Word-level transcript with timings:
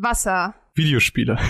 Wasser. 0.00 0.54
Videospiele. 0.74 1.38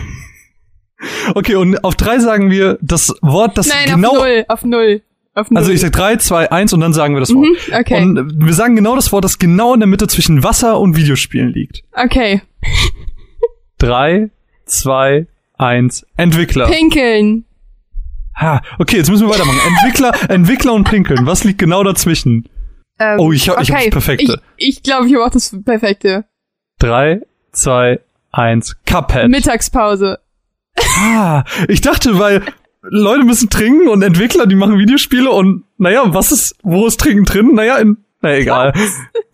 Okay, 1.34 1.54
und 1.54 1.84
auf 1.84 1.94
drei 1.94 2.18
sagen 2.18 2.50
wir 2.50 2.76
das 2.82 3.14
Wort, 3.22 3.56
das 3.56 3.68
Nein, 3.68 3.94
genau. 3.94 4.08
auf 4.10 4.16
null. 4.18 4.44
Auf 4.48 4.64
null. 4.64 5.02
Auf 5.34 5.48
null. 5.48 5.58
Also 5.58 5.70
ich 5.70 5.80
sag 5.80 5.92
drei, 5.92 6.16
zwei, 6.16 6.50
eins 6.50 6.72
und 6.72 6.80
dann 6.80 6.92
sagen 6.92 7.14
wir 7.14 7.20
das 7.20 7.32
Wort. 7.32 7.46
Mhm, 7.46 7.74
okay. 7.78 8.02
Und 8.02 8.44
wir 8.44 8.52
sagen 8.52 8.74
genau 8.74 8.96
das 8.96 9.12
Wort, 9.12 9.22
das 9.22 9.38
genau 9.38 9.74
in 9.74 9.78
der 9.80 9.86
Mitte 9.86 10.08
zwischen 10.08 10.42
Wasser 10.42 10.80
und 10.80 10.96
Videospielen 10.96 11.52
liegt. 11.52 11.84
okay. 11.92 12.42
Drei, 13.78 14.30
zwei, 14.64 15.28
eins. 15.56 16.04
Entwickler. 16.16 16.66
Pinkeln. 16.68 17.44
Ha, 18.36 18.60
okay, 18.80 18.96
jetzt 18.96 19.10
müssen 19.10 19.28
wir 19.28 19.34
weitermachen. 19.34 19.60
Entwickler, 19.68 20.12
Entwickler 20.30 20.72
und 20.74 20.84
Pinkeln. 20.88 21.26
Was 21.26 21.44
liegt 21.44 21.58
genau 21.58 21.84
dazwischen? 21.84 22.48
Ähm, 22.98 23.20
Oh, 23.20 23.30
ich 23.32 23.48
hab- 23.48 23.60
ich 23.60 23.70
hab 23.70 23.76
okay. 23.78 23.90
das 23.90 23.92
Perfekte. 23.92 24.42
Ich, 24.56 24.68
ich 24.78 24.82
glaube, 24.82 25.06
ich 25.06 25.14
habe 25.14 25.24
auch 25.24 25.30
das 25.30 25.54
Perfekte. 25.64 26.24
Drei, 26.80 27.20
zwei, 27.52 28.00
eins. 28.38 28.76
Cuphead. 28.86 29.28
Mittagspause. 29.28 30.18
Ah, 31.00 31.44
ich 31.68 31.80
dachte, 31.80 32.18
weil 32.18 32.42
Leute 32.82 33.24
müssen 33.24 33.50
trinken 33.50 33.88
und 33.88 34.02
Entwickler, 34.02 34.46
die 34.46 34.54
machen 34.54 34.78
Videospiele 34.78 35.30
und 35.30 35.64
naja, 35.76 36.02
was 36.14 36.32
ist, 36.32 36.56
wo 36.62 36.86
ist 36.86 37.00
Trinken 37.00 37.24
drin? 37.24 37.54
Naja, 37.54 37.78
in, 37.78 37.98
na 38.20 38.36
egal. 38.36 38.72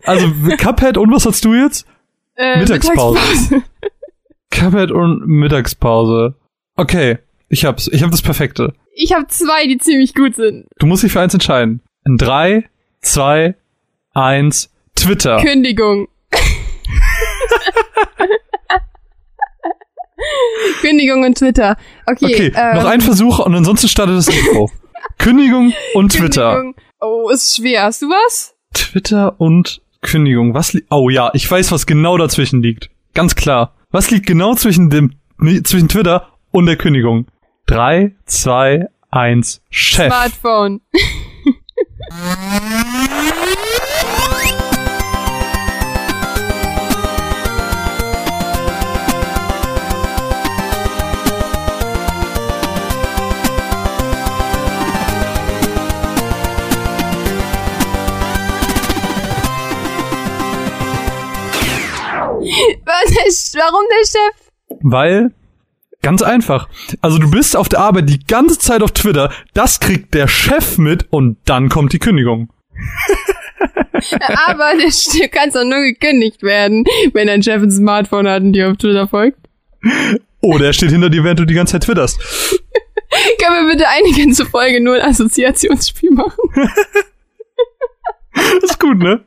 Also 0.03 0.27
Cuphead 0.57 0.97
und 0.97 1.11
was 1.11 1.25
hast 1.25 1.45
du 1.45 1.53
jetzt? 1.53 1.87
Äh, 2.35 2.59
Mittagspause. 2.59 3.19
Mittagspause. 3.19 3.63
Cuphead 4.51 4.91
und 4.91 5.27
Mittagspause. 5.27 6.35
Okay, 6.75 7.19
ich 7.49 7.65
hab's. 7.65 7.87
Ich 7.87 8.03
hab 8.03 8.11
das 8.11 8.21
Perfekte. 8.21 8.73
Ich 8.93 9.13
habe 9.13 9.27
zwei, 9.27 9.67
die 9.67 9.77
ziemlich 9.77 10.13
gut 10.13 10.35
sind. 10.35 10.65
Du 10.79 10.85
musst 10.85 11.03
dich 11.03 11.11
für 11.11 11.21
eins 11.21 11.33
entscheiden. 11.33 11.81
In 12.05 12.17
drei, 12.17 12.69
zwei, 13.01 13.55
eins. 14.13 14.71
Twitter. 14.95 15.41
Kündigung. 15.41 16.07
Kündigung 20.81 21.23
und 21.23 21.37
Twitter. 21.37 21.77
Okay, 22.05 22.25
Okay, 22.25 22.53
ähm, 22.55 22.77
noch 22.77 22.85
ein 22.85 23.01
Versuch 23.01 23.39
und 23.39 23.55
ansonsten 23.55 23.87
startet 23.87 24.17
das 24.17 24.27
Intro. 24.27 24.71
Kündigung 25.17 25.73
und 25.93 26.13
Twitter. 26.13 26.55
Kündigung. 26.55 26.75
Oh, 27.01 27.29
ist 27.29 27.55
schwer. 27.55 27.83
Hast 27.83 28.01
du 28.01 28.07
was? 28.07 28.55
Twitter 28.73 29.39
und 29.39 29.81
Kündigung. 30.01 30.53
Was 30.53 30.73
li 30.73 30.83
Oh 30.89 31.09
ja, 31.09 31.31
ich 31.33 31.49
weiß, 31.49 31.71
was 31.71 31.85
genau 31.85 32.17
dazwischen 32.17 32.61
liegt. 32.61 32.89
Ganz 33.13 33.35
klar. 33.35 33.75
Was 33.91 34.11
liegt 34.11 34.25
genau 34.25 34.55
zwischen 34.55 34.89
dem 34.89 35.13
nee, 35.37 35.61
zwischen 35.63 35.89
Twitter 35.89 36.29
und 36.51 36.65
der 36.65 36.77
Kündigung? 36.77 37.27
Drei, 37.65 38.15
zwei, 38.25 38.87
eins. 39.09 39.61
Chef. 39.69 40.07
Smartphone. 40.07 40.81
Warum 62.85 63.85
der 63.89 64.05
Chef? 64.05 64.51
Weil 64.81 65.31
ganz 66.01 66.21
einfach. 66.21 66.69
Also 67.01 67.17
du 67.17 67.31
bist 67.31 67.57
auf 67.57 67.69
der 67.69 67.79
Arbeit 67.79 68.09
die 68.09 68.19
ganze 68.19 68.59
Zeit 68.59 68.83
auf 68.83 68.91
Twitter. 68.91 69.31
Das 69.53 69.79
kriegt 69.79 70.13
der 70.13 70.27
Chef 70.27 70.77
mit 70.77 71.07
und 71.11 71.37
dann 71.45 71.69
kommt 71.69 71.93
die 71.93 71.99
Kündigung. 71.99 72.49
Aber 74.47 74.73
der 74.77 74.91
Chef 74.91 75.31
kann 75.31 75.49
doch 75.51 75.63
nur 75.63 75.81
gekündigt 75.81 76.43
werden, 76.43 76.83
wenn 77.13 77.29
ein 77.29 77.41
Chef 77.41 77.61
ein 77.61 77.71
Smartphone 77.71 78.27
hat 78.27 78.43
und 78.43 78.53
dir 78.53 78.69
auf 78.69 78.77
Twitter 78.77 79.07
folgt. 79.07 79.39
Oder 80.41 80.67
er 80.67 80.73
steht 80.73 80.91
hinter 80.91 81.09
dir, 81.09 81.23
während 81.23 81.39
du 81.39 81.45
die 81.45 81.53
ganze 81.53 81.73
Zeit 81.73 81.83
twitterst. 81.83 82.19
Können 83.41 83.65
wir 83.65 83.73
bitte 83.73 83.87
eine 83.87 84.11
ganze 84.15 84.45
Folge 84.45 84.81
nur 84.81 84.95
ein 84.95 85.09
Assoziationsspiel 85.09 86.11
machen? 86.11 86.37
Das 88.33 88.63
ist 88.71 88.79
gut, 88.79 88.99
ne? 88.99 89.25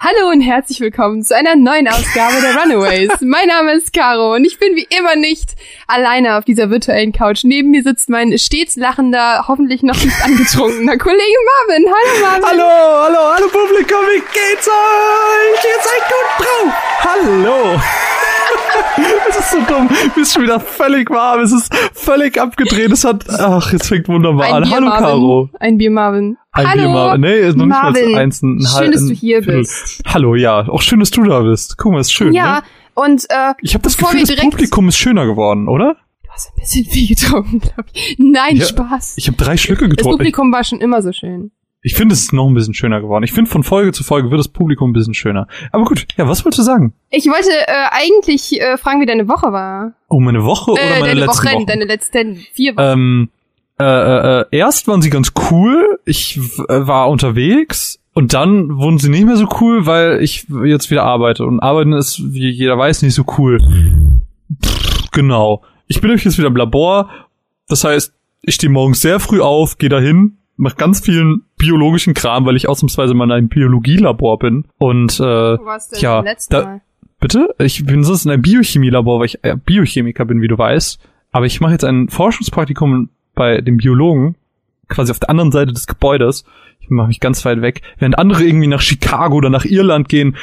Hallo 0.00 0.28
und 0.30 0.42
herzlich 0.42 0.78
willkommen 0.80 1.22
zu 1.22 1.34
einer 1.34 1.56
neuen 1.56 1.88
Ausgabe 1.88 2.34
der 2.42 2.54
Runaways. 2.54 3.08
mein 3.22 3.48
Name 3.48 3.72
ist 3.72 3.94
Caro 3.94 4.34
und 4.34 4.44
ich 4.44 4.58
bin 4.58 4.76
wie 4.76 4.86
immer 4.96 5.16
nicht 5.16 5.54
alleine 5.86 6.36
auf 6.36 6.44
dieser 6.44 6.68
virtuellen 6.68 7.12
Couch. 7.12 7.44
Neben 7.44 7.70
mir 7.70 7.82
sitzt 7.82 8.10
mein 8.10 8.36
stets 8.38 8.76
lachender, 8.76 9.46
hoffentlich 9.48 9.82
noch 9.82 9.96
nicht 9.96 10.22
angetrunkener 10.22 10.98
Kollege 10.98 11.38
Marvin. 11.66 11.86
Hallo 11.86 12.20
Marvin. 12.20 12.44
Hallo, 12.44 13.04
hallo, 13.04 13.34
hallo 13.34 13.48
Publikum, 13.48 14.04
wie 14.12 14.20
geht's 14.20 14.68
euch? 14.68 15.64
Ihr 15.64 15.82
seid 15.82 16.02
gut 16.08 16.46
drauf. 16.46 16.74
Hallo. 17.00 17.80
Es 19.28 19.38
ist 19.38 19.50
so 19.52 19.58
dumm. 19.68 19.88
Du 19.88 20.20
bist 20.20 20.32
schon 20.34 20.42
wieder 20.42 20.58
völlig 20.60 21.10
warm. 21.10 21.40
Es 21.40 21.52
ist 21.52 21.72
völlig 21.94 22.40
abgedreht. 22.40 22.90
Es 22.92 23.04
hat, 23.04 23.24
ach, 23.30 23.72
es 23.72 23.86
fängt 23.88 24.08
wunderbar 24.08 24.46
Ein 24.46 24.54
an. 24.54 24.62
Bier, 24.64 24.72
Hallo, 24.76 24.86
Marvin. 24.86 25.04
Caro. 25.06 25.50
Ein 25.60 25.78
Bier 25.78 25.90
Marvin. 25.90 26.36
Ein 26.52 26.66
Hallo. 26.68 26.82
Bier 26.82 26.88
mal. 26.88 27.18
Nee, 27.18 27.38
ist 27.40 27.56
noch 27.56 27.66
nicht 27.66 27.82
Marvin. 27.82 28.12
mal 28.12 28.18
eins, 28.20 28.42
ein, 28.42 28.58
ein 28.58 28.66
Schön, 28.66 28.92
dass 28.92 29.06
du 29.06 29.12
hier 29.14 29.42
Viertel. 29.42 29.60
bist. 29.60 30.02
Hallo, 30.06 30.34
ja. 30.34 30.68
Auch 30.68 30.82
schön, 30.82 31.00
dass 31.00 31.10
du 31.10 31.22
da 31.24 31.40
bist. 31.40 31.76
Guck 31.78 31.92
mal, 31.92 32.00
ist 32.00 32.12
schön. 32.12 32.32
Ja, 32.32 32.56
Ne? 32.56 32.62
und 32.94 33.24
äh, 33.28 33.54
Ich 33.62 33.74
habe 33.74 33.82
das 33.84 33.96
Gefühl, 33.96 34.18
wir 34.26 34.26
das 34.36 34.44
Publikum 34.44 34.88
ist 34.88 34.96
schöner 34.98 35.26
geworden, 35.26 35.68
oder? 35.68 35.96
du 36.24 36.30
hast 36.30 36.50
ein 36.50 36.60
bisschen 36.60 36.84
viel 36.90 37.08
getrunken, 37.08 37.60
glaube 37.60 37.84
ich. 37.92 38.16
Nein, 38.18 38.56
Ja, 38.56 38.64
Spaß. 38.66 39.14
Ich 39.18 39.26
habe 39.28 39.36
drei 39.36 39.56
Schlücke 39.56 39.84
das 39.88 39.90
getrunken. 39.96 40.14
Ich, 40.14 40.18
Publikum 40.18 40.52
war 40.52 40.64
schon 40.64 40.80
immer 40.80 41.02
so 41.02 41.12
schön. 41.12 41.52
Ich 41.82 41.94
finde, 41.94 42.12
es 42.12 42.22
ist 42.22 42.32
noch 42.32 42.48
ein 42.48 42.54
bisschen 42.54 42.74
schöner 42.74 43.00
geworden. 43.00 43.22
Ich 43.22 43.32
finde, 43.32 43.50
von 43.50 43.62
Folge 43.62 43.92
zu 43.92 44.02
Folge 44.02 44.30
wird 44.30 44.40
das 44.40 44.48
Publikum 44.48 44.90
ein 44.90 44.92
bisschen 44.92 45.14
schöner. 45.14 45.46
Aber 45.70 45.84
gut, 45.84 46.06
ja, 46.16 46.28
was 46.28 46.44
wolltest 46.44 46.58
du 46.58 46.62
sagen? 46.64 46.92
Ich 47.10 47.26
wollte 47.26 47.50
äh, 47.50 47.86
eigentlich 47.92 48.60
äh, 48.60 48.76
fragen, 48.76 49.00
wie 49.00 49.06
deine 49.06 49.28
Woche 49.28 49.52
war. 49.52 49.92
Oh, 50.08 50.18
meine 50.18 50.44
Woche 50.44 50.72
oder 50.72 50.82
äh, 50.82 50.90
meine 51.00 51.06
deine 51.06 51.20
letzten 51.20 51.46
Wochen, 51.46 51.54
Wochen? 51.54 51.66
deine 51.66 51.84
letzten 51.84 52.36
vier 52.52 52.76
Wochen. 52.76 52.84
Ähm, 52.84 53.28
äh, 53.80 53.84
äh, 53.84 54.40
äh, 54.40 54.44
erst 54.50 54.88
waren 54.88 55.02
sie 55.02 55.10
ganz 55.10 55.32
cool. 55.50 56.00
Ich 56.04 56.38
äh, 56.68 56.86
war 56.86 57.08
unterwegs 57.08 58.00
und 58.12 58.34
dann 58.34 58.76
wurden 58.76 58.98
sie 58.98 59.08
nicht 59.08 59.24
mehr 59.24 59.36
so 59.36 59.48
cool, 59.60 59.86
weil 59.86 60.20
ich 60.20 60.46
jetzt 60.64 60.90
wieder 60.90 61.04
arbeite. 61.04 61.44
Und 61.44 61.60
arbeiten 61.60 61.92
ist, 61.92 62.20
wie 62.32 62.50
jeder 62.50 62.76
weiß, 62.76 63.02
nicht 63.02 63.14
so 63.14 63.24
cool. 63.38 63.60
Pff, 64.64 65.10
genau. 65.12 65.62
Ich 65.86 66.00
bin 66.00 66.08
nämlich 66.08 66.24
jetzt 66.24 66.38
wieder 66.38 66.48
im 66.48 66.56
Labor. 66.56 67.08
Das 67.68 67.84
heißt, 67.84 68.12
ich 68.42 68.56
stehe 68.56 68.72
morgens 68.72 69.00
sehr 69.00 69.20
früh 69.20 69.40
auf, 69.40 69.78
gehe 69.78 69.88
dahin, 69.88 70.38
mache 70.56 70.74
ganz 70.74 71.00
vielen 71.00 71.44
biologischen 71.58 72.14
Kram, 72.14 72.46
weil 72.46 72.56
ich 72.56 72.68
ausnahmsweise 72.68 73.14
mal 73.14 73.24
in 73.24 73.32
einem 73.32 73.48
Biologielabor 73.48 74.38
bin. 74.38 74.64
Und 74.78 75.18
äh, 75.20 75.22
Wo 75.22 75.64
warst 75.64 75.96
du 75.96 76.00
ja, 76.00 76.24
da- 76.48 76.62
Mal? 76.64 76.80
Bitte? 77.20 77.54
Ich 77.58 77.84
bin 77.84 78.04
sonst 78.04 78.24
in 78.24 78.30
einem 78.30 78.42
Biochemielabor, 78.42 79.18
weil 79.18 79.26
ich 79.26 79.42
äh, 79.42 79.56
Biochemiker 79.56 80.24
bin, 80.24 80.40
wie 80.40 80.48
du 80.48 80.56
weißt. 80.56 81.00
Aber 81.32 81.46
ich 81.46 81.60
mache 81.60 81.72
jetzt 81.72 81.84
ein 81.84 82.08
Forschungspraktikum 82.08 83.10
bei 83.34 83.60
dem 83.60 83.76
Biologen, 83.76 84.36
quasi 84.88 85.10
auf 85.10 85.18
der 85.18 85.30
anderen 85.30 85.52
Seite 85.52 85.72
des 85.72 85.86
Gebäudes. 85.86 86.44
Ich 86.80 86.90
mache 86.90 87.08
mich 87.08 87.20
ganz 87.20 87.44
weit 87.44 87.60
weg. 87.60 87.82
Während 87.98 88.18
andere 88.18 88.44
irgendwie 88.44 88.68
nach 88.68 88.80
Chicago 88.80 89.36
oder 89.36 89.50
nach 89.50 89.64
Irland 89.64 90.08
gehen, 90.08 90.36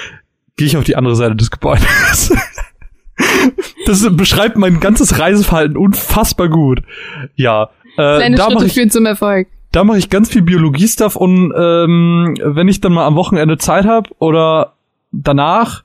gehe 0.57 0.67
ich 0.67 0.77
auf 0.77 0.83
die 0.83 0.95
andere 0.95 1.15
Seite 1.15 1.35
des 1.35 1.49
Gebäudes. 1.49 2.33
das 3.85 4.15
beschreibt 4.15 4.57
mein 4.57 4.79
ganzes 4.79 5.19
Reiseverhalten 5.19 5.77
unfassbar 5.77 6.49
gut. 6.49 6.81
Ja. 7.35 7.69
Äh, 7.97 8.17
Kleine 8.17 8.35
da 8.35 8.51
Schritte 8.51 8.65
ich 8.65 8.73
führen 8.73 8.91
zum 8.91 9.05
Erfolg. 9.05 9.47
Da 9.75 9.83
mache 9.83 9.97
ich 9.97 10.09
ganz 10.09 10.29
viel 10.29 10.41
Biologie-Stuff 10.41 11.15
und 11.15 11.53
ähm, 11.57 12.35
wenn 12.41 12.67
ich 12.67 12.81
dann 12.81 12.93
mal 12.93 13.05
am 13.05 13.15
Wochenende 13.15 13.57
Zeit 13.57 13.85
habe 13.85 14.09
oder 14.19 14.73
danach, 15.11 15.83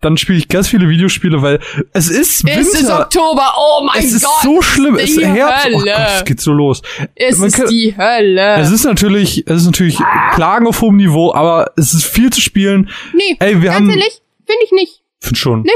dann 0.00 0.16
spiele 0.18 0.36
ich 0.38 0.48
ganz 0.48 0.68
viele 0.68 0.88
Videospiele, 0.88 1.40
weil 1.42 1.60
es 1.94 2.10
ist 2.10 2.44
Winter. 2.44 2.60
Es 2.60 2.74
ist 2.74 2.90
Oktober, 2.90 3.54
oh 3.56 3.84
mein 3.86 4.04
es 4.04 4.12
ist 4.12 4.24
Gott. 4.24 4.34
so 4.42 4.60
schlimm, 4.62 4.96
es 4.96 5.10
ist 5.16 5.24
Herbst. 5.24 5.66
Oh 5.72 5.78
Hölle. 5.80 5.92
Gott, 5.92 6.08
es 6.18 6.24
geht 6.26 6.40
so 6.40 6.52
los. 6.52 6.82
es 7.14 7.38
man 7.38 7.48
ist 7.48 7.56
kann- 7.56 7.68
die 7.68 7.94
Hölle. 7.96 8.56
Es 8.56 8.70
ist 8.70 8.84
natürlich, 8.84 9.44
es 9.46 9.62
ist 9.62 9.66
natürlich 9.66 9.98
Klagen 10.34 10.66
auf 10.66 10.80
hohem 10.82 10.96
Niveau, 10.96 11.32
aber 11.34 11.72
es 11.76 11.94
ist 11.94 12.04
viel 12.04 12.30
zu 12.30 12.40
spielen. 12.40 12.90
nee, 13.14 13.36
Ey, 13.40 13.62
wir 13.62 13.70
ganz 13.70 13.76
haben- 13.76 13.90
ehrlich, 13.90 14.20
finde 14.46 14.64
ich 14.64 14.72
nicht. 14.72 15.02
Find 15.20 15.38
schon. 15.38 15.62
Nee. 15.62 15.70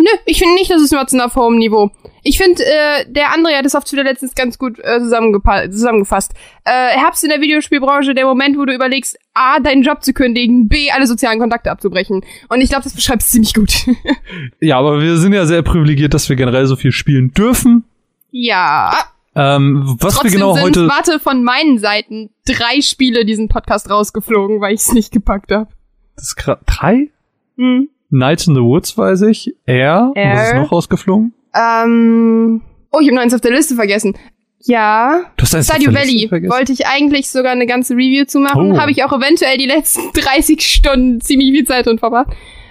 Nö, 0.00 0.06
ich 0.26 0.38
finde 0.38 0.54
nicht, 0.54 0.70
dass 0.70 0.80
es 0.80 0.92
Motzen 0.92 1.20
auf 1.20 1.34
hohem 1.34 1.56
Niveau. 1.58 1.90
Ich 2.22 2.38
finde, 2.38 2.62
äh, 2.64 3.04
der 3.10 3.30
André 3.34 3.56
hat 3.58 3.66
es 3.66 3.74
auf 3.74 3.82
Twitter 3.82 4.04
letztens 4.04 4.34
ganz 4.36 4.56
gut 4.56 4.78
äh, 4.78 4.98
zusammengepa- 5.00 5.68
zusammengefasst. 5.70 6.34
Äh, 6.64 6.70
Herbst 6.96 7.24
in 7.24 7.30
der 7.30 7.40
Videospielbranche, 7.40 8.14
der 8.14 8.24
Moment, 8.24 8.56
wo 8.56 8.64
du 8.64 8.72
überlegst, 8.72 9.18
A, 9.34 9.58
deinen 9.58 9.82
Job 9.82 10.04
zu 10.04 10.12
kündigen, 10.12 10.68
B, 10.68 10.90
alle 10.92 11.06
sozialen 11.08 11.40
Kontakte 11.40 11.70
abzubrechen. 11.72 12.24
Und 12.48 12.60
ich 12.60 12.68
glaube, 12.68 12.84
das 12.84 12.94
beschreibt 12.94 13.22
es 13.22 13.30
ziemlich 13.30 13.54
gut. 13.54 13.86
Ja, 14.60 14.78
aber 14.78 15.00
wir 15.00 15.16
sind 15.16 15.32
ja 15.32 15.46
sehr 15.46 15.62
privilegiert, 15.62 16.14
dass 16.14 16.28
wir 16.28 16.36
generell 16.36 16.66
so 16.66 16.76
viel 16.76 16.92
spielen 16.92 17.32
dürfen. 17.32 17.84
ja. 18.30 18.92
Ähm, 19.34 19.96
was 20.00 20.14
Trotzdem 20.14 20.32
wir 20.32 20.38
genau 20.38 20.54
sind, 20.54 20.64
heute. 20.64 20.88
warte, 20.88 21.20
von 21.20 21.44
meinen 21.44 21.78
Seiten 21.78 22.30
drei 22.44 22.80
Spiele 22.80 23.24
diesen 23.24 23.48
Podcast 23.48 23.88
rausgeflogen, 23.88 24.60
weil 24.60 24.74
ich 24.74 24.80
es 24.80 24.92
nicht 24.92 25.12
gepackt 25.12 25.52
habe. 25.52 25.68
Das 26.16 26.24
ist 26.36 26.36
drei? 26.66 27.10
Hm. 27.56 27.88
Nights 28.10 28.46
in 28.46 28.54
the 28.54 28.60
Woods 28.62 28.96
weiß 28.96 29.22
ich. 29.22 29.54
Air. 29.66 30.12
Und 30.14 30.16
was 30.16 30.42
ist 30.48 30.52
Air. 30.54 30.60
noch 30.62 30.72
rausgeflogen? 30.72 31.34
Ähm, 31.54 32.60
oh, 32.92 32.98
ich 33.00 33.06
habe 33.08 33.16
noch 33.16 33.22
eins 33.22 33.34
auf 33.34 33.40
der 33.40 33.52
Liste 33.52 33.74
vergessen. 33.74 34.14
Ja. 34.60 35.22
Du 35.36 35.42
hast 35.44 35.52
Liste 35.54 35.72
Valley 35.94 36.28
wollte 36.48 36.72
ich 36.72 36.86
eigentlich 36.86 37.30
sogar 37.30 37.52
eine 37.52 37.66
ganze 37.66 37.94
Review 37.94 38.24
zu 38.24 38.40
machen. 38.40 38.72
Oh. 38.72 38.78
Habe 38.78 38.90
ich 38.90 39.04
auch 39.04 39.12
eventuell 39.12 39.56
die 39.56 39.66
letzten 39.66 40.12
30 40.14 40.60
Stunden 40.60 41.20
ziemlich 41.20 41.52
viel 41.52 41.64
Zeit 41.64 41.86
drin 41.86 41.98
verbracht. 41.98 42.28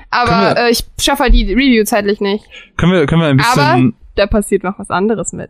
Aber 0.10 0.56
wir- 0.56 0.58
äh, 0.68 0.72
ich 0.72 0.84
schaffe 1.00 1.24
halt 1.24 1.34
die 1.34 1.52
Review 1.54 1.84
zeitlich 1.86 2.20
nicht. 2.22 2.46
Können 2.78 2.92
wir, 2.94 3.06
können 3.06 3.22
wir 3.22 3.28
ein 3.30 3.38
bisschen, 3.38 3.60
Aber 3.62 3.92
da 4.16 4.26
passiert 4.28 4.64
noch 4.64 4.80
was 4.80 4.90
anderes 4.90 5.34
mit. 5.34 5.50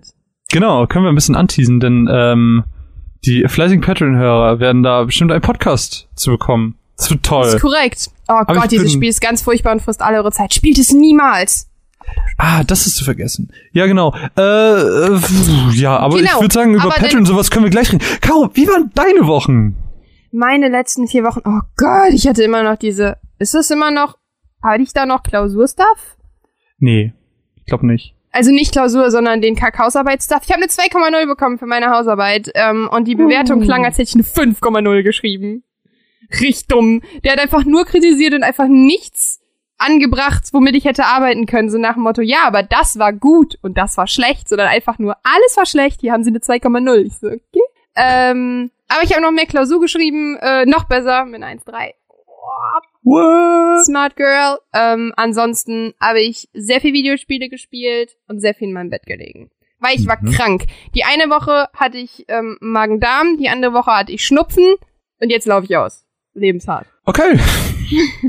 genau, 0.51 0.85
können 0.87 1.05
wir 1.05 1.09
ein 1.09 1.15
bisschen 1.15 1.35
anteasen, 1.35 1.79
denn 1.79 2.07
ähm, 2.11 2.63
die 3.25 3.43
fleißigen 3.47 3.81
Patreon-Hörer 3.81 4.59
werden 4.59 4.83
da 4.83 5.03
bestimmt 5.03 5.31
einen 5.31 5.41
Podcast 5.41 6.07
zu 6.15 6.31
bekommen. 6.31 6.75
Das 6.97 7.09
wird 7.11 7.19
Das 7.23 7.29
toll. 7.29 7.45
ist 7.47 7.61
korrekt. 7.61 8.09
Oh 8.27 8.41
ich 8.47 8.53
Gott, 8.55 8.71
dieses 8.71 8.91
Spiel 8.91 9.09
ist 9.09 9.21
ganz 9.21 9.41
furchtbar 9.41 9.71
und 9.73 9.81
frisst 9.81 10.01
alle 10.01 10.17
eure 10.17 10.31
Zeit. 10.31 10.53
Spielt 10.53 10.77
es 10.79 10.91
niemals. 10.91 11.69
Ah, 12.37 12.63
das 12.63 12.87
ist 12.87 12.95
zu 12.95 13.03
vergessen. 13.03 13.51
Ja, 13.73 13.85
genau. 13.85 14.13
Äh, 14.37 14.41
äh, 14.41 15.19
ja, 15.73 15.97
aber 15.97 16.17
Genau, 16.17 16.35
ich 16.35 16.41
würde 16.41 16.53
sagen, 16.53 16.73
über 16.73 16.83
aber 16.83 16.91
Patreon 16.95 17.19
und 17.19 17.25
sowas 17.25 17.51
können 17.51 17.65
wir 17.65 17.69
gleich 17.69 17.91
reden. 17.91 18.03
Caro, 18.21 18.49
wie 18.53 18.67
waren 18.67 18.91
deine 18.95 19.27
Wochen? 19.27 19.75
Meine 20.31 20.69
letzten 20.69 21.07
vier 21.07 21.23
Wochen. 21.23 21.41
Oh 21.45 21.61
Gott, 21.75 22.13
ich 22.13 22.27
hatte 22.27 22.43
immer 22.43 22.63
noch 22.63 22.77
diese. 22.77 23.17
Ist 23.39 23.53
das 23.53 23.69
immer 23.71 23.91
noch. 23.91 24.17
Hatte 24.63 24.83
ich 24.83 24.93
da 24.93 25.05
noch 25.05 25.23
Klausurstuff? 25.23 26.17
Nee, 26.79 27.13
ich 27.55 27.65
glaube 27.65 27.85
nicht. 27.85 28.15
Also 28.31 28.51
nicht 28.51 28.71
Klausur, 28.71 29.09
sondern 29.09 29.41
den 29.41 29.55
Kack-Hausarbeit-Stuff. 29.55 30.41
Ich 30.45 30.51
habe 30.51 30.61
eine 30.61 30.71
2,0 30.71 31.25
bekommen 31.27 31.57
für 31.57 31.65
meine 31.65 31.89
Hausarbeit. 31.89 32.51
Ähm, 32.55 32.87
und 32.91 33.07
die 33.07 33.15
Bewertung 33.15 33.61
Uh. 33.61 33.65
klang, 33.65 33.85
als 33.85 33.97
hätte 33.97 34.09
ich 34.09 34.15
eine 34.15 34.23
5,0 34.23 35.03
geschrieben. 35.03 35.63
Richtig 36.31 36.67
dumm. 36.67 37.01
Der 37.23 37.33
hat 37.33 37.39
einfach 37.39 37.63
nur 37.65 37.85
kritisiert 37.85 38.33
und 38.33 38.43
einfach 38.43 38.67
nichts 38.67 39.39
angebracht, 39.77 40.43
womit 40.53 40.75
ich 40.75 40.85
hätte 40.85 41.05
arbeiten 41.05 41.45
können. 41.45 41.69
So 41.69 41.77
nach 41.77 41.93
dem 41.93 42.03
Motto, 42.03 42.21
ja, 42.21 42.43
aber 42.45 42.63
das 42.63 42.97
war 42.99 43.13
gut 43.13 43.57
und 43.61 43.77
das 43.77 43.95
war 43.97 44.07
schlecht. 44.07 44.49
Sondern 44.49 44.67
einfach 44.67 44.99
nur, 44.99 45.15
alles 45.23 45.55
war 45.55 45.65
schlecht. 45.65 46.01
Hier 46.01 46.13
haben 46.13 46.23
sie 46.23 46.29
eine 46.31 46.39
2,0. 46.39 47.05
Ich 47.05 47.17
so, 47.17 47.27
okay. 47.27 47.61
Ähm, 47.95 48.71
aber 48.87 49.03
ich 49.03 49.11
habe 49.11 49.21
noch 49.21 49.31
mehr 49.31 49.45
Klausur 49.45 49.79
geschrieben. 49.79 50.37
Äh, 50.41 50.65
noch 50.65 50.85
besser 50.85 51.25
mit 51.25 51.41
einer 51.41 51.59
1,3. 51.61 51.93
What? 53.03 53.85
Smart 53.85 54.15
Girl. 54.15 54.59
Ähm, 54.73 55.13
ansonsten 55.15 55.93
habe 56.01 56.21
ich 56.21 56.49
sehr 56.53 56.81
viel 56.81 56.93
Videospiele 56.93 57.49
gespielt 57.49 58.17
und 58.27 58.39
sehr 58.39 58.53
viel 58.53 58.67
in 58.67 58.73
meinem 58.73 58.89
Bett 58.89 59.05
gelegen. 59.05 59.49
Weil 59.79 59.95
ich 59.95 60.07
war 60.07 60.17
Mhm. 60.21 60.31
krank. 60.31 60.63
Die 60.95 61.03
eine 61.03 61.29
Woche 61.29 61.69
hatte 61.73 61.97
ich 61.97 62.25
ähm, 62.27 62.57
Magen-Darm, 62.61 63.37
die 63.37 63.49
andere 63.49 63.73
Woche 63.73 63.91
hatte 63.91 64.11
ich 64.11 64.25
Schnupfen 64.25 64.75
und 65.21 65.29
jetzt 65.29 65.45
laufe 65.45 65.65
ich 65.65 65.77
aus. 65.77 66.03
Lebenshart. 66.37 66.85
Okay. 67.05 67.39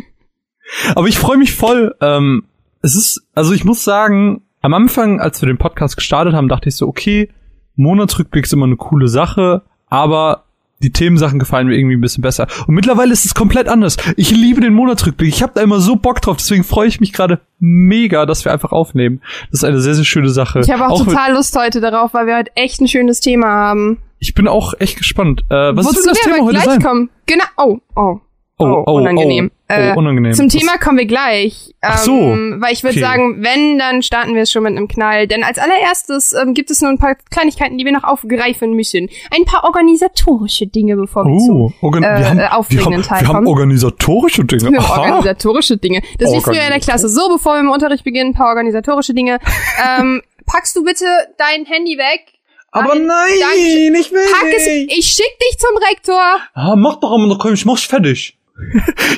Aber 0.95 1.09
ich 1.09 1.19
freue 1.19 1.39
mich 1.39 1.55
voll. 1.55 1.95
Ähm, 2.01 2.45
es 2.83 2.95
ist, 2.95 3.27
also 3.35 3.53
ich 3.53 3.65
muss 3.65 3.85
sagen, 3.85 4.43
am 4.61 4.75
Anfang, 4.75 5.21
als 5.21 5.41
wir 5.43 5.47
den 5.47 5.59
Podcast 5.59 5.97
gestartet 5.97 6.35
haben, 6.35 6.49
dachte 6.49 6.69
ich 6.69 6.77
so, 6.77 6.87
okay, 6.87 7.31
Monatsrückblick 7.77 8.45
ist 8.45 8.53
immer 8.53 8.67
eine 8.67 8.77
coole 8.77 9.09
Sache, 9.09 9.63
aber 9.87 10.45
die 10.81 10.93
Themensachen 10.93 11.41
gefallen 11.41 11.67
mir 11.67 11.77
irgendwie 11.77 11.97
ein 11.97 12.01
bisschen 12.01 12.23
besser. 12.23 12.47
Und 12.69 12.75
mittlerweile 12.75 13.13
ist 13.13 13.25
es 13.25 13.35
komplett 13.35 13.69
anders. 13.69 13.97
Ich 14.17 14.31
liebe 14.31 14.61
den 14.61 14.75
Monatsrückblick. 14.75 15.29
Ich 15.29 15.43
habe 15.43 15.53
da 15.55 15.61
immer 15.61 15.81
so 15.81 15.97
Bock 15.97 16.21
drauf. 16.23 16.37
Deswegen 16.37 16.63
freue 16.63 16.87
ich 16.87 17.01
mich 17.01 17.13
gerade 17.13 17.41
mega, 17.59 18.27
dass 18.27 18.45
wir 18.45 18.53
einfach 18.53 18.71
aufnehmen. 18.71 19.21
Das 19.51 19.61
ist 19.61 19.65
eine 19.65 19.81
sehr, 19.81 19.95
sehr 19.95 20.05
schöne 20.05 20.29
Sache. 20.31 20.61
Ich 20.61 20.71
habe 20.71 20.87
auch, 20.87 21.01
mit- 21.05 21.09
total 21.09 21.33
Lust 21.35 21.57
heute 21.57 21.81
darauf, 21.81 22.15
weil 22.15 22.27
wir 22.29 22.37
heute 22.37 22.55
echt 22.55 22.81
ein 22.81 22.87
schönes 22.87 23.19
Thema 23.19 23.49
haben. 23.49 23.99
Ich 24.19 24.35
bin 24.35 24.49
auch 24.49 24.75
echt 24.79 24.97
gespannt. 24.99 25.43
Äh, 25.51 25.55
was 25.77 25.87
Wozu 25.87 26.03
soll 26.03 26.13
das 26.13 26.25
wir 26.27 26.33
Thema 26.33 26.45
heute 26.45 26.53
gleich 26.55 26.65
sein? 26.65 26.83
kommen. 26.83 27.11
Genau. 27.27 27.45
Oh, 27.57 27.79
oh. 27.97 28.21
Oh, 28.61 28.83
unangenehm. 28.95 29.53
Oh, 29.53 29.73
Äh, 29.73 29.93
oh, 29.95 29.99
unangenehm. 30.01 30.33
Zum 30.33 30.47
Was- 30.47 30.53
Thema 30.53 30.79
kommen 30.79 30.99
wir 30.99 31.07
gleich. 31.07 31.69
Ähm, 31.81 31.91
Ach 31.93 31.99
so. 31.99 32.13
Weil 32.13 32.73
ich 32.73 32.83
würde 32.83 32.97
Okay. 32.97 33.01
sagen, 33.07 33.37
wenn, 33.45 33.79
dann 33.79 34.03
starten 34.03 34.35
wir 34.35 34.43
es 34.43 34.51
schon 34.51 34.65
mit 34.65 34.77
einem 34.77 34.89
Knall. 34.89 35.29
Denn 35.29 35.45
als 35.45 35.59
allererstes 35.61 36.33
ähm, 36.33 36.55
gibt 36.55 36.69
es 36.73 36.81
nur 36.83 36.91
ein 36.91 36.99
paar 36.99 37.15
Kleinigkeiten, 37.31 37.79
die 37.79 37.85
wir 37.85 37.93
noch 37.93 38.03
aufgreifen 38.03 38.73
müssen. 38.73 39.11
Ein 39.31 39.45
paar 39.45 39.63
organisatorische 39.63 40.67
Dinge, 40.67 40.97
bevor 40.97 41.25
wir 41.25 41.39
zu 41.39 41.53
Oh, 41.53 41.73
organ 41.87 42.03
äh, 42.03 42.19
wir 42.19 42.29
haben, 42.31 42.39
äh, 42.41 42.49
aufregenden 42.49 43.03
Teil 43.03 43.21
wir 43.21 43.29
haben 43.29 43.35
kommen. 43.37 43.47
organisatorische 43.47 44.45
Dinge. 44.45 44.73
Wir 44.73 44.89
haben 44.89 45.03
organisatorische 45.13 45.77
Dinge. 45.77 46.03
Das 46.19 46.33
ist 46.35 46.43
früher 46.43 46.63
in 46.65 46.71
der 46.71 46.81
Klasse. 46.81 47.09
So, 47.09 47.29
bevor 47.29 47.55
wir 47.55 47.61
im 47.61 47.71
Unterricht 47.71 48.03
beginnen, 48.03 48.31
ein 48.31 48.35
paar 48.35 48.49
organisatorische 48.49 49.15
Dinge. 49.15 49.39
ähm, 50.01 50.21
packst 50.47 50.75
du 50.75 50.83
bitte 50.83 51.05
dein 51.37 51.65
Handy 51.65 51.97
weg? 51.97 52.38
Aber 52.71 52.95
Nein, 52.95 53.07
nein, 53.07 53.95
ich 53.99 54.13
will 54.13 54.21
Pack 54.31 54.53
es, 54.57 54.67
nicht. 54.67 54.99
ich 54.99 55.07
schick 55.07 55.39
dich 55.41 55.59
zum 55.59 55.77
Rektor. 55.91 56.21
Ah, 56.55 56.77
mach 56.77 56.97
doch 57.01 57.13
aber 57.13 57.27
noch, 57.27 57.39
komm, 57.39 57.55
ich 57.55 57.65
mach's 57.65 57.83
fertig. 57.85 58.39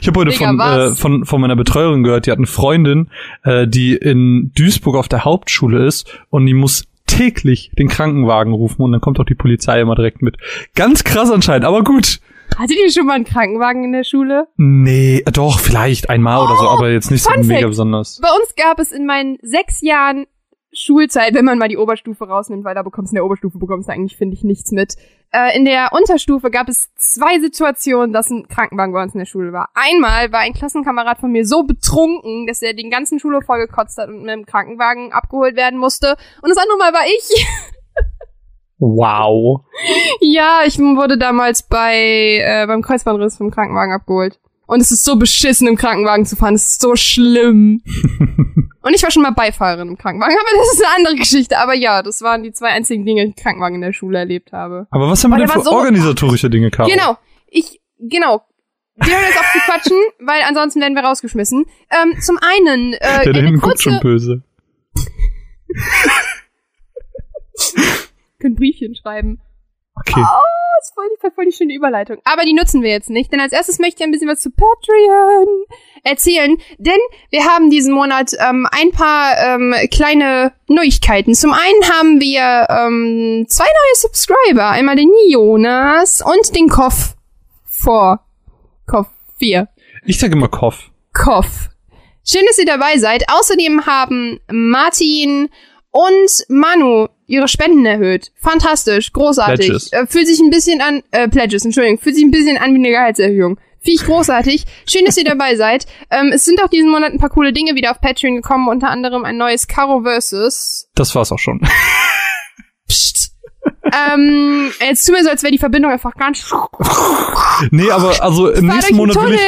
ich 0.00 0.06
habe 0.06 0.20
heute 0.20 0.30
Digga, 0.30 0.48
von, 0.48 0.60
äh, 0.60 0.90
von, 0.94 1.24
von 1.24 1.40
meiner 1.40 1.56
Betreuerin 1.56 2.02
gehört, 2.02 2.26
die 2.26 2.30
hat 2.30 2.38
eine 2.38 2.46
Freundin, 2.46 3.10
äh, 3.42 3.66
die 3.66 3.94
in 3.96 4.52
Duisburg 4.54 4.96
auf 4.96 5.08
der 5.08 5.24
Hauptschule 5.24 5.84
ist 5.86 6.06
und 6.28 6.46
die 6.46 6.54
muss 6.54 6.84
täglich 7.06 7.72
den 7.78 7.88
Krankenwagen 7.88 8.52
rufen 8.52 8.82
und 8.82 8.92
dann 8.92 9.00
kommt 9.00 9.18
auch 9.18 9.24
die 9.24 9.34
Polizei 9.34 9.80
immer 9.80 9.94
direkt 9.96 10.22
mit. 10.22 10.36
Ganz 10.76 11.02
krass 11.04 11.30
anscheinend, 11.30 11.64
aber 11.64 11.82
gut. 11.82 12.20
Hattet 12.58 12.76
ihr 12.76 12.90
schon 12.92 13.06
mal 13.06 13.14
einen 13.14 13.24
Krankenwagen 13.24 13.84
in 13.84 13.92
der 13.92 14.04
Schule? 14.04 14.46
Nee, 14.56 15.22
doch, 15.32 15.58
vielleicht 15.58 16.10
einmal 16.10 16.44
oder 16.44 16.56
so, 16.56 16.68
aber 16.68 16.90
jetzt 16.90 17.10
nicht 17.10 17.22
so 17.22 17.30
Oh, 17.34 17.42
mega 17.42 17.66
besonders. 17.66 18.20
Bei 18.20 18.28
uns 18.28 18.54
gab 18.56 18.78
es 18.78 18.92
in 18.92 19.06
meinen 19.06 19.38
sechs 19.42 19.80
Jahren 19.80 20.26
Schulzeit, 20.80 21.34
wenn 21.34 21.44
man 21.44 21.58
mal 21.58 21.68
die 21.68 21.76
Oberstufe 21.76 22.24
rausnimmt, 22.24 22.64
weil 22.64 22.74
da 22.74 22.82
bekommst 22.82 23.12
du 23.12 23.14
in 23.14 23.16
der 23.16 23.26
Oberstufe 23.26 23.58
bekommst 23.58 23.88
du 23.88 23.92
eigentlich, 23.92 24.16
finde 24.16 24.34
ich, 24.34 24.44
nichts 24.44 24.72
mit. 24.72 24.96
Äh, 25.30 25.56
in 25.56 25.64
der 25.66 25.90
Unterstufe 25.92 26.50
gab 26.50 26.68
es 26.68 26.88
zwei 26.96 27.38
Situationen, 27.38 28.12
dass 28.12 28.30
ein 28.30 28.48
Krankenwagen 28.48 28.94
bei 28.94 29.02
uns 29.02 29.14
in 29.14 29.18
der 29.18 29.26
Schule 29.26 29.52
war. 29.52 29.68
Einmal 29.74 30.32
war 30.32 30.40
ein 30.40 30.54
Klassenkamerad 30.54 31.18
von 31.18 31.30
mir 31.30 31.46
so 31.46 31.64
betrunken, 31.64 32.46
dass 32.46 32.62
er 32.62 32.72
den 32.72 32.90
ganzen 32.90 33.20
Schulhof 33.20 33.44
vollgekotzt 33.44 33.98
hat 33.98 34.08
und 34.08 34.22
mit 34.22 34.30
dem 34.30 34.46
Krankenwagen 34.46 35.12
abgeholt 35.12 35.54
werden 35.54 35.78
musste. 35.78 36.16
Und 36.42 36.48
das 36.48 36.58
andere 36.58 36.78
Mal 36.78 36.92
war 36.94 37.06
ich. 37.06 37.46
Wow. 38.78 39.60
ja, 40.22 40.62
ich 40.64 40.78
wurde 40.78 41.18
damals 41.18 41.62
bei 41.62 42.38
äh, 42.42 42.66
beim 42.66 42.80
Kreuzbandriss 42.80 43.36
vom 43.36 43.50
Krankenwagen 43.50 43.92
abgeholt. 43.92 44.40
Und 44.70 44.80
es 44.80 44.92
ist 44.92 45.04
so 45.04 45.16
beschissen, 45.16 45.66
im 45.66 45.74
Krankenwagen 45.74 46.24
zu 46.26 46.36
fahren. 46.36 46.54
Es 46.54 46.68
ist 46.68 46.80
so 46.80 46.94
schlimm. 46.94 47.82
Und 48.82 48.94
ich 48.94 49.02
war 49.02 49.10
schon 49.10 49.24
mal 49.24 49.32
Beifahrerin 49.32 49.88
im 49.88 49.98
Krankenwagen, 49.98 50.36
aber 50.38 50.48
das 50.58 50.74
ist 50.74 50.84
eine 50.86 50.94
andere 50.96 51.16
Geschichte. 51.16 51.58
Aber 51.58 51.74
ja, 51.74 52.04
das 52.04 52.22
waren 52.22 52.44
die 52.44 52.52
zwei 52.52 52.68
einzigen 52.68 53.04
Dinge, 53.04 53.24
die 53.24 53.30
ich 53.30 53.36
im 53.36 53.42
Krankenwagen 53.42 53.74
in 53.74 53.80
der 53.80 53.92
Schule 53.92 54.18
erlebt 54.18 54.52
habe. 54.52 54.86
Aber 54.92 55.08
was 55.10 55.24
haben 55.24 55.32
wir 55.32 55.38
denn 55.38 55.48
für 55.48 55.60
so- 55.62 55.72
organisatorische 55.72 56.48
Dinge, 56.50 56.70
Caro? 56.70 56.88
Genau. 56.88 57.18
Ich, 57.48 57.80
genau. 57.98 58.44
Wir 58.94 59.12
hören 59.12 59.24
jetzt 59.26 59.40
auf 59.40 59.50
zu 59.52 59.58
quatschen, 59.58 59.96
weil 60.20 60.42
ansonsten 60.46 60.80
werden 60.80 60.94
wir 60.94 61.02
rausgeschmissen. 61.02 61.66
Ähm, 61.90 62.20
zum 62.20 62.38
einen, 62.40 62.92
äh, 62.92 63.24
Der 63.24 63.32
da 63.32 63.40
hinten 63.40 63.60
guckt 63.60 63.82
schon 63.82 63.98
böse. 63.98 64.44
können 68.38 68.54
Briefchen 68.54 68.94
schreiben. 68.94 69.40
Okay. 70.00 70.22
Das 70.22 70.88
ist 70.88 70.94
voll 70.94 71.04
die, 71.10 71.34
voll 71.34 71.44
die 71.44 71.52
schöne 71.52 71.74
Überleitung. 71.74 72.18
Aber 72.24 72.44
die 72.44 72.54
nutzen 72.54 72.82
wir 72.82 72.90
jetzt 72.90 73.10
nicht, 73.10 73.32
denn 73.32 73.40
als 73.40 73.52
erstes 73.52 73.78
möchte 73.78 73.96
ich 74.00 74.04
ein 74.04 74.10
bisschen 74.10 74.28
was 74.28 74.40
zu 74.40 74.50
Patreon 74.50 75.46
erzählen. 76.04 76.56
Denn 76.78 76.98
wir 77.30 77.44
haben 77.44 77.70
diesen 77.70 77.92
Monat 77.92 78.32
ähm, 78.38 78.66
ein 78.70 78.90
paar 78.90 79.36
ähm, 79.38 79.74
kleine 79.90 80.52
Neuigkeiten. 80.68 81.34
Zum 81.34 81.52
einen 81.52 81.84
haben 81.92 82.20
wir 82.20 82.66
ähm, 82.70 83.44
zwei 83.48 83.64
neue 83.64 83.96
Subscriber. 83.96 84.70
Einmal 84.70 84.96
den 84.96 85.10
Jonas 85.28 86.22
und 86.22 86.56
den 86.56 86.68
Koff 86.68 87.14
vor. 87.64 88.24
Koff 88.86 89.08
4. 89.38 89.68
Ich 90.06 90.18
sage 90.18 90.32
immer 90.32 90.48
Koff. 90.48 90.90
Koff. 91.12 91.68
Schön, 92.24 92.46
dass 92.46 92.58
ihr 92.58 92.66
dabei 92.66 92.96
seid. 92.98 93.24
Außerdem 93.30 93.86
haben 93.86 94.40
Martin 94.50 95.48
und 95.90 96.44
Manu 96.48 97.08
ihre 97.30 97.48
Spenden 97.48 97.86
erhöht. 97.86 98.32
Fantastisch, 98.34 99.12
großartig. 99.12 99.66
Pledges. 99.66 99.92
Äh, 99.92 100.06
fühlt 100.06 100.26
sich 100.26 100.40
ein 100.40 100.50
bisschen 100.50 100.80
an, 100.80 101.02
äh, 101.12 101.28
Pledges, 101.28 101.64
Entschuldigung, 101.64 101.98
fühlt 101.98 102.16
sich 102.16 102.24
ein 102.24 102.30
bisschen 102.30 102.58
an 102.58 102.72
wie 102.74 102.78
eine 102.78 102.90
Gehaltserhöhung. 102.90 103.58
Finde 103.82 104.02
ich 104.02 104.04
großartig. 104.04 104.64
Schön, 104.86 105.06
dass 105.06 105.16
ihr 105.16 105.24
dabei 105.24 105.56
seid. 105.56 105.86
Ähm, 106.10 106.32
es 106.34 106.44
sind 106.44 106.62
auch 106.62 106.68
diesen 106.68 106.90
Monat 106.90 107.12
ein 107.12 107.18
paar 107.18 107.30
coole 107.30 107.52
Dinge 107.52 107.74
wieder 107.74 107.92
auf 107.92 108.00
Patreon 108.00 108.36
gekommen, 108.36 108.68
unter 108.68 108.90
anderem 108.90 109.24
ein 109.24 109.38
neues 109.38 109.68
Caro 109.68 110.02
Versus. 110.02 110.88
Das 110.94 111.14
war's 111.14 111.32
auch 111.32 111.38
schon. 111.38 111.60
Psst. 112.88 113.32
ähm, 113.84 114.70
jetzt 114.80 115.06
tut 115.06 115.14
mir 115.14 115.24
so, 115.24 115.30
als 115.30 115.42
wäre 115.42 115.52
die 115.52 115.58
Verbindung 115.58 115.90
einfach 115.90 116.14
ganz 116.14 116.52
nee, 117.70 117.90
aber 117.90 118.22
also 118.22 118.50
im 118.50 118.66
nächsten 118.66 118.96
Monat 118.96 119.16
will 119.16 119.34
ich. 119.34 119.40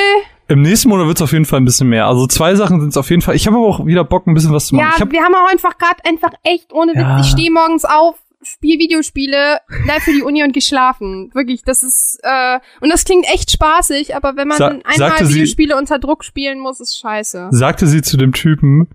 Im 0.53 0.63
nächsten 0.63 0.89
Monat 0.89 1.07
wird's 1.07 1.23
auf 1.23 1.33
jeden 1.33 1.45
Fall 1.45 1.61
ein 1.61 1.65
bisschen 1.65 1.89
mehr. 1.89 2.07
Also 2.07 2.27
zwei 2.27 2.55
Sachen 2.55 2.81
sind's 2.81 2.97
auf 2.97 3.11
jeden 3.11 3.23
Fall. 3.23 3.35
Ich 3.37 3.47
habe 3.47 3.57
aber 3.57 3.67
auch 3.67 3.87
wieder 3.87 4.05
Bock, 4.05 4.27
ein 4.27 4.35
bisschen 4.35 4.53
was 4.53 4.67
zu 4.67 4.75
machen. 4.77 4.91
Ja, 4.95 5.01
hab, 5.01 5.11
wir 5.13 5.23
haben 5.23 5.35
auch 5.35 5.51
einfach 5.51 5.77
gerade 5.79 6.05
einfach 6.05 6.33
echt 6.45 6.73
ohne 6.73 6.93
Witz. 6.93 7.01
Ja. 7.01 7.21
Ich 7.21 7.27
stehe 7.27 7.51
morgens 7.51 7.85
auf, 7.85 8.17
spiel 8.43 8.79
Videospiele, 8.79 9.59
bleib 9.85 10.03
für 10.03 10.13
die 10.13 10.23
Uni 10.23 10.43
und 10.43 10.53
geschlafen. 10.53 11.31
Wirklich, 11.35 11.63
das 11.65 11.83
ist 11.83 12.19
äh, 12.23 12.59
und 12.81 12.91
das 12.91 13.05
klingt 13.05 13.25
echt 13.33 13.51
spaßig, 13.53 14.15
aber 14.17 14.37
wenn 14.37 14.49
man 14.49 14.59
Sa- 14.59 14.69
einmal 14.69 14.95
sagte 14.97 15.27
sie- 15.27 15.35
Videospiele 15.35 15.77
unter 15.77 15.99
Druck 15.99 16.25
spielen 16.25 16.59
muss, 16.61 16.81
ist 16.81 16.99
scheiße. 16.99 17.49
sagte 17.51 17.87
sie 17.87 18.03
zu 18.03 18.17
dem 18.17 18.33
Typen, 18.33 18.89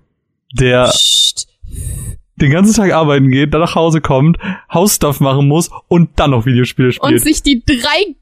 der 0.53 0.85
Psst. 0.89 1.47
den 2.35 2.51
ganzen 2.51 2.73
Tag 2.75 2.91
arbeiten 2.91 3.29
geht, 3.31 3.53
dann 3.53 3.61
nach 3.61 3.75
Hause 3.75 4.01
kommt, 4.01 4.37
Hausstuff 4.73 5.19
machen 5.21 5.47
muss 5.47 5.69
und 5.87 6.09
dann 6.19 6.31
noch 6.31 6.45
Videospiele 6.45 6.89
Und 6.89 6.93
spielt. 6.93 7.21
sich 7.21 7.41
die 7.43 7.63
drei 7.65 8.15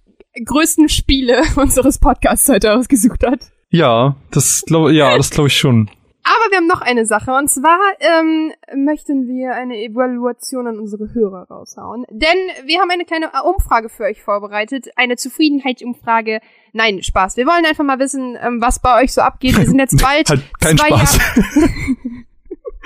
größten 0.43 0.89
Spiele 0.89 1.41
unseres 1.55 1.99
Podcasts 1.99 2.49
heute 2.49 2.73
ausgesucht 2.73 3.25
hat. 3.25 3.39
ja, 3.69 4.15
das 4.31 4.63
glaube 4.65 4.93
ja, 4.93 5.15
das 5.17 5.29
glaube 5.29 5.47
ich 5.47 5.57
schon. 5.57 5.89
Aber 6.27 6.49
wir 6.49 6.57
haben 6.57 6.65
noch 6.67 6.81
eine 6.81 7.05
Sache 7.05 7.31
und 7.33 7.49
zwar 7.51 7.77
ähm, 7.99 8.51
möchten 8.75 9.27
wir 9.27 9.53
eine 9.53 9.77
Evaluation 9.77 10.65
an 10.65 10.79
unsere 10.79 11.13
Hörer 11.13 11.45
raushauen. 11.51 12.03
Denn 12.09 12.37
wir 12.65 12.79
haben 12.79 12.89
eine 12.89 13.05
kleine 13.05 13.29
Umfrage 13.43 13.89
für 13.89 14.05
euch 14.05 14.23
vorbereitet, 14.23 14.87
eine 14.95 15.17
Zufriedenheitsumfrage. 15.17 16.39
Nein, 16.73 17.03
Spaß. 17.03 17.37
Wir 17.37 17.45
wollen 17.45 17.63
einfach 17.65 17.83
mal 17.83 17.99
wissen, 17.99 18.35
ähm, 18.41 18.59
was 18.59 18.81
bei 18.81 19.03
euch 19.03 19.13
so 19.13 19.21
abgeht. 19.21 19.55
Wir 19.55 19.65
sind 19.65 19.77
jetzt 19.77 20.01
bald 20.01 20.29
halt 20.29 20.41
kein 20.59 20.77
zwei 20.79 20.87
Spaß. 20.87 21.17
Jahre. 21.17 21.69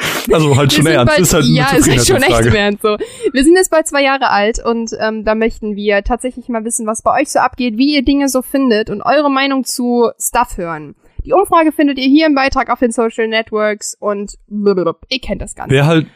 also 0.31 0.55
halt 0.55 0.73
schon 0.73 0.85
ernst. 0.85 1.07
Bald, 1.13 1.19
ist 1.19 1.33
halt 1.33 1.45
ja, 1.45 1.71
ist 1.75 1.89
halt 1.89 2.07
schon 2.07 2.21
echt 2.23 2.53
ernst 2.53 2.81
so. 2.81 2.97
Wir 3.31 3.43
sind 3.43 3.55
jetzt 3.55 3.71
bald 3.71 3.87
zwei 3.87 4.03
Jahre 4.03 4.29
alt 4.29 4.63
und 4.63 4.91
ähm, 4.99 5.25
da 5.25 5.35
möchten 5.35 5.75
wir 5.75 6.03
tatsächlich 6.03 6.47
mal 6.49 6.63
wissen, 6.65 6.87
was 6.87 7.01
bei 7.01 7.19
euch 7.21 7.29
so 7.29 7.39
abgeht, 7.39 7.77
wie 7.77 7.95
ihr 7.95 8.03
Dinge 8.03 8.29
so 8.29 8.41
findet 8.41 8.89
und 8.89 9.01
eure 9.01 9.29
Meinung 9.29 9.63
zu 9.63 10.09
Stuff 10.19 10.57
hören. 10.57 10.95
Die 11.25 11.33
Umfrage 11.33 11.71
findet 11.71 11.97
ihr 11.97 12.07
hier 12.07 12.27
im 12.27 12.35
Beitrag 12.35 12.69
auf 12.69 12.79
den 12.79 12.91
Social 12.91 13.27
Networks 13.27 13.95
und 13.99 14.35
blablabla. 14.47 15.07
ihr 15.09 15.19
kennt 15.19 15.41
das 15.41 15.53
Ganze. 15.55 15.73
Wer 15.73 15.85
halt, 15.85 16.07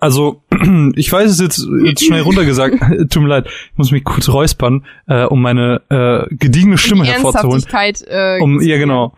also, 0.00 0.42
ich 0.94 1.12
weiß 1.12 1.30
es 1.30 1.40
jetzt, 1.40 1.66
jetzt 1.84 2.04
schnell 2.04 2.20
runtergesagt, 2.22 2.78
tut 3.10 3.22
mir 3.22 3.28
leid, 3.28 3.46
ich 3.46 3.78
muss 3.78 3.90
mich 3.90 4.04
kurz 4.04 4.28
räuspern, 4.28 4.86
äh, 5.08 5.24
um 5.24 5.42
meine 5.42 5.82
äh, 5.90 6.34
gediegene 6.34 6.78
Stimme 6.78 7.04
hervorzuholen. 7.04 7.64
Äh, 8.06 8.40
Um, 8.40 8.60
ja, 8.62 8.78
genau. 8.78 9.14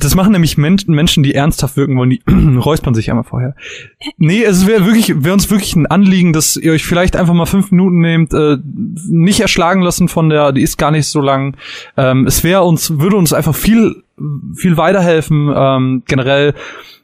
Das 0.00 0.14
machen 0.14 0.32
nämlich 0.32 0.56
Men 0.56 0.76
Menschen, 0.86 1.22
die 1.22 1.34
ernsthaft 1.34 1.76
wirken 1.76 1.96
wollen, 1.96 2.10
die 2.10 2.22
räuspern 2.58 2.94
sich 2.94 3.10
einmal 3.10 3.24
vorher. 3.24 3.54
Nee, 4.16 4.42
es 4.42 4.66
wäre 4.66 4.86
wirklich, 4.86 5.22
wäre 5.22 5.34
uns 5.34 5.50
wirklich 5.50 5.76
ein 5.76 5.86
Anliegen, 5.86 6.32
dass 6.32 6.56
ihr 6.56 6.72
euch 6.72 6.84
vielleicht 6.84 7.16
einfach 7.16 7.34
mal 7.34 7.46
fünf 7.46 7.70
Minuten 7.70 8.00
nehmt, 8.00 8.32
äh, 8.32 8.56
nicht 8.64 9.40
erschlagen 9.40 9.82
lassen 9.82 10.08
von 10.08 10.30
der, 10.30 10.52
die 10.52 10.62
ist 10.62 10.78
gar 10.78 10.90
nicht 10.90 11.06
so 11.06 11.20
lang. 11.20 11.56
Ähm, 11.96 12.26
es 12.26 12.42
wäre 12.42 12.62
uns, 12.62 12.98
würde 12.98 13.16
uns 13.16 13.32
einfach 13.34 13.54
viel, 13.54 14.02
viel 14.56 14.76
weiterhelfen, 14.78 15.52
ähm, 15.54 16.02
generell. 16.06 16.54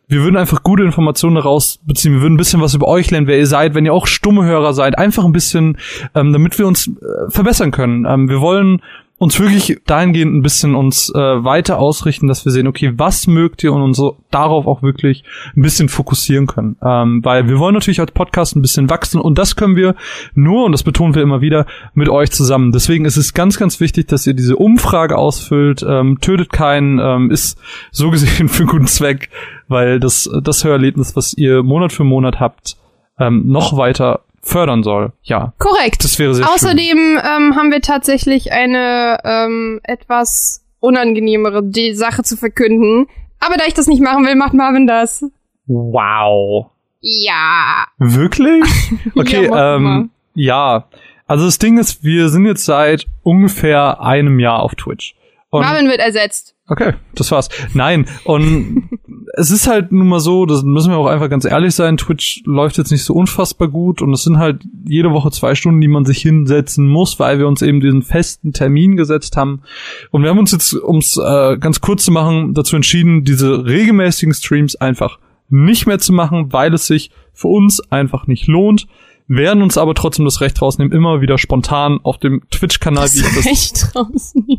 Wir 0.08 0.22
würden 0.22 0.36
einfach 0.36 0.62
gute 0.62 0.84
Informationen 0.84 1.34
daraus 1.34 1.80
beziehen. 1.84 2.12
Wir 2.12 2.22
würden 2.22 2.34
ein 2.34 2.38
bisschen 2.38 2.60
was 2.60 2.74
über 2.74 2.86
euch 2.86 3.10
lernen, 3.10 3.26
wer 3.26 3.38
ihr 3.38 3.46
seid, 3.46 3.74
wenn 3.74 3.84
ihr 3.84 3.92
auch 3.92 4.06
stumme 4.06 4.44
Hörer 4.44 4.72
seid. 4.72 4.96
Einfach 4.96 5.24
ein 5.24 5.32
bisschen, 5.32 5.78
ähm, 6.14 6.32
damit 6.32 6.58
wir 6.58 6.66
uns 6.66 6.86
äh, 6.86 7.30
verbessern 7.30 7.72
können. 7.72 8.06
Ähm, 8.06 8.28
wir 8.28 8.40
wollen 8.40 8.80
uns 9.18 9.40
wirklich 9.40 9.80
dahingehend 9.86 10.34
ein 10.34 10.42
bisschen 10.42 10.74
uns 10.74 11.08
äh, 11.14 11.18
weiter 11.18 11.78
ausrichten, 11.78 12.28
dass 12.28 12.44
wir 12.44 12.52
sehen, 12.52 12.66
okay, 12.66 12.92
was 12.96 13.26
mögt 13.26 13.64
ihr 13.64 13.72
und 13.72 13.80
uns 13.80 13.96
so 13.96 14.18
darauf 14.30 14.66
auch 14.66 14.82
wirklich 14.82 15.24
ein 15.56 15.62
bisschen 15.62 15.88
fokussieren 15.88 16.46
können. 16.46 16.76
Ähm, 16.82 17.24
weil 17.24 17.48
wir 17.48 17.58
wollen 17.58 17.72
natürlich 17.72 18.00
als 18.00 18.12
Podcast 18.12 18.56
ein 18.56 18.62
bisschen 18.62 18.90
wachsen 18.90 19.20
und 19.20 19.38
das 19.38 19.56
können 19.56 19.74
wir 19.74 19.94
nur, 20.34 20.66
und 20.66 20.72
das 20.72 20.82
betonen 20.82 21.14
wir 21.14 21.22
immer 21.22 21.40
wieder, 21.40 21.64
mit 21.94 22.10
euch 22.10 22.30
zusammen. 22.30 22.72
Deswegen 22.72 23.06
ist 23.06 23.16
es 23.16 23.32
ganz, 23.32 23.58
ganz 23.58 23.80
wichtig, 23.80 24.06
dass 24.08 24.26
ihr 24.26 24.34
diese 24.34 24.56
Umfrage 24.56 25.16
ausfüllt, 25.16 25.84
ähm, 25.88 26.20
tötet 26.20 26.52
keinen, 26.52 26.98
ähm, 26.98 27.30
ist 27.30 27.58
so 27.90 28.10
gesehen 28.10 28.48
für 28.50 28.64
einen 28.64 28.70
guten 28.70 28.86
Zweck, 28.86 29.30
weil 29.66 29.98
das, 29.98 30.28
das 30.42 30.62
Hörerlebnis, 30.62 31.16
was 31.16 31.32
ihr 31.32 31.62
Monat 31.62 31.92
für 31.92 32.04
Monat 32.04 32.38
habt, 32.38 32.76
ähm, 33.18 33.44
noch 33.46 33.78
weiter 33.78 34.20
fördern 34.46 34.82
soll. 34.82 35.12
Ja, 35.22 35.52
Korrekt. 35.58 36.04
das 36.04 36.18
wäre 36.18 36.34
sehr 36.34 36.44
schön. 36.44 36.54
Außerdem 36.54 36.98
ähm, 37.18 37.56
haben 37.56 37.70
wir 37.72 37.80
tatsächlich 37.82 38.52
eine 38.52 39.18
ähm, 39.24 39.80
etwas 39.82 40.64
unangenehmere 40.80 41.62
die 41.62 41.94
Sache 41.94 42.22
zu 42.22 42.36
verkünden. 42.36 43.08
Aber 43.40 43.56
da 43.56 43.64
ich 43.66 43.74
das 43.74 43.86
nicht 43.86 44.00
machen 44.02 44.24
will, 44.24 44.34
macht 44.34 44.54
Marvin 44.54 44.86
das. 44.86 45.24
Wow. 45.66 46.70
Ja. 47.00 47.86
Wirklich? 47.98 48.64
Okay, 49.16 49.46
Ja, 49.46 49.76
ähm, 49.76 50.10
ja. 50.34 50.88
Also 51.26 51.44
das 51.46 51.58
Ding 51.58 51.78
ist, 51.78 52.04
wir 52.04 52.28
sind 52.28 52.46
jetzt 52.46 52.64
seit 52.64 53.06
ungefähr 53.22 54.00
einem 54.00 54.38
Jahr 54.38 54.62
auf 54.62 54.74
Twitch. 54.74 55.14
Und 55.50 55.62
Marvin 55.62 55.88
wird 55.88 55.98
ersetzt. 55.98 56.55
Okay, 56.68 56.94
das 57.14 57.30
war's. 57.30 57.48
Nein, 57.74 58.06
und 58.24 58.88
es 59.34 59.50
ist 59.50 59.68
halt 59.68 59.92
nun 59.92 60.08
mal 60.08 60.18
so, 60.18 60.46
das 60.46 60.64
müssen 60.64 60.90
wir 60.90 60.98
auch 60.98 61.06
einfach 61.06 61.30
ganz 61.30 61.44
ehrlich 61.44 61.74
sein, 61.74 61.96
Twitch 61.96 62.42
läuft 62.44 62.76
jetzt 62.78 62.90
nicht 62.90 63.04
so 63.04 63.14
unfassbar 63.14 63.68
gut 63.68 64.02
und 64.02 64.12
es 64.12 64.22
sind 64.22 64.38
halt 64.38 64.64
jede 64.84 65.12
Woche 65.12 65.30
zwei 65.30 65.54
Stunden, 65.54 65.80
die 65.80 65.88
man 65.88 66.04
sich 66.04 66.18
hinsetzen 66.18 66.88
muss, 66.88 67.20
weil 67.20 67.38
wir 67.38 67.46
uns 67.46 67.62
eben 67.62 67.80
diesen 67.80 68.02
festen 68.02 68.52
Termin 68.52 68.96
gesetzt 68.96 69.36
haben. 69.36 69.62
Und 70.10 70.22
wir 70.22 70.30
haben 70.30 70.38
uns 70.38 70.52
jetzt, 70.52 70.74
ums 70.74 71.16
äh, 71.16 71.56
ganz 71.58 71.80
kurz 71.80 72.04
zu 72.04 72.10
machen, 72.10 72.54
dazu 72.54 72.74
entschieden, 72.74 73.22
diese 73.22 73.64
regelmäßigen 73.64 74.34
Streams 74.34 74.74
einfach 74.74 75.18
nicht 75.48 75.86
mehr 75.86 76.00
zu 76.00 76.12
machen, 76.12 76.52
weil 76.52 76.74
es 76.74 76.86
sich 76.86 77.10
für 77.32 77.48
uns 77.48 77.80
einfach 77.90 78.26
nicht 78.26 78.48
lohnt. 78.48 78.86
Werden 79.28 79.62
uns 79.62 79.76
aber 79.76 79.94
trotzdem 79.94 80.24
das 80.24 80.40
Recht 80.40 80.62
rausnehmen, 80.62 80.92
immer 80.92 81.20
wieder 81.20 81.36
spontan 81.36 81.98
auf 82.02 82.18
dem 82.18 82.42
Twitch-Kanal, 82.50 83.08
wie 83.12 83.18
ich 83.18 83.34
das 83.34 83.46
Recht 83.46 83.96
rausnehmen. 83.96 84.55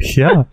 Ja. 0.00 0.46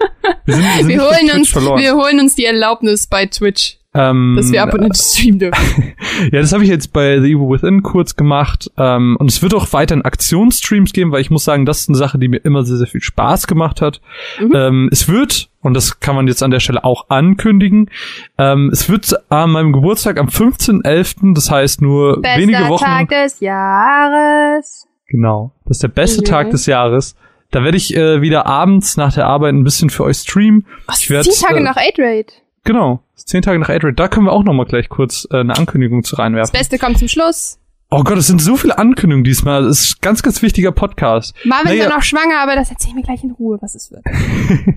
Wir, 0.46 0.56
sind, 0.56 0.63
wir, 0.66 0.72
sind 0.77 0.88
Wir 0.89 1.01
holen, 1.01 1.32
uns, 1.39 1.50
verloren. 1.50 1.80
wir 1.82 1.96
holen 1.96 2.20
uns 2.20 2.36
die 2.36 2.46
Erlaubnis 2.46 3.08
bei 3.08 3.25
Twitch, 3.25 3.77
ähm, 3.94 4.36
dass 4.38 4.51
wir 4.51 4.62
ab 4.63 4.74
und 4.74 4.84
an 4.84 4.94
streamen 4.94 5.39
dürfen. 5.39 5.94
Ja, 6.32 6.42
das 6.42 6.51
habe 6.51 6.63
ich 6.63 6.70
jetzt 6.70 6.94
bei 6.94 7.20
The 7.20 7.27
Evil 7.27 7.48
Within 7.50 7.84
kurz 7.84 8.16
gemacht. 8.16 8.72
Ähm, 8.77 9.18
und 9.20 9.30
es 9.30 9.44
wird 9.44 9.54
auch 9.54 9.72
weiterhin 9.72 10.04
Aktionsstreams 10.04 10.92
geben, 10.92 11.12
weil 11.12 11.22
ich 11.22 11.30
muss 11.30 11.44
sagen, 11.44 11.66
das 11.68 11.82
ist 11.82 11.89
eine 11.89 11.98
Sache, 11.98 12.18
die 12.18 12.27
mir 12.27 12.38
immer 12.44 12.63
sehr, 12.66 12.77
sehr 12.77 12.88
viel 12.88 13.01
Spaß 13.01 13.46
gemacht 13.46 13.82
hat. 13.82 14.01
Mhm. 14.39 14.51
Ähm, 14.56 14.89
es 14.92 15.08
wird, 15.08 15.50
und 15.62 15.75
das 15.75 16.00
kann 16.00 16.16
man 16.16 16.27
jetzt 16.27 16.42
an 16.42 16.50
der 16.50 16.60
Stelle 16.60 16.84
auch 16.84 17.10
ankündigen, 17.10 17.92
ähm, 18.39 18.70
es 18.74 18.89
wird 18.89 19.13
an 19.30 19.51
meinem 19.51 19.74
Geburtstag 19.74 20.20
am 20.20 20.27
15.11., 20.27 21.36
das 21.36 21.51
heißt 21.51 21.82
nur 21.84 22.18
wenige 22.24 22.68
Wochen. 22.68 22.84
Tag 22.84 23.10
des 23.10 23.39
Jahres. 23.42 24.88
Genau. 25.08 25.51
Das 25.66 25.77
ist 25.77 25.84
der 25.84 25.89
beste 25.89 26.22
Mhm. 26.22 26.25
Tag 26.25 26.50
des 26.50 26.66
Jahres. 26.66 27.16
Da 27.51 27.63
werde 27.63 27.77
ich 27.77 27.96
äh, 27.96 28.22
wieder 28.22 28.46
abends 28.46 28.98
nach 28.98 29.13
der 29.13 29.25
Arbeit 29.27 29.54
ein 29.54 29.63
bisschen 29.63 29.89
für 29.89 30.04
euch 30.04 30.18
streamen. 30.18 30.66
Was, 30.86 31.00
Ich 31.01 31.10
werd, 31.10 31.24
zehn 31.25 31.48
Tage 31.48 31.60
äh, 31.60 31.63
nach 31.63 31.77
8-Rate. 31.77 32.34
Genau. 32.63 33.01
Zehn 33.16 33.42
Tage 33.42 33.58
nach 33.60 33.70
Adrian. 33.70 33.96
Da 33.96 34.08
können 34.10 34.25
wir 34.25 34.34
auch 34.34 34.44
noch 34.44 34.54
mal 34.54 34.66
gleich 34.66 34.89
kurz 34.89 35.27
äh, 35.32 35.38
eine 35.39 35.56
Ankündigung 35.58 36.04
zu 36.04 36.16
Das 36.16 36.20
reinwerfen. 36.20 36.51
Beste 36.58 36.77
kommt 36.77 36.98
zum 37.00 37.08
Schluss. 37.08 37.60
Oh 37.89 38.04
Gott, 38.04 38.18
es 38.18 38.27
sind 38.27 38.42
so 38.42 38.58
viele 38.58 38.77
Ankündigungen 38.77 39.24
diesmal. 39.24 39.63
Das 39.63 39.80
ist 39.82 39.98
ein 39.98 40.01
ganz, 40.01 40.22
ganz 40.22 40.42
wichtiger 40.42 40.74
Podcast. 40.74 41.34
Marvin 41.46 41.68
ist 41.72 41.77
Naja. 41.77 41.89
ja 41.89 41.96
noch 41.96 42.04
schwanger, 42.04 42.39
aber 42.42 42.56
das 42.56 42.70
erzählen 42.70 42.98
wir 42.98 43.04
gleich 43.04 43.24
in 43.24 43.32
Ruhe, 43.32 43.58
was 43.62 43.75
es 43.75 43.92
wird. 43.92 44.04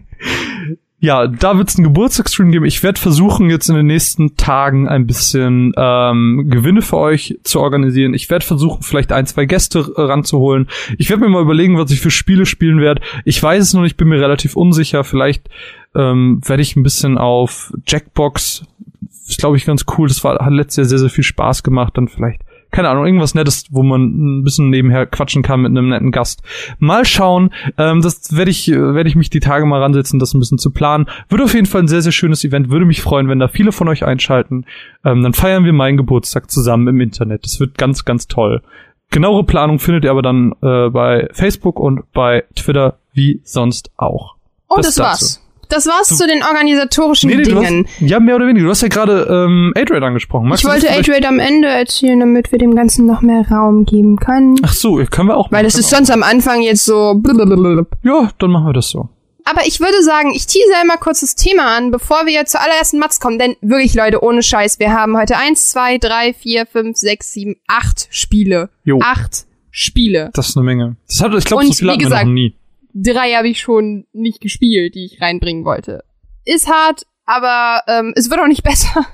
Ja, 1.02 1.26
da 1.26 1.56
wird 1.56 1.70
es 1.70 1.76
einen 1.76 1.84
Geburtstagsstream 1.84 2.52
geben. 2.52 2.66
Ich 2.66 2.82
werde 2.82 3.00
versuchen, 3.00 3.48
jetzt 3.48 3.70
in 3.70 3.74
den 3.74 3.86
nächsten 3.86 4.36
Tagen 4.36 4.86
ein 4.86 5.06
bisschen 5.06 5.72
ähm, 5.74 6.46
Gewinne 6.50 6.82
für 6.82 6.98
euch 6.98 7.38
zu 7.42 7.60
organisieren. 7.60 8.12
Ich 8.12 8.28
werde 8.28 8.44
versuchen, 8.44 8.82
vielleicht 8.82 9.10
ein, 9.10 9.24
zwei 9.24 9.46
Gäste 9.46 9.90
ranzuholen. 9.96 10.68
Ich 10.98 11.08
werde 11.08 11.22
mir 11.22 11.30
mal 11.30 11.40
überlegen, 11.40 11.78
was 11.78 11.90
ich 11.90 12.02
für 12.02 12.10
Spiele 12.10 12.44
spielen 12.44 12.80
werde. 12.80 13.00
Ich 13.24 13.42
weiß 13.42 13.64
es 13.64 13.72
noch 13.72 13.80
nicht, 13.80 13.96
bin 13.96 14.08
mir 14.08 14.20
relativ 14.20 14.56
unsicher. 14.56 15.02
Vielleicht 15.02 15.48
ähm, 15.94 16.42
werde 16.44 16.62
ich 16.62 16.76
ein 16.76 16.82
bisschen 16.82 17.16
auf 17.16 17.72
Jackbox. 17.86 18.66
Ist, 19.26 19.38
glaube 19.38 19.56
ich, 19.56 19.64
ganz 19.64 19.86
cool. 19.96 20.06
Das 20.06 20.22
war, 20.22 20.44
hat 20.44 20.52
letztes 20.52 20.76
Jahr 20.76 20.86
sehr, 20.86 20.98
sehr 20.98 21.08
viel 21.08 21.24
Spaß 21.24 21.62
gemacht. 21.62 21.96
Dann 21.96 22.08
vielleicht 22.08 22.42
keine 22.70 22.88
Ahnung, 22.88 23.06
irgendwas 23.06 23.34
Nettes, 23.34 23.66
wo 23.70 23.82
man 23.82 24.40
ein 24.40 24.44
bisschen 24.44 24.70
nebenher 24.70 25.06
quatschen 25.06 25.42
kann 25.42 25.62
mit 25.62 25.70
einem 25.70 25.88
netten 25.88 26.10
Gast. 26.10 26.42
Mal 26.78 27.04
schauen. 27.04 27.50
Ähm, 27.78 28.00
das 28.00 28.36
werde 28.36 28.50
ich, 28.50 28.70
äh, 28.70 28.94
werde 28.94 29.08
ich 29.08 29.16
mich 29.16 29.30
die 29.30 29.40
Tage 29.40 29.66
mal 29.66 29.82
ransetzen, 29.82 30.18
das 30.18 30.34
ein 30.34 30.40
bisschen 30.40 30.58
zu 30.58 30.70
planen. 30.70 31.06
Wird 31.28 31.42
auf 31.42 31.54
jeden 31.54 31.66
Fall 31.66 31.82
ein 31.82 31.88
sehr, 31.88 32.02
sehr 32.02 32.12
schönes 32.12 32.44
Event. 32.44 32.70
Würde 32.70 32.86
mich 32.86 33.02
freuen, 33.02 33.28
wenn 33.28 33.38
da 33.38 33.48
viele 33.48 33.72
von 33.72 33.88
euch 33.88 34.04
einschalten. 34.04 34.64
Ähm, 35.04 35.22
dann 35.22 35.32
feiern 35.32 35.64
wir 35.64 35.72
meinen 35.72 35.96
Geburtstag 35.96 36.50
zusammen 36.50 36.88
im 36.88 37.00
Internet. 37.00 37.44
Das 37.44 37.60
wird 37.60 37.76
ganz, 37.76 38.04
ganz 38.04 38.28
toll. 38.28 38.62
Genauere 39.10 39.44
Planung 39.44 39.80
findet 39.80 40.04
ihr 40.04 40.10
aber 40.10 40.22
dann 40.22 40.52
äh, 40.62 40.88
bei 40.90 41.28
Facebook 41.32 41.80
und 41.80 42.12
bei 42.12 42.44
Twitter 42.54 42.98
wie 43.12 43.40
sonst 43.42 43.90
auch. 43.96 44.36
Und 44.68 44.84
Das 44.84 44.94
das, 44.94 45.04
war's. 45.04 45.49
Das 45.70 45.86
war's 45.86 46.08
zu 46.08 46.26
den 46.26 46.42
organisatorischen 46.42 47.30
du 47.30 47.42
Dingen. 47.42 47.86
hast, 47.88 48.00
ja, 48.00 48.20
mehr 48.20 48.36
oder 48.36 48.46
weniger. 48.46 48.64
Du 48.66 48.70
hast 48.70 48.82
ja 48.82 48.88
gerade 48.88 49.26
ähm, 49.30 49.72
A-Rate 49.76 50.04
angesprochen. 50.04 50.48
Magst 50.48 50.64
Ich 50.64 50.70
das 50.70 50.82
wollte 50.82 50.90
A-Rate 51.12 51.28
am 51.28 51.38
Ende 51.38 51.68
erzählen, 51.68 52.20
damit 52.20 52.52
wir 52.52 52.58
dem 52.58 52.74
Ganzen 52.74 53.06
noch 53.06 53.22
mehr 53.22 53.44
Raum 53.50 53.84
geben 53.84 54.16
können. 54.16 54.56
Ach 54.62 54.72
so, 54.72 54.96
können 55.10 55.28
wir 55.28 55.36
auch 55.36 55.50
Weil 55.50 55.64
machen. 55.64 55.78
ist 55.78 55.88
sonst 55.90 56.10
am 56.10 56.22
Anfang 56.22 56.60
jetzt 56.62 56.84
so. 56.84 57.14
blablabla. 57.16 57.86
Ja, 58.02 58.30
dann 58.38 58.50
machen 58.50 58.66
wir 58.66 58.72
das 58.72 58.90
so. 58.90 59.08
Aber 59.44 59.66
ich 59.66 59.80
würde 59.80 60.02
sagen, 60.02 60.32
ich 60.34 60.46
tease 60.46 60.70
einmal 60.80 60.98
kurz 60.98 61.20
das 61.20 61.34
Thema 61.34 61.76
an, 61.76 61.90
bevor 61.90 62.26
wir 62.26 62.44
zur 62.44 62.60
allerersten 62.60 62.98
Matz 62.98 63.18
kommen. 63.20 63.38
Denn 63.38 63.56
wirklich, 63.62 63.94
Leute, 63.94 64.22
ohne 64.22 64.42
Scheiß, 64.42 64.78
wir 64.78 64.92
haben 64.92 65.16
heute 65.16 65.36
eins, 65.38 65.70
zwei, 65.70 65.98
drei, 65.98 66.34
vier, 66.34 66.66
fünf, 66.66 66.96
sechs, 66.98 67.32
sieben, 67.32 67.56
acht 67.66 68.06
Spiele. 68.10 68.68
Jo. 68.84 69.00
Acht 69.02 69.46
Spiele. 69.70 70.30
Das 70.34 70.50
ist 70.50 70.56
eine 70.56 70.64
Menge. 70.64 70.96
Das 71.08 71.20
hat, 71.22 71.34
ich 71.34 71.44
glaube, 71.44 71.64
so 71.64 71.72
viel 71.72 71.88
hatten 71.88 72.00
wir 72.00 72.04
gesagt- 72.04 72.26
noch 72.26 72.32
nie. 72.32 72.54
Drei 72.94 73.32
habe 73.32 73.48
ich 73.48 73.60
schon 73.60 74.06
nicht 74.12 74.40
gespielt, 74.40 74.94
die 74.94 75.04
ich 75.06 75.20
reinbringen 75.20 75.64
wollte. 75.64 76.04
Ist 76.44 76.68
hart, 76.68 77.02
aber 77.26 77.82
ähm, 77.86 78.12
es 78.16 78.30
wird 78.30 78.40
auch 78.40 78.46
nicht 78.46 78.62
besser. 78.64 79.06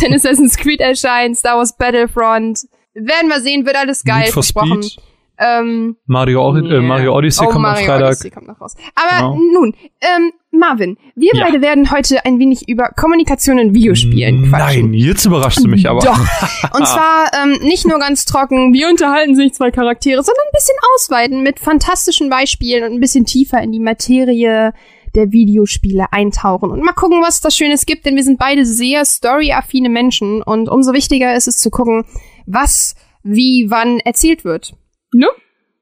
Denn 0.00 0.12
Assassin's 0.14 0.56
Creed 0.56 0.80
erscheint, 0.80 1.36
Star 1.38 1.56
Wars 1.56 1.76
Battlefront. 1.76 2.60
Werden 2.94 3.28
wir 3.28 3.40
sehen, 3.40 3.66
wird 3.66 3.76
alles 3.76 4.04
geil 4.04 4.20
Need 4.24 4.26
for 4.28 4.42
versprochen. 4.42 4.82
Speed, 4.82 5.02
Ähm, 5.38 5.96
Mario, 6.06 6.54
yeah. 6.54 6.76
äh, 6.76 6.80
Mario 6.80 7.16
Odyssey 7.16 7.44
oh, 7.44 7.50
kommt 7.50 7.62
Mario 7.62 7.80
am 7.80 7.86
Freitag. 7.86 8.06
Odyssey 8.08 8.30
kommt 8.30 8.46
noch 8.46 8.60
raus. 8.60 8.76
Aber 8.94 9.32
Genau. 9.32 9.34
nun, 9.60 9.74
ähm, 10.00 10.32
Marvin, 10.58 10.96
wir 11.14 11.30
Ja. 11.34 11.44
beide 11.44 11.60
werden 11.62 11.90
heute 11.90 12.24
ein 12.24 12.38
wenig 12.38 12.68
über 12.68 12.88
Kommunikation 12.96 13.58
in 13.58 13.74
Videospielen 13.74 14.48
quatschen. 14.50 14.90
Nein, 14.90 14.94
jetzt 14.94 15.24
überraschst 15.24 15.64
du 15.64 15.68
mich 15.68 15.88
aber. 15.88 16.00
Doch. 16.00 16.18
Und 16.78 16.86
zwar 16.86 17.30
ähm, 17.42 17.58
nicht 17.62 17.86
nur 17.86 17.98
ganz 17.98 18.24
trocken, 18.24 18.72
wie 18.72 18.84
unterhalten 18.86 19.34
sich 19.34 19.52
zwei 19.54 19.70
Charaktere, 19.70 20.22
sondern 20.22 20.44
ein 20.46 20.52
bisschen 20.54 20.76
ausweiten 20.94 21.42
mit 21.42 21.58
fantastischen 21.60 22.30
Beispielen 22.30 22.84
und 22.84 22.92
ein 22.92 23.00
bisschen 23.00 23.24
tiefer 23.24 23.60
in 23.62 23.72
die 23.72 23.80
Materie 23.80 24.72
der 25.14 25.30
Videospiele 25.30 26.06
eintauchen 26.12 26.70
und 26.70 26.82
mal 26.82 26.92
gucken, 26.92 27.22
was 27.22 27.40
da 27.40 27.50
Schönes 27.50 27.86
gibt, 27.86 28.04
denn 28.04 28.16
wir 28.16 28.24
sind 28.24 28.38
beide 28.38 28.64
sehr 28.66 29.04
storyaffine 29.04 29.88
Menschen 29.88 30.42
und 30.42 30.68
umso 30.68 30.92
wichtiger 30.92 31.36
ist 31.36 31.46
es 31.46 31.58
zu 31.58 31.70
gucken, 31.70 32.04
was, 32.46 32.96
wie, 33.22 33.66
wann 33.68 34.00
erzählt 34.00 34.44
wird. 34.44 34.74
Ne? 35.12 35.28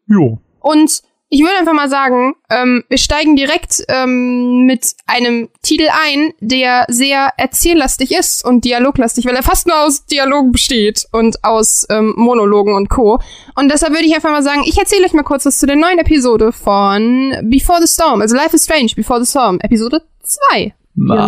Jo. 0.07 0.39
Und 0.61 1.03
ich 1.35 1.41
würde 1.41 1.57
einfach 1.57 1.73
mal 1.73 1.89
sagen, 1.89 2.35
ähm, 2.51 2.85
wir 2.91 2.99
steigen 2.99 3.37
direkt 3.37 3.83
ähm, 3.89 4.67
mit 4.67 4.95
einem 5.07 5.49
Titel 5.63 5.89
ein, 6.05 6.35
der 6.41 6.85
sehr 6.89 7.31
erzähllastig 7.39 8.13
ist 8.13 8.45
und 8.45 8.67
dialoglastig, 8.67 9.25
weil 9.25 9.35
er 9.35 9.43
fast 9.43 9.67
nur 9.67 9.81
aus 9.81 10.05
Dialogen 10.05 10.53
besteht 10.53 11.07
und 11.11 11.43
aus 11.43 11.87
ähm, 11.89 12.13
Monologen 12.19 12.75
und 12.75 12.91
Co. 12.91 13.19
Und 13.55 13.73
deshalb 13.73 13.95
würde 13.95 14.05
ich 14.05 14.15
einfach 14.15 14.31
mal 14.31 14.43
sagen, 14.43 14.65
ich 14.67 14.77
erzähle 14.77 15.07
euch 15.07 15.15
mal 15.15 15.23
kurz 15.23 15.47
was 15.47 15.59
zu 15.59 15.65
der 15.67 15.77
neuen 15.77 15.99
Episode 15.99 16.53
von 16.53 17.35
Before 17.45 17.81
the 17.81 17.89
Storm, 17.91 18.21
also 18.21 18.37
Life 18.37 18.55
is 18.55 18.65
Strange, 18.65 18.91
Before 18.95 19.25
the 19.25 19.31
Storm, 19.31 19.59
Episode 19.63 20.03
2. 20.23 20.75
What's 20.97 21.23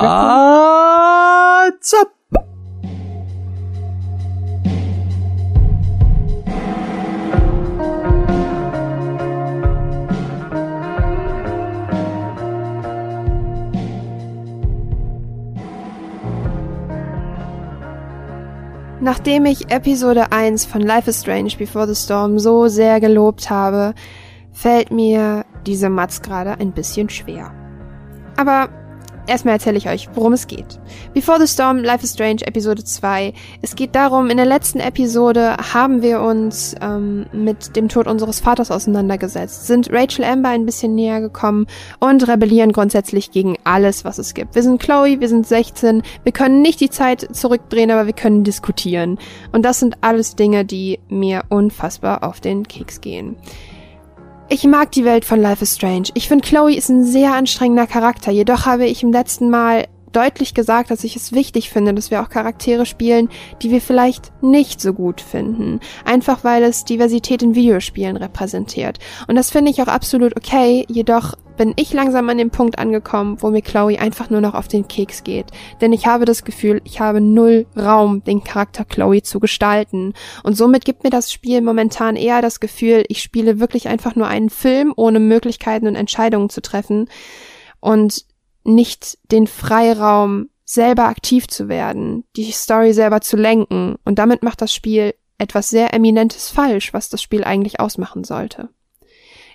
Nachdem 19.04 19.44
ich 19.44 19.70
Episode 19.70 20.32
1 20.32 20.64
von 20.64 20.80
Life 20.80 21.10
is 21.10 21.20
Strange 21.20 21.50
Before 21.58 21.86
the 21.86 21.94
Storm 21.94 22.38
so 22.38 22.68
sehr 22.68 23.00
gelobt 23.00 23.50
habe, 23.50 23.92
fällt 24.50 24.90
mir 24.90 25.44
diese 25.66 25.90
Matz 25.90 26.22
gerade 26.22 26.58
ein 26.58 26.72
bisschen 26.72 27.10
schwer. 27.10 27.52
Aber 28.38 28.70
Erstmal 29.26 29.54
erzähle 29.54 29.78
ich 29.78 29.88
euch, 29.88 30.08
worum 30.12 30.34
es 30.34 30.46
geht. 30.46 30.78
Before 31.14 31.40
the 31.40 31.50
Storm, 31.50 31.78
Life 31.78 32.04
is 32.04 32.12
Strange, 32.12 32.42
Episode 32.46 32.84
2. 32.84 33.32
Es 33.62 33.74
geht 33.74 33.94
darum, 33.94 34.28
in 34.28 34.36
der 34.36 34.44
letzten 34.44 34.80
Episode 34.80 35.56
haben 35.72 36.02
wir 36.02 36.20
uns 36.20 36.74
ähm, 36.82 37.24
mit 37.32 37.74
dem 37.74 37.88
Tod 37.88 38.06
unseres 38.06 38.40
Vaters 38.40 38.70
auseinandergesetzt, 38.70 39.66
sind 39.66 39.90
Rachel 39.90 40.26
Amber 40.26 40.50
ein 40.50 40.66
bisschen 40.66 40.94
näher 40.94 41.22
gekommen 41.22 41.66
und 42.00 42.28
rebellieren 42.28 42.72
grundsätzlich 42.72 43.30
gegen 43.30 43.56
alles, 43.64 44.04
was 44.04 44.18
es 44.18 44.34
gibt. 44.34 44.54
Wir 44.54 44.62
sind 44.62 44.82
Chloe, 44.82 45.20
wir 45.20 45.28
sind 45.30 45.46
16, 45.46 46.02
wir 46.22 46.32
können 46.32 46.60
nicht 46.60 46.80
die 46.80 46.90
Zeit 46.90 47.34
zurückdrehen, 47.34 47.90
aber 47.90 48.04
wir 48.04 48.12
können 48.12 48.44
diskutieren. 48.44 49.18
Und 49.52 49.64
das 49.64 49.80
sind 49.80 49.96
alles 50.02 50.36
Dinge, 50.36 50.66
die 50.66 50.98
mir 51.08 51.44
unfassbar 51.48 52.24
auf 52.24 52.40
den 52.40 52.68
Keks 52.68 53.00
gehen. 53.00 53.36
Ich 54.48 54.64
mag 54.64 54.92
die 54.92 55.04
Welt 55.04 55.24
von 55.24 55.40
Life 55.40 55.62
is 55.62 55.74
Strange. 55.74 56.08
Ich 56.14 56.28
finde, 56.28 56.46
Chloe 56.46 56.74
ist 56.74 56.90
ein 56.90 57.04
sehr 57.04 57.32
anstrengender 57.32 57.86
Charakter. 57.86 58.30
Jedoch 58.30 58.66
habe 58.66 58.84
ich 58.86 59.02
im 59.02 59.10
letzten 59.10 59.48
Mal 59.48 59.86
deutlich 60.14 60.54
gesagt, 60.54 60.90
dass 60.90 61.04
ich 61.04 61.16
es 61.16 61.32
wichtig 61.32 61.70
finde, 61.70 61.94
dass 61.94 62.10
wir 62.10 62.22
auch 62.22 62.28
Charaktere 62.28 62.86
spielen, 62.86 63.28
die 63.62 63.70
wir 63.70 63.80
vielleicht 63.80 64.32
nicht 64.42 64.80
so 64.80 64.92
gut 64.92 65.20
finden. 65.20 65.80
Einfach 66.04 66.44
weil 66.44 66.62
es 66.62 66.84
Diversität 66.84 67.42
in 67.42 67.54
Videospielen 67.54 68.16
repräsentiert. 68.16 68.98
Und 69.26 69.36
das 69.36 69.50
finde 69.50 69.70
ich 69.70 69.82
auch 69.82 69.88
absolut 69.88 70.36
okay, 70.36 70.84
jedoch 70.88 71.34
bin 71.56 71.72
ich 71.76 71.92
langsam 71.92 72.28
an 72.28 72.38
dem 72.38 72.50
Punkt 72.50 72.78
angekommen, 72.78 73.36
wo 73.40 73.50
mir 73.50 73.62
Chloe 73.62 73.98
einfach 73.98 74.30
nur 74.30 74.40
noch 74.40 74.54
auf 74.54 74.68
den 74.68 74.88
Keks 74.88 75.22
geht. 75.24 75.46
Denn 75.80 75.92
ich 75.92 76.06
habe 76.06 76.24
das 76.24 76.44
Gefühl, 76.44 76.80
ich 76.84 77.00
habe 77.00 77.20
null 77.20 77.66
Raum, 77.76 78.24
den 78.24 78.42
Charakter 78.42 78.84
Chloe 78.84 79.22
zu 79.22 79.40
gestalten. 79.40 80.14
Und 80.42 80.56
somit 80.56 80.84
gibt 80.84 81.04
mir 81.04 81.10
das 81.10 81.32
Spiel 81.32 81.60
momentan 81.60 82.16
eher 82.16 82.42
das 82.42 82.60
Gefühl, 82.60 83.04
ich 83.08 83.22
spiele 83.22 83.60
wirklich 83.60 83.88
einfach 83.88 84.16
nur 84.16 84.26
einen 84.26 84.50
Film, 84.50 84.92
ohne 84.96 85.20
Möglichkeiten 85.20 85.86
und 85.86 85.94
Entscheidungen 85.94 86.50
zu 86.50 86.60
treffen. 86.60 87.08
Und 87.80 88.24
nicht 88.64 89.18
den 89.30 89.46
Freiraum, 89.46 90.48
selber 90.64 91.04
aktiv 91.04 91.46
zu 91.46 91.68
werden, 91.68 92.24
die 92.36 92.50
Story 92.50 92.92
selber 92.92 93.20
zu 93.20 93.36
lenken. 93.36 93.96
Und 94.04 94.18
damit 94.18 94.42
macht 94.42 94.62
das 94.62 94.72
Spiel 94.72 95.14
etwas 95.38 95.70
sehr 95.70 95.92
Eminentes 95.92 96.48
falsch, 96.50 96.94
was 96.94 97.08
das 97.08 97.22
Spiel 97.22 97.44
eigentlich 97.44 97.80
ausmachen 97.80 98.24
sollte. 98.24 98.70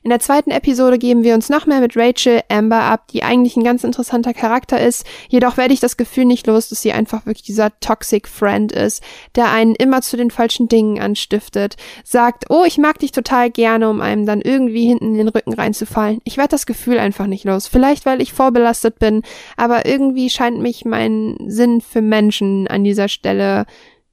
In 0.03 0.09
der 0.09 0.19
zweiten 0.19 0.51
Episode 0.51 0.97
geben 0.97 1.23
wir 1.23 1.35
uns 1.35 1.49
noch 1.49 1.65
mehr 1.65 1.81
mit 1.81 1.97
Rachel 1.97 2.41
Amber 2.49 2.81
ab, 2.81 3.07
die 3.09 3.23
eigentlich 3.23 3.57
ein 3.57 3.63
ganz 3.63 3.83
interessanter 3.83 4.33
Charakter 4.33 4.79
ist. 4.79 5.05
Jedoch 5.27 5.57
werde 5.57 5.73
ich 5.73 5.79
das 5.79 5.97
Gefühl 5.97 6.25
nicht 6.25 6.47
los, 6.47 6.69
dass 6.69 6.81
sie 6.81 6.93
einfach 6.93 7.25
wirklich 7.25 7.43
dieser 7.43 7.77
Toxic 7.79 8.27
Friend 8.27 8.71
ist, 8.71 9.03
der 9.35 9.51
einen 9.51 9.75
immer 9.75 10.01
zu 10.01 10.17
den 10.17 10.31
falschen 10.31 10.67
Dingen 10.67 10.99
anstiftet, 10.99 11.75
sagt, 12.03 12.45
oh, 12.49 12.63
ich 12.65 12.77
mag 12.77 12.99
dich 12.99 13.11
total 13.11 13.49
gerne, 13.49 13.89
um 13.89 14.01
einem 14.01 14.25
dann 14.25 14.41
irgendwie 14.41 14.87
hinten 14.87 15.11
in 15.11 15.17
den 15.17 15.27
Rücken 15.27 15.53
reinzufallen. 15.53 16.19
Ich 16.23 16.37
werde 16.37 16.49
das 16.49 16.65
Gefühl 16.65 16.99
einfach 16.99 17.27
nicht 17.27 17.43
los. 17.45 17.67
Vielleicht, 17.67 18.05
weil 18.05 18.21
ich 18.21 18.33
vorbelastet 18.33 18.99
bin, 18.99 19.23
aber 19.57 19.85
irgendwie 19.85 20.29
scheint 20.29 20.59
mich 20.59 20.85
mein 20.85 21.35
Sinn 21.47 21.81
für 21.81 22.01
Menschen 22.01 22.67
an 22.67 22.83
dieser 22.83 23.09
Stelle 23.09 23.65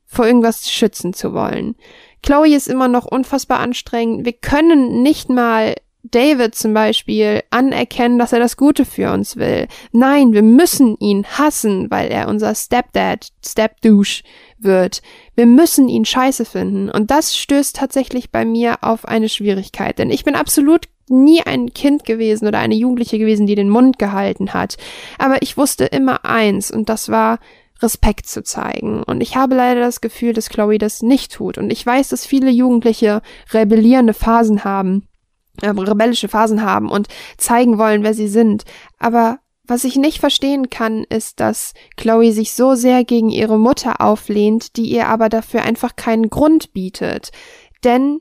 vor 0.05 0.27
irgendwas 0.27 0.71
schützen 0.71 1.13
zu 1.13 1.33
wollen. 1.33 1.77
Chloe 2.23 2.57
ist 2.57 2.69
immer 2.69 2.89
noch 2.89 3.05
unfassbar 3.05 3.61
anstrengend. 3.61 4.25
Wir 4.25 4.33
können 4.33 5.03
nicht 5.03 5.29
mal 5.29 5.75
David 6.11 6.55
zum 6.55 6.75
Beispiel 6.75 7.43
anerkennen, 7.51 8.19
dass 8.19 8.33
er 8.33 8.39
das 8.39 8.57
Gute 8.57 8.85
für 8.85 9.13
uns 9.13 9.37
will. 9.37 9.69
Nein, 9.93 10.33
wir 10.33 10.43
müssen 10.43 10.97
ihn 10.99 11.25
hassen, 11.25 11.91
weil 11.91 12.09
er 12.09 12.29
unser 12.29 12.55
Stepdad, 12.55 13.29
Stepdouche 13.45 14.23
wird. 14.59 15.03
Wir 15.35 15.47
müssen 15.47 15.89
ihn 15.89 16.05
scheiße 16.05 16.45
finden. 16.45 16.91
Und 16.91 17.11
das 17.11 17.37
stößt 17.37 17.77
tatsächlich 17.77 18.31
bei 18.31 18.45
mir 18.45 18.79
auf 18.83 19.07
eine 19.07 19.29
Schwierigkeit. 19.29 19.99
Denn 19.99 20.11
ich 20.11 20.25
bin 20.25 20.35
absolut 20.35 20.87
nie 21.09 21.43
ein 21.43 21.73
Kind 21.73 22.05
gewesen 22.05 22.49
oder 22.49 22.59
eine 22.59 22.75
Jugendliche 22.75 23.19
gewesen, 23.19 23.47
die 23.47 23.55
den 23.55 23.69
Mund 23.69 23.99
gehalten 23.99 24.55
hat. 24.55 24.77
Aber 25.19 25.43
ich 25.43 25.57
wusste 25.57 25.85
immer 25.85 26.25
eins, 26.25 26.71
und 26.71 26.89
das 26.89 27.09
war, 27.09 27.39
Respekt 27.83 28.27
zu 28.27 28.43
zeigen. 28.43 29.03
Und 29.03 29.21
ich 29.21 29.37
habe 29.37 29.55
leider 29.55 29.81
das 29.81 30.01
Gefühl, 30.01 30.33
dass 30.33 30.49
Chloe 30.49 30.79
das 30.79 31.03
nicht 31.03 31.33
tut. 31.33 31.59
Und 31.59 31.71
ich 31.71 31.85
weiß, 31.85 32.09
dass 32.09 32.27
viele 32.27 32.51
Jugendliche 32.51 33.23
rebellierende 33.53 34.15
Phasen 34.15 34.65
haben, 34.65 35.07
äh, 35.63 35.69
rebellische 35.69 36.29
Phasen 36.29 36.63
haben 36.63 36.91
und 36.91 37.09
zeigen 37.39 37.79
wollen, 37.79 38.03
wer 38.03 38.15
sie 38.15 38.29
sind. 38.29 38.65
Aber 38.99 39.39
was 39.65 39.85
ich 39.85 39.97
nicht 39.97 40.19
verstehen 40.19 40.71
kann, 40.71 41.05
ist, 41.05 41.41
dass 41.41 41.75
Chloe 41.97 42.33
sich 42.33 42.53
so 42.53 42.75
sehr 42.75 43.05
gegen 43.05 43.31
ihre 43.31 43.59
Mutter 43.59 44.01
auflehnt, 44.01 44.77
die 44.77 44.85
ihr 44.85 45.09
aber 45.09 45.29
dafür 45.29 45.63
einfach 45.63 45.97
keinen 45.97 46.31
Grund 46.31 46.73
bietet. 46.73 47.31
Denn 47.83 48.21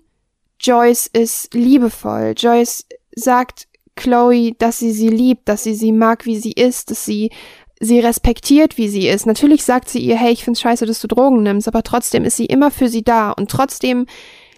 Joyce 0.60 1.08
ist 1.08 1.54
liebevoll. 1.54 2.34
Joyce 2.36 2.86
sagt 3.16 3.68
Chloe, 3.96 4.54
dass 4.58 4.80
sie 4.80 4.92
sie 4.92 5.10
liebt, 5.10 5.48
dass 5.48 5.64
sie 5.64 5.76
sie 5.76 5.92
mag, 5.92 6.26
wie 6.26 6.38
sie 6.38 6.52
ist, 6.52 6.92
dass 6.92 7.06
sie 7.06 7.32
sie 7.80 8.00
respektiert, 8.00 8.78
wie 8.78 8.88
sie 8.88 9.08
ist. 9.08 9.26
Natürlich 9.26 9.64
sagt 9.64 9.90
sie 9.90 10.00
ihr, 10.00 10.16
hey, 10.16 10.32
ich 10.32 10.44
find's 10.44 10.62
scheiße, 10.62 10.86
dass 10.86 11.02
du 11.02 11.08
Drogen 11.08 11.44
nimmst, 11.44 11.68
aber 11.68 11.84
trotzdem 11.84 12.24
ist 12.24 12.38
sie 12.38 12.46
immer 12.46 12.72
für 12.72 12.88
sie 12.88 13.04
da 13.04 13.32
und 13.32 13.52
trotzdem 13.52 14.06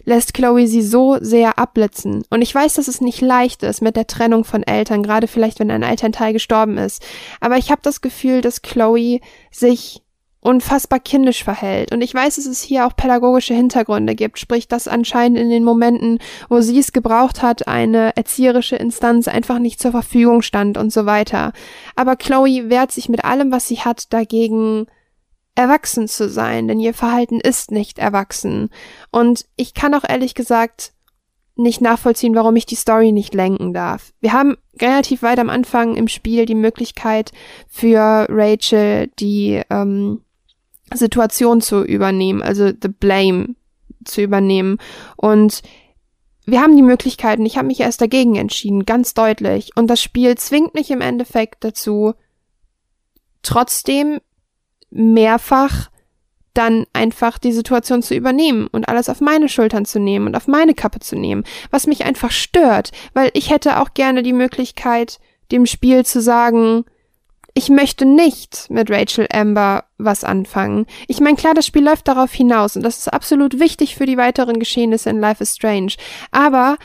lässt 0.08 0.34
Chloe 0.34 0.66
sie 0.66 0.82
so 0.82 1.18
sehr 1.20 1.58
abblitzen. 1.58 2.24
Und 2.30 2.42
ich 2.42 2.54
weiß, 2.54 2.74
dass 2.74 2.88
es 2.88 3.00
nicht 3.00 3.20
leicht 3.20 3.62
ist 3.62 3.82
mit 3.82 3.94
der 3.94 4.06
Trennung 4.06 4.44
von 4.44 4.62
Eltern, 4.62 5.02
gerade 5.02 5.28
vielleicht, 5.28 5.60
wenn 5.60 5.70
ein 5.70 5.82
Elternteil 5.82 6.32
gestorben 6.32 6.78
ist. 6.78 7.04
Aber 7.40 7.58
ich 7.58 7.70
habe 7.70 7.82
das 7.82 8.00
Gefühl, 8.00 8.40
dass 8.40 8.62
Chloe 8.62 9.20
sich 9.52 10.02
unfassbar 10.40 11.00
kindisch 11.00 11.44
verhält. 11.44 11.92
Und 11.92 12.00
ich 12.00 12.14
weiß, 12.14 12.36
dass 12.36 12.46
es 12.46 12.62
hier 12.62 12.86
auch 12.86 12.96
pädagogische 12.96 13.52
Hintergründe 13.52 14.14
gibt, 14.14 14.38
sprich, 14.38 14.66
dass 14.66 14.88
anscheinend 14.88 15.38
in 15.38 15.50
den 15.50 15.64
Momenten, 15.64 16.20
wo 16.48 16.60
sie 16.60 16.78
es 16.78 16.92
gebraucht 16.92 17.42
hat, 17.42 17.68
eine 17.68 18.16
erzieherische 18.16 18.76
Instanz 18.76 19.28
einfach 19.28 19.58
nicht 19.58 19.80
zur 19.80 19.90
Verfügung 19.90 20.40
stand 20.42 20.78
und 20.78 20.90
so 20.90 21.04
weiter. 21.06 21.52
Aber 21.96 22.16
Chloe 22.16 22.70
wehrt 22.70 22.92
sich 22.92 23.08
mit 23.08 23.24
allem, 23.24 23.52
was 23.52 23.68
sie 23.68 23.80
hat, 23.80 24.12
dagegen 24.12 24.86
erwachsen 25.58 26.06
zu 26.06 26.28
sein, 26.28 26.68
denn 26.68 26.78
ihr 26.78 26.94
Verhalten 26.94 27.40
ist 27.40 27.72
nicht 27.72 27.98
erwachsen. 27.98 28.70
Und 29.10 29.46
ich 29.56 29.74
kann 29.74 29.92
auch 29.92 30.04
ehrlich 30.08 30.36
gesagt 30.36 30.92
nicht 31.56 31.80
nachvollziehen, 31.80 32.36
warum 32.36 32.54
ich 32.54 32.64
die 32.64 32.76
Story 32.76 33.10
nicht 33.10 33.34
lenken 33.34 33.74
darf. 33.74 34.12
Wir 34.20 34.32
haben 34.32 34.56
relativ 34.80 35.22
weit 35.22 35.40
am 35.40 35.50
Anfang 35.50 35.96
im 35.96 36.06
Spiel 36.06 36.46
die 36.46 36.54
Möglichkeit 36.54 37.32
für 37.66 38.26
Rachel 38.30 39.08
die 39.18 39.60
ähm, 39.68 40.22
Situation 40.94 41.60
zu 41.60 41.82
übernehmen, 41.82 42.40
also 42.40 42.68
the 42.68 42.88
blame 42.88 43.56
zu 44.04 44.22
übernehmen. 44.22 44.78
Und 45.16 45.62
wir 46.46 46.60
haben 46.60 46.76
die 46.76 46.82
Möglichkeiten. 46.82 47.44
Ich 47.44 47.56
habe 47.56 47.66
mich 47.66 47.80
erst 47.80 48.00
dagegen 48.00 48.36
entschieden, 48.36 48.86
ganz 48.86 49.12
deutlich. 49.12 49.72
Und 49.74 49.88
das 49.88 50.00
Spiel 50.00 50.38
zwingt 50.38 50.74
mich 50.74 50.92
im 50.92 51.00
Endeffekt 51.00 51.64
dazu, 51.64 52.14
trotzdem 53.42 54.20
mehrfach 54.90 55.90
dann 56.54 56.86
einfach 56.92 57.38
die 57.38 57.52
Situation 57.52 58.02
zu 58.02 58.14
übernehmen 58.14 58.66
und 58.66 58.88
alles 58.88 59.08
auf 59.08 59.20
meine 59.20 59.48
Schultern 59.48 59.84
zu 59.84 60.00
nehmen 60.00 60.26
und 60.26 60.34
auf 60.34 60.48
meine 60.48 60.74
Kappe 60.74 60.98
zu 60.98 61.16
nehmen, 61.16 61.44
was 61.70 61.86
mich 61.86 62.04
einfach 62.04 62.32
stört, 62.32 62.90
weil 63.14 63.30
ich 63.34 63.50
hätte 63.50 63.80
auch 63.80 63.94
gerne 63.94 64.24
die 64.24 64.32
Möglichkeit, 64.32 65.20
dem 65.52 65.66
Spiel 65.66 66.04
zu 66.04 66.20
sagen, 66.20 66.84
ich 67.54 67.70
möchte 67.70 68.04
nicht 68.04 68.66
mit 68.70 68.90
Rachel 68.90 69.26
Amber 69.32 69.84
was 69.98 70.22
anfangen. 70.22 70.86
Ich 71.08 71.20
meine, 71.20 71.36
klar, 71.36 71.54
das 71.54 71.66
Spiel 71.66 71.84
läuft 71.84 72.06
darauf 72.06 72.32
hinaus 72.32 72.76
und 72.76 72.82
das 72.82 72.98
ist 72.98 73.08
absolut 73.08 73.58
wichtig 73.58 73.96
für 73.96 74.06
die 74.06 74.16
weiteren 74.16 74.60
Geschehnisse 74.60 75.10
in 75.10 75.18
Life 75.18 75.42
is 75.42 75.56
Strange. 75.56 75.94
Aber 76.30 76.76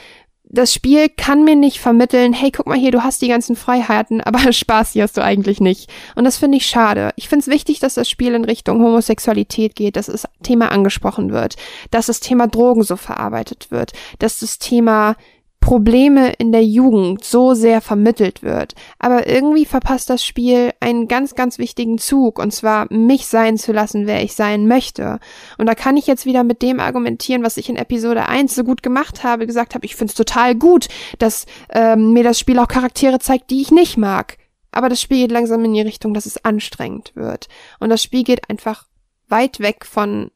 das 0.54 0.72
Spiel 0.72 1.10
kann 1.10 1.44
mir 1.44 1.56
nicht 1.56 1.80
vermitteln, 1.80 2.32
hey, 2.32 2.52
guck 2.52 2.68
mal 2.68 2.78
hier, 2.78 2.92
du 2.92 3.04
hast 3.04 3.24
die 3.24 3.28
ganzen 3.28 3.56
Freiheiten, 3.56 4.22
aber 4.22 4.39
Spaß 4.54 4.92
hier 4.92 5.04
hast 5.04 5.18
du 5.18 5.24
eigentlich 5.24 5.60
nicht. 5.60 5.92
Und 6.16 6.26
das 6.26 6.38
finde 6.38 6.58
ich 6.58 6.68
schade. 6.68 7.10
Ich 7.16 7.28
finde 7.28 7.42
es 7.42 7.48
wichtig, 7.48 7.80
dass 7.80 7.96
das 7.96 8.08
Spiel 8.08 8.36
in 8.36 8.46
Richtung 8.46 8.82
Homosexualität 8.82 9.76
geht, 9.76 9.96
dass 9.96 10.06
das 10.06 10.28
Thema 10.44 10.72
angesprochen 10.72 11.32
wird, 11.32 11.56
dass 11.89 12.06
das 12.06 12.20
Thema 12.20 12.48
Drogen 12.48 12.84
so 12.84 12.98
verarbeitet 12.98 13.72
wird, 13.72 13.94
dass 14.20 14.39
das 14.39 14.60
Thema 14.60 15.16
Probleme 15.63 16.34
in 16.34 16.52
der 16.52 16.65
Jugend 16.65 17.23
so 17.23 17.54
sehr 17.54 17.80
vermittelt 17.80 18.43
wird. 18.43 18.73
Aber 18.99 19.28
irgendwie 19.28 19.63
verpasst 19.63 20.10
das 20.10 20.26
Spiel 20.26 20.71
einen 20.82 21.08
ganz, 21.08 21.36
ganz 21.36 21.58
wichtigen 21.58 21.97
Zug, 21.97 22.38
und 22.38 22.52
zwar 22.52 22.91
mich 22.91 23.28
sein 23.28 23.58
zu 23.58 23.71
lassen, 23.71 24.06
wer 24.06 24.21
ich 24.21 24.34
sein 24.34 24.67
möchte. 24.67 25.19
Und 25.58 25.67
da 25.67 25.73
kann 25.73 25.95
ich 25.95 26.06
jetzt 26.06 26.26
wieder 26.26 26.43
mit 26.43 26.62
dem 26.62 26.82
argumentieren, 26.82 27.43
was 27.43 27.56
ich 27.56 27.69
in 27.69 27.78
Episode 27.78 28.28
1 28.28 28.54
so 28.54 28.65
gut 28.65 28.84
gemacht 28.84 29.23
habe, 29.23 29.47
gesagt 29.47 29.73
habe, 29.73 29.86
ich 29.86 29.95
finde 29.95 30.12
es 30.12 30.17
total 30.17 30.54
gut, 30.54 30.89
dass 31.17 31.45
ähm, 31.69 32.12
mir 32.12 32.26
das 32.26 32.39
Spiel 32.39 32.60
auch 32.60 32.67
Charaktere 32.67 33.19
zeigt, 33.19 33.49
die 33.49 33.62
ich 33.62 33.71
nicht 33.71 33.95
mag. 33.95 34.38
Aber 34.71 34.89
das 34.89 34.99
Spiel 34.99 35.19
geht 35.19 35.32
langsam 35.32 35.63
in 35.63 35.73
die 35.73 35.82
Richtung, 35.82 36.13
dass 36.13 36.26
es 36.26 36.43
anstrengend 36.43 37.13
wird. 37.15 37.47
Und 37.80 37.89
das 37.89 38.04
Spiel 38.04 38.23
geht 38.23 38.49
einfach 38.49 38.88
weit 39.30 39.62
weg 39.62 39.86
von 39.86 40.30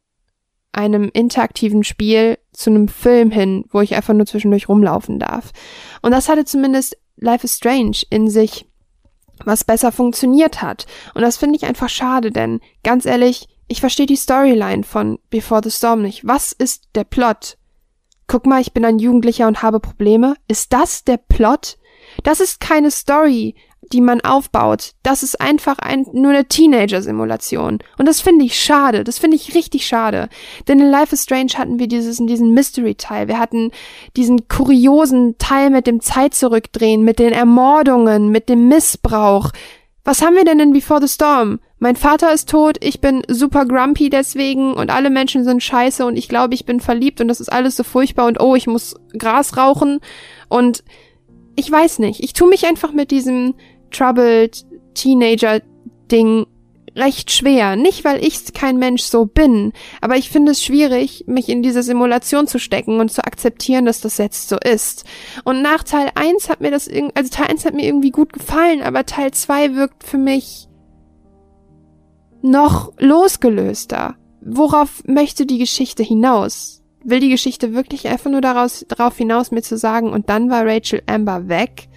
einem 0.77 1.09
interaktiven 1.11 1.83
Spiel 1.83 2.37
zu 2.53 2.69
einem 2.69 2.87
Film 2.87 3.31
hin, 3.31 3.65
wo 3.71 3.81
ich 3.81 3.95
einfach 3.95 4.13
nur 4.13 4.27
zwischendurch 4.27 4.69
rumlaufen 4.69 5.17
darf. 5.17 5.51
Und 6.03 6.11
das 6.11 6.29
hatte 6.29 6.45
zumindest 6.45 6.97
Life 7.17 7.43
is 7.43 7.55
Strange 7.55 8.03
in 8.11 8.29
sich, 8.29 8.67
was 9.43 9.63
besser 9.63 9.91
funktioniert 9.91 10.61
hat. 10.61 10.85
Und 11.15 11.23
das 11.23 11.37
finde 11.37 11.55
ich 11.55 11.65
einfach 11.65 11.89
schade, 11.89 12.31
denn 12.31 12.59
ganz 12.83 13.07
ehrlich, 13.07 13.47
ich 13.67 13.81
verstehe 13.81 14.05
die 14.05 14.15
Storyline 14.15 14.83
von 14.83 15.17
Before 15.31 15.61
the 15.63 15.71
Storm 15.71 16.03
nicht. 16.03 16.25
Was 16.27 16.51
ist 16.51 16.89
der 16.93 17.03
Plot? 17.03 17.57
Guck 18.27 18.45
mal, 18.45 18.61
ich 18.61 18.73
bin 18.73 18.85
ein 18.85 18.99
Jugendlicher 18.99 19.47
und 19.47 19.63
habe 19.63 19.79
Probleme. 19.79 20.35
Ist 20.47 20.73
das 20.73 21.03
der 21.03 21.17
Plot? 21.17 21.77
Das 22.23 22.39
ist 22.39 22.59
keine 22.59 22.91
Story 22.91 23.55
die 23.91 24.01
man 24.01 24.21
aufbaut. 24.21 24.93
Das 25.03 25.23
ist 25.23 25.39
einfach 25.39 25.79
ein, 25.79 26.05
nur 26.13 26.31
eine 26.31 26.47
Teenager-Simulation. 26.47 27.79
Und 27.97 28.05
das 28.07 28.21
finde 28.21 28.45
ich 28.45 28.59
schade. 28.59 29.03
Das 29.03 29.19
finde 29.19 29.37
ich 29.37 29.55
richtig 29.55 29.87
schade. 29.87 30.29
Denn 30.67 30.79
in 30.79 30.89
Life 30.89 31.13
is 31.13 31.23
Strange 31.23 31.53
hatten 31.57 31.79
wir 31.79 31.87
dieses, 31.87 32.17
diesen 32.17 32.53
Mystery-Teil. 32.53 33.27
Wir 33.27 33.39
hatten 33.39 33.71
diesen 34.15 34.47
kuriosen 34.47 35.37
Teil 35.37 35.69
mit 35.69 35.87
dem 35.87 36.01
Zeit 36.01 36.33
zurückdrehen, 36.33 37.03
mit 37.03 37.19
den 37.19 37.33
Ermordungen, 37.33 38.29
mit 38.29 38.49
dem 38.49 38.67
Missbrauch. 38.67 39.51
Was 40.03 40.21
haben 40.21 40.35
wir 40.35 40.45
denn 40.45 40.61
in 40.61 40.71
Before 40.71 41.01
the 41.01 41.13
Storm? 41.13 41.59
Mein 41.79 41.95
Vater 41.95 42.33
ist 42.33 42.49
tot, 42.49 42.77
ich 42.81 43.01
bin 43.01 43.23
super 43.27 43.65
grumpy 43.65 44.09
deswegen 44.09 44.73
und 44.73 44.89
alle 44.89 45.09
Menschen 45.09 45.43
sind 45.43 45.61
scheiße 45.61 46.05
und 46.05 46.17
ich 46.17 46.27
glaube, 46.27 46.55
ich 46.55 46.65
bin 46.65 46.79
verliebt 46.79 47.21
und 47.21 47.27
das 47.27 47.39
ist 47.39 47.49
alles 47.49 47.75
so 47.75 47.83
furchtbar 47.83 48.25
und 48.25 48.39
oh, 48.39 48.55
ich 48.55 48.67
muss 48.67 48.95
Gras 49.17 49.57
rauchen 49.57 49.99
und 50.49 50.83
ich 51.57 51.69
weiß 51.69 51.99
nicht. 51.99 52.23
Ich 52.23 52.33
tue 52.33 52.47
mich 52.49 52.65
einfach 52.65 52.93
mit 52.93 53.11
diesem 53.11 53.55
Troubled 53.91 54.65
Teenager 54.93 55.61
Ding 56.11 56.45
recht 56.97 57.31
schwer. 57.31 57.75
Nicht, 57.75 58.03
weil 58.03 58.23
ich 58.23 58.53
kein 58.53 58.77
Mensch 58.77 59.03
so 59.03 59.25
bin, 59.25 59.71
aber 60.01 60.17
ich 60.17 60.29
finde 60.29 60.51
es 60.51 60.63
schwierig, 60.63 61.25
mich 61.27 61.47
in 61.47 61.61
diese 61.61 61.83
Simulation 61.83 62.47
zu 62.47 62.59
stecken 62.59 62.99
und 62.99 63.11
zu 63.11 63.23
akzeptieren, 63.23 63.85
dass 63.85 64.01
das 64.01 64.17
jetzt 64.17 64.49
so 64.49 64.57
ist. 64.57 65.05
Und 65.43 65.61
nach 65.61 65.83
Teil 65.83 66.09
1 66.15 66.49
hat 66.49 66.59
mir 66.59 66.71
das 66.71 66.87
irgendwie, 66.87 67.15
also 67.15 67.29
Teil 67.29 67.47
1 67.49 67.65
hat 67.65 67.73
mir 67.73 67.85
irgendwie 67.85 68.11
gut 68.11 68.33
gefallen, 68.33 68.81
aber 68.81 69.05
Teil 69.05 69.31
2 69.31 69.75
wirkt 69.75 70.03
für 70.03 70.17
mich 70.17 70.67
noch 72.41 72.93
losgelöster. 72.97 74.15
Worauf 74.41 75.03
möchte 75.05 75.45
die 75.45 75.57
Geschichte 75.57 76.03
hinaus? 76.03 76.83
Will 77.03 77.19
die 77.19 77.29
Geschichte 77.29 77.73
wirklich 77.73 78.07
einfach 78.07 78.29
nur 78.29 78.41
daraus, 78.41 78.85
darauf 78.87 79.17
hinaus, 79.17 79.51
mir 79.51 79.61
zu 79.61 79.77
sagen, 79.77 80.11
und 80.11 80.29
dann 80.29 80.49
war 80.49 80.65
Rachel 80.65 81.01
Amber 81.05 81.47
weg? 81.47 81.89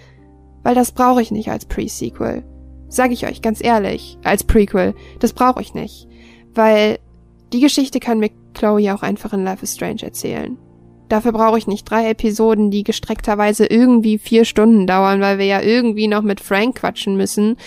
Weil 0.63 0.75
das 0.75 0.91
brauche 0.91 1.21
ich 1.21 1.31
nicht 1.31 1.49
als 1.49 1.65
Pre-Sequel. 1.65 2.43
Sag 2.87 3.11
ich 3.11 3.25
euch 3.25 3.41
ganz 3.41 3.63
ehrlich, 3.63 4.17
als 4.23 4.43
Prequel. 4.43 4.93
Das 5.19 5.33
brauche 5.33 5.61
ich 5.61 5.73
nicht. 5.73 6.07
Weil 6.53 6.99
die 7.53 7.61
Geschichte 7.61 7.99
kann 7.99 8.19
mir 8.19 8.31
Chloe 8.53 8.93
auch 8.93 9.01
einfach 9.01 9.33
in 9.33 9.43
Life 9.43 9.63
is 9.63 9.75
Strange 9.75 10.03
erzählen. 10.03 10.57
Dafür 11.07 11.33
brauche 11.33 11.57
ich 11.57 11.67
nicht 11.67 11.89
drei 11.89 12.09
Episoden, 12.09 12.71
die 12.71 12.83
gestreckterweise 12.83 13.65
irgendwie 13.65 14.17
vier 14.17 14.45
Stunden 14.45 14.87
dauern, 14.87 15.19
weil 15.19 15.39
wir 15.39 15.45
ja 15.45 15.61
irgendwie 15.61 16.07
noch 16.07 16.21
mit 16.21 16.39
Frank 16.39 16.75
quatschen 16.79 17.17
müssen. 17.17 17.57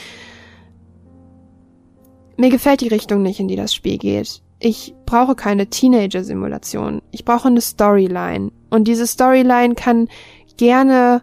Mir 2.37 2.51
gefällt 2.51 2.81
die 2.81 2.89
Richtung 2.89 3.23
nicht, 3.23 3.41
in 3.41 3.49
die 3.49 3.57
das 3.57 3.75
Spiel 3.75 3.99
geht. 3.99 4.41
Ich 4.61 4.95
brauche 5.05 5.35
keine 5.35 5.69
Teenager-Simulation. 5.69 7.03
Ich 7.11 7.25
brauche 7.25 7.49
eine 7.49 7.61
Storyline. 7.61 8.51
Und 8.71 8.89
diese 8.89 9.07
Storyline 9.07 9.75
kann 9.75 10.09
gerne 10.57 11.23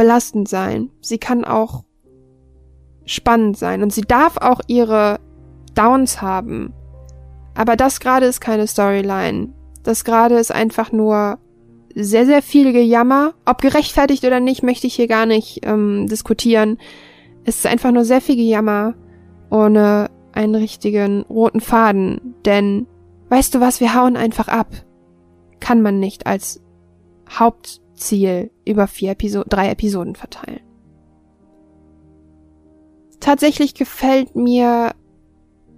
belastend 0.00 0.48
sein. 0.48 0.88
Sie 1.02 1.18
kann 1.18 1.44
auch 1.44 1.84
spannend 3.04 3.58
sein 3.58 3.82
und 3.82 3.92
sie 3.92 4.00
darf 4.00 4.38
auch 4.38 4.62
ihre 4.66 5.20
Downs 5.74 6.22
haben. 6.22 6.72
Aber 7.54 7.76
das 7.76 8.00
gerade 8.00 8.24
ist 8.24 8.40
keine 8.40 8.66
Storyline. 8.66 9.52
Das 9.82 10.04
gerade 10.04 10.36
ist 10.36 10.52
einfach 10.52 10.90
nur 10.90 11.38
sehr, 11.94 12.24
sehr 12.24 12.40
viel 12.40 12.72
Gejammer. 12.72 13.34
Ob 13.44 13.60
gerechtfertigt 13.60 14.24
oder 14.24 14.40
nicht, 14.40 14.62
möchte 14.62 14.86
ich 14.86 14.94
hier 14.94 15.06
gar 15.06 15.26
nicht 15.26 15.66
ähm, 15.66 16.06
diskutieren. 16.06 16.78
Es 17.44 17.56
ist 17.56 17.66
einfach 17.66 17.92
nur 17.92 18.06
sehr 18.06 18.22
viel 18.22 18.36
Gejammer 18.36 18.94
ohne 19.50 20.08
einen 20.32 20.54
richtigen 20.54 21.24
roten 21.28 21.60
Faden. 21.60 22.36
Denn, 22.46 22.86
weißt 23.28 23.54
du 23.54 23.60
was, 23.60 23.80
wir 23.80 23.94
hauen 23.94 24.16
einfach 24.16 24.48
ab. 24.48 24.68
Kann 25.60 25.82
man 25.82 26.00
nicht 26.00 26.26
als 26.26 26.62
Haupt 27.38 27.82
Ziel 28.00 28.50
über 28.64 28.86
vier 28.86 29.12
Episo 29.12 29.44
drei 29.48 29.70
Episoden 29.70 30.16
verteilen. 30.16 30.60
Tatsächlich 33.20 33.74
gefällt 33.74 34.34
mir 34.34 34.94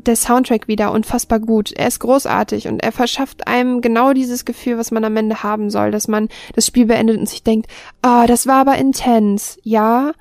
der 0.07 0.17
Soundtrack 0.17 0.69
wieder 0.69 0.93
unfassbar 0.93 1.39
gut. 1.39 1.73
Er 1.73 1.89
ist 1.89 2.01
großartig 2.01 2.69
und 2.69 2.83
er 2.83 2.93
verschafft 2.93 3.47
einem 3.47 3.81
genau 3.81 4.13
dieses 4.13 4.45
Gefühl, 4.45 4.79
was 4.79 4.91
man 4.91 5.05
am 5.05 5.17
Ende 5.17 5.43
haben 5.43 5.71
soll, 5.71 5.91
dass 5.91 6.09
man 6.09 6.29
das 6.55 6.67
Spiel 6.67 6.87
beendet 6.87 7.19
und 7.19 7.29
sich 7.29 7.43
denkt, 7.43 7.71
ah, 8.01 8.23
oh, 8.23 8.27
das 8.27 8.47
war 8.47 8.61
aber 8.61 8.79
intens. 8.79 9.59
Ja, 9.63 10.13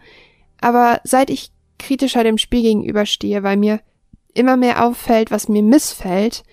aber 0.60 1.02
seit 1.04 1.30
ich 1.30 1.52
kritischer 1.80 2.24
dem 2.24 2.38
Spiel 2.38 2.62
gegenüberstehe, 2.62 3.44
weil 3.44 3.58
mir 3.58 3.80
immer 4.34 4.56
mehr 4.58 4.86
auffällt, 4.86 5.32
was 5.32 5.50
mir 5.50 5.64
missfällt, 5.64 6.44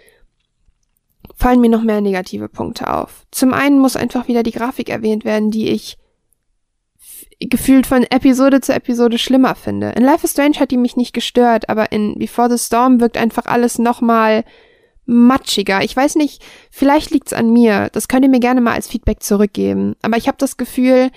fallen 1.37 1.61
mir 1.61 1.71
noch 1.71 1.83
mehr 1.83 2.01
negative 2.01 2.49
Punkte 2.49 2.93
auf. 2.93 3.27
Zum 3.31 3.53
einen 3.53 3.79
muss 3.79 3.97
einfach 3.97 4.29
wieder 4.29 4.43
die 4.43 4.53
Grafik 4.53 4.89
erwähnt 4.89 5.25
werden, 5.25 5.51
die 5.51 5.69
ich 5.69 5.99
gefühlt 7.41 7.87
von 7.87 8.03
Episode 8.03 8.61
zu 8.61 8.75
Episode 8.75 9.19
schlimmer 9.19 9.55
finde. 9.55 9.91
In 9.91 10.05
Life 10.05 10.25
is 10.25 10.33
Strange 10.33 10.59
hat 10.59 10.71
die 10.71 10.77
mich 10.77 10.97
nicht 10.97 11.13
gestört, 11.13 11.69
aber 11.69 11.93
in 11.93 12.19
Before 12.19 12.51
the 12.51 12.59
Storm 12.59 13.01
wirkt 13.01 13.17
einfach 13.17 13.47
alles 13.47 13.79
nochmal 13.79 14.45
matschiger. 15.07 15.83
Ich 15.83 15.97
weiß 15.97 16.17
nicht, 16.17 16.45
vielleicht 16.71 17.11
liegt's 17.11 17.33
an 17.33 17.53
mir. 17.53 17.89
Das 17.93 18.09
könnt 18.09 18.25
ihr 18.25 18.31
mir 18.31 18.41
gerne 18.41 18.61
mal 18.61 18.75
als 18.75 18.89
Feedback 18.89 19.23
zurückgeben. 19.23 19.95
Aber 20.03 20.17
ich 20.17 20.27
habe 20.27 20.37
das 20.39 20.57
Gefühl, 20.57 21.11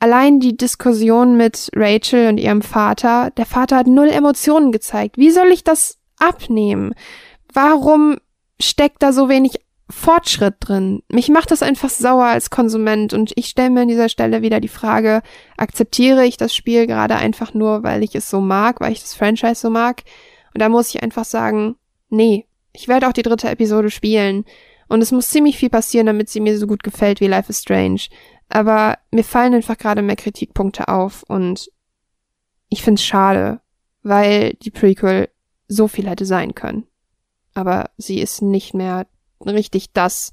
allein 0.00 0.40
die 0.40 0.56
Diskussion 0.56 1.36
mit 1.36 1.70
Rachel 1.76 2.28
und 2.28 2.38
ihrem 2.38 2.62
Vater, 2.62 3.30
der 3.36 3.46
Vater 3.46 3.76
hat 3.76 3.86
null 3.86 4.08
Emotionen 4.08 4.72
gezeigt. 4.72 5.18
Wie 5.18 5.30
soll 5.30 5.48
ich 5.48 5.62
das 5.62 5.98
abnehmen? 6.18 6.94
Warum 7.52 8.16
steckt 8.64 9.02
da 9.02 9.12
so 9.12 9.28
wenig 9.28 9.60
Fortschritt 9.92 10.54
drin. 10.60 11.02
Mich 11.08 11.28
macht 11.28 11.50
das 11.50 11.62
einfach 11.62 11.90
sauer 11.90 12.24
als 12.24 12.50
Konsument 12.50 13.12
und 13.12 13.32
ich 13.36 13.46
stelle 13.46 13.70
mir 13.70 13.82
an 13.82 13.88
dieser 13.88 14.08
Stelle 14.08 14.42
wieder 14.42 14.60
die 14.60 14.68
Frage, 14.68 15.22
akzeptiere 15.56 16.24
ich 16.24 16.36
das 16.36 16.54
Spiel 16.54 16.86
gerade 16.86 17.16
einfach 17.16 17.54
nur, 17.54 17.82
weil 17.82 18.02
ich 18.02 18.14
es 18.14 18.30
so 18.30 18.40
mag, 18.40 18.80
weil 18.80 18.92
ich 18.92 19.00
das 19.00 19.14
Franchise 19.14 19.56
so 19.56 19.70
mag? 19.70 20.02
Und 20.54 20.60
da 20.60 20.68
muss 20.68 20.94
ich 20.94 21.02
einfach 21.02 21.24
sagen, 21.24 21.76
nee, 22.08 22.46
ich 22.72 22.88
werde 22.88 23.06
auch 23.06 23.12
die 23.12 23.22
dritte 23.22 23.50
Episode 23.50 23.90
spielen 23.90 24.44
und 24.88 25.02
es 25.02 25.12
muss 25.12 25.28
ziemlich 25.28 25.58
viel 25.58 25.70
passieren, 25.70 26.06
damit 26.06 26.30
sie 26.30 26.40
mir 26.40 26.58
so 26.58 26.66
gut 26.66 26.82
gefällt 26.82 27.20
wie 27.20 27.26
Life 27.26 27.50
is 27.50 27.60
Strange. 27.60 28.02
Aber 28.48 28.98
mir 29.10 29.24
fallen 29.24 29.54
einfach 29.54 29.78
gerade 29.78 30.02
mehr 30.02 30.16
Kritikpunkte 30.16 30.88
auf 30.88 31.22
und 31.28 31.70
ich 32.70 32.82
find's 32.82 33.04
schade, 33.04 33.60
weil 34.02 34.54
die 34.54 34.70
Prequel 34.70 35.28
so 35.68 35.86
viel 35.86 36.08
hätte 36.08 36.24
sein 36.24 36.54
können 36.54 36.86
aber 37.54 37.90
sie 37.96 38.20
ist 38.20 38.42
nicht 38.42 38.74
mehr 38.74 39.06
richtig 39.44 39.92
das, 39.92 40.32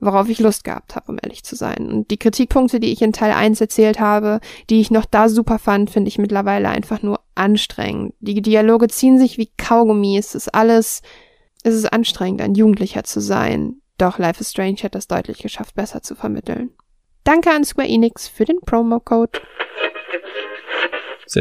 worauf 0.00 0.28
ich 0.28 0.38
Lust 0.38 0.64
gehabt 0.64 0.96
habe, 0.96 1.12
um 1.12 1.18
ehrlich 1.22 1.44
zu 1.44 1.54
sein. 1.56 1.90
Und 1.90 2.10
die 2.10 2.16
Kritikpunkte, 2.16 2.80
die 2.80 2.92
ich 2.92 3.02
in 3.02 3.12
Teil 3.12 3.32
1 3.32 3.60
erzählt 3.60 4.00
habe, 4.00 4.40
die 4.70 4.80
ich 4.80 4.90
noch 4.90 5.04
da 5.04 5.28
super 5.28 5.58
fand, 5.58 5.90
finde 5.90 6.08
ich 6.08 6.18
mittlerweile 6.18 6.70
einfach 6.70 7.02
nur 7.02 7.20
anstrengend. 7.34 8.14
Die 8.20 8.40
Dialoge 8.40 8.88
ziehen 8.88 9.18
sich 9.18 9.38
wie 9.38 9.50
Kaugummi. 9.58 10.16
Es 10.16 10.34
ist 10.34 10.54
alles, 10.54 11.02
es 11.62 11.74
ist 11.74 11.92
anstrengend, 11.92 12.40
ein 12.40 12.54
Jugendlicher 12.54 13.04
zu 13.04 13.20
sein. 13.20 13.76
Doch 13.98 14.18
Life 14.18 14.40
is 14.40 14.50
Strange 14.50 14.78
hat 14.82 14.94
das 14.94 15.06
deutlich 15.06 15.38
geschafft, 15.38 15.74
besser 15.74 16.02
zu 16.02 16.14
vermitteln. 16.14 16.70
Danke 17.24 17.50
an 17.50 17.64
Square 17.64 17.88
Enix 17.88 18.28
für 18.28 18.46
den 18.46 18.60
Promo-Code. 18.60 19.40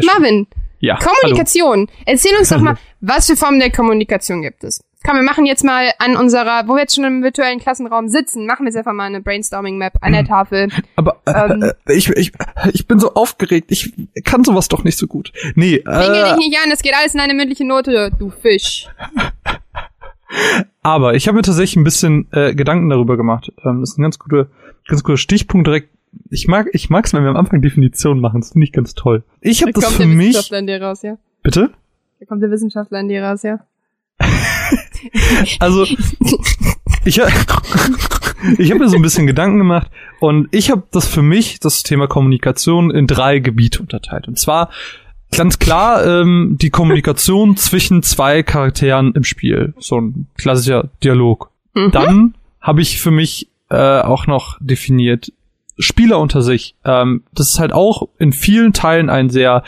Marvin, 0.04 0.48
ja, 0.80 0.98
Kommunikation. 0.98 1.88
Hallo. 1.90 2.04
Erzähl 2.06 2.38
uns 2.38 2.50
doch 2.50 2.60
mal, 2.60 2.76
was 3.00 3.28
für 3.28 3.38
Formen 3.38 3.60
der 3.60 3.72
Kommunikation 3.72 4.42
gibt 4.42 4.64
es? 4.64 4.84
Komm, 5.06 5.16
wir 5.16 5.24
machen 5.24 5.46
jetzt 5.46 5.64
mal 5.64 5.92
an 6.00 6.18
unserer, 6.18 6.68
wo 6.68 6.74
wir 6.74 6.82
jetzt 6.82 6.94
schon 6.96 7.06
im 7.06 7.24
virtuellen 7.24 7.60
Klassenraum 7.60 8.10
sitzen, 8.10 8.46
machen 8.46 8.66
wir 8.66 8.70
jetzt 8.70 8.76
einfach 8.78 8.92
mal 8.92 9.06
eine 9.06 9.22
Brainstorming-Map 9.22 9.94
an 10.02 10.12
der 10.12 10.26
Tafel. 10.26 10.68
Aber 10.98 11.22
äh, 11.26 11.32
Ähm. 11.54 11.64
äh, 11.64 11.94
ich, 11.94 12.10
ich, 12.10 12.34
ich 12.74 12.86
bin 12.86 13.00
so 13.00 13.14
aufgeregt. 13.14 13.72
Ich 13.72 13.94
kann 14.26 14.44
sowas 14.44 14.68
doch 14.68 14.84
nicht 14.84 14.98
so 14.98 15.08
gut. 15.08 15.32
Nee, 15.56 15.80
Klingel 15.80 16.16
äh, 16.16 16.24
dich 16.30 16.38
nicht 16.50 16.58
an, 16.64 16.70
es 16.72 16.82
geht 16.82 16.94
alles 16.96 17.14
in 17.14 17.22
eine 17.22 17.34
mündliche 17.34 17.66
Note, 17.66 18.12
du 18.20 18.30
Fisch. 18.30 18.90
aber 20.84 21.16
ich 21.16 21.28
habe 21.28 21.38
mir 21.38 21.44
tatsächlich 21.44 21.78
ein 21.78 21.84
bisschen 21.86 22.28
äh, 22.34 22.54
Gedanken 22.54 22.90
darüber 22.90 23.16
gemacht. 23.16 23.52
Ähm, 23.66 23.80
das 23.80 23.92
ist 23.92 24.00
ein 24.00 24.04
ganz 24.04 24.20
guter, 24.20 24.48
ganz 24.88 25.04
guter 25.04 25.18
Stichpunkt 25.18 25.66
direkt. 25.66 25.90
Ich 26.30 26.48
mag, 26.50 26.68
ich 26.74 26.90
mag's, 26.90 27.14
wenn 27.14 27.24
wir 27.24 27.30
am 27.30 27.38
Anfang 27.38 27.62
Definitionen 27.62 28.20
machen. 28.22 28.42
Das 28.42 28.52
finde 28.52 28.66
ich 28.66 28.74
ganz 28.74 28.96
toll. 28.96 29.24
Ich 29.42 29.62
habe 29.62 29.72
Da 29.72 29.80
das 29.80 29.86
kommt 29.86 29.96
für 29.98 30.04
der 30.08 30.16
mich. 30.16 30.28
Wissenschaftler 30.30 30.60
in 30.60 30.68
dir 30.68 30.82
raus, 30.82 31.02
ja. 31.04 31.18
Bitte? 31.42 31.70
Da 32.20 32.26
kommt 32.26 32.44
der 32.44 32.52
Wissenschaftler 32.52 33.00
in 33.00 33.08
dir 33.08 33.24
raus, 33.24 33.44
ja. 33.44 33.60
Also 35.60 35.84
ich, 35.84 35.98
ich 38.58 38.72
habe 38.72 38.80
mir 38.80 38.90
so 38.90 38.96
ein 38.96 39.02
bisschen 39.02 39.28
Gedanken 39.28 39.60
gemacht 39.60 39.90
und 40.20 40.48
ich 40.52 40.72
habe 40.72 40.84
das 40.92 41.08
für 41.08 41.22
mich, 41.22 41.60
das 41.60 41.84
Thema 41.84 42.08
Kommunikation, 42.08 42.92
in 42.92 43.08
drei 43.08 43.40
Gebiete 43.40 43.80
unterteilt. 43.80 44.28
Und 44.28 44.38
zwar 44.38 44.70
ganz 45.36 45.60
klar 45.60 46.06
ähm, 46.06 46.58
die 46.60 46.70
Kommunikation 46.70 47.58
zwischen 47.58 48.04
zwei 48.04 48.44
Charakteren 48.44 49.14
im 49.14 49.24
Spiel. 49.24 49.74
So 49.80 50.00
ein 50.00 50.28
klassischer 50.38 50.90
Dialog. 51.04 51.52
Mhm. 51.74 51.92
Dann 51.92 52.36
habe 52.62 52.82
ich 52.82 53.00
für 53.00 53.12
mich 53.12 53.48
äh, 53.70 54.02
auch 54.02 54.28
noch 54.28 54.58
definiert 54.60 55.32
Spieler 55.78 56.20
unter 56.20 56.42
sich. 56.42 56.76
Ähm, 56.84 57.24
das 57.34 57.52
ist 57.52 57.60
halt 57.60 57.72
auch 57.72 58.10
in 58.18 58.34
vielen 58.34 58.74
Teilen 58.74 59.10
ein 59.10 59.30
sehr 59.30 59.64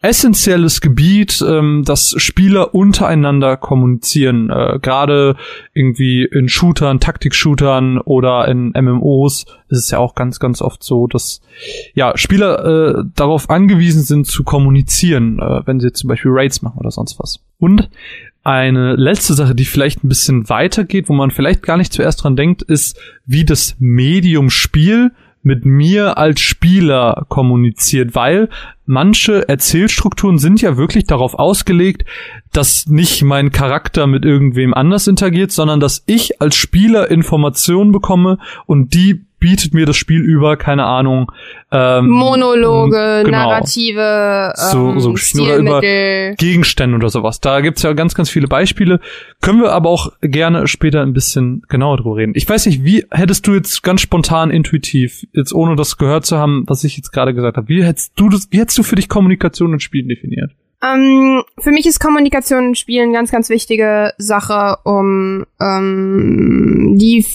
essentielles 0.00 0.80
Gebiet, 0.80 1.44
ähm, 1.46 1.82
dass 1.84 2.14
Spieler 2.18 2.72
untereinander 2.74 3.56
kommunizieren. 3.56 4.48
Äh, 4.48 4.78
Gerade 4.80 5.36
irgendwie 5.74 6.24
in 6.24 6.48
Shootern, 6.48 7.00
Taktik-Shootern 7.00 7.98
oder 7.98 8.46
in 8.46 8.72
MMOs 8.80 9.46
ist 9.68 9.78
es 9.78 9.90
ja 9.90 9.98
auch 9.98 10.14
ganz, 10.14 10.38
ganz 10.38 10.62
oft 10.62 10.84
so, 10.84 11.08
dass 11.08 11.40
ja 11.94 12.16
Spieler 12.16 12.64
äh, 12.98 13.04
darauf 13.16 13.50
angewiesen 13.50 14.02
sind 14.02 14.26
zu 14.26 14.44
kommunizieren, 14.44 15.40
äh, 15.40 15.66
wenn 15.66 15.80
sie 15.80 15.92
zum 15.92 16.08
Beispiel 16.08 16.30
Raids 16.32 16.62
machen 16.62 16.78
oder 16.78 16.92
sonst 16.92 17.18
was. 17.18 17.40
Und 17.58 17.90
eine 18.44 18.94
letzte 18.94 19.34
Sache, 19.34 19.56
die 19.56 19.64
vielleicht 19.64 20.04
ein 20.04 20.08
bisschen 20.08 20.48
weitergeht, 20.48 21.08
wo 21.08 21.12
man 21.12 21.32
vielleicht 21.32 21.62
gar 21.62 21.76
nicht 21.76 21.92
zuerst 21.92 22.22
dran 22.22 22.36
denkt, 22.36 22.62
ist, 22.62 22.98
wie 23.26 23.44
das 23.44 23.74
Medium 23.80 24.48
Spiel 24.48 25.10
mit 25.42 25.64
mir 25.64 26.18
als 26.18 26.40
Spieler 26.40 27.26
kommuniziert, 27.28 28.14
weil 28.14 28.48
manche 28.88 29.48
Erzählstrukturen 29.48 30.38
sind 30.38 30.60
ja 30.60 30.76
wirklich 30.76 31.04
darauf 31.04 31.34
ausgelegt, 31.34 32.04
dass 32.52 32.86
nicht 32.86 33.22
mein 33.22 33.52
Charakter 33.52 34.06
mit 34.06 34.24
irgendwem 34.24 34.74
anders 34.74 35.06
interagiert, 35.06 35.52
sondern 35.52 35.78
dass 35.80 36.02
ich 36.06 36.40
als 36.40 36.56
Spieler 36.56 37.10
Informationen 37.10 37.92
bekomme 37.92 38.38
und 38.66 38.94
die 38.94 39.24
bietet 39.40 39.72
mir 39.72 39.86
das 39.86 39.96
Spiel 39.96 40.20
über, 40.20 40.56
keine 40.56 40.84
Ahnung, 40.84 41.30
ähm, 41.70 42.08
Monologe, 42.08 43.22
genau. 43.24 43.50
Narrative, 43.50 44.52
So- 44.56 44.90
ähm, 44.90 44.98
so 45.00 45.12
Geschichten 45.12 45.40
oder 45.42 45.56
über-. 45.58 45.80
Gegenstände 46.36 46.96
oder 46.96 47.08
sowas. 47.08 47.40
Da 47.40 47.60
gibt's 47.60 47.82
ja 47.82 47.92
ganz, 47.92 48.14
ganz 48.16 48.30
viele 48.30 48.48
Beispiele. 48.48 48.98
Können 49.40 49.60
wir 49.62 49.70
aber 49.72 49.90
auch 49.90 50.10
gerne 50.22 50.66
später 50.66 51.02
ein 51.02 51.12
bisschen 51.12 51.62
genauer 51.68 51.98
drüber 51.98 52.16
reden. 52.16 52.32
Ich 52.34 52.48
weiß 52.48 52.66
nicht, 52.66 52.82
wie 52.84 53.04
hättest 53.12 53.46
du 53.46 53.54
jetzt 53.54 53.84
ganz 53.84 54.00
spontan, 54.00 54.50
intuitiv, 54.50 55.24
jetzt 55.32 55.52
ohne 55.52 55.76
das 55.76 55.98
gehört 55.98 56.26
zu 56.26 56.36
haben, 56.36 56.64
was 56.66 56.82
ich 56.82 56.96
jetzt 56.96 57.12
gerade 57.12 57.32
gesagt 57.32 57.58
habe, 57.58 57.68
wie 57.68 57.84
hättest 57.84 58.14
du 58.16 58.28
das, 58.30 58.48
wie 58.50 58.58
hättest 58.58 58.77
du 58.78 58.82
für 58.82 58.96
dich 58.96 59.08
Kommunikation 59.08 59.72
in 59.72 59.80
Spielen 59.80 60.08
definiert? 60.08 60.52
Ähm, 60.82 61.42
für 61.58 61.72
mich 61.72 61.86
ist 61.86 61.98
Kommunikation 61.98 62.68
in 62.68 62.74
Spielen 62.74 63.12
ganz, 63.12 63.30
ganz 63.32 63.48
wichtige 63.48 64.12
Sache, 64.18 64.78
um 64.84 65.44
ähm, 65.60 66.96
die 66.98 67.26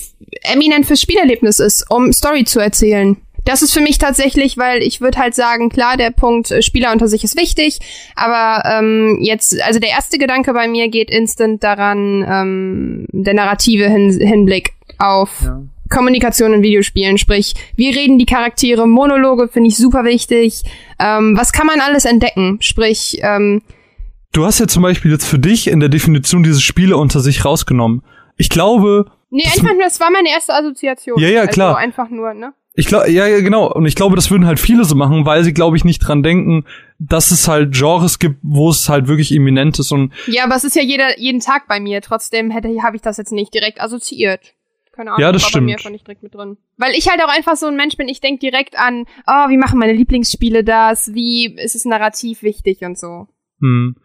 eminent 0.43 0.85
fürs 0.85 1.01
Spielerlebnis 1.01 1.59
ist, 1.59 1.85
um 1.89 2.13
Story 2.13 2.45
zu 2.45 2.59
erzählen. 2.59 3.17
Das 3.45 3.61
ist 3.61 3.73
für 3.73 3.81
mich 3.81 3.97
tatsächlich, 3.97 4.57
weil 4.57 4.81
ich 4.81 5.01
würde 5.01 5.17
halt 5.17 5.35
sagen, 5.35 5.67
klar, 5.69 5.97
der 5.97 6.11
Punkt 6.11 6.51
äh, 6.51 6.61
Spieler 6.61 6.93
unter 6.93 7.09
sich 7.09 7.25
ist 7.25 7.37
wichtig, 7.37 7.79
aber 8.15 8.63
ähm, 8.69 9.19
jetzt, 9.21 9.61
also 9.61 9.79
der 9.79 9.89
erste 9.89 10.17
Gedanke 10.17 10.53
bei 10.53 10.69
mir 10.69 10.87
geht 10.87 11.11
instant 11.11 11.61
daran, 11.61 12.25
ähm, 12.27 13.07
der 13.11 13.33
narrative 13.33 13.89
Hin 13.89 14.11
Hinblick 14.21 14.71
auf 14.97 15.43
Kommunikation 15.89 16.53
in 16.53 16.63
Videospielen, 16.63 17.17
sprich, 17.17 17.53
wie 17.75 17.89
reden 17.89 18.17
die 18.17 18.25
Charaktere, 18.25 18.87
Monologe 18.87 19.47
finde 19.47 19.69
ich 19.69 19.77
super 19.77 20.03
wichtig. 20.03 20.63
Ähm, 20.99 21.35
was 21.37 21.51
kann 21.51 21.67
man 21.67 21.79
alles 21.81 22.05
entdecken? 22.05 22.57
Sprich, 22.61 23.19
ähm, 23.21 23.61
Du 24.33 24.45
hast 24.45 24.59
ja 24.59 24.67
zum 24.67 24.81
Beispiel 24.81 25.11
jetzt 25.11 25.27
für 25.27 25.37
dich 25.37 25.67
in 25.67 25.79
der 25.79 25.89
Definition 25.89 26.41
diese 26.41 26.59
Spiele 26.59 26.97
unter 26.97 27.19
sich 27.19 27.45
rausgenommen. 27.45 28.01
Ich 28.35 28.49
glaube, 28.49 29.05
nee, 29.29 29.43
einfach 29.45 29.73
nur, 29.73 29.83
das 29.83 29.99
war 29.99 30.09
meine 30.09 30.29
erste 30.29 30.55
Assoziation. 30.55 31.19
Ja, 31.19 31.29
ja, 31.29 31.45
klar. 31.45 31.75
Also 31.75 31.77
einfach 31.77 32.09
nur, 32.09 32.33
ne? 32.33 32.51
Ich 32.75 32.87
glaube, 32.87 33.11
ja, 33.11 33.27
ja, 33.27 33.41
genau. 33.41 33.71
Und 33.71 33.85
ich 33.85 33.93
glaube, 33.93 34.15
das 34.15 34.31
würden 34.31 34.47
halt 34.47 34.59
viele 34.59 34.85
so 34.85 34.95
machen, 34.95 35.27
weil 35.27 35.43
sie, 35.43 35.53
glaube 35.53 35.77
ich, 35.77 35.85
nicht 35.85 35.99
dran 35.99 36.23
denken, 36.23 36.65
dass 36.97 37.29
es 37.29 37.47
halt 37.47 37.75
Genres 37.75 38.17
gibt, 38.17 38.39
wo 38.41 38.71
es 38.71 38.89
halt 38.89 39.07
wirklich 39.07 39.31
eminent 39.31 39.77
ist 39.77 39.91
und 39.91 40.11
Ja, 40.25 40.45
aber 40.45 40.55
es 40.55 40.63
ist 40.63 40.75
ja 40.75 40.81
jeder, 40.81 41.19
jeden 41.19 41.39
Tag 41.39 41.67
bei 41.67 41.79
mir. 41.79 42.01
Trotzdem 42.01 42.49
hätte, 42.49 42.69
habe 42.81 42.95
ich 42.95 43.03
das 43.03 43.17
jetzt 43.17 43.31
nicht 43.31 43.53
direkt 43.53 43.79
assoziiert. 43.79 44.55
Keine 44.95 45.11
Ahnung, 45.11 45.21
Ja, 45.21 45.31
das 45.31 45.43
war 45.43 45.51
bei 45.51 45.61
mir 45.61 45.71
stimmt. 45.71 45.79
einfach 45.79 45.89
nicht 45.91 46.07
direkt 46.07 46.23
mit 46.23 46.35
drin. 46.35 46.57
Weil 46.77 46.93
ich 46.93 47.09
halt 47.09 47.19
auch 47.23 47.27
einfach 47.35 47.55
so 47.55 47.65
ein 47.67 47.75
Mensch 47.75 47.97
bin, 47.97 48.07
ich 48.07 48.21
denk 48.21 48.39
direkt 48.39 48.77
an, 48.77 49.05
oh, 49.27 49.49
wie 49.49 49.57
machen 49.57 49.79
meine 49.79 49.93
Lieblingsspiele 49.93 50.63
das? 50.63 51.13
Wie 51.13 51.55
ist 51.57 51.75
es 51.75 51.85
narrativ 51.85 52.43
wichtig 52.43 52.81
und 52.81 52.97
so. 52.97 53.27
Hm. 53.59 53.95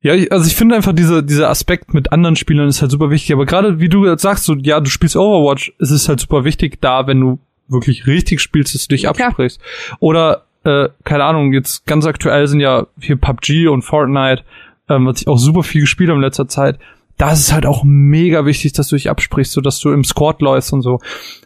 Ja, 0.00 0.12
also 0.30 0.46
ich 0.46 0.54
finde 0.54 0.76
einfach 0.76 0.92
diese, 0.94 1.24
dieser 1.24 1.50
Aspekt 1.50 1.92
mit 1.92 2.12
anderen 2.12 2.36
Spielern 2.36 2.68
ist 2.68 2.80
halt 2.82 2.92
super 2.92 3.10
wichtig. 3.10 3.32
Aber 3.32 3.46
gerade 3.46 3.80
wie 3.80 3.88
du 3.88 4.06
jetzt 4.06 4.22
sagst, 4.22 4.44
so, 4.44 4.54
ja, 4.54 4.78
du 4.78 4.88
spielst 4.90 5.16
Overwatch, 5.16 5.72
es 5.80 5.90
ist 5.90 6.08
halt 6.08 6.20
super 6.20 6.44
wichtig 6.44 6.80
da, 6.80 7.08
wenn 7.08 7.20
du 7.20 7.40
wirklich 7.66 8.06
richtig 8.06 8.40
spielst, 8.40 8.74
dass 8.76 8.86
du 8.86 8.94
dich 8.94 9.02
Ja, 9.02 9.10
absprichst. 9.10 9.60
Oder, 9.98 10.44
äh, 10.64 10.88
keine 11.02 11.24
Ahnung, 11.24 11.52
jetzt 11.52 11.84
ganz 11.84 12.06
aktuell 12.06 12.46
sind 12.46 12.60
ja 12.60 12.86
hier 13.00 13.16
PUBG 13.16 13.66
und 13.66 13.82
Fortnite, 13.82 14.44
ähm, 14.88 15.06
was 15.06 15.20
ich 15.20 15.26
auch 15.26 15.36
super 15.38 15.64
viel 15.64 15.80
gespielt 15.80 16.10
habe 16.10 16.18
in 16.18 16.24
letzter 16.24 16.46
Zeit. 16.46 16.78
Da 17.18 17.32
ist 17.32 17.52
halt 17.52 17.66
auch 17.66 17.82
mega 17.84 18.46
wichtig, 18.46 18.72
dass 18.74 18.88
du 18.88 18.96
dich 18.96 19.10
absprichst, 19.10 19.52
so 19.52 19.60
dass 19.60 19.80
du 19.80 19.90
im 19.90 20.04
Squad 20.04 20.40
läufst 20.40 20.72
und 20.72 20.82
so. 20.82 21.00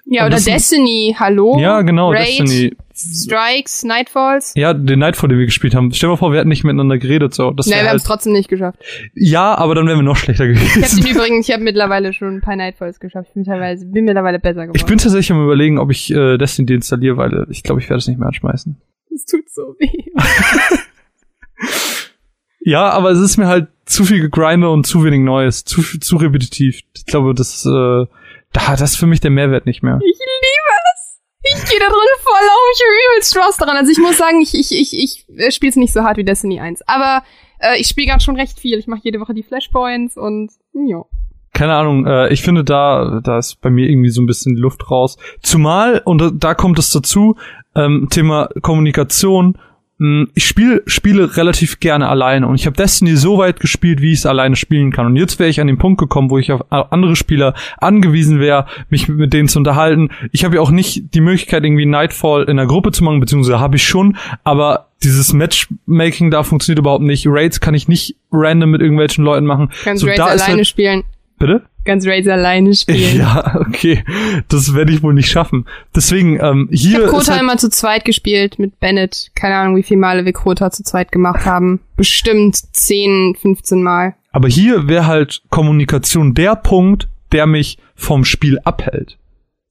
Ja, 0.04 0.22
Und 0.22 0.26
oder 0.26 0.36
das 0.36 0.44
Destiny, 0.44 1.16
hallo? 1.18 1.58
ja, 1.58 1.80
genau, 1.80 2.10
Raid, 2.12 2.40
Destiny. 2.40 2.76
Strikes, 2.94 3.82
Nightfalls. 3.82 4.52
Ja, 4.54 4.74
den 4.74 4.98
Nightfall, 4.98 5.30
den 5.30 5.38
wir 5.38 5.46
gespielt 5.46 5.74
haben. 5.74 5.90
Stell 5.94 6.08
dir 6.08 6.12
mal 6.12 6.16
vor, 6.18 6.30
wir 6.30 6.40
hätten 6.40 6.50
nicht 6.50 6.62
miteinander 6.62 6.98
geredet, 6.98 7.32
so. 7.32 7.50
Das 7.52 7.66
Nee, 7.66 7.72
wir 7.72 7.78
haben 7.80 7.86
es 7.86 7.92
halt, 7.92 8.04
trotzdem 8.04 8.34
nicht 8.34 8.50
geschafft. 8.50 8.78
ja, 9.14 9.54
aber 9.54 9.74
dann 9.74 9.86
wären 9.86 9.98
wir 9.98 10.02
noch 10.02 10.16
schlechter 10.16 10.44
Ich 10.44 10.58
habe 10.60 10.68
gewesen. 10.72 11.02
den 11.04 11.06
übrigens, 11.16 11.48
ich 11.48 11.54
habe 11.54 11.64
mittlerweile 11.64 12.12
schon 12.12 12.36
ein 12.36 12.40
paar 12.42 12.54
Nightfalls 12.56 13.00
geschafft. 13.00 13.28
Ich 13.30 13.34
bin 13.34 13.42
mittlerweile, 13.44 13.84
bin 13.86 14.04
mittlerweile 14.04 14.38
besser 14.40 14.66
geworden. 14.66 14.76
Ich 14.76 14.84
bin 14.84 14.98
tatsächlich 14.98 15.32
am 15.32 15.42
überlegen, 15.42 15.78
ob 15.78 15.90
ich 15.90 16.12
äh, 16.12 16.36
Destiny 16.36 16.66
deinstalliere, 16.66 17.16
weil 17.16 17.32
äh, 17.32 17.46
ich 17.48 17.62
glaube, 17.62 17.80
ich 17.80 17.88
werde 17.88 17.98
es 17.98 18.08
nicht 18.08 18.18
mehr 18.18 18.28
anschmeißen. 18.28 18.76
Das 19.10 19.24
tut 19.24 19.48
so 19.50 19.74
weh. 19.78 19.88
Ja, 22.64 22.90
aber 22.90 23.10
es 23.10 23.18
ist 23.18 23.36
mir 23.36 23.46
halt 23.46 23.68
zu 23.86 24.04
viel 24.04 24.20
gegrindet 24.20 24.68
und 24.70 24.86
zu 24.86 25.04
wenig 25.04 25.20
Neues, 25.20 25.64
zu 25.64 25.82
zu 25.82 26.16
repetitiv. 26.16 26.80
Ich 26.96 27.06
glaube, 27.06 27.34
das 27.34 27.64
äh, 27.66 28.06
da 28.52 28.76
das 28.76 28.82
ist 28.82 28.96
für 28.96 29.06
mich 29.06 29.20
der 29.20 29.30
Mehrwert 29.30 29.66
nicht 29.66 29.82
mehr. 29.82 29.98
Ich 30.00 30.18
liebe 30.18 30.72
es. 30.94 31.20
Ich 31.44 31.70
gehe 31.70 31.80
da 31.80 31.86
drin 31.86 31.98
voll 32.20 32.34
auf. 32.34 32.70
Ich 32.74 32.82
habe 32.82 33.14
übelst 33.14 33.34
Spaß 33.34 33.56
daran. 33.56 33.76
Also 33.76 33.90
ich 33.90 33.98
muss 33.98 34.16
sagen, 34.16 34.40
ich, 34.40 34.54
ich, 34.54 34.72
ich, 34.72 34.92
ich 34.94 35.54
spiele 35.54 35.70
es 35.70 35.76
nicht 35.76 35.92
so 35.92 36.02
hart 36.02 36.16
wie 36.16 36.24
Destiny 36.24 36.60
1. 36.60 36.82
Aber 36.86 37.22
äh, 37.58 37.80
ich 37.80 37.88
spiele 37.88 38.06
gerade 38.06 38.22
schon 38.22 38.36
recht 38.36 38.60
viel. 38.60 38.78
Ich 38.78 38.86
mache 38.86 39.00
jede 39.02 39.18
Woche 39.18 39.34
die 39.34 39.42
Flashpoints 39.42 40.16
und 40.16 40.52
ja. 40.72 41.02
Keine 41.52 41.74
Ahnung, 41.74 42.06
äh, 42.06 42.32
ich 42.32 42.42
finde 42.42 42.64
da 42.64 43.20
da 43.22 43.38
ist 43.38 43.60
bei 43.60 43.70
mir 43.70 43.88
irgendwie 43.88 44.08
so 44.10 44.22
ein 44.22 44.26
bisschen 44.26 44.56
Luft 44.56 44.90
raus. 44.90 45.18
Zumal 45.42 46.00
und 46.04 46.18
da, 46.20 46.30
da 46.32 46.54
kommt 46.54 46.78
es 46.78 46.90
dazu, 46.90 47.36
ähm, 47.74 48.08
Thema 48.10 48.48
Kommunikation. 48.62 49.58
Mh, 50.02 50.26
Ich 50.34 50.46
spiele 50.46 50.82
Spiele 50.86 51.36
relativ 51.36 51.80
gerne 51.80 52.08
alleine 52.08 52.46
und 52.46 52.54
ich 52.56 52.66
habe 52.66 52.76
Destiny 52.76 53.16
so 53.16 53.38
weit 53.38 53.60
gespielt, 53.60 54.00
wie 54.02 54.12
ich 54.12 54.18
es 54.20 54.26
alleine 54.26 54.56
spielen 54.56 54.90
kann. 54.92 55.06
Und 55.06 55.16
jetzt 55.16 55.38
wäre 55.38 55.48
ich 55.50 55.60
an 55.60 55.66
den 55.68 55.78
Punkt 55.78 56.00
gekommen, 56.00 56.30
wo 56.30 56.38
ich 56.38 56.50
auf 56.52 56.60
andere 56.70 57.16
Spieler 57.16 57.54
angewiesen 57.78 58.40
wäre, 58.40 58.66
mich 58.90 59.08
mit, 59.08 59.32
denen 59.32 59.48
zu 59.48 59.58
unterhalten. 59.58 60.10
Ich 60.32 60.44
habe 60.44 60.56
ja 60.56 60.60
auch 60.60 60.70
nicht 60.70 61.14
die 61.14 61.20
Möglichkeit, 61.20 61.64
irgendwie 61.64 61.86
Nightfall 61.86 62.42
in 62.44 62.58
einer 62.58 62.66
Gruppe 62.66 62.92
zu 62.92 63.04
machen, 63.04 63.20
beziehungsweise 63.20 63.60
habe 63.60 63.76
ich 63.76 63.84
schon, 63.84 64.16
aber 64.44 64.88
dieses 65.02 65.32
Matchmaking 65.32 66.30
da 66.30 66.42
funktioniert 66.42 66.78
überhaupt 66.78 67.02
nicht. 67.04 67.26
Raids 67.28 67.60
kann 67.60 67.74
ich 67.74 67.88
nicht 67.88 68.16
random 68.30 68.70
mit 68.70 68.80
irgendwelchen 68.80 69.24
Leuten 69.24 69.46
machen. 69.46 69.70
Ganz 69.84 70.00
So, 70.00 70.06
Raids 70.06 70.20
alleine 70.20 70.56
halt- 70.58 70.66
spielen. 70.66 71.04
Bitte? 71.38 71.62
Ganz 71.84 72.06
Raids 72.06 72.28
alleine 72.28 72.74
spielen. 72.74 73.16
Ja, 73.18 73.60
okay. 73.60 74.04
Das 74.48 74.74
werde 74.74 74.92
ich 74.92 75.02
wohl 75.02 75.14
nicht 75.14 75.28
schaffen. 75.30 75.66
Deswegen, 75.94 76.38
ähm, 76.40 76.68
Ich 76.70 76.82
hier 76.82 76.94
habe 76.98 77.04
ist 77.06 77.10
Krota 77.10 77.32
halt, 77.32 77.40
immer 77.42 77.56
zu 77.58 77.68
zweit 77.70 78.04
gespielt 78.04 78.58
mit 78.58 78.78
Bennett. 78.80 79.30
Keine 79.34 79.56
Ahnung, 79.56 79.76
wie 79.76 79.82
viele 79.82 80.00
Male 80.00 80.24
wir 80.24 80.32
Krota 80.32 80.70
zu 80.70 80.82
zweit 80.84 81.10
gemacht 81.12 81.44
haben. 81.44 81.80
Bestimmt 81.96 82.56
10, 82.56 83.36
15 83.40 83.82
Mal. 83.82 84.14
aber 84.30 84.48
hier 84.48 84.86
wäre 84.88 85.06
halt 85.06 85.42
Kommunikation 85.50 86.34
der 86.34 86.54
Punkt, 86.56 87.08
der 87.32 87.46
mich 87.46 87.78
vom 87.94 88.24
Spiel 88.24 88.58
abhält. 88.64 89.18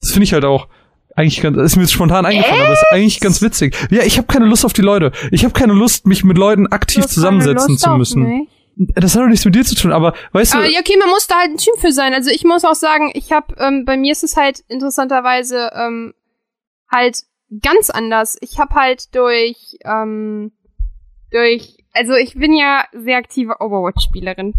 Das 0.02 0.12
finde 0.12 0.24
ich 0.26 0.34
halt 0.34 0.45
auch 0.45 0.67
eigentlich 1.15 1.41
ganz, 1.41 1.58
ist 1.58 1.76
mir 1.76 1.84
jetzt 1.84 1.91
spontan 1.93 2.26
eingefallen, 2.26 2.63
aber 2.63 2.74
ist 2.74 2.86
eigentlich 2.91 3.19
ganz 3.19 3.41
witzig. 3.41 3.76
Ja, 3.91 4.04
ich 4.04 4.17
habe 4.17 4.28
keine 4.28 4.45
Lust 4.45 4.65
auf 4.65 4.74
die 4.74 4.82
Leute. 4.82 5.12
Ich 5.32 5.43
habe 5.43 5.54
keine 5.54 5.74
Lust, 5.74 6.08
mich 6.08 6.24
mit 6.24 6.38
Leuten 6.38 6.67
aktiv 6.67 7.06
zusammensetzen 7.06 7.78
zu 7.78 7.89
müssen. 7.97 8.47
Das 8.76 9.16
hat 9.16 9.22
doch 9.22 9.28
nichts 9.28 9.46
mit 9.46 9.56
dir 9.56 9.66
zu 9.66 9.76
tun, 9.76 9.92
aber 9.92 10.14
weißt 10.32 10.56
Aber 10.56 10.66
du, 10.66 10.72
ja, 10.72 10.80
okay, 10.80 10.98
man 10.98 11.10
muss 11.10 11.28
da 11.28 11.40
halt 11.40 11.52
ein 11.52 11.58
Typ 11.58 11.78
für 11.78 11.92
sein. 11.92 12.14
Also 12.14 12.32
ich 12.32 12.44
muss 12.44 12.66
auch 12.66 12.76
sagen, 12.76 13.12
ich 13.14 13.32
habe, 13.32 13.56
ähm, 13.60 13.86
bei 13.86 13.98
mir 13.98 14.12
ist 14.12 14.24
es 14.24 14.38
halt 14.38 14.64
interessanterweise 14.70 15.72
ähm, 15.76 16.14
halt 16.90 17.24
ganz 17.62 17.90
anders. 17.90 18.38
Ich 18.42 18.60
habe 18.60 18.74
halt 18.76 19.14
durch, 19.14 19.78
ähm, 19.84 20.52
durch, 21.32 21.78
also 21.94 22.14
ich 22.14 22.36
bin 22.36 22.54
ja 22.54 22.86
sehr 22.94 23.18
aktive 23.18 23.60
Overwatch-Spielerin. 23.60 24.54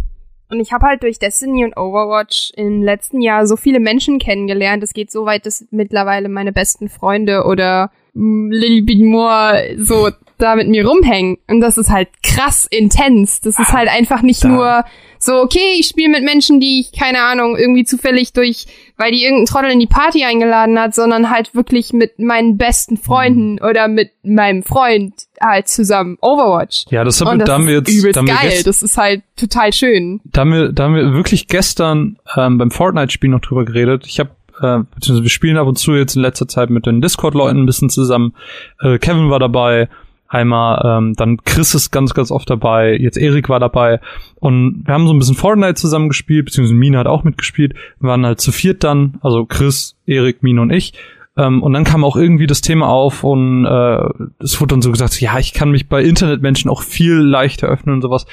Und 0.52 0.60
ich 0.60 0.72
habe 0.72 0.86
halt 0.86 1.02
durch 1.02 1.18
Destiny 1.18 1.64
und 1.64 1.78
Overwatch 1.78 2.52
im 2.56 2.82
letzten 2.82 3.22
Jahr 3.22 3.46
so 3.46 3.56
viele 3.56 3.80
Menschen 3.80 4.18
kennengelernt. 4.18 4.82
Es 4.82 4.92
geht 4.92 5.10
so 5.10 5.24
weit, 5.24 5.46
dass 5.46 5.66
mittlerweile 5.70 6.28
meine 6.28 6.52
besten 6.52 6.90
Freunde 6.90 7.44
oder 7.44 7.90
mm, 8.12 8.50
Lil 8.50 8.82
Bit 8.82 9.02
More 9.02 9.76
so 9.78 10.10
da 10.42 10.56
mit 10.56 10.68
mir 10.68 10.86
rumhängen. 10.86 11.38
Und 11.48 11.60
das 11.60 11.78
ist 11.78 11.90
halt 11.90 12.08
krass 12.22 12.66
intens. 12.70 13.40
Das 13.40 13.58
ist 13.58 13.72
halt 13.72 13.88
einfach 13.88 14.22
nicht 14.22 14.42
Da- 14.44 14.48
nur 14.48 14.84
so, 15.18 15.34
okay, 15.40 15.76
ich 15.78 15.86
spiele 15.86 16.08
mit 16.10 16.24
Menschen, 16.24 16.58
die 16.58 16.80
ich, 16.80 16.98
keine 16.98 17.22
Ahnung, 17.22 17.56
irgendwie 17.56 17.84
zufällig 17.84 18.32
durch, 18.32 18.66
weil 18.96 19.12
die 19.12 19.22
irgendein 19.22 19.46
Trottel 19.46 19.70
in 19.70 19.78
die 19.78 19.86
Party 19.86 20.24
eingeladen 20.24 20.76
hat, 20.80 20.96
sondern 20.96 21.30
halt 21.30 21.54
wirklich 21.54 21.92
mit 21.92 22.18
meinen 22.18 22.56
besten 22.58 22.96
Freunden 22.96 23.60
oder 23.60 23.86
mit 23.86 24.10
meinem 24.24 24.64
Freund 24.64 25.14
halt 25.40 25.68
zusammen 25.68 26.18
Overwatch. 26.20 26.86
ja, 26.90 27.04
das, 27.04 27.20
haben, 27.20 27.38
das 27.38 27.46
da 27.46 27.52
haben 27.54 27.68
wir 27.68 27.78
ist 27.78 27.88
jetzt, 27.88 27.98
übelst 28.00 28.16
da 28.16 28.20
haben 28.20 28.26
wir 28.26 28.34
geil. 28.34 28.50
gest- 28.50 28.66
Das 28.66 28.82
ist 28.82 28.98
halt 28.98 29.22
total 29.36 29.72
schön. 29.72 30.20
da 30.24 30.40
haben 30.40 30.52
wir, 30.52 30.72
da 30.72 30.84
haben 30.84 30.96
wir 30.96 31.12
wirklich 31.12 31.46
gestern 31.46 32.16
ähm, 32.36 32.58
beim 32.58 32.72
Fortnite-Spiel 32.72 33.30
noch 33.30 33.40
drüber 33.40 33.64
geredet. 33.64 34.04
Ich 34.08 34.18
habe, 34.18 34.30
äh, 34.60 34.80
beziehungsweise 34.92 35.22
wir 35.22 35.30
spielen 35.30 35.56
ab 35.56 35.68
und 35.68 35.78
zu 35.78 35.92
jetzt 35.94 36.16
in 36.16 36.22
letzter 36.22 36.48
Zeit 36.48 36.68
mit 36.68 36.84
den 36.86 37.00
Discord-Leuten 37.00 37.60
ein 37.60 37.66
bisschen 37.66 37.90
zusammen. 37.90 38.34
Äh, 38.80 38.98
Kevin 38.98 39.30
war 39.30 39.38
dabei, 39.38 39.88
einmal, 40.32 40.80
ähm, 40.84 41.14
dann 41.14 41.38
Chris 41.44 41.74
ist 41.74 41.90
ganz, 41.90 42.14
ganz 42.14 42.30
oft 42.30 42.48
dabei, 42.48 42.96
jetzt 42.96 43.16
Erik 43.18 43.48
war 43.48 43.60
dabei. 43.60 44.00
Und 44.36 44.82
wir 44.86 44.94
haben 44.94 45.06
so 45.06 45.12
ein 45.12 45.18
bisschen 45.18 45.36
Fortnite 45.36 45.74
zusammen 45.74 46.08
gespielt, 46.08 46.46
beziehungsweise 46.46 46.74
Mina 46.74 46.98
hat 46.98 47.06
auch 47.06 47.24
mitgespielt. 47.24 47.74
Wir 48.00 48.08
waren 48.08 48.24
halt 48.24 48.40
zu 48.40 48.52
viert 48.52 48.82
dann, 48.82 49.18
also 49.20 49.44
Chris, 49.44 49.96
Erik, 50.06 50.42
Mina 50.42 50.62
und 50.62 50.70
ich. 50.70 50.94
Ähm, 51.34 51.62
und 51.62 51.72
dann 51.72 51.84
kam 51.84 52.04
auch 52.04 52.16
irgendwie 52.16 52.46
das 52.46 52.60
Thema 52.60 52.88
auf 52.88 53.24
und 53.24 53.64
äh, 53.64 54.08
es 54.38 54.60
wurde 54.60 54.74
dann 54.74 54.82
so 54.82 54.90
gesagt, 54.90 55.18
ja, 55.18 55.38
ich 55.38 55.54
kann 55.54 55.70
mich 55.70 55.88
bei 55.88 56.02
Internetmenschen 56.02 56.70
auch 56.70 56.82
viel 56.82 57.14
leichter 57.14 57.68
öffnen 57.68 57.94
und 57.94 58.02
sowas. 58.02 58.26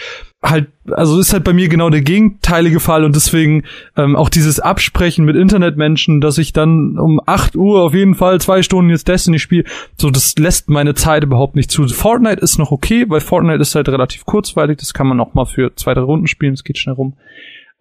Halt, 0.44 0.68
also 0.92 1.18
ist 1.18 1.32
halt 1.32 1.46
bei 1.46 1.54
mir 1.54 1.70
genau 1.70 1.90
der 1.90 2.02
gegenteilige 2.02 2.82
Fall 2.82 3.06
und 3.06 3.16
deswegen 3.16 3.64
ähm, 3.96 4.18
auch 4.18 4.28
dieses 4.28 4.60
Absprechen 4.60 5.24
mit 5.24 5.38
Internetmenschen, 5.38 6.20
dass 6.20 6.38
ich 6.38 6.52
dann 6.52 6.98
um 6.98 7.22
8 7.26 7.56
Uhr 7.56 7.84
auf 7.84 7.94
jeden 7.94 8.16
Fall 8.16 8.42
zwei 8.42 8.64
Stunden 8.64 8.90
jetzt 8.90 9.08
Destiny 9.08 9.40
spiele, 9.40 9.64
so 9.98 10.10
das 10.10 10.38
lässt 10.38 10.70
meine 10.70 10.94
Zeit 10.94 11.24
überhaupt 11.24 11.56
nicht 11.56 11.72
zu. 11.72 11.88
Fortnite 11.88 12.42
ist 12.42 12.58
noch 12.58 12.72
okay, 12.72 13.06
weil 13.08 13.22
Fortnite 13.22 13.62
ist 13.62 13.76
halt 13.76 13.88
relativ 13.88 14.26
kurzweilig, 14.26 14.78
das 14.78 14.94
kann 14.94 15.08
man 15.08 15.22
auch 15.22 15.34
mal 15.36 15.46
für 15.46 15.74
zwei, 15.76 15.94
drei 15.94 16.02
Runden 16.02 16.28
spielen, 16.28 16.54
es 16.54 16.66
geht 16.66 16.78
schnell 16.78 16.96
rum. 16.96 17.16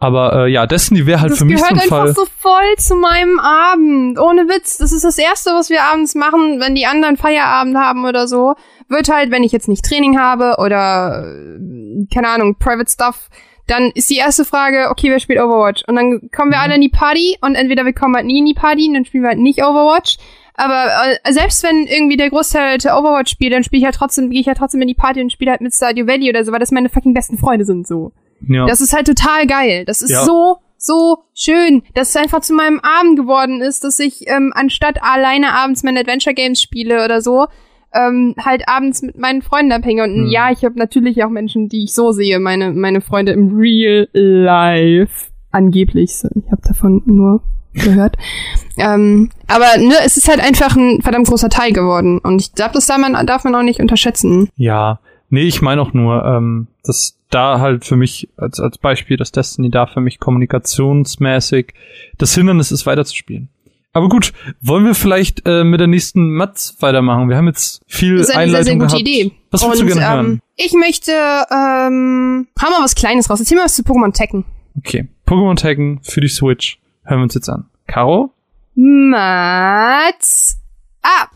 Aber 0.00 0.46
äh, 0.46 0.50
ja, 0.52 0.66
Destiny 0.66 1.06
wäre 1.06 1.20
halt 1.20 1.32
das 1.32 1.38
für 1.38 1.44
mich 1.44 1.58
so 1.58 1.62
gehört 1.64 1.72
ein 1.76 1.80
einfach 1.82 2.04
Fall. 2.04 2.14
so 2.14 2.24
voll 2.38 2.76
zu 2.76 2.94
meinem 2.94 3.40
Abend. 3.40 4.18
Ohne 4.20 4.42
Witz. 4.48 4.76
Das 4.78 4.92
ist 4.92 5.04
das 5.04 5.18
Erste, 5.18 5.50
was 5.50 5.70
wir 5.70 5.82
abends 5.82 6.14
machen, 6.14 6.60
wenn 6.60 6.76
die 6.76 6.86
anderen 6.86 7.16
Feierabend 7.16 7.76
haben 7.76 8.04
oder 8.04 8.28
so. 8.28 8.54
Wird 8.88 9.08
halt, 9.08 9.32
wenn 9.32 9.42
ich 9.42 9.50
jetzt 9.52 9.66
nicht 9.68 9.84
Training 9.84 10.18
habe 10.18 10.56
oder, 10.58 11.24
äh, 11.26 12.06
keine 12.14 12.28
Ahnung, 12.28 12.56
Private 12.58 12.88
Stuff, 12.90 13.28
dann 13.66 13.90
ist 13.90 14.08
die 14.08 14.16
erste 14.16 14.44
Frage, 14.44 14.88
okay, 14.90 15.10
wer 15.10 15.18
spielt 15.18 15.40
Overwatch? 15.40 15.82
Und 15.88 15.96
dann 15.96 16.30
kommen 16.34 16.52
wir 16.52 16.58
Mhm. 16.58 16.64
alle 16.64 16.74
in 16.76 16.80
die 16.80 16.88
Party 16.88 17.36
und 17.42 17.54
entweder 17.56 17.84
wir 17.84 17.92
kommen 17.92 18.14
halt 18.14 18.24
nie 18.24 18.38
in 18.38 18.46
die 18.46 18.54
Party 18.54 18.86
und 18.88 18.94
dann 18.94 19.04
spielen 19.04 19.24
wir 19.24 19.28
halt 19.30 19.40
nicht 19.40 19.62
Overwatch. 19.62 20.16
Aber 20.54 20.86
äh, 21.24 21.32
selbst 21.32 21.62
wenn 21.64 21.86
irgendwie 21.86 22.16
der 22.16 22.30
Großteil 22.30 22.78
der 22.78 22.96
Overwatch 22.96 23.30
spielt, 23.32 23.52
dann 23.52 23.64
spiele 23.64 23.80
ich 23.80 23.84
halt 23.84 23.96
trotzdem, 23.96 24.30
gehe 24.30 24.40
ich 24.40 24.46
halt 24.46 24.58
trotzdem 24.58 24.80
in 24.80 24.88
die 24.88 24.94
Party 24.94 25.20
und 25.20 25.32
spiele 25.32 25.50
halt 25.50 25.60
mit 25.60 25.74
Stardew 25.74 26.06
Valley 26.06 26.30
oder 26.30 26.44
so, 26.44 26.52
weil 26.52 26.60
das 26.60 26.70
meine 26.70 26.88
fucking 26.88 27.14
besten 27.14 27.36
Freunde 27.36 27.64
sind 27.64 27.86
so. 27.86 28.12
Ja. 28.46 28.66
Das 28.66 28.80
ist 28.80 28.92
halt 28.92 29.06
total 29.06 29.46
geil. 29.46 29.84
Das 29.84 30.02
ist 30.02 30.10
Ja. 30.10 30.24
so, 30.24 30.58
so 30.76 31.18
schön, 31.34 31.82
dass 31.94 32.10
es 32.10 32.16
einfach 32.16 32.40
zu 32.40 32.54
meinem 32.54 32.80
Abend 32.80 33.16
geworden 33.18 33.60
ist, 33.62 33.84
dass 33.84 33.98
ich 33.98 34.28
ähm, 34.28 34.52
anstatt 34.54 35.02
alleine 35.02 35.52
abends 35.54 35.82
meine 35.82 36.00
Adventure 36.00 36.34
Games 36.34 36.60
spiele 36.62 37.04
oder 37.04 37.20
so, 37.20 37.46
ähm, 37.94 38.34
halt 38.38 38.68
abends 38.68 39.02
mit 39.02 39.18
meinen 39.18 39.42
Freunden 39.42 39.72
abhänge. 39.72 40.04
Und 40.04 40.14
Hm. 40.14 40.26
ja, 40.28 40.50
ich 40.50 40.64
habe 40.64 40.78
natürlich 40.78 41.24
auch 41.24 41.30
Menschen, 41.30 41.68
die 41.68 41.84
ich 41.84 41.94
so 41.94 42.12
sehe, 42.12 42.38
meine, 42.38 42.72
meine 42.72 43.00
Freunde 43.00 43.32
im 43.32 43.56
Real 43.56 44.08
Life. 44.12 45.30
Angeblich. 45.50 46.12
Ich 46.34 46.50
habe 46.52 46.62
davon 46.66 47.02
nur 47.06 47.42
gehört. 47.74 48.16
ähm, 48.76 49.30
aber 49.46 49.78
ne, 49.78 49.94
es 50.04 50.16
ist 50.16 50.28
halt 50.28 50.40
einfach 50.40 50.76
ein 50.76 51.00
verdammt 51.02 51.26
großer 51.28 51.48
Teil 51.48 51.72
geworden. 51.72 52.18
Und 52.18 52.40
ich 52.40 52.52
glaube, 52.52 52.74
das 52.74 52.86
darf 52.86 52.98
man, 52.98 53.26
darf 53.26 53.44
man 53.44 53.54
auch 53.54 53.62
nicht 53.62 53.80
unterschätzen. 53.80 54.48
Ja, 54.56 55.00
nee, 55.30 55.42
ich 55.42 55.62
meine 55.62 55.80
auch 55.80 55.94
nur, 55.94 56.24
ähm, 56.24 56.68
dass 56.84 57.17
da 57.30 57.60
halt 57.60 57.84
für 57.84 57.96
mich 57.96 58.28
als, 58.36 58.60
als 58.60 58.78
Beispiel, 58.78 59.16
dass 59.16 59.32
Destiny 59.32 59.70
da 59.70 59.86
für 59.86 60.00
mich 60.00 60.18
kommunikationsmäßig 60.18 61.74
das 62.16 62.34
Hindernis 62.34 62.70
ist, 62.72 62.86
weiterzuspielen. 62.86 63.48
Aber 63.92 64.08
gut, 64.08 64.32
wollen 64.60 64.84
wir 64.84 64.94
vielleicht 64.94 65.42
äh, 65.46 65.64
mit 65.64 65.80
der 65.80 65.86
nächsten 65.86 66.30
Matz 66.30 66.76
weitermachen? 66.80 67.28
Wir 67.28 67.36
haben 67.36 67.46
jetzt 67.46 67.82
viel 67.86 68.18
Das 68.18 68.28
ist 68.28 68.36
eine 68.36 68.50
sehr, 68.50 68.58
Einleitung 68.60 68.64
sehr 68.64 68.74
gute 68.76 68.86
gehabt. 68.86 69.00
Idee. 69.00 69.32
Was 69.50 69.62
würdest 69.62 69.82
du 69.82 69.86
gerne 69.86 70.00
ähm, 70.02 70.08
hören? 70.08 70.40
Ich 70.56 70.72
möchte, 70.74 71.12
ähm, 71.12 72.46
hau 72.62 72.70
mal 72.70 72.82
was 72.84 72.94
Kleines 72.94 73.28
raus. 73.30 73.40
Erzähl 73.40 73.56
mal 73.56 73.64
was 73.64 73.74
zu 73.74 73.82
Pokémon 73.82 74.12
Tekken. 74.12 74.44
Okay, 74.76 75.08
Pokémon 75.26 75.56
Taggen 75.56 76.00
für 76.02 76.20
die 76.20 76.28
Switch. 76.28 76.78
Hören 77.04 77.20
wir 77.20 77.24
uns 77.24 77.34
jetzt 77.34 77.48
an. 77.48 77.64
Caro? 77.86 78.32
Mats 78.74 80.60
ab. 81.02 81.30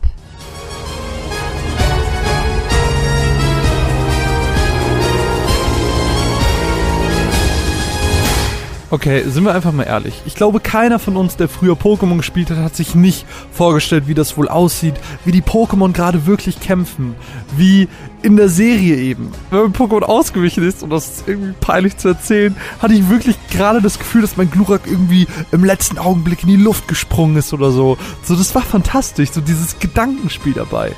Okay, 8.93 9.23
sind 9.27 9.43
wir 9.43 9.55
einfach 9.55 9.71
mal 9.71 9.87
ehrlich. 9.87 10.21
Ich 10.27 10.35
glaube, 10.35 10.59
keiner 10.59 10.99
von 10.99 11.17
uns, 11.17 11.35
der 11.35 11.49
früher 11.49 11.73
Pokémon 11.73 12.17
gespielt 12.17 12.51
hat, 12.51 12.59
hat 12.59 12.75
sich 12.75 12.93
nicht 12.93 13.25
vorgestellt, 13.51 14.03
wie 14.05 14.13
das 14.13 14.37
wohl 14.37 14.47
aussieht, 14.47 14.93
wie 15.25 15.31
die 15.31 15.41
Pokémon 15.41 15.93
gerade 15.93 16.27
wirklich 16.27 16.59
kämpfen, 16.59 17.15
wie 17.57 17.87
in 18.21 18.37
der 18.37 18.49
Serie 18.49 18.97
eben. 18.97 19.31
Wenn 19.49 19.61
man 19.61 19.73
Pokémon 19.73 20.03
ausgewichen 20.03 20.63
ist, 20.63 20.83
und 20.83 20.91
das 20.91 21.07
ist 21.07 21.27
irgendwie 21.27 21.55
peinlich 21.59 21.97
zu 21.97 22.09
erzählen, 22.09 22.55
hatte 22.83 22.93
ich 22.93 23.09
wirklich 23.09 23.35
gerade 23.49 23.81
das 23.81 23.97
Gefühl, 23.97 24.21
dass 24.21 24.37
mein 24.37 24.51
Glurak 24.51 24.81
irgendwie 24.85 25.25
im 25.51 25.63
letzten 25.63 25.97
Augenblick 25.97 26.43
in 26.43 26.49
die 26.49 26.55
Luft 26.57 26.87
gesprungen 26.87 27.37
ist 27.37 27.51
oder 27.51 27.71
so. 27.71 27.97
So, 28.21 28.35
das 28.35 28.53
war 28.53 28.61
fantastisch, 28.61 29.31
so 29.31 29.41
dieses 29.41 29.79
Gedankenspiel 29.79 30.53
dabei. 30.53 30.91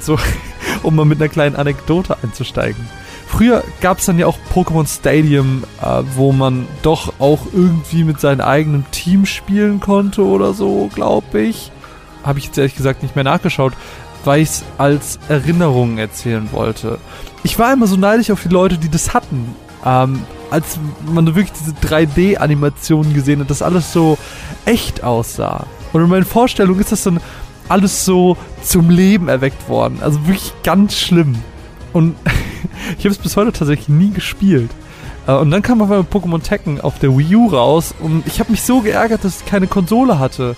So, 0.00 0.18
um 0.82 0.96
mal 0.96 1.04
mit 1.04 1.20
einer 1.20 1.28
kleinen 1.28 1.56
Anekdote 1.56 2.16
einzusteigen. 2.22 2.86
Früher 3.36 3.64
gab 3.80 3.98
es 3.98 4.06
dann 4.06 4.16
ja 4.16 4.28
auch 4.28 4.38
Pokémon 4.54 4.86
Stadium, 4.86 5.64
äh, 5.82 6.02
wo 6.14 6.30
man 6.30 6.68
doch 6.82 7.14
auch 7.18 7.40
irgendwie 7.52 8.04
mit 8.04 8.20
seinem 8.20 8.42
eigenen 8.42 8.88
Team 8.92 9.26
spielen 9.26 9.80
konnte 9.80 10.24
oder 10.24 10.54
so, 10.54 10.88
glaube 10.94 11.40
ich. 11.40 11.72
Habe 12.22 12.38
ich 12.38 12.46
jetzt 12.46 12.58
ehrlich 12.58 12.76
gesagt 12.76 13.02
nicht 13.02 13.16
mehr 13.16 13.24
nachgeschaut, 13.24 13.72
weil 14.24 14.42
ich 14.42 14.50
es 14.50 14.64
als 14.78 15.18
Erinnerung 15.28 15.98
erzählen 15.98 16.48
wollte. 16.52 16.98
Ich 17.42 17.58
war 17.58 17.72
immer 17.72 17.88
so 17.88 17.96
neidisch 17.96 18.30
auf 18.30 18.40
die 18.40 18.50
Leute, 18.50 18.78
die 18.78 18.88
das 18.88 19.14
hatten. 19.14 19.56
Ähm, 19.84 20.22
als 20.52 20.78
man 21.04 21.26
wirklich 21.34 21.52
diese 21.58 21.72
3D-Animationen 21.72 23.14
gesehen 23.14 23.40
hat, 23.40 23.50
dass 23.50 23.62
alles 23.62 23.92
so 23.92 24.16
echt 24.64 25.02
aussah. 25.02 25.66
Und 25.92 26.04
in 26.04 26.08
meinen 26.08 26.24
Vorstellungen 26.24 26.78
ist 26.78 26.92
das 26.92 27.02
dann 27.02 27.20
alles 27.68 28.04
so 28.04 28.36
zum 28.62 28.90
Leben 28.90 29.26
erweckt 29.26 29.68
worden. 29.68 29.98
Also 30.02 30.24
wirklich 30.28 30.52
ganz 30.62 30.96
schlimm. 30.96 31.34
Und 31.92 32.14
ich 32.98 33.04
habe 33.04 33.14
es 33.14 33.18
bis 33.18 33.36
heute 33.36 33.52
tatsächlich 33.52 33.88
nie 33.88 34.10
gespielt. 34.10 34.70
Äh, 35.26 35.32
Und 35.32 35.50
dann 35.50 35.62
kam 35.62 35.80
auf 35.82 35.90
einmal 35.90 36.06
Pokémon 36.10 36.42
Tekken 36.42 36.80
auf 36.80 36.98
der 36.98 37.16
Wii 37.16 37.36
U 37.36 37.48
raus 37.48 37.94
und 38.00 38.26
ich 38.26 38.40
habe 38.40 38.50
mich 38.50 38.62
so 38.62 38.80
geärgert, 38.80 39.24
dass 39.24 39.40
ich 39.40 39.46
keine 39.46 39.66
Konsole 39.66 40.18
hatte. 40.18 40.56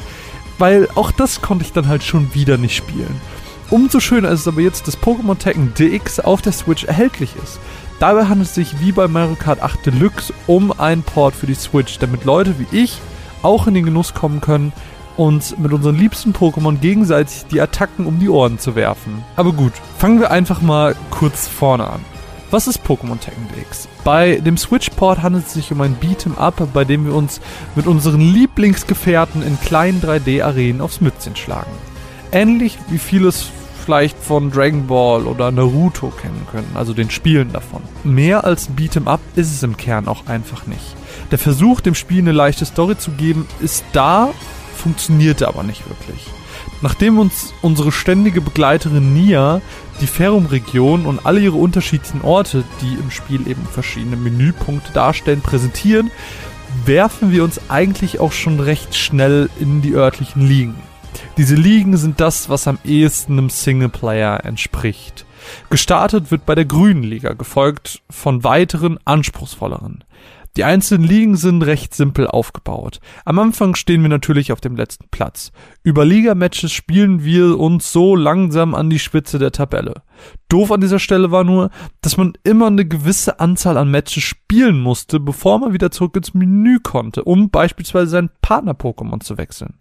Weil 0.59 0.89
auch 0.95 1.11
das 1.11 1.43
konnte 1.43 1.65
ich 1.65 1.73
dann 1.73 1.87
halt 1.89 2.03
schon 2.03 2.33
wieder 2.35 2.57
nicht 2.57 2.75
spielen. 2.75 3.21
Umso 3.69 4.01
schöner 4.01 4.31
ist 4.31 4.41
es 4.41 4.49
aber 4.49 4.61
jetzt, 4.61 4.87
dass 4.87 4.97
Pokémon 4.99 5.37
Tekken 5.39 5.75
DX 5.75 6.21
auf 6.21 6.41
der 6.41 6.53
Switch 6.53 6.85
erhältlich 6.85 7.31
ist. 7.43 7.59
Dabei 7.99 8.27
handelt 8.27 8.49
es 8.49 8.55
sich 8.55 8.81
wie 8.81 8.93
bei 8.93 9.09
Mario 9.09 9.35
Kart 9.37 9.61
8 9.61 9.87
Deluxe 9.87 10.33
um 10.47 10.73
einen 10.79 11.03
Port 11.03 11.35
für 11.35 11.47
die 11.47 11.55
Switch, 11.55 11.99
damit 11.99 12.25
Leute 12.25 12.55
wie 12.59 12.77
ich 12.77 12.99
auch 13.43 13.67
in 13.67 13.75
den 13.75 13.85
Genuss 13.85 14.15
kommen 14.15 14.41
können, 14.41 14.73
uns 15.17 15.57
mit 15.59 15.73
unseren 15.73 15.97
liebsten 15.97 16.33
Pokémon 16.33 16.79
gegenseitig 16.79 17.47
die 17.51 17.61
Attacken 17.61 18.07
um 18.07 18.19
die 18.19 18.29
Ohren 18.29 18.59
zu 18.59 18.75
werfen. 18.75 19.25
Aber 19.37 19.53
gut, 19.53 19.73
fangen 19.99 20.21
wir 20.21 20.31
einfach 20.31 20.61
mal 20.61 20.95
kurz 21.11 21.49
vorne 21.49 21.89
an. 21.89 22.01
Was 22.51 22.69
ist 22.69 22.85
Pokémon 22.87 23.19
DX? 23.19 23.89
Bei 24.05 24.37
dem 24.37 24.57
Switch-Port 24.57 25.21
handelt 25.21 25.47
es 25.47 25.55
sich 25.55 25.73
um 25.73 25.81
ein 25.81 25.97
Beat'em 26.01 26.39
Up, 26.39 26.69
bei 26.73 26.85
dem 26.85 27.05
wir 27.05 27.15
uns 27.15 27.41
mit 27.75 27.89
unseren 27.89 28.21
Lieblingsgefährten 28.21 29.43
in 29.43 29.61
kleinen 29.61 30.01
3D-Arenen 30.01 30.81
aufs 30.81 31.01
Mützchen 31.01 31.35
schlagen. 31.35 31.73
Ähnlich 32.31 32.79
wie 32.89 32.99
vieles 32.99 33.51
vielleicht 33.85 34.19
von 34.19 34.51
Dragon 34.51 34.87
Ball 34.87 35.27
oder 35.27 35.51
Naruto 35.51 36.11
kennen 36.11 36.47
können, 36.51 36.71
also 36.75 36.93
den 36.93 37.11
Spielen 37.11 37.53
davon. 37.53 37.83
Mehr 38.05 38.45
als 38.45 38.69
Beat'em 38.71 39.07
Up 39.07 39.21
ist 39.35 39.53
es 39.53 39.63
im 39.63 39.77
Kern 39.77 40.07
auch 40.07 40.27
einfach 40.27 40.67
nicht. 40.67 40.97
Der 41.31 41.39
Versuch, 41.39 41.81
dem 41.81 41.95
Spiel 41.95 42.19
eine 42.19 42.33
leichte 42.33 42.65
Story 42.65 42.97
zu 42.97 43.13
geben, 43.13 43.47
ist 43.61 43.85
da, 43.93 44.31
funktionierte 44.87 45.49
aber 45.49 45.65
nicht 45.65 45.89
wirklich. 45.89 46.29
Nachdem 46.81 47.19
uns 47.19 47.53
unsere 47.61 47.91
ständige 47.91 48.41
Begleiterin 48.41 49.15
Nia 49.15 49.61
die 50.01 50.07
Ferrum-Region 50.07 51.07
und 51.07 51.27
alle 51.27 51.41
ihre 51.41 51.57
unterschiedlichen 51.57 52.23
Orte, 52.23 52.63
die 52.81 52.95
im 52.95 53.11
Spiel 53.11 53.49
eben 53.49 53.67
verschiedene 53.67 54.15
Menüpunkte 54.15 54.93
darstellen, 54.93 55.41
präsentieren, 55.41 56.13
werfen 56.85 57.33
wir 57.33 57.43
uns 57.43 57.69
eigentlich 57.69 58.21
auch 58.21 58.31
schon 58.31 58.61
recht 58.61 58.95
schnell 58.95 59.51
in 59.59 59.83
die 59.83 59.95
örtlichen 59.95 60.47
Ligen. 60.47 60.77
Diese 61.37 61.57
Ligen 61.57 61.97
sind 61.97 62.21
das, 62.21 62.49
was 62.49 62.69
am 62.69 62.79
ehesten 62.85 63.33
einem 63.33 63.51
Singleplayer 63.51 64.45
entspricht. 64.45 65.27
Gestartet 65.69 66.31
wird 66.31 66.47
bei 66.47 66.55
der 66.55 66.65
Grünen 66.65 67.03
Liga, 67.03 67.33
gefolgt 67.33 68.03
von 68.09 68.45
weiteren 68.45 69.01
anspruchsvolleren. 69.05 70.05
Die 70.57 70.65
einzelnen 70.65 71.07
Ligen 71.07 71.37
sind 71.37 71.63
recht 71.63 71.95
simpel 71.95 72.27
aufgebaut. 72.27 73.01
Am 73.27 73.39
Anfang 73.39 73.75
stehen 73.75 74.01
wir 74.01 74.09
natürlich 74.09 74.53
auf 74.53 74.63
dem 74.63 74.75
letzten 74.75 75.09
Platz. 75.11 75.53
Über 75.83 76.07
Ligamatches 76.07 76.73
spielen 76.73 77.23
wir 77.25 77.59
uns 77.59 77.93
so 77.93 78.17
langsam 78.17 78.75
an 78.75 78.89
die 78.89 78.99
Spitze 78.99 79.39
der 79.39 79.53
Tabelle. 79.53 80.03
Doof 80.49 80.73
an 80.73 80.81
dieser 80.81 80.99
Stelle 80.99 81.31
war 81.31 81.45
nur, 81.45 81.71
dass 82.01 82.17
man 82.17 82.33
immer 82.43 82.69
eine 82.69 82.87
gewisse 82.87 83.39
Anzahl 83.39 83.77
an 83.77 83.91
Matches 83.91 84.23
spielen 84.23 84.81
musste, 84.81 85.21
bevor 85.21 85.59
man 85.59 85.75
wieder 85.75 85.91
zurück 85.91 86.17
ins 86.17 86.33
Menü 86.33 86.79
konnte, 86.83 87.25
um 87.25 87.51
beispielsweise 87.51 88.11
sein 88.11 88.31
Partner-Pokémon 88.41 89.21
zu 89.21 89.37
wechseln. 89.37 89.75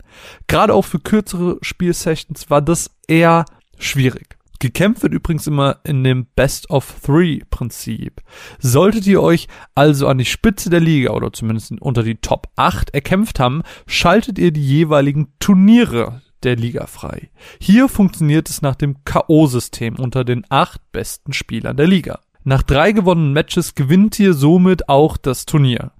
Gerade 0.48 0.74
auch 0.74 0.84
für 0.84 1.00
kürzere 1.00 1.58
Spielsessions 1.62 2.50
war 2.50 2.62
das 2.62 2.92
eher 3.08 3.46
schwierig. 3.80 4.35
Gekämpft 4.60 5.04
wird 5.04 5.14
übrigens 5.14 5.48
immer 5.48 5.80
in 5.84 6.04
dem 6.04 6.28
Best 6.36 6.70
of 6.70 6.96
Three 7.04 7.42
Prinzip. 7.50 8.22
Solltet 8.60 9.06
ihr 9.08 9.22
euch 9.22 9.48
also 9.76 10.08
an 10.08 10.18
die 10.18 10.26
Spitze 10.26 10.70
der 10.70 10.80
Liga 10.80 11.12
oder 11.12 11.34
zumindest 11.34 11.74
unter 11.82 12.04
die 12.04 12.16
Top 12.16 12.48
8 12.56 12.94
erkämpft 12.94 13.40
haben, 13.40 13.64
schaltet 13.88 14.40
ihr 14.40 14.52
die 14.52 14.66
jeweiligen 14.66 15.34
Turniere 15.40 16.22
der 16.44 16.56
Liga 16.56 16.88
frei. 16.88 17.30
Hier 17.60 17.90
funktioniert 17.90 18.50
es 18.50 18.62
nach 18.62 18.76
dem 18.76 19.04
K.O.-System 19.04 20.00
unter 20.00 20.24
den 20.24 20.46
acht 20.50 20.80
besten 20.92 21.34
Spielern 21.34 21.76
der 21.76 21.88
Liga. 21.88 22.20
Nach 22.44 22.62
drei 22.62 22.92
gewonnenen 22.92 23.34
Matches 23.34 23.76
gewinnt 23.76 24.20
ihr 24.20 24.34
somit 24.34 24.88
auch 24.88 25.18
das 25.18 25.46
Turnier. 25.46 25.92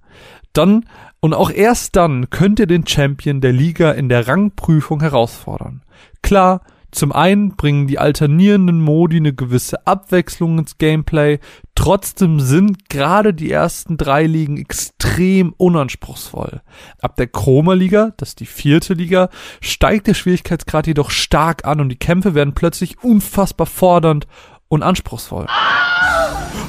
Dann 0.52 0.86
und 1.20 1.34
auch 1.34 1.50
erst 1.50 1.96
dann 1.96 2.30
könnt 2.30 2.60
ihr 2.60 2.66
den 2.66 2.86
Champion 2.86 3.40
der 3.40 3.52
Liga 3.52 3.90
in 3.90 4.08
der 4.08 4.28
Rangprüfung 4.28 5.00
herausfordern. 5.00 5.82
Klar, 6.22 6.62
zum 6.96 7.12
einen 7.12 7.56
bringen 7.56 7.86
die 7.86 7.98
alternierenden 7.98 8.80
Modi 8.80 9.18
eine 9.18 9.34
gewisse 9.34 9.86
Abwechslung 9.86 10.58
ins 10.58 10.78
Gameplay, 10.78 11.40
trotzdem 11.74 12.40
sind 12.40 12.88
gerade 12.88 13.34
die 13.34 13.50
ersten 13.50 13.98
drei 13.98 14.24
Ligen 14.24 14.56
extrem 14.56 15.52
unanspruchsvoll. 15.58 16.62
Ab 17.02 17.16
der 17.16 17.26
Chroma-Liga, 17.26 18.14
das 18.16 18.30
ist 18.30 18.40
die 18.40 18.46
vierte 18.46 18.94
Liga, 18.94 19.28
steigt 19.60 20.06
der 20.06 20.14
Schwierigkeitsgrad 20.14 20.86
jedoch 20.86 21.10
stark 21.10 21.66
an 21.66 21.80
und 21.80 21.90
die 21.90 21.98
Kämpfe 21.98 22.34
werden 22.34 22.54
plötzlich 22.54 23.04
unfassbar 23.04 23.66
fordernd 23.66 24.26
und 24.68 24.82
anspruchsvoll. 24.82 25.46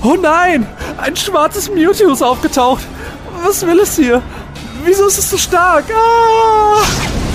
Oh 0.03 0.17
nein! 0.21 0.67
Ein 0.97 1.15
schwarzes 1.15 1.71
Mewtwo 1.71 2.11
ist 2.11 2.21
aufgetaucht! 2.21 2.83
Was 3.45 3.65
will 3.65 3.79
es 3.79 3.95
hier? 3.95 4.21
Wieso 4.83 5.07
ist 5.07 5.19
es 5.19 5.29
so 5.29 5.37
stark? 5.37 5.85
Ah! 5.89 7.26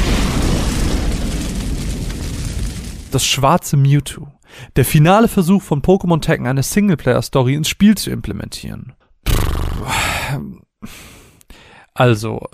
Das 3.15 3.25
schwarze 3.25 3.77
Mewtwo. 3.77 4.29
Der 4.77 4.85
finale 4.85 5.29
Versuch 5.29 5.63
von 5.63 5.83
Pokémon 5.83 6.21
Tekken 6.21 6.47
eine 6.47 6.63
Singleplayer-Story 6.63 7.55
ins 7.55 7.69
Spiel 7.69 7.97
zu 7.97 8.11
implementieren. 8.11 8.95
Also, 11.95 12.47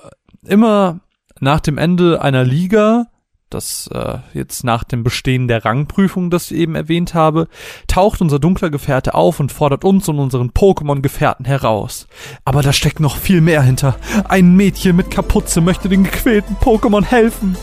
immer 0.46 1.00
nach 1.40 1.60
dem 1.60 1.78
Ende 1.78 2.22
einer 2.22 2.44
Liga, 2.44 3.06
das 3.50 3.88
äh, 3.92 4.18
jetzt 4.34 4.64
nach 4.64 4.84
dem 4.84 5.02
Bestehen 5.02 5.48
der 5.48 5.64
Rangprüfung, 5.64 6.30
das 6.30 6.50
ich 6.50 6.58
eben 6.58 6.74
erwähnt 6.74 7.14
habe, 7.14 7.48
taucht 7.86 8.20
unser 8.20 8.38
dunkler 8.38 8.70
Gefährte 8.70 9.14
auf 9.14 9.40
und 9.40 9.52
fordert 9.52 9.84
uns 9.84 10.08
und 10.08 10.18
unseren 10.18 10.50
Pokémon-Gefährten 10.50 11.46
heraus. 11.46 12.08
Aber 12.44 12.62
da 12.62 12.72
steckt 12.72 13.00
noch 13.00 13.16
viel 13.16 13.40
mehr 13.40 13.62
hinter. 13.62 13.96
Ein 14.28 14.54
Mädchen 14.54 14.96
mit 14.96 15.10
Kapuze 15.10 15.60
möchte 15.60 15.88
den 15.88 16.04
gequälten 16.04 16.56
Pokémon 16.56 17.04
helfen. 17.04 17.56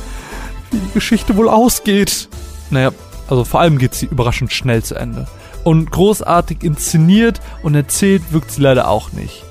Wie 0.71 0.79
die 0.79 0.93
Geschichte 0.93 1.35
wohl 1.37 1.49
ausgeht. 1.49 2.29
Naja, 2.69 2.91
also 3.27 3.43
vor 3.43 3.61
allem 3.61 3.77
geht 3.77 3.93
sie 3.95 4.05
überraschend 4.05 4.51
schnell 4.51 4.83
zu 4.83 4.95
Ende. 4.95 5.27
Und 5.63 5.91
großartig 5.91 6.63
inszeniert 6.63 7.41
und 7.63 7.75
erzählt 7.75 8.21
wirkt 8.31 8.51
sie 8.51 8.61
leider 8.61 8.87
auch 8.87 9.11
nicht. 9.13 9.43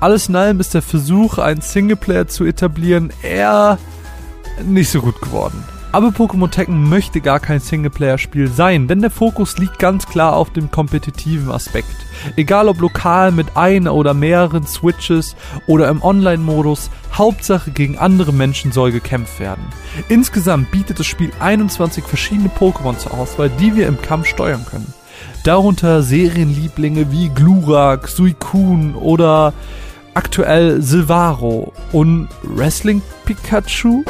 Alles 0.00 0.28
in 0.28 0.36
allem 0.36 0.60
ist 0.60 0.74
der 0.74 0.82
Versuch, 0.82 1.38
einen 1.38 1.60
Singleplayer 1.60 2.26
zu 2.26 2.44
etablieren, 2.44 3.12
eher 3.22 3.78
nicht 4.66 4.90
so 4.90 5.00
gut 5.00 5.20
geworden. 5.20 5.64
Aber 5.92 6.08
Pokémon 6.08 6.50
Tekken 6.50 6.88
möchte 6.88 7.20
gar 7.20 7.38
kein 7.38 7.60
Singleplayer-Spiel 7.60 8.48
sein, 8.48 8.88
denn 8.88 9.02
der 9.02 9.10
Fokus 9.10 9.58
liegt 9.58 9.78
ganz 9.78 10.06
klar 10.06 10.36
auf 10.36 10.50
dem 10.50 10.70
kompetitiven 10.70 11.50
Aspekt. 11.50 11.94
Egal 12.36 12.68
ob 12.68 12.80
lokal 12.80 13.30
mit 13.30 13.58
einer 13.58 13.94
oder 13.94 14.14
mehreren 14.14 14.66
Switches 14.66 15.36
oder 15.66 15.88
im 15.90 16.02
Online-Modus, 16.02 16.90
Hauptsache 17.12 17.72
gegen 17.72 17.98
andere 17.98 18.32
Menschen 18.32 18.72
soll 18.72 18.90
gekämpft 18.90 19.38
werden. 19.38 19.64
Insgesamt 20.08 20.70
bietet 20.70 20.98
das 20.98 21.06
Spiel 21.06 21.30
21 21.40 22.04
verschiedene 22.04 22.48
Pokémon 22.48 22.96
zur 22.96 23.12
Auswahl, 23.12 23.50
die 23.60 23.76
wir 23.76 23.86
im 23.86 24.00
Kampf 24.00 24.28
steuern 24.28 24.64
können. 24.64 24.94
Darunter 25.44 26.02
Serienlieblinge 26.02 27.12
wie 27.12 27.28
Glurak, 27.28 28.08
Suicune 28.08 28.94
oder 28.94 29.52
aktuell 30.14 30.80
Silvaro 30.80 31.74
und 31.92 32.28
Wrestling 32.42 33.02
Pikachu. 33.26 34.04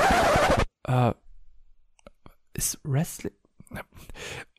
Äh, 0.86 1.12
ist 2.55 2.78
Wrestling? 2.84 3.32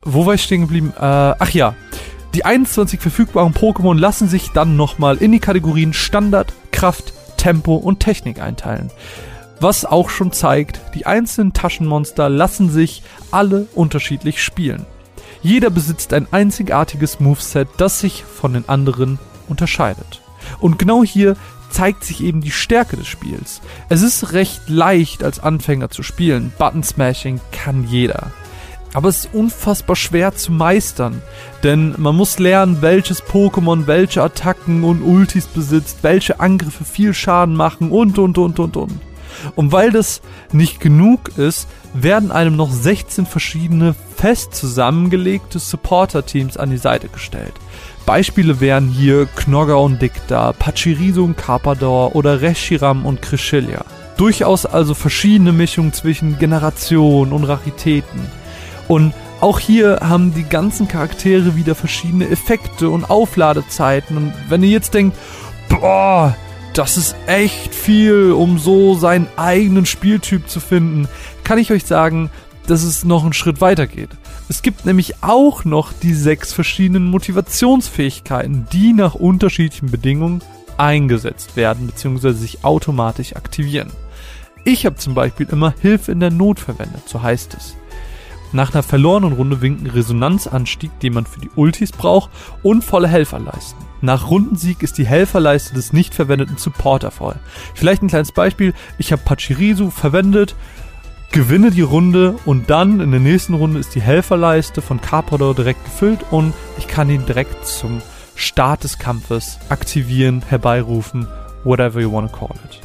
Wo 0.02 0.26
war 0.26 0.34
ich 0.34 0.42
stehen 0.42 0.62
geblieben? 0.62 0.92
Äh, 0.96 1.00
ach 1.00 1.50
ja. 1.50 1.74
Die 2.34 2.44
21 2.44 3.00
verfügbaren 3.00 3.54
Pokémon 3.54 3.96
lassen 3.96 4.28
sich 4.28 4.50
dann 4.50 4.76
nochmal 4.76 5.18
in 5.18 5.30
die 5.30 5.38
Kategorien 5.38 5.92
Standard, 5.92 6.52
Kraft, 6.72 7.12
Tempo 7.36 7.76
und 7.76 8.00
Technik 8.00 8.40
einteilen. 8.40 8.90
Was 9.60 9.84
auch 9.84 10.10
schon 10.10 10.32
zeigt, 10.32 10.80
die 10.94 11.06
einzelnen 11.06 11.52
Taschenmonster 11.52 12.28
lassen 12.28 12.70
sich 12.70 13.02
alle 13.30 13.68
unterschiedlich 13.74 14.42
spielen. 14.42 14.84
Jeder 15.42 15.70
besitzt 15.70 16.12
ein 16.12 16.26
einzigartiges 16.32 17.20
Moveset, 17.20 17.68
das 17.76 18.00
sich 18.00 18.24
von 18.24 18.54
den 18.54 18.68
anderen 18.68 19.18
unterscheidet. 19.48 20.22
Und 20.58 20.78
genau 20.78 21.04
hier 21.04 21.36
zeigt 21.74 22.04
sich 22.04 22.22
eben 22.22 22.40
die 22.40 22.52
Stärke 22.52 22.96
des 22.96 23.08
Spiels. 23.08 23.60
Es 23.88 24.02
ist 24.02 24.32
recht 24.32 24.68
leicht 24.68 25.24
als 25.24 25.40
Anfänger 25.40 25.90
zu 25.90 26.04
spielen. 26.04 26.52
Button 26.56 26.84
Smashing 26.84 27.40
kann 27.50 27.84
jeder. 27.88 28.30
Aber 28.92 29.08
es 29.08 29.24
ist 29.24 29.34
unfassbar 29.34 29.96
schwer 29.96 30.36
zu 30.36 30.52
meistern, 30.52 31.20
denn 31.64 31.96
man 31.98 32.14
muss 32.14 32.38
lernen, 32.38 32.80
welches 32.80 33.24
Pokémon 33.24 33.88
welche 33.88 34.22
Attacken 34.22 34.84
und 34.84 35.02
Ultis 35.02 35.46
besitzt, 35.46 35.98
welche 36.02 36.38
Angriffe 36.38 36.84
viel 36.84 37.12
Schaden 37.12 37.56
machen 37.56 37.90
und 37.90 38.18
und 38.18 38.38
und 38.38 38.60
und 38.60 38.76
und. 38.76 39.00
Und 39.56 39.72
weil 39.72 39.90
das 39.90 40.22
nicht 40.52 40.78
genug 40.78 41.36
ist, 41.36 41.66
werden 41.92 42.30
einem 42.30 42.54
noch 42.54 42.70
16 42.70 43.26
verschiedene 43.26 43.96
fest 44.16 44.54
zusammengelegte 44.54 45.58
Supporter-Teams 45.58 46.56
an 46.56 46.70
die 46.70 46.76
Seite 46.76 47.08
gestellt. 47.08 47.54
Beispiele 48.06 48.60
wären 48.60 48.88
hier 48.88 49.26
Knogger 49.26 49.80
und 49.80 50.00
Dicta, 50.02 50.52
Pachirisu 50.52 51.24
und 51.24 51.36
Carpador 51.36 52.14
oder 52.14 52.42
Reshiram 52.42 53.06
und 53.06 53.22
Cresselia. 53.22 53.84
Durchaus 54.16 54.66
also 54.66 54.94
verschiedene 54.94 55.52
Mischungen 55.52 55.92
zwischen 55.92 56.38
Generation 56.38 57.32
und 57.32 57.44
Raritäten. 57.44 58.20
Und 58.88 59.14
auch 59.40 59.58
hier 59.58 60.00
haben 60.02 60.34
die 60.34 60.44
ganzen 60.44 60.86
Charaktere 60.86 61.56
wieder 61.56 61.74
verschiedene 61.74 62.28
Effekte 62.28 62.90
und 62.90 63.10
Aufladezeiten. 63.10 64.16
Und 64.16 64.32
wenn 64.48 64.62
ihr 64.62 64.70
jetzt 64.70 64.94
denkt, 64.94 65.16
boah, 65.68 66.36
das 66.74 66.96
ist 66.96 67.16
echt 67.26 67.74
viel, 67.74 68.32
um 68.32 68.58
so 68.58 68.94
seinen 68.94 69.28
eigenen 69.36 69.86
Spieltyp 69.86 70.48
zu 70.48 70.60
finden, 70.60 71.08
kann 71.42 71.58
ich 71.58 71.72
euch 71.72 71.84
sagen, 71.84 72.30
dass 72.66 72.82
es 72.82 73.04
noch 73.04 73.22
einen 73.22 73.32
Schritt 73.32 73.60
weiter 73.60 73.86
geht. 73.86 74.10
Es 74.48 74.60
gibt 74.60 74.84
nämlich 74.84 75.22
auch 75.22 75.64
noch 75.64 75.92
die 75.92 76.12
sechs 76.12 76.52
verschiedenen 76.52 77.10
Motivationsfähigkeiten, 77.10 78.66
die 78.72 78.92
nach 78.92 79.14
unterschiedlichen 79.14 79.90
Bedingungen 79.90 80.42
eingesetzt 80.76 81.56
werden 81.56 81.86
bzw. 81.86 82.32
sich 82.32 82.64
automatisch 82.64 83.36
aktivieren. 83.36 83.90
Ich 84.64 84.86
habe 84.86 84.96
zum 84.96 85.14
Beispiel 85.14 85.46
immer 85.50 85.74
Hilfe 85.80 86.12
in 86.12 86.20
der 86.20 86.30
Not 86.30 86.60
verwendet, 86.60 87.08
so 87.08 87.22
heißt 87.22 87.54
es. 87.54 87.74
Nach 88.52 88.72
einer 88.72 88.82
verlorenen 88.82 89.32
Runde 89.32 89.60
winken 89.62 89.88
Resonanzanstieg, 89.88 91.00
den 91.00 91.14
man 91.14 91.26
für 91.26 91.40
die 91.40 91.50
Ultis 91.56 91.90
braucht, 91.90 92.30
und 92.62 92.84
volle 92.84 93.08
Helferleisten. 93.08 93.84
Nach 94.00 94.30
Rundensieg 94.30 94.82
ist 94.82 94.96
die 94.98 95.06
Helferleiste 95.06 95.74
des 95.74 95.92
nicht 95.92 96.14
verwendeten 96.14 96.56
Supporter 96.56 97.10
voll. 97.10 97.34
Vielleicht 97.74 98.02
ein 98.02 98.08
kleines 98.08 98.32
Beispiel. 98.32 98.74
Ich 98.98 99.10
habe 99.10 99.22
Pachirisu 99.24 99.90
verwendet, 99.90 100.54
gewinne 101.34 101.72
die 101.72 101.82
Runde 101.82 102.36
und 102.44 102.70
dann 102.70 103.00
in 103.00 103.10
der 103.10 103.18
nächsten 103.18 103.54
Runde 103.54 103.80
ist 103.80 103.96
die 103.96 104.00
Helferleiste 104.00 104.80
von 104.80 105.00
Carpador 105.00 105.52
direkt 105.52 105.84
gefüllt 105.84 106.20
und 106.30 106.54
ich 106.78 106.86
kann 106.86 107.10
ihn 107.10 107.26
direkt 107.26 107.66
zum 107.66 108.02
Start 108.36 108.84
des 108.84 109.00
Kampfes 109.00 109.58
aktivieren, 109.68 110.44
herbeirufen, 110.48 111.26
whatever 111.64 112.00
you 112.00 112.12
wanna 112.12 112.28
call 112.28 112.54
it. 112.64 112.80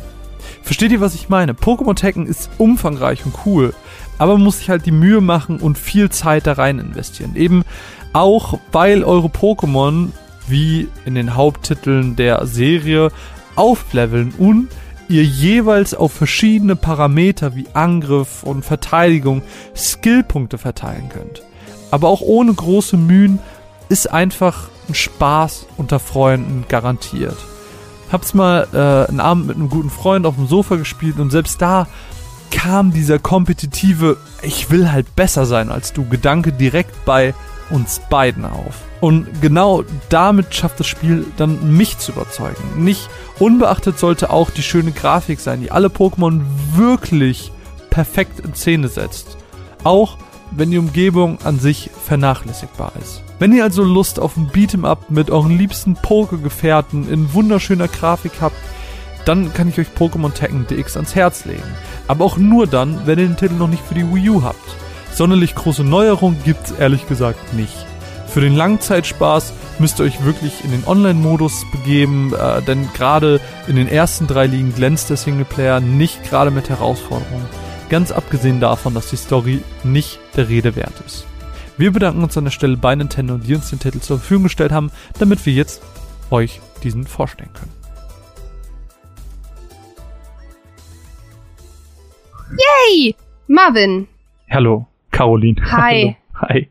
Versteht 0.63 0.91
ihr, 0.91 0.99
was 0.99 1.13
ich 1.13 1.29
meine? 1.29 1.53
Pokémon 1.53 1.93
Tekken 1.93 2.25
ist 2.25 2.49
umfangreich 2.57 3.23
und 3.23 3.35
cool, 3.45 3.71
Aber 4.17 4.33
man 4.33 4.45
muss 4.45 4.57
sich 4.57 4.71
halt 4.71 4.87
die 4.87 4.91
Mühe 4.91 5.21
machen 5.21 5.59
und 5.59 5.77
viel 5.77 6.09
Zeit 6.09 6.47
da 6.47 6.53
rein 6.53 6.79
investieren. 6.79 7.35
Eben 7.35 7.63
auch, 8.13 8.57
weil 8.71 9.03
eure 9.03 9.27
Pokémon, 9.27 10.07
wie 10.47 10.87
in 11.05 11.13
den 11.13 11.35
Haupttiteln 11.35 12.15
der 12.15 12.47
Serie, 12.47 13.11
aufleveln 13.55 14.33
und 14.39 14.69
ihr 15.09 15.23
jeweils 15.23 15.93
auf 15.93 16.13
verschiedene 16.13 16.75
Parameter 16.75 17.55
wie 17.55 17.67
Angriff 17.73 18.43
und 18.43 18.63
Verteidigung 18.63 19.41
Skillpunkte 19.75 20.57
verteilen 20.57 21.09
könnt. 21.09 21.43
Aber 21.91 22.07
auch 22.07 22.21
ohne 22.21 22.53
große 22.53 22.95
Mühen 22.95 23.39
ist 23.89 24.11
einfach 24.11 24.69
ein 24.87 24.95
Spaß 24.95 25.65
unter 25.77 25.99
Freunden 25.99 26.65
garantiert. 26.69 27.37
Hab's 28.11 28.33
mal 28.33 28.67
äh, 28.73 29.09
einen 29.09 29.19
Abend 29.19 29.47
mit 29.47 29.57
einem 29.57 29.69
guten 29.69 29.89
Freund 29.89 30.25
auf 30.25 30.35
dem 30.35 30.47
Sofa 30.47 30.75
gespielt 30.75 31.19
und 31.19 31.31
selbst 31.31 31.61
da 31.61 31.87
kam 32.51 32.91
dieser 32.91 33.19
kompetitive, 33.19 34.17
ich 34.41 34.71
will 34.71 34.91
halt 34.91 35.15
besser 35.15 35.45
sein 35.45 35.71
als 35.71 35.93
du, 35.93 36.05
Gedanke 36.07 36.51
direkt 36.51 37.05
bei 37.05 37.33
uns 37.69 38.01
beiden 38.09 38.45
auf. 38.45 38.75
Und 39.01 39.41
genau 39.41 39.83
damit 40.09 40.53
schafft 40.53 40.79
das 40.79 40.87
Spiel 40.87 41.25
dann 41.37 41.75
mich 41.75 41.97
zu 41.97 42.11
überzeugen. 42.11 42.83
Nicht 42.83 43.09
unbeachtet 43.39 43.99
sollte 43.99 44.29
auch 44.29 44.49
die 44.49 44.63
schöne 44.63 44.91
Grafik 44.91 45.39
sein, 45.39 45.61
die 45.61 45.71
alle 45.71 45.87
Pokémon 45.87 46.41
wirklich 46.75 47.51
perfekt 47.89 48.39
in 48.39 48.53
Szene 48.53 48.87
setzt. 48.87 49.37
Auch 49.83 50.17
wenn 50.51 50.71
die 50.71 50.77
Umgebung 50.77 51.37
an 51.43 51.59
sich 51.59 51.89
vernachlässigbar 52.05 52.91
ist. 53.01 53.23
Wenn 53.39 53.53
ihr 53.53 53.63
also 53.63 53.83
Lust 53.83 54.19
auf 54.19 54.35
ein 54.35 54.49
Beat'em 54.49 54.85
Up 54.85 55.09
mit 55.09 55.29
euren 55.29 55.57
liebsten 55.57 55.95
Poke-Gefährten 55.95 57.09
in 57.09 57.33
wunderschöner 57.33 57.87
Grafik 57.87 58.33
habt, 58.41 58.57
dann 59.25 59.53
kann 59.53 59.69
ich 59.69 59.79
euch 59.79 59.87
Pokémon 59.97 60.33
Tekken 60.33 60.65
DX 60.67 60.97
ans 60.97 61.15
Herz 61.15 61.45
legen. 61.45 61.63
Aber 62.07 62.25
auch 62.25 62.37
nur 62.37 62.67
dann, 62.67 63.05
wenn 63.05 63.19
ihr 63.19 63.27
den 63.27 63.37
Titel 63.37 63.53
noch 63.53 63.67
nicht 63.67 63.83
für 63.85 63.93
die 63.93 64.11
Wii 64.11 64.29
U 64.31 64.43
habt. 64.43 64.75
Sonderlich 65.13 65.55
große 65.55 65.83
Neuerungen 65.83 66.41
gibt's 66.43 66.71
ehrlich 66.71 67.07
gesagt 67.07 67.53
nicht. 67.53 67.75
Für 68.27 68.41
den 68.41 68.55
Langzeitspaß 68.55 69.53
müsst 69.79 69.99
ihr 69.99 70.05
euch 70.05 70.23
wirklich 70.23 70.63
in 70.63 70.71
den 70.71 70.85
Online-Modus 70.85 71.65
begeben, 71.71 72.33
äh, 72.33 72.61
denn 72.61 72.87
gerade 72.93 73.41
in 73.67 73.75
den 73.75 73.87
ersten 73.87 74.27
drei 74.27 74.45
Ligen 74.45 74.73
glänzt 74.73 75.09
der 75.09 75.17
Singleplayer 75.17 75.79
nicht 75.79 76.23
gerade 76.23 76.51
mit 76.51 76.69
Herausforderungen. 76.69 77.45
Ganz 77.89 78.11
abgesehen 78.11 78.59
davon, 78.59 78.93
dass 78.93 79.09
die 79.09 79.17
Story 79.17 79.61
nicht 79.83 80.19
der 80.35 80.47
Rede 80.47 80.75
wert 80.75 80.93
ist. 81.05 81.25
Wir 81.77 81.91
bedanken 81.91 82.23
uns 82.23 82.37
an 82.37 82.43
der 82.43 82.51
Stelle 82.51 82.77
bei 82.77 82.93
Nintendo, 82.93 83.37
die 83.37 83.55
uns 83.55 83.69
den 83.69 83.79
Titel 83.79 83.99
zur 83.99 84.19
Verfügung 84.19 84.43
gestellt 84.43 84.71
haben, 84.71 84.91
damit 85.17 85.45
wir 85.45 85.53
jetzt 85.53 85.81
euch 86.29 86.61
diesen 86.83 87.07
vorstellen 87.07 87.51
können. 87.53 87.73
Yay! 92.51 93.15
Marvin. 93.47 94.07
Hallo, 94.51 94.88
Caroline. 95.19 95.57
Hi. 95.71 96.15
Hi. 96.35 96.69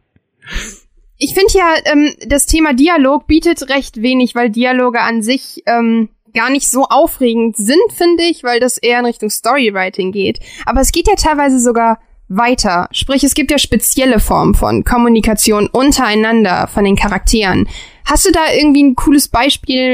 Ich 1.18 1.34
finde 1.34 1.52
ja, 1.52 1.74
ähm, 1.84 2.14
das 2.26 2.46
Thema 2.46 2.72
Dialog 2.72 3.26
bietet 3.26 3.68
recht 3.68 4.00
wenig, 4.00 4.34
weil 4.34 4.48
Dialoge 4.48 5.00
an 5.00 5.20
sich 5.22 5.62
ähm, 5.66 6.08
gar 6.32 6.48
nicht 6.48 6.70
so 6.70 6.84
aufregend 6.84 7.56
sind, 7.56 7.92
finde 7.92 8.22
ich, 8.22 8.44
weil 8.44 8.58
das 8.60 8.78
eher 8.78 9.00
in 9.00 9.04
Richtung 9.04 9.28
Storywriting 9.28 10.12
geht. 10.12 10.40
Aber 10.64 10.80
es 10.80 10.92
geht 10.92 11.08
ja 11.08 11.14
teilweise 11.14 11.58
sogar 11.60 11.98
weiter. 12.28 12.88
Sprich, 12.92 13.24
es 13.24 13.34
gibt 13.34 13.50
ja 13.50 13.58
spezielle 13.58 14.20
Formen 14.20 14.54
von 14.54 14.84
Kommunikation 14.84 15.66
untereinander 15.66 16.68
von 16.68 16.84
den 16.84 16.96
Charakteren. 16.96 17.68
Hast 18.06 18.26
du 18.26 18.32
da 18.32 18.52
irgendwie 18.58 18.84
ein 18.84 18.94
cooles 18.94 19.28
Beispiel? 19.28 19.92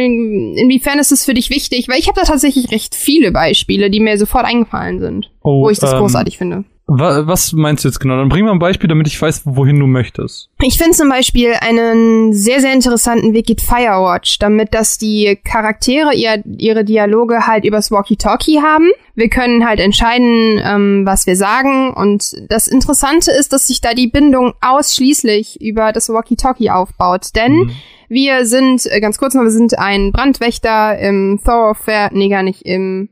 Inwiefern 0.56 1.00
ist 1.00 1.10
es 1.10 1.24
für 1.24 1.34
dich 1.34 1.50
wichtig? 1.50 1.88
Weil 1.88 1.98
ich 1.98 2.06
habe 2.06 2.20
da 2.20 2.26
tatsächlich 2.26 2.70
recht 2.70 2.94
viele 2.94 3.32
Beispiele, 3.32 3.90
die 3.90 4.00
mir 4.00 4.16
sofort 4.18 4.44
eingefallen 4.44 5.00
sind, 5.00 5.30
oh, 5.42 5.64
wo 5.64 5.70
ich 5.70 5.78
das 5.78 5.92
ähm, 5.92 5.98
großartig 5.98 6.38
finde. 6.38 6.64
Was 6.86 7.54
meinst 7.54 7.82
du 7.82 7.88
jetzt 7.88 7.98
genau? 7.98 8.18
Dann 8.18 8.28
bring 8.28 8.44
mal 8.44 8.52
ein 8.52 8.58
Beispiel, 8.58 8.88
damit 8.88 9.06
ich 9.06 9.20
weiß, 9.20 9.42
wohin 9.46 9.80
du 9.80 9.86
möchtest. 9.86 10.50
Ich 10.60 10.76
finde 10.76 10.92
zum 10.92 11.08
Beispiel 11.08 11.54
einen 11.58 12.34
sehr, 12.34 12.60
sehr 12.60 12.74
interessanten 12.74 13.32
Weg 13.32 13.46
geht 13.46 13.62
Firewatch, 13.62 14.38
damit 14.38 14.74
dass 14.74 14.98
die 14.98 15.38
Charaktere 15.44 16.14
ihr, 16.14 16.42
ihre 16.44 16.84
Dialoge 16.84 17.46
halt 17.46 17.64
übers 17.64 17.90
Walkie-Talkie 17.90 18.60
haben. 18.60 18.90
Wir 19.14 19.30
können 19.30 19.66
halt 19.66 19.80
entscheiden, 19.80 20.60
ähm, 20.62 21.06
was 21.06 21.26
wir 21.26 21.36
sagen. 21.36 21.94
Und 21.94 22.34
das 22.50 22.66
Interessante 22.66 23.30
ist, 23.30 23.54
dass 23.54 23.66
sich 23.66 23.80
da 23.80 23.94
die 23.94 24.08
Bindung 24.08 24.52
ausschließlich 24.60 25.62
über 25.62 25.92
das 25.92 26.10
Walkie-Talkie 26.10 26.68
aufbaut. 26.68 27.28
Denn 27.34 27.54
mhm. 27.54 27.70
wir 28.10 28.44
sind, 28.44 28.84
äh, 28.84 29.00
ganz 29.00 29.16
kurz 29.16 29.32
noch, 29.32 29.42
wir 29.42 29.50
sind 29.50 29.78
ein 29.78 30.12
Brandwächter 30.12 30.98
im 30.98 31.40
Thoroughfare, 31.42 32.10
nee, 32.12 32.28
gar 32.28 32.42
nicht, 32.42 32.60
im 32.66 33.08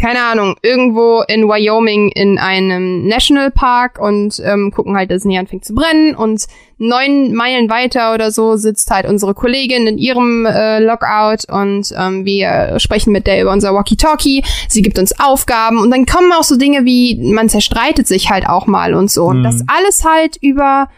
keine 0.00 0.22
Ahnung, 0.22 0.56
irgendwo 0.62 1.22
in 1.28 1.46
Wyoming 1.46 2.10
in 2.10 2.38
einem 2.38 3.06
Nationalpark 3.06 3.98
und 4.00 4.40
ähm, 4.44 4.70
gucken 4.74 4.96
halt, 4.96 5.10
dass 5.10 5.18
es 5.18 5.24
nicht 5.24 5.38
anfängt 5.38 5.64
zu 5.64 5.74
brennen. 5.74 6.14
Und 6.14 6.46
neun 6.78 7.34
Meilen 7.34 7.68
weiter 7.68 8.14
oder 8.14 8.32
so 8.32 8.56
sitzt 8.56 8.90
halt 8.90 9.06
unsere 9.06 9.34
Kollegin 9.34 9.86
in 9.86 9.98
ihrem 9.98 10.46
äh, 10.46 10.78
Lockout 10.80 11.44
und 11.52 11.92
ähm, 11.96 12.24
wir 12.24 12.78
sprechen 12.78 13.12
mit 13.12 13.26
der 13.26 13.42
über 13.42 13.52
unser 13.52 13.74
Walkie-Talkie. 13.74 14.42
Sie 14.68 14.82
gibt 14.82 14.98
uns 14.98 15.20
Aufgaben 15.20 15.78
und 15.78 15.90
dann 15.90 16.06
kommen 16.06 16.32
auch 16.32 16.44
so 16.44 16.56
Dinge 16.56 16.86
wie, 16.86 17.32
man 17.32 17.50
zerstreitet 17.50 18.08
sich 18.08 18.30
halt 18.30 18.48
auch 18.48 18.66
mal 18.66 18.94
und 18.94 19.10
so. 19.10 19.24
Mhm. 19.24 19.36
Und 19.36 19.42
das 19.42 19.62
alles 19.66 20.04
halt 20.04 20.36
über, 20.40 20.88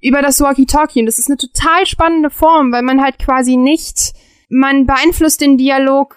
über 0.00 0.20
das 0.20 0.40
Walkie-Talkie. 0.40 1.00
Und 1.00 1.06
das 1.06 1.18
ist 1.18 1.28
eine 1.28 1.38
total 1.38 1.86
spannende 1.86 2.28
Form, 2.28 2.72
weil 2.72 2.82
man 2.82 3.02
halt 3.02 3.18
quasi 3.18 3.56
nicht, 3.56 4.12
man 4.50 4.84
beeinflusst 4.84 5.40
den 5.40 5.56
Dialog 5.56 6.16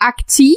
aktiv 0.00 0.56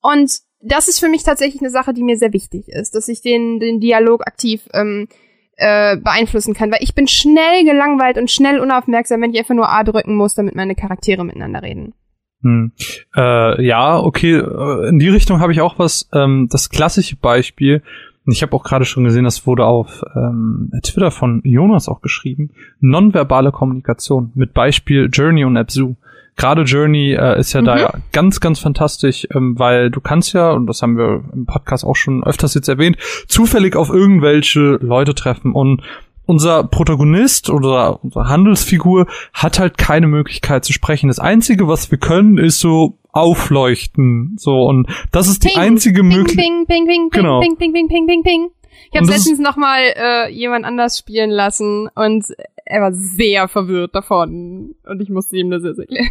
und 0.00 0.30
das 0.62 0.88
ist 0.88 1.00
für 1.00 1.08
mich 1.08 1.22
tatsächlich 1.22 1.62
eine 1.62 1.70
Sache, 1.70 1.94
die 1.94 2.02
mir 2.02 2.16
sehr 2.16 2.32
wichtig 2.32 2.68
ist, 2.68 2.94
dass 2.94 3.08
ich 3.08 3.22
den, 3.22 3.60
den 3.60 3.80
Dialog 3.80 4.26
aktiv 4.26 4.68
ähm, 4.72 5.08
äh, 5.56 5.96
beeinflussen 5.96 6.54
kann, 6.54 6.70
weil 6.70 6.82
ich 6.82 6.94
bin 6.94 7.06
schnell 7.06 7.64
gelangweilt 7.64 8.18
und 8.18 8.30
schnell 8.30 8.60
unaufmerksam, 8.60 9.20
wenn 9.22 9.32
ich 9.32 9.38
einfach 9.38 9.54
nur 9.54 9.70
A 9.70 9.84
drücken 9.84 10.16
muss, 10.16 10.34
damit 10.34 10.54
meine 10.54 10.74
Charaktere 10.74 11.24
miteinander 11.24 11.62
reden. 11.62 11.94
Hm. 12.42 12.72
Äh, 13.14 13.64
ja, 13.64 13.98
okay, 13.98 14.36
äh, 14.36 14.88
in 14.88 14.98
die 14.98 15.08
Richtung 15.08 15.40
habe 15.40 15.52
ich 15.52 15.60
auch 15.60 15.78
was. 15.78 16.08
Ähm, 16.14 16.48
das 16.50 16.70
klassische 16.70 17.16
Beispiel, 17.16 17.82
ich 18.26 18.42
habe 18.42 18.54
auch 18.54 18.64
gerade 18.64 18.84
schon 18.84 19.04
gesehen, 19.04 19.24
das 19.24 19.46
wurde 19.46 19.66
auf 19.66 20.02
ähm, 20.14 20.70
Twitter 20.82 21.10
von 21.10 21.42
Jonas 21.44 21.88
auch 21.88 22.00
geschrieben, 22.00 22.50
nonverbale 22.80 23.52
Kommunikation 23.52 24.32
mit 24.34 24.54
Beispiel 24.54 25.10
Journey 25.12 25.44
und 25.44 25.56
Abzu 25.56 25.96
gerade 26.40 26.62
Journey 26.62 27.12
äh, 27.12 27.38
ist 27.38 27.52
ja 27.52 27.60
mhm. 27.60 27.66
da 27.66 27.78
ja 27.78 27.92
ganz, 28.12 28.40
ganz 28.40 28.58
fantastisch, 28.58 29.26
ähm, 29.34 29.58
weil 29.58 29.90
du 29.90 30.00
kannst 30.00 30.32
ja, 30.32 30.50
und 30.52 30.66
das 30.66 30.80
haben 30.82 30.96
wir 30.96 31.22
im 31.34 31.44
Podcast 31.44 31.84
auch 31.84 31.96
schon 31.96 32.24
öfters 32.24 32.54
jetzt 32.54 32.68
erwähnt, 32.68 32.96
zufällig 33.28 33.76
auf 33.76 33.90
irgendwelche 33.90 34.78
Leute 34.80 35.14
treffen 35.14 35.52
und 35.52 35.82
unser 36.24 36.64
Protagonist 36.64 37.50
oder 37.50 38.02
unsere 38.04 38.28
Handelsfigur 38.28 39.06
hat 39.34 39.58
halt 39.58 39.78
keine 39.78 40.06
Möglichkeit 40.06 40.64
zu 40.64 40.72
sprechen. 40.72 41.08
Das 41.08 41.18
Einzige, 41.18 41.66
was 41.66 41.90
wir 41.90 41.98
können, 41.98 42.38
ist 42.38 42.60
so 42.60 42.98
aufleuchten. 43.10 44.36
So, 44.38 44.62
und 44.62 44.88
das 45.10 45.26
ist 45.26 45.44
die 45.44 45.56
einzige 45.56 46.04
Möglichkeit. 46.04 46.44
Ping, 46.44 46.66
ping, 46.66 46.86
ping, 46.86 47.10
ping, 47.10 47.22
genau. 47.22 47.40
ping, 47.40 47.56
ping, 47.56 47.72
ping, 47.72 47.88
ping, 47.88 48.06
ping, 48.06 48.22
ping. 48.22 48.50
Ich 48.92 48.98
habe 48.98 49.10
letztens 49.10 49.38
noch 49.38 49.56
mal 49.56 49.80
äh, 49.80 50.30
jemand 50.30 50.64
anders 50.64 50.98
spielen 50.98 51.30
lassen 51.30 51.88
und 51.94 52.24
er 52.64 52.80
war 52.82 52.92
sehr 52.92 53.48
verwirrt 53.48 53.94
davon 53.94 54.74
und 54.84 55.00
ich 55.00 55.10
musste 55.10 55.36
ihm 55.36 55.50
das 55.50 55.64
jetzt 55.64 55.78
erklären. 55.78 56.08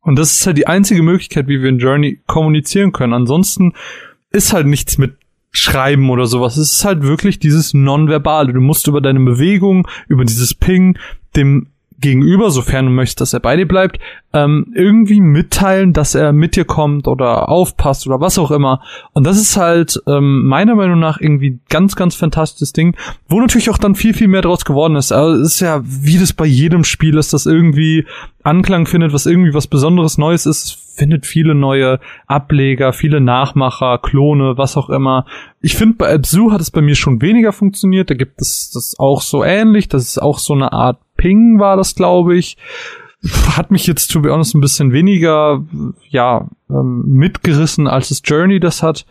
Und 0.00 0.16
das 0.16 0.32
ist 0.32 0.46
halt 0.46 0.56
die 0.56 0.66
einzige 0.66 1.02
Möglichkeit, 1.02 1.48
wie 1.48 1.60
wir 1.60 1.68
in 1.68 1.78
Journey 1.78 2.20
kommunizieren 2.26 2.92
können. 2.92 3.12
Ansonsten 3.12 3.74
ist 4.30 4.52
halt 4.52 4.66
nichts 4.66 4.96
mit 4.96 5.16
Schreiben 5.50 6.08
oder 6.10 6.26
sowas. 6.26 6.56
Es 6.56 6.72
ist 6.72 6.84
halt 6.84 7.02
wirklich 7.02 7.38
dieses 7.38 7.74
Nonverbale. 7.74 8.52
Du 8.52 8.60
musst 8.60 8.86
über 8.86 9.00
deine 9.00 9.20
Bewegung, 9.20 9.88
über 10.06 10.24
dieses 10.24 10.54
Ping 10.54 10.98
dem 11.36 11.68
Gegenüber, 12.00 12.50
sofern 12.50 12.86
du 12.86 12.92
möchtest, 12.92 13.20
dass 13.20 13.32
er 13.32 13.40
bei 13.40 13.56
dir 13.56 13.66
bleibt, 13.66 13.98
ähm, 14.32 14.72
irgendwie 14.74 15.20
mitteilen, 15.20 15.92
dass 15.92 16.14
er 16.14 16.32
mit 16.32 16.54
dir 16.54 16.64
kommt 16.64 17.08
oder 17.08 17.48
aufpasst 17.48 18.06
oder 18.06 18.20
was 18.20 18.38
auch 18.38 18.50
immer. 18.50 18.82
Und 19.12 19.26
das 19.26 19.36
ist 19.36 19.56
halt 19.56 20.00
ähm, 20.06 20.46
meiner 20.46 20.76
Meinung 20.76 21.00
nach 21.00 21.20
irgendwie 21.20 21.58
ganz, 21.68 21.96
ganz 21.96 22.14
fantastisches 22.14 22.72
Ding, 22.72 22.96
wo 23.28 23.40
natürlich 23.40 23.70
auch 23.70 23.78
dann 23.78 23.94
viel, 23.94 24.14
viel 24.14 24.28
mehr 24.28 24.42
draus 24.42 24.64
geworden 24.64 24.96
ist. 24.96 25.10
Also 25.10 25.40
es 25.40 25.54
ist 25.54 25.60
ja, 25.60 25.80
wie 25.84 26.18
das 26.18 26.32
bei 26.32 26.46
jedem 26.46 26.84
Spiel 26.84 27.16
ist, 27.16 27.32
das 27.32 27.46
irgendwie 27.46 28.06
Anklang 28.44 28.86
findet, 28.86 29.12
was 29.12 29.26
irgendwie 29.26 29.54
was 29.54 29.66
Besonderes 29.66 30.18
Neues 30.18 30.46
ist, 30.46 30.78
findet 30.96 31.26
viele 31.26 31.54
neue 31.54 32.00
Ableger, 32.26 32.92
viele 32.92 33.20
Nachmacher, 33.20 33.98
Klone, 33.98 34.54
was 34.56 34.76
auch 34.76 34.90
immer. 34.90 35.26
Ich 35.60 35.76
finde, 35.76 35.96
bei 35.96 36.14
Abzu 36.14 36.52
hat 36.52 36.60
es 36.60 36.70
bei 36.70 36.80
mir 36.80 36.94
schon 36.94 37.22
weniger 37.22 37.52
funktioniert. 37.52 38.10
Da 38.10 38.14
gibt 38.14 38.40
es 38.40 38.70
das 38.72 38.94
auch 38.98 39.22
so 39.22 39.44
ähnlich. 39.44 39.88
Das 39.88 40.02
ist 40.02 40.18
auch 40.18 40.38
so 40.38 40.54
eine 40.54 40.72
Art 40.72 40.98
Ping, 41.18 41.58
war 41.58 41.76
das, 41.76 41.94
glaube 41.94 42.36
ich 42.36 42.56
hat 43.56 43.70
mich 43.70 43.86
jetzt, 43.86 44.12
to 44.12 44.20
be 44.20 44.32
honest, 44.32 44.54
ein 44.54 44.60
bisschen 44.60 44.92
weniger, 44.92 45.64
ja, 46.08 46.48
ähm, 46.70 47.02
mitgerissen, 47.06 47.88
als 47.88 48.10
es 48.10 48.22
Journey 48.24 48.60
das 48.60 48.82
hat. 48.82 49.06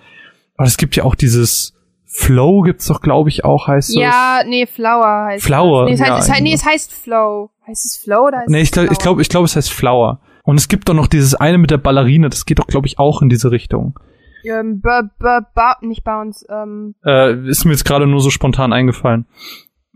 Aber 0.55 0.67
es 0.67 0.77
gibt 0.77 0.95
ja 0.95 1.03
auch 1.03 1.15
dieses 1.15 1.73
Flow 2.05 2.61
gibt's 2.61 2.87
doch, 2.87 3.01
glaube 3.01 3.29
ich, 3.29 3.43
auch, 3.43 3.67
heißt 3.67 3.93
ja, 3.95 4.39
es. 4.39 4.45
Ja, 4.45 4.49
nee, 4.49 4.65
Flower 4.65 5.25
heißt 5.25 5.45
Flower, 5.45 5.85
nee, 5.85 5.93
es. 5.93 6.01
Heißt, 6.01 6.09
ja, 6.09 6.17
es 6.17 6.29
heißt, 6.29 6.41
nee, 6.41 6.53
es 6.53 6.65
heißt 6.65 6.93
Flow. 6.93 7.51
Heißt 7.67 7.85
es 7.85 7.97
Flow 7.97 8.27
oder 8.27 8.39
heißt 8.39 8.49
Nee, 8.49 8.61
ich 8.61 8.71
glaube, 8.71 8.89
ich 8.91 8.97
glaube, 8.97 9.21
ich 9.21 9.29
glaube, 9.29 9.45
es 9.45 9.55
heißt 9.55 9.71
Flower. 9.71 10.21
Und 10.43 10.55
es 10.55 10.69
gibt 10.69 10.87
doch 10.87 10.93
noch 10.93 11.07
dieses 11.07 11.35
eine 11.35 11.57
mit 11.57 11.69
der 11.69 11.77
Ballerine, 11.77 12.29
das 12.29 12.45
geht 12.45 12.59
doch, 12.59 12.67
glaube 12.67 12.87
ich, 12.87 12.97
auch 12.97 13.21
in 13.21 13.27
diese 13.27 13.51
Richtung. 13.51 13.99
Ähm, 14.45 14.79
b 14.79 14.89
b 15.19 15.25
ba 15.53 15.75
nicht 15.81 16.05
Bounce, 16.05 16.45
ähm. 16.49 16.95
Äh, 17.05 17.49
ist 17.49 17.65
mir 17.65 17.71
jetzt 17.71 17.83
gerade 17.83 18.07
nur 18.07 18.21
so 18.21 18.29
spontan 18.29 18.71
eingefallen. 18.71 19.25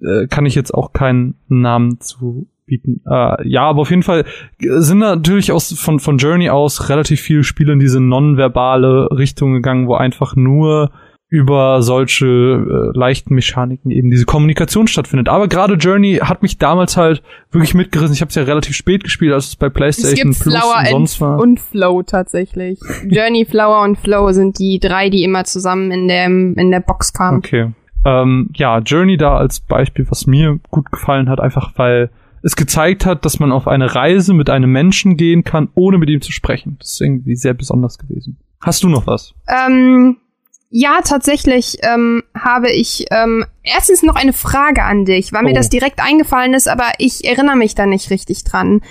Äh, 0.02 0.28
kann 0.28 0.46
ich 0.46 0.56
jetzt 0.56 0.74
auch 0.74 0.94
keinen 0.94 1.36
Namen 1.48 2.00
zu 2.00 2.48
bieten. 2.66 3.02
Äh, 3.06 3.48
ja, 3.48 3.64
aber 3.64 3.82
auf 3.82 3.90
jeden 3.90 4.04
Fall 4.04 4.26
sind 4.60 5.00
natürlich 5.00 5.52
aus, 5.52 5.74
von, 5.74 6.00
von 6.00 6.18
Journey 6.18 6.50
aus 6.50 6.90
relativ 6.90 7.22
viele 7.22 7.44
Spiele 7.44 7.74
in 7.74 7.80
diese 7.80 8.00
nonverbale 8.00 9.10
Richtung 9.12 9.54
gegangen, 9.54 9.88
wo 9.88 9.96
einfach 9.96 10.36
nur 10.36 10.92
über 11.32 11.82
solche 11.82 12.26
äh, 12.26 12.98
leichten 12.98 13.36
Mechaniken 13.36 13.90
eben 13.90 14.10
diese 14.10 14.26
Kommunikation 14.26 14.88
stattfindet. 14.88 15.30
Aber 15.30 15.48
gerade 15.48 15.76
Journey 15.76 16.20
hat 16.22 16.42
mich 16.42 16.58
damals 16.58 16.98
halt 16.98 17.24
wirklich 17.52 17.74
mitgerissen. 17.74 18.14
Ich 18.14 18.20
habe 18.20 18.30
es 18.30 18.36
ja 18.36 18.44
relativ 18.44 18.76
spät 18.76 19.06
gespielt, 19.06 19.32
als 19.32 19.48
es 19.48 19.56
bei 19.56 19.70
PlayStation 19.70 20.32
es 20.32 20.40
gibt 20.40 20.52
Plus 20.52 20.62
Flower 20.62 20.80
und 20.80 20.90
sonst 20.90 21.22
war. 21.22 21.40
und 21.40 21.60
Flow 21.62 22.04
tatsächlich. 22.04 22.80
Journey, 23.10 23.46
Flower 23.46 23.84
und 23.84 23.98
Flow 23.98 24.34
sind 24.34 24.60
die 24.60 24.80
drei, 24.80 25.10
die 25.10 25.24
immer 25.24 25.46
zusammen 25.46 25.92
in 25.92 26.10
der 26.10 26.26
in 26.26 26.70
der 26.70 26.82
Box 26.82 27.14
kamen. 27.14 27.38
Okay. 27.38 27.72
Ähm, 28.06 28.50
ja, 28.56 28.80
Journey 28.80 29.18
da 29.18 29.38
als 29.38 29.60
Beispiel, 29.60 30.06
was 30.10 30.26
mir 30.28 30.60
gut 30.70 30.92
gefallen 30.92 31.30
hat, 31.30 31.40
einfach 31.40 31.72
weil 31.76 32.10
es 32.44 32.56
gezeigt 32.56 33.06
hat, 33.06 33.24
dass 33.24 33.40
man 33.40 33.52
auf 33.52 33.68
eine 33.68 33.94
Reise 33.94 34.34
mit 34.34 34.50
einem 34.50 34.72
Menschen 34.72 35.16
gehen 35.18 35.44
kann, 35.44 35.70
ohne 35.76 35.98
mit 36.00 36.10
ihm 36.10 36.22
zu 36.22 36.32
sprechen. 36.32 36.78
Das 36.80 36.94
ist 36.94 37.02
irgendwie 37.02 37.36
sehr 37.36 37.54
besonders 37.54 38.00
gewesen. 38.00 38.38
Hast 38.60 38.82
du 38.84 38.90
noch 38.90 39.06
was? 39.06 39.34
Ähm, 39.48 40.18
ja, 40.72 41.02
tatsächlich 41.04 41.78
ähm, 41.84 42.24
habe 42.34 42.72
ich 42.72 43.06
ähm, 43.12 43.46
erstens 43.62 44.02
noch 44.02 44.16
eine 44.16 44.34
Frage 44.34 44.84
an 44.84 45.06
dich, 45.06 45.34
weil 45.34 45.44
mir 45.44 45.52
Oh. 45.52 45.56
das 45.56 45.70
direkt 45.70 46.00
eingefallen 46.00 46.54
ist, 46.56 46.68
aber 46.68 46.86
ich 46.98 47.26
erinnere 47.26 47.58
mich 47.58 47.76
da 47.76 47.86
nicht 47.86 48.10
richtig 48.10 48.44
dran. 48.44 48.82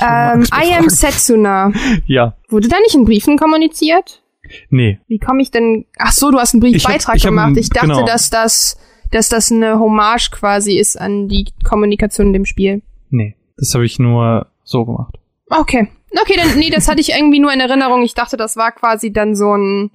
Ähm, 0.00 0.44
I 0.54 0.74
am. 0.78 0.88
Setsuna. 0.88 1.72
Ja. 2.06 2.34
Wurde 2.48 2.68
da 2.68 2.76
nicht 2.80 2.94
in 2.94 3.04
Briefen 3.04 3.36
kommuniziert? 3.38 4.22
Nee. 4.70 5.00
Wie 5.08 5.18
komme 5.18 5.42
ich 5.42 5.50
denn? 5.50 5.86
Ach 5.98 6.12
so, 6.12 6.30
du 6.30 6.38
hast 6.38 6.54
einen 6.54 6.60
Briefbeitrag 6.60 7.20
gemacht. 7.20 7.56
Ich 7.56 7.70
dachte, 7.70 7.88
genau. 7.88 8.04
dass 8.04 8.30
das, 8.30 8.76
dass 9.10 9.28
das 9.28 9.50
eine 9.50 9.78
Hommage 9.78 10.30
quasi 10.30 10.78
ist 10.78 11.00
an 11.00 11.28
die 11.28 11.46
Kommunikation 11.64 12.28
in 12.28 12.32
dem 12.32 12.44
Spiel. 12.44 12.82
Nee. 13.10 13.36
Das 13.56 13.74
habe 13.74 13.84
ich 13.84 13.98
nur 13.98 14.48
so 14.64 14.84
gemacht. 14.84 15.16
Okay. 15.48 15.88
Okay, 16.20 16.34
dann, 16.36 16.58
nee, 16.58 16.70
das 16.70 16.88
hatte 16.88 17.00
ich 17.00 17.10
irgendwie 17.10 17.40
nur 17.40 17.52
in 17.52 17.60
Erinnerung. 17.60 18.02
Ich 18.02 18.14
dachte, 18.14 18.36
das 18.36 18.56
war 18.56 18.72
quasi 18.72 19.12
dann 19.12 19.34
so 19.34 19.56
ein, 19.56 19.90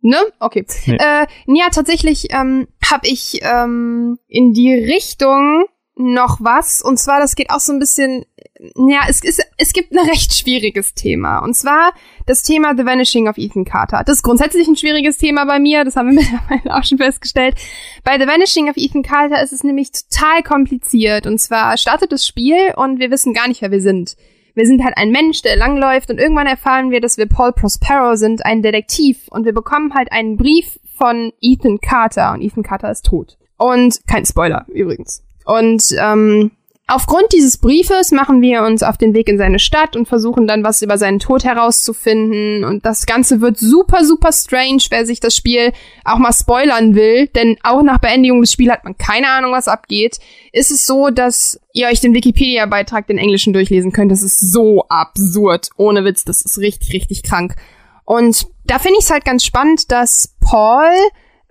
ne? 0.00 0.18
Okay. 0.38 0.64
Nee. 0.86 0.96
Äh, 0.96 1.26
ja, 1.46 1.68
tatsächlich 1.72 2.28
ähm, 2.30 2.68
habe 2.88 3.08
ich 3.08 3.40
ähm, 3.42 4.18
in 4.28 4.52
die 4.52 4.72
Richtung 4.72 5.66
noch 5.96 6.38
was. 6.40 6.82
Und 6.82 6.98
zwar, 6.98 7.20
das 7.20 7.34
geht 7.34 7.50
auch 7.50 7.60
so 7.60 7.72
ein 7.72 7.78
bisschen, 7.78 8.24
ja, 8.58 9.00
es, 9.08 9.22
ist, 9.22 9.42
es 9.58 9.72
gibt 9.72 9.92
ein 9.92 10.08
recht 10.08 10.34
schwieriges 10.34 10.94
Thema. 10.94 11.38
Und 11.40 11.54
zwar 11.54 11.92
das 12.26 12.42
Thema 12.42 12.74
The 12.76 12.84
Vanishing 12.84 13.28
of 13.28 13.38
Ethan 13.38 13.64
Carter. 13.64 14.02
Das 14.04 14.16
ist 14.16 14.22
grundsätzlich 14.22 14.66
ein 14.66 14.76
schwieriges 14.76 15.18
Thema 15.18 15.44
bei 15.44 15.58
mir, 15.58 15.84
das 15.84 15.96
haben 15.96 16.10
wir 16.10 16.14
mittlerweile 16.22 16.76
auch 16.76 16.84
schon 16.84 16.98
festgestellt. 16.98 17.56
Bei 18.04 18.18
The 18.18 18.26
Vanishing 18.26 18.68
of 18.68 18.76
Ethan 18.76 19.02
Carter 19.02 19.42
ist 19.42 19.52
es 19.52 19.64
nämlich 19.64 19.90
total 19.92 20.42
kompliziert. 20.42 21.26
Und 21.26 21.38
zwar 21.38 21.76
startet 21.76 22.12
das 22.12 22.26
Spiel 22.26 22.72
und 22.76 22.98
wir 22.98 23.10
wissen 23.10 23.34
gar 23.34 23.48
nicht, 23.48 23.62
wer 23.62 23.70
wir 23.70 23.80
sind. 23.80 24.16
Wir 24.54 24.66
sind 24.66 24.82
halt 24.82 24.96
ein 24.96 25.10
Mensch, 25.10 25.42
der 25.42 25.56
langläuft 25.56 26.10
und 26.10 26.18
irgendwann 26.18 26.46
erfahren 26.46 26.90
wir, 26.90 27.02
dass 27.02 27.18
wir 27.18 27.26
Paul 27.26 27.52
Prospero 27.52 28.16
sind, 28.16 28.44
ein 28.46 28.62
Detektiv. 28.62 29.28
Und 29.28 29.44
wir 29.44 29.52
bekommen 29.52 29.92
halt 29.94 30.10
einen 30.10 30.38
Brief 30.38 30.78
von 30.96 31.32
Ethan 31.42 31.78
Carter 31.80 32.32
und 32.32 32.40
Ethan 32.40 32.62
Carter 32.62 32.90
ist 32.90 33.04
tot. 33.04 33.36
Und 33.58 34.00
kein 34.06 34.24
Spoiler 34.24 34.64
übrigens. 34.68 35.22
Und 35.44 35.84
ähm, 36.00 36.52
aufgrund 36.88 37.32
dieses 37.32 37.58
Briefes 37.58 38.12
machen 38.12 38.40
wir 38.40 38.62
uns 38.62 38.82
auf 38.82 38.96
den 38.96 39.12
Weg 39.12 39.28
in 39.28 39.38
seine 39.38 39.58
Stadt 39.58 39.96
und 39.96 40.06
versuchen 40.06 40.46
dann 40.46 40.62
was 40.62 40.82
über 40.82 40.98
seinen 40.98 41.18
Tod 41.18 41.44
herauszufinden. 41.44 42.64
Und 42.64 42.86
das 42.86 43.06
Ganze 43.06 43.40
wird 43.40 43.58
super, 43.58 44.04
super 44.04 44.32
strange, 44.32 44.82
wer 44.90 45.04
sich 45.04 45.18
das 45.18 45.34
Spiel 45.34 45.72
auch 46.04 46.18
mal 46.18 46.32
spoilern 46.32 46.94
will. 46.94 47.26
Denn 47.28 47.56
auch 47.64 47.82
nach 47.82 47.98
Beendigung 47.98 48.40
des 48.40 48.52
Spiels 48.52 48.72
hat 48.72 48.84
man 48.84 48.96
keine 48.96 49.28
Ahnung, 49.30 49.52
was 49.52 49.66
abgeht. 49.66 50.18
Ist 50.52 50.70
es 50.70 50.86
so, 50.86 51.10
dass 51.10 51.60
ihr 51.72 51.88
euch 51.88 52.00
den 52.00 52.14
Wikipedia-Beitrag, 52.14 53.08
den 53.08 53.18
englischen, 53.18 53.52
durchlesen 53.52 53.92
könnt. 53.92 54.12
Das 54.12 54.22
ist 54.22 54.52
so 54.52 54.84
absurd. 54.88 55.70
Ohne 55.76 56.04
Witz, 56.04 56.24
das 56.24 56.42
ist 56.42 56.58
richtig, 56.58 56.92
richtig 56.92 57.24
krank. 57.24 57.56
Und 58.04 58.46
da 58.64 58.78
finde 58.78 58.98
ich 58.98 59.06
es 59.06 59.10
halt 59.10 59.24
ganz 59.24 59.44
spannend, 59.44 59.90
dass 59.90 60.34
Paul 60.40 60.92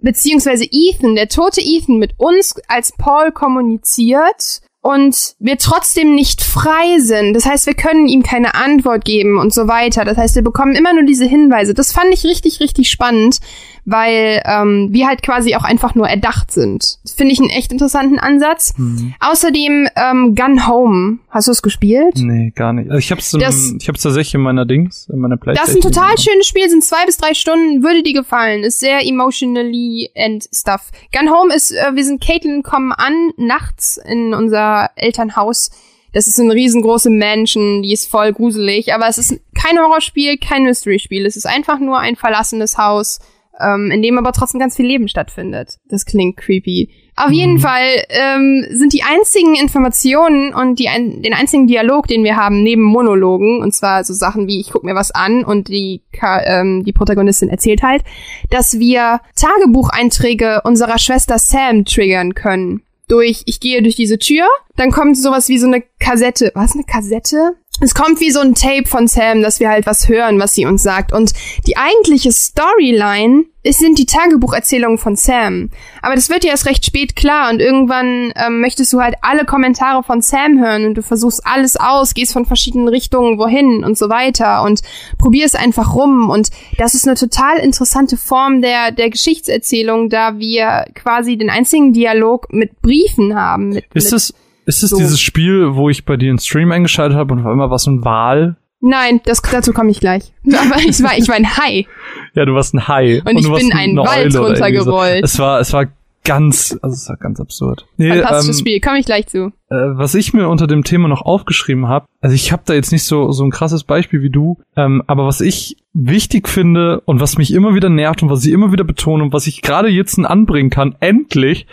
beziehungsweise 0.02 0.66
Ethan, 0.72 1.16
der 1.16 1.28
tote 1.28 1.60
Ethan, 1.62 1.98
mit 1.98 2.14
uns 2.18 2.56
als 2.68 2.94
Paul 2.94 3.32
kommuniziert 3.32 4.62
und 4.86 5.34
wir 5.40 5.58
trotzdem 5.58 6.14
nicht 6.14 6.44
frei 6.44 7.00
sind. 7.00 7.34
Das 7.34 7.48
heißt, 7.48 7.66
wir 7.66 7.74
können 7.74 8.08
ihm 8.08 8.22
keine 8.22 8.54
Antwort 8.54 9.04
geben 9.04 9.40
und 9.40 9.52
so 9.52 9.68
weiter. 9.68 10.06
Das 10.06 10.16
heißt, 10.16 10.36
wir 10.36 10.44
bekommen 10.44 10.76
immer 10.76 10.94
nur 10.94 11.06
diese 11.06 11.26
Hinweise. 11.26 11.74
Das 11.74 11.92
fand 11.92 12.14
ich 12.14 12.24
richtig, 12.24 12.60
richtig 12.60 12.92
spannend, 12.92 13.40
weil 13.86 14.42
ähm, 14.46 14.90
wir 14.92 15.08
halt 15.08 15.22
quasi 15.22 15.56
auch 15.56 15.64
einfach 15.64 15.94
nur 15.96 16.08
erdacht 16.10 16.52
sind. 16.52 16.98
Das 17.04 17.14
finde 17.14 17.34
ich 17.34 17.40
einen 17.40 17.50
echt 17.50 17.72
interessanten 17.72 18.18
Ansatz. 18.20 18.74
Außerdem 19.20 19.88
ähm, 19.96 20.36
Gun 20.36 20.68
Home. 20.68 21.20
Hast 21.30 21.48
du 21.48 21.52
es 21.52 21.62
gespielt? 21.62 22.16
Nee, 22.18 22.52
gar 22.56 22.74
nicht. 22.74 22.90
Also 22.90 23.00
ich 23.00 23.12
hab's, 23.12 23.32
Das- 23.32 23.74
ich 23.80 23.88
hab's 23.88 24.02
tatsächlich 24.02 24.36
in 24.36 24.42
meiner 24.42 24.66
Dings, 24.66 25.08
in 25.12 25.20
meiner 25.20 25.36
Das 25.38 25.44
Playstation. 25.44 25.78
ist 25.78 25.86
ein 25.86 25.92
total 25.92 26.18
schönes 26.18 26.48
Spiel, 26.48 26.70
sind 26.70 26.84
zwei 26.84 27.06
bis 27.06 27.18
drei 27.18 27.34
Stunden, 27.34 27.84
würde 27.84 28.04
dir 28.04 28.14
gefallen. 28.14 28.64
Ist 28.64 28.80
sehr 28.80 29.06
emotionally 29.06 30.10
and 30.16 30.48
stuff. 30.54 30.92
Gun 31.18 31.32
Home 31.32 31.54
ist, 31.54 31.72
äh, 31.72 31.92
wir 31.96 32.04
sind 32.04 32.24
Caitlin, 32.24 32.64
kommen 32.64 32.92
an, 32.92 33.32
nachts 33.38 33.98
in 33.98 34.34
unser 34.34 34.90
Elternhaus. 34.96 35.72
Das 36.14 36.28
ist 36.28 36.40
eine 36.40 36.54
riesengroße 36.54 37.10
Mansion, 37.10 37.82
die 37.82 37.92
ist 37.92 38.10
voll 38.10 38.32
gruselig, 38.32 38.94
aber 38.94 39.08
es 39.10 39.18
ist 39.18 39.38
kein 39.54 39.78
Horrorspiel, 39.78 40.38
kein 40.38 40.64
Mystery-Spiel. 40.64 41.26
Es 41.26 41.36
ist 41.36 41.46
einfach 41.46 41.78
nur 41.80 42.00
ein 42.00 42.16
verlassenes 42.16 42.78
Haus, 42.78 43.20
ähm, 43.60 43.92
in 43.92 44.02
dem 44.02 44.18
aber 44.18 44.32
trotzdem 44.32 44.60
ganz 44.60 44.76
viel 44.76 44.86
Leben 44.86 45.08
stattfindet. 45.08 45.78
Das 45.90 46.06
klingt 46.06 46.38
creepy. 46.38 46.90
Auf 47.18 47.32
jeden 47.32 47.60
Fall 47.60 48.04
ähm, 48.10 48.66
sind 48.72 48.92
die 48.92 49.04
einzigen 49.04 49.56
Informationen 49.56 50.54
und 50.54 50.80
die 50.80 50.90
ein, 50.90 51.22
den 51.22 51.34
einzigen 51.34 51.66
Dialog, 51.66 52.08
den 52.08 52.26
wir 52.26 52.36
haben, 52.36 52.62
neben 52.62 52.82
Monologen, 52.82 53.62
und 53.62 53.74
zwar 53.74 54.04
so 54.04 54.14
Sachen 54.14 54.48
wie 54.48 54.60
ich 54.60 54.72
guck 54.72 54.84
mir 54.84 54.96
was 54.96 55.12
an 55.12 55.46
und 55.46 55.70
die 55.70 56.02
ähm, 56.22 56.84
die 56.84 56.92
Protagonistin 56.92 57.48
erzählt 57.48 57.84
halt, 57.84 58.04
dass 58.50 58.80
wir 58.80 59.22
Tagebucheinträge 59.36 60.62
unserer 60.66 61.00
Schwester 61.00 61.40
Sam 61.40 61.86
triggern 61.86 62.34
können. 62.34 62.82
Durch, 63.08 63.44
ich 63.46 63.60
gehe 63.60 63.82
durch 63.82 63.96
diese 63.96 64.18
Tür, 64.18 64.48
dann 64.76 64.92
kommt 64.92 65.18
sowas 65.18 65.48
wie 65.48 65.60
so 65.60 65.68
eine 65.68 65.84
Kassette. 66.00 66.52
Was, 66.56 66.74
eine 66.74 66.84
Kassette? 66.84 67.56
Es 67.82 67.94
kommt 67.94 68.20
wie 68.20 68.32
so 68.32 68.40
ein 68.40 68.56
Tape 68.56 68.88
von 68.88 69.08
Sam, 69.08 69.42
dass 69.42 69.60
wir 69.60 69.70
halt 69.70 69.86
was 69.86 70.08
hören, 70.08 70.40
was 70.40 70.54
sie 70.54 70.66
uns 70.66 70.82
sagt. 70.82 71.12
Und 71.12 71.34
die 71.68 71.78
eigentliche 71.78 72.32
Storyline 72.32 73.46
es 73.66 73.80
sind 73.80 73.98
die 73.98 74.06
Tagebucherzählungen 74.06 75.00
von 75.00 75.16
Sam. 75.16 75.72
Aber 76.04 76.14
das 76.14 76.30
wird 76.30 76.44
dir 76.44 76.52
erst 76.52 76.68
recht 76.68 76.86
spät 76.86 77.16
klar 77.16 77.50
und 77.50 77.60
irgendwann 77.60 78.32
ähm, 78.36 78.62
möchtest 78.62 78.94
du 78.94 79.02
halt 79.02 79.16
alle 79.22 79.44
Kommentare 79.44 80.04
von 80.04 80.22
Sam 80.22 80.60
hören 80.60 80.86
und 80.86 80.94
du 80.94 81.02
versuchst 81.02 81.42
alles 81.46 81.76
aus, 81.76 82.14
gehst 82.14 82.34
von 82.34 82.46
verschiedenen 82.46 82.88
Richtungen 82.88 83.40
wohin 83.40 83.84
und 83.84 83.98
so 83.98 84.08
weiter 84.08 84.62
und 84.62 84.82
probierst 85.18 85.56
einfach 85.56 85.96
rum 85.96 86.30
und 86.30 86.52
das 86.78 86.94
ist 86.94 87.08
eine 87.08 87.18
total 87.18 87.58
interessante 87.58 88.18
Form 88.18 88.62
der, 88.62 88.92
der 88.92 89.10
Geschichtserzählung, 89.10 90.10
da 90.10 90.38
wir 90.38 90.86
quasi 90.94 91.36
den 91.36 91.50
einzigen 91.50 91.92
Dialog 91.92 92.54
mit 92.54 92.84
Briefen 92.84 93.34
haben. 93.34 93.70
Mit, 93.70 93.86
Ist 93.96 94.12
mit 94.12 94.36
ist 94.66 94.84
es 94.84 94.90
so. 94.92 94.98
dieses 94.98 95.20
Spiel, 95.20 95.76
wo 95.76 95.90
ich 95.90 96.06
bei 96.06 96.18
dir 96.18 96.30
einen 96.30 96.40
Stream 96.40 96.72
eingeschaltet 96.72 97.18
habe 97.18 97.34
und 97.34 97.42
auf 97.42 97.46
einmal 97.46 97.70
war 97.70 97.76
es 97.76 97.88
ein 97.88 98.04
Wal? 98.04 98.58
Nein, 98.82 99.22
das, 99.26 99.42
dazu 99.42 99.74
komme 99.74 99.90
ich 99.92 100.00
gleich. 100.00 100.32
Aber 100.48 100.78
ich 100.78 101.02
war, 101.02 101.18
ich 101.18 101.28
war 101.28 101.36
ein 101.36 101.58
Hai. 101.58 101.88
Ja, 102.34 102.46
du 102.46 102.54
warst 102.54 102.74
ein 102.74 102.88
Hai. 102.88 103.22
Und 103.26 103.38
ich 103.38 103.46
du 103.46 103.52
warst 103.52 103.64
bin 103.64 103.74
eine 103.74 104.02
Wald 104.02 104.36
runtergerollt. 104.36 105.20
So. 105.20 105.24
Es 105.24 105.40
war, 105.40 105.60
es 105.60 105.74
war 105.74 105.88
ganz, 106.26 106.78
also 106.82 106.94
es 106.94 107.08
war 107.08 107.16
ganz 107.16 107.40
absurd. 107.40 107.86
Nee, 107.98 108.10
Fantastisches 108.10 108.58
ähm, 108.58 108.60
Spiel, 108.60 108.82
komme 108.82 109.00
ich 109.00 109.06
gleich 109.06 109.28
zu. 109.28 109.54
Äh, 109.70 109.76
was 109.94 110.16
ich 110.16 110.34
mir 110.34 110.50
unter 110.50 110.68
dem 110.68 110.84
Thema 110.84 111.08
noch 111.08 111.22
aufgeschrieben 111.22 111.88
habe, 111.88 112.08
also 112.20 112.36
ich 112.36 112.52
habe 112.52 112.64
da 112.66 112.74
jetzt 112.74 112.92
nicht 112.92 113.06
so 113.06 113.32
so 113.32 113.44
ein 113.44 113.52
krasses 113.52 113.84
Beispiel 113.84 114.22
wie 114.22 114.30
du, 114.30 114.58
ähm, 114.76 115.04
aber 115.08 115.26
was 115.26 115.40
ich 115.40 115.78
wichtig 115.94 116.50
finde 116.50 117.00
und 117.06 117.22
was 117.22 117.38
mich 117.38 117.54
immer 117.54 117.76
wieder 117.76 117.90
nervt 117.90 118.24
und 118.24 118.30
was 118.30 118.44
ich 118.44 118.52
immer 118.52 118.72
wieder 118.72 118.84
betone 118.84 119.24
und 119.24 119.34
was 119.34 119.48
ich 119.48 119.62
gerade 119.62 119.88
jetzt 119.88 120.20
anbringen 120.20 120.72
kann, 120.72 120.96
endlich 121.00 121.68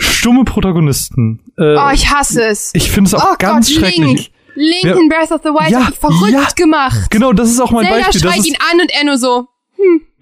stumme 0.00 0.44
Protagonisten. 0.44 1.40
Äh, 1.58 1.76
Oh, 1.76 1.90
ich 1.92 2.10
hasse 2.10 2.44
es. 2.44 2.70
ich 2.74 2.90
finde 2.90 3.08
es 3.08 3.14
auch 3.14 3.32
oh 3.32 3.34
ganz 3.38 3.68
Gott, 3.68 3.76
schrecklich. 3.78 3.98
Link. 4.06 4.30
Link 4.56 4.84
Ja. 4.84 4.94
in 4.96 5.08
Breath 5.08 5.30
of 5.30 5.40
the 5.44 5.50
Wild 5.50 5.70
Ja, 5.70 5.88
verrückt 5.98 6.32
ja. 6.32 6.46
gemacht. 6.56 7.10
Genau, 7.10 7.32
das 7.32 7.48
ist 7.50 7.60
auch 7.60 7.70
mein 7.70 7.84
Zelda 7.86 8.06
Beispiel. 8.06 8.20
Das 8.20 8.30
schreit 8.32 8.40
ist, 8.40 8.46
ihn 8.48 8.56
an 8.72 8.80
und 8.80 8.90
er 8.90 9.04
nur 9.04 9.16
so, 9.16 9.46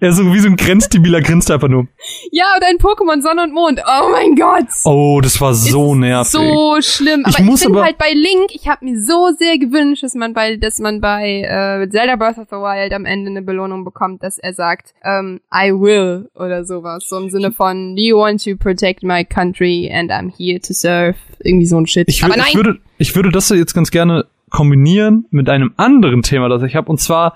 ja, 0.01 0.11
so 0.11 0.33
wie 0.33 0.39
so 0.39 0.47
ein 0.47 0.55
grenzdebiler 0.55 1.21
grinst 1.21 1.51
einfach 1.51 1.67
nur. 1.67 1.87
ja, 2.31 2.45
oder 2.57 2.67
ein 2.67 2.77
Pokémon 2.77 3.21
Sonne 3.21 3.43
und 3.43 3.53
Mond. 3.53 3.81
Oh 3.85 4.09
mein 4.11 4.35
Gott. 4.35 4.67
Oh, 4.85 5.19
das 5.21 5.39
war 5.41 5.53
so 5.53 5.93
ist 5.93 5.99
nervig. 5.99 6.31
So 6.31 6.77
schlimm. 6.81 7.23
Ich 7.27 7.35
Aber 7.35 7.39
ich, 7.39 7.45
muss 7.45 7.63
finde 7.63 7.83
halt 7.83 7.97
bei 7.97 8.11
Link, 8.13 8.51
ich 8.53 8.67
habe 8.67 8.85
mir 8.85 9.01
so 9.01 9.31
sehr 9.37 9.57
gewünscht, 9.57 10.03
dass 10.03 10.15
man 10.15 10.33
bei, 10.33 10.55
dass 10.55 10.79
man 10.79 11.01
bei 11.01 11.41
äh, 11.41 11.89
Zelda 11.89 12.15
Breath 12.15 12.37
of 12.37 12.47
the 12.49 12.55
Wild 12.55 12.93
am 12.93 13.05
Ende 13.05 13.29
eine 13.29 13.41
Belohnung 13.41 13.83
bekommt, 13.83 14.23
dass 14.23 14.37
er 14.37 14.53
sagt, 14.53 14.93
ähm, 15.03 15.41
I 15.53 15.71
will 15.71 16.29
oder 16.35 16.63
sowas. 16.63 17.07
So 17.07 17.17
im 17.17 17.29
Sinne 17.29 17.51
von, 17.51 17.95
do 17.95 18.01
you 18.01 18.17
want 18.17 18.43
to 18.43 18.55
protect 18.55 19.03
my 19.03 19.25
country 19.25 19.91
and 19.93 20.11
I'm 20.11 20.31
here 20.35 20.59
to 20.59 20.73
serve? 20.73 21.15
Irgendwie 21.43 21.65
so 21.65 21.77
ein 21.77 21.87
Shit. 21.87 22.07
Ich, 22.07 22.23
Aber 22.23 22.35
nein. 22.35 22.47
ich 22.49 22.55
würde, 22.55 22.79
ich 22.97 23.15
würde 23.15 23.31
das 23.31 23.49
jetzt 23.49 23.73
ganz 23.73 23.91
gerne 23.91 24.25
kombinieren 24.49 25.25
mit 25.29 25.49
einem 25.49 25.73
anderen 25.77 26.21
Thema, 26.21 26.49
das 26.49 26.63
ich 26.63 26.75
habe. 26.75 26.89
Und 26.89 26.99
zwar, 26.99 27.35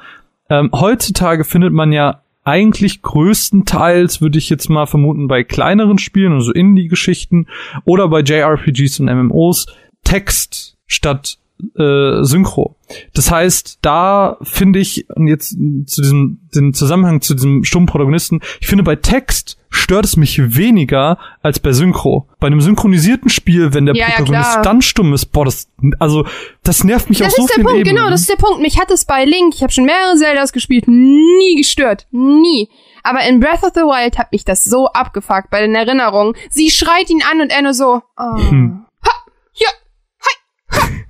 ähm, 0.54 0.70
heutzutage 0.72 1.46
findet 1.46 1.74
man 1.74 1.92
ja 1.92 2.22
eigentlich 2.44 3.02
größtenteils, 3.02 4.22
würde 4.22 4.38
ich 4.38 4.50
jetzt 4.50 4.70
mal 4.70 4.86
vermuten, 4.86 5.28
bei 5.28 5.44
kleineren 5.44 5.98
Spielen, 5.98 6.34
also 6.34 6.52
Indie-Geschichten 6.52 7.48
oder 7.86 8.08
bei 8.10 8.20
JRPGs 8.20 9.00
und 9.00 9.06
MMOs, 9.06 9.66
Text 10.04 10.78
statt 10.86 11.38
äh, 11.78 12.24
Synchro. 12.24 12.76
Das 13.14 13.32
heißt, 13.32 13.80
da 13.82 14.38
finde 14.44 14.80
ich, 14.80 15.10
und 15.10 15.28
jetzt 15.28 15.50
zu 15.52 16.02
diesem 16.02 16.40
den 16.54 16.74
Zusammenhang 16.74 17.22
zu 17.22 17.34
diesem 17.34 17.64
stummen 17.64 17.88
Protagonisten, 17.88 18.42
ich 18.62 18.68
finde 18.68 18.84
bei 18.84 18.96
Text 18.96 19.58
stört 19.70 20.06
es 20.06 20.18
mich 20.18 20.56
weniger 20.56 21.18
als 21.42 21.60
bei 21.60 21.72
Synchro. 21.72 22.28
Bei 22.40 22.48
einem 22.48 22.62
synchronisierten 22.62 23.30
Spiel, 23.30 23.74
wenn 23.74 23.86
der 23.88 23.96
Ja, 23.96 24.08
ja, 24.08 24.16
Protagonist 24.16 24.52
klar. 24.52 24.62
dann 24.64 24.82
stumm 24.84 25.14
ist, 25.14 25.28
boah, 25.28 25.46
das 25.46 25.68
also 26.00 26.26
das 26.64 26.84
nervt 26.84 27.10
mich 27.10 27.20
Das 27.20 27.30
auf 27.30 27.34
so 27.34 27.42
ist 27.44 27.50
der 27.50 27.56
vielen 27.56 27.66
Punkt, 27.66 27.80
Ebenen. 27.80 27.96
genau, 27.96 28.10
das 28.10 28.22
ist 28.22 28.30
der 28.30 28.36
Punkt. 28.36 28.62
Mich 28.62 28.80
hat 28.80 28.92
es 28.92 29.06
bei 29.06 29.26
Link, 29.26 29.56
ich 29.56 29.64
habe 29.64 29.74
schon 29.74 29.86
mehrere 29.86 30.16
Zeldas 30.18 30.54
gespielt, 30.54 30.88
nie 30.88 31.56
gestört. 31.58 32.08
Nie. 32.12 32.70
Aber 33.04 33.22
in 33.28 33.40
Breath 33.40 33.64
of 33.64 33.72
the 33.74 33.82
Wild 33.82 34.18
hat 34.18 34.32
mich 34.32 34.46
das 34.46 34.64
so 34.64 34.88
abgefuckt 34.88 35.50
bei 35.50 35.60
den 35.62 35.76
Erinnerungen. 35.76 36.36
Sie 36.50 36.70
schreit 36.70 37.10
ihn 37.10 37.22
an 37.32 37.42
und 37.42 37.52
er 37.52 37.62
nur 37.64 37.74
so, 37.74 38.02
oh. 38.18 38.50
Hm. 38.50 38.86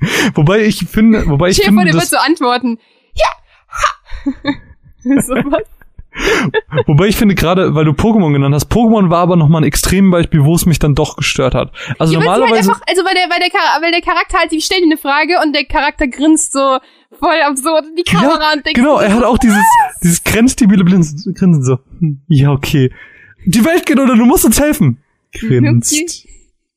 Wobei 0.36 0.64
ich 0.64 0.86
finde, 0.90 1.28
wobei 1.28 1.50
ich 1.50 1.58
dir 1.58 1.64
vor, 1.64 1.74
finde, 1.74 1.86
der 1.86 1.94
wird 1.96 2.08
so 2.08 2.18
antworten. 2.18 2.80
Ja, 3.14 3.28
ha. 3.70 4.32
so 5.22 5.34
was. 5.36 5.64
wobei 6.86 7.08
ich 7.08 7.16
finde 7.16 7.36
gerade, 7.36 7.74
weil 7.74 7.86
du 7.86 7.92
Pokémon 7.92 8.32
genannt 8.34 8.54
hast, 8.54 8.72
Pokémon 8.72 9.10
war 9.10 9.20
aber 9.20 9.36
noch 9.36 9.50
mal 9.50 9.60
ein 9.60 9.64
Extrembeispiel, 9.64 10.44
wo 10.44 10.56
es 10.56 10.66
mich 10.66 10.80
dann 10.80 10.96
doch 10.96 11.18
gestört 11.18 11.56
hat. 11.56 11.72
Also 11.98 12.14
Ja, 12.14 12.20
halt 12.20 12.28
normalerweise 12.40 12.70
einfach, 12.70 12.82
also 12.88 13.04
weil 13.04 13.16
der, 13.16 13.30
weil 13.30 13.40
der, 13.40 13.82
weil 13.82 13.92
der 13.92 14.02
Charakter 14.02 14.38
halt, 14.40 14.54
ich 14.54 14.66
stell 14.66 14.80
dir 14.80 14.86
eine 14.86 14.98
Frage 14.98 15.40
und 15.44 15.56
der 15.56 15.66
Charakter 15.66 16.08
grinst 16.08 16.54
so 16.54 16.78
voll 17.20 17.42
absurd 17.44 17.86
in 17.88 17.96
die 17.96 18.04
Kamera 18.04 18.40
ja, 18.42 18.54
und 18.54 18.66
denkt, 18.66 18.76
genau, 18.76 19.00
er 19.00 19.14
hat 19.14 19.24
auch 19.24 19.38
dieses 19.38 19.58
dieses 20.04 20.24
grenztibile 20.24 20.84
Grinsen 20.86 21.64
so. 21.64 21.80
hm, 22.00 22.22
Ja, 22.28 22.52
okay. 22.52 22.92
Die 23.46 23.66
Welt 23.66 23.86
geht 23.86 24.00
unter, 24.00 24.16
du 24.16 24.26
musst 24.26 24.46
uns 24.46 24.60
helfen. 24.60 25.00
Grinst. 25.32 25.94
Ne? 25.94 26.33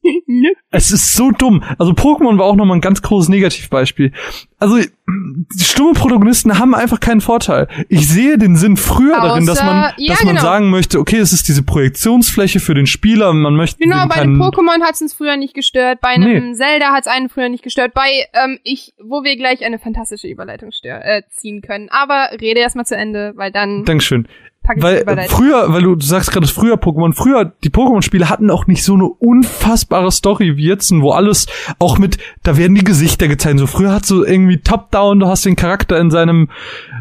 Es 0.70 0.90
ist 0.90 1.14
so 1.14 1.30
dumm. 1.30 1.62
Also 1.78 1.92
Pokémon 1.92 2.38
war 2.38 2.44
auch 2.46 2.57
nochmal 2.57 2.76
ein 2.76 2.80
ganz 2.82 3.00
großes 3.00 3.28
Negativbeispiel. 3.30 4.12
Also 4.59 4.78
die 4.78 5.64
stumme 5.64 5.92
Protagonisten 5.92 6.59
haben 6.59 6.74
einfach 6.74 6.98
keinen 7.00 7.20
Vorteil. 7.20 7.68
Ich 7.88 8.09
sehe 8.09 8.38
den 8.38 8.57
Sinn 8.57 8.76
früher 8.76 9.14
darin, 9.16 9.46
dass 9.46 9.62
man, 9.62 9.84
Außer- 9.84 9.94
ja, 9.98 10.12
dass 10.12 10.24
man 10.24 10.34
genau. 10.34 10.42
sagen 10.46 10.70
möchte, 10.70 10.98
okay, 10.98 11.18
es 11.18 11.32
ist 11.32 11.48
diese 11.48 11.62
Projektionsfläche 11.62 12.61
für 12.61 12.74
den 12.74 12.86
Spieler, 12.86 13.32
man 13.32 13.54
möchte 13.54 13.78
Genau, 13.78 14.07
bei 14.09 14.16
einem 14.16 14.40
Pokémon 14.40 14.82
hat's 14.82 15.00
uns 15.00 15.14
früher 15.14 15.36
nicht 15.36 15.54
gestört, 15.54 16.00
bei 16.00 16.09
einem 16.09 16.50
Nee. 16.50 16.54
Zelda 16.54 16.92
hat's 16.92 17.07
einen 17.07 17.28
früher 17.28 17.48
nicht 17.48 17.62
gestört, 17.62 17.94
bei 17.94 18.09
ähm, 18.32 18.59
ich, 18.64 18.94
wo 19.02 19.22
wir 19.24 19.36
gleich 19.36 19.64
eine 19.64 19.78
fantastische 19.78 20.26
Überleitung 20.28 20.72
stör, 20.72 21.04
äh, 21.04 21.22
ziehen 21.30 21.62
können. 21.62 21.88
Aber 21.90 22.30
rede 22.40 22.61
erstmal 22.61 22.86
zu 22.86 22.96
Ende, 22.96 23.32
weil 23.36 23.52
dann 23.52 23.84
Dankeschön. 23.84 24.26
Packe 24.67 24.79
ich 24.79 25.07
Weil 25.07 25.29
früher, 25.29 25.73
weil 25.73 25.83
du, 25.83 25.95
du 25.95 26.05
sagst 26.05 26.33
gerade 26.33 26.47
früher 26.47 26.75
Pokémon, 26.75 27.14
früher, 27.14 27.53
die 27.64 27.71
Pokémon-Spiele 27.71 28.29
hatten 28.29 28.51
auch 28.51 28.67
nicht 28.67 28.83
so 28.83 28.95
eine 28.95 29.05
unfassbare 29.05 30.11
Story 30.11 30.57
wie 30.57 30.67
jetzt, 30.67 30.93
wo 31.01 31.12
alles 31.12 31.47
auch 31.79 31.99
mit, 31.99 32.19
da 32.43 32.57
werden 32.57 32.75
die 32.75 32.85
Gesichter 32.85 33.29
gezeigt. 33.29 33.59
So 33.59 33.67
früher 33.67 33.93
hat 33.93 34.05
so 34.05 34.25
irgendwie 34.25 34.59
Top-Down, 34.59 35.21
du 35.21 35.27
hast 35.27 35.45
den 35.45 35.57
Charakter 35.57 35.99
in 35.99 36.11
seinem, 36.11 36.49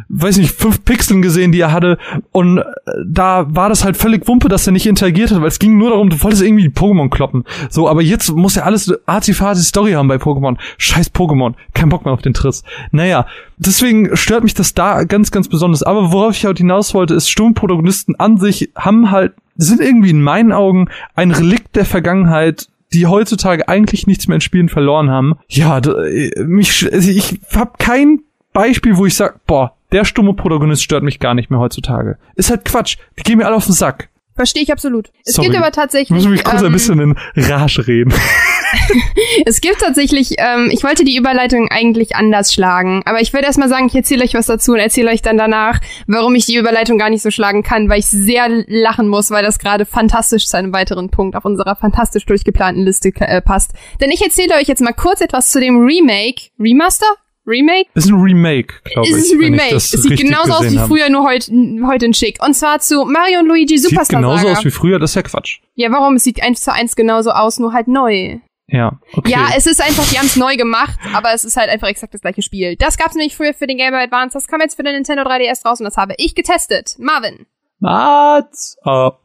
weiß 0.10 0.38
nicht, 0.38 0.52
fünf 0.52 0.86
Pixeln 0.86 1.22
gesehen, 1.22 1.52
die 1.52 1.60
er 1.60 1.72
hatte. 1.72 1.98
Und 2.32 2.60
äh, 2.60 2.64
da 3.06 3.48
war 3.50 3.70
das 3.70 3.84
halt 3.84 3.98
völlig 3.98 4.28
Wumpe, 4.28 4.48
dass 4.48 4.68
er 4.68 4.74
nicht 4.74 4.86
interagiert 4.86 5.32
hat, 5.32 5.42
weil 5.42 5.48
es 5.48 5.60
ging 5.60 5.78
nur 5.78 5.90
darum, 5.90 6.10
du 6.10 6.22
wolltest 6.22 6.44
irgendwie 6.44 6.64
die 6.64 6.70
Pokémon 6.70 7.10
kloppen. 7.10 7.44
So, 7.70 7.90
aber 7.90 8.02
jetzt 8.02 8.32
muss 8.32 8.56
ja 8.56 8.64
alles 8.64 8.88
eine 8.88 9.00
arzi 9.06 9.34
Story 9.34 9.94
haben 9.94 10.08
bei 10.08 10.16
Pokémon. 10.16 10.58
Scheiß 10.78 11.14
Pokémon. 11.14 11.54
Kein 11.74 11.90
Bock 11.90 12.06
mehr 12.06 12.14
auf 12.14 12.22
den 12.22 12.34
Triss. 12.34 12.64
Naja, 12.92 13.26
deswegen 13.58 14.16
stört 14.16 14.44
mich 14.44 14.54
das 14.54 14.74
da 14.74 15.04
ganz, 15.04 15.32
ganz 15.32 15.48
besonders. 15.48 15.84
Aber 15.84 16.12
worauf 16.12 16.36
ich 16.36 16.46
halt 16.46 16.58
hinaus 16.58 16.94
wollte, 16.94 17.14
ist, 17.14 17.30
Sturmprotagonisten 17.56 18.16
an 18.20 18.38
sich 18.38 18.72
haben 18.76 19.12
halt, 19.12 19.34
sind 19.56 19.82
irgendwie 19.82 20.10
in 20.12 20.22
meinen 20.22 20.52
Augen 20.52 20.90
ein 21.16 21.32
Relikt 21.32 21.76
der 21.76 21.86
Vergangenheit, 21.86 22.68
die 22.94 23.08
heutzutage 23.08 23.68
eigentlich 23.68 24.08
nichts 24.08 24.28
mehr 24.28 24.36
in 24.36 24.42
Spielen 24.42 24.70
verloren 24.70 25.10
haben. 25.10 25.36
Ja, 25.48 25.80
äh, 25.80 26.44
mich, 26.44 26.88
also 26.92 27.10
ich 27.10 27.40
hab 27.54 27.80
kein 27.80 28.22
Beispiel, 28.54 28.98
wo 28.98 29.06
ich 29.06 29.16
sag, 29.16 29.46
boah, 29.46 29.76
der 29.92 30.06
stumme 30.06 30.34
Protagonist 30.34 30.84
stört 30.84 31.04
mich 31.04 31.20
gar 31.20 31.34
nicht 31.34 31.50
mehr 31.50 31.60
heutzutage. 31.60 32.18
Ist 32.36 32.50
halt 32.50 32.66
Quatsch. 32.66 32.98
Die 33.18 33.24
gehen 33.24 33.38
mir 33.38 33.46
alle 33.46 33.56
auf 33.56 33.66
den 33.66 33.74
Sack. 33.74 34.10
Verstehe 34.36 34.64
ich 34.64 34.72
absolut. 34.72 35.12
Es 35.24 35.34
Sorry. 35.36 35.48
gibt 35.48 35.58
aber 35.58 35.70
Ich 35.70 35.76
tatsächlich. 35.76 36.10
muss 36.10 36.28
mich 36.28 36.44
kurz 36.44 36.60
ähm, 36.62 36.68
ein 36.68 36.74
bisschen 36.74 37.00
in 37.00 37.16
Rage 37.38 37.88
reden. 37.88 38.14
Es 39.46 39.62
gibt 39.62 39.80
tatsächlich, 39.80 40.36
ähm, 40.38 40.70
ich 40.72 40.84
wollte 40.84 41.04
die 41.04 41.16
Überleitung 41.16 41.68
eigentlich 41.70 42.16
anders 42.16 42.54
schlagen, 42.54 43.02
aber 43.06 43.22
ich 43.22 43.34
würde 43.34 43.46
erstmal 43.46 43.70
sagen, 43.70 43.88
ich 43.88 43.96
erzähle 43.96 44.24
euch 44.24 44.34
was 44.34 44.46
dazu 44.46 44.74
und 44.74 44.80
erzähle 44.80 45.12
euch 45.12 45.22
dann 45.22 45.38
danach, 45.38 45.80
warum 46.08 46.36
ich 46.36 46.46
die 46.46 46.56
Überleitung 46.56 46.98
gar 46.98 47.10
nicht 47.10 47.22
so 47.22 47.32
schlagen 47.32 47.64
kann, 47.64 47.90
weil 47.90 48.00
ich 48.00 48.08
sehr 48.08 48.48
lachen 48.68 49.08
muss, 49.08 49.32
weil 49.32 49.44
das 49.44 49.60
gerade 49.60 49.86
fantastisch 49.86 50.48
zu 50.48 50.58
einem 50.58 50.74
weiteren 50.74 51.10
Punkt 51.10 51.36
auf 51.36 51.46
unserer 51.46 51.76
fantastisch 51.76 52.26
durchgeplanten 52.26 52.84
Liste 52.84 53.12
äh, 53.20 53.42
passt. 53.42 53.72
Denn 54.02 54.12
ich 54.12 54.22
erzähle 54.22 54.56
euch 54.56 54.68
jetzt 54.68 54.82
mal 54.82 54.94
kurz 54.94 55.22
etwas 55.22 55.50
zu 55.52 55.60
dem 55.60 55.86
Remake, 55.86 56.50
Remaster? 56.60 57.08
Remake? 57.48 57.90
Ist 57.94 58.10
ein 58.10 58.16
Remake, 58.16 58.74
glaube 58.86 59.08
ich. 59.08 59.14
Es 59.14 59.26
ist 59.26 59.34
ein 59.34 59.40
Remake. 59.40 59.76
Es 59.76 59.92
sieht 59.92 60.20
genauso 60.20 60.54
aus 60.54 60.72
wie 60.72 60.80
früher, 60.80 61.10
nur 61.10 61.24
heute, 61.24 61.52
heute 61.86 62.06
in 62.08 62.14
schick. 62.14 62.44
Und 62.44 62.56
zwar 62.56 62.80
zu 62.80 63.06
Mario 63.06 63.40
und 63.40 63.48
Luigi 63.48 63.78
Sieht 63.78 63.92
Superstar 63.92 64.22
genauso 64.22 64.48
Saga. 64.48 64.58
aus 64.58 64.66
wie 64.66 64.72
früher, 64.72 64.98
das 64.98 65.12
ist 65.12 65.16
ja 65.16 65.22
Quatsch. 65.22 65.60
ja, 65.76 65.92
warum? 65.92 66.16
Es 66.16 66.24
sieht 66.24 66.42
eins 66.42 66.62
zu 66.62 66.74
eins 66.74 66.96
genauso 66.96 67.32
aus, 67.32 67.60
nur 67.60 67.72
halt 67.74 67.88
neu. 67.88 68.40
Ja, 68.68 69.00
okay. 69.16 69.32
Ja, 69.32 69.50
es 69.56 69.68
ist 69.68 69.82
einfach, 69.82 70.08
die 70.10 70.18
haben 70.18 70.26
es 70.26 70.36
neu 70.36 70.58
gemacht, 70.58 71.00
aber 71.14 71.34
es 71.34 71.46
ist 71.46 71.56
halt 71.56 71.70
einfach 71.70 71.88
exakt 71.88 72.14
das 72.16 72.22
gleiche 72.22 72.42
Spiel. 72.42 72.76
Das 72.76 72.98
gab's 72.98 73.14
nämlich 73.14 73.36
früher 73.36 73.54
für 73.54 73.68
den 73.68 73.78
Game 73.78 73.92
Boy 73.92 74.04
Advance, 74.04 74.34
das 74.34 74.48
kam 74.48 74.60
jetzt 74.62 74.76
für 74.76 74.84
den 74.84 74.96
Nintendo 74.96 75.24
3DS 75.24 75.68
raus 75.68 75.80
und 75.80 75.86
das 75.86 75.98
habe 75.98 76.16
ich 76.18 76.34
getestet. 76.34 76.96
Marvin. 76.98 77.46
What's 77.80 78.78
up? 78.84 79.22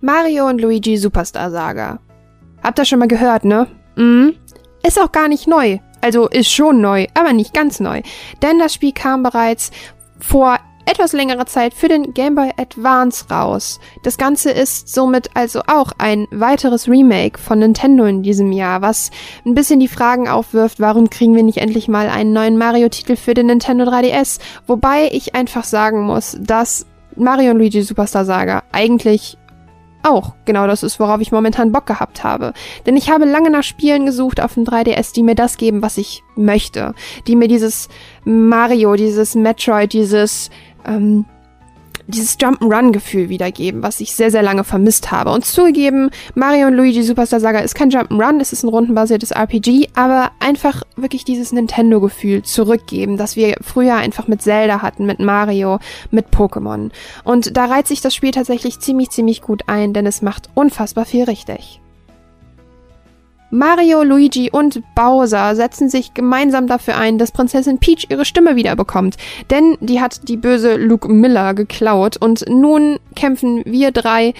Mario 0.00 0.46
und 0.48 0.60
Luigi 0.60 0.96
Superstar 0.96 1.50
Saga. 1.50 1.98
Habt 2.62 2.78
ihr 2.78 2.84
schon 2.84 2.98
mal 2.98 3.08
gehört, 3.08 3.44
ne? 3.44 3.66
Mhm. 3.96 4.36
Ist 4.86 5.00
auch 5.00 5.10
gar 5.10 5.28
nicht 5.28 5.48
neu. 5.48 5.78
Also 6.02 6.28
ist 6.28 6.52
schon 6.52 6.82
neu, 6.82 7.06
aber 7.14 7.32
nicht 7.32 7.54
ganz 7.54 7.80
neu. 7.80 8.02
Denn 8.42 8.58
das 8.58 8.74
Spiel 8.74 8.92
kam 8.92 9.22
bereits 9.22 9.70
vor 10.20 10.58
etwas 10.86 11.12
längerer 11.12 11.46
Zeit 11.46 11.74
für 11.74 11.88
den 11.88 12.14
Game 12.14 12.34
Boy 12.34 12.50
Advance 12.56 13.26
raus. 13.30 13.80
Das 14.02 14.18
Ganze 14.18 14.50
ist 14.50 14.88
somit 14.88 15.30
also 15.34 15.62
auch 15.66 15.92
ein 15.98 16.26
weiteres 16.30 16.88
Remake 16.88 17.38
von 17.38 17.58
Nintendo 17.58 18.04
in 18.04 18.22
diesem 18.22 18.52
Jahr, 18.52 18.82
was 18.82 19.10
ein 19.44 19.54
bisschen 19.54 19.80
die 19.80 19.88
Fragen 19.88 20.28
aufwirft, 20.28 20.80
warum 20.80 21.10
kriegen 21.10 21.34
wir 21.34 21.42
nicht 21.42 21.58
endlich 21.58 21.88
mal 21.88 22.08
einen 22.08 22.32
neuen 22.32 22.58
Mario-Titel 22.58 23.16
für 23.16 23.34
den 23.34 23.46
Nintendo 23.46 23.84
3DS? 23.84 24.40
Wobei 24.66 25.08
ich 25.12 25.34
einfach 25.34 25.64
sagen 25.64 26.02
muss, 26.02 26.36
dass 26.40 26.86
Mario 27.16 27.52
und 27.52 27.58
Luigi 27.58 27.82
Superstar 27.82 28.24
Saga 28.24 28.64
eigentlich 28.72 29.38
auch 30.04 30.34
genau 30.44 30.66
das 30.66 30.82
ist, 30.82 31.00
worauf 31.00 31.20
ich 31.20 31.32
momentan 31.32 31.72
Bock 31.72 31.86
gehabt 31.86 32.24
habe. 32.24 32.52
Denn 32.86 32.96
ich 32.96 33.10
habe 33.10 33.24
lange 33.24 33.50
nach 33.50 33.62
Spielen 33.62 34.06
gesucht 34.06 34.40
auf 34.40 34.54
dem 34.54 34.64
3DS, 34.64 35.14
die 35.14 35.22
mir 35.22 35.34
das 35.34 35.56
geben, 35.56 35.82
was 35.82 35.96
ich 35.96 36.22
möchte. 36.36 36.94
Die 37.26 37.36
mir 37.36 37.48
dieses 37.48 37.88
Mario, 38.24 38.94
dieses 38.94 39.34
Metroid, 39.34 39.92
dieses, 39.92 40.50
ähm, 40.86 41.24
dieses 42.06 42.38
Jump'n'Run-Gefühl 42.38 43.28
wiedergeben, 43.28 43.82
was 43.82 44.00
ich 44.00 44.14
sehr, 44.14 44.30
sehr 44.30 44.42
lange 44.42 44.64
vermisst 44.64 45.10
habe. 45.10 45.30
Und 45.30 45.44
zugegeben, 45.44 46.10
Mario 46.34 46.66
und 46.66 46.74
Luigi 46.74 47.02
Superstar 47.02 47.40
Saga 47.40 47.60
ist 47.60 47.74
kein 47.74 47.90
Jump'n'Run, 47.90 48.40
es 48.40 48.52
ist 48.52 48.62
ein 48.62 48.68
rundenbasiertes 48.68 49.30
RPG, 49.30 49.88
aber 49.94 50.30
einfach 50.40 50.82
wirklich 50.96 51.24
dieses 51.24 51.52
Nintendo-Gefühl 51.52 52.42
zurückgeben, 52.42 53.16
das 53.16 53.36
wir 53.36 53.56
früher 53.62 53.96
einfach 53.96 54.28
mit 54.28 54.42
Zelda 54.42 54.82
hatten, 54.82 55.06
mit 55.06 55.20
Mario, 55.20 55.78
mit 56.10 56.28
Pokémon. 56.28 56.90
Und 57.24 57.56
da 57.56 57.66
reiht 57.66 57.86
sich 57.86 58.00
das 58.00 58.14
Spiel 58.14 58.32
tatsächlich 58.32 58.80
ziemlich, 58.80 59.10
ziemlich 59.10 59.40
gut 59.40 59.62
ein, 59.66 59.92
denn 59.92 60.06
es 60.06 60.22
macht 60.22 60.50
unfassbar 60.54 61.04
viel 61.04 61.24
richtig. 61.24 61.80
Mario, 63.54 64.02
Luigi 64.02 64.50
und 64.50 64.82
Bowser 64.96 65.54
setzen 65.54 65.88
sich 65.88 66.12
gemeinsam 66.12 66.66
dafür 66.66 66.96
ein, 66.96 67.18
dass 67.18 67.30
Prinzessin 67.30 67.78
Peach 67.78 68.06
ihre 68.08 68.24
Stimme 68.24 68.56
wiederbekommt. 68.56 69.16
Denn 69.48 69.76
die 69.80 70.00
hat 70.00 70.28
die 70.28 70.36
böse 70.36 70.74
Luke 70.74 71.08
Miller 71.08 71.54
geklaut 71.54 72.16
und 72.16 72.44
nun 72.48 72.98
kämpfen 73.14 73.62
wir 73.64 73.92
drei, 73.92 74.34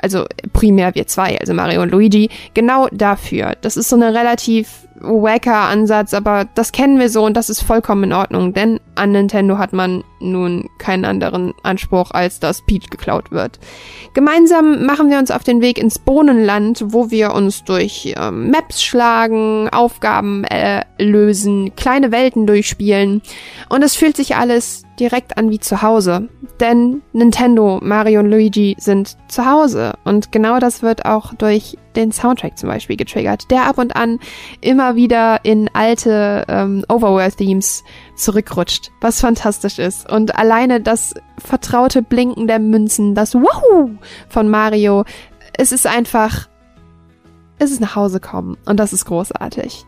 also 0.00 0.24
primär 0.52 0.94
wir 0.94 1.08
zwei, 1.08 1.38
also 1.40 1.52
Mario 1.52 1.82
und 1.82 1.90
Luigi, 1.90 2.30
genau 2.54 2.86
dafür. 2.92 3.56
Das 3.60 3.76
ist 3.76 3.88
so 3.88 3.96
eine 3.96 4.14
relativ 4.14 4.86
wacker 5.00 5.54
Ansatz, 5.54 6.14
aber 6.14 6.46
das 6.54 6.72
kennen 6.72 6.98
wir 6.98 7.08
so 7.08 7.24
und 7.24 7.36
das 7.36 7.50
ist 7.50 7.62
vollkommen 7.62 8.04
in 8.04 8.12
Ordnung, 8.12 8.52
denn 8.52 8.80
an 8.94 9.12
Nintendo 9.12 9.58
hat 9.58 9.72
man 9.72 10.04
nun 10.20 10.68
keinen 10.78 11.04
anderen 11.04 11.54
Anspruch, 11.62 12.10
als 12.10 12.40
dass 12.40 12.64
Peach 12.66 12.90
geklaut 12.90 13.30
wird. 13.30 13.58
Gemeinsam 14.14 14.84
machen 14.84 15.10
wir 15.10 15.18
uns 15.18 15.30
auf 15.30 15.44
den 15.44 15.60
Weg 15.60 15.78
ins 15.78 15.98
Bohnenland, 15.98 16.84
wo 16.86 17.10
wir 17.10 17.32
uns 17.34 17.64
durch 17.64 18.14
ähm, 18.18 18.50
Maps 18.50 18.82
schlagen, 18.82 19.68
Aufgaben 19.70 20.44
äh, 20.44 20.84
lösen, 20.98 21.74
kleine 21.76 22.12
Welten 22.12 22.46
durchspielen 22.46 23.22
und 23.68 23.82
es 23.82 23.96
fühlt 23.96 24.16
sich 24.16 24.36
alles 24.36 24.84
direkt 25.00 25.38
an 25.38 25.50
wie 25.50 25.58
zu 25.58 25.82
Hause. 25.82 26.28
Denn 26.60 27.02
Nintendo, 27.12 27.80
Mario 27.82 28.20
und 28.20 28.30
Luigi 28.30 28.76
sind 28.78 29.16
zu 29.28 29.46
Hause. 29.46 29.94
Und 30.04 30.30
genau 30.30 30.58
das 30.58 30.82
wird 30.82 31.06
auch 31.06 31.34
durch 31.34 31.76
den 31.96 32.12
Soundtrack 32.12 32.56
zum 32.56 32.68
Beispiel 32.68 32.96
getriggert, 32.96 33.50
der 33.50 33.66
ab 33.66 33.78
und 33.78 33.96
an 33.96 34.18
immer 34.60 34.94
wieder 34.94 35.44
in 35.44 35.68
alte 35.72 36.44
ähm, 36.48 36.84
Overworld-Themes 36.88 37.82
zurückrutscht, 38.14 38.90
was 39.00 39.20
fantastisch 39.20 39.78
ist. 39.78 40.08
Und 40.08 40.36
alleine 40.36 40.80
das 40.80 41.14
vertraute 41.38 42.02
Blinken 42.02 42.46
der 42.46 42.58
Münzen, 42.58 43.14
das 43.14 43.34
Wahoo 43.34 43.90
von 44.28 44.48
Mario, 44.48 45.04
es 45.56 45.72
ist 45.72 45.86
einfach, 45.86 46.48
es 47.58 47.70
ist 47.70 47.80
nach 47.80 47.96
Hause 47.96 48.20
kommen. 48.20 48.56
Und 48.66 48.78
das 48.78 48.92
ist 48.92 49.06
großartig. 49.06 49.84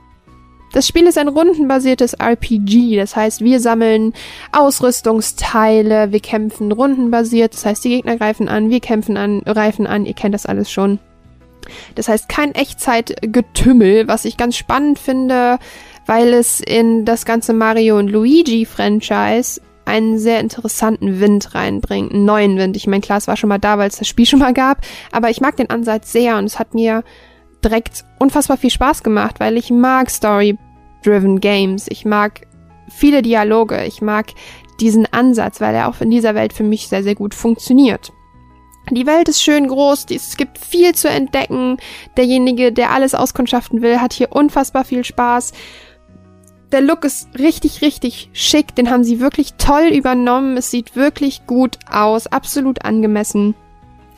Das 0.73 0.89
Spiel 0.89 1.07
ist 1.07 1.19
ein 1.19 1.29
rundenbasiertes 1.29 2.15
RPG, 2.15 2.97
das 2.97 3.15
heißt, 3.15 3.43
wir 3.43 3.61
sammeln 3.61 4.15
Ausrüstungsteile, 4.53 6.13
wir 6.13 6.21
kämpfen 6.21 6.73
rundenbasiert, 6.73 7.53
das 7.53 7.67
heißt, 7.67 7.85
die 7.85 7.91
Gegner 7.91 8.17
greifen 8.17 8.49
an, 8.49 8.71
wir 8.71 8.81
kämpfen 8.81 9.19
an, 9.19 9.43
reifen 9.45 9.87
an, 9.87 10.07
ihr 10.07 10.15
kennt 10.15 10.35
das 10.35 10.47
alles 10.47 10.71
schon. 10.71 10.99
Das 11.95 12.09
heißt, 12.09 12.29
kein 12.29 12.55
Echtzeitgetümmel, 12.55 14.09
was 14.09 14.25
ich 14.25 14.37
ganz 14.39 14.57
spannend 14.57 14.99
finde, 14.99 15.59
weil 16.07 16.33
es 16.33 16.61
in 16.61 17.05
das 17.05 17.25
ganze 17.27 17.53
Mario 17.53 17.99
und 17.99 18.09
Luigi 18.09 18.65
Franchise 18.65 19.61
einen 19.85 20.19
sehr 20.19 20.41
interessanten 20.41 21.21
Wind 21.21 21.55
reinbringt, 21.55 22.13
einen 22.13 22.25
neuen 22.25 22.57
Wind. 22.57 22.77
Ich 22.77 22.87
meine, 22.87 23.03
klar, 23.03 23.19
es 23.19 23.29
war 23.29 23.37
schon 23.37 23.49
mal 23.49 23.59
da, 23.59 23.79
weil 23.79 23.89
es 23.89 23.99
das 23.99 24.09
Spiel 24.09 24.27
schon 24.27 24.39
mal 24.39 24.55
gab, 24.55 24.79
aber 25.11 25.29
ich 25.29 25.41
mag 25.41 25.57
den 25.57 25.71
Ansatz 25.71 26.13
sehr 26.13 26.39
und 26.39 26.45
es 26.45 26.59
hat 26.59 26.75
mir 26.75 27.05
direkt 27.65 28.05
unfassbar 28.19 28.57
viel 28.57 28.71
Spaß 28.71 29.03
gemacht, 29.03 29.41
weil 29.41 29.57
ich 29.57 29.71
mag 29.71 30.11
Story-driven 30.11 31.41
Games. 31.41 31.87
Ich 31.89 32.05
mag 32.05 32.47
viele 32.89 33.23
Dialoge. 33.23 33.85
Ich 33.85 34.03
mag 34.03 34.33
diesen 34.81 35.07
Ansatz, 35.13 35.61
weil 35.61 35.75
er 35.75 35.89
auch 35.89 36.01
in 36.01 36.11
dieser 36.11 36.35
Welt 36.35 36.53
für 36.53 36.65
mich 36.65 36.89
sehr, 36.89 37.03
sehr 37.03 37.15
gut 37.15 37.35
funktioniert. 37.35 38.13
Die 38.91 39.07
Welt 39.07 39.29
ist 39.29 39.43
schön 39.43 39.69
groß, 39.69 40.07
es 40.11 40.37
gibt 40.37 40.59
viel 40.59 40.95
zu 40.95 41.09
entdecken. 41.09 41.77
Derjenige, 42.17 42.73
der 42.73 42.91
alles 42.91 43.15
auskundschaften 43.15 43.81
will, 43.81 44.01
hat 44.01 44.13
hier 44.13 44.33
unfassbar 44.33 44.85
viel 44.85 45.05
Spaß. 45.05 45.53
Der 46.73 46.81
Look 46.81 47.05
ist 47.05 47.29
richtig, 47.39 47.83
richtig 47.83 48.31
schick, 48.33 48.75
den 48.75 48.91
haben 48.91 49.05
sie 49.05 49.21
wirklich 49.21 49.55
toll 49.55 49.85
übernommen. 49.85 50.57
Es 50.57 50.71
sieht 50.71 50.97
wirklich 50.97 51.47
gut 51.47 51.79
aus, 51.91 52.27
absolut 52.27 52.85
angemessen. 52.85 53.55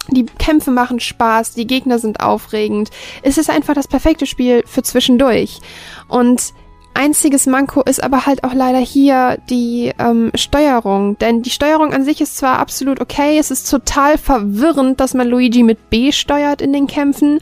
Die 0.09 0.27
Kämpfe 0.27 0.71
machen 0.71 1.01
Spaß, 1.01 1.53
die 1.53 1.67
Gegner 1.67 1.99
sind 1.99 2.21
aufregend. 2.21 2.91
Es 3.23 3.39
ist 3.39 3.51
einfach 3.51 3.75
das 3.75 3.89
perfekte 3.89 4.27
Spiel 4.27 4.63
für 4.67 4.83
zwischendurch. 4.83 5.61
Und 6.09 6.53
einziges 6.95 7.47
Manko 7.47 7.83
ist 7.83 8.03
aber 8.03 8.27
halt 8.27 8.45
auch 8.45 8.55
leider 8.55 8.79
hier 8.79 9.39
die 9.51 9.93
ähm, 9.99 10.31
Steuerung. 10.35 11.19
Denn 11.19 11.43
die 11.43 11.51
Steuerung 11.51 11.93
an 11.93 12.05
sich 12.05 12.21
ist 12.21 12.37
zwar 12.37 12.59
absolut 12.59 13.01
okay, 13.01 13.39
es 13.39 13.51
ist 13.51 13.71
total 13.71 14.19
verwirrend, 14.19 15.01
dass 15.01 15.15
man 15.15 15.29
Luigi 15.29 15.63
mit 15.63 15.91
B 15.91 16.13
steuert 16.13 16.63
in 16.63 16.73
den 16.73 16.87
Kämpfen 16.87 17.41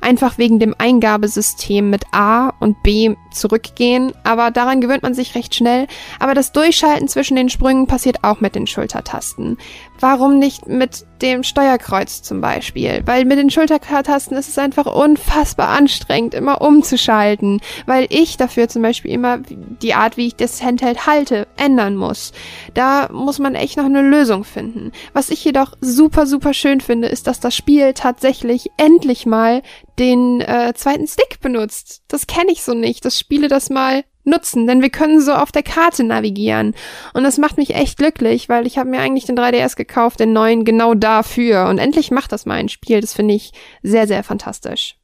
einfach 0.00 0.36
wegen 0.36 0.58
dem 0.58 0.74
Eingabesystem 0.76 1.88
mit 1.88 2.04
A 2.12 2.52
und 2.60 2.82
B 2.82 3.14
zurückgehen, 3.34 4.12
aber 4.24 4.50
daran 4.50 4.80
gewöhnt 4.80 5.02
man 5.02 5.14
sich 5.14 5.34
recht 5.34 5.54
schnell. 5.54 5.86
Aber 6.18 6.34
das 6.34 6.52
Durchschalten 6.52 7.08
zwischen 7.08 7.36
den 7.36 7.48
Sprüngen 7.48 7.86
passiert 7.86 8.22
auch 8.22 8.40
mit 8.40 8.54
den 8.54 8.66
Schultertasten. 8.66 9.58
Warum 10.00 10.40
nicht 10.40 10.66
mit 10.66 11.06
dem 11.22 11.44
Steuerkreuz 11.44 12.22
zum 12.22 12.40
Beispiel? 12.40 13.02
Weil 13.06 13.24
mit 13.24 13.38
den 13.38 13.50
Schultertasten 13.50 14.36
ist 14.36 14.48
es 14.48 14.58
einfach 14.58 14.86
unfassbar 14.86 15.68
anstrengend, 15.68 16.34
immer 16.34 16.60
umzuschalten, 16.60 17.60
weil 17.86 18.06
ich 18.10 18.36
dafür 18.36 18.68
zum 18.68 18.82
Beispiel 18.82 19.12
immer 19.12 19.38
die 19.38 19.94
Art, 19.94 20.16
wie 20.16 20.26
ich 20.26 20.34
das 20.34 20.60
Handheld 20.60 21.06
halte, 21.06 21.46
ändern 21.56 21.94
muss. 21.94 22.32
Da 22.74 23.08
muss 23.12 23.38
man 23.38 23.54
echt 23.54 23.76
noch 23.76 23.84
eine 23.84 24.02
Lösung 24.02 24.42
finden. 24.42 24.90
Was 25.12 25.30
ich 25.30 25.44
jedoch 25.44 25.74
super, 25.80 26.26
super 26.26 26.52
schön 26.52 26.80
finde, 26.80 27.06
ist, 27.06 27.28
dass 27.28 27.38
das 27.38 27.54
Spiel 27.54 27.92
tatsächlich 27.94 28.70
endlich 28.76 29.24
mal 29.24 29.62
den 29.98 30.40
äh, 30.40 30.72
zweiten 30.74 31.06
Stick 31.06 31.40
benutzt. 31.40 32.01
Das 32.12 32.26
kenne 32.26 32.52
ich 32.52 32.62
so 32.62 32.74
nicht. 32.74 33.04
Das 33.04 33.18
Spiele 33.18 33.48
das 33.48 33.70
mal 33.70 34.04
nutzen, 34.24 34.66
denn 34.66 34.82
wir 34.82 34.90
können 34.90 35.20
so 35.20 35.32
auf 35.32 35.52
der 35.52 35.62
Karte 35.62 36.04
navigieren. 36.04 36.74
Und 37.12 37.24
das 37.24 37.38
macht 37.38 37.56
mich 37.56 37.74
echt 37.74 37.98
glücklich, 37.98 38.48
weil 38.48 38.66
ich 38.66 38.78
habe 38.78 38.90
mir 38.90 39.00
eigentlich 39.00 39.24
den 39.24 39.36
3DS 39.36 39.76
gekauft, 39.76 40.20
den 40.20 40.32
neuen, 40.32 40.64
genau 40.64 40.94
dafür. 40.94 41.66
Und 41.68 41.78
endlich 41.78 42.10
macht 42.10 42.32
das 42.32 42.46
mal 42.46 42.54
ein 42.54 42.68
Spiel. 42.68 43.00
Das 43.00 43.14
finde 43.14 43.34
ich 43.34 43.52
sehr, 43.82 44.06
sehr 44.06 44.22
fantastisch. 44.22 44.96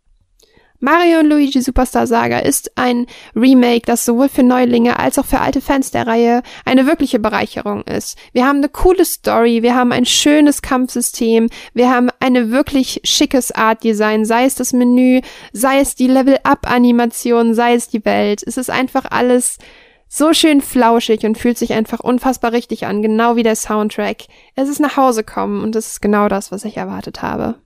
Mario 0.80 1.18
und 1.18 1.28
Luigi 1.28 1.60
Superstar 1.60 2.06
Saga 2.06 2.38
ist 2.38 2.70
ein 2.76 3.06
Remake, 3.34 3.82
das 3.84 4.04
sowohl 4.04 4.28
für 4.28 4.44
Neulinge 4.44 5.00
als 5.00 5.18
auch 5.18 5.24
für 5.24 5.40
alte 5.40 5.60
Fans 5.60 5.90
der 5.90 6.06
Reihe 6.06 6.42
eine 6.64 6.86
wirkliche 6.86 7.18
Bereicherung 7.18 7.82
ist. 7.82 8.16
Wir 8.32 8.46
haben 8.46 8.58
eine 8.58 8.68
coole 8.68 9.04
Story, 9.04 9.64
wir 9.64 9.74
haben 9.74 9.90
ein 9.90 10.06
schönes 10.06 10.62
Kampfsystem, 10.62 11.48
wir 11.74 11.90
haben 11.90 12.10
eine 12.20 12.52
wirklich 12.52 13.00
schickes 13.02 13.50
Art 13.50 13.82
Design, 13.82 14.24
sei 14.24 14.44
es 14.44 14.54
das 14.54 14.72
Menü, 14.72 15.20
sei 15.52 15.80
es 15.80 15.96
die 15.96 16.06
Level-Up-Animation, 16.06 17.54
sei 17.54 17.74
es 17.74 17.88
die 17.88 18.04
Welt. 18.04 18.44
Es 18.46 18.56
ist 18.56 18.70
einfach 18.70 19.06
alles 19.10 19.58
so 20.06 20.32
schön 20.32 20.60
flauschig 20.60 21.24
und 21.24 21.38
fühlt 21.38 21.58
sich 21.58 21.72
einfach 21.72 21.98
unfassbar 21.98 22.52
richtig 22.52 22.86
an, 22.86 23.02
genau 23.02 23.34
wie 23.34 23.42
der 23.42 23.56
Soundtrack. 23.56 24.26
Es 24.54 24.68
ist 24.68 24.78
nach 24.78 24.96
Hause 24.96 25.24
kommen 25.24 25.60
und 25.60 25.74
es 25.74 25.88
ist 25.88 26.00
genau 26.00 26.28
das, 26.28 26.52
was 26.52 26.64
ich 26.64 26.76
erwartet 26.76 27.20
habe. 27.20 27.56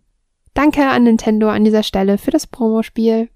Danke 0.55 0.87
an 0.87 1.05
Nintendo 1.05 1.49
an 1.49 1.65
dieser 1.65 1.83
Stelle 1.83 2.19
für 2.19 2.31
das 2.31 2.47
Promospiel. 2.47 3.29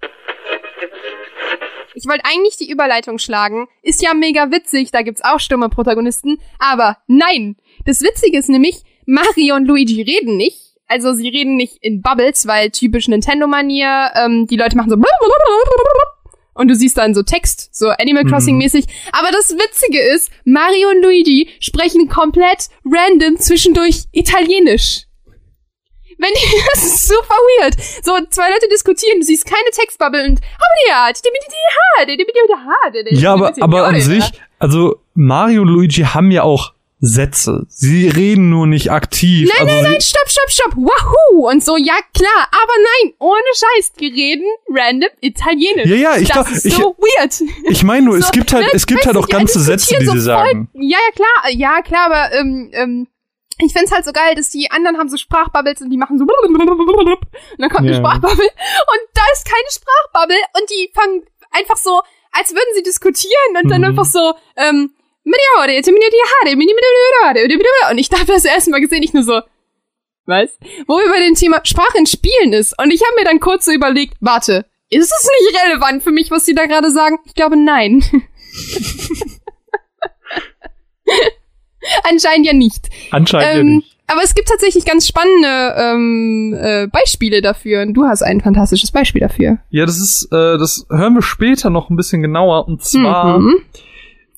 Ich 1.95 2.07
wollte 2.07 2.25
eigentlich 2.25 2.57
die 2.57 2.69
Überleitung 2.69 3.17
schlagen. 3.17 3.67
Ist 3.81 4.03
ja 4.03 4.13
mega 4.13 4.51
witzig, 4.51 4.91
da 4.91 5.01
gibt's 5.01 5.23
auch 5.23 5.39
stumme 5.39 5.69
Protagonisten. 5.69 6.37
Aber 6.59 6.97
nein! 7.07 7.55
Das 7.85 8.01
Witzige 8.01 8.37
ist 8.37 8.49
nämlich, 8.49 8.83
Mario 9.07 9.55
und 9.55 9.65
Luigi 9.65 10.03
reden 10.03 10.37
nicht. 10.37 10.75
Also 10.87 11.13
sie 11.13 11.27
reden 11.27 11.55
nicht 11.55 11.77
in 11.81 12.03
Bubbles, 12.03 12.45
weil 12.45 12.69
typisch 12.69 13.07
Nintendo-Manier, 13.07 14.11
ähm, 14.15 14.45
die 14.45 14.57
Leute 14.57 14.77
machen 14.77 14.91
so 14.91 14.97
und 16.53 16.67
du 16.67 16.75
siehst 16.75 16.97
dann 16.97 17.15
so 17.15 17.23
Text, 17.23 17.75
so 17.75 17.89
Animal 17.89 18.25
mhm. 18.25 18.29
Crossing 18.29 18.57
mäßig. 18.57 18.85
Aber 19.11 19.31
das 19.31 19.51
Witzige 19.51 19.99
ist, 19.99 20.31
Mario 20.45 20.89
und 20.89 21.01
Luigi 21.01 21.49
sprechen 21.59 22.09
komplett 22.09 22.69
random 22.85 23.37
zwischendurch 23.37 24.05
Italienisch. 24.11 25.06
Wenn 26.17 26.31
die, 26.33 26.61
das 26.73 26.83
ist 26.83 27.07
super 27.07 27.35
weird. 27.59 27.75
So, 28.03 28.17
zwei 28.29 28.49
Leute 28.49 28.67
diskutieren, 28.69 29.19
du 29.19 29.25
siehst 29.25 29.45
keine 29.45 29.69
Textbubble 29.71 30.23
und 30.25 30.39
ja, 33.11 33.33
aber, 33.33 33.53
aber 33.59 33.87
an 33.87 34.01
sich, 34.01 34.23
also 34.59 34.99
Mario 35.13 35.61
und 35.61 35.69
Luigi 35.69 36.03
haben 36.03 36.31
ja 36.31 36.43
auch 36.43 36.73
Sätze. 36.99 37.67
Sie 37.69 38.07
reden 38.07 38.49
nur 38.49 38.65
nicht 38.65 38.91
aktiv. 38.91 39.49
Nein, 39.49 39.67
also 39.67 39.81
nein, 39.83 39.91
nein, 39.91 40.01
stopp, 40.01 40.29
stopp, 40.29 40.49
stopp. 40.49 40.75
Wahoo! 40.75 41.47
Und 41.47 41.63
so, 41.63 41.77
ja 41.77 41.93
klar, 42.13 42.47
aber 42.49 42.73
nein, 43.03 43.13
ohne 43.19 43.39
Scheiß, 43.53 43.93
die 43.99 44.07
reden 44.07 44.45
random 44.69 45.09
Italienisch. 45.21 45.85
Ja, 45.85 45.95
ja, 45.95 46.17
ich 46.17 46.29
ist 46.29 46.65
ich, 46.65 46.73
so 46.73 46.95
weird. 46.97 47.43
Ich 47.69 47.83
meine 47.83 48.05
nur, 48.05 48.15
so, 48.19 48.25
es 48.25 48.31
gibt 48.31 48.51
halt, 48.51 48.65
ne, 48.65 48.71
es 48.73 48.87
gibt 48.87 49.05
halt 49.05 49.15
auch 49.15 49.27
ganze 49.27 49.59
Sätze, 49.59 49.95
die 49.99 50.05
so 50.05 50.13
sie 50.13 50.21
sagen. 50.21 50.69
Ja, 50.73 50.97
ja, 50.97 51.11
klar, 51.13 51.51
ja, 51.51 51.81
klar, 51.83 52.05
aber 52.07 52.33
ähm, 52.33 52.69
ähm, 52.73 53.07
ich 53.59 53.73
find's 53.73 53.91
halt 53.91 54.05
so 54.05 54.11
geil, 54.11 54.35
dass 54.35 54.49
die 54.49 54.69
anderen 54.71 54.97
haben 54.97 55.09
so 55.09 55.17
Sprachbubbles 55.17 55.81
und 55.81 55.89
die 55.89 55.97
machen 55.97 56.17
so 56.19 56.25
und 56.25 56.53
dann 57.57 57.69
kommt 57.69 57.85
yeah. 57.85 57.93
eine 57.93 57.95
Sprachbubble 57.95 58.45
und 58.45 59.01
da 59.13 59.21
ist 59.33 59.45
keine 59.45 59.71
Sprachbubble 59.71 60.37
und 60.59 60.69
die 60.69 60.91
fangen 60.93 61.25
einfach 61.51 61.77
so, 61.77 62.01
als 62.31 62.51
würden 62.51 62.75
sie 62.75 62.83
diskutieren 62.83 63.57
und 63.63 63.69
dann 63.69 63.81
mhm. 63.81 63.87
einfach 63.87 64.05
so, 64.05 64.33
ähm, 64.55 64.93
und 67.91 67.97
ich 67.97 68.09
dachte 68.09 68.27
das 68.27 68.45
erste 68.45 68.71
Mal 68.71 68.79
gesehen, 68.79 69.03
ich 69.03 69.13
nur 69.13 69.23
so, 69.23 69.41
was? 70.25 70.49
Wo 70.87 70.97
wir 70.97 71.09
bei 71.09 71.19
dem 71.19 71.35
Thema 71.35 71.61
Sprache 71.63 71.97
in 71.97 72.05
Spielen 72.05 72.53
ist. 72.53 72.77
Und 72.77 72.91
ich 72.91 73.01
habe 73.01 73.15
mir 73.15 73.23
dann 73.23 73.39
kurz 73.39 73.65
so 73.65 73.71
überlegt, 73.71 74.15
warte, 74.19 74.65
ist 74.89 75.11
es 75.11 75.29
nicht 75.41 75.63
relevant 75.65 76.03
für 76.03 76.11
mich, 76.11 76.31
was 76.31 76.45
sie 76.45 76.53
da 76.53 76.65
gerade 76.65 76.91
sagen? 76.91 77.19
Ich 77.25 77.33
glaube, 77.33 77.55
nein. 77.57 78.03
Anscheinend 82.09 82.45
ja 82.45 82.53
nicht. 82.53 82.89
Anscheinend 83.11 83.49
ähm, 83.49 83.67
ja 83.67 83.75
nicht. 83.75 83.97
Aber 84.09 84.21
es 84.23 84.33
gibt 84.33 84.47
tatsächlich 84.47 84.85
ganz 84.85 85.05
spannende 85.05 85.75
ähm, 85.77 86.57
äh, 86.57 86.87
Beispiele 86.87 87.41
dafür. 87.41 87.81
Und 87.81 87.93
du 87.93 88.05
hast 88.05 88.23
ein 88.23 88.39
fantastisches 88.39 88.91
Beispiel 88.91 89.19
dafür. 89.19 89.57
Ja, 89.69 89.85
das 89.85 89.97
ist, 89.97 90.31
äh, 90.31 90.57
das 90.57 90.85
hören 90.89 91.13
wir 91.13 91.21
später 91.21 91.69
noch 91.69 91.89
ein 91.89 91.97
bisschen 91.97 92.21
genauer. 92.21 92.67
Und 92.67 92.83
zwar 92.83 93.39
mhm. 93.39 93.55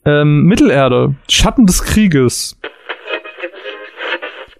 ähm, 0.05 0.43
Mittelerde, 0.43 1.15
Schatten 1.27 1.67
des 1.67 1.83
Krieges. 1.83 2.57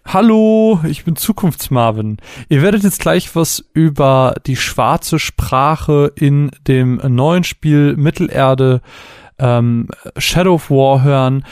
Hallo, 0.06 0.80
ich 0.88 1.06
bin 1.06 1.16
Zukunftsmarvin. 1.16 2.18
Ihr 2.48 2.62
werdet 2.62 2.84
jetzt 2.84 3.00
gleich 3.00 3.36
was 3.36 3.64
über 3.74 4.36
die 4.46 4.56
schwarze 4.56 5.20
Sprache 5.20 6.12
in 6.16 6.50
dem 6.68 7.00
neuen 7.08 7.44
Spiel 7.44 7.96
Mittelerde 7.96 8.82
ähm, 9.38 9.88
Shadow 10.18 10.56
of 10.56 10.70
War 10.70 11.04
hören. 11.04 11.46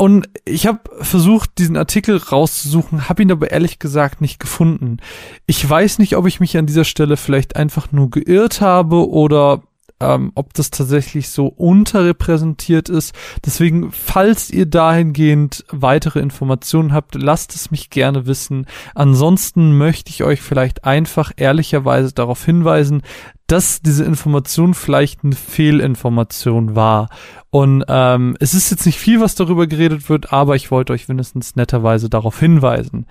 Und 0.00 0.28
ich 0.44 0.68
habe 0.68 0.78
versucht, 1.00 1.58
diesen 1.58 1.76
Artikel 1.76 2.16
rauszusuchen, 2.16 3.08
habe 3.08 3.22
ihn 3.22 3.32
aber 3.32 3.50
ehrlich 3.50 3.80
gesagt 3.80 4.20
nicht 4.20 4.38
gefunden. 4.38 4.98
Ich 5.46 5.68
weiß 5.68 5.98
nicht, 5.98 6.16
ob 6.16 6.26
ich 6.26 6.38
mich 6.38 6.56
an 6.56 6.66
dieser 6.66 6.84
Stelle 6.84 7.16
vielleicht 7.16 7.56
einfach 7.56 7.90
nur 7.90 8.08
geirrt 8.08 8.60
habe 8.60 9.10
oder 9.10 9.62
ähm, 10.00 10.30
ob 10.36 10.54
das 10.54 10.70
tatsächlich 10.70 11.30
so 11.30 11.46
unterrepräsentiert 11.46 12.88
ist. 12.88 13.12
Deswegen, 13.44 13.90
falls 13.90 14.50
ihr 14.50 14.66
dahingehend 14.66 15.64
weitere 15.70 16.20
Informationen 16.20 16.92
habt, 16.92 17.16
lasst 17.16 17.56
es 17.56 17.70
mich 17.70 17.90
gerne 17.90 18.26
wissen. 18.26 18.66
Ansonsten 18.94 19.76
möchte 19.76 20.10
ich 20.10 20.22
euch 20.22 20.40
vielleicht 20.40 20.84
einfach 20.84 21.32
ehrlicherweise 21.36 22.12
darauf 22.12 22.44
hinweisen, 22.44 23.02
dass 23.48 23.80
diese 23.80 24.04
Information 24.04 24.74
vielleicht 24.74 25.24
eine 25.24 25.34
Fehlinformation 25.34 26.76
war. 26.76 27.08
Und 27.50 27.84
ähm, 27.88 28.36
es 28.40 28.54
ist 28.54 28.70
jetzt 28.70 28.86
nicht 28.86 28.98
viel, 28.98 29.20
was 29.20 29.34
darüber 29.34 29.66
geredet 29.66 30.08
wird, 30.08 30.32
aber 30.32 30.54
ich 30.54 30.70
wollte 30.70 30.92
euch 30.92 31.08
mindestens 31.08 31.56
netterweise 31.56 32.08
darauf 32.08 32.38
hinweisen. 32.38 33.06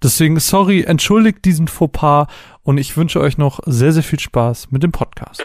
Deswegen, 0.00 0.38
sorry, 0.38 0.82
entschuldigt 0.82 1.44
diesen 1.44 1.66
Fauxpas 1.66 2.28
und 2.62 2.78
ich 2.78 2.96
wünsche 2.96 3.20
euch 3.20 3.36
noch 3.36 3.58
sehr, 3.66 3.92
sehr 3.92 4.04
viel 4.04 4.20
Spaß 4.20 4.70
mit 4.70 4.84
dem 4.84 4.92
Podcast. 4.92 5.44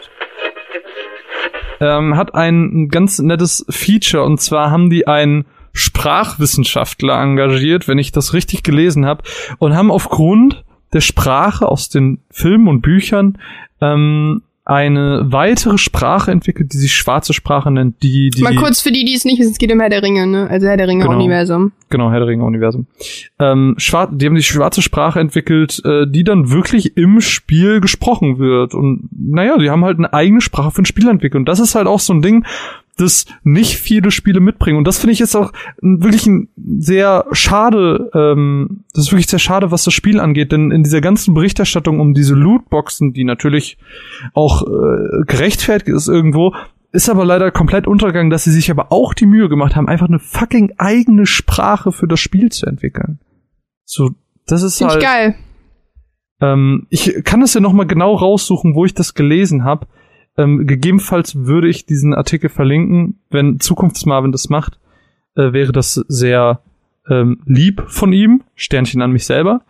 Ähm, 1.80 2.16
hat 2.16 2.36
ein 2.36 2.88
ganz 2.88 3.18
nettes 3.18 3.66
Feature 3.68 4.22
und 4.22 4.40
zwar 4.40 4.70
haben 4.70 4.90
die 4.90 5.08
einen 5.08 5.44
Sprachwissenschaftler 5.72 7.20
engagiert, 7.20 7.88
wenn 7.88 7.98
ich 7.98 8.12
das 8.12 8.32
richtig 8.32 8.62
gelesen 8.62 9.06
habe, 9.06 9.24
und 9.58 9.74
haben 9.74 9.90
aufgrund 9.90 10.64
der 10.94 11.00
Sprache 11.00 11.68
aus 11.68 11.88
den 11.88 12.20
Filmen 12.30 12.68
und 12.68 12.80
Büchern 12.80 13.38
ähm, 13.80 14.42
eine 14.64 15.24
weitere 15.26 15.76
Sprache 15.76 16.30
entwickelt, 16.30 16.72
die 16.72 16.78
sich 16.78 16.94
schwarze 16.94 17.34
Sprache 17.34 17.70
nennt, 17.70 18.02
die, 18.02 18.30
die 18.30 18.42
Mal 18.42 18.54
kurz 18.54 18.80
für 18.80 18.92
die, 18.92 19.04
die 19.04 19.14
es 19.14 19.26
nicht 19.26 19.38
wissen, 19.38 19.52
es 19.52 19.58
geht 19.58 19.70
um 19.70 19.80
Herr 19.80 19.90
der 19.90 20.02
Ringe, 20.02 20.26
ne? 20.26 20.48
Also 20.48 20.66
Herr 20.66 20.78
der 20.78 20.88
Ringe 20.88 21.04
Genau. 21.04 21.16
Universum. 21.16 21.72
Genau, 21.94 22.10
Herr 22.10 22.18
der 22.18 22.26
Ringe 22.26 22.44
Universum. 22.44 22.88
Ähm, 23.38 23.76
schwar 23.78 24.10
die 24.10 24.26
haben 24.26 24.34
die 24.34 24.42
schwarze 24.42 24.82
Sprache 24.82 25.20
entwickelt, 25.20 25.80
äh, 25.84 26.08
die 26.08 26.24
dann 26.24 26.50
wirklich 26.50 26.96
im 26.96 27.20
Spiel 27.20 27.80
gesprochen 27.80 28.40
wird. 28.40 28.74
Und 28.74 29.08
naja, 29.16 29.58
die 29.58 29.70
haben 29.70 29.84
halt 29.84 29.98
eine 29.98 30.12
eigene 30.12 30.40
Sprache 30.40 30.72
für 30.72 30.82
ein 30.82 30.86
Spiel 30.86 31.06
entwickelt. 31.06 31.42
Und 31.42 31.44
das 31.48 31.60
ist 31.60 31.76
halt 31.76 31.86
auch 31.86 32.00
so 32.00 32.12
ein 32.12 32.20
Ding, 32.20 32.44
das 32.96 33.26
nicht 33.44 33.76
viele 33.76 34.10
Spiele 34.10 34.40
mitbringen. 34.40 34.76
Und 34.76 34.88
das 34.88 34.98
finde 34.98 35.12
ich 35.12 35.20
jetzt 35.20 35.36
auch 35.36 35.52
wirklich 35.80 36.26
ein 36.26 36.48
sehr 36.56 37.26
schade, 37.30 38.10
ähm, 38.12 38.82
das 38.92 39.04
ist 39.04 39.12
wirklich 39.12 39.28
sehr 39.28 39.38
schade, 39.38 39.70
was 39.70 39.84
das 39.84 39.94
Spiel 39.94 40.18
angeht, 40.18 40.50
denn 40.50 40.72
in 40.72 40.82
dieser 40.82 41.00
ganzen 41.00 41.32
Berichterstattung 41.32 42.00
um 42.00 42.12
diese 42.12 42.34
Lootboxen, 42.34 43.12
die 43.12 43.22
natürlich 43.22 43.78
auch 44.32 44.62
äh, 44.62 45.24
gerechtfertigt 45.28 45.96
ist 45.96 46.08
irgendwo, 46.08 46.56
ist 46.94 47.08
aber 47.08 47.24
leider 47.24 47.50
komplett 47.50 47.88
untergegangen, 47.88 48.30
dass 48.30 48.44
sie 48.44 48.52
sich 48.52 48.70
aber 48.70 48.92
auch 48.92 49.14
die 49.14 49.26
Mühe 49.26 49.48
gemacht 49.48 49.74
haben, 49.74 49.88
einfach 49.88 50.06
eine 50.06 50.20
fucking 50.20 50.74
eigene 50.78 51.26
Sprache 51.26 51.90
für 51.90 52.06
das 52.06 52.20
Spiel 52.20 52.52
zu 52.52 52.66
entwickeln. 52.66 53.18
So, 53.84 54.10
das 54.46 54.62
ist 54.62 54.78
Finde 54.78 54.94
halt. 54.94 55.02
ich 55.02 55.08
geil. 55.08 55.34
Ähm, 56.40 56.86
ich 56.90 57.24
kann 57.24 57.42
es 57.42 57.52
ja 57.52 57.60
noch 57.60 57.72
mal 57.72 57.86
genau 57.86 58.14
raussuchen, 58.14 58.76
wo 58.76 58.84
ich 58.84 58.94
das 58.94 59.14
gelesen 59.14 59.64
habe. 59.64 59.88
Ähm, 60.38 60.68
gegebenenfalls 60.68 61.34
würde 61.34 61.68
ich 61.68 61.84
diesen 61.84 62.14
Artikel 62.14 62.48
verlinken, 62.48 63.18
wenn 63.28 63.58
Zukunftsmarvin 63.58 64.30
das 64.30 64.48
macht, 64.48 64.78
äh, 65.34 65.52
wäre 65.52 65.72
das 65.72 65.94
sehr 65.94 66.60
ähm, 67.10 67.42
lieb 67.44 67.82
von 67.88 68.12
ihm. 68.12 68.44
Sternchen 68.54 69.02
an 69.02 69.10
mich 69.10 69.26
selber. 69.26 69.62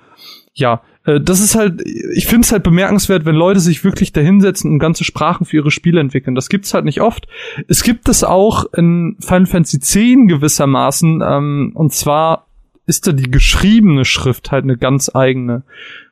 Ja, 0.52 0.82
äh, 1.04 1.20
das 1.20 1.40
ist 1.40 1.54
halt, 1.54 1.82
ich 1.82 2.26
finde 2.26 2.44
es 2.44 2.52
halt 2.52 2.62
bemerkenswert, 2.62 3.24
wenn 3.24 3.34
Leute 3.34 3.60
sich 3.60 3.84
wirklich 3.84 4.12
dahinsetzen 4.12 4.70
und 4.70 4.78
ganze 4.78 5.04
Sprachen 5.04 5.46
für 5.46 5.56
ihre 5.56 5.70
Spiele 5.70 6.00
entwickeln. 6.00 6.34
Das 6.34 6.48
gibt's 6.48 6.74
halt 6.74 6.84
nicht 6.84 7.00
oft. 7.00 7.26
Es 7.68 7.82
gibt 7.82 8.08
es 8.08 8.24
auch 8.24 8.72
in 8.74 9.16
Final 9.20 9.46
Fantasy 9.46 9.76
X 9.76 9.94
gewissermaßen, 10.26 11.22
ähm, 11.24 11.72
und 11.74 11.92
zwar 11.92 12.46
ist 12.86 13.06
da 13.06 13.12
die 13.12 13.30
geschriebene 13.30 14.04
Schrift 14.04 14.50
halt 14.50 14.64
eine 14.64 14.76
ganz 14.76 15.10
eigene. 15.14 15.62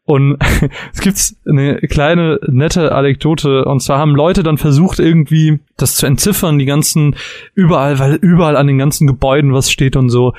Und 0.04 0.36
es 0.92 1.00
gibt 1.00 1.34
eine 1.46 1.76
kleine 1.78 2.40
nette 2.48 2.92
Anekdote, 2.92 3.64
und 3.64 3.80
zwar 3.80 3.98
haben 3.98 4.16
Leute 4.16 4.42
dann 4.42 4.58
versucht, 4.58 4.98
irgendwie 4.98 5.60
das 5.76 5.94
zu 5.94 6.06
entziffern, 6.06 6.58
die 6.58 6.64
ganzen, 6.64 7.16
überall, 7.54 7.98
weil 7.98 8.14
überall 8.14 8.56
an 8.56 8.66
den 8.66 8.78
ganzen 8.78 9.06
Gebäuden 9.06 9.52
was 9.52 9.70
steht 9.70 9.96
und 9.96 10.10
so. 10.10 10.34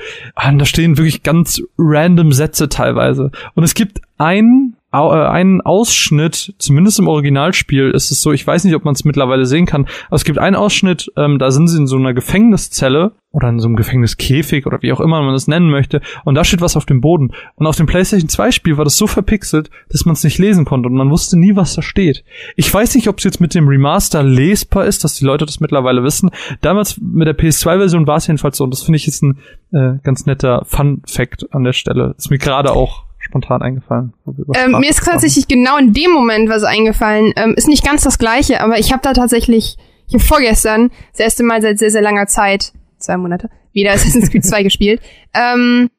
Und 0.46 0.58
da 0.58 0.64
stehen 0.64 0.98
wirklich 0.98 1.22
ganz 1.22 1.62
random 1.78 2.32
Sätze 2.32 2.68
teilweise. 2.68 3.30
Und 3.54 3.64
es 3.64 3.74
gibt 3.74 4.00
einen, 4.18 4.73
einen 4.94 5.60
Ausschnitt, 5.60 6.54
zumindest 6.58 6.98
im 6.98 7.08
Originalspiel 7.08 7.90
ist 7.90 8.10
es 8.10 8.20
so, 8.20 8.32
ich 8.32 8.46
weiß 8.46 8.64
nicht, 8.64 8.74
ob 8.74 8.84
man 8.84 8.94
es 8.94 9.04
mittlerweile 9.04 9.44
sehen 9.44 9.66
kann, 9.66 9.86
aber 10.06 10.16
es 10.16 10.24
gibt 10.24 10.38
einen 10.38 10.56
Ausschnitt, 10.56 11.10
ähm, 11.16 11.38
da 11.38 11.50
sind 11.50 11.68
sie 11.68 11.78
in 11.78 11.86
so 11.86 11.96
einer 11.96 12.14
Gefängniszelle 12.14 13.12
oder 13.34 13.48
in 13.48 13.58
so 13.58 13.66
einem 13.66 13.74
Gefängniskäfig 13.74 14.64
oder 14.66 14.80
wie 14.82 14.92
auch 14.92 15.00
immer 15.00 15.20
man 15.20 15.32
das 15.32 15.48
nennen 15.48 15.68
möchte. 15.68 16.00
Und 16.24 16.36
da 16.36 16.44
steht 16.44 16.60
was 16.60 16.76
auf 16.76 16.86
dem 16.86 17.00
Boden. 17.00 17.32
Und 17.56 17.66
auf 17.66 17.74
dem 17.74 17.86
PlayStation 17.86 18.28
2 18.28 18.52
Spiel 18.52 18.76
war 18.76 18.84
das 18.84 18.96
so 18.96 19.08
verpixelt, 19.08 19.70
dass 19.88 20.04
man 20.04 20.12
es 20.12 20.22
nicht 20.22 20.38
lesen 20.38 20.64
konnte 20.64 20.88
und 20.88 20.94
man 20.94 21.10
wusste 21.10 21.36
nie, 21.36 21.56
was 21.56 21.74
da 21.74 21.82
steht. 21.82 22.24
Ich 22.54 22.72
weiß 22.72 22.94
nicht, 22.94 23.08
ob 23.08 23.18
es 23.18 23.24
jetzt 23.24 23.40
mit 23.40 23.54
dem 23.56 23.66
Remaster 23.66 24.22
lesbar 24.22 24.84
ist, 24.86 25.02
dass 25.02 25.16
die 25.16 25.24
Leute 25.24 25.46
das 25.46 25.58
mittlerweile 25.58 26.04
wissen. 26.04 26.30
Damals 26.60 27.00
mit 27.00 27.26
der 27.26 27.36
PS2-Version 27.36 28.06
war 28.06 28.18
es 28.18 28.28
jedenfalls 28.28 28.56
so. 28.56 28.64
Und 28.64 28.70
das 28.70 28.82
finde 28.82 28.98
ich 28.98 29.06
jetzt 29.06 29.24
ein 29.24 29.38
äh, 29.72 29.98
ganz 30.04 30.26
netter 30.26 30.64
Fun-Fact 30.66 31.52
an 31.52 31.64
der 31.64 31.72
Stelle. 31.72 32.14
Ist 32.16 32.30
mir 32.30 32.38
gerade 32.38 32.70
auch 32.70 33.02
spontan 33.24 33.62
eingefallen. 33.62 34.12
Ähm, 34.54 34.72
mir 34.80 34.90
ist 34.90 35.04
tatsächlich 35.04 35.48
genau 35.48 35.76
in 35.78 35.92
dem 35.92 36.10
Moment 36.10 36.48
was 36.48 36.62
eingefallen. 36.62 37.32
Ähm, 37.36 37.54
ist 37.56 37.68
nicht 37.68 37.84
ganz 37.84 38.02
das 38.02 38.18
gleiche, 38.18 38.60
aber 38.60 38.78
ich 38.78 38.92
habe 38.92 39.02
da 39.02 39.12
tatsächlich, 39.12 39.76
ich 40.06 40.14
hab 40.14 40.22
vorgestern, 40.22 40.90
das 41.12 41.20
erste 41.20 41.42
Mal 41.42 41.62
seit 41.62 41.78
sehr, 41.78 41.90
sehr 41.90 42.02
langer 42.02 42.26
Zeit, 42.26 42.72
zwei 42.98 43.16
Monate, 43.16 43.50
wieder 43.72 43.92
Assassin's 43.94 44.30
Creed 44.30 44.44
2 44.44 44.62
gespielt. 44.62 45.00
Ähm, 45.34 45.90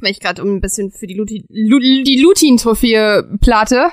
weil 0.00 0.10
ich 0.10 0.20
gerade 0.20 0.42
um 0.42 0.56
ein 0.56 0.60
bisschen 0.60 0.90
für 0.90 1.06
die 1.06 1.14
Luti, 1.14 1.44
Lu, 1.48 1.78
die 1.78 2.20
Lutin-Trophäe 2.20 3.24
plate. 3.40 3.88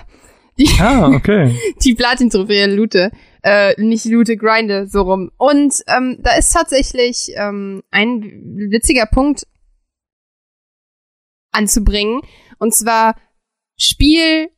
Die, 0.59 0.69
Ah, 0.79 1.07
okay. 1.07 1.55
die 1.83 1.95
Platin-Trophäe 1.95 2.67
loote. 2.67 3.11
Äh, 3.41 3.81
nicht 3.81 4.05
loote, 4.05 4.37
grinde, 4.37 4.87
so 4.87 5.01
rum. 5.01 5.31
Und 5.37 5.73
ähm, 5.87 6.17
da 6.21 6.35
ist 6.35 6.53
tatsächlich 6.53 7.31
ähm, 7.35 7.81
ein 7.91 8.21
witziger 8.69 9.05
Punkt 9.05 9.45
anzubringen. 11.53 12.21
Und 12.59 12.73
zwar 12.73 13.15
Spiel 13.77 14.49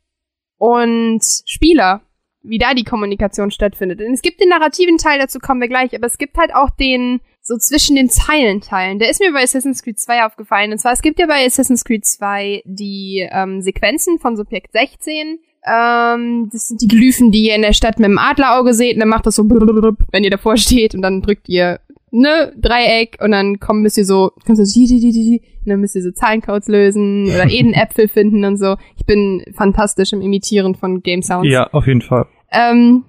und 0.58 1.22
Spieler, 1.46 2.02
wie 2.42 2.58
da 2.58 2.74
die 2.74 2.84
Kommunikation 2.84 3.52
stattfindet. 3.52 4.00
Denn 4.00 4.14
es 4.14 4.22
gibt 4.22 4.42
den 4.42 4.50
narrativen 4.50 4.98
Teil, 4.98 5.20
dazu 5.20 5.40
kommen 5.40 5.62
wir 5.62 5.68
gleich, 5.68 5.96
aber 5.96 6.08
es 6.08 6.18
gibt 6.18 6.38
halt 6.38 6.54
auch 6.54 6.70
den 6.70 7.22
so 7.42 7.58
zwischen 7.58 7.96
den 7.96 8.10
Zeilen 8.10 8.60
teilen. 8.62 8.98
Der 8.98 9.10
ist 9.10 9.20
mir 9.20 9.32
bei 9.32 9.44
Assassin's 9.44 9.84
Creed 9.84 10.00
2 10.00 10.26
aufgefallen. 10.26 10.72
Und 10.72 10.80
zwar, 10.80 10.94
es 10.94 11.04
gibt 11.04 11.20
ja 11.20 11.28
bei 11.28 11.46
Assassin's 11.46 11.84
Creed 11.86 12.04
2 12.04 12.64
die 12.66 13.28
ähm, 13.32 13.62
Sequenzen 13.62 14.18
von 14.18 14.36
Subjekt 14.36 14.72
16. 14.72 15.40
Ähm, 15.68 16.50
das 16.52 16.68
sind 16.68 16.82
die 16.82 16.88
Glyphen, 16.88 17.32
die 17.32 17.46
ihr 17.46 17.56
in 17.56 17.62
der 17.62 17.74
Stadt 17.74 18.00
mit 18.00 18.10
dem 18.10 18.18
Adlerauge 18.18 18.74
seht. 18.74 18.96
Und 18.96 19.02
dann 19.02 19.10
macht 19.10 19.28
das 19.28 19.36
so, 19.36 19.44
wenn 20.12 20.24
ihr 20.24 20.32
davor 20.32 20.58
steht. 20.58 20.96
Und 20.96 21.04
dann 21.04 21.22
drückt 21.22 21.48
ihr 21.48 21.80
ne 22.16 22.54
Dreieck 22.58 23.18
und 23.22 23.32
dann 23.32 23.60
kommen 23.60 23.82
müsst 23.82 23.98
ihr 23.98 24.06
so, 24.06 24.32
kommst 24.46 24.62
du 24.62 24.66
so, 24.66 24.80
di, 24.80 24.88
di, 24.88 25.00
di, 25.00 25.12
di, 25.12 25.42
und 25.66 25.70
dann 25.70 25.82
müsst 25.82 25.96
ihr 25.96 26.02
so 26.02 26.12
Zahlencodes 26.12 26.68
lösen 26.68 27.26
oder 27.26 27.50
Edenäpfel 27.50 28.08
finden 28.08 28.46
und 28.46 28.58
so. 28.58 28.78
Ich 28.98 29.06
bin 29.06 29.44
fantastisch 29.54 30.14
im 30.14 30.22
Imitieren 30.22 30.76
von 30.76 31.02
Game 31.02 31.22
Sounds. 31.22 31.50
Ja, 31.50 31.68
auf 31.74 31.88
jeden 31.88 32.02
Fall. 32.02 32.26
Ähm, 32.52 33.04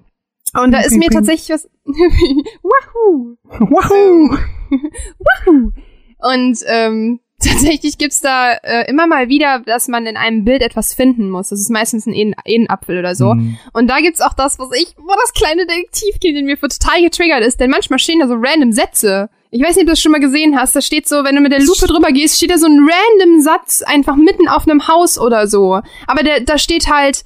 und 0.53 0.71
da 0.71 0.79
ist 0.79 0.97
mir 0.97 1.09
tatsächlich 1.09 1.49
was. 1.49 1.69
Wahoo! 1.85 3.37
Wahoo! 3.43 4.37
Wahoo! 5.19 5.71
Und 6.19 6.59
ähm, 6.67 7.19
tatsächlich 7.47 7.97
gibt's 7.97 8.19
da 8.19 8.53
äh, 8.53 8.89
immer 8.89 9.07
mal 9.07 9.29
wieder, 9.29 9.59
dass 9.65 9.87
man 9.87 10.05
in 10.05 10.17
einem 10.17 10.43
Bild 10.43 10.61
etwas 10.61 10.93
finden 10.93 11.29
muss. 11.29 11.49
Das 11.49 11.59
ist 11.59 11.69
meistens 11.69 12.05
ein 12.05 12.13
Eden 12.13 12.35
Edenapfel 12.45 12.99
oder 12.99 13.15
so. 13.15 13.31
Hm. 13.31 13.57
Und 13.73 13.87
da 13.87 13.99
gibt's 13.99 14.21
auch 14.21 14.33
das, 14.33 14.59
was 14.59 14.69
ich, 14.79 14.95
wo 14.97 15.13
das 15.21 15.33
kleine 15.33 15.65
Detektivkind 15.65 16.37
in 16.37 16.45
mir 16.45 16.57
für 16.57 16.69
total 16.69 17.01
getriggert 17.01 17.41
ist, 17.41 17.59
denn 17.59 17.69
manchmal 17.69 17.99
stehen 17.99 18.19
da 18.19 18.27
so 18.27 18.35
random 18.37 18.71
Sätze. 18.71 19.29
Ich 19.49 19.61
weiß 19.61 19.75
nicht, 19.75 19.83
ob 19.83 19.87
du 19.87 19.91
das 19.93 20.01
schon 20.01 20.11
mal 20.11 20.19
gesehen 20.19 20.59
hast. 20.59 20.75
Da 20.75 20.81
steht 20.81 21.07
so, 21.07 21.23
wenn 21.23 21.35
du 21.35 21.41
mit 21.41 21.53
der 21.53 21.61
Lupe 21.61 21.87
drüber 21.87 22.11
gehst, 22.11 22.35
steht 22.35 22.51
da 22.51 22.57
so 22.57 22.67
ein 22.67 22.79
random 22.79 23.41
Satz 23.41 23.81
einfach 23.81 24.17
mitten 24.17 24.47
auf 24.47 24.67
einem 24.67 24.87
Haus 24.87 25.17
oder 25.17 25.47
so. 25.47 25.81
Aber 26.05 26.23
der, 26.23 26.41
da 26.41 26.57
steht 26.57 26.91
halt 26.91 27.23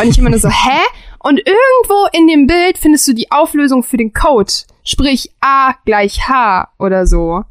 und 0.00 0.08
ich 0.08 0.18
immer 0.18 0.30
nur 0.30 0.38
so, 0.38 0.48
hä? 0.48 0.80
Und 1.20 1.38
irgendwo 1.38 2.08
in 2.12 2.26
dem 2.26 2.46
Bild 2.46 2.76
findest 2.76 3.06
du 3.08 3.14
die 3.14 3.30
Auflösung 3.30 3.82
für 3.82 3.96
den 3.96 4.12
Code. 4.12 4.52
Sprich 4.82 5.30
A 5.40 5.74
gleich 5.86 6.28
H 6.28 6.68
oder 6.78 7.06
so. 7.06 7.44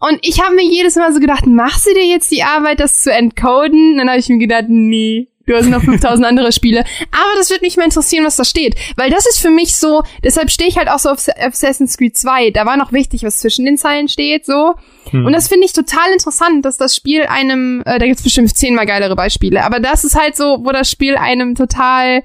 Und 0.00 0.18
ich 0.22 0.40
habe 0.42 0.54
mir 0.54 0.64
jedes 0.64 0.96
Mal 0.96 1.12
so 1.12 1.20
gedacht, 1.20 1.46
machst 1.46 1.86
du 1.86 1.94
dir 1.94 2.06
jetzt 2.06 2.30
die 2.30 2.44
Arbeit, 2.44 2.80
das 2.80 3.02
zu 3.02 3.12
entcoden? 3.12 3.98
Dann 3.98 4.08
habe 4.08 4.18
ich 4.18 4.28
mir 4.28 4.38
gedacht, 4.38 4.66
nee, 4.68 5.28
du 5.46 5.56
hast 5.56 5.66
noch 5.66 5.82
5000 5.82 6.24
andere 6.26 6.52
Spiele. 6.52 6.80
Aber 7.10 7.36
das 7.36 7.50
wird 7.50 7.62
mich 7.62 7.76
mal 7.76 7.84
interessieren, 7.84 8.24
was 8.24 8.36
da 8.36 8.44
steht. 8.44 8.76
Weil 8.96 9.10
das 9.10 9.26
ist 9.26 9.40
für 9.40 9.50
mich 9.50 9.76
so, 9.76 10.02
deshalb 10.22 10.50
stehe 10.50 10.68
ich 10.68 10.78
halt 10.78 10.88
auch 10.88 11.00
so 11.00 11.10
auf 11.10 11.26
Assassin's 11.36 11.96
Creed 11.96 12.16
2. 12.16 12.50
Da 12.50 12.64
war 12.64 12.76
noch 12.76 12.92
wichtig, 12.92 13.24
was 13.24 13.38
zwischen 13.38 13.64
den 13.64 13.76
Zeilen 13.76 14.08
steht, 14.08 14.46
so. 14.46 14.74
Hm. 15.10 15.26
Und 15.26 15.32
das 15.32 15.48
finde 15.48 15.66
ich 15.66 15.72
total 15.72 16.12
interessant, 16.12 16.64
dass 16.64 16.76
das 16.76 16.94
Spiel 16.94 17.22
einem, 17.24 17.82
äh, 17.84 17.98
da 17.98 18.06
gibt's 18.06 18.22
bestimmt 18.22 18.56
zehnmal 18.56 18.86
geilere 18.86 19.16
Beispiele, 19.16 19.64
aber 19.64 19.80
das 19.80 20.04
ist 20.04 20.14
halt 20.14 20.36
so, 20.36 20.58
wo 20.64 20.70
das 20.70 20.90
Spiel 20.90 21.16
einem 21.16 21.54
total 21.54 22.22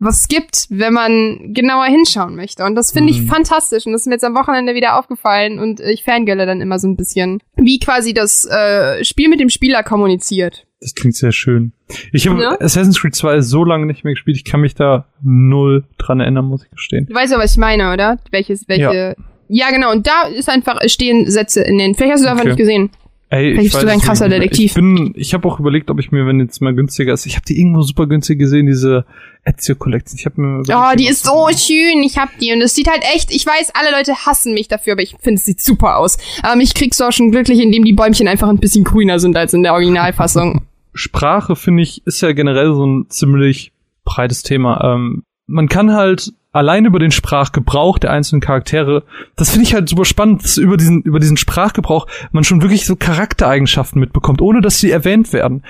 was 0.00 0.26
gibt, 0.28 0.66
wenn 0.70 0.94
man 0.94 1.52
genauer 1.54 1.84
hinschauen 1.84 2.34
möchte. 2.34 2.64
Und 2.64 2.74
das 2.74 2.90
finde 2.90 3.12
ich 3.12 3.20
Mhm. 3.22 3.26
fantastisch. 3.28 3.86
Und 3.86 3.92
das 3.92 4.02
ist 4.02 4.06
mir 4.06 4.14
jetzt 4.14 4.24
am 4.24 4.34
Wochenende 4.34 4.74
wieder 4.74 4.98
aufgefallen. 4.98 5.58
Und 5.58 5.78
ich 5.80 6.02
fangirle 6.04 6.46
dann 6.46 6.60
immer 6.62 6.78
so 6.78 6.88
ein 6.88 6.96
bisschen, 6.96 7.40
wie 7.56 7.78
quasi 7.78 8.14
das 8.14 8.46
äh, 8.46 9.04
Spiel 9.04 9.28
mit 9.28 9.40
dem 9.40 9.50
Spieler 9.50 9.82
kommuniziert. 9.82 10.66
Das 10.80 10.94
klingt 10.94 11.14
sehr 11.14 11.32
schön. 11.32 11.72
Ich 12.12 12.26
habe 12.26 12.40
Ja. 12.42 12.58
Assassin's 12.60 12.98
Creed 12.98 13.14
2 13.14 13.42
so 13.42 13.62
lange 13.64 13.84
nicht 13.84 14.02
mehr 14.02 14.14
gespielt, 14.14 14.38
ich 14.38 14.44
kann 14.44 14.62
mich 14.62 14.74
da 14.74 15.06
null 15.22 15.84
dran 15.98 16.20
erinnern, 16.20 16.46
muss 16.46 16.64
ich 16.64 16.70
gestehen. 16.70 17.04
Du 17.06 17.14
weißt 17.14 17.32
ja, 17.32 17.38
was 17.38 17.52
ich 17.52 17.58
meine, 17.58 17.92
oder? 17.92 18.18
Welches, 18.30 18.66
welche. 18.68 19.14
Ja. 19.48 19.70
genau. 19.70 19.92
Und 19.92 20.06
da 20.06 20.22
ist 20.34 20.48
einfach, 20.48 20.80
stehen 20.86 21.30
Sätze 21.30 21.60
in 21.62 21.76
den. 21.76 21.94
Vielleicht 21.94 22.12
hast 22.14 22.20
du 22.20 22.24
es 22.26 22.30
einfach 22.30 22.44
Okay. 22.44 22.50
nicht 22.52 22.58
gesehen. 22.58 22.90
Ey, 23.32 23.52
Vielleicht 23.52 23.66
ich 23.66 23.72
bist 23.72 23.82
du 23.84 23.88
ein 23.88 24.00
krasser. 24.00 24.28
Detektiv. 24.28 24.72
Ich 24.72 24.74
bin, 24.74 25.12
ich 25.14 25.34
habe 25.34 25.46
auch 25.46 25.60
überlegt, 25.60 25.88
ob 25.88 26.00
ich 26.00 26.10
mir, 26.10 26.26
wenn 26.26 26.40
jetzt 26.40 26.60
mal 26.60 26.74
günstiger 26.74 27.12
ist, 27.12 27.26
ich 27.26 27.36
habe 27.36 27.44
die 27.46 27.60
irgendwo 27.60 27.82
super 27.82 28.06
günstig 28.08 28.40
gesehen, 28.40 28.66
diese 28.66 29.04
Ezio 29.44 29.76
Collection. 29.76 30.18
Ich 30.18 30.26
habe 30.26 30.40
mir 30.40 30.58
Oh, 30.58 30.62
überlegt, 30.62 31.00
die 31.00 31.06
ist 31.06 31.24
so 31.24 31.46
schön. 31.56 32.02
Ich 32.02 32.18
hab 32.18 32.36
die. 32.38 32.52
Und 32.52 32.60
es 32.60 32.74
sieht 32.74 32.90
halt 32.90 33.04
echt, 33.14 33.32
ich 33.32 33.46
weiß, 33.46 33.70
alle 33.74 33.96
Leute 33.96 34.14
hassen 34.26 34.52
mich 34.52 34.66
dafür, 34.66 34.94
aber 34.94 35.02
ich 35.02 35.14
finde, 35.20 35.38
es 35.38 35.44
sieht 35.44 35.60
super 35.60 35.96
aus. 35.98 36.18
Aber 36.42 36.56
mich 36.56 36.74
kriegst 36.74 36.98
du 36.98 37.04
auch 37.04 37.12
schon 37.12 37.30
glücklich, 37.30 37.60
indem 37.60 37.84
die 37.84 37.92
Bäumchen 37.92 38.26
einfach 38.26 38.48
ein 38.48 38.58
bisschen 38.58 38.82
grüner 38.82 39.20
sind 39.20 39.36
als 39.36 39.54
in 39.54 39.62
der 39.62 39.74
Originalfassung. 39.74 40.62
Sprache 40.92 41.54
finde 41.54 41.84
ich 41.84 42.04
ist 42.06 42.20
ja 42.20 42.32
generell 42.32 42.74
so 42.74 42.84
ein 42.84 43.06
ziemlich 43.10 43.70
breites 44.04 44.42
Thema. 44.42 44.94
Ähm, 44.94 45.22
man 45.46 45.68
kann 45.68 45.92
halt 45.92 46.32
allein 46.52 46.84
über 46.84 46.98
den 46.98 47.10
Sprachgebrauch 47.10 47.98
der 47.98 48.10
einzelnen 48.10 48.40
Charaktere, 48.40 49.04
das 49.36 49.50
finde 49.50 49.66
ich 49.66 49.74
halt 49.74 49.88
super 49.88 50.04
spannend, 50.04 50.44
dass 50.44 50.56
über 50.56 50.76
diesen 50.76 51.02
über 51.02 51.20
diesen 51.20 51.36
Sprachgebrauch 51.36 52.06
man 52.32 52.44
schon 52.44 52.62
wirklich 52.62 52.86
so 52.86 52.96
Charaktereigenschaften 52.96 54.00
mitbekommt, 54.00 54.40
ohne 54.40 54.60
dass 54.60 54.78
sie 54.78 54.90
erwähnt 54.90 55.32
werden. 55.32 55.62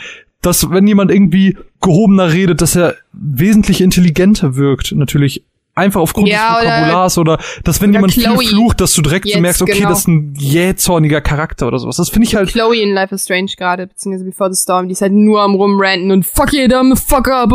Dass 0.42 0.70
wenn 0.70 0.86
jemand 0.86 1.10
irgendwie 1.10 1.58
gehobener 1.82 2.32
redet, 2.32 2.62
dass 2.62 2.74
er 2.74 2.94
wesentlich 3.12 3.82
intelligenter 3.82 4.56
wirkt, 4.56 4.92
natürlich 4.92 5.44
einfach 5.74 6.00
aufgrund 6.00 6.28
Ja, 6.28 6.56
des 6.56 6.62
oder- 6.62 6.76
Vokabulars 6.76 7.18
oder, 7.18 7.38
dass 7.64 7.80
wenn 7.80 7.90
oder 7.90 7.98
jemand 7.98 8.12
Chloe 8.12 8.38
viel 8.38 8.48
flucht, 8.48 8.80
dass 8.80 8.94
du 8.94 9.02
direkt 9.02 9.26
so 9.26 9.30
jetzt, 9.30 9.40
merkst, 9.40 9.62
okay, 9.62 9.72
genau. 9.78 9.88
das 9.88 10.00
ist 10.00 10.08
ein 10.08 10.34
jähzorniger 10.36 11.20
Charakter 11.20 11.66
oder 11.68 11.78
sowas. 11.78 11.96
Das 11.96 12.10
finde 12.10 12.28
ich 12.28 12.34
halt 12.34 12.50
Chloe 12.50 12.76
in 12.76 12.92
Life 12.92 13.14
is 13.14 13.24
Strange 13.24 13.52
gerade, 13.56 13.86
beziehungsweise 13.86 14.24
Before 14.24 14.52
the 14.52 14.60
Storm, 14.60 14.88
die 14.88 14.92
ist 14.92 15.02
halt 15.02 15.12
nur 15.12 15.40
am 15.42 15.54
rumranten 15.54 16.10
und 16.10 16.26
fuck 16.26 16.50
I'm 16.50 16.92
a 16.92 16.96
fuck 16.96 17.28
up. 17.28 17.50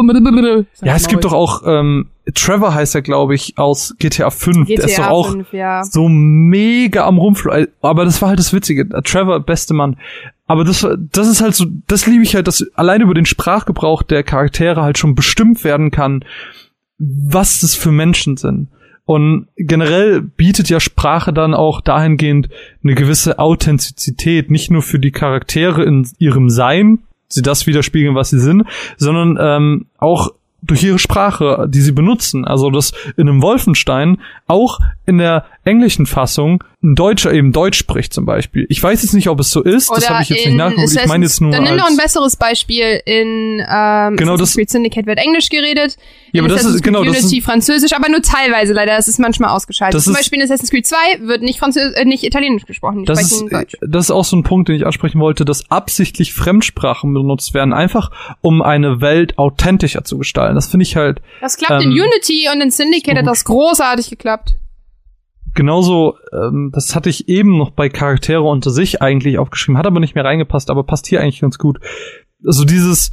Ja, 0.82 0.96
es 0.96 1.08
gibt 1.08 1.24
doch 1.26 1.34
auch, 1.34 1.64
ähm, 1.66 2.10
Trevor 2.34 2.74
heißt 2.74 2.96
er, 2.96 3.02
glaube 3.02 3.36
ich, 3.36 3.58
aus 3.58 3.96
GTA 4.00 4.32
5. 4.32 4.68
der 4.68 4.78
ist 4.78 4.98
doch 4.98 5.04
GTA 5.04 5.10
auch 5.10 5.32
5, 5.32 5.54
ja. 5.54 5.84
so 5.84 6.08
mega 6.10 7.06
am 7.06 7.20
Rumfl. 7.20 7.70
Aber 7.82 8.06
das 8.06 8.22
war 8.22 8.30
halt 8.30 8.40
das 8.40 8.52
Witzige. 8.52 8.90
Trevor, 9.04 9.40
beste 9.42 9.76
Mann. 9.76 9.98
Aber 10.48 10.64
das, 10.64 10.88
das 11.12 11.28
ist 11.28 11.42
halt 11.42 11.56
so, 11.56 11.66
das 11.88 12.08
liebe 12.08 12.24
ich 12.24 12.36
halt, 12.36 12.48
dass 12.48 12.66
allein 12.76 13.02
über 13.02 13.14
den 13.14 13.26
Sprachgebrauch 13.26 14.02
der 14.04 14.24
Charaktere 14.24 14.82
halt 14.82 14.98
schon 14.98 15.14
bestimmt 15.16 15.64
werden 15.64 15.92
kann, 15.92 16.24
was 16.98 17.60
das 17.60 17.76
für 17.76 17.92
Menschen 17.92 18.38
sind. 18.38 18.70
Und 19.06 19.48
generell 19.56 20.22
bietet 20.22 20.70
ja 20.70 20.80
Sprache 20.80 21.32
dann 21.32 21.54
auch 21.54 21.82
dahingehend 21.82 22.50
eine 22.84 22.96
gewisse 22.96 23.38
Authentizität, 23.38 24.50
nicht 24.50 24.72
nur 24.72 24.82
für 24.82 25.00
die 25.00 25.12
Charaktere 25.12 25.84
in 25.84 26.10
ihrem 26.18 26.50
Sein, 26.50 27.00
sie 27.28 27.44
das 27.44 27.68
widerspiegeln, 27.68 28.16
was 28.16 28.32
sie 28.32 28.40
sind, 28.40 28.64
sondern 28.98 29.38
ähm, 29.40 29.86
auch 29.98 30.32
durch 30.64 30.84
ihre 30.84 30.98
Sprache, 30.98 31.68
die 31.70 31.82
sie 31.82 31.92
benutzen. 31.92 32.46
Also 32.46 32.72
dass 32.72 32.94
in 33.18 33.30
einem 33.30 33.44
Wolfenstein 33.44 34.18
auch 34.48 34.80
in 35.06 35.20
der 35.20 35.46
englischen 35.64 36.08
Fassung 36.08 36.64
ein 36.84 36.96
Deutscher 36.96 37.34
eben 37.34 37.52
Deutsch 37.52 37.78
spricht 37.80 38.14
zum 38.14 38.26
Beispiel. 38.26 38.66
Ich 38.70 38.82
weiß 38.82 39.02
jetzt 39.02 39.14
nicht, 39.14 39.28
ob 39.30 39.40
es 39.40 39.50
so 39.50 39.64
ist, 39.64 39.90
das 39.90 40.10
habe 40.10 40.22
ich 40.24 40.30
jetzt 40.30 40.46
nicht 40.46 40.56
nachgeguckt. 40.56 40.92
Ich 40.96 41.08
meine 41.08 41.26
jetzt 41.26 41.42
nur 41.42 41.52
Dann 41.52 41.64
nimm 41.64 41.78
doch 41.78 41.90
ein 41.90 41.98
besseres 41.98 42.36
Beispiel. 42.36 43.02
In 43.06 43.60
ähm, 43.68 44.16
Genau, 44.18 44.34
Assassin's 44.34 44.40
das- 44.40 44.54
Creed 44.56 44.70
Syndicate 44.70 45.06
wird 45.08 45.18
Englisch 45.20 45.50
geredet. 45.50 45.98
Ja, 46.32 46.40
in 46.44 46.46
aber 46.46 46.54
das 46.54 46.66
ist- 46.66 46.84
genau, 46.84 47.02
Creed 47.02 47.16
das 47.16 47.22
Unity 47.24 47.38
ist- 47.40 47.46
Französisch, 47.46 47.94
aber 47.94 48.10
nur 48.10 48.22
teilweise 48.22 48.74
leider. 48.74 48.96
Das 48.96 49.08
ist 49.08 49.20
manchmal 49.20 49.50
ausgeschaltet. 49.52 49.96
Das 49.96 50.04
Zum 50.04 50.14
Beispiel 50.14 50.40
in 50.40 50.46
Assassin's 50.46 50.70
Creed 50.70 50.86
2 50.86 50.96
wird 51.22 51.42
nicht 51.42 51.60
Französisch, 51.60 51.98
äh, 51.98 52.06
nicht 52.06 52.24
Italienisch 52.24 52.66
gesprochen. 52.66 53.06
Das 53.06 53.22
ist, 53.22 53.42
Deutsch. 53.52 53.76
das 53.82 54.06
ist 54.06 54.12
auch 54.12 54.26
so 54.26 54.36
ein 54.38 54.44
Punkt, 54.44 54.70
den 54.70 54.76
ich 54.76 54.86
ansprechen 54.86 55.20
wollte, 55.20 55.46
dass 55.46 55.70
absichtlich 55.72 56.34
Fremdsprachen 56.34 57.14
benutzt 57.14 57.54
werden, 57.54 57.74
einfach 57.74 58.12
um 58.42 58.62
eine 58.62 59.02
Welt 59.02 59.38
authentischer 59.38 60.04
zu 60.04 60.18
gestalten. 60.18 60.56
Das 60.56 60.68
finde 60.68 60.84
ich 60.84 60.96
halt 60.96 61.22
Das 61.42 61.58
klappt 61.58 61.84
in 61.84 61.92
ähm, 61.92 61.98
Unity 62.04 62.48
und 62.54 62.62
in 62.62 62.70
Syndicate 62.72 63.18
hat 63.18 63.28
das 63.28 63.46
großartig 63.46 64.10
geklappt. 64.10 64.56
Genauso, 65.56 66.18
ähm, 66.34 66.72
das 66.74 66.96
hatte 66.96 67.10
ich 67.10 67.28
eben 67.30 67.58
noch 67.58 67.72
bei 67.72 67.90
Charaktere 67.90 68.44
unter 68.44 68.70
sich 68.70 69.02
eigentlich 69.02 69.40
aufgeschrieben, 69.40 69.78
hat 69.78 69.88
aber 69.88 70.00
nicht 70.00 70.16
mehr 70.16 70.26
reingepasst, 70.26 70.70
aber 70.70 70.84
passt 70.84 71.08
hier 71.08 71.22
eigentlich 71.22 71.42
ganz 71.42 71.58
gut. 71.58 71.80
Also 72.46 72.66
dieses, 72.66 73.12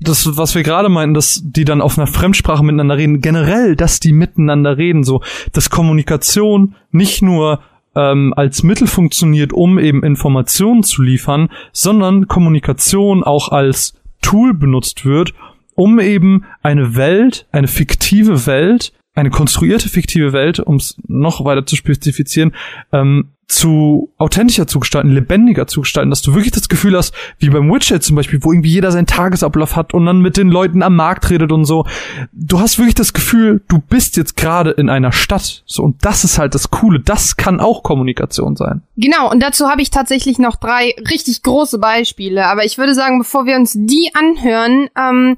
das, 0.00 0.36
was 0.36 0.54
wir 0.54 0.62
gerade 0.62 0.88
meinten, 0.88 1.14
dass 1.14 1.42
die 1.44 1.64
dann 1.64 1.80
auf 1.80 1.98
einer 1.98 2.06
Fremdsprache 2.06 2.64
miteinander 2.64 2.96
reden, 2.96 3.20
generell, 3.20 3.76
dass 3.76 4.00
die 4.00 4.12
miteinander 4.12 4.78
reden, 4.78 5.04
so, 5.04 5.22
dass 5.52 5.70
Kommunikation 5.70 6.74
nicht 6.90 7.20
nur 7.20 7.60
ähm, 7.94 8.32
als 8.34 8.62
Mittel 8.62 8.86
funktioniert, 8.86 9.52
um 9.52 9.78
eben 9.78 10.02
Informationen 10.02 10.82
zu 10.82 11.02
liefern, 11.02 11.50
sondern 11.72 12.28
Kommunikation 12.28 13.22
auch 13.22 13.50
als 13.50 13.94
Tool 14.22 14.54
benutzt 14.54 15.04
wird, 15.04 15.34
um 15.74 15.98
eben 15.98 16.44
eine 16.62 16.94
Welt, 16.96 17.46
eine 17.52 17.68
fiktive 17.68 18.46
Welt, 18.46 18.92
eine 19.14 19.30
konstruierte 19.30 19.88
fiktive 19.88 20.32
Welt, 20.32 20.60
um 20.60 20.76
es 20.76 20.96
noch 21.06 21.44
weiter 21.44 21.66
zu 21.66 21.76
spezifizieren, 21.76 22.54
ähm, 22.92 23.32
zu 23.50 24.12
authentischer 24.16 24.68
zu 24.68 24.78
gestalten, 24.78 25.10
lebendiger 25.10 25.66
zu 25.66 25.80
gestalten, 25.80 26.10
dass 26.10 26.22
du 26.22 26.34
wirklich 26.34 26.52
das 26.52 26.68
Gefühl 26.68 26.96
hast, 26.96 27.12
wie 27.38 27.50
beim 27.50 27.68
Witcher 27.68 28.00
zum 28.00 28.14
Beispiel, 28.14 28.38
wo 28.42 28.52
irgendwie 28.52 28.70
jeder 28.70 28.92
seinen 28.92 29.08
Tagesablauf 29.08 29.74
hat 29.74 29.92
und 29.92 30.06
dann 30.06 30.20
mit 30.20 30.36
den 30.36 30.50
Leuten 30.50 30.84
am 30.84 30.94
Markt 30.94 31.28
redet 31.30 31.50
und 31.50 31.64
so. 31.64 31.84
Du 32.32 32.60
hast 32.60 32.78
wirklich 32.78 32.94
das 32.94 33.12
Gefühl, 33.12 33.60
du 33.66 33.80
bist 33.80 34.16
jetzt 34.16 34.36
gerade 34.36 34.70
in 34.70 34.88
einer 34.88 35.10
Stadt. 35.10 35.64
So, 35.66 35.82
und 35.82 36.04
das 36.04 36.22
ist 36.22 36.38
halt 36.38 36.54
das 36.54 36.70
Coole. 36.70 37.00
Das 37.00 37.36
kann 37.36 37.58
auch 37.58 37.82
Kommunikation 37.82 38.54
sein. 38.54 38.82
Genau, 38.96 39.28
und 39.28 39.42
dazu 39.42 39.68
habe 39.68 39.82
ich 39.82 39.90
tatsächlich 39.90 40.38
noch 40.38 40.54
drei 40.54 40.94
richtig 41.10 41.42
große 41.42 41.80
Beispiele. 41.80 42.46
Aber 42.46 42.64
ich 42.64 42.78
würde 42.78 42.94
sagen, 42.94 43.18
bevor 43.18 43.46
wir 43.46 43.56
uns 43.56 43.72
die 43.74 44.10
anhören, 44.14 44.88
ähm, 44.96 45.36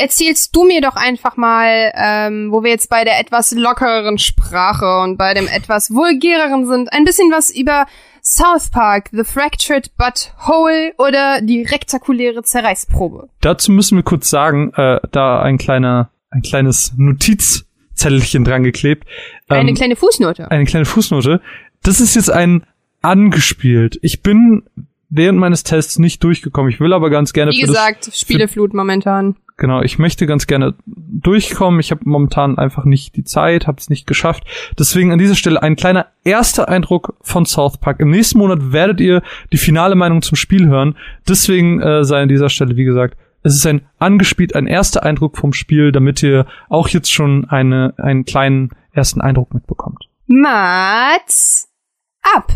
erzählst 0.00 0.54
du 0.56 0.64
mir 0.64 0.80
doch 0.80 0.96
einfach 0.96 1.36
mal, 1.36 1.92
ähm, 1.94 2.48
wo 2.50 2.62
wir 2.64 2.70
jetzt 2.70 2.88
bei 2.90 3.04
der 3.04 3.20
etwas 3.20 3.52
lockereren 3.52 4.18
Sprache 4.18 5.00
und 5.02 5.16
bei 5.16 5.34
dem 5.34 5.46
etwas 5.46 5.90
vulgäreren 5.92 6.66
sind, 6.66 6.92
ein 6.92 7.04
bisschen 7.04 7.30
was 7.30 7.50
über 7.50 7.86
South 8.22 8.70
Park, 8.70 9.08
The 9.12 9.24
Fractured 9.24 9.96
But 9.96 10.32
Whole 10.46 10.92
oder 10.98 11.40
die 11.40 11.62
rektakuläre 11.62 12.42
Zerreißprobe. 12.42 13.28
Dazu 13.40 13.72
müssen 13.72 13.96
wir 13.96 14.02
kurz 14.02 14.28
sagen, 14.30 14.72
äh, 14.74 15.00
da 15.12 15.40
ein 15.42 15.56
kleiner, 15.58 16.10
ein 16.30 16.42
kleines 16.42 16.92
Notizzettelchen 16.96 18.44
dran 18.44 18.62
geklebt. 18.62 19.06
Eine 19.48 19.70
Ähm, 19.70 19.74
kleine 19.76 19.96
Fußnote. 19.96 20.50
eine 20.50 20.64
kleine 20.64 20.84
Fußnote. 20.84 21.40
Das 21.82 22.00
ist 22.00 22.14
jetzt 22.14 22.30
ein 22.30 22.64
angespielt. 23.02 23.98
Ich 24.02 24.22
bin 24.22 24.62
während 25.08 25.38
meines 25.38 25.62
Tests 25.64 25.98
nicht 25.98 26.22
durchgekommen. 26.22 26.70
Ich 26.70 26.80
will 26.80 26.92
aber 26.92 27.10
ganz 27.10 27.32
gerne 27.32 27.52
Wie 27.52 27.60
für 27.62 27.66
gesagt, 27.68 28.10
Spieleflut 28.14 28.74
momentan. 28.74 29.36
Genau, 29.60 29.82
ich 29.82 30.00
möchte 30.00 30.26
ganz 30.26 30.48
gerne 30.48 30.74
durchkommen. 30.86 31.78
Ich 31.78 31.92
habe 31.92 32.00
momentan 32.04 32.58
einfach 32.58 32.84
nicht 32.84 33.14
die 33.14 33.22
Zeit, 33.22 33.68
habe 33.68 33.78
es 33.78 33.88
nicht 33.88 34.08
geschafft. 34.08 34.42
Deswegen 34.76 35.12
an 35.12 35.18
dieser 35.20 35.36
Stelle 35.36 35.62
ein 35.62 35.76
kleiner 35.76 36.06
erster 36.24 36.68
Eindruck 36.68 37.14
von 37.20 37.46
South 37.46 37.78
Park. 37.78 38.00
Im 38.00 38.10
nächsten 38.10 38.38
Monat 38.38 38.72
werdet 38.72 39.00
ihr 39.00 39.22
die 39.52 39.58
finale 39.58 39.94
Meinung 39.94 40.22
zum 40.22 40.36
Spiel 40.36 40.66
hören. 40.66 40.96
Deswegen 41.28 41.80
äh, 41.80 42.02
sei 42.04 42.22
an 42.22 42.28
dieser 42.28 42.48
Stelle, 42.48 42.76
wie 42.76 42.84
gesagt, 42.84 43.16
es 43.42 43.54
ist 43.54 43.66
ein 43.66 43.82
angespielt, 43.98 44.56
ein 44.56 44.66
erster 44.66 45.02
Eindruck 45.04 45.38
vom 45.38 45.52
Spiel, 45.52 45.92
damit 45.92 46.22
ihr 46.22 46.46
auch 46.68 46.88
jetzt 46.88 47.12
schon 47.12 47.48
eine, 47.48 47.94
einen 47.96 48.24
kleinen 48.24 48.70
ersten 48.92 49.20
Eindruck 49.20 49.54
mitbekommt. 49.54 50.08
Mats 50.26 51.68
ab. 52.22 52.52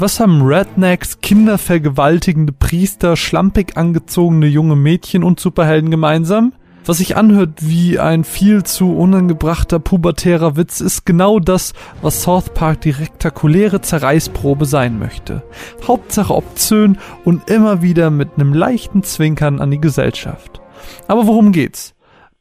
Was 0.00 0.18
haben 0.18 0.40
Rednecks, 0.40 1.20
kindervergewaltigende 1.20 2.54
Priester, 2.54 3.16
schlampig 3.16 3.76
angezogene 3.76 4.46
junge 4.46 4.74
Mädchen 4.74 5.22
und 5.22 5.40
Superhelden 5.40 5.90
gemeinsam? 5.90 6.54
Was 6.86 6.96
sich 6.96 7.18
anhört 7.18 7.58
wie 7.60 7.98
ein 7.98 8.24
viel 8.24 8.62
zu 8.62 8.96
unangebrachter 8.96 9.78
pubertärer 9.78 10.56
Witz, 10.56 10.80
ist 10.80 11.04
genau 11.04 11.38
das, 11.38 11.74
was 12.00 12.22
South 12.22 12.54
Park 12.54 12.80
die 12.80 12.92
rektakuläre 12.92 13.82
Zerreißprobe 13.82 14.64
sein 14.64 14.98
möchte. 14.98 15.42
Hauptsache 15.86 16.34
obszön 16.34 16.96
und 17.26 17.50
immer 17.50 17.82
wieder 17.82 18.08
mit 18.08 18.30
einem 18.36 18.54
leichten 18.54 19.02
Zwinkern 19.02 19.60
an 19.60 19.70
die 19.70 19.82
Gesellschaft. 19.82 20.62
Aber 21.08 21.26
worum 21.26 21.52
geht's? 21.52 21.94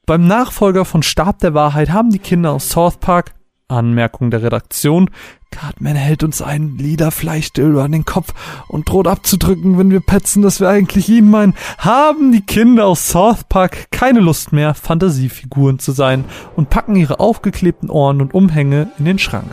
Beim 0.06 0.26
Nachfolger 0.26 0.86
von 0.86 1.04
Stab 1.04 1.40
der 1.40 1.54
Wahrheit 1.54 1.90
haben 1.90 2.10
die 2.10 2.20
Kinder 2.20 2.54
aus 2.54 2.70
South 2.70 3.00
Park 3.00 3.34
Anmerkung 3.70 4.32
der 4.32 4.42
Redaktion. 4.42 5.10
Cartman 5.52 5.96
hält 5.96 6.24
uns 6.24 6.42
einen 6.42 6.78
Liederfleischdildo 6.78 7.82
an 7.82 7.92
den 7.92 8.06
Kopf 8.06 8.34
und 8.68 8.88
droht 8.88 9.08
abzudrücken, 9.08 9.78
wenn 9.78 9.92
wir 9.92 10.00
petzen, 10.00 10.42
dass 10.42 10.60
wir 10.60 10.70
eigentlich 10.70 11.10
ihn 11.10 11.30
meinen. 11.30 11.56
Haben 11.78 12.32
die 12.32 12.42
Kinder 12.42 12.86
aus 12.86 13.10
South 13.10 13.44
Park 13.50 13.92
keine 13.92 14.20
Lust 14.20 14.54
mehr, 14.54 14.74
Fantasiefiguren 14.74 15.80
zu 15.80 15.92
sein 15.92 16.26
und 16.56 16.70
packen 16.70 16.96
ihre 16.96 17.20
aufgeklebten 17.20 17.90
Ohren 17.90 18.22
und 18.22 18.34
Umhänge 18.34 18.92
in 19.00 19.06
den 19.06 19.20
Schrank. 19.20 19.50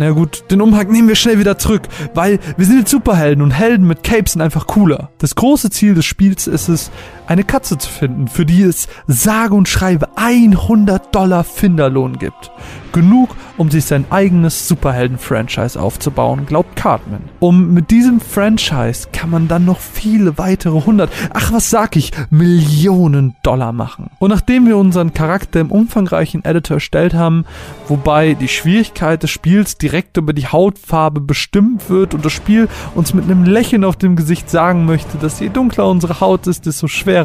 Na 0.00 0.10
gut, 0.10 0.44
den 0.52 0.60
Umhang 0.60 0.92
nehmen 0.92 1.08
wir 1.08 1.16
schnell 1.16 1.40
wieder 1.40 1.58
zurück, 1.58 1.82
weil 2.14 2.38
wir 2.56 2.64
sind 2.64 2.78
jetzt 2.78 2.90
Superhelden 2.90 3.42
und 3.42 3.50
Helden 3.50 3.84
mit 3.84 4.04
Capes 4.04 4.34
sind 4.34 4.42
einfach 4.42 4.68
cooler. 4.68 5.10
Das 5.18 5.34
große 5.34 5.70
Ziel 5.70 5.94
des 5.94 6.04
Spiels 6.04 6.46
ist 6.46 6.68
es, 6.68 6.92
eine 7.28 7.44
Katze 7.44 7.76
zu 7.78 7.90
finden, 7.90 8.26
für 8.26 8.46
die 8.46 8.62
es 8.62 8.88
sage 9.06 9.54
und 9.54 9.68
schreibe 9.68 10.08
100 10.16 11.14
Dollar 11.14 11.44
Finderlohn 11.44 12.18
gibt. 12.18 12.50
Genug, 12.92 13.36
um 13.58 13.70
sich 13.70 13.84
sein 13.84 14.06
eigenes 14.08 14.66
Superhelden-Franchise 14.66 15.78
aufzubauen, 15.78 16.46
glaubt 16.46 16.74
Cartman. 16.74 17.20
Um 17.38 17.74
mit 17.74 17.90
diesem 17.90 18.18
Franchise 18.18 19.08
kann 19.12 19.28
man 19.28 19.46
dann 19.46 19.66
noch 19.66 19.78
viele 19.78 20.38
weitere 20.38 20.78
100, 20.78 21.10
ach 21.34 21.52
was 21.52 21.68
sag 21.68 21.96
ich, 21.96 22.12
Millionen 22.30 23.36
Dollar 23.42 23.72
machen. 23.72 24.10
Und 24.18 24.30
nachdem 24.30 24.66
wir 24.66 24.78
unseren 24.78 25.12
Charakter 25.12 25.60
im 25.60 25.70
umfangreichen 25.70 26.44
Editor 26.44 26.76
erstellt 26.76 27.12
haben, 27.12 27.44
wobei 27.88 28.32
die 28.34 28.48
Schwierigkeit 28.48 29.22
des 29.22 29.30
Spiels 29.30 29.76
direkt 29.76 30.16
über 30.16 30.32
die 30.32 30.46
Hautfarbe 30.46 31.20
bestimmt 31.20 31.90
wird 31.90 32.14
und 32.14 32.24
das 32.24 32.32
Spiel 32.32 32.68
uns 32.94 33.12
mit 33.12 33.24
einem 33.24 33.44
Lächeln 33.44 33.84
auf 33.84 33.96
dem 33.96 34.16
Gesicht 34.16 34.48
sagen 34.48 34.86
möchte, 34.86 35.18
dass 35.18 35.40
je 35.40 35.50
dunkler 35.50 35.88
unsere 35.88 36.20
Haut 36.20 36.46
ist, 36.46 36.64
desto 36.64 36.88
schwerer 36.88 37.17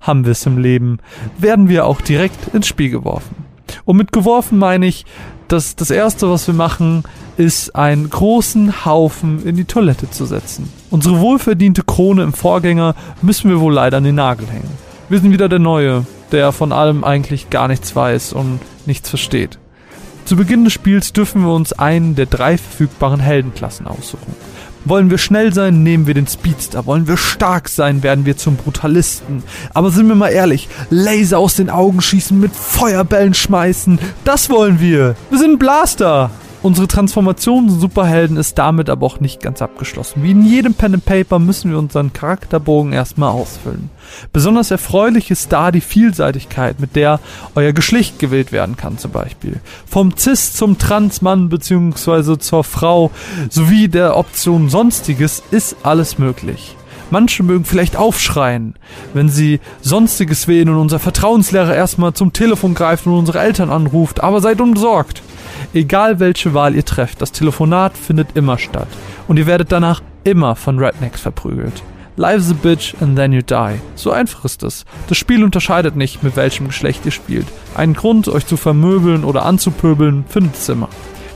haben 0.00 0.24
wir 0.24 0.32
es 0.32 0.46
im 0.46 0.58
Leben, 0.58 0.98
werden 1.38 1.68
wir 1.68 1.86
auch 1.86 2.00
direkt 2.00 2.54
ins 2.54 2.66
Spiel 2.66 2.90
geworfen. 2.90 3.36
Und 3.84 3.96
mit 3.96 4.12
geworfen 4.12 4.58
meine 4.58 4.86
ich, 4.86 5.06
dass 5.48 5.74
das 5.74 5.90
erste, 5.90 6.30
was 6.30 6.46
wir 6.46 6.54
machen, 6.54 7.02
ist 7.36 7.74
einen 7.74 8.08
großen 8.08 8.84
Haufen 8.84 9.44
in 9.44 9.56
die 9.56 9.64
Toilette 9.64 10.10
zu 10.10 10.24
setzen. 10.24 10.72
Unsere 10.90 11.20
wohlverdiente 11.20 11.82
Krone 11.82 12.22
im 12.22 12.32
Vorgänger 12.32 12.94
müssen 13.22 13.50
wir 13.50 13.60
wohl 13.60 13.74
leider 13.74 13.96
an 13.96 14.04
den 14.04 14.14
Nagel 14.14 14.46
hängen. 14.48 14.70
Wir 15.08 15.18
sind 15.18 15.32
wieder 15.32 15.48
der 15.48 15.58
Neue, 15.58 16.06
der 16.30 16.52
von 16.52 16.72
allem 16.72 17.02
eigentlich 17.02 17.50
gar 17.50 17.66
nichts 17.66 17.96
weiß 17.96 18.32
und 18.32 18.60
nichts 18.86 19.08
versteht. 19.08 19.58
Zu 20.24 20.36
Beginn 20.36 20.62
des 20.62 20.72
Spiels 20.72 21.12
dürfen 21.12 21.42
wir 21.42 21.52
uns 21.52 21.72
einen 21.72 22.14
der 22.14 22.26
drei 22.26 22.56
verfügbaren 22.56 23.18
Heldenklassen 23.18 23.88
aussuchen. 23.88 24.36
Wollen 24.84 25.10
wir 25.10 25.18
schnell 25.18 25.52
sein, 25.52 25.82
nehmen 25.82 26.06
wir 26.06 26.14
den 26.14 26.26
Speedster. 26.26 26.86
Wollen 26.86 27.06
wir 27.06 27.16
stark 27.16 27.68
sein, 27.68 28.02
werden 28.02 28.24
wir 28.24 28.36
zum 28.36 28.56
Brutalisten. 28.56 29.42
Aber 29.74 29.90
sind 29.90 30.08
wir 30.08 30.14
mal 30.14 30.28
ehrlich, 30.28 30.68
Laser 30.88 31.38
aus 31.38 31.56
den 31.56 31.68
Augen 31.68 32.00
schießen, 32.00 32.38
mit 32.38 32.54
Feuerbällen 32.54 33.34
schmeißen, 33.34 33.98
das 34.24 34.48
wollen 34.48 34.80
wir. 34.80 35.16
Wir 35.28 35.38
sind 35.38 35.58
Blaster. 35.58 36.30
Unsere 36.62 36.88
Transformation 36.88 37.70
zu 37.70 37.80
Superhelden 37.80 38.36
ist 38.36 38.58
damit 38.58 38.90
aber 38.90 39.06
auch 39.06 39.18
nicht 39.18 39.40
ganz 39.40 39.62
abgeschlossen. 39.62 40.22
Wie 40.22 40.32
in 40.32 40.44
jedem 40.44 40.74
Pen 40.74 40.92
and 40.92 41.04
Paper 41.06 41.38
müssen 41.38 41.70
wir 41.70 41.78
unseren 41.78 42.12
Charakterbogen 42.12 42.92
erstmal 42.92 43.30
ausfüllen. 43.30 43.88
Besonders 44.30 44.70
erfreulich 44.70 45.30
ist 45.30 45.50
da 45.52 45.70
die 45.70 45.80
Vielseitigkeit, 45.80 46.78
mit 46.78 46.96
der 46.96 47.18
euer 47.54 47.72
Geschlecht 47.72 48.18
gewählt 48.18 48.52
werden 48.52 48.76
kann 48.76 48.98
zum 48.98 49.10
Beispiel. 49.10 49.60
Vom 49.86 50.14
Cis 50.18 50.52
zum 50.52 50.76
Transmann 50.76 51.48
bzw. 51.48 52.36
zur 52.38 52.62
Frau 52.62 53.10
sowie 53.48 53.88
der 53.88 54.18
Option 54.18 54.68
Sonstiges 54.68 55.42
ist 55.50 55.76
alles 55.82 56.18
möglich. 56.18 56.76
Manche 57.10 57.42
mögen 57.42 57.64
vielleicht 57.64 57.96
aufschreien, 57.96 58.74
wenn 59.14 59.30
sie 59.30 59.60
Sonstiges 59.80 60.46
wählen 60.46 60.68
und 60.68 60.76
unser 60.76 60.98
Vertrauenslehrer 60.98 61.74
erstmal 61.74 62.12
zum 62.12 62.34
Telefon 62.34 62.74
greift 62.74 63.06
und 63.06 63.14
unsere 63.14 63.40
Eltern 63.40 63.70
anruft, 63.70 64.22
aber 64.22 64.42
seid 64.42 64.60
unbesorgt. 64.60 65.22
Egal 65.74 66.20
welche 66.20 66.54
Wahl 66.54 66.74
ihr 66.74 66.84
trefft, 66.84 67.22
das 67.22 67.32
Telefonat 67.32 67.96
findet 67.96 68.36
immer 68.36 68.58
statt. 68.58 68.88
Und 69.28 69.36
ihr 69.36 69.46
werdet 69.46 69.72
danach 69.72 70.02
immer 70.24 70.56
von 70.56 70.78
Rednecks 70.78 71.20
verprügelt. 71.20 71.82
Life's 72.16 72.50
a 72.50 72.54
bitch 72.54 72.94
and 73.00 73.16
then 73.16 73.32
you 73.32 73.40
die. 73.40 73.80
So 73.94 74.10
einfach 74.10 74.44
ist 74.44 74.62
es. 74.62 74.84
Das 75.08 75.16
Spiel 75.16 75.42
unterscheidet 75.42 75.96
nicht, 75.96 76.22
mit 76.22 76.36
welchem 76.36 76.66
Geschlecht 76.66 77.06
ihr 77.06 77.12
spielt. 77.12 77.46
Einen 77.74 77.94
Grund, 77.94 78.28
euch 78.28 78.46
zu 78.46 78.56
vermöbeln 78.56 79.24
oder 79.24 79.46
anzupöbeln, 79.46 80.24
findet 80.28 80.54
es 80.56 80.68
immer. 80.68 80.88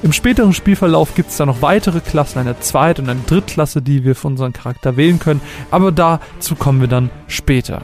Im 0.03 0.13
späteren 0.13 0.53
Spielverlauf 0.53 1.15
gibt 1.15 1.31
es 1.31 1.39
da 1.39 1.47
noch 1.47 1.63
weitere 1.63 2.01
Klassen, 2.01 2.39
eine 2.39 2.61
Zweit- 2.61 2.99
und 2.99 3.09
eine 3.09 3.21
Drittklasse, 3.27 3.81
die 3.81 4.05
wir 4.05 4.15
für 4.15 4.27
unseren 4.27 4.53
Charakter 4.53 4.99
wählen 4.99 5.19
können, 5.19 5.41
aber 5.71 5.93
dazu 5.93 6.57
kommen 6.57 6.83
wir 6.83 6.89
dann 6.89 7.09
später. 7.27 7.81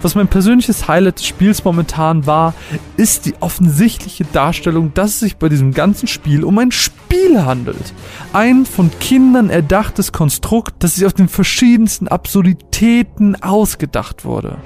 Was 0.00 0.14
mein 0.14 0.28
persönliches 0.28 0.88
Highlight 0.88 1.18
des 1.18 1.26
Spiels 1.26 1.64
momentan 1.64 2.26
war, 2.26 2.54
ist 2.96 3.26
die 3.26 3.34
offensichtliche 3.40 4.24
Darstellung, 4.24 4.92
dass 4.94 5.10
es 5.10 5.20
sich 5.20 5.36
bei 5.36 5.48
diesem 5.48 5.72
ganzen 5.72 6.08
Spiel 6.08 6.44
um 6.44 6.58
ein 6.58 6.72
Spiel 6.72 7.44
handelt. 7.44 7.92
Ein 8.32 8.66
von 8.66 8.90
Kindern 9.00 9.50
erdachtes 9.50 10.12
Konstrukt, 10.12 10.74
das 10.80 10.96
sich 10.96 11.06
aus 11.06 11.14
den 11.14 11.28
verschiedensten 11.28 12.08
Absurditäten 12.08 13.40
ausgedacht 13.42 14.24
wurde. 14.24 14.56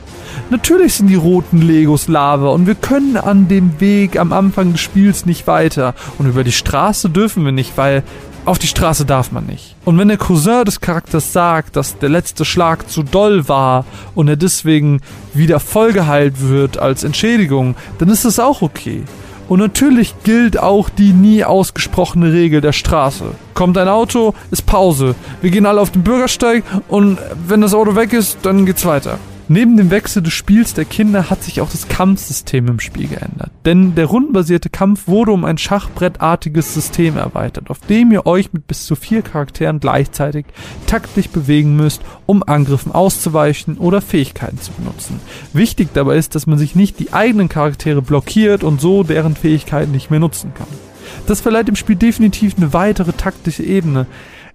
Natürlich 0.50 0.94
sind 0.94 1.08
die 1.08 1.14
roten 1.14 1.60
Legos 1.60 2.08
Lava 2.08 2.50
und 2.50 2.66
wir 2.66 2.74
können 2.74 3.16
an 3.16 3.48
dem 3.48 3.80
Weg 3.80 4.18
am 4.18 4.32
Anfang 4.32 4.72
des 4.72 4.80
Spiels 4.80 5.26
nicht 5.26 5.46
weiter. 5.46 5.94
Und 6.18 6.26
über 6.26 6.44
die 6.44 6.52
Straße 6.52 7.10
dürfen 7.10 7.44
wir 7.44 7.52
nicht, 7.52 7.76
weil 7.76 8.02
auf 8.46 8.58
die 8.58 8.68
Straße 8.68 9.04
darf 9.04 9.32
man 9.32 9.46
nicht. 9.46 9.74
Und 9.84 9.98
wenn 9.98 10.08
der 10.08 10.16
Cousin 10.16 10.64
des 10.64 10.80
Charakters 10.80 11.32
sagt, 11.32 11.76
dass 11.76 11.98
der 11.98 12.08
letzte 12.08 12.44
Schlag 12.44 12.88
zu 12.88 13.02
doll 13.02 13.48
war 13.48 13.84
und 14.14 14.28
er 14.28 14.36
deswegen 14.36 15.00
wieder 15.34 15.60
vollgeheilt 15.60 16.40
wird 16.40 16.78
als 16.78 17.04
Entschädigung, 17.04 17.74
dann 17.98 18.08
ist 18.08 18.24
das 18.24 18.38
auch 18.38 18.62
okay. 18.62 19.02
Und 19.48 19.60
natürlich 19.60 20.14
gilt 20.24 20.58
auch 20.58 20.88
die 20.88 21.12
nie 21.12 21.44
ausgesprochene 21.44 22.32
Regel 22.32 22.60
der 22.60 22.72
Straße. 22.72 23.24
Kommt 23.54 23.78
ein 23.78 23.88
Auto, 23.88 24.34
ist 24.50 24.66
Pause. 24.66 25.14
Wir 25.40 25.50
gehen 25.50 25.66
alle 25.66 25.80
auf 25.80 25.90
den 25.90 26.02
Bürgersteig 26.02 26.64
und 26.88 27.18
wenn 27.46 27.60
das 27.60 27.74
Auto 27.74 27.94
weg 27.94 28.12
ist, 28.12 28.38
dann 28.42 28.66
geht's 28.66 28.84
weiter. 28.84 29.18
Neben 29.48 29.76
dem 29.76 29.92
Wechsel 29.92 30.22
des 30.22 30.32
Spiels 30.32 30.74
der 30.74 30.84
Kinder 30.84 31.30
hat 31.30 31.44
sich 31.44 31.60
auch 31.60 31.70
das 31.70 31.86
Kampfsystem 31.86 32.66
im 32.66 32.80
Spiel 32.80 33.06
geändert. 33.06 33.52
Denn 33.64 33.94
der 33.94 34.06
rundenbasierte 34.06 34.70
Kampf 34.70 35.06
wurde 35.06 35.30
um 35.30 35.44
ein 35.44 35.56
Schachbrettartiges 35.56 36.74
System 36.74 37.16
erweitert, 37.16 37.70
auf 37.70 37.78
dem 37.78 38.10
ihr 38.10 38.26
euch 38.26 38.52
mit 38.52 38.66
bis 38.66 38.86
zu 38.86 38.96
vier 38.96 39.22
Charakteren 39.22 39.78
gleichzeitig 39.78 40.46
taktisch 40.88 41.28
bewegen 41.28 41.76
müsst, 41.76 42.02
um 42.26 42.42
Angriffen 42.42 42.90
auszuweichen 42.90 43.78
oder 43.78 44.00
Fähigkeiten 44.00 44.60
zu 44.60 44.72
benutzen. 44.72 45.20
Wichtig 45.52 45.90
dabei 45.94 46.16
ist, 46.16 46.34
dass 46.34 46.48
man 46.48 46.58
sich 46.58 46.74
nicht 46.74 46.98
die 46.98 47.12
eigenen 47.12 47.48
Charaktere 47.48 48.02
blockiert 48.02 48.64
und 48.64 48.80
so 48.80 49.04
deren 49.04 49.36
Fähigkeiten 49.36 49.92
nicht 49.92 50.10
mehr 50.10 50.20
nutzen 50.20 50.54
kann. 50.54 50.66
Das 51.26 51.40
verleiht 51.40 51.68
dem 51.68 51.76
Spiel 51.76 51.96
definitiv 51.96 52.56
eine 52.56 52.72
weitere 52.72 53.12
taktische 53.12 53.62
Ebene. 53.62 54.06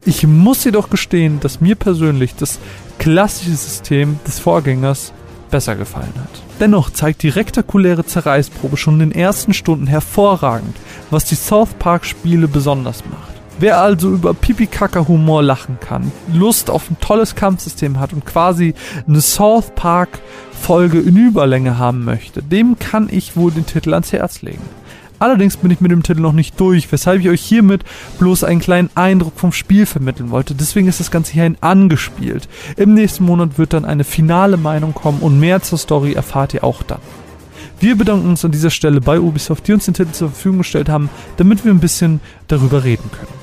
Ich 0.03 0.25
muss 0.25 0.63
jedoch 0.63 0.89
gestehen, 0.89 1.39
dass 1.41 1.61
mir 1.61 1.75
persönlich 1.75 2.35
das 2.35 2.57
klassische 2.97 3.51
System 3.55 4.19
des 4.25 4.39
Vorgängers 4.39 5.13
besser 5.51 5.75
gefallen 5.75 6.13
hat. 6.15 6.41
Dennoch 6.59 6.89
zeigt 6.89 7.21
die 7.21 7.29
rektakuläre 7.29 8.03
Zerreißprobe 8.03 8.77
schon 8.77 8.95
in 8.95 9.11
den 9.11 9.11
ersten 9.11 9.53
Stunden 9.53 9.85
hervorragend, 9.85 10.75
was 11.11 11.25
die 11.25 11.35
South 11.35 11.75
Park 11.77 12.05
Spiele 12.05 12.47
besonders 12.47 13.03
macht. 13.05 13.31
Wer 13.59 13.79
also 13.79 14.09
über 14.09 14.33
Pipi-Kaka-Humor 14.33 15.43
lachen 15.43 15.79
kann, 15.79 16.11
Lust 16.33 16.71
auf 16.71 16.89
ein 16.89 16.97
tolles 16.99 17.35
Kampfsystem 17.35 17.99
hat 17.99 18.11
und 18.11 18.25
quasi 18.25 18.73
eine 19.07 19.21
South 19.21 19.75
Park 19.75 20.19
Folge 20.51 20.99
in 20.99 21.15
Überlänge 21.15 21.77
haben 21.77 22.03
möchte, 22.05 22.41
dem 22.41 22.79
kann 22.79 23.07
ich 23.11 23.35
wohl 23.35 23.51
den 23.51 23.67
Titel 23.67 23.93
ans 23.93 24.13
Herz 24.13 24.41
legen. 24.41 24.80
Allerdings 25.21 25.55
bin 25.55 25.69
ich 25.69 25.79
mit 25.81 25.91
dem 25.91 26.01
Titel 26.01 26.19
noch 26.21 26.33
nicht 26.33 26.59
durch, 26.59 26.91
weshalb 26.91 27.21
ich 27.21 27.29
euch 27.29 27.43
hiermit 27.43 27.83
bloß 28.17 28.43
einen 28.43 28.59
kleinen 28.59 28.89
Eindruck 28.95 29.33
vom 29.35 29.51
Spiel 29.51 29.85
vermitteln 29.85 30.31
wollte. 30.31 30.55
Deswegen 30.55 30.87
ist 30.87 30.99
das 30.99 31.11
Ganze 31.11 31.33
hier 31.33 31.43
ein 31.43 31.57
angespielt. 31.61 32.49
Im 32.75 32.95
nächsten 32.95 33.25
Monat 33.25 33.59
wird 33.59 33.73
dann 33.73 33.85
eine 33.85 34.03
finale 34.03 34.57
Meinung 34.57 34.95
kommen 34.95 35.19
und 35.21 35.39
mehr 35.39 35.61
zur 35.61 35.77
Story 35.77 36.13
erfahrt 36.13 36.55
ihr 36.55 36.63
auch 36.63 36.81
dann. 36.81 37.01
Wir 37.79 37.95
bedanken 37.95 38.29
uns 38.29 38.43
an 38.43 38.49
dieser 38.49 38.71
Stelle 38.71 38.99
bei 38.99 39.19
Ubisoft, 39.19 39.67
die 39.67 39.73
uns 39.73 39.85
den 39.85 39.93
Titel 39.93 40.11
zur 40.11 40.29
Verfügung 40.29 40.57
gestellt 40.57 40.89
haben, 40.89 41.11
damit 41.37 41.65
wir 41.65 41.71
ein 41.71 41.79
bisschen 41.79 42.19
darüber 42.47 42.83
reden 42.83 43.11
können. 43.11 43.41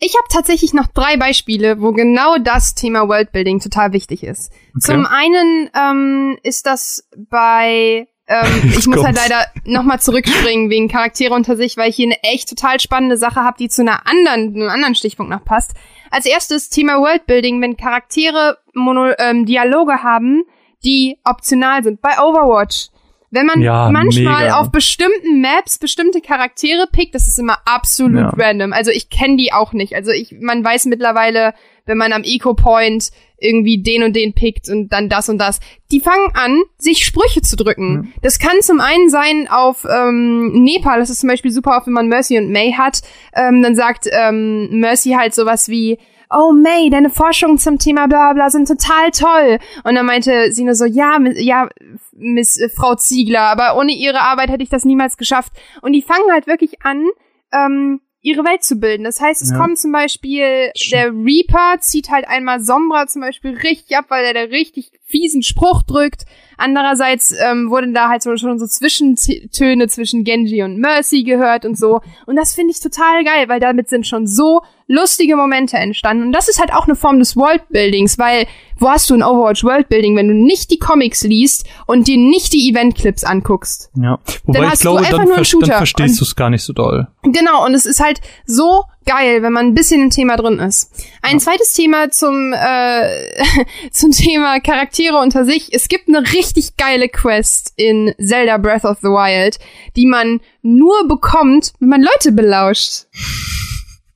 Ich 0.00 0.16
habe 0.18 0.28
tatsächlich 0.28 0.74
noch 0.74 0.86
drei 0.88 1.16
Beispiele, 1.16 1.80
wo 1.80 1.92
genau 1.92 2.36
das 2.36 2.74
Thema 2.74 3.08
Worldbuilding 3.08 3.60
total 3.60 3.94
wichtig 3.94 4.22
ist. 4.22 4.52
Okay. 4.76 4.80
Zum 4.80 5.06
einen 5.06 5.70
ähm, 5.74 6.38
ist 6.42 6.66
das 6.66 7.08
bei 7.16 8.06
ähm, 8.30 8.72
ich 8.78 8.86
muss 8.86 9.04
halt 9.04 9.16
leider 9.16 9.46
nochmal 9.64 10.00
zurückspringen 10.00 10.70
wegen 10.70 10.88
Charaktere 10.88 11.34
unter 11.34 11.56
sich, 11.56 11.76
weil 11.76 11.90
ich 11.90 11.96
hier 11.96 12.06
eine 12.06 12.22
echt 12.22 12.48
total 12.48 12.78
spannende 12.78 13.16
Sache 13.16 13.40
habe, 13.40 13.56
die 13.58 13.68
zu 13.68 13.82
einer 13.82 14.06
anderen, 14.06 14.54
einem 14.54 14.68
anderen 14.68 14.94
Stichpunkt 14.94 15.30
noch 15.30 15.44
passt. 15.44 15.72
Als 16.10 16.26
erstes 16.26 16.70
Thema 16.70 17.00
Worldbuilding, 17.00 17.60
wenn 17.60 17.76
Charaktere 17.76 18.58
Mono, 18.72 19.12
ähm, 19.18 19.46
Dialoge 19.46 20.04
haben, 20.04 20.44
die 20.84 21.18
optional 21.24 21.82
sind. 21.82 22.00
Bei 22.00 22.20
Overwatch. 22.20 22.88
Wenn 23.32 23.46
man 23.46 23.60
ja, 23.62 23.90
manchmal 23.92 24.44
mega. 24.44 24.58
auf 24.58 24.72
bestimmten 24.72 25.40
Maps 25.40 25.78
bestimmte 25.78 26.20
Charaktere 26.20 26.88
pickt, 26.90 27.14
das 27.14 27.28
ist 27.28 27.38
immer 27.38 27.58
absolut 27.64 28.20
ja. 28.20 28.34
random. 28.36 28.72
Also 28.72 28.90
ich 28.90 29.08
kenne 29.08 29.36
die 29.36 29.52
auch 29.52 29.72
nicht. 29.72 29.94
Also 29.94 30.10
ich, 30.10 30.34
man 30.40 30.64
weiß 30.64 30.86
mittlerweile, 30.86 31.54
wenn 31.86 31.96
man 31.96 32.12
am 32.12 32.24
Eco-Point 32.24 33.10
irgendwie 33.38 33.82
den 33.82 34.02
und 34.02 34.16
den 34.16 34.34
pickt 34.34 34.68
und 34.68 34.88
dann 34.88 35.08
das 35.08 35.28
und 35.28 35.38
das. 35.38 35.60
Die 35.92 36.00
fangen 36.00 36.30
an, 36.34 36.60
sich 36.76 37.04
Sprüche 37.04 37.40
zu 37.40 37.56
drücken. 37.56 38.02
Ja. 38.04 38.20
Das 38.22 38.38
kann 38.38 38.60
zum 38.62 38.80
einen 38.80 39.08
sein 39.08 39.48
auf 39.48 39.86
ähm, 39.88 40.64
Nepal, 40.64 40.98
das 40.98 41.10
ist 41.10 41.20
zum 41.20 41.28
Beispiel 41.28 41.52
super 41.52 41.76
oft, 41.76 41.86
wenn 41.86 41.94
man 41.94 42.08
Mercy 42.08 42.36
und 42.36 42.50
May 42.50 42.72
hat, 42.72 43.00
ähm, 43.34 43.62
dann 43.62 43.76
sagt 43.76 44.08
ähm, 44.10 44.80
Mercy 44.80 45.10
halt 45.10 45.34
sowas 45.34 45.68
wie, 45.68 45.98
oh 46.30 46.52
May, 46.52 46.90
deine 46.90 47.10
Forschungen 47.10 47.58
zum 47.58 47.78
Thema 47.78 48.06
bla 48.06 48.32
bla 48.32 48.50
sind 48.50 48.68
total 48.68 49.10
toll. 49.10 49.58
Und 49.84 49.94
dann 49.94 50.06
meinte 50.06 50.52
sie 50.52 50.64
nur 50.64 50.74
so, 50.74 50.84
ja, 50.84 51.18
ja, 51.34 51.68
Miss 52.12 52.58
äh, 52.58 52.68
Frau 52.68 52.94
Ziegler, 52.94 53.42
aber 53.42 53.76
ohne 53.76 53.92
ihre 53.92 54.20
Arbeit 54.20 54.50
hätte 54.50 54.62
ich 54.62 54.68
das 54.68 54.84
niemals 54.84 55.16
geschafft. 55.16 55.52
Und 55.82 55.92
die 55.92 56.02
fangen 56.02 56.30
halt 56.30 56.46
wirklich 56.46 56.82
an, 56.82 57.06
ähm, 57.52 58.00
ihre 58.22 58.44
Welt 58.44 58.62
zu 58.62 58.76
bilden. 58.76 59.04
Das 59.04 59.20
heißt, 59.20 59.40
es 59.40 59.50
ja. 59.50 59.56
kommt 59.56 59.78
zum 59.78 59.92
Beispiel, 59.92 60.70
der 60.92 61.10
Reaper 61.10 61.80
zieht 61.80 62.10
halt 62.10 62.28
einmal 62.28 62.60
Sombra 62.62 63.06
zum 63.06 63.22
Beispiel 63.22 63.56
richtig 63.56 63.96
ab, 63.96 64.06
weil 64.08 64.24
er 64.24 64.34
da 64.34 64.40
richtig 64.40 64.92
fiesen 65.04 65.42
Spruch 65.42 65.82
drückt. 65.82 66.26
Andererseits 66.58 67.32
ähm, 67.32 67.70
wurden 67.70 67.94
da 67.94 68.10
halt 68.10 68.22
so, 68.22 68.36
schon 68.36 68.58
so 68.58 68.66
Zwischentöne 68.66 69.88
zwischen 69.88 70.24
Genji 70.24 70.62
und 70.62 70.78
Mercy 70.78 71.22
gehört 71.22 71.64
und 71.64 71.78
so. 71.78 72.02
Und 72.26 72.36
das 72.36 72.54
finde 72.54 72.72
ich 72.72 72.80
total 72.80 73.24
geil, 73.24 73.48
weil 73.48 73.60
damit 73.60 73.88
sind 73.88 74.06
schon 74.06 74.26
so 74.26 74.60
lustige 74.90 75.36
Momente 75.36 75.76
entstanden. 75.76 76.24
Und 76.24 76.32
das 76.32 76.48
ist 76.48 76.58
halt 76.58 76.74
auch 76.74 76.86
eine 76.86 76.96
Form 76.96 77.20
des 77.20 77.36
Worldbuildings, 77.36 78.18
weil 78.18 78.46
wo 78.76 78.88
hast 78.88 79.08
du 79.08 79.14
ein 79.14 79.22
Overwatch 79.22 79.62
Worldbuilding, 79.62 80.16
wenn 80.16 80.26
du 80.26 80.34
nicht 80.34 80.70
die 80.70 80.78
Comics 80.78 81.22
liest 81.22 81.64
und 81.86 82.08
dir 82.08 82.16
nicht 82.16 82.52
die 82.52 82.68
Eventclips 82.68 83.22
anguckst? 83.22 83.90
Ja, 83.94 84.18
wobei 84.44 84.66
ich 84.72 84.80
glaube, 84.80 85.02
dann, 85.02 85.28
ver 85.28 85.44
dann 85.60 85.70
verstehst 85.70 86.20
du 86.20 86.24
es 86.24 86.34
gar 86.34 86.50
nicht 86.50 86.64
so 86.64 86.72
doll. 86.72 87.06
Genau, 87.22 87.64
und 87.64 87.74
es 87.74 87.86
ist 87.86 88.00
halt 88.00 88.20
so 88.46 88.82
geil, 89.06 89.42
wenn 89.42 89.52
man 89.52 89.66
ein 89.66 89.74
bisschen 89.74 90.02
im 90.02 90.10
Thema 90.10 90.36
drin 90.36 90.58
ist. 90.58 90.90
Ein 91.22 91.34
ja. 91.34 91.38
zweites 91.38 91.72
Thema 91.72 92.10
zum 92.10 92.52
äh, 92.52 93.26
zum 93.92 94.10
Thema 94.10 94.58
Charaktere 94.58 95.18
unter 95.18 95.44
sich. 95.44 95.72
Es 95.72 95.86
gibt 95.86 96.08
eine 96.08 96.32
richtig 96.32 96.76
geile 96.76 97.08
Quest 97.08 97.74
in 97.76 98.12
Zelda 98.18 98.56
Breath 98.56 98.84
of 98.84 98.98
the 99.02 99.08
Wild, 99.08 99.58
die 99.94 100.06
man 100.06 100.40
nur 100.62 101.06
bekommt, 101.06 101.74
wenn 101.78 101.90
man 101.90 102.02
Leute 102.02 102.32
belauscht. 102.32 103.06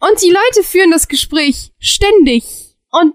Und 0.08 0.22
die 0.22 0.30
Leute 0.30 0.62
führen 0.62 0.90
das 0.90 1.08
Gespräch 1.08 1.72
ständig. 1.78 2.44
Und 2.90 3.14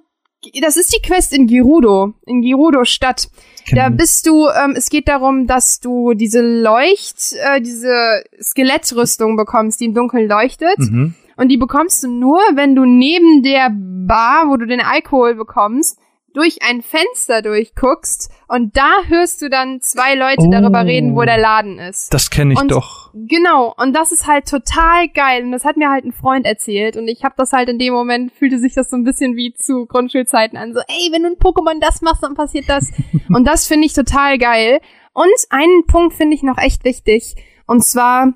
das 0.62 0.78
ist 0.78 0.94
die 0.94 1.02
Quest 1.06 1.34
in 1.34 1.48
Gerudo, 1.48 2.14
in 2.26 2.42
Gerudo 2.42 2.86
Stadt. 2.86 3.30
Da 3.72 3.90
bist 3.90 4.26
du, 4.26 4.48
ähm, 4.48 4.74
es 4.76 4.90
geht 4.90 5.08
darum, 5.08 5.46
dass 5.46 5.80
du 5.80 6.14
diese 6.14 6.42
Leucht, 6.42 7.34
äh, 7.34 7.62
diese 7.62 8.24
Skelettrüstung 8.42 9.38
bekommst, 9.38 9.80
die 9.80 9.86
im 9.86 9.94
Dunkeln 9.94 10.28
leuchtet. 10.28 10.80
Mhm. 10.80 11.14
Und 11.38 11.50
die 11.50 11.58
bekommst 11.58 12.04
du 12.04 12.08
nur, 12.08 12.40
wenn 12.56 12.76
du 12.76 12.86
neben 12.86 13.44
der 13.44 13.70
Bar, 13.72 14.48
wo 14.48 14.58
du 14.58 14.66
den 14.66 14.82
Alkohol 14.82 15.36
bekommst, 15.36 16.00
durch 16.34 16.60
ein 16.64 16.82
Fenster 16.82 17.42
durchguckst 17.42 18.32
und 18.50 18.76
da 18.76 19.04
hörst 19.08 19.44
du 19.44 19.50
dann 19.50 19.80
zwei 19.80 20.16
Leute 20.16 20.48
oh, 20.48 20.52
darüber 20.52 20.84
reden, 20.84 21.16
wo 21.16 21.22
der 21.22 21.38
Laden 21.38 21.78
ist. 21.78 22.12
Das 22.12 22.32
kenne 22.32 22.54
ich 22.54 22.60
und, 22.60 22.72
doch. 22.72 23.12
Genau, 23.14 23.76
und 23.78 23.96
das 23.96 24.12
ist 24.12 24.26
halt 24.26 24.50
total 24.50 25.08
geil. 25.10 25.44
Und 25.44 25.52
das 25.52 25.66
hat 25.66 25.78
mir 25.78 25.92
halt 25.92 26.04
ein 26.04 26.14
Freund 26.14 26.48
erzählt. 26.48 26.98
Und 26.98 27.08
ich 27.08 27.24
habe 27.24 27.36
das 27.38 27.54
halt 27.54 27.70
in 27.70 27.78
dem 27.78 27.94
Moment 27.94 28.32
fühlte 28.32 28.58
sich 28.58 28.74
das 28.74 28.90
so 28.90 28.98
ein 28.98 29.04
bisschen 29.04 29.36
wie 29.36 29.54
zu 29.54 29.86
Grundschulzeiten 29.86 30.58
an, 30.58 30.74
so 30.74 30.80
ey, 30.80 31.12
wenn 31.12 31.22
du 31.22 31.30
ein 31.30 31.36
Pokémon 31.36 31.80
das 31.80 32.02
machst, 32.02 32.24
dann 32.24 32.34
passiert 32.34 32.68
das. 32.68 32.92
Und 33.30 33.46
das 33.46 33.68
finde 33.68 33.86
ich 33.86 33.94
total 33.94 34.40
geil. 34.40 34.80
Und 35.14 35.28
einen 35.52 35.86
Punkt 35.86 36.16
finde 36.16 36.36
ich 36.36 36.42
noch 36.42 36.58
echt 36.58 36.84
wichtig. 36.86 37.36
Und 37.68 37.86
zwar 37.86 38.34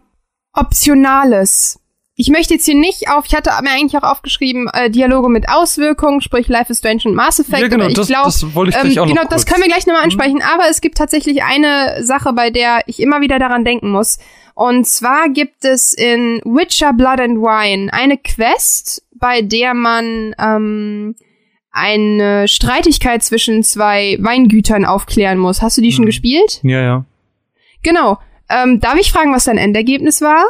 Optionales 0.53 1.82
ich 2.15 2.29
möchte 2.29 2.53
jetzt 2.53 2.65
hier 2.65 2.75
nicht 2.75 3.09
auf, 3.09 3.25
ich 3.25 3.33
hatte 3.33 3.49
mir 3.63 3.71
eigentlich 3.71 3.97
auch 3.97 4.07
aufgeschrieben, 4.07 4.69
äh, 4.71 4.89
Dialoge 4.89 5.29
mit 5.29 5.49
Auswirkungen, 5.49 6.21
sprich 6.21 6.47
Life 6.47 6.71
is 6.71 6.77
Strange 6.77 7.01
und 7.05 7.15
Mass 7.15 7.39
Effect. 7.39 7.61
Ja, 7.61 7.67
genau, 7.67 7.87
ich 7.87 7.95
das, 7.95 8.07
glaub, 8.07 8.25
das 8.25 8.53
wollte 8.53 8.69
ich 8.69 8.97
ähm, 8.97 9.03
auch 9.03 9.07
Genau, 9.07 9.23
das 9.27 9.45
können 9.45 9.61
wir 9.61 9.67
gleich 9.67 9.87
nochmal 9.87 10.03
mhm. 10.03 10.05
ansprechen, 10.05 10.35
mhm. 10.35 10.41
aber 10.53 10.69
es 10.69 10.81
gibt 10.81 10.97
tatsächlich 10.97 11.43
eine 11.43 12.03
Sache, 12.03 12.33
bei 12.33 12.51
der 12.51 12.83
ich 12.85 12.99
immer 12.99 13.21
wieder 13.21 13.39
daran 13.39 13.65
denken 13.65 13.89
muss. 13.89 14.19
Und 14.53 14.85
zwar 14.85 15.29
gibt 15.29 15.65
es 15.65 15.93
in 15.93 16.39
Witcher 16.45 16.93
Blood 16.93 17.19
and 17.19 17.39
Wine 17.39 17.91
eine 17.91 18.17
Quest, 18.17 19.03
bei 19.15 19.41
der 19.41 19.73
man 19.73 20.35
ähm, 20.37 21.15
eine 21.71 22.47
Streitigkeit 22.47 23.23
zwischen 23.23 23.63
zwei 23.63 24.17
Weingütern 24.19 24.85
aufklären 24.85 25.39
muss. 25.39 25.63
Hast 25.63 25.79
du 25.79 25.81
die 25.81 25.89
mhm. 25.89 25.93
schon 25.93 26.05
gespielt? 26.05 26.59
Ja, 26.61 26.81
ja. 26.81 27.05
Genau. 27.81 28.19
Ähm, 28.49 28.79
darf 28.79 28.99
ich 28.99 29.11
fragen, 29.11 29.33
was 29.33 29.45
dein 29.45 29.57
Endergebnis 29.57 30.21
war? 30.21 30.43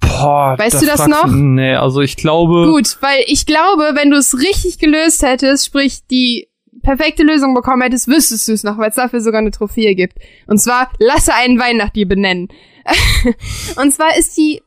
Boah, 0.00 0.56
weißt 0.58 0.74
das 0.74 0.80
du 0.80 0.86
das 0.86 1.06
noch? 1.06 1.26
Nee, 1.26 1.74
also 1.74 2.00
ich 2.00 2.16
glaube. 2.16 2.70
Gut, 2.70 2.98
weil 3.00 3.22
ich 3.26 3.46
glaube, 3.46 3.92
wenn 3.94 4.10
du 4.10 4.16
es 4.16 4.38
richtig 4.38 4.78
gelöst 4.78 5.22
hättest, 5.22 5.66
sprich 5.66 6.06
die 6.10 6.48
perfekte 6.82 7.22
Lösung 7.22 7.54
bekommen 7.54 7.82
hättest, 7.82 8.08
wüsstest 8.08 8.48
du 8.48 8.52
es 8.52 8.64
noch, 8.64 8.78
weil 8.78 8.90
es 8.90 8.96
dafür 8.96 9.20
sogar 9.20 9.40
eine 9.40 9.50
Trophäe 9.50 9.94
gibt. 9.94 10.18
Und 10.46 10.58
zwar, 10.58 10.90
lasse 10.98 11.34
einen 11.34 11.58
Wein 11.58 11.76
nach 11.76 11.90
dir 11.90 12.08
benennen. 12.08 12.48
und 13.76 13.92
zwar 13.92 14.16
ist 14.16 14.36
die 14.36 14.62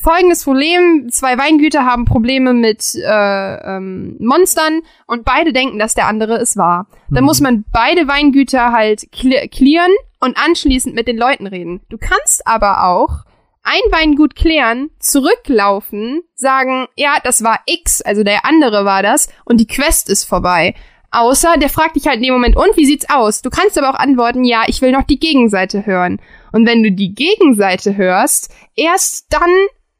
folgendes 0.00 0.44
Problem, 0.44 1.08
zwei 1.10 1.36
Weingüter 1.36 1.84
haben 1.84 2.04
Probleme 2.04 2.52
mit 2.54 2.94
äh, 2.94 3.76
ähm, 3.76 4.16
Monstern 4.20 4.82
und 5.06 5.24
beide 5.24 5.52
denken, 5.52 5.78
dass 5.78 5.94
der 5.94 6.06
andere 6.06 6.36
es 6.36 6.56
war. 6.56 6.86
Dann 7.10 7.24
mhm. 7.24 7.26
muss 7.26 7.40
man 7.40 7.64
beide 7.72 8.06
Weingüter 8.06 8.72
halt 8.72 9.08
clearen 9.10 9.92
und 10.20 10.36
anschließend 10.38 10.94
mit 10.94 11.08
den 11.08 11.16
Leuten 11.16 11.46
reden. 11.46 11.80
Du 11.88 11.98
kannst 11.98 12.46
aber 12.46 12.84
auch 12.84 13.24
ein 13.62 13.80
Weingut 13.90 14.34
klären, 14.34 14.90
zurücklaufen, 14.98 16.22
sagen, 16.34 16.86
ja, 16.96 17.18
das 17.22 17.42
war 17.42 17.60
X, 17.66 18.02
also 18.02 18.22
der 18.22 18.44
andere 18.44 18.84
war 18.84 19.02
das, 19.02 19.28
und 19.44 19.58
die 19.58 19.66
Quest 19.66 20.08
ist 20.08 20.24
vorbei. 20.24 20.74
Außer 21.10 21.56
der 21.56 21.70
fragt 21.70 21.96
dich 21.96 22.06
halt 22.06 22.18
in 22.18 22.24
dem 22.24 22.34
Moment, 22.34 22.56
und 22.56 22.76
wie 22.76 22.86
sieht's 22.86 23.08
aus? 23.08 23.40
Du 23.42 23.50
kannst 23.50 23.78
aber 23.78 23.90
auch 23.90 23.98
antworten, 23.98 24.44
ja, 24.44 24.64
ich 24.66 24.82
will 24.82 24.92
noch 24.92 25.04
die 25.04 25.18
Gegenseite 25.18 25.86
hören. 25.86 26.20
Und 26.52 26.66
wenn 26.66 26.82
du 26.82 26.92
die 26.92 27.14
Gegenseite 27.14 27.96
hörst, 27.96 28.52
erst 28.76 29.26
dann 29.30 29.50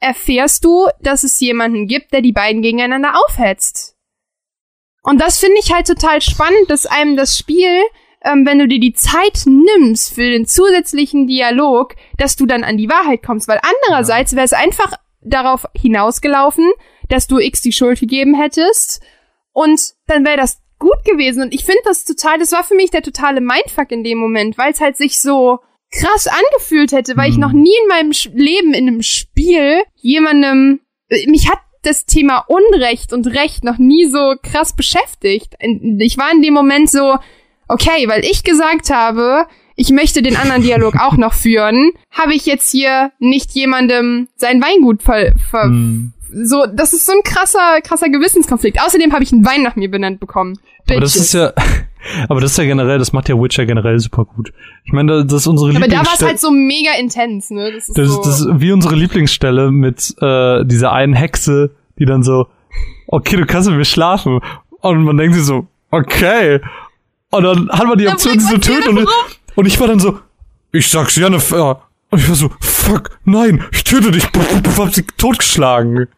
erfährst 0.00 0.64
du, 0.64 0.88
dass 1.00 1.24
es 1.24 1.40
jemanden 1.40 1.86
gibt, 1.86 2.12
der 2.12 2.22
die 2.22 2.32
beiden 2.32 2.62
gegeneinander 2.62 3.14
aufhetzt. 3.16 3.96
Und 5.02 5.20
das 5.20 5.38
finde 5.38 5.58
ich 5.60 5.72
halt 5.72 5.86
total 5.86 6.20
spannend, 6.20 6.68
dass 6.68 6.86
einem 6.86 7.16
das 7.16 7.38
Spiel 7.38 7.82
ähm, 8.30 8.46
wenn 8.46 8.58
du 8.58 8.68
dir 8.68 8.80
die 8.80 8.92
Zeit 8.92 9.44
nimmst 9.46 10.14
für 10.14 10.28
den 10.28 10.46
zusätzlichen 10.46 11.26
Dialog, 11.26 11.94
dass 12.16 12.36
du 12.36 12.46
dann 12.46 12.64
an 12.64 12.76
die 12.76 12.88
Wahrheit 12.88 13.22
kommst. 13.22 13.48
Weil 13.48 13.60
andererseits 13.62 14.34
wäre 14.34 14.44
es 14.44 14.52
einfach 14.52 14.92
darauf 15.20 15.66
hinausgelaufen, 15.74 16.70
dass 17.08 17.26
du 17.26 17.38
X 17.38 17.62
die 17.62 17.72
Schuld 17.72 18.00
gegeben 18.00 18.34
hättest 18.34 19.02
und 19.52 19.80
dann 20.06 20.24
wäre 20.24 20.36
das 20.36 20.60
gut 20.78 21.04
gewesen. 21.04 21.42
Und 21.42 21.54
ich 21.54 21.64
finde 21.64 21.80
das 21.84 22.04
total, 22.04 22.38
das 22.38 22.52
war 22.52 22.64
für 22.64 22.74
mich 22.74 22.90
der 22.90 23.02
totale 23.02 23.40
Mindfuck 23.40 23.90
in 23.90 24.04
dem 24.04 24.18
Moment, 24.18 24.58
weil 24.58 24.72
es 24.72 24.80
halt 24.80 24.96
sich 24.96 25.20
so 25.20 25.58
krass 25.90 26.26
angefühlt 26.26 26.92
hätte, 26.92 27.16
weil 27.16 27.28
mhm. 27.28 27.32
ich 27.32 27.38
noch 27.38 27.52
nie 27.52 27.74
in 27.82 27.88
meinem 27.88 28.12
Leben 28.34 28.74
in 28.74 28.88
einem 28.88 29.02
Spiel 29.02 29.82
jemandem, 29.96 30.80
äh, 31.08 31.26
mich 31.28 31.50
hat 31.50 31.58
das 31.82 32.04
Thema 32.04 32.44
Unrecht 32.48 33.12
und 33.12 33.26
Recht 33.28 33.64
noch 33.64 33.78
nie 33.78 34.06
so 34.06 34.34
krass 34.42 34.74
beschäftigt. 34.74 35.54
Ich 35.60 36.18
war 36.18 36.30
in 36.32 36.42
dem 36.42 36.52
Moment 36.52 36.90
so, 36.90 37.16
okay, 37.68 38.08
weil 38.08 38.24
ich 38.24 38.44
gesagt 38.44 38.90
habe, 38.90 39.46
ich 39.76 39.90
möchte 39.90 40.22
den 40.22 40.36
anderen 40.36 40.62
Dialog 40.62 40.96
auch 40.98 41.16
noch 41.16 41.34
führen, 41.34 41.92
habe 42.10 42.34
ich 42.34 42.46
jetzt 42.46 42.70
hier 42.70 43.12
nicht 43.20 43.52
jemandem 43.52 44.28
sein 44.34 44.60
Weingut 44.60 45.02
ver, 45.02 45.32
ver 45.50 45.64
hm. 45.64 46.12
so, 46.42 46.64
das 46.66 46.92
ist 46.92 47.06
so 47.06 47.12
ein 47.12 47.22
krasser, 47.22 47.80
krasser 47.82 48.08
Gewissenskonflikt. 48.08 48.80
Außerdem 48.84 49.12
habe 49.12 49.22
ich 49.22 49.32
einen 49.32 49.46
Wein 49.46 49.62
nach 49.62 49.76
mir 49.76 49.88
benannt 49.88 50.18
bekommen. 50.18 50.58
Aber 50.90 51.00
das 51.00 51.14
ist 51.14 51.32
ja, 51.32 51.52
aber 52.28 52.40
das 52.40 52.52
ist 52.52 52.58
ja 52.58 52.64
generell, 52.64 52.98
das 52.98 53.12
macht 53.12 53.28
ja 53.28 53.40
Witcher 53.40 53.66
generell 53.66 54.00
super 54.00 54.24
gut. 54.24 54.52
Ich 54.84 54.92
meine, 54.92 55.24
das 55.24 55.42
ist 55.42 55.46
unsere 55.46 55.70
Lieblingsstelle. 55.70 56.00
Aber 56.00 56.04
da 56.04 56.10
war 56.10 56.18
es 56.18 56.26
halt 56.26 56.40
so 56.40 56.50
mega 56.50 56.92
intens, 56.98 57.50
ne? 57.50 57.70
Das 57.72 57.88
ist, 57.88 57.96
das, 57.96 58.08
so 58.08 58.22
das 58.22 58.40
ist 58.40 58.48
wie 58.54 58.72
unsere 58.72 58.96
Lieblingsstelle 58.96 59.70
mit 59.70 60.14
äh, 60.20 60.64
dieser 60.64 60.92
einen 60.92 61.14
Hexe, 61.14 61.70
die 62.00 62.04
dann 62.04 62.24
so, 62.24 62.46
okay, 63.06 63.36
du 63.36 63.46
kannst 63.46 63.68
mit 63.68 63.78
mir 63.78 63.84
schlafen. 63.84 64.40
Und 64.80 65.04
man 65.04 65.16
denkt 65.16 65.36
sich 65.36 65.44
so, 65.44 65.68
okay. 65.90 66.60
Und 67.30 67.42
dann 67.42 67.68
hat 67.70 67.86
man 67.86 67.98
die 67.98 68.08
Option, 68.08 68.38
sie 68.40 68.46
zu 68.48 68.60
töten. 68.60 68.98
Und, 68.98 69.08
und, 69.54 69.66
ich 69.66 69.78
war 69.78 69.86
dann 69.86 70.00
so, 70.00 70.20
ich 70.72 70.88
sag's 70.88 71.16
Jennifer. 71.16 71.82
Und 72.10 72.20
ich 72.20 72.28
war 72.28 72.36
so, 72.36 72.50
fuck, 72.60 73.18
nein, 73.24 73.64
ich 73.70 73.84
töte 73.84 74.10
dich. 74.10 74.24
Ich 74.24 74.78
hab 74.78 74.94
sie 74.94 75.02
totgeschlagen. 75.02 76.08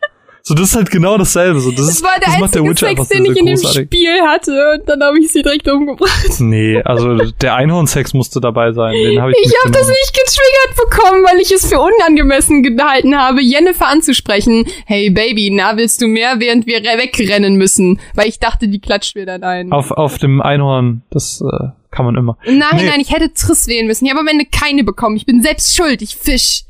So, 0.42 0.54
das 0.54 0.70
ist 0.70 0.76
halt 0.76 0.90
genau 0.90 1.18
dasselbe. 1.18 1.60
So, 1.60 1.70
das, 1.70 1.86
das 1.86 1.96
ist, 1.96 2.02
war 2.02 2.18
der 2.18 2.28
das 2.28 2.38
macht 2.38 2.54
der 2.54 2.64
Witcher 2.64 2.88
Sex, 2.88 3.08
den 3.08 3.24
ich 3.26 3.36
in 3.36 3.46
dem 3.46 3.58
Spiel 3.58 4.20
hatte. 4.22 4.74
Und 4.74 4.88
dann 4.88 5.02
habe 5.02 5.18
ich 5.18 5.30
sie 5.30 5.42
direkt 5.42 5.68
umgebracht. 5.68 6.40
Nee, 6.40 6.80
also 6.82 7.16
der 7.16 7.54
Einhornsex 7.54 8.14
musste 8.14 8.40
dabei 8.40 8.72
sein. 8.72 8.94
Den 8.94 9.20
hab 9.20 9.30
ich 9.30 9.36
ich 9.42 9.52
habe 9.62 9.70
das 9.72 9.88
nicht 9.88 10.14
getriggert 10.14 10.76
bekommen, 10.76 11.24
weil 11.24 11.40
ich 11.40 11.52
es 11.52 11.66
für 11.66 11.80
unangemessen 11.80 12.62
gehalten 12.62 13.16
habe, 13.16 13.42
Jennifer 13.42 13.88
anzusprechen. 13.88 14.66
Hey 14.86 15.10
Baby, 15.10 15.50
na 15.52 15.76
willst 15.76 16.00
du 16.00 16.06
mehr, 16.06 16.36
während 16.38 16.66
wir 16.66 16.82
wegrennen 16.82 17.56
müssen? 17.56 18.00
Weil 18.14 18.28
ich 18.28 18.38
dachte, 18.38 18.68
die 18.68 18.80
klatscht 18.80 19.16
mir 19.16 19.26
dann 19.26 19.42
ein. 19.42 19.72
Auf, 19.72 19.90
auf 19.90 20.18
dem 20.18 20.40
Einhorn, 20.40 21.02
das 21.10 21.42
äh, 21.42 21.68
kann 21.90 22.04
man 22.04 22.16
immer. 22.16 22.38
Nein, 22.46 22.56
nee. 22.76 22.86
nein, 22.86 23.00
ich 23.00 23.12
hätte 23.12 23.32
Triss 23.34 23.66
wählen 23.66 23.86
müssen. 23.86 24.04
Ich 24.04 24.10
habe 24.10 24.20
am 24.20 24.28
Ende 24.28 24.46
keine 24.46 24.84
bekommen. 24.84 25.16
Ich 25.16 25.26
bin 25.26 25.42
selbst 25.42 25.76
schuld, 25.76 26.02
ich 26.02 26.16
Fisch. 26.16 26.64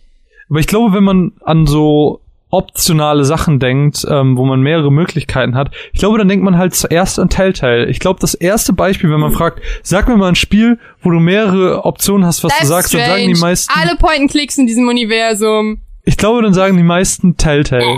Aber 0.49 0.59
ich 0.59 0.67
glaube, 0.67 0.95
wenn 0.95 1.05
man 1.05 1.33
an 1.45 1.67
so 1.67 2.20
optionale 2.51 3.25
Sachen 3.25 3.59
denkt, 3.61 4.07
ähm, 4.09 4.37
wo 4.37 4.45
man 4.45 4.61
mehrere 4.61 4.91
Möglichkeiten 4.91 5.55
hat, 5.55 5.71
ich 5.93 6.01
glaube, 6.01 6.19
dann 6.19 6.29
denkt 6.29 6.45
man 6.45 6.59
halt 6.59 6.75
zuerst 6.75 7.19
an 7.19 7.29
Telltale. 7.29 7.87
Ich 7.87 8.01
glaube, 8.01 8.21
das 8.21 8.35
erste 8.35 8.73
Beispiel, 8.73 9.11
wenn 9.11 9.21
man 9.21 9.33
fragt, 9.33 9.61
sag 9.83 10.09
mir 10.09 10.17
mal 10.17 10.29
ein 10.29 10.35
Spiel, 10.35 10.79
wo 11.03 11.11
du 11.11 11.21
mehrere 11.21 11.85
Optionen 11.85 12.27
hast, 12.27 12.43
was 12.45 12.51
That's 12.53 12.63
du 12.63 12.67
sagst, 12.69 12.95
dann 12.95 13.01
sagen 13.07 13.29
die 13.29 13.37
strange. 13.37 13.51
meisten. 13.51 13.73
Alle 13.75 13.97
Point-and-Clicks 13.97 14.59
in 14.59 14.67
diesem 14.67 14.89
Universum. 14.89 15.81
Ich 16.05 16.17
glaube, 16.17 16.43
dann 16.43 16.55
sagen 16.55 16.77
die 16.77 16.83
meisten 16.83 17.37
Telltale. 17.37 17.97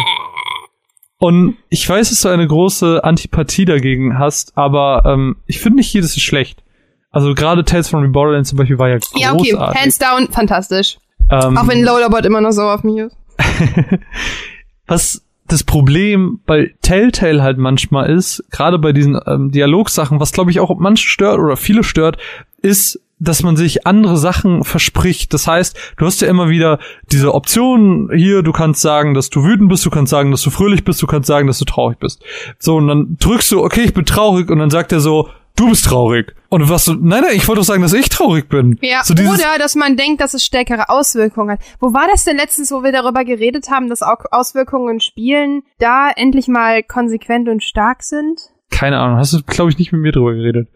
Und 1.19 1.57
ich 1.69 1.89
weiß, 1.89 2.11
dass 2.11 2.23
du 2.23 2.29
eine 2.31 2.47
große 2.47 3.05
Antipathie 3.05 3.65
dagegen 3.65 4.19
hast, 4.19 4.57
aber 4.57 5.05
ähm, 5.07 5.37
ich 5.47 5.61
finde 5.61 5.77
nicht 5.77 5.93
jedes 5.95 6.17
ist 6.17 6.23
schlecht. 6.23 6.65
Also 7.13 7.35
gerade 7.35 7.65
Tales 7.65 7.89
from 7.89 8.03
the 8.03 8.09
Borderlands 8.09 8.49
zum 8.49 8.59
Beispiel 8.59 8.79
war 8.79 8.89
ja 8.89 8.97
großartig. 8.97 9.53
Ja, 9.53 9.63
okay, 9.63 9.79
hands 9.79 9.99
down, 9.99 10.29
fantastisch. 10.33 10.99
Ähm, 11.31 11.57
Auch 11.57 11.69
wenn 11.69 11.85
Lolabot 11.85 12.27
immer 12.27 12.41
noch 12.41 12.51
so 12.51 12.63
auf 12.63 12.83
mich 12.83 12.97
ist. 12.97 13.17
was 14.87 15.23
das 15.49 15.65
Problem 15.65 16.41
bei 16.47 16.75
Telltale 16.83 17.43
halt 17.43 17.59
manchmal 17.59 18.09
ist, 18.11 18.45
gerade 18.51 18.79
bei 18.79 18.93
diesen 18.93 19.21
ähm, 19.27 19.51
Dialogsachen, 19.51 20.21
was 20.21 20.33
glaube 20.33 20.51
ich 20.51 20.61
auch 20.61 20.75
manche 20.79 21.09
stört 21.09 21.39
oder 21.39 21.57
viele 21.57 21.85
stört, 21.85 22.17
ist, 22.63 23.01
dass 23.19 23.43
man 23.43 23.57
sich 23.57 23.87
andere 23.87 24.17
Sachen 24.17 24.65
verspricht. 24.65 25.33
Das 25.33 25.47
heißt, 25.47 25.95
du 25.97 26.07
hast 26.07 26.21
ja 26.23 26.29
immer 26.29 26.49
wieder 26.49 26.79
diese 27.11 27.35
Optionen 27.35 28.11
hier, 28.13 28.43
du 28.43 28.53
kannst 28.53 28.81
sagen, 28.81 29.15
dass 29.15 29.31
du 29.31 29.45
wütend 29.45 29.69
bist, 29.69 29.85
du 29.87 29.91
kannst 29.91 30.11
sagen, 30.11 30.31
dass 30.31 30.43
du 30.43 30.51
fröhlich 30.51 30.85
bist, 30.85 31.01
du 31.03 31.07
kannst 31.07 31.29
sagen, 31.29 31.47
dass 31.47 31.59
du 31.59 31.65
traurig 31.65 31.99
bist. 31.99 32.23
So, 32.59 32.77
und 32.77 32.89
dann 32.89 33.17
drückst 33.21 33.53
du, 33.53 33.63
okay, 33.63 33.83
ich 33.83 33.95
bin 33.95 34.07
traurig, 34.07 34.51
und 34.51 34.59
dann 34.59 34.71
sagt 34.71 34.91
er 34.91 35.01
so, 35.01 35.29
du 35.57 35.69
bist 35.69 35.85
traurig. 35.85 36.35
Und 36.49 36.69
was 36.69 36.87
nein, 36.89 36.99
nein, 37.23 37.25
ich 37.35 37.47
wollte 37.49 37.61
doch 37.61 37.67
sagen, 37.67 37.83
dass 37.83 37.93
ich 37.93 38.09
traurig 38.09 38.49
bin. 38.49 38.79
Ja, 38.83 39.03
so 39.05 39.15
dieses, 39.15 39.33
oder 39.41 39.59
dass 39.59 39.75
man 39.75 39.97
denkt, 39.97 40.21
dass 40.21 40.35
es 40.35 40.45
stärkere 40.45 40.89
Auswirkungen 40.89 41.53
hat. 41.53 41.61
Wo 41.81 41.93
war 41.93 42.09
das 42.11 42.25
denn 42.25 42.37
letztens, 42.37 42.71
wo 42.73 42.83
wir 42.83 42.93
darüber 42.93 43.25
geredet 43.25 43.71
haben, 43.71 43.89
dass 43.89 44.03
Auswirkungen 44.03 44.95
in 44.95 45.01
Spielen 45.01 45.63
da 45.79 46.11
endlich 46.15 46.49
mal 46.49 46.83
konsequent 46.83 47.49
und 47.49 47.63
stark 47.63 48.03
sind? 48.03 48.41
keine 48.73 48.99
Ahnung, 48.99 49.19
hast 49.19 49.33
du, 49.33 49.43
glaube 49.47 49.71
ich, 49.71 49.79
nicht 49.79 49.93
mit 49.93 50.01
mir 50.01 50.11
drüber 50.13 50.35
geredet. 50.35 50.69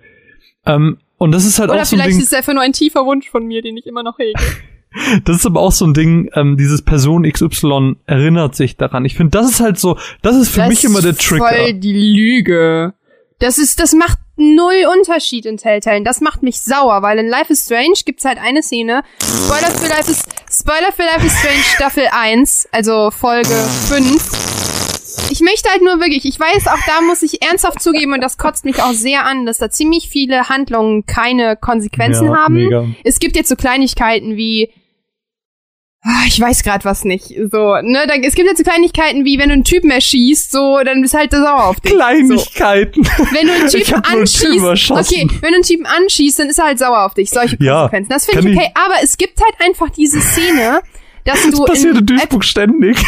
Ähm, 0.64 0.98
und 1.18 1.32
das 1.32 1.44
ist 1.44 1.58
halt 1.58 1.70
Oder 1.70 1.80
auch 1.80 1.84
so 1.84 1.96
ein 1.96 2.00
vielleicht 2.00 2.12
Ding. 2.12 2.20
ist 2.20 2.32
es 2.32 2.38
einfach 2.38 2.52
nur 2.52 2.62
ein 2.62 2.72
tiefer 2.72 3.04
Wunsch 3.04 3.28
von 3.30 3.44
mir, 3.44 3.62
den 3.62 3.76
ich 3.76 3.86
immer 3.86 4.02
noch 4.04 4.18
hege. 4.18 4.38
Das 5.24 5.36
ist 5.36 5.44
aber 5.46 5.60
auch 5.60 5.72
so 5.72 5.84
ein 5.84 5.92
Ding, 5.92 6.30
ähm, 6.34 6.56
dieses 6.56 6.80
Person 6.80 7.30
XY 7.30 7.96
erinnert 8.06 8.54
sich 8.54 8.78
daran. 8.78 9.04
Ich 9.04 9.14
finde, 9.14 9.32
das 9.32 9.50
ist 9.50 9.60
halt 9.60 9.78
so, 9.78 9.98
das 10.22 10.36
ist 10.36 10.48
für 10.48 10.60
das 10.60 10.68
mich 10.70 10.84
immer 10.84 11.02
der 11.02 11.10
ist 11.10 11.20
Trigger. 11.20 11.48
voll 11.48 11.74
die 11.74 11.92
Lüge. 11.92 12.94
Das 13.38 13.58
ist, 13.58 13.78
das 13.78 13.92
macht 13.92 14.18
null 14.36 14.84
Unterschied 14.98 15.46
in 15.46 15.56
Telltale. 15.56 16.02
Das 16.02 16.20
macht 16.20 16.42
mich 16.42 16.60
sauer, 16.60 17.02
weil 17.02 17.18
in 17.18 17.28
Life 17.28 17.52
is 17.52 17.64
Strange 17.64 17.94
gibt's 18.04 18.24
halt 18.24 18.38
eine 18.38 18.62
Szene. 18.62 19.02
Spoiler 19.22 19.70
für 19.70 19.88
Life 19.88 20.10
is, 20.10 20.22
Spoiler 20.50 20.92
für 20.92 21.02
Life 21.02 21.26
is 21.26 21.32
Strange 21.38 21.62
Staffel 21.74 22.04
1, 22.10 22.68
also 22.72 23.10
Folge 23.10 23.54
5. 23.88 25.30
Ich 25.30 25.40
möchte 25.40 25.68
halt 25.70 25.82
nur 25.82 25.98
wirklich, 26.00 26.24
ich 26.24 26.38
weiß, 26.38 26.68
auch 26.68 26.78
da 26.86 27.00
muss 27.00 27.22
ich 27.22 27.42
ernsthaft 27.42 27.82
zugeben, 27.82 28.12
und 28.12 28.20
das 28.22 28.38
kotzt 28.38 28.64
mich 28.64 28.82
auch 28.82 28.92
sehr 28.92 29.24
an, 29.24 29.46
dass 29.46 29.58
da 29.58 29.70
ziemlich 29.70 30.08
viele 30.08 30.48
Handlungen 30.48 31.06
keine 31.06 31.56
Konsequenzen 31.56 32.26
Ja, 32.28 32.36
haben. 32.36 32.54
mega. 32.54 32.86
Es 33.04 33.18
gibt 33.18 33.34
jetzt 33.36 33.48
so 33.48 33.56
Kleinigkeiten 33.56 34.36
wie, 34.36 34.70
ich 36.28 36.38
weiß 36.40 36.62
gerade 36.62 36.84
was 36.84 37.04
nicht. 37.04 37.28
So, 37.50 37.74
ne, 37.82 38.06
dann, 38.06 38.22
es 38.22 38.34
gibt 38.34 38.48
jetzt 38.48 38.58
so 38.58 38.64
Kleinigkeiten 38.64 39.24
wie, 39.24 39.38
wenn 39.38 39.48
du 39.48 39.54
einen 39.54 39.64
Typen 39.64 39.90
erschießt, 39.90 40.52
so, 40.52 40.78
dann 40.84 41.02
bist 41.02 41.14
halt 41.14 41.32
sauer 41.32 41.64
auf 41.64 41.80
dich. 41.80 41.92
So. 41.92 41.96
Kleinigkeiten. 41.98 43.02
Wenn 43.32 43.46
du 43.48 43.52
einen 43.54 43.66
Ich 43.66 43.72
Typen 43.86 44.02
Typen 44.02 44.20
anschießt, 44.20 44.64
erschossen. 44.64 45.00
okay, 45.00 45.26
wenn 45.40 45.50
du 45.50 45.54
einen 45.56 45.64
Typen 45.64 45.86
anschießt, 45.86 46.38
dann 46.38 46.48
ist 46.48 46.58
er 46.58 46.66
halt 46.66 46.78
sauer 46.78 47.04
auf 47.04 47.14
dich. 47.14 47.30
Solche 47.30 47.56
Ja, 47.60 47.88
Konsequenzen. 47.88 48.10
Das 48.10 48.26
finde 48.26 48.48
ich 48.50 48.54
ich- 48.54 48.60
okay. 48.60 48.70
Aber 48.74 48.94
es 49.02 49.16
gibt 49.16 49.40
halt 49.40 49.54
einfach 49.60 49.90
diese 49.90 50.20
Szene, 50.20 50.80
dass 51.24 51.42
du 51.44 51.50
Das 51.50 51.64
passiert 51.66 51.94
in 51.94 52.00
in 52.00 52.06
Duisburg 52.06 52.44
ständig. 52.44 52.96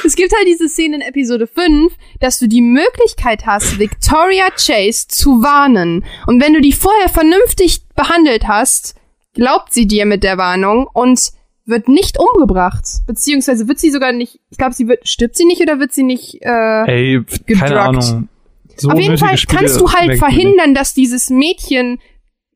es 0.04 0.16
gibt 0.16 0.32
halt 0.34 0.46
diese 0.46 0.68
Szene 0.68 0.96
in 0.96 1.02
Episode 1.02 1.46
5, 1.46 1.92
dass 2.20 2.38
du 2.38 2.48
die 2.48 2.62
Möglichkeit 2.62 3.46
hast, 3.46 3.78
Victoria 3.78 4.50
Chase 4.50 5.08
zu 5.08 5.42
warnen. 5.42 6.04
Und 6.26 6.42
wenn 6.42 6.54
du 6.54 6.60
die 6.60 6.72
vorher 6.72 7.08
vernünftig 7.08 7.82
behandelt 7.94 8.48
hast, 8.48 8.94
glaubt 9.34 9.72
sie 9.72 9.86
dir 9.86 10.06
mit 10.06 10.24
der 10.24 10.38
Warnung 10.38 10.88
und 10.92 11.32
wird 11.66 11.88
nicht 11.88 12.18
umgebracht. 12.18 12.84
Beziehungsweise 13.06 13.68
wird 13.68 13.78
sie 13.78 13.90
sogar 13.90 14.12
nicht, 14.12 14.40
ich 14.50 14.58
glaube, 14.58 14.74
sie 14.74 14.88
wird, 14.88 15.08
stirbt 15.08 15.36
sie 15.36 15.44
nicht 15.44 15.60
oder 15.60 15.78
wird 15.78 15.92
sie 15.92 16.02
nicht, 16.02 16.42
äh, 16.42 16.82
Ey, 16.86 17.24
keine 17.24 17.46
Gedruckt. 17.46 17.70
Ahnung. 17.70 18.28
So 18.76 18.88
Auf 18.90 18.98
jeden 18.98 19.18
Fall 19.18 19.36
Spiele 19.36 19.60
kannst 19.60 19.80
du 19.80 19.92
halt 19.92 20.18
verhindern, 20.18 20.74
dass 20.74 20.94
dieses 20.94 21.28
Mädchen 21.28 22.00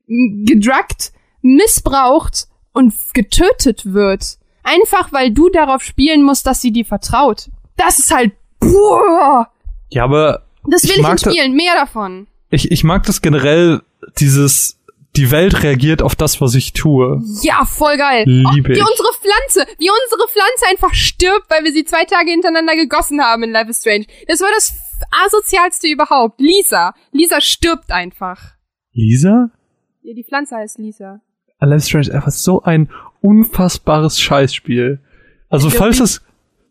gedruckt, 0.06 1.12
missbraucht 1.42 2.48
und 2.72 2.94
getötet 3.12 3.92
wird. 3.92 4.38
Einfach 4.64 5.12
weil 5.12 5.30
du 5.30 5.50
darauf 5.50 5.82
spielen 5.82 6.22
musst, 6.22 6.46
dass 6.46 6.60
sie 6.60 6.72
dir 6.72 6.84
vertraut. 6.84 7.50
Das 7.76 7.98
ist 7.98 8.12
halt, 8.12 8.32
boah. 8.58 9.48
Ja, 9.90 10.04
aber 10.04 10.42
das 10.66 10.84
will 10.84 11.00
ich, 11.00 11.06
in 11.06 11.18
Spielen, 11.18 11.54
mehr 11.54 11.74
davon. 11.74 12.26
ich, 12.50 12.70
ich 12.70 12.82
mag 12.82 13.04
das 13.04 13.20
generell, 13.20 13.82
dieses, 14.18 14.80
die 15.16 15.30
Welt 15.30 15.62
reagiert 15.62 16.02
auf 16.02 16.16
das, 16.16 16.40
was 16.40 16.54
ich 16.54 16.72
tue. 16.72 17.22
Ja, 17.42 17.64
voll 17.64 17.96
geil. 17.96 18.24
Liebe 18.26 18.48
oh, 18.48 18.54
wie 18.54 18.72
ich. 18.72 18.80
unsere 18.80 19.12
Pflanze, 19.20 19.72
wie 19.78 19.90
unsere 19.90 20.28
Pflanze 20.28 20.66
einfach 20.70 20.94
stirbt, 20.94 21.50
weil 21.50 21.64
wir 21.64 21.72
sie 21.72 21.84
zwei 21.84 22.04
Tage 22.04 22.30
hintereinander 22.30 22.74
gegossen 22.74 23.20
haben 23.20 23.42
in 23.42 23.50
Life 23.50 23.70
is 23.70 23.80
Strange. 23.80 24.06
Das 24.26 24.40
war 24.40 24.48
das 24.54 24.74
asozialste 25.24 25.88
überhaupt. 25.88 26.40
Lisa. 26.40 26.94
Lisa 27.12 27.40
stirbt 27.40 27.92
einfach. 27.92 28.54
Lisa? 28.92 29.50
Ja, 30.02 30.14
die 30.14 30.24
Pflanze 30.24 30.56
heißt 30.56 30.78
Lisa. 30.78 31.20
Life 31.60 31.76
is 31.76 31.88
Strange 31.88 32.08
ist 32.08 32.14
einfach 32.14 32.32
so 32.32 32.62
ein 32.62 32.90
unfassbares 33.24 34.20
Scheißspiel. 34.20 35.00
Also 35.48 35.68
Ja, 35.68 35.74
falls 35.76 36.00
es, 36.00 36.22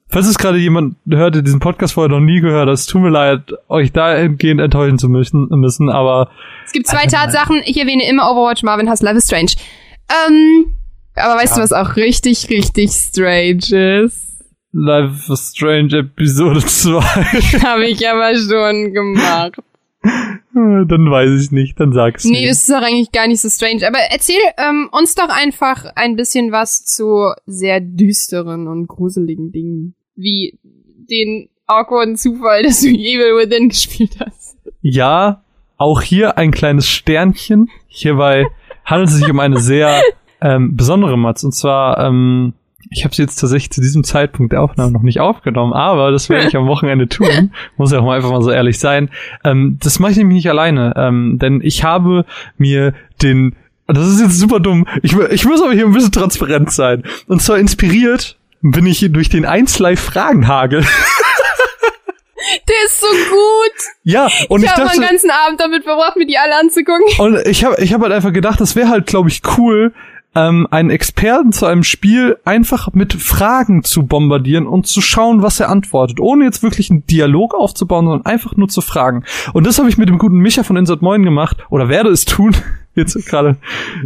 falls 0.08 0.28
es 0.28 0.38
gerade 0.38 0.60
jemand 0.60 0.96
hört, 1.10 1.36
der 1.36 1.42
diesen 1.42 1.60
Podcast 1.60 1.94
vorher 1.94 2.10
noch 2.10 2.20
nie 2.20 2.42
gehört 2.42 2.68
hat, 2.68 2.74
es 2.74 2.86
tut 2.86 3.02
mir 3.02 3.10
leid, 3.10 3.54
euch 3.68 3.92
dahingehend 3.92 4.62
enttäuschen 4.62 5.00
zu 5.00 5.10
müssen, 5.10 5.48
müssen 5.50 5.90
aber 5.90 6.30
Es 6.66 6.72
gibt 6.72 6.88
zwei 6.88 7.08
Tatsachen. 7.08 7.62
Ich 7.66 7.78
erwähne 7.80 8.08
immer 8.08 8.30
Overwatch, 8.32 8.62
Marvin 8.64 8.88
hasst 8.88 9.02
Life 9.02 9.18
is 9.18 9.26
Strange. 9.26 9.54
Ähm, 10.28 10.76
aber 11.16 11.42
weißt 11.42 11.58
du, 11.58 11.62
was 11.62 11.74
auch 11.74 11.96
richtig, 11.96 12.50
richtig 12.50 12.92
strange 12.92 14.04
ist? 14.04 14.44
Life 14.74 15.32
is 15.34 15.54
Strange 15.56 15.98
Episode 15.98 16.60
2, 16.66 17.00
Habe 17.64 17.86
ich 17.86 18.08
aber 18.08 18.36
schon 18.36 18.94
gemacht. 18.94 19.54
dann 20.54 21.10
weiß 21.10 21.42
ich 21.42 21.52
nicht, 21.52 21.80
dann 21.80 21.94
sag's 21.94 22.26
Nee, 22.26 22.42
mir. 22.42 22.48
das 22.50 22.60
ist 22.60 22.70
doch 22.70 22.82
eigentlich 22.82 23.12
gar 23.12 23.28
nicht 23.28 23.42
so 23.42 23.50
strange. 23.50 23.88
Aber 23.88 24.00
erzähl 24.12 24.40
ähm, 24.58 24.90
uns 24.92 25.16
doch 25.16 25.30
einfach 25.30 25.86
ein 25.96 26.16
bisschen 26.16 26.52
was 26.52 26.86
zu 26.86 27.32
sehr 27.46 27.80
düsteren 27.80 28.68
und 28.68 28.88
gruseligen 28.88 29.52
Dingen. 29.52 29.96
Wie 30.16 30.60
den 30.64 31.50
awkwarden 31.66 32.18
Zufall, 32.18 32.64
dass 32.64 32.82
du 32.82 32.88
Evil 32.88 33.38
Within 33.38 33.70
gespielt 33.70 34.18
hast. 34.20 34.58
Ja, 34.82 35.44
auch 35.78 36.02
hier 36.02 36.38
ein 36.38 36.52
kleines 36.52 36.88
Sternchen. 36.88 37.70
Hierbei 37.88 38.46
handelt 38.86 39.10
es 39.10 39.16
sich 39.16 39.30
um 39.30 39.40
eine 39.40 39.60
sehr 39.60 40.02
ähm, 40.42 40.76
besondere 40.76 41.18
Matz. 41.18 41.44
Und 41.44 41.54
zwar, 41.54 41.98
ähm, 42.06 42.54
ich 42.94 43.04
habe 43.04 43.16
sie 43.16 43.22
jetzt 43.22 43.36
tatsächlich 43.38 43.72
zu 43.72 43.82
diesem 43.82 44.04
Zeitpunkt 44.04 44.54
der 44.54 44.62
Aufnahme 44.62 44.92
noch 44.92 45.02
nicht 45.02 45.20
aufgenommen, 45.20 45.74
aber 45.74 46.12
das 46.12 46.30
werde 46.30 46.48
ich 46.48 46.56
am 46.56 46.68
Wochenende 46.68 47.08
tun. 47.08 47.52
Muss 47.78 47.92
ja 47.92 48.00
auch 48.00 48.06
mal 48.06 48.16
einfach 48.16 48.32
mal 48.32 48.42
so 48.42 48.52
ehrlich 48.52 48.80
sein. 48.80 49.10
Ähm, 49.44 49.78
das 49.82 50.00
mache 50.00 50.12
ich 50.12 50.18
nämlich 50.18 50.36
nicht 50.36 50.50
alleine, 50.50 50.94
ähm, 50.96 51.40
denn 51.42 51.62
ich 51.64 51.84
habe 51.84 52.26
mir 52.58 52.94
den 53.22 53.56
das 53.88 54.08
ist 54.08 54.22
jetzt 54.22 54.40
super 54.40 54.62
dumm. 54.62 54.88
Ich, 55.02 55.14
ich 55.14 55.44
muss 55.44 55.62
aber 55.62 55.74
hier 55.74 55.86
ein 55.86 55.92
bisschen 55.92 56.14
transparent 56.14 56.72
sein. 56.72 57.04
Und 57.28 57.42
zwar 57.42 57.58
inspiriert 57.58 58.38
bin 58.62 58.86
ich 58.86 59.06
durch 59.12 59.28
den 59.28 59.46
1 59.46 59.78
Live 59.80 60.00
Fragenhagel. 60.00 60.86
Der 62.68 62.76
ist 62.86 63.00
so 63.00 63.08
gut. 63.08 63.94
Ja, 64.04 64.30
und 64.50 64.62
ich 64.62 64.66
ich, 64.66 64.72
habe 64.72 64.86
meinen 64.86 65.02
ganzen 65.02 65.32
Abend 65.32 65.60
damit 65.60 65.84
verbracht, 65.84 66.18
mir 66.18 66.26
die 66.26 66.38
alle 66.38 66.56
anzugucken. 66.58 67.06
Und 67.18 67.48
ich 67.48 67.64
habe 67.64 67.82
ich 67.82 67.94
hab 67.94 68.02
halt 68.02 68.12
einfach 68.12 68.34
gedacht, 68.34 68.60
das 68.60 68.76
wäre 68.76 68.90
halt, 68.90 69.06
glaube 69.06 69.30
ich, 69.30 69.42
cool, 69.58 69.94
ähm, 70.36 70.68
einen 70.72 70.90
Experten 70.90 71.52
zu 71.52 71.66
einem 71.66 71.84
Spiel 71.84 72.38
einfach 72.46 72.92
mit 72.94 73.14
Fragen 73.14 73.84
zu 73.84 74.06
bombardieren 74.06 74.66
und 74.68 74.88
zu 74.88 75.02
schauen, 75.02 75.42
was 75.42 75.60
er 75.60 75.70
antwortet, 75.70 76.20
ohne 76.20 76.46
jetzt 76.46 76.64
wirklich 76.64 76.90
einen 76.90 77.06
Dialog 77.06 77.54
aufzubauen, 77.54 78.06
sondern 78.06 78.26
einfach 78.26 78.56
nur 78.56 78.68
zu 78.70 78.82
fragen. 78.82 79.24
Und 79.54 79.68
das 79.68 79.80
habe 79.80 79.90
ich 79.90 79.98
mit 79.98 80.10
dem 80.10 80.18
guten 80.18 80.38
Micha 80.38 80.64
von 80.64 80.76
Insert 80.78 81.02
Moin 81.02 81.24
gemacht, 81.24 81.58
oder 81.70 81.90
werde 81.90 82.10
es 82.10 82.26
tun, 82.26 82.56
jetzt 82.96 83.14
gerade. 83.28 83.58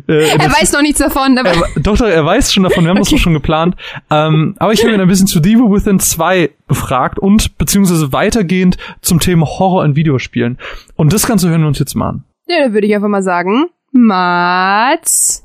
Äh, 0.07 0.27
Er 0.37 0.51
weiß 0.51 0.73
noch 0.73 0.81
nichts 0.81 0.99
davon, 0.99 1.37
aber 1.37 1.49
er, 1.49 1.81
doch, 1.81 1.99
er 1.99 2.25
weiß 2.25 2.53
schon 2.53 2.63
davon, 2.63 2.83
wir 2.85 2.89
haben 2.91 2.97
das 2.99 3.09
doch 3.11 3.17
schon 3.17 3.33
geplant. 3.33 3.75
Ähm, 4.09 4.55
aber 4.59 4.73
ich 4.73 4.83
habe 4.83 4.93
ihn 4.93 5.01
ein 5.01 5.07
bisschen 5.07 5.27
zu 5.27 5.39
Devil 5.39 5.69
Within 5.71 5.99
2 5.99 6.49
befragt 6.67 7.19
und 7.19 7.57
beziehungsweise 7.57 8.11
weitergehend 8.13 8.77
zum 9.01 9.19
Thema 9.19 9.45
Horror 9.45 9.83
in 9.85 9.95
Videospielen. 9.95 10.57
Und 10.95 11.13
das 11.13 11.25
Ganze 11.27 11.49
hören 11.49 11.61
wir 11.61 11.67
uns 11.67 11.79
jetzt 11.79 11.95
mal 11.95 12.09
an. 12.09 12.23
ja, 12.47 12.59
dann 12.63 12.73
würde 12.73 12.87
ich 12.87 12.95
einfach 12.95 13.07
mal 13.09 13.23
sagen, 13.23 13.65
Mats 13.91 15.43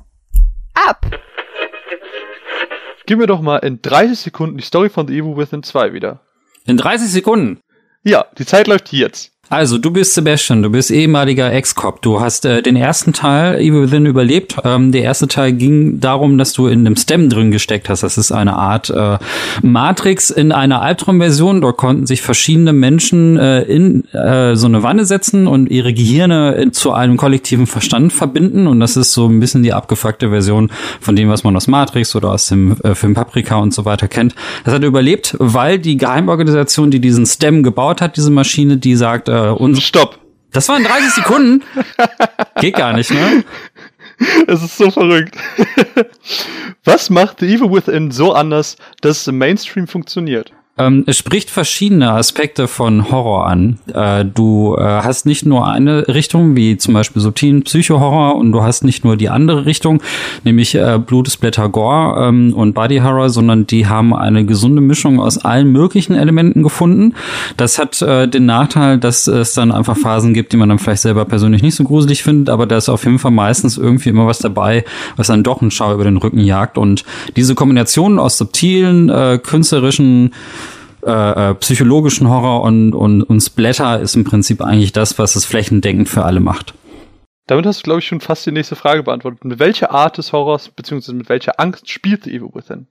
ab. 0.74 1.07
Gib 3.07 3.19
mir 3.19 3.27
doch 3.27 3.40
mal 3.40 3.59
in 3.59 3.82
30 3.82 4.19
Sekunden 4.19 4.57
die 4.57 4.65
Story 4.65 4.89
von 4.89 5.09
The 5.09 5.19
Evil 5.19 5.36
Within 5.36 5.62
2 5.62 5.93
wieder. 5.93 6.20
In 6.66 6.77
30 6.77 7.11
Sekunden. 7.11 7.61
Ja, 8.05 8.27
die 8.39 8.47
Zeit 8.47 8.66
läuft 8.66 8.93
jetzt. 8.93 9.32
Also, 9.53 9.77
du 9.77 9.91
bist 9.91 10.15
Sebastian, 10.15 10.62
du 10.62 10.70
bist 10.70 10.91
ehemaliger 10.91 11.53
Ex-Cop. 11.53 12.01
Du 12.01 12.23
hast 12.23 12.47
äh, 12.47 12.62
den 12.62 12.74
ersten 12.74 13.12
Teil 13.12 13.61
Evil 13.61 13.83
Within 13.83 14.07
überlebt. 14.07 14.57
Ähm, 14.65 14.93
der 14.93 15.03
erste 15.03 15.29
Teil 15.29 15.53
ging 15.53 16.01
darum, 16.01 16.39
dass 16.39 16.55
du 16.55 16.69
in 16.69 16.87
einem 16.87 16.97
Stem 16.97 17.29
drin 17.29 17.51
gesteckt 17.51 17.91
hast. 17.91 18.03
Das 18.03 18.16
ist 18.16 18.33
eine 18.33 18.57
Art 18.57 18.89
äh, 18.89 19.19
Matrix 19.61 20.31
in 20.31 20.53
einer 20.53 20.81
Albtraumversion. 20.81 21.61
Dort 21.61 21.77
konnten 21.77 22.07
sich 22.07 22.23
verschiedene 22.23 22.73
Menschen 22.73 23.37
äh, 23.37 23.61
in 23.65 24.07
äh, 24.15 24.57
so 24.57 24.69
eine 24.69 24.83
Wanne 24.83 25.05
setzen 25.05 25.47
und 25.47 25.70
ihre 25.70 25.93
Gehirne 25.93 26.53
in, 26.53 26.73
zu 26.73 26.93
einem 26.93 27.19
kollektiven 27.19 27.66
Verstand 27.66 28.15
verbinden. 28.15 28.66
Und 28.66 28.81
das 28.81 28.97
ist 28.97 29.12
so 29.12 29.27
ein 29.27 29.39
bisschen 29.39 29.62
die 29.62 29.74
abgefuckte 29.74 30.31
Version 30.31 30.70
von 30.99 31.15
dem, 31.15 31.29
was 31.29 31.45
man 31.45 31.55
aus 31.55 31.69
Matrix 31.69 32.16
oder 32.16 32.31
aus 32.31 32.47
dem 32.47 32.79
äh, 32.85 32.95
Film 32.95 33.12
Paprika 33.12 33.57
und 33.57 33.74
so 33.74 33.85
weiter 33.85 34.09
kennt. 34.09 34.35
Das 34.65 34.73
hat 34.73 34.81
er 34.81 34.89
überlebt, 34.89 35.37
weil 35.39 35.79
die 35.79 35.99
Geheimorganisation, 35.99 36.91
die 36.91 37.01
diesen 37.01 37.27
Stem 37.27 37.62
gebaut 37.62 38.01
hat, 38.01 38.16
diese 38.16 38.31
Maschine, 38.31 38.79
die 38.79 38.97
sagt, 38.97 39.29
äh, 39.29 39.41
uns. 39.51 39.82
Stopp. 39.82 40.19
Das 40.52 40.69
waren 40.69 40.85
30 40.85 41.10
Sekunden. 41.14 41.64
Geht 42.60 42.77
gar 42.77 42.93
nicht, 42.93 43.10
ne? 43.10 43.44
Es 44.47 44.62
ist 44.62 44.77
so 44.77 44.90
verrückt. 44.90 45.36
Was 46.85 47.10
macht 47.10 47.40
The 47.40 47.47
Evil 47.47 47.73
Within 47.73 48.10
so 48.10 48.32
anders, 48.32 48.77
dass 49.01 49.23
es 49.23 49.28
im 49.28 49.39
Mainstream 49.39 49.86
funktioniert? 49.89 50.52
Ähm, 50.78 51.05
es 51.07 51.19
spricht 51.19 51.51
verschiedene 51.51 52.12
Aspekte 52.12 52.66
von 52.66 53.11
Horror 53.11 53.47
an. 53.47 53.78
Äh, 53.93 54.24
du 54.24 54.74
äh, 54.78 54.82
hast 54.82 55.27
nicht 55.27 55.44
nur 55.44 55.66
eine 55.66 56.09
Richtung, 56.09 56.57
wie 56.57 56.78
zum 56.78 56.94
Beispiel 56.94 57.20
subtilen 57.20 57.62
Psycho-Horror, 57.62 58.36
und 58.36 58.53
du 58.53 58.62
hast 58.62 58.82
nicht 58.82 59.05
nur 59.05 59.19
die 59.19 59.28
andere 59.28 59.66
Richtung, 59.66 60.03
nämlich 60.44 60.74
äh, 60.74 60.99
Blut, 60.99 61.28
Splatter, 61.28 61.69
Gore 61.69 62.27
ähm, 62.27 62.55
und 62.55 62.73
Body 62.73 63.01
Horror, 63.01 63.28
sondern 63.28 63.66
die 63.66 63.86
haben 63.86 64.15
eine 64.15 64.47
gesunde 64.47 64.81
Mischung 64.81 65.20
aus 65.20 65.36
allen 65.36 65.70
möglichen 65.70 66.15
Elementen 66.15 66.62
gefunden. 66.62 67.15
Das 67.59 67.78
hat 67.78 68.01
äh, 68.01 68.27
den 68.27 68.47
Nachteil, 68.47 68.97
dass 68.97 69.27
es 69.27 69.53
dann 69.53 69.73
einfach 69.73 69.99
Phasen 69.99 70.32
gibt, 70.32 70.55
die 70.55 70.57
man 70.57 70.70
dann 70.70 70.78
vielleicht 70.78 71.03
selber 71.03 71.27
persönlich 71.27 71.62
nicht 71.62 71.74
so 71.74 71.85
gruselig 71.85 72.23
findet, 72.23 72.49
aber 72.49 72.65
da 72.65 72.78
ist 72.78 72.89
auf 72.89 73.05
jeden 73.05 73.19
Fall 73.19 73.31
meistens 73.31 73.77
irgendwie 73.77 74.09
immer 74.09 74.27
was 74.27 74.39
dabei, 74.39 74.86
was 75.16 75.27
dann 75.27 75.43
doch 75.43 75.61
einen 75.61 75.70
Schau 75.70 75.93
über 75.93 76.05
den 76.05 76.16
Rücken 76.16 76.40
jagt. 76.40 76.78
Und 76.78 77.05
diese 77.36 77.55
Kombination 77.55 78.19
aus 78.19 78.39
subtilen, 78.39 79.11
äh, 79.11 79.39
künstlerischen 79.43 80.32
äh, 81.05 81.51
äh, 81.51 81.55
psychologischen 81.55 82.29
Horror 82.29 82.62
und, 82.62 82.95
und, 82.95 83.23
und 83.23 83.41
Splatter 83.41 84.01
ist 84.01 84.15
im 84.15 84.24
Prinzip 84.24 84.62
eigentlich 84.62 84.93
das, 84.93 85.19
was 85.19 85.37
es 85.37 85.45
flächendeckend 85.45 86.09
für 86.09 86.24
alle 86.24 86.41
macht. 86.41 86.74
Damit 87.47 87.66
hast 87.66 87.81
du, 87.81 87.85
glaube 87.85 87.99
ich, 87.99 88.07
schon 88.07 88.20
fast 88.20 88.47
die 88.47 88.53
nächste 88.53 88.77
Frage 88.77 89.03
beantwortet. 89.03 89.45
Mit 89.45 89.59
welcher 89.59 89.91
Art 89.91 90.16
des 90.16 90.33
Horrors, 90.33 90.69
beziehungsweise 90.69 91.15
mit 91.15 91.29
welcher 91.29 91.59
Angst 91.59 91.91
spielt 91.91 92.24
The 92.24 92.31
Evil 92.31 92.51
Within? 92.53 92.87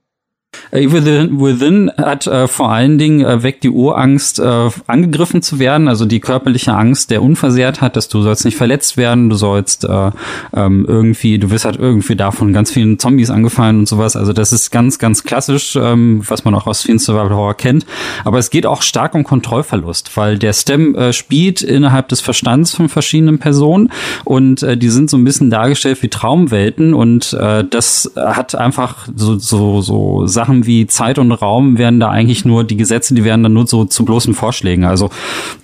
Evil 0.70 1.28
Within 1.38 1.90
hat 1.98 2.26
äh, 2.26 2.48
vor 2.48 2.70
allen 2.70 2.96
Dingen 2.96 3.24
äh, 3.24 3.42
weckt 3.42 3.62
die 3.62 3.68
Urangst, 3.68 4.38
äh, 4.38 4.70
angegriffen 4.86 5.42
zu 5.42 5.58
werden, 5.58 5.86
also 5.86 6.06
die 6.06 6.20
körperliche 6.20 6.74
Angst 6.74 7.10
der 7.10 7.22
Unversehrtheit, 7.22 7.94
dass 7.94 8.08
du 8.08 8.22
sollst 8.22 8.44
nicht 8.46 8.56
verletzt 8.56 8.96
werden, 8.96 9.28
du 9.28 9.36
sollst 9.36 9.84
äh, 9.84 10.10
ähm, 10.54 10.86
irgendwie, 10.88 11.38
du 11.38 11.50
wirst 11.50 11.66
halt 11.66 11.76
irgendwie 11.76 12.16
davon 12.16 12.54
ganz 12.54 12.70
vielen 12.70 12.98
Zombies 12.98 13.28
angefallen 13.28 13.80
und 13.80 13.88
sowas. 13.88 14.16
Also 14.16 14.32
das 14.32 14.52
ist 14.52 14.70
ganz, 14.70 14.98
ganz 14.98 15.24
klassisch, 15.24 15.76
ähm, 15.76 16.22
was 16.26 16.44
man 16.44 16.54
auch 16.54 16.66
aus 16.66 16.82
vielen 16.82 16.98
Survival 16.98 17.30
Horror 17.30 17.54
kennt. 17.54 17.84
Aber 18.24 18.38
es 18.38 18.48
geht 18.48 18.64
auch 18.64 18.80
stark 18.80 19.14
um 19.14 19.24
Kontrollverlust, 19.24 20.16
weil 20.16 20.38
der 20.38 20.54
Stem 20.54 20.94
äh, 20.94 21.12
spielt 21.12 21.62
innerhalb 21.62 22.08
des 22.08 22.20
Verstands 22.20 22.74
von 22.74 22.88
verschiedenen 22.88 23.38
Personen 23.38 23.90
und 24.24 24.62
äh, 24.62 24.78
die 24.78 24.88
sind 24.88 25.10
so 25.10 25.18
ein 25.18 25.24
bisschen 25.24 25.50
dargestellt 25.50 26.02
wie 26.02 26.08
Traumwelten 26.08 26.94
und 26.94 27.34
äh, 27.34 27.62
das 27.68 28.10
hat 28.16 28.54
einfach 28.54 29.08
so, 29.14 29.38
so, 29.38 29.82
so 29.82 30.26
Sachen 30.42 30.66
wie 30.66 30.88
Zeit 30.88 31.20
und 31.20 31.30
Raum 31.30 31.78
werden 31.78 32.00
da 32.00 32.10
eigentlich 32.10 32.44
nur, 32.44 32.64
die 32.64 32.76
Gesetze, 32.76 33.14
die 33.14 33.22
werden 33.22 33.44
dann 33.44 33.52
nur 33.52 33.68
so 33.68 33.84
zu 33.84 34.04
bloßen 34.04 34.34
Vorschlägen. 34.34 34.84
Also 34.84 35.10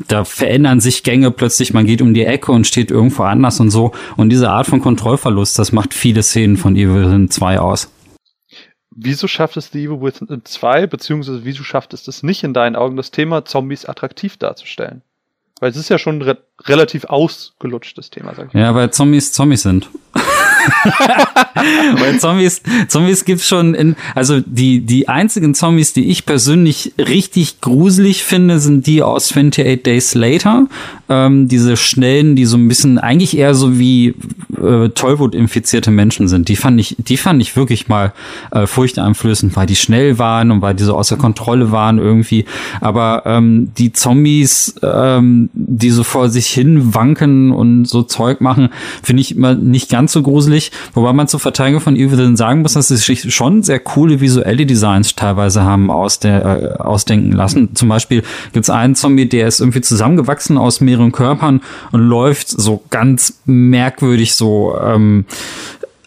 da 0.06 0.24
verändern 0.24 0.78
sich 0.78 1.02
Gänge 1.02 1.32
plötzlich, 1.32 1.74
man 1.74 1.84
geht 1.84 2.00
um 2.00 2.14
die 2.14 2.24
Ecke 2.24 2.52
und 2.52 2.64
steht 2.64 2.92
irgendwo 2.92 3.24
anders 3.24 3.58
und 3.58 3.70
so. 3.70 3.90
Und 4.16 4.30
diese 4.30 4.50
Art 4.50 4.68
von 4.68 4.80
Kontrollverlust, 4.80 5.58
das 5.58 5.72
macht 5.72 5.94
viele 5.94 6.22
Szenen 6.22 6.56
von 6.56 6.76
Evil 6.76 7.06
Within 7.06 7.28
2 7.28 7.58
aus. 7.58 7.90
Wieso 8.94 9.26
schafft 9.26 9.56
es 9.56 9.72
die 9.72 9.84
Evil 9.84 10.00
Within 10.00 10.42
2, 10.44 10.86
beziehungsweise 10.86 11.44
wieso 11.44 11.64
schafft 11.64 11.92
es 11.92 12.04
das 12.04 12.22
nicht 12.22 12.44
in 12.44 12.54
deinen 12.54 12.76
Augen, 12.76 12.96
das 12.96 13.10
Thema 13.10 13.44
Zombies 13.44 13.84
attraktiv 13.84 14.36
darzustellen? 14.36 15.02
Weil 15.58 15.70
es 15.70 15.76
ist 15.76 15.88
ja 15.88 15.98
schon 15.98 16.18
ein 16.18 16.22
re 16.22 16.38
relativ 16.66 17.04
ausgelutschtes 17.04 18.10
Thema, 18.10 18.32
sag 18.36 18.46
ich 18.48 18.54
mal. 18.54 18.60
Ja, 18.60 18.74
weil 18.76 18.92
Zombies 18.92 19.32
Zombies 19.32 19.62
sind. 19.62 19.90
Weil 21.98 22.18
Zombies, 22.20 22.62
Zombies 22.88 23.24
gibt's 23.24 23.46
schon 23.46 23.74
in, 23.74 23.96
also 24.14 24.40
die, 24.40 24.80
die 24.80 25.08
einzigen 25.08 25.54
Zombies, 25.54 25.92
die 25.92 26.08
ich 26.08 26.26
persönlich 26.26 26.92
richtig 26.98 27.60
gruselig 27.60 28.24
finde, 28.24 28.58
sind 28.58 28.86
die 28.86 29.02
aus 29.02 29.30
28 29.30 29.82
Days 29.82 30.14
Later. 30.14 30.66
Ähm, 31.08 31.48
diese 31.48 31.76
schnellen, 31.76 32.36
die 32.36 32.44
so 32.44 32.56
ein 32.56 32.68
bisschen, 32.68 32.98
eigentlich 32.98 33.36
eher 33.36 33.54
so 33.54 33.78
wie 33.78 34.14
äh, 34.62 34.88
Tollwut-infizierte 34.90 35.90
Menschen 35.90 36.28
sind. 36.28 36.48
Die 36.48 36.56
fand 36.56 36.78
ich, 36.80 36.96
die 36.98 37.16
fand 37.16 37.40
ich 37.40 37.56
wirklich 37.56 37.88
mal 37.88 38.12
äh, 38.50 38.66
furchteinflößend, 38.66 39.56
weil 39.56 39.66
die 39.66 39.76
schnell 39.76 40.18
waren 40.18 40.50
und 40.50 40.60
weil 40.62 40.74
die 40.74 40.84
so 40.84 40.96
außer 40.96 41.16
Kontrolle 41.16 41.72
waren 41.72 41.98
irgendwie. 41.98 42.44
Aber 42.80 43.22
ähm, 43.24 43.72
die 43.78 43.92
Zombies, 43.92 44.74
ähm, 44.82 45.48
die 45.54 45.90
so 45.90 46.04
vor 46.04 46.28
sich 46.28 46.48
hin 46.48 46.94
wanken 46.94 47.52
und 47.52 47.86
so 47.86 48.02
Zeug 48.02 48.40
machen, 48.40 48.68
finde 49.02 49.22
ich 49.22 49.36
immer 49.36 49.54
nicht 49.54 49.90
ganz 49.90 50.12
so 50.12 50.22
gruselig 50.22 50.57
gruselig, 50.58 50.72
wobei 50.94 51.12
man 51.12 51.28
zur 51.28 51.40
Verteidigung 51.40 51.80
von 51.80 51.96
Evil 51.96 52.18
Within 52.18 52.36
sagen 52.36 52.62
muss, 52.62 52.72
dass 52.74 52.88
sie 52.88 52.96
sich 52.96 53.34
schon 53.34 53.62
sehr 53.62 53.80
coole 53.80 54.20
visuelle 54.20 54.66
Designs 54.66 55.14
teilweise 55.14 55.62
haben 55.62 55.90
aus 55.90 56.18
der, 56.18 56.44
äh, 56.44 56.82
ausdenken 56.82 57.32
lassen. 57.32 57.74
Zum 57.74 57.88
Beispiel 57.88 58.22
gibt's 58.52 58.70
einen 58.70 58.94
Zombie, 58.94 59.28
der 59.28 59.46
ist 59.46 59.60
irgendwie 59.60 59.80
zusammengewachsen 59.80 60.58
aus 60.58 60.80
mehreren 60.80 61.12
Körpern 61.12 61.60
und 61.92 62.00
läuft 62.00 62.48
so 62.48 62.82
ganz 62.90 63.40
merkwürdig 63.44 64.34
so 64.34 64.78
ähm, 64.82 65.26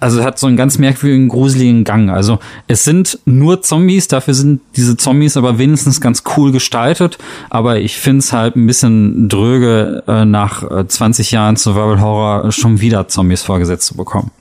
also 0.01 0.23
hat 0.23 0.39
so 0.39 0.47
einen 0.47 0.57
ganz 0.57 0.79
merkwürdigen, 0.79 1.29
gruseligen 1.29 1.83
Gang. 1.83 2.09
Also 2.09 2.39
es 2.67 2.83
sind 2.83 3.19
nur 3.25 3.61
Zombies, 3.61 4.07
dafür 4.07 4.33
sind 4.33 4.59
diese 4.75 4.97
Zombies 4.97 5.37
aber 5.37 5.59
wenigstens 5.59 6.01
ganz 6.01 6.23
cool 6.35 6.51
gestaltet. 6.51 7.19
Aber 7.51 7.79
ich 7.79 7.97
finde 7.97 8.19
es 8.19 8.33
halt 8.33 8.55
ein 8.55 8.65
bisschen 8.65 9.29
dröge, 9.29 10.03
äh, 10.07 10.25
nach 10.25 10.63
20 10.87 11.31
äh, 11.31 11.35
Jahren 11.35 11.55
Survival 11.55 12.01
Horror 12.01 12.51
schon 12.51 12.81
wieder 12.81 13.07
Zombies 13.07 13.43
vorgesetzt 13.43 13.85
zu 13.85 13.95
bekommen. 13.95 14.31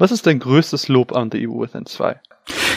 Was 0.00 0.12
ist 0.12 0.26
dein 0.26 0.38
größtes 0.38 0.88
Lob 0.88 1.14
an 1.14 1.30
The 1.30 1.36
Evil 1.36 1.60
Within 1.60 1.84
2? 1.84 2.18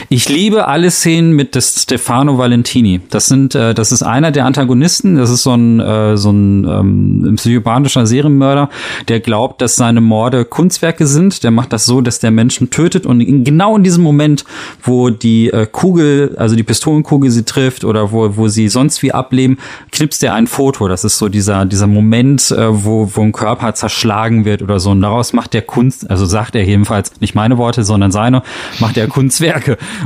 Ich 0.08 0.28
liebe 0.28 0.68
alle 0.68 0.90
Szenen 0.90 1.32
mit 1.32 1.54
des 1.54 1.82
Stefano 1.82 2.36
Valentini. 2.38 3.00
Das 3.10 3.26
sind, 3.26 3.54
äh, 3.54 3.74
das 3.74 3.90
ist 3.90 4.02
einer 4.02 4.30
der 4.30 4.44
Antagonisten. 4.44 5.16
Das 5.16 5.30
ist 5.30 5.42
so 5.42 5.52
ein, 5.54 5.80
äh, 5.80 6.16
so 6.16 6.30
ein 6.30 6.64
ähm, 6.64 7.34
psychopathischer 7.36 8.06
Serienmörder, 8.06 8.68
der 9.08 9.20
glaubt, 9.20 9.62
dass 9.62 9.76
seine 9.76 10.00
Morde 10.00 10.44
Kunstwerke 10.44 11.06
sind. 11.06 11.42
Der 11.42 11.50
macht 11.50 11.72
das 11.72 11.86
so, 11.86 12.00
dass 12.00 12.20
der 12.20 12.30
Menschen 12.30 12.70
tötet 12.70 13.06
und 13.06 13.20
in, 13.20 13.44
genau 13.44 13.76
in 13.76 13.82
diesem 13.82 14.02
Moment, 14.02 14.44
wo 14.82 15.10
die 15.10 15.50
äh, 15.50 15.66
Kugel, 15.70 16.34
also 16.38 16.54
die 16.54 16.62
Pistolenkugel 16.62 17.30
sie 17.30 17.44
trifft 17.44 17.84
oder 17.84 18.12
wo, 18.12 18.36
wo 18.36 18.48
sie 18.48 18.68
sonst 18.68 19.02
wie 19.02 19.12
ableben, 19.12 19.58
knipst 19.90 20.22
er 20.22 20.34
ein 20.34 20.46
Foto. 20.46 20.86
Das 20.86 21.04
ist 21.04 21.18
so 21.18 21.28
dieser, 21.28 21.64
dieser 21.64 21.86
Moment, 21.86 22.50
äh, 22.50 22.84
wo, 22.84 23.10
wo 23.14 23.22
ein 23.22 23.32
Körper 23.32 23.74
zerschlagen 23.74 24.44
wird 24.44 24.62
oder 24.62 24.78
so. 24.80 24.90
Und 24.90 25.00
daraus 25.00 25.32
macht 25.32 25.54
der 25.54 25.62
Kunst, 25.62 26.10
also 26.10 26.26
sagt 26.26 26.54
er 26.54 26.64
jedenfalls, 26.64 27.12
nicht 27.20 27.34
meine 27.34 27.58
Worte, 27.58 27.84
sondern 27.84 28.12
seine, 28.12 28.42
macht 28.80 28.96
er 28.96 29.08
Kunstwerke. 29.08 29.53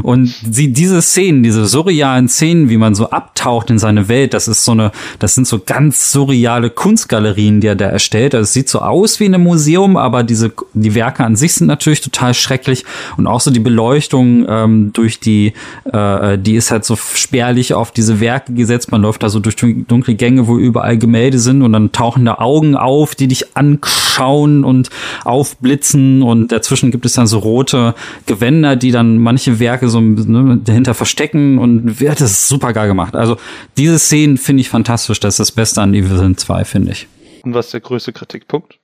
Und 0.02 0.34
sie, 0.50 0.72
diese 0.72 1.02
Szenen, 1.02 1.42
diese 1.42 1.66
surrealen 1.66 2.28
Szenen, 2.28 2.68
wie 2.68 2.76
man 2.76 2.94
so 2.94 3.10
abtaucht 3.10 3.70
in 3.70 3.78
seine 3.78 4.08
Welt, 4.08 4.34
das 4.34 4.48
ist 4.48 4.64
so 4.64 4.72
eine, 4.72 4.92
das 5.18 5.34
sind 5.34 5.46
so 5.46 5.60
ganz 5.64 6.12
surreale 6.12 6.70
Kunstgalerien, 6.70 7.60
die 7.60 7.66
er 7.66 7.76
da 7.76 7.86
erstellt. 7.86 8.34
Also 8.34 8.44
es 8.44 8.52
sieht 8.52 8.68
so 8.68 8.80
aus 8.80 9.20
wie 9.20 9.24
in 9.24 9.34
einem 9.34 9.44
Museum, 9.44 9.96
aber 9.96 10.22
diese, 10.22 10.52
die 10.74 10.94
Werke 10.94 11.24
an 11.24 11.36
sich 11.36 11.54
sind 11.54 11.66
natürlich 11.66 12.00
total 12.00 12.34
schrecklich. 12.34 12.84
Und 13.16 13.26
auch 13.26 13.40
so 13.40 13.50
die 13.50 13.60
Beleuchtung 13.60 14.46
ähm, 14.48 14.92
durch 14.92 15.20
die, 15.20 15.52
äh, 15.84 16.38
die 16.38 16.56
ist 16.56 16.70
halt 16.70 16.84
so 16.84 16.96
spärlich 16.96 17.74
auf 17.74 17.90
diese 17.90 18.20
Werke 18.20 18.52
gesetzt. 18.52 18.90
Man 18.92 19.02
läuft 19.02 19.22
da 19.22 19.28
so 19.28 19.40
durch 19.40 19.56
dunkle 19.56 20.14
Gänge, 20.14 20.46
wo 20.46 20.58
überall 20.58 20.98
Gemälde 20.98 21.38
sind 21.38 21.62
und 21.62 21.72
dann 21.72 21.92
tauchen 21.92 22.24
da 22.24 22.36
Augen 22.38 22.76
auf, 22.76 23.14
die 23.14 23.28
dich 23.28 23.56
anschauen 23.56 24.64
und 24.64 24.90
aufblitzen 25.24 26.22
und 26.22 26.52
dazwischen 26.52 26.90
gibt 26.90 27.06
es 27.06 27.14
dann 27.14 27.26
so 27.26 27.38
rote 27.38 27.94
Gewänder, 28.26 28.76
die 28.76 28.90
dann 28.90 29.18
manche 29.38 29.60
Werke 29.60 29.88
so 29.88 30.00
ne, 30.00 30.58
dahinter 30.64 30.94
verstecken 30.94 31.58
und 31.58 32.00
wird 32.00 32.20
das 32.20 32.48
super 32.48 32.72
geil 32.72 32.88
gemacht. 32.88 33.14
Also 33.14 33.36
diese 33.76 33.98
Szenen 33.98 34.36
finde 34.36 34.62
ich 34.62 34.68
fantastisch. 34.68 35.20
Das 35.20 35.34
ist 35.34 35.38
das 35.38 35.52
Beste 35.52 35.80
an 35.80 35.94
Evil 35.94 36.10
Within 36.10 36.36
2, 36.36 36.64
finde 36.64 36.90
ich. 36.90 37.06
Und 37.44 37.54
was 37.54 37.66
ist 37.66 37.74
der 37.74 37.80
größte 37.80 38.12
Kritikpunkt? 38.12 38.80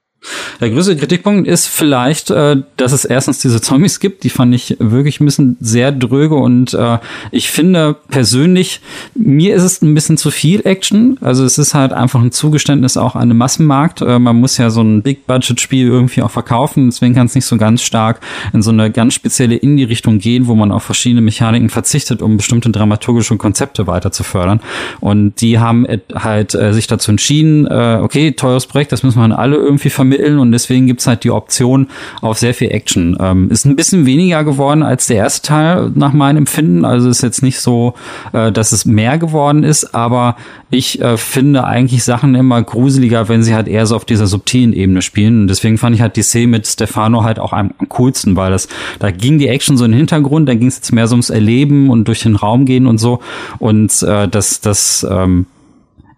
Der 0.61 0.71
größte 0.71 0.97
Kritikpunkt 0.97 1.47
ist 1.47 1.67
vielleicht, 1.67 2.31
äh, 2.31 2.57
dass 2.77 2.93
es 2.93 3.05
erstens 3.05 3.41
diese 3.41 3.61
Zombies 3.61 4.01
gibt, 4.01 4.25
die 4.25 4.31
fand 4.31 4.55
ich 4.55 4.77
wirklich 4.79 5.21
ein 5.21 5.27
bisschen 5.27 5.57
sehr 5.61 5.93
dröge 5.93 6.35
und 6.37 6.75
äh, 6.75 6.99
ich 7.31 7.51
finde 7.51 7.97
persönlich, 8.09 8.81
mir 9.15 9.55
ist 9.55 9.63
es 9.63 9.83
ein 9.83 9.95
bisschen 9.95 10.17
zu 10.17 10.31
viel 10.31 10.63
Action. 10.65 11.19
Also 11.21 11.45
es 11.45 11.59
ist 11.59 11.75
halt 11.75 11.93
einfach 11.93 12.23
ein 12.23 12.33
Zugeständnis 12.33 12.97
auch 12.97 13.15
an 13.15 13.23
einem 13.23 13.39
Massenmarkt. 13.39 14.01
Äh, 14.01 14.19
man 14.19 14.37
muss 14.37 14.57
ja 14.57 14.71
so 14.71 14.83
ein 14.83 15.03
Big-Budget-Spiel 15.03 15.87
irgendwie 15.87 16.23
auch 16.23 16.31
verkaufen, 16.31 16.87
deswegen 16.91 17.15
kann 17.15 17.27
es 17.27 17.35
nicht 17.35 17.47
so 17.47 17.57
ganz 17.57 17.83
stark 17.83 18.21
in 18.53 18.63
so 18.63 18.71
eine 18.71 18.91
ganz 18.91 19.15
spezielle 19.15 19.57
Indie-Richtung 19.57 20.19
gehen, 20.19 20.47
wo 20.47 20.55
man 20.55 20.73
auf 20.73 20.85
verschiedene 20.85 21.21
Mechaniken 21.21 21.69
verzichtet, 21.69 22.23
um 22.23 22.37
bestimmte 22.37 22.71
dramaturgische 22.71 23.37
Konzepte 23.37 23.87
weiter 23.87 24.11
zu 24.13 24.23
fördern. 24.25 24.61
Und 25.01 25.41
die 25.41 25.59
haben 25.59 25.87
halt 26.15 26.55
äh, 26.55 26.73
sich 26.73 26.87
dazu 26.87 27.11
entschieden, 27.11 27.67
äh, 27.67 27.99
okay, 28.01 28.33
teures 28.33 28.67
Projekt, 28.67 28.93
das 28.93 29.03
müssen 29.03 29.19
wir 29.19 29.25
an 29.25 29.33
alle 29.33 29.57
irgendwie 29.57 29.91
vermitteln 29.91 30.14
und 30.39 30.53
deswegen 30.53 30.87
gibt's 30.87 31.07
halt 31.07 31.25
die 31.25 31.31
Option 31.31 31.89
auf 32.21 32.39
sehr 32.39 32.55
viel 32.55 32.71
Action. 32.71 33.17
Ähm, 33.21 33.51
ist 33.51 33.65
ein 33.65 33.77
bisschen 33.77 34.07
weniger 34.07 34.45
geworden 34.45 34.83
als 34.83 35.07
der 35.07 35.17
erste 35.17 35.47
Teil 35.47 35.93
nach 35.95 36.13
meinem 36.13 36.39
Empfinden. 36.39 36.85
Also 36.85 37.09
ist 37.09 37.23
jetzt 37.23 37.43
nicht 37.43 37.61
so, 37.61 37.95
äh, 38.33 38.53
dass 38.53 38.73
es 38.73 38.85
mehr 38.85 39.19
geworden 39.19 39.63
ist, 39.63 39.95
aber 39.95 40.37
ich 40.71 41.01
äh, 41.01 41.17
finde 41.17 41.65
eigentlich 41.65 42.05
Sachen 42.05 42.35
immer 42.35 42.63
gruseliger, 42.63 43.29
wenn 43.29 43.43
sie 43.43 43.55
halt 43.55 43.69
eher 43.69 43.87
so 43.87 43.97
auf 43.97 44.05
dieser 44.05 44.27
subtilen 44.27 44.73
Ebene 44.73 45.03
spielen. 45.03 45.43
Und 45.43 45.49
deswegen 45.49 45.79
fand 45.79 45.95
ich 45.95 46.03
halt 46.03 46.17
die 46.17 46.23
Szene 46.23 46.49
mit 46.49 46.67
Stefano 46.67 47.25
halt 47.25 47.39
auch 47.39 47.53
am, 47.53 47.71
coolsten, 47.89 48.37
weil 48.37 48.51
das, 48.51 48.69
da 48.99 49.11
ging 49.11 49.39
die 49.39 49.49
Action 49.49 49.77
so 49.77 49.85
in 49.85 49.93
den 49.93 49.99
Hintergrund, 49.99 50.49
da 50.49 50.55
ging 50.55 50.69
es 50.69 50.77
jetzt 50.77 50.93
mehr 50.93 51.07
so 51.07 51.15
ums 51.15 51.31
Erleben 51.31 51.91
und 51.91 52.09
durch 52.09 52.23
den 52.23 52.37
Raum 52.37 52.65
gehen 52.65 52.87
und 52.87 52.99
so. 52.99 53.21
Und 53.59 54.03
äh, 54.03 54.29
das, 54.29 54.61
das 54.61 55.07
ähm, 55.09 55.47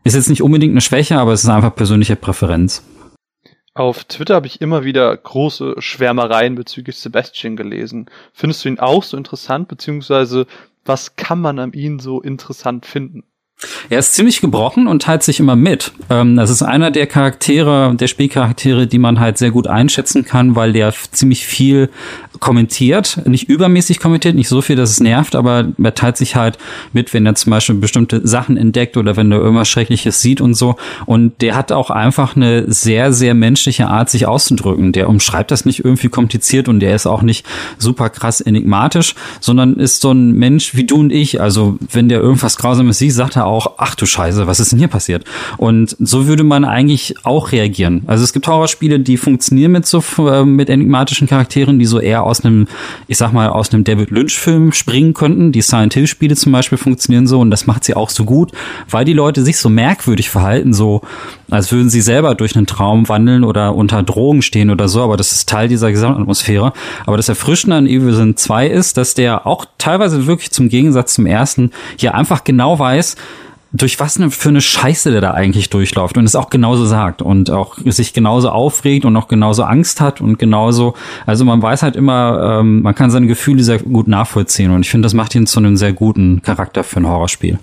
ist 0.05 0.15
jetzt 0.15 0.31
nicht 0.31 0.43
unbedingt 0.43 0.73
eine 0.73 0.81
Schwäche, 0.81 1.19
aber 1.19 1.33
es 1.33 1.45
ist 1.45 1.51
einfach 1.51 1.75
persönliche 1.75 2.17
Präferenz. 2.17 2.83
Auf 3.77 4.05
Twitter 4.05 4.37
habe 4.37 4.47
ich 4.47 4.63
immer 4.63 4.85
wieder 4.85 5.15
große 5.15 5.75
Schwärmereien 5.81 6.55
bezüglich 6.55 6.97
Sebastian 6.97 7.57
gelesen. 7.57 8.07
Findest 8.33 8.65
du 8.65 8.71
ihn 8.71 8.79
auch 8.79 9.03
so 9.03 9.19
interessant, 9.19 9.69
beziehungsweise 9.69 10.47
was 10.87 11.17
kann 11.17 11.43
man 11.43 11.59
an 11.59 11.75
ihm 11.75 12.01
so 12.01 12.23
interessant 12.23 12.87
finden? 12.87 13.23
Er 13.91 13.99
ist 13.99 14.15
ziemlich 14.15 14.41
gebrochen 14.41 14.87
und 14.87 15.03
teilt 15.03 15.23
sich 15.23 15.41
immer 15.41 15.57
mit. 15.57 15.93
Ähm, 16.11 16.37
das 16.37 16.51
ist 16.51 16.63
einer 16.63 16.91
der 16.91 17.07
Charaktere, 17.07 17.95
der 17.95 18.07
Spielcharaktere, 18.07 18.87
die 18.87 18.99
man 18.99 19.21
halt 19.21 19.39
sehr 19.39 19.51
gut 19.51 19.67
einschätzen 19.67 20.25
kann, 20.25 20.57
weil 20.57 20.73
der 20.73 20.93
ziemlich 21.13 21.47
viel 21.47 21.91
kommentiert, 22.41 23.21
nicht 23.27 23.49
übermäßig 23.49 24.01
kommentiert, 24.01 24.35
nicht 24.35 24.49
so 24.49 24.61
viel, 24.61 24.77
dass 24.77 24.91
es 24.91 25.01
nervt, 25.01 25.35
aber 25.35 25.69
er 25.83 25.95
teilt 25.95 26.17
sich 26.17 26.37
halt 26.37 26.59
mit, 26.93 27.15
wenn 27.15 27.27
er 27.27 27.35
zum 27.35 27.51
Beispiel 27.51 27.77
bestimmte 27.77 28.27
Sachen 28.27 28.57
entdeckt 28.57 28.97
oder 28.97 29.17
wenn 29.17 29.33
er 29.33 29.39
irgendwas 29.39 29.69
Schreckliches 29.69 30.21
sieht 30.21 30.41
und 30.41 30.55
so. 30.55 30.77
Und 31.07 31.41
der 31.41 31.55
hat 31.55 31.73
auch 31.73 31.91
einfach 31.91 32.37
eine 32.37 32.71
sehr, 32.71 33.13
sehr 33.13 33.35
menschliche 33.35 33.89
Art, 33.89 34.11
sich 34.11 34.27
auszudrücken. 34.27 34.93
Der 34.93 35.09
umschreibt 35.09 35.51
das 35.51 35.65
nicht 35.65 35.85
irgendwie 35.85 36.09
kompliziert 36.09 36.69
und 36.69 36.81
der 36.81 36.95
ist 36.95 37.07
auch 37.07 37.23
nicht 37.23 37.47
super 37.79 38.11
krass 38.11 38.41
enigmatisch, 38.41 39.15
sondern 39.41 39.77
ist 39.77 40.01
so 40.01 40.13
ein 40.13 40.33
Mensch 40.33 40.75
wie 40.75 40.85
du 40.85 40.97
und 40.97 41.13
ich. 41.13 41.41
Also 41.41 41.79
wenn 41.91 42.09
der 42.09 42.21
irgendwas 42.21 42.57
Grausames 42.57 42.99
sieht, 42.99 43.13
sagt 43.13 43.37
er 43.37 43.47
auch, 43.47 43.56
ach 43.79 43.95
du 43.95 44.07
Scheiße, 44.07 44.47
was 44.47 44.61
ist 44.61 44.73
denn 44.73 44.79
hier 44.79 44.89
passiert? 44.89 45.25
Und 45.57 45.97
so 45.99 46.27
würde 46.27 46.45
man 46.45 46.65
eigentlich 46.65 47.15
auch 47.25 47.53
reagieren. 47.53 48.03
Also 48.07 48.25
es 48.25 48.33
gibt 48.33 48.47
Horrorspiele, 48.47 49.01
die 49.01 49.17
funktionieren 49.17 49.73
mit 49.73 49.87
so 49.87 50.03
äh, 50.19 50.45
mit 50.45 50.69
enigmatischen 50.69 51.27
Charakteren, 51.27 51.79
die 51.79 51.87
so 51.87 51.99
eher 51.99 52.25
aus 52.25 52.45
einem, 52.45 52.69
ich 53.09 53.19
sag 53.19 53.33
mal, 53.33 53.49
aus 53.49 53.73
einem 53.73 53.85
David 53.85 54.11
Lynch-Film 54.11 54.73
springen 54.73 55.15
könnten. 55.15 55.53
Die 55.53 55.63
Silent 55.63 55.95
Hill-Spiele 55.95 56.37
zum 56.37 56.53
Beispiel 56.53 56.79
funktionieren 56.79 57.27
so 57.27 57.41
und 57.41 57.51
das 57.51 57.67
macht 57.67 57.85
sie 57.85 57.95
auch 57.95 58.11
so 58.11 58.25
gut, 58.25 58.53
weil 58.91 59.05
die 59.05 59.13
Leute 59.13 59.43
sich 59.43 59.59
so 59.59 59.69
merkwürdig 59.69 60.31
verhalten, 60.31 60.75
so 60.75 61.03
als 61.51 61.71
würden 61.71 61.91
sie 61.91 62.01
selber 62.01 62.35
durch 62.35 62.57
einen 62.57 62.67
Traum 62.67 63.09
wandeln 63.09 63.45
oder 63.45 63.75
unter 63.75 64.03
Drogen 64.03 64.43
stehen 64.43 64.71
oder 64.71 64.89
so, 64.89 65.03
aber 65.03 65.17
das 65.17 65.33
ist 65.33 65.49
Teil 65.49 65.69
dieser 65.69 65.93
Gesamtatmosphäre. 65.93 66.73
Aber 67.07 67.17
das 67.17 67.29
Erfrischende 67.29 67.77
an 67.77 67.87
Evil 67.87 68.15
Sin 68.15 68.37
2 68.37 68.67
ist, 68.69 68.97
dass 68.97 69.15
der 69.15 69.47
auch 69.47 69.65
teilweise 69.79 70.27
wirklich 70.27 70.51
zum 70.51 70.69
Gegensatz 70.69 71.15
zum 71.15 71.27
ersten 71.27 71.71
hier 71.97 72.15
einfach 72.15 72.45
genau 72.45 72.79
weiß, 72.79 73.17
durch 73.73 73.99
was 74.01 74.19
für 74.31 74.49
eine 74.49 74.61
Scheiße 74.61 75.11
der 75.11 75.21
da 75.21 75.33
eigentlich 75.33 75.71
durchläuft 75.71 76.17
und 76.17 76.25
es 76.25 76.37
auch 76.37 76.51
genauso 76.51 76.87
sagt 76.87 77.21
und 77.21 77.51
auch 77.51 77.77
sich 77.85 78.13
genauso 78.13 78.51
aufregt 78.51 79.05
und 79.05 79.17
auch 79.17 79.29
genauso 79.29 79.65
Angst 79.65 80.01
hat 80.01 80.21
und 80.21 80.39
genauso, 80.39 80.95
also 81.27 81.45
man 81.45 81.61
weiß 81.61 81.83
halt 81.83 81.97
immer, 81.97 82.61
ähm, 82.61 82.83
man 82.83 82.95
kann 82.95 83.11
seine 83.11 83.27
Gefühle 83.27 83.63
sehr 83.63 83.79
gut 83.79 84.09
nachvollziehen 84.09 84.71
und 84.71 84.83
ich 84.83 84.91
finde, 84.91 85.07
das 85.07 85.15
macht 85.15 85.35
ihn 85.35 85.47
zu 85.47 85.59
einem 85.59 85.77
sehr 85.77 85.93
guten 85.93 86.43
Charakter 86.43 86.85
für 86.85 87.01
ein 87.01 87.07
Horrorspiel. 87.07 87.59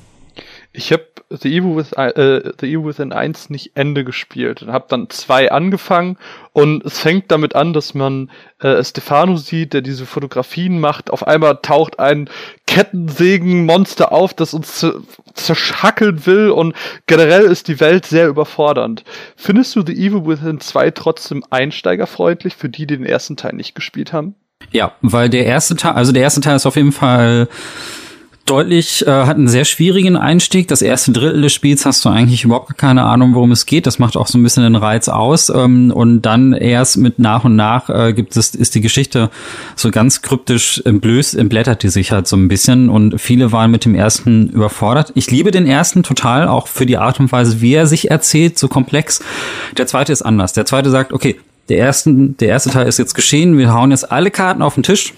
Ich 0.74 0.92
habe 0.92 1.06
The 1.42 1.58
Evil, 1.58 1.76
with, 1.76 1.94
äh, 1.94 2.52
The 2.60 2.68
Evil 2.68 2.86
Within 2.86 3.12
1 3.12 3.50
nicht 3.50 3.72
Ende 3.76 4.04
gespielt 4.04 4.62
und 4.62 4.72
habe 4.72 4.86
dann 4.90 5.10
zwei 5.10 5.52
angefangen 5.52 6.18
und 6.52 6.86
es 6.86 7.00
fängt 7.00 7.32
damit 7.32 7.56
an, 7.56 7.74
dass 7.74 7.94
man 7.94 8.30
äh, 8.60 8.84
Stefano 8.84 9.38
sieht, 9.38 9.74
der 9.74 9.82
diese 9.82 10.06
Fotografien 10.06 10.80
macht. 10.80 11.10
Auf 11.10 11.26
einmal 11.26 11.60
taucht 11.62 12.00
ein 12.00 12.30
Kettensägenmonster 12.68 14.12
auf, 14.12 14.34
das 14.34 14.54
uns 14.54 14.86
zerschackeln 15.34 16.26
will 16.26 16.52
und 16.52 16.76
generell 17.08 17.44
ist 17.44 17.68
die 17.68 17.80
Welt 17.80 18.06
sehr 18.06 18.28
überfordernd. 18.28 19.04
Findest 19.36 19.76
du 19.76 19.84
The 19.86 19.94
Evil 19.94 20.26
Within 20.26 20.60
2 20.60 20.92
trotzdem 20.92 21.44
einsteigerfreundlich 21.50 22.56
für 22.56 22.70
die, 22.70 22.86
die 22.86 22.98
den 22.98 23.06
ersten 23.06 23.38
Teil 23.38 23.54
nicht 23.54 23.76
gespielt 23.76 24.14
haben? 24.14 24.36
Ja, 24.72 24.94
weil 25.02 25.30
der 25.30 25.46
erste 25.46 25.76
Teil, 25.76 25.94
also 25.94 26.12
der 26.12 26.24
erste 26.24 26.42
Teil 26.42 26.56
ist 26.56 26.66
auf 26.66 26.76
jeden 26.76 26.92
Fall 26.92 27.48
deutlich, 28.46 29.08
äh, 29.08 29.10
hat 29.10 29.38
einen 29.38 29.48
sehr 29.48 29.64
schwierigen 29.64 30.18
Einstieg. 30.18 30.68
Das 30.68 30.82
erste 30.82 31.14
Drittel 31.14 31.42
des 31.42 31.54
Spiels 31.54 31.86
hast 31.86 32.04
du 32.04 32.10
eigentlich 32.10 32.44
überhaupt 32.44 32.78
keine 32.78 33.04
Ahnung, 33.04 33.36
worum 33.36 33.52
es 33.52 33.66
geht. 33.66 33.88
Das 33.88 34.00
macht 34.00 34.18
auch 34.18 34.28
so 34.28 34.38
ein 34.38 34.44
bisschen 34.44 34.64
den 34.64 34.76
Reiz 34.76 35.08
aus. 35.08 35.50
Ähm, 35.50 35.92
und 35.92 36.24
dann 36.24 36.52
erst 36.52 36.98
mit 36.98 37.20
nach 37.20 37.46
und 37.46 37.56
nach 37.56 37.90
äh, 37.90 38.14
gibt 38.14 38.36
es, 38.36 38.54
ist 38.54 38.76
die 38.76 38.82
Geschichte 38.82 39.30
so 39.76 39.92
ganz 39.92 40.22
kryptisch 40.22 40.82
entblößt, 40.84 41.36
entblättert 41.36 41.84
die 41.84 41.90
sich 41.90 42.12
halt 42.12 42.28
so 42.28 42.36
ein 42.36 42.50
bisschen. 42.50 42.90
Und 42.90 43.20
viele 43.20 43.54
waren 43.54 43.72
mit 43.72 43.86
dem 43.86 43.96
ersten 43.96 44.50
überfordert. 44.50 45.14
Ich 45.16 45.32
liebe 45.32 45.52
den 45.52 45.66
ersten 45.66 46.04
total, 46.04 46.48
auch 46.48 46.68
für 46.68 46.86
die 46.86 46.98
Art 46.98 47.20
und 47.22 47.32
Weise, 47.32 47.62
wie 47.62 47.74
er 47.74 47.88
sich 47.88 48.12
erzählt, 48.12 48.60
so 48.60 48.68
komplex. 48.68 49.22
Der 49.78 49.88
zweite 49.88 50.12
ist 50.12 50.22
anders. 50.22 50.52
Der 50.52 50.66
zweite 50.66 50.90
sagt, 50.90 51.14
okay, 51.14 51.40
der 51.70 51.80
ersten, 51.80 52.36
der 52.38 52.50
erste 52.50 52.72
Teil 52.72 52.88
ist 52.88 53.00
jetzt 53.00 53.14
geschehen. 53.14 53.58
Wir 53.58 53.74
hauen 53.74 53.92
jetzt 53.92 54.12
alle 54.12 54.32
Karten 54.32 54.62
auf 54.62 54.74
den 54.74 54.84
Tisch 54.84 55.14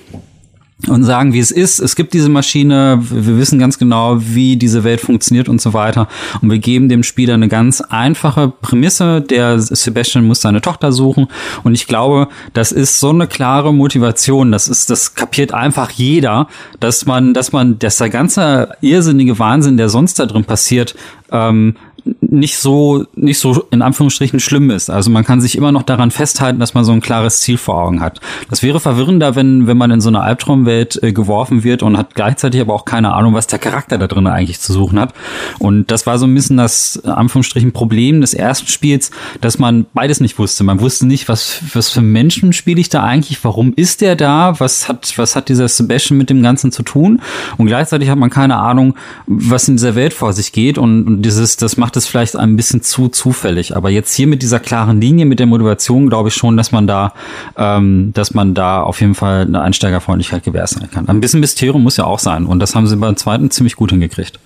und 0.88 1.06
sagen, 1.06 1.34
wie 1.34 1.40
es 1.40 1.52
ist. 1.52 1.80
Es 1.80 1.96
gibt 1.96 2.14
diese 2.14 2.30
Maschine, 2.30 3.00
wir 3.02 3.38
wissen 3.38 3.60
ganz 3.60 3.80
genau, 3.80 4.18
wie 4.20 4.58
diese 4.58 4.84
Welt 4.84 5.00
funktioniert 5.00 5.48
und 5.48 5.62
so 5.62 5.74
weiter. 5.74 6.08
Und 6.42 6.52
wir 6.52 6.60
geben 6.60 6.90
dem 6.90 7.02
Spieler 7.02 7.34
eine 7.36 7.48
ganz 7.48 7.82
einfache 7.82 8.50
Prämisse. 8.50 9.22
Der 9.22 9.58
Sebastian 9.60 10.28
muss 10.28 10.42
seine 10.42 10.62
Tochter 10.62 10.92
suchen. 10.92 11.28
Und 11.64 11.74
ich 11.74 11.88
glaube, 11.88 12.28
das 12.54 12.74
ist 12.74 13.00
so 13.00 13.10
eine 13.10 13.28
klare 13.28 13.74
Motivation. 13.74 14.52
Das 14.52 14.68
ist, 14.68 14.90
das 14.90 15.16
kapiert 15.16 15.54
einfach 15.54 15.92
jeder, 15.92 16.48
dass 16.82 17.06
man, 17.06 17.34
dass 17.34 17.54
man, 17.54 17.80
dass 17.80 17.98
der 17.98 18.10
ganze 18.10 18.70
irrsinnige 18.82 19.40
Wahnsinn, 19.40 19.78
der 19.78 19.88
sonst 19.88 20.20
da 20.20 20.26
drin 20.26 20.44
passiert, 20.44 20.96
ähm, 21.32 21.76
nicht 22.22 22.58
so, 22.58 23.06
nicht 23.16 23.40
so 23.40 23.66
in 23.72 23.82
Anführungsstrichen 23.82 24.40
schlimm 24.40 24.70
ist. 24.70 24.90
Also 24.90 25.10
man 25.10 25.24
kann 25.24 25.42
sich 25.42 25.58
immer 25.58 25.72
noch 25.72 25.84
daran 25.84 26.12
festhalten, 26.12 26.60
dass 26.60 26.74
man 26.74 26.84
so 26.84 26.92
ein 26.92 27.02
klares 27.02 27.40
Ziel 27.40 27.58
vor 27.58 27.82
Augen 27.82 28.02
hat. 28.02 28.22
Das 28.50 28.62
wäre 28.62 28.80
verwirrender, 28.80 29.36
wenn, 29.36 29.66
wenn 29.66 29.78
man 29.78 29.90
in 29.90 30.02
so 30.02 30.10
eine 30.10 30.22
Albtraumwelt 30.22 31.02
äh, 31.02 31.14
geworfen 31.14 31.64
wird 31.64 31.82
und 31.82 31.98
hat 31.98 32.14
gleichzeitig 32.14 32.62
aber 32.62 32.74
auch 32.74 32.86
keine 32.86 33.14
Ahnung, 33.14 33.34
was 33.34 33.48
der 33.48 33.58
Charakter 33.58 33.98
da 33.98 34.08
drin 34.08 34.28
eigentlich 34.28 34.60
zu 34.60 34.72
suchen 34.72 35.00
hat. 35.00 35.14
Und 35.58 35.90
das 35.90 36.06
war 36.06 36.20
so 36.20 36.28
ein 36.28 36.36
bisschen 36.36 36.58
das, 36.58 36.98
in 36.98 37.10
Anführungsstrichen, 37.10 37.72
Problem 37.72 38.22
des 38.22 38.34
ersten 38.34 38.68
Spiels, 38.68 39.10
dass 39.42 39.58
man 39.58 39.88
beides 39.94 40.20
nicht 40.20 40.38
wusste. 40.38 40.64
Man 40.64 40.82
wusste 40.82 41.08
nicht, 41.08 41.28
was, 41.28 41.64
was 41.74 41.90
für 41.90 42.02
Menschen 42.02 42.54
spiele 42.54 42.80
ich 42.80 42.90
da 42.90 43.04
eigentlich? 43.04 43.44
Warum 43.44 43.74
ist 43.76 44.02
der 44.02 44.16
da? 44.16 44.60
Was 44.60 44.88
hat, 44.88 45.18
was 45.18 45.36
hat 45.36 45.50
dieser 45.50 45.68
Sebastian 45.68 46.18
mit 46.18 46.30
dem 46.30 46.44
Ganzen 46.44 46.72
zu 46.72 46.84
tun? 46.84 47.22
Und 47.58 47.66
gleichzeitig 47.66 48.10
hat 48.10 48.20
man 48.20 48.30
keine 48.30 48.58
Ahnung, 48.58 48.96
was 49.26 49.68
in 49.68 49.78
dieser 49.78 49.96
Welt 49.96 50.14
vor 50.14 50.34
sich 50.34 50.52
geht. 50.52 50.78
Und, 50.78 51.08
und 51.08 51.22
dieses, 51.24 51.58
das 51.58 51.78
macht 51.78 51.95
es 51.96 52.08
vielleicht 52.08 52.36
ein 52.36 52.56
bisschen 52.56 52.82
zu 52.82 53.10
zufällig. 53.10 53.76
Aber 53.76 53.90
jetzt 53.90 54.14
hier 54.14 54.28
mit 54.28 54.42
dieser 54.42 54.60
klaren 54.60 55.02
Linie, 55.02 55.26
mit 55.26 55.40
der 55.40 55.48
Motivation, 55.48 56.10
glaube 56.10 56.30
ich 56.30 56.36
schon, 56.36 56.58
dass 56.58 56.72
man 56.72 56.88
da, 56.88 57.14
ähm, 57.58 58.12
dass 58.14 58.34
man 58.34 58.54
da 58.54 58.82
auf 58.82 59.02
jeden 59.02 59.16
Fall 59.16 59.42
eine 59.42 59.62
Einsteigerfreundlichkeit 59.62 60.44
gewährleisten 60.44 60.90
kann. 60.92 61.08
Ein 61.08 61.22
bisschen 61.22 61.40
Mysterium 61.40 61.84
muss 61.84 61.98
ja 61.98 62.06
auch 62.06 62.20
sein. 62.20 62.46
Und 62.46 62.60
das 62.60 62.76
haben 62.76 62.88
sie 62.88 62.98
beim 62.98 63.18
zweiten 63.18 63.52
ziemlich 63.52 63.76
gut 63.76 63.92
hingekriegt. 63.92 64.40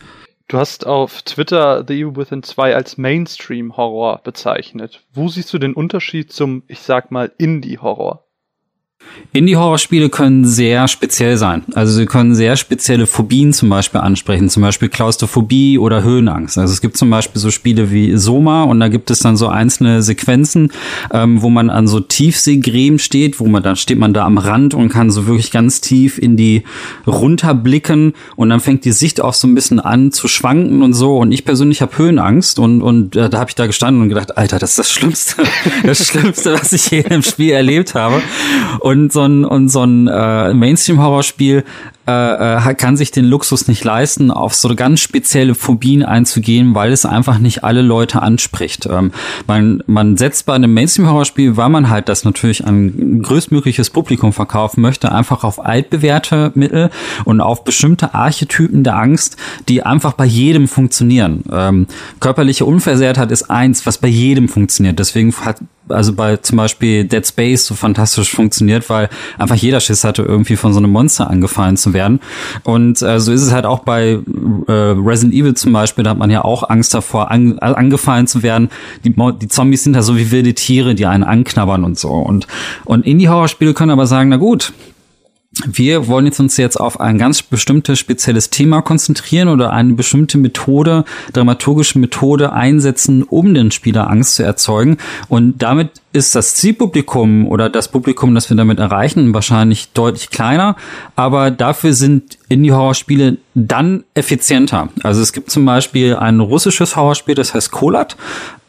Du 0.48 0.58
hast 0.58 0.88
auf 0.88 1.22
Twitter 1.22 1.86
The 1.88 1.94
Evil 1.94 2.16
Within 2.16 2.42
2 2.42 2.76
als 2.76 2.98
Mainstream-Horror 2.98 4.22
bezeichnet. 4.24 5.04
Wo 5.14 5.28
siehst 5.28 5.54
du 5.54 5.60
den 5.60 5.76
Unterschied 5.76 6.34
zum, 6.34 6.64
ich 6.68 6.80
sag 6.80 7.12
mal, 7.12 7.32
Indie-Horror? 7.38 8.26
Indie-Horrorspiele 9.32 10.10
können 10.10 10.44
sehr 10.44 10.88
speziell 10.88 11.38
sein. 11.38 11.64
Also 11.76 11.94
sie 11.94 12.08
können 12.08 12.34
sehr 12.34 12.56
spezielle 12.56 13.06
Phobien 13.06 13.54
zum 13.54 13.70
Beispiel 13.70 14.02
ansprechen, 14.02 14.50
zum 14.50 14.64
Beispiel 14.64 14.90
Klaustrophobie 14.90 15.78
oder 15.78 16.04
Höhenangst. 16.04 16.58
Also 16.58 16.74
es 16.74 16.82
gibt 16.82 16.98
zum 16.98 17.12
Beispiel 17.12 17.40
so 17.40 17.52
Spiele 17.52 17.92
wie 17.92 18.18
Soma 18.18 18.64
und 18.64 18.80
da 18.80 18.88
gibt 18.88 19.12
es 19.12 19.20
dann 19.20 19.38
so 19.38 19.48
einzelne 19.48 20.02
Sequenzen, 20.02 20.72
ähm, 21.14 21.44
wo 21.44 21.52
man 21.52 21.70
an 21.70 21.88
so 21.88 22.00
Tiefseegräben 22.00 22.98
steht, 22.98 23.40
wo 23.40 23.46
man 23.46 23.62
dann 23.62 23.76
steht 23.76 24.00
man 24.00 24.16
da 24.16 24.26
am 24.26 24.40
Rand 24.40 24.74
und 24.74 24.90
kann 24.90 25.12
so 25.12 25.28
wirklich 25.28 25.52
ganz 25.52 25.80
tief 25.80 26.18
in 26.18 26.36
die 26.36 26.64
runterblicken 27.06 28.14
und 28.36 28.50
dann 28.50 28.60
fängt 28.60 28.84
die 28.84 28.92
Sicht 28.92 29.22
auch 29.22 29.36
so 29.36 29.48
ein 29.48 29.54
bisschen 29.54 29.80
an 29.80 30.12
zu 30.12 30.28
schwanken 30.28 30.82
und 30.82 30.94
so. 30.94 31.18
Und 31.18 31.32
ich 31.32 31.46
persönlich 31.46 31.84
habe 31.84 31.96
Höhenangst 31.98 32.58
und 32.58 32.82
und 32.82 33.16
äh, 33.16 33.30
da 33.30 33.40
habe 33.40 33.52
ich 33.52 33.56
da 33.56 33.68
gestanden 33.68 34.02
und 34.02 34.10
gedacht, 34.10 34.38
Alter, 34.38 34.58
das 34.58 34.72
ist 34.72 34.80
das 34.80 34.92
Schlimmste, 34.92 35.44
das 35.84 36.08
Schlimmste, 36.08 36.54
was 36.54 36.74
ich 36.74 36.90
je 36.90 37.02
im 37.02 37.22
Spiel 37.22 37.52
erlebt 37.52 37.94
habe. 37.94 38.24
Und 38.80 38.89
so 39.10 39.22
ein, 39.22 39.46
und 39.46 39.70
so 39.70 39.84
ein 39.84 40.08
äh, 40.08 40.54
Mainstream-Horrorspiel 40.54 41.64
äh, 42.10 42.72
äh, 42.72 42.74
kann 42.74 42.98
sich 42.98 43.12
den 43.12 43.26
Luxus 43.26 43.68
nicht 43.68 43.84
leisten, 43.84 44.32
auf 44.32 44.56
so 44.56 44.74
ganz 44.74 45.00
spezielle 45.00 45.54
Phobien 45.54 46.04
einzugehen, 46.04 46.74
weil 46.74 46.92
es 46.92 47.06
einfach 47.06 47.38
nicht 47.38 47.64
alle 47.64 47.84
Leute 47.84 48.24
anspricht. 48.24 48.88
Ähm, 48.92 49.12
man, 49.46 49.84
man 49.86 50.18
setzt 50.18 50.48
bei 50.48 50.56
einem 50.56 50.74
Mainstream-Horrorspiel, 50.74 51.56
weil 51.56 51.70
man 51.70 51.90
halt 51.90 52.10
das 52.10 52.24
natürlich 52.26 52.66
an 52.66 53.22
größtmögliches 53.22 53.92
Publikum 53.92 54.34
verkaufen 54.34 54.82
möchte, 54.82 55.12
einfach 55.12 55.44
auf 55.44 55.64
altbewährte 55.64 56.52
Mittel 56.56 56.90
und 57.26 57.42
auf 57.42 57.64
bestimmte 57.64 58.16
Archetypen 58.16 58.84
der 58.84 58.98
Angst, 58.98 59.38
die 59.68 59.84
einfach 59.84 60.14
bei 60.14 60.26
jedem 60.26 60.68
funktionieren. 60.68 61.44
Ähm, 61.52 61.86
körperliche 62.20 62.66
Unversehrtheit 62.66 63.32
ist 63.32 63.52
eins, 63.52 63.86
was 63.86 64.00
bei 64.00 64.08
jedem 64.08 64.50
funktioniert. 64.50 64.98
Deswegen 64.98 65.32
hat 65.46 65.58
also 65.90 66.14
bei 66.14 66.38
zum 66.38 66.58
Beispiel 66.58 67.04
Dead 67.06 67.26
Space 67.26 67.66
so 67.66 67.76
fantastisch 67.76 68.32
funktioniert, 68.32 68.90
weil 68.90 69.10
einfach 69.38 69.56
jeder 69.56 69.80
Schiss 69.80 70.04
hatte, 70.04 70.22
irgendwie 70.22 70.56
von 70.56 70.74
so 70.74 70.80
einem 70.80 70.92
Monster 70.92 71.30
angefallen 71.30 71.78
zu 71.78 71.94
werden. 71.94 71.99
Und 72.64 73.02
äh, 73.02 73.20
so 73.20 73.32
ist 73.32 73.42
es 73.42 73.52
halt 73.52 73.66
auch 73.66 73.80
bei 73.80 74.20
äh, 74.68 74.72
Resident 74.72 75.34
Evil 75.34 75.54
zum 75.54 75.74
Beispiel, 75.74 76.04
da 76.04 76.12
hat 76.12 76.18
man 76.18 76.30
ja 76.30 76.44
auch 76.44 76.70
Angst 76.70 76.94
davor, 76.94 77.32
an, 77.32 77.60
angefallen 77.60 78.28
zu 78.28 78.44
werden. 78.44 78.70
Die, 79.04 79.14
die 79.14 79.48
Zombies 79.48 79.84
sind 79.84 79.94
da 79.94 80.02
so 80.02 80.18
wie 80.18 80.32
wilde 80.32 80.54
Tiere, 80.54 80.96
die 80.96 81.06
einen 81.06 81.24
anknabbern 81.24 81.84
und 81.84 81.98
so. 81.98 82.10
Und, 82.10 82.48
und 82.86 83.06
Indie-Horrorspiele 83.06 83.74
können 83.74 83.92
aber 83.92 84.08
sagen, 84.08 84.30
na 84.30 84.38
gut, 84.38 84.74
wir 85.66 86.08
wollen 86.08 86.26
jetzt 86.26 86.40
uns 86.40 86.58
jetzt 86.58 86.80
auf 86.80 87.00
ein 87.00 87.18
ganz 87.18 87.42
bestimmtes 87.42 88.00
spezielles 88.00 88.50
Thema 88.50 88.82
konzentrieren 88.82 89.50
oder 89.50 89.72
eine 89.72 89.94
bestimmte 89.94 90.38
Methode, 90.38 91.06
dramaturgische 91.34 92.00
Methode 92.00 92.54
einsetzen, 92.54 93.24
um 93.24 93.54
den 93.54 93.72
Spieler 93.72 94.10
Angst 94.10 94.36
zu 94.36 94.44
erzeugen. 94.44 94.98
Und 95.28 95.62
damit 95.62 95.92
ist 96.12 96.36
das 96.36 96.56
Zielpublikum 96.56 97.48
oder 97.48 97.70
das 97.70 97.88
Publikum, 97.90 98.34
das 98.34 98.50
wir 98.50 98.58
damit 98.58 98.80
erreichen, 98.80 99.34
wahrscheinlich 99.34 99.92
deutlich 99.92 100.30
kleiner, 100.32 100.76
aber 101.16 101.52
dafür 101.52 101.94
sind 101.94 102.40
Indie-Horrorspiele 102.50 103.38
dann 103.54 104.04
effizienter. 104.16 104.90
Also 105.04 105.22
es 105.22 105.34
gibt 105.34 105.52
zum 105.52 105.66
Beispiel 105.66 106.16
ein 106.16 106.40
russisches 106.40 106.96
Horrorspiel, 106.96 107.36
das 107.36 107.54
heißt 107.54 107.72
Kolat. 107.72 108.16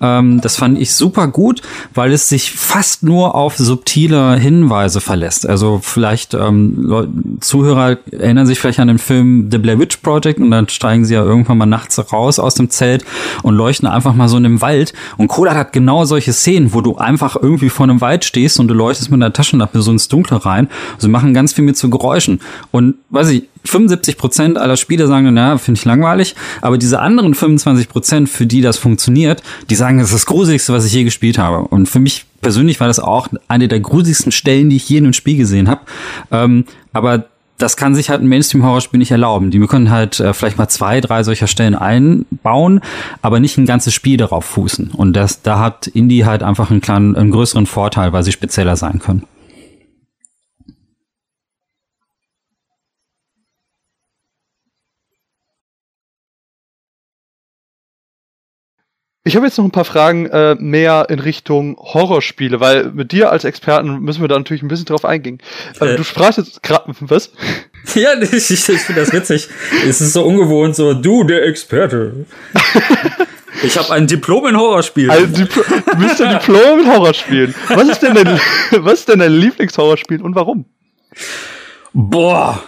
Ähm, 0.00 0.40
das 0.40 0.56
fand 0.56 0.78
ich 0.78 0.94
super 0.94 1.28
gut, 1.28 1.62
weil 1.94 2.12
es 2.12 2.28
sich 2.28 2.52
fast 2.52 3.02
nur 3.02 3.34
auf 3.34 3.56
subtile 3.56 4.36
Hinweise 4.36 5.00
verlässt. 5.00 5.48
Also 5.48 5.80
vielleicht 5.82 6.34
ähm, 6.34 7.38
Zuhörer 7.40 7.98
erinnern 8.10 8.46
sich 8.46 8.58
vielleicht 8.58 8.80
an 8.80 8.88
den 8.88 8.98
Film 8.98 9.48
The 9.50 9.58
Blair 9.58 9.78
Witch 9.78 9.98
Project 9.98 10.40
und 10.40 10.50
dann 10.50 10.68
steigen 10.68 11.04
sie 11.04 11.14
ja 11.14 11.22
irgendwann 11.22 11.58
mal 11.58 11.66
nachts 11.66 12.00
raus 12.12 12.38
aus 12.38 12.54
dem 12.54 12.70
Zelt 12.70 13.04
und 13.42 13.54
leuchten 13.54 13.88
einfach 13.88 14.14
mal 14.14 14.28
so 14.28 14.36
in 14.36 14.44
den 14.44 14.60
Wald. 14.60 14.92
Und 15.18 15.28
Kolat 15.28 15.56
hat 15.56 15.72
genau 15.72 16.04
solche 16.04 16.32
Szenen, 16.32 16.72
wo 16.72 16.80
du 16.80 16.96
einfach 16.96 17.29
irgendwie 17.36 17.68
vor 17.68 17.84
einem 17.84 18.00
Wald 18.00 18.24
stehst 18.24 18.60
und 18.60 18.68
du 18.68 18.74
leuchtest 18.74 19.10
mit 19.10 19.22
einer 19.22 19.32
Taschenlampe 19.32 19.82
so 19.82 19.90
ins 19.90 20.08
Dunkle 20.08 20.44
rein. 20.44 20.68
Sie 20.98 21.08
machen 21.08 21.34
ganz 21.34 21.52
viel 21.52 21.64
mit 21.64 21.76
so 21.76 21.88
Geräuschen. 21.90 22.40
Und 22.70 22.94
weiß 23.10 23.30
ich, 23.30 23.44
75 23.64 24.16
Prozent 24.16 24.58
aller 24.58 24.76
Spieler 24.76 25.06
sagen, 25.06 25.32
na, 25.32 25.58
finde 25.58 25.78
ich 25.78 25.84
langweilig. 25.84 26.34
Aber 26.62 26.78
diese 26.78 27.00
anderen 27.00 27.34
25 27.34 27.88
Prozent, 27.88 28.28
für 28.28 28.46
die 28.46 28.60
das 28.60 28.78
funktioniert, 28.78 29.42
die 29.68 29.74
sagen, 29.74 29.98
das 29.98 30.08
ist 30.08 30.14
das 30.14 30.26
Gruseligste, 30.26 30.72
was 30.72 30.86
ich 30.86 30.92
je 30.92 31.04
gespielt 31.04 31.38
habe. 31.38 31.68
Und 31.68 31.88
für 31.88 32.00
mich 32.00 32.26
persönlich 32.40 32.80
war 32.80 32.88
das 32.88 33.00
auch 33.00 33.28
eine 33.48 33.68
der 33.68 33.80
gruseligsten 33.80 34.32
Stellen, 34.32 34.70
die 34.70 34.76
ich 34.76 34.88
je 34.88 34.98
in 34.98 35.04
einem 35.04 35.12
Spiel 35.12 35.36
gesehen 35.36 35.68
habe. 35.68 35.82
Ähm, 36.30 36.64
aber 36.92 37.26
das 37.62 37.76
kann 37.76 37.94
sich 37.94 38.10
halt 38.10 38.22
ein 38.22 38.28
Mainstream-Horrorspiel 38.28 38.98
nicht 38.98 39.10
erlauben. 39.10 39.50
Die 39.50 39.60
können 39.60 39.90
halt 39.90 40.20
äh, 40.20 40.32
vielleicht 40.32 40.58
mal 40.58 40.68
zwei, 40.68 41.00
drei 41.00 41.22
solcher 41.22 41.46
Stellen 41.46 41.74
einbauen, 41.74 42.80
aber 43.22 43.40
nicht 43.40 43.58
ein 43.58 43.66
ganzes 43.66 43.94
Spiel 43.94 44.16
darauf 44.16 44.44
fußen. 44.44 44.90
Und 44.92 45.14
das, 45.14 45.42
da 45.42 45.58
hat 45.58 45.86
Indie 45.86 46.24
halt 46.24 46.42
einfach 46.42 46.70
einen 46.70 46.80
kleinen, 46.80 47.16
einen 47.16 47.30
größeren 47.30 47.66
Vorteil, 47.66 48.12
weil 48.12 48.22
sie 48.22 48.32
spezieller 48.32 48.76
sein 48.76 48.98
können. 48.98 49.24
Ich 59.22 59.36
habe 59.36 59.44
jetzt 59.44 59.58
noch 59.58 59.66
ein 59.66 59.70
paar 59.70 59.84
Fragen 59.84 60.26
äh, 60.26 60.54
mehr 60.54 61.06
in 61.10 61.18
Richtung 61.18 61.76
Horrorspiele, 61.76 62.58
weil 62.60 62.90
mit 62.92 63.12
dir 63.12 63.30
als 63.30 63.44
Experten 63.44 64.00
müssen 64.00 64.22
wir 64.22 64.28
da 64.28 64.38
natürlich 64.38 64.62
ein 64.62 64.68
bisschen 64.68 64.86
drauf 64.86 65.04
eingehen. 65.04 65.38
Äh, 65.78 65.96
du 65.96 66.04
sprachst 66.04 66.38
jetzt 66.38 66.62
gerade 66.62 66.94
was? 67.00 67.30
Ja, 67.94 68.10
ich, 68.20 68.32
ich, 68.32 68.50
ich 68.50 68.80
finde 68.80 69.00
das 69.00 69.12
witzig. 69.12 69.48
es 69.88 70.02
ist 70.02 70.12
so 70.12 70.22
ungewohnt, 70.22 70.76
so 70.76 70.92
du 70.92 71.24
der 71.24 71.46
Experte. 71.46 72.26
Ich 73.62 73.76
habe 73.76 73.92
ein 73.92 74.06
Diplom 74.06 74.46
in 74.46 74.56
Horrorspielen. 74.56 75.10
Also, 75.10 75.26
Dipl 75.26 75.62
du 75.62 75.96
bist 75.98 76.22
ein 76.22 76.38
Diplom 76.38 76.80
in 76.80 76.86
Horrorspielen. 76.86 77.54
Was 77.68 77.88
ist 77.88 78.00
denn 78.00 78.14
dein, 78.14 78.40
was 78.70 79.00
ist 79.00 79.08
denn 79.08 79.18
dein 79.18 79.32
Lieblingshorrorspiel 79.32 80.22
und 80.22 80.34
warum? 80.34 80.64
Boah. 81.92 82.62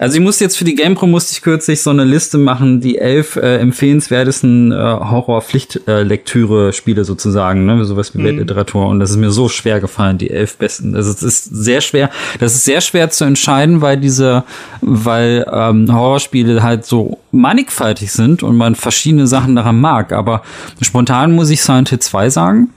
Also 0.00 0.16
ich 0.16 0.22
musste 0.22 0.44
jetzt 0.44 0.56
für 0.56 0.64
die 0.64 0.76
GamePro 0.76 1.06
musste 1.06 1.34
ich 1.34 1.42
kürzlich 1.42 1.82
so 1.82 1.90
eine 1.90 2.04
Liste 2.04 2.38
machen, 2.38 2.80
die 2.80 2.96
elf 2.96 3.36
äh, 3.36 3.58
empfehlenswertesten 3.58 4.72
äh, 4.72 4.74
Horror-Pflichtlektüre-Spiele 4.74 7.04
sozusagen, 7.04 7.66
ne? 7.66 7.84
sowas 7.84 8.14
wie 8.14 8.18
mhm. 8.18 8.24
Weltliteratur. 8.24 8.86
Und 8.86 8.98
das 8.98 9.10
ist 9.10 9.18
mir 9.18 9.30
so 9.30 9.50
schwer 9.50 9.78
gefallen, 9.78 10.16
die 10.16 10.30
elf 10.30 10.56
besten. 10.56 10.96
Also 10.96 11.10
es 11.10 11.22
ist 11.22 11.54
sehr 11.54 11.82
schwer. 11.82 12.08
Das 12.38 12.54
ist 12.54 12.64
sehr 12.64 12.80
schwer 12.80 13.10
zu 13.10 13.24
entscheiden, 13.24 13.82
weil 13.82 13.98
diese, 13.98 14.44
weil 14.80 15.44
ähm, 15.52 15.94
Horrorspiele 15.94 16.62
halt 16.62 16.86
so 16.86 17.18
mannigfaltig 17.30 18.10
sind 18.10 18.42
und 18.42 18.56
man 18.56 18.76
verschiedene 18.76 19.26
Sachen 19.26 19.54
daran 19.54 19.82
mag. 19.82 20.14
Aber 20.14 20.40
spontan 20.80 21.32
muss 21.32 21.50
ich 21.50 21.60
Silent 21.60 21.90
Hill 21.90 21.98
2 21.98 22.30
sagen 22.30 22.70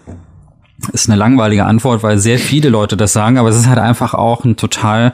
ist 0.92 1.08
eine 1.08 1.18
langweilige 1.18 1.64
Antwort, 1.64 2.04
weil 2.04 2.18
sehr 2.18 2.38
viele 2.38 2.68
Leute 2.68 2.98
das 2.98 3.14
sagen, 3.14 3.38
aber 3.38 3.48
es 3.48 3.56
ist 3.56 3.70
halt 3.70 3.80
einfach 3.80 4.14
auch 4.14 4.44
ein 4.44 4.58
total 4.58 5.14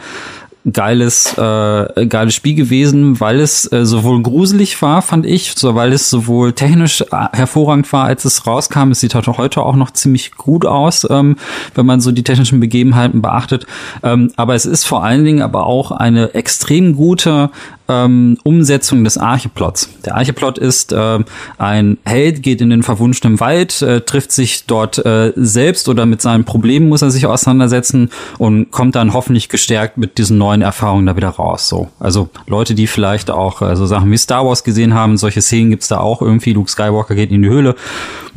geiles, 0.72 1.38
äh, 1.38 2.06
geiles 2.07 2.36
Spiel 2.36 2.56
gewesen, 2.56 3.19
weil 3.19 3.40
es 3.40 3.72
äh, 3.72 3.86
sowohl 3.86 4.22
gruselig 4.22 4.81
war, 4.81 5.02
fand 5.02 5.26
ich, 5.26 5.53
so 5.56 5.76
weil 5.76 5.94
es 5.94 6.10
sowohl 6.10 6.53
technisch 6.53 7.02
äh, 7.02 7.06
hervorragend 7.31 7.91
war, 7.94 8.06
als 8.06 8.26
es 8.26 8.45
rauskam. 8.45 8.91
Es 8.91 8.99
sieht 8.99 9.15
halt 9.15 9.27
heute 9.27 9.61
auch 9.61 9.76
noch 9.76 9.91
ziemlich 9.91 10.31
gut 10.31 10.65
aus, 10.65 11.07
ähm, 11.10 11.38
wenn 11.76 11.86
man 11.86 12.02
so 12.02 12.11
die 12.11 12.23
technischen 12.23 12.60
Begebenheiten 12.60 13.22
beachtet. 13.22 13.65
Ähm, 14.03 14.31
aber 14.36 14.56
es 14.56 14.65
ist 14.65 14.86
vor 14.86 15.03
allen 15.03 15.23
Dingen 15.23 15.41
aber 15.41 15.65
auch 15.65 15.91
eine 15.91 16.34
extrem 16.34 16.95
gute 16.95 17.49
ähm, 17.90 18.38
Umsetzung 18.44 19.03
des 19.03 19.18
Archeplots. 19.18 19.90
Der 20.06 20.16
Archeplot 20.16 20.57
ist, 20.57 20.94
äh, 20.94 21.20
ein 21.57 21.98
Held 22.06 22.44
geht 22.44 22.61
in 22.61 22.70
den 22.70 22.84
verwunschenen 22.84 23.40
Wald, 23.40 23.82
äh, 23.82 24.02
trifft 24.02 24.32
sich 24.32 24.66
dort 24.66 25.03
äh, 25.06 25.34
selbst 25.36 25.90
oder 25.90 26.06
mit 26.06 26.22
seinen 26.22 26.45
Problemen 26.45 26.88
muss 26.88 27.02
er 27.02 27.11
sich 27.11 27.26
auseinandersetzen 27.26 28.10
und 28.38 28.72
kommt 28.72 28.95
dann 28.95 29.14
hoffentlich 29.14 29.49
gestärkt 29.49 29.98
mit 29.98 30.18
diesen 30.18 30.38
neuen 30.38 30.61
Erfahrungen 30.61 31.06
da 31.06 31.16
wieder 31.18 31.30
raus. 31.30 31.68
So, 31.68 31.90
also 31.99 32.30
Leute, 32.48 32.76
die 32.76 32.88
vielleicht 32.88 33.32
auch 33.32 33.61
äh, 33.61 33.76
so 33.76 33.86
Sachen 33.86 34.11
wie 34.11 34.18
Star 34.18 34.45
Wars 34.45 34.64
gesehen 34.64 34.94
haben, 34.94 35.18
solche 35.18 35.41
Szenen 35.41 35.72
gibt's 35.72 35.88
da 35.88 35.99
auch 35.99 36.22
irgendwie. 36.22 36.53
Luke 36.53 36.70
Skywalker 36.70 37.16
geht 37.16 37.32
in 37.32 37.41
die 37.41 37.49
Höhle, 37.49 37.76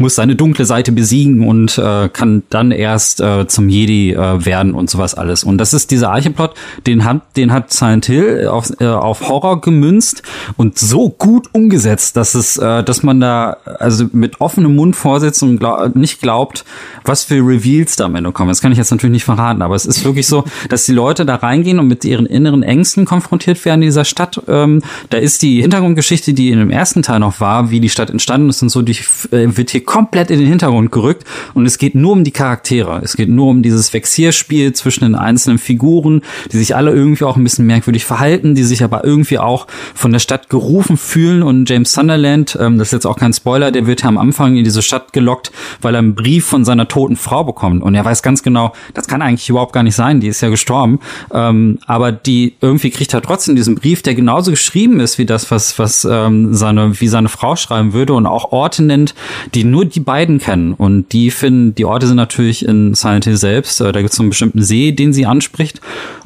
muss 0.03 0.17
seine 0.17 0.37
dunkle 0.37 0.67
Seite 0.67 0.93
besiegen 0.93 1.49
und 1.49 1.79
äh, 1.79 2.11
kann 2.11 2.43
dann 2.51 2.71
erst 2.71 3.21
äh, 3.21 3.47
zum 3.47 3.69
Jedi 3.69 4.13
äh, 4.13 4.45
werden 4.45 4.75
und 4.75 4.91
sowas 4.91 5.15
alles. 5.15 5.45
Und 5.45 5.59
das 5.59 5.73
ist 5.73 5.91
dieser 5.91 6.11
Archeplot, 6.11 6.53
den 6.87 7.05
hat, 7.05 7.37
den 7.37 7.53
hat 7.53 7.73
Silent 7.73 8.07
Hill 8.07 8.49
auf, 8.49 8.71
äh, 8.81 8.87
auf 8.87 9.29
Horror 9.29 9.61
gemünzt 9.61 10.23
und 10.57 10.79
so 10.79 11.09
gut 11.09 11.49
umgesetzt, 11.53 12.17
dass 12.17 12.35
es, 12.35 12.59
äh, 12.59 12.85
dass 12.85 13.03
man 13.03 13.21
da 13.21 13.57
also 13.79 14.07
mit 14.13 14.41
offenem 14.41 14.77
Mund 14.77 14.97
vorsitzt 14.97 15.43
und 15.43 15.59
glaub, 15.59 15.95
nicht 15.97 16.21
glaubt, 16.21 16.65
was 17.05 17.25
für 17.25 17.37
Reveals 17.37 17.97
da 17.97 18.07
am 18.07 18.17
Ende 18.17 18.33
kommen. 18.33 18.49
Das 18.49 18.61
kann 18.61 18.73
ich 18.73 18.79
jetzt 18.79 18.91
natürlich 18.91 19.13
nicht 19.13 19.25
verraten, 19.25 19.63
aber 19.63 19.75
es 19.75 19.87
ist 19.87 20.05
wirklich 20.05 20.27
so, 20.27 20.45
dass 20.69 20.85
die 20.85 20.93
Leute 20.93 21.25
da 21.25 21.37
reingehen 21.37 21.79
und 21.79 21.87
mit 21.87 22.05
ihren 22.05 22.27
inneren 22.27 22.63
Ängsten 22.63 23.05
konfrontiert 23.05 23.65
werden 23.65 23.83
in 23.83 23.89
dieser 23.89 24.05
Stadt. 24.05 24.43
Ähm, 24.49 24.83
da 25.11 25.19
ist 25.19 25.43
die 25.43 25.63
Hintergrundgeschichte, 25.63 26.35
die 26.35 26.51
in 26.51 26.59
dem 26.59 26.71
ersten 26.71 27.03
Teil 27.03 27.21
noch 27.21 27.41
war, 27.41 27.71
wie 27.71 27.81
die 27.81 27.89
Stadt 27.89 28.11
entstanden 28.11 28.49
ist 28.49 28.63
und 28.63 28.69
so, 28.69 28.83
die 28.83 28.97
äh, 29.31 29.57
wird 29.57 29.71
hier 29.71 29.85
komplett 29.93 30.31
in 30.31 30.39
den 30.39 30.49
Hintergrund 30.49 30.91
gerückt 30.91 31.27
und 31.53 31.67
es 31.67 31.77
geht 31.77 31.95
nur 31.95 32.13
um 32.13 32.25
die 32.25 32.31
Charaktere. 32.31 33.03
Es 33.05 33.15
geht 33.15 33.29
nur 33.29 33.49
um 33.49 33.63
dieses 33.63 33.93
Vexierspiel 33.93 34.73
zwischen 34.73 35.05
den 35.05 35.15
einzelnen 35.15 35.59
Figuren, 35.59 36.23
die 36.51 36.57
sich 36.57 36.75
alle 36.75 36.93
irgendwie 36.93 37.25
auch 37.25 37.37
ein 37.37 37.45
bisschen 37.45 37.67
merkwürdig 37.67 38.07
verhalten, 38.07 38.55
die 38.55 38.63
sich 38.63 38.83
aber 38.83 39.05
irgendwie 39.05 39.39
auch 39.39 39.67
von 39.95 40.11
der 40.11 40.19
Stadt 40.19 40.49
gerufen 40.49 40.97
fühlen. 40.97 41.43
Und 41.43 41.69
James 41.69 41.93
Sunderland, 41.93 42.57
ähm, 42.59 42.79
das 42.79 42.89
ist 42.89 42.93
jetzt 42.93 43.07
auch 43.07 43.19
kein 43.19 43.35
Spoiler, 43.35 43.71
der 43.71 43.87
wird 43.87 44.01
ja 44.01 44.09
am 44.09 44.17
Anfang 44.17 44.57
in 44.57 44.65
diese 44.65 44.81
Stadt 44.81 45.13
gelockt, 45.13 45.53
weil 45.83 45.95
er 45.95 45.99
einen 45.99 46.15
Brief 46.15 46.47
von 46.47 46.65
seiner 46.65 46.89
toten 46.89 47.17
Frau 47.17 47.45
bekommt. 47.45 47.83
Und 47.83 47.95
er 47.95 48.03
weiß 48.03 48.23
ganz 48.23 48.43
genau, 48.43 48.73
das 48.95 49.09
kann 49.09 49.21
eigentlich 49.21 49.51
überhaupt 49.51 49.75
gar 49.75 49.83
nicht 49.83 49.95
sein, 49.95 50.21
die 50.21 50.29
ist 50.29 50.41
ja 50.41 50.49
gestorben, 50.49 51.01
ähm, 51.35 51.81
aber 51.87 52.13
die 52.13 52.55
irgendwie 52.63 52.89
kriegt 52.89 53.13
er 53.13 53.21
trotzdem 53.21 53.57
diesen 53.57 53.75
Brief, 53.75 54.01
der 54.01 54.15
genauso 54.15 54.53
geschrieben 54.53 55.01
ist 55.01 55.19
wie 55.19 55.27
das, 55.27 55.51
was 55.51 55.79
was 55.79 56.09
ähm, 56.11 56.55
seine 56.55 56.99
wie 56.99 57.09
seine 57.09 57.29
Frau 57.29 57.57
schreiben 57.57 57.93
würde 57.93 58.15
und 58.15 58.25
auch 58.25 58.53
Orte 58.53 58.83
nennt, 58.83 59.15
die 59.55 59.65
nur 59.73 59.85
die 59.85 60.01
beiden 60.01 60.39
kennen 60.39 60.75
und 60.75 61.13
die 61.13 61.31
finden, 61.31 61.75
die 61.75 61.85
Orte 61.85 62.07
sind 62.07 62.17
natürlich 62.17 62.65
in 62.65 62.95
Silent 62.95 63.25
Hill 63.25 63.37
selbst, 63.37 63.81
äh, 63.81 63.91
da 63.91 64.01
gibt 64.01 64.11
es 64.11 64.17
so 64.17 64.23
einen 64.23 64.31
bestimmten 64.31 64.63
See, 64.63 64.93
den 64.93 65.13
sie 65.13 65.27
anspricht 65.27 65.81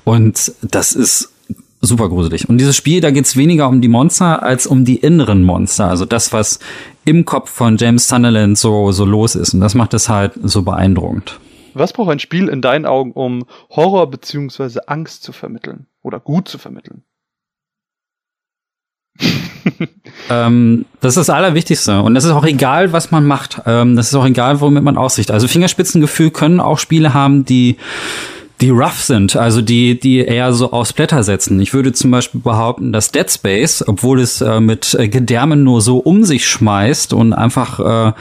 und 0.04 0.52
das 0.60 0.92
ist 0.92 1.32
super 1.80 2.08
gruselig. 2.08 2.48
Und 2.48 2.58
dieses 2.58 2.76
Spiel, 2.76 3.00
da 3.00 3.10
geht's 3.10 3.36
weniger 3.36 3.68
um 3.68 3.80
die 3.80 3.88
Monster 3.88 4.42
als 4.42 4.66
um 4.66 4.84
die 4.84 4.96
inneren 4.96 5.44
Monster. 5.44 5.88
Also 5.88 6.04
das, 6.04 6.32
was 6.32 6.58
im 7.04 7.24
Kopf 7.24 7.50
von 7.50 7.76
James 7.76 8.08
Sunderland 8.08 8.58
so, 8.58 8.92
so 8.92 9.04
los 9.04 9.34
ist. 9.34 9.54
Und 9.54 9.60
das 9.60 9.74
macht 9.74 9.94
es 9.94 10.08
halt 10.08 10.32
so 10.42 10.62
beeindruckend. 10.62 11.38
Was 11.74 11.92
braucht 11.92 12.10
ein 12.10 12.18
Spiel 12.18 12.48
in 12.48 12.62
deinen 12.62 12.86
Augen, 12.86 13.12
um 13.12 13.44
Horror 13.70 14.10
beziehungsweise 14.10 14.88
Angst 14.88 15.22
zu 15.22 15.32
vermitteln 15.32 15.86
oder 16.02 16.18
gut 16.18 16.48
zu 16.48 16.58
vermitteln? 16.58 17.02
ähm, 20.30 20.84
das 21.00 21.16
ist 21.16 21.28
das 21.28 21.30
Allerwichtigste. 21.30 22.00
Und 22.00 22.14
das 22.14 22.24
ist 22.24 22.30
auch 22.30 22.44
egal, 22.44 22.92
was 22.92 23.10
man 23.10 23.26
macht. 23.26 23.62
Ähm, 23.66 23.96
das 23.96 24.08
ist 24.08 24.14
auch 24.14 24.26
egal, 24.26 24.60
womit 24.60 24.82
man 24.82 24.96
aussicht. 24.96 25.30
Also 25.30 25.48
Fingerspitzengefühl 25.48 26.30
können 26.30 26.60
auch 26.60 26.78
Spiele 26.78 27.14
haben, 27.14 27.44
die 27.44 27.76
die 28.60 28.70
rough 28.70 29.02
sind, 29.02 29.36
also 29.36 29.60
die, 29.60 30.00
die 30.00 30.18
eher 30.20 30.52
so 30.54 30.72
aufs 30.72 30.94
Blätter 30.94 31.22
setzen. 31.22 31.60
Ich 31.60 31.74
würde 31.74 31.92
zum 31.92 32.10
Beispiel 32.10 32.40
behaupten, 32.40 32.90
dass 32.90 33.12
Dead 33.12 33.30
Space, 33.30 33.84
obwohl 33.86 34.18
es 34.18 34.40
äh, 34.40 34.60
mit 34.60 34.94
äh, 34.94 35.08
Gedärmen 35.08 35.62
nur 35.62 35.82
so 35.82 35.98
um 35.98 36.24
sich 36.24 36.46
schmeißt 36.46 37.12
und 37.12 37.34
einfach 37.34 38.14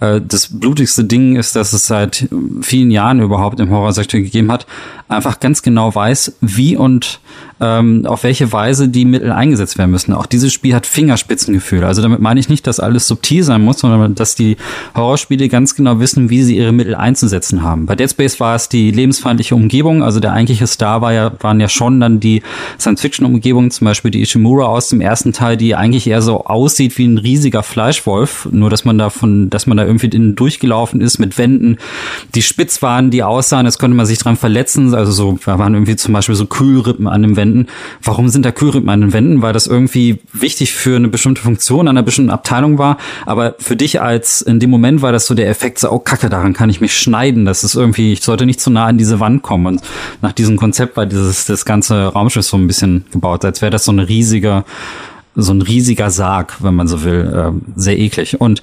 äh, 0.00 0.14
äh, 0.16 0.20
das 0.26 0.48
blutigste 0.58 1.04
Ding 1.04 1.36
ist, 1.36 1.56
dass 1.56 1.74
es 1.74 1.86
seit 1.86 2.26
vielen 2.62 2.90
Jahren 2.90 3.20
überhaupt 3.20 3.60
im 3.60 3.70
Horrorsektor 3.70 4.20
gegeben 4.20 4.50
hat, 4.50 4.66
einfach 5.08 5.40
ganz 5.40 5.60
genau 5.60 5.94
weiß, 5.94 6.36
wie 6.40 6.74
und 6.74 7.20
ähm, 7.62 8.04
auf 8.06 8.24
welche 8.24 8.52
Weise 8.52 8.88
die 8.88 9.04
Mittel 9.04 9.30
eingesetzt 9.30 9.78
werden 9.78 9.92
müssen. 9.92 10.12
Auch 10.12 10.26
dieses 10.26 10.52
Spiel 10.52 10.74
hat 10.74 10.84
Fingerspitzengefühl. 10.84 11.84
Also 11.84 12.02
damit 12.02 12.20
meine 12.20 12.40
ich 12.40 12.48
nicht, 12.48 12.66
dass 12.66 12.80
alles 12.80 13.06
subtil 13.06 13.44
sein 13.44 13.62
muss, 13.62 13.78
sondern 13.78 14.16
dass 14.16 14.34
die 14.34 14.56
Horrorspiele 14.96 15.48
ganz 15.48 15.76
genau 15.76 16.00
wissen, 16.00 16.28
wie 16.28 16.42
sie 16.42 16.56
ihre 16.56 16.72
Mittel 16.72 16.96
einzusetzen 16.96 17.62
haben. 17.62 17.86
Bei 17.86 17.94
Dead 17.94 18.10
Space 18.10 18.40
war 18.40 18.56
es 18.56 18.68
die 18.68 18.90
lebensfeindliche 18.90 19.54
Umgebung. 19.54 20.02
Also 20.02 20.18
der 20.18 20.32
eigentliche 20.32 20.66
Star 20.66 21.00
war 21.02 21.12
ja, 21.12 21.32
waren 21.40 21.60
ja 21.60 21.68
schon 21.68 22.00
dann 22.00 22.18
die 22.18 22.42
Science-Fiction-Umgebung, 22.80 23.70
zum 23.70 23.84
Beispiel 23.84 24.10
die 24.10 24.22
Ishimura 24.22 24.66
aus 24.66 24.88
dem 24.88 25.00
ersten 25.00 25.32
Teil, 25.32 25.56
die 25.56 25.76
eigentlich 25.76 26.08
eher 26.08 26.20
so 26.20 26.44
aussieht 26.44 26.98
wie 26.98 27.06
ein 27.06 27.18
riesiger 27.18 27.62
Fleischwolf. 27.62 28.48
Nur, 28.50 28.70
dass 28.70 28.84
man 28.84 28.98
davon, 28.98 29.50
dass 29.50 29.68
man 29.68 29.76
da 29.76 29.84
irgendwie 29.84 30.08
innen 30.08 30.34
durchgelaufen 30.34 31.00
ist 31.00 31.20
mit 31.20 31.38
Wänden, 31.38 31.78
die 32.34 32.42
spitz 32.42 32.82
waren, 32.82 33.10
die 33.12 33.22
aussahen, 33.22 33.66
als 33.66 33.78
könnte 33.78 33.96
man 33.96 34.06
sich 34.06 34.18
dran 34.18 34.36
verletzen. 34.36 34.94
Also 34.94 35.12
so, 35.12 35.38
da 35.44 35.60
waren 35.60 35.74
irgendwie 35.74 35.94
zum 35.94 36.12
Beispiel 36.12 36.34
so 36.34 36.46
Kühlrippen 36.46 37.06
an 37.06 37.22
den 37.22 37.36
Wänden 37.36 37.51
Wänden. 37.52 37.66
Warum 38.02 38.28
sind 38.28 38.44
da 38.44 38.52
Kühlrippen 38.52 38.88
an 38.88 39.00
den 39.00 39.12
Wänden? 39.12 39.42
Weil 39.42 39.52
das 39.52 39.66
irgendwie 39.66 40.18
wichtig 40.32 40.72
für 40.72 40.96
eine 40.96 41.08
bestimmte 41.08 41.42
Funktion 41.42 41.88
an 41.88 41.96
einer 41.96 42.04
bestimmten 42.04 42.30
Abteilung 42.30 42.78
war. 42.78 42.98
Aber 43.26 43.54
für 43.58 43.76
dich 43.76 44.00
als, 44.00 44.42
in 44.42 44.60
dem 44.60 44.70
Moment 44.70 45.02
war 45.02 45.12
das 45.12 45.26
so 45.26 45.34
der 45.34 45.48
Effekt, 45.48 45.78
so, 45.78 45.90
oh 45.90 45.98
Kacke, 45.98 46.28
daran 46.28 46.52
kann 46.52 46.70
ich 46.70 46.80
mich 46.80 46.96
schneiden. 46.96 47.44
Das 47.44 47.64
ist 47.64 47.74
irgendwie, 47.74 48.12
ich 48.12 48.22
sollte 48.22 48.46
nicht 48.46 48.60
zu 48.60 48.70
nah 48.70 48.86
an 48.86 48.98
diese 48.98 49.20
Wand 49.20 49.42
kommen. 49.42 49.66
Und 49.66 49.82
nach 50.20 50.32
diesem 50.32 50.56
Konzept 50.56 50.96
war 50.96 51.06
dieses, 51.06 51.46
das 51.46 51.64
ganze 51.64 52.06
Raumschiff 52.06 52.44
so 52.44 52.56
ein 52.56 52.66
bisschen 52.66 53.04
gebaut, 53.12 53.44
als 53.44 53.62
wäre 53.62 53.70
das 53.70 53.84
so 53.84 53.92
eine 53.92 54.08
riesige 54.08 54.64
so 55.34 55.52
ein 55.52 55.62
riesiger 55.62 56.10
Sarg, 56.10 56.62
wenn 56.62 56.74
man 56.74 56.88
so 56.88 57.04
will, 57.04 57.32
äh, 57.34 57.80
sehr 57.80 57.98
eklig. 57.98 58.40
Und 58.40 58.60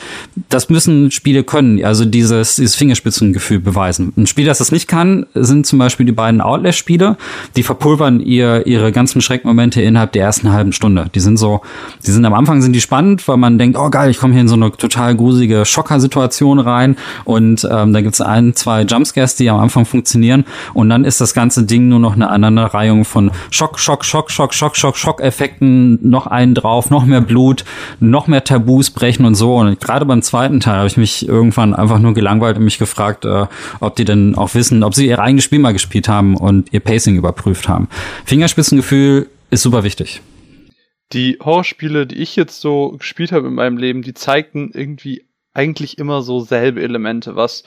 das 0.50 0.70
müssen 0.70 1.10
Spiele 1.12 1.44
können, 1.44 1.84
also 1.84 2.06
dieses, 2.06 2.58
dieses 2.58 2.76
Fingerspitzengefühl 2.76 3.60
beweisen. 3.60 4.14
Ein 4.16 4.28
Spiel, 4.28 4.46
das 4.46 4.60
das 4.60 4.72
nicht 4.72 4.88
kann, 4.88 5.26
sind 5.34 5.66
zum 5.66 5.80
Beispiel 5.80 6.06
die 6.06 6.12
beiden 6.12 6.42
Outlast-Spiele. 6.42 7.18
Die 7.56 7.64
verpulvern 7.64 8.20
ihr, 8.20 8.68
ihre 8.68 8.92
ganzen 8.92 9.22
Schreckmomente 9.22 9.82
innerhalb 9.82 10.12
der 10.12 10.24
ersten 10.24 10.52
halben 10.52 10.72
Stunde. 10.72 11.10
Die 11.16 11.20
sind 11.20 11.38
so, 11.38 11.62
die 12.06 12.12
sind 12.12 12.26
am 12.26 12.34
Anfang 12.34 12.62
sind 12.62 12.74
die 12.74 12.82
spannend, 12.82 13.28
weil 13.28 13.38
man 13.38 13.58
denkt, 13.58 13.78
oh 13.78 13.90
geil, 13.90 14.12
ich 14.12 14.20
komme 14.20 14.34
hier 14.34 14.42
in 14.42 14.48
so 14.48 14.56
eine 14.56 14.72
total 14.72 15.16
gruselige 15.16 15.66
Schocker-Situation 15.66 16.60
rein 16.60 16.98
und 17.26 17.68
ähm, 17.70 17.94
da 17.94 18.02
gibt's 18.02 18.22
ein, 18.22 18.56
zwei 18.56 18.84
Jumpscares, 18.84 19.36
die 19.36 19.50
am 19.50 19.60
Anfang 19.60 19.86
funktionieren 19.86 20.46
und 20.74 20.90
dann 20.90 21.04
ist 21.04 21.22
das 21.22 21.34
ganze 21.34 21.64
Ding 21.64 21.88
nur 21.88 22.00
noch 22.00 22.14
eine 22.14 22.30
Aneinanderreihung 22.30 23.06
von 23.06 23.32
Schock, 23.50 23.80
Schock, 23.80 24.06
Schock, 24.06 24.30
Schock, 24.30 24.54
Schock, 24.54 24.76
Schock, 24.76 24.98
Schock-Effekten, 24.98 26.00
noch 26.08 26.28
einen 26.28 26.54
drauf, 26.60 26.90
noch 26.90 27.06
mehr 27.06 27.22
Blut, 27.22 27.66
noch 28.00 28.28
mehr 28.28 28.44
Tabus 28.44 28.92
brechen 28.92 29.26
und 29.26 29.36
so. 29.36 29.56
Und 29.56 29.80
gerade 29.80 30.06
beim 30.06 30.22
zweiten 30.22 30.60
Teil 30.60 30.78
habe 30.78 30.88
ich 30.88 30.98
mich 30.98 31.28
irgendwann 31.28 31.74
einfach 31.74 32.00
nur 32.00 32.14
gelangweilt 32.14 32.58
und 32.58 32.64
mich 32.64 32.80
gefragt, 32.80 33.26
äh, 33.26 33.46
ob 33.80 33.96
die 33.96 34.06
denn 34.06 34.36
auch 34.36 34.54
wissen, 34.54 34.84
ob 34.84 34.96
sie 34.96 35.08
ihr 35.08 35.20
eigenes 35.20 35.44
Spiel 35.44 35.60
mal 35.60 35.74
gespielt 35.74 36.08
haben 36.08 36.36
und 36.36 36.72
ihr 36.74 36.80
Pacing 36.80 37.16
überprüft 37.16 37.68
haben. 37.68 37.88
Fingerspitzengefühl 38.26 39.30
ist 39.50 39.64
super 39.64 39.84
wichtig. 39.84 40.22
Die 41.12 41.40
Horrorspiele, 41.44 42.06
die 42.06 42.18
ich 42.18 42.36
jetzt 42.36 42.62
so 42.62 42.92
gespielt 42.92 43.32
habe 43.32 43.48
in 43.48 43.56
meinem 43.56 43.78
Leben, 43.78 44.04
die 44.04 44.14
zeigten 44.14 44.72
irgendwie 44.74 45.26
eigentlich 45.54 45.98
immer 45.98 46.22
so 46.22 46.40
selbe 46.40 46.82
Elemente, 46.82 47.36
was 47.36 47.64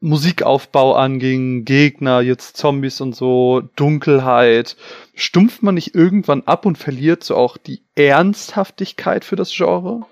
Musikaufbau 0.00 0.94
anging, 0.94 1.64
Gegner, 1.66 2.22
jetzt 2.22 2.56
Zombies 2.56 3.00
und 3.02 3.14
so, 3.14 3.62
Dunkelheit, 3.76 4.76
stumpft 5.14 5.62
man 5.62 5.74
nicht 5.74 5.94
irgendwann 5.94 6.42
ab 6.44 6.64
und 6.64 6.78
verliert 6.78 7.22
so 7.22 7.36
auch 7.36 7.58
die 7.58 7.82
Ernsthaftigkeit 7.94 9.24
für 9.24 9.36
das 9.36 9.52
Genre? 9.52 10.06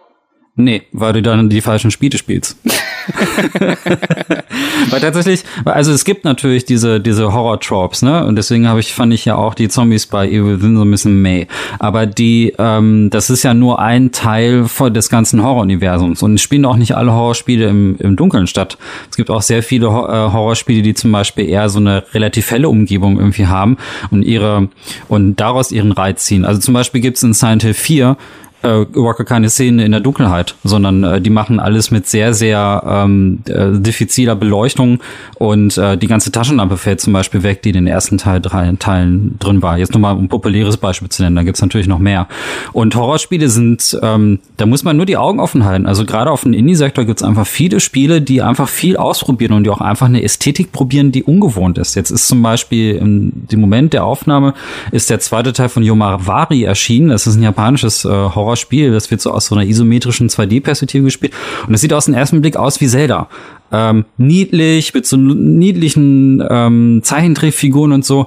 Nee, 0.61 0.83
weil 0.91 1.13
du 1.13 1.23
dann 1.23 1.49
die 1.49 1.61
falschen 1.61 1.93
Spiele 1.93 2.19
spielst. 2.19 2.59
weil 4.91 5.01
tatsächlich, 5.01 5.45
also 5.65 5.93
es 5.93 6.05
gibt 6.05 6.25
natürlich 6.25 6.65
diese, 6.65 7.01
diese 7.01 7.33
Horror-Tropes, 7.33 8.03
ne? 8.03 8.27
Und 8.27 8.35
deswegen 8.35 8.67
habe 8.67 8.81
ich, 8.81 8.93
fand 8.93 9.15
ich 9.15 9.25
ja 9.25 9.37
auch 9.37 9.55
die 9.55 9.69
Zombies 9.69 10.07
bei 10.07 10.27
Evil 10.27 10.57
Within 10.57 10.77
so 10.77 10.83
ein 10.83 10.91
bisschen 10.91 11.23
meh. 11.23 11.47
Aber 11.79 12.07
die, 12.07 12.55
ähm, 12.59 13.09
das 13.11 13.31
ist 13.31 13.45
ja 13.45 13.55
nur 13.55 13.79
ein 13.79 14.11
Teil 14.11 14.67
des 14.91 15.09
ganzen 15.09 15.45
Horror-Universums. 15.45 16.25
Und 16.25 16.35
es 16.35 16.43
spielen 16.43 16.65
auch 16.65 16.77
nicht 16.77 16.97
alle 16.97 17.13
Horrorspiele 17.13 17.69
im, 17.69 17.97
im 18.01 18.17
Dunkeln 18.17 18.49
statt. 18.49 18.79
Es 19.11 19.17
gibt 19.17 19.31
auch 19.31 19.43
sehr 19.43 19.63
viele 19.63 19.87
äh, 19.87 19.91
Horrorspiele, 19.91 20.83
die 20.83 20.95
zum 20.95 21.13
Beispiel 21.13 21.49
eher 21.49 21.69
so 21.69 21.79
eine 21.79 22.03
relativ 22.15 22.51
helle 22.51 22.69
Umgebung 22.69 23.19
irgendwie 23.19 23.47
haben 23.47 23.77
und 24.11 24.25
ihre, 24.25 24.69
und 25.07 25.37
daraus 25.37 25.71
ihren 25.71 25.93
Reiz 25.93 26.25
ziehen. 26.25 26.45
Also 26.45 26.61
zum 26.61 26.75
Beispiel 26.75 27.01
gibt 27.01 27.17
es 27.17 27.23
in 27.23 27.33
Silent 27.33 27.63
Hill 27.63 27.75
4 27.75 28.17
äh, 28.63 28.83
überhaupt 28.83 29.25
keine 29.27 29.51
Szenen 29.51 29.79
in 29.79 29.93
der 29.93 30.01
Dunkelheit, 30.01 30.55
sondern 30.65 31.05
äh, 31.05 31.21
die 31.21 31.31
machen 31.31 31.61
alles 31.61 31.91
mit 31.91 32.07
sehr, 32.07 32.35
sehr 32.35 32.83
ähm, 32.87 33.41
äh, 33.49 33.79
diffiziler 33.79 34.37
Beleuchtung 34.37 35.01
und 35.37 35.77
äh, 35.79 35.97
die 35.97 36.07
ganze 36.07 36.33
Taschenlampe 36.33 36.77
fällt 36.77 37.01
zum 37.01 37.13
Beispiel 37.13 37.43
weg, 37.43 37.63
die 37.63 37.71
in 37.71 37.75
den 37.75 37.87
ersten 37.87 38.19
Teil, 38.19 38.41
drei 38.41 38.73
Teilen 38.79 39.37
drin 39.39 39.63
war. 39.63 39.79
Jetzt 39.79 39.93
nochmal 39.93 40.17
ein 40.17 40.29
populäres 40.29 40.77
Beispiel 40.77 41.09
zu 41.09 41.23
nennen, 41.23 41.37
da 41.37 41.43
gibt's 41.43 41.63
natürlich 41.63 41.87
noch 41.87 41.99
mehr. 41.99 42.29
Und 42.73 42.95
Horrorspiele 42.95 43.49
sind, 43.49 43.99
ähm, 44.03 44.41
da 44.57 44.67
muss 44.67 44.85
man 44.85 44.97
nur 44.97 45.07
die 45.07 45.17
Augen 45.17 45.41
offen 45.41 45.65
halten. 45.65 45.87
Also 45.87 46.05
gerade 46.05 46.31
auf 46.31 46.43
dem 46.43 46.53
Indie-Sektor 46.53 47.05
gibt's 47.05 47.23
einfach 47.23 47.47
viele 47.47 47.81
Spiele, 47.81 48.21
die 48.21 48.43
einfach 48.43 48.69
viel 48.69 48.97
ausprobieren 48.97 49.53
und 49.53 49.65
die 49.65 49.71
auch 49.71 49.81
einfach 49.81 50.07
eine 50.07 50.23
Ästhetik 50.23 50.73
probieren, 50.73 51.13
die 51.13 51.23
ungewohnt 51.23 51.79
ist. 51.79 51.95
Jetzt 51.95 52.11
ist 52.11 52.29
zum 52.29 52.43
Beispiel 52.43 52.97
im 52.97 53.33
dem 53.35 53.61
Moment 53.61 53.93
der 53.93 54.05
Aufnahme 54.05 54.55
ist 54.93 55.11
der 55.11 55.21
zweite 55.21 55.53
Teil 55.53 55.69
von 55.69 55.83
Yomavari 55.83 56.65
erschienen. 56.65 57.09
Das 57.09 57.27
ist 57.27 57.37
ein 57.37 57.43
japanisches 57.43 58.05
äh, 58.05 58.09
Horror 58.09 58.48
Horrorspiel. 58.49 58.93
Das 58.93 59.11
wird 59.11 59.21
so 59.21 59.31
aus 59.31 59.47
so 59.47 59.55
einer 59.55 59.67
isometrischen 59.67 60.29
2D-Perspektive 60.29 61.05
gespielt. 61.05 61.33
Und 61.67 61.75
es 61.75 61.81
sieht 61.81 61.93
aus 61.93 62.07
dem 62.07 62.15
ersten 62.15 62.41
Blick 62.41 62.57
aus 62.57 62.81
wie 62.81 62.89
Zelda. 62.89 63.29
Ähm, 63.71 64.07
niedlich, 64.17 64.95
mit 64.95 65.07
so 65.07 65.17
niedlichen 65.17 66.43
ähm, 66.49 67.01
Zeichentrickfiguren 67.03 67.93
und 67.93 68.05
so. 68.05 68.27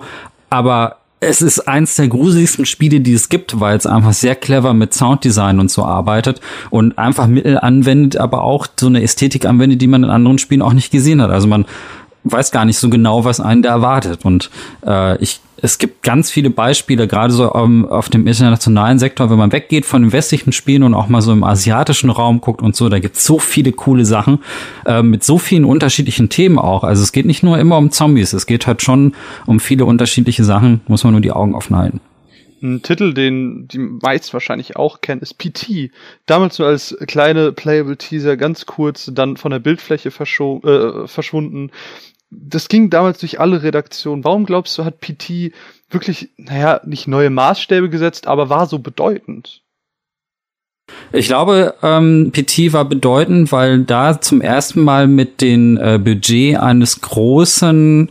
Aber 0.49 0.97
es 1.19 1.41
ist 1.41 1.67
eins 1.67 1.95
der 1.95 2.07
gruseligsten 2.07 2.65
Spiele, 2.65 2.99
die 2.99 3.13
es 3.13 3.29
gibt, 3.29 3.59
weil 3.59 3.77
es 3.77 3.85
einfach 3.85 4.13
sehr 4.13 4.35
clever 4.35 4.73
mit 4.73 4.93
Sounddesign 4.93 5.59
und 5.59 5.69
so 5.69 5.85
arbeitet 5.85 6.41
und 6.71 6.97
einfach 6.97 7.27
Mittel 7.27 7.59
anwendet, 7.59 8.17
aber 8.17 8.41
auch 8.41 8.65
so 8.79 8.87
eine 8.87 9.03
Ästhetik 9.03 9.45
anwendet, 9.45 9.81
die 9.81 9.87
man 9.87 10.03
in 10.03 10.09
anderen 10.09 10.39
Spielen 10.39 10.63
auch 10.63 10.73
nicht 10.73 10.91
gesehen 10.91 11.21
hat. 11.21 11.29
Also 11.29 11.47
man 11.47 11.65
weiß 12.23 12.51
gar 12.51 12.65
nicht 12.65 12.77
so 12.77 12.89
genau, 12.89 13.25
was 13.25 13.39
einen 13.39 13.61
da 13.61 13.69
erwartet. 13.69 14.25
Und 14.25 14.49
äh, 14.85 15.21
ich 15.21 15.41
es 15.61 15.77
gibt 15.77 16.01
ganz 16.01 16.31
viele 16.31 16.49
Beispiele, 16.49 17.07
gerade 17.07 17.31
so 17.31 17.53
um, 17.53 17.85
auf 17.87 18.09
dem 18.09 18.25
internationalen 18.25 18.97
Sektor, 18.97 19.29
wenn 19.29 19.37
man 19.37 19.51
weggeht 19.51 19.85
von 19.85 20.01
den 20.01 20.11
westlichen 20.11 20.51
Spielen 20.53 20.83
und 20.83 20.95
auch 20.95 21.07
mal 21.07 21.21
so 21.21 21.31
im 21.31 21.43
asiatischen 21.43 22.09
Raum 22.09 22.41
guckt 22.41 22.61
und 22.61 22.75
so, 22.75 22.89
da 22.89 22.99
gibt 22.99 23.17
es 23.17 23.23
so 23.23 23.37
viele 23.37 23.71
coole 23.71 24.05
Sachen 24.05 24.39
äh, 24.85 25.03
mit 25.03 25.23
so 25.23 25.37
vielen 25.37 25.65
unterschiedlichen 25.65 26.29
Themen 26.29 26.57
auch. 26.57 26.83
Also 26.83 27.03
es 27.03 27.11
geht 27.11 27.27
nicht 27.27 27.43
nur 27.43 27.59
immer 27.59 27.77
um 27.77 27.91
Zombies, 27.91 28.33
es 28.33 28.47
geht 28.47 28.65
halt 28.65 28.81
schon 28.81 29.13
um 29.45 29.59
viele 29.59 29.85
unterschiedliche 29.85 30.43
Sachen, 30.43 30.81
muss 30.87 31.03
man 31.03 31.13
nur 31.13 31.21
die 31.21 31.31
Augen 31.31 31.53
offen 31.53 31.77
halten. 31.77 32.01
Ein 32.63 32.83
Titel, 32.83 33.13
den 33.13 33.67
die 33.67 33.79
meisten 33.79 34.33
wahrscheinlich 34.33 34.75
auch 34.75 35.01
kennen, 35.01 35.21
ist 35.21 35.39
PT. 35.39 35.91
Damals 36.27 36.59
nur 36.59 36.67
als 36.67 36.95
kleine 37.07 37.51
Playable 37.51 37.97
Teaser, 37.97 38.37
ganz 38.37 38.67
kurz, 38.67 39.09
dann 39.11 39.35
von 39.35 39.51
der 39.51 39.57
Bildfläche 39.57 40.09
äh, 40.09 41.07
verschwunden. 41.07 41.71
Das 42.31 42.69
ging 42.69 42.89
damals 42.89 43.19
durch 43.19 43.39
alle 43.39 43.61
Redaktionen. 43.61 44.23
Warum 44.23 44.45
glaubst 44.45 44.77
du, 44.77 44.85
hat 44.85 45.01
PT 45.01 45.51
wirklich, 45.89 46.29
naja, 46.37 46.79
nicht 46.85 47.07
neue 47.07 47.29
Maßstäbe 47.29 47.89
gesetzt, 47.89 48.27
aber 48.27 48.49
war 48.49 48.67
so 48.67 48.79
bedeutend? 48.79 49.61
Ich 51.13 51.27
glaube, 51.27 51.75
ähm, 51.83 52.31
PT 52.31 52.73
war 52.73 52.85
bedeutend, 52.85 53.51
weil 53.51 53.83
da 53.83 54.19
zum 54.21 54.41
ersten 54.41 54.81
Mal 54.81 55.07
mit 55.07 55.41
dem 55.41 55.77
äh, 55.77 55.97
Budget 55.97 56.57
eines 56.57 57.01
großen 57.01 58.09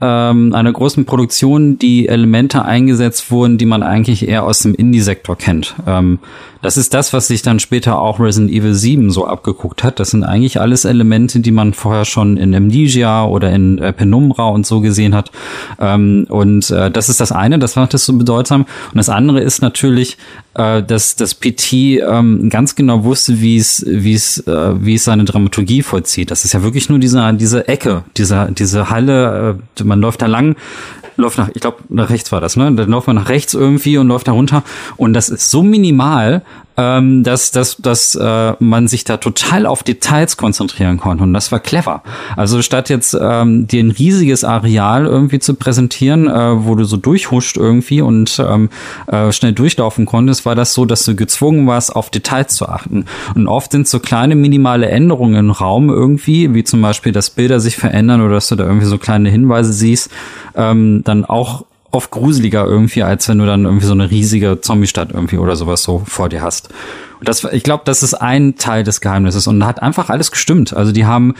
ähm, 0.00 0.54
einer 0.54 0.72
großen 0.72 1.04
Produktion 1.04 1.78
die 1.78 2.08
Elemente 2.08 2.64
eingesetzt 2.64 3.30
wurden, 3.30 3.58
die 3.58 3.66
man 3.66 3.82
eigentlich 3.82 4.26
eher 4.26 4.44
aus 4.44 4.60
dem 4.60 4.74
Indie-Sektor 4.74 5.36
kennt. 5.36 5.74
Ähm, 5.86 6.18
das 6.62 6.76
ist 6.76 6.92
das, 6.92 7.12
was 7.12 7.26
sich 7.26 7.40
dann 7.40 7.58
später 7.58 7.98
auch 7.98 8.20
Resident 8.20 8.52
Evil 8.52 8.74
7 8.74 9.10
so 9.10 9.26
abgeguckt 9.26 9.82
hat. 9.82 9.98
Das 9.98 10.10
sind 10.10 10.24
eigentlich 10.24 10.60
alles 10.60 10.84
Elemente, 10.84 11.40
die 11.40 11.52
man 11.52 11.72
vorher 11.72 12.04
schon 12.04 12.36
in 12.36 12.54
Amnesia 12.54 13.24
oder 13.24 13.50
in 13.50 13.78
äh, 13.78 13.92
Penumbra 13.92 14.48
und 14.48 14.66
so 14.66 14.80
gesehen 14.80 15.14
hat. 15.14 15.30
Ähm, 15.78 16.26
und 16.28 16.70
äh, 16.70 16.90
das 16.90 17.08
ist 17.08 17.20
das 17.20 17.32
eine, 17.32 17.58
das 17.58 17.76
macht 17.76 17.94
es 17.94 18.04
so 18.04 18.12
bedeutsam. 18.12 18.62
Und 18.62 18.96
das 18.96 19.08
andere 19.08 19.40
ist 19.40 19.62
natürlich, 19.62 20.18
äh, 20.54 20.82
dass 20.82 21.16
das 21.16 21.34
PT 21.34 21.72
ähm, 21.72 22.50
ganz 22.50 22.74
genau 22.74 23.04
wusste, 23.04 23.40
wie 23.40 23.56
es, 23.56 23.84
wie 23.86 24.14
es, 24.14 24.46
äh, 24.46 24.84
wie 24.84 24.96
es 24.96 25.04
seine 25.04 25.24
Dramaturgie 25.24 25.82
vollzieht. 25.82 26.30
Das 26.30 26.44
ist 26.44 26.52
ja 26.52 26.62
wirklich 26.62 26.90
nur 26.90 26.98
diese, 26.98 27.32
diese 27.34 27.68
Ecke, 27.68 28.04
diese, 28.18 28.48
diese 28.52 28.90
Halle, 28.90 29.56
äh, 29.58 29.78
man 29.90 30.00
läuft 30.00 30.22
da 30.22 30.26
lang, 30.26 30.56
läuft 31.16 31.38
nach, 31.38 31.48
ich 31.54 31.60
glaube, 31.60 31.78
nach 31.88 32.10
rechts 32.10 32.32
war 32.32 32.40
das, 32.40 32.56
ne? 32.56 32.72
Dann 32.72 32.90
läuft 32.90 33.06
man 33.06 33.16
nach 33.16 33.28
rechts 33.28 33.54
irgendwie 33.54 33.98
und 33.98 34.08
läuft 34.08 34.28
da 34.28 34.32
runter. 34.32 34.62
Und 34.96 35.12
das 35.12 35.28
ist 35.28 35.50
so 35.50 35.62
minimal, 35.62 36.42
ähm, 36.80 37.22
dass, 37.24 37.50
dass, 37.50 37.76
dass 37.76 38.14
äh, 38.14 38.54
man 38.58 38.88
sich 38.88 39.04
da 39.04 39.18
total 39.18 39.66
auf 39.66 39.82
Details 39.82 40.36
konzentrieren 40.36 40.96
konnte. 40.96 41.22
Und 41.24 41.34
das 41.34 41.52
war 41.52 41.60
clever. 41.60 42.02
Also 42.36 42.62
statt 42.62 42.88
jetzt 42.88 43.16
ähm, 43.20 43.66
dir 43.66 43.82
ein 43.82 43.90
riesiges 43.90 44.44
Areal 44.44 45.04
irgendwie 45.04 45.40
zu 45.40 45.54
präsentieren, 45.54 46.26
äh, 46.28 46.64
wo 46.64 46.74
du 46.74 46.84
so 46.84 46.96
durchhuscht 46.96 47.58
irgendwie 47.58 48.00
und 48.00 48.42
ähm, 48.46 48.70
äh, 49.08 49.30
schnell 49.32 49.52
durchlaufen 49.52 50.06
konntest, 50.06 50.46
war 50.46 50.54
das 50.54 50.72
so, 50.72 50.86
dass 50.86 51.04
du 51.04 51.14
gezwungen 51.14 51.66
warst, 51.66 51.94
auf 51.94 52.08
Details 52.08 52.54
zu 52.54 52.66
achten. 52.68 53.04
Und 53.34 53.46
oft 53.46 53.72
sind 53.72 53.86
so 53.86 54.00
kleine 54.00 54.34
minimale 54.34 54.88
Änderungen 54.88 55.36
im 55.36 55.50
Raum 55.50 55.90
irgendwie, 55.90 56.54
wie 56.54 56.64
zum 56.64 56.80
Beispiel, 56.80 57.12
dass 57.12 57.30
Bilder 57.30 57.60
sich 57.60 57.76
verändern 57.76 58.22
oder 58.22 58.34
dass 58.34 58.48
du 58.48 58.56
da 58.56 58.64
irgendwie 58.64 58.86
so 58.86 58.96
kleine 58.96 59.28
Hinweise 59.28 59.72
siehst, 59.72 60.10
ähm, 60.54 60.99
dann 61.04 61.24
auch 61.24 61.64
oft 61.92 62.10
gruseliger 62.10 62.64
irgendwie, 62.64 63.02
als 63.02 63.28
wenn 63.28 63.38
du 63.38 63.46
dann 63.46 63.64
irgendwie 63.64 63.86
so 63.86 63.92
eine 63.92 64.10
riesige 64.10 64.60
Zombie-Stadt 64.60 65.10
irgendwie 65.12 65.38
oder 65.38 65.56
sowas 65.56 65.82
so 65.82 66.02
vor 66.06 66.28
dir 66.28 66.42
hast. 66.42 66.68
Und 67.18 67.28
das, 67.28 67.44
ich 67.44 67.62
glaube, 67.62 67.82
das 67.84 68.02
ist 68.02 68.14
ein 68.14 68.56
Teil 68.56 68.84
des 68.84 69.00
Geheimnisses 69.00 69.46
und 69.46 69.66
hat 69.66 69.82
einfach 69.82 70.08
alles 70.08 70.30
gestimmt. 70.30 70.72
Also 70.72 70.92
die 70.92 71.04
haben 71.04 71.34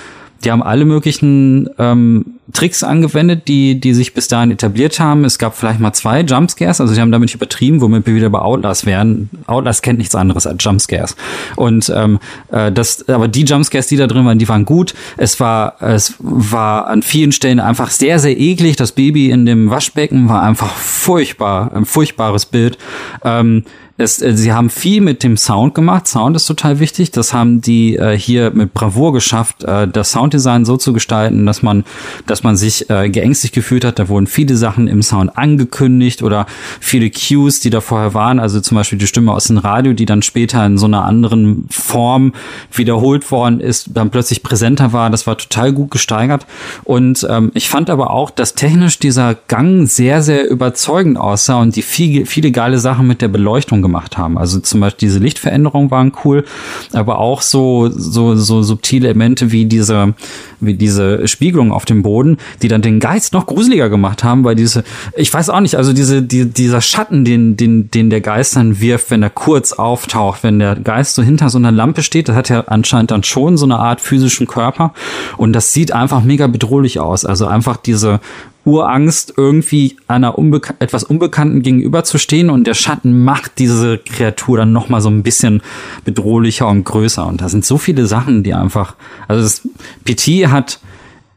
die 0.45 0.51
haben 0.51 0.62
alle 0.62 0.85
möglichen 0.85 1.69
ähm, 1.79 2.25
Tricks 2.53 2.83
angewendet, 2.83 3.47
die, 3.49 3.79
die 3.81 3.95
sich 3.95 4.15
bis 4.15 4.29
dahin 4.29 4.51
etabliert 4.51 4.99
haben. 4.99 5.25
Es 5.25 5.39
gab 5.39 5.57
vielleicht 5.57 5.81
mal 5.81 5.93
zwei 5.93 6.21
Jumpscares, 6.23 6.81
also 6.81 6.95
sie 6.95 7.01
haben 7.01 7.12
damit 7.12 7.35
übertrieben, 7.35 7.81
womit 7.81 8.07
wir 8.07 8.15
wieder 8.15 8.31
bei 8.31 8.39
Outlast 8.39 8.87
wären. 8.87 9.31
Outlast 9.47 9.83
kennt 9.83 9.99
nichts 9.99 10.15
anderes 10.15 10.47
als 10.47 10.62
Jumpscares. 10.65 11.17
Und 11.57 11.93
ähm, 11.95 12.19
äh, 12.51 12.73
das, 12.73 13.09
aber 13.09 13.29
die 13.29 13.45
Jumpscares, 13.45 13.87
die 13.87 13.97
da 13.97 14.07
drin 14.07 14.25
waren, 14.25 14.39
die 14.39 14.49
waren 14.49 14.65
gut. 14.65 14.95
Es 15.17 15.39
war, 15.41 15.81
es 15.81 16.15
war 16.19 16.87
an 16.87 17.03
vielen 17.03 17.33
Stellen 17.33 17.61
einfach 17.61 17.91
sehr, 17.91 18.19
sehr 18.19 18.39
eklig. 18.39 18.77
Das 18.77 18.93
Baby 18.93 19.31
in 19.31 19.47
dem 19.47 19.71
Waschbecken 19.71 20.29
war 20.29 20.43
einfach 20.43 20.75
furchtbar, 20.75 21.73
ein 21.75 21.85
furchtbares 21.85 22.47
Bild. 22.47 22.79
Ähm, 23.25 23.65
es, 24.01 24.23
äh, 24.23 24.37
sie 24.37 24.53
haben 24.53 24.71
viel 24.71 25.01
mit 25.01 25.23
dem 25.23 25.37
Sound 25.37 25.75
gemacht. 25.75 26.09
Sound 26.09 26.35
ist 26.35 26.47
total 26.47 26.81
wichtig. 26.81 27.11
Das 27.11 27.33
haben 27.35 27.61
die 27.61 27.97
äh, 27.97 28.17
hier 28.19 28.51
mit 28.51 28.73
Bravour 28.73 29.13
geschafft, 29.13 29.63
äh, 29.65 29.87
das 29.87 30.13
Sounddesign 30.13 30.65
so 30.65 30.77
zu 30.77 30.93
gestalten, 30.93 31.45
dass 31.45 31.63
man, 31.63 31.85
dass 32.27 32.43
man 32.43 32.57
sich 32.57 32.89
äh, 32.89 33.11
geängstigt 33.11 33.55
gefühlt 33.55 33.85
hat. 33.85 33.99
Da 33.99 34.09
wurden 34.09 34.27
viele 34.27 34.57
Sachen 34.57 34.89
im 34.89 35.03
Sound 35.03 35.37
angekündigt 35.37 36.23
oder 36.23 36.47
viele 36.81 37.11
Cues, 37.11 37.61
die 37.61 37.71
da 37.71 37.81
vorher 37.81 38.15
waren. 38.15 38.41
Also 38.41 38.61
zum 38.61 38.77
Beispiel 38.77 38.99
die 38.99 39.07
Stimme 39.07 39.33
aus 39.33 39.49
dem 39.49 39.59
Radio, 39.59 39.93
die 39.93 40.07
dann 40.07 40.23
später 40.23 40.65
in 40.65 40.79
so 40.79 40.87
einer 40.87 41.05
anderen 41.05 41.67
Form 41.71 42.33
wiederholt 42.73 43.31
worden 43.31 43.61
ist, 43.61 43.91
dann 43.95 44.11
plötzlich 44.11 44.43
präsenter 44.43 44.93
war. 44.95 45.11
Das 45.11 45.27
war 45.27 45.37
total 45.37 45.73
gut 45.73 45.91
gesteigert. 45.91 46.47
Und 46.85 47.27
ähm, 47.29 47.51
ich 47.55 47.69
fand 47.69 47.91
aber 47.91 48.11
auch, 48.11 48.31
dass 48.31 48.55
technisch 48.55 48.99
dieser 48.99 49.35
Gang 49.35 49.87
sehr, 49.87 50.23
sehr 50.23 50.49
überzeugend 50.49 51.19
aussah 51.19 51.61
und 51.61 51.77
die 51.77 51.83
viele, 51.83 52.25
viele 52.25 52.51
geile 52.51 52.79
Sachen 52.79 53.07
mit 53.07 53.21
der 53.21 53.29
Beleuchtung 53.29 53.83
gemacht 53.83 53.90
gemacht 53.91 54.17
haben. 54.17 54.39
Also 54.39 54.61
zum 54.61 54.81
Beispiel 54.81 55.09
diese 55.09 55.19
Lichtveränderungen 55.19 55.91
waren 55.91 56.12
cool, 56.25 56.45
aber 56.93 57.19
auch 57.19 57.43
so, 57.43 57.91
so, 57.93 58.37
so 58.37 58.62
subtile 58.62 59.09
Elemente 59.09 59.51
wie 59.51 59.65
diese, 59.65 60.15
wie 60.61 60.75
diese 60.75 61.27
Spiegelung 61.27 61.73
auf 61.73 61.85
dem 61.85 62.03
Boden, 62.03 62.39
die 62.62 62.69
dann 62.69 62.83
den 62.83 63.01
Geist 63.01 63.33
noch 63.33 63.47
gruseliger 63.47 63.89
gemacht 63.91 64.23
haben, 64.23 64.45
weil 64.45 64.55
diese, 64.55 64.85
ich 65.17 65.33
weiß 65.33 65.51
auch 65.51 65.61
nicht, 65.61 65.75
also 65.75 65.93
diese, 65.93 66.23
die, 66.23 66.47
dieser 66.47 66.81
Schatten, 66.81 67.25
den, 67.25 67.57
den, 67.57 67.91
den 67.91 68.11
der 68.11 68.21
Geist 68.21 68.55
dann 68.55 68.81
wirft, 68.81 69.11
wenn 69.11 69.23
er 69.23 69.31
kurz 69.31 69.73
auftaucht, 69.73 70.45
wenn 70.45 70.61
der 70.61 70.77
Geist 70.77 71.17
so 71.17 71.23
hinter 71.23 71.51
so 71.51 71.59
einer 71.59 71.73
Lampe 71.73 72.03
steht, 72.03 72.29
das 72.29 72.37
hat 72.37 72.49
ja 72.49 72.65
anscheinend 72.69 73.11
dann 73.11 73.25
schon 73.25 73.57
so 73.57 73.65
eine 73.65 73.79
Art 73.79 74.01
physischen 74.01 74.47
Körper 74.47 74.95
und 75.37 75.53
das 75.53 75.73
sieht 75.73 75.93
einfach 75.93 76.23
mega 76.23 76.47
bedrohlich 76.47 77.01
aus. 77.01 77.25
Also 77.25 77.47
einfach 77.47 77.77
diese 77.77 78.21
Urangst, 78.71 79.35
irgendwie 79.37 79.97
einer 80.07 80.39
Unbeka 80.39 80.75
etwas 80.79 81.05
Unbekannten 81.05 81.63
gegenüberzustehen 81.63 82.51
und 82.51 82.67
der 82.67 82.75
Schatten 82.75 83.25
macht 83.25 83.59
diese 83.59 83.99
Kreatur 83.99 84.59
dann 84.59 84.73
nochmal 84.73 85.01
so 85.01 85.11
ein 85.11 85.23
bisschen 85.23 85.63
bedrohlicher 86.05 86.69
und 86.69 86.85
größer. 86.85 87.27
Und 87.27 87.41
da 87.41 87.49
sind 87.49 87.65
so 87.65 87.79
viele 87.79 88.07
Sachen, 88.07 88.43
die 88.43 88.55
einfach, 88.55 88.95
also 89.29 89.43
das 89.43 89.69
PT 90.05 90.49
hat 90.51 90.81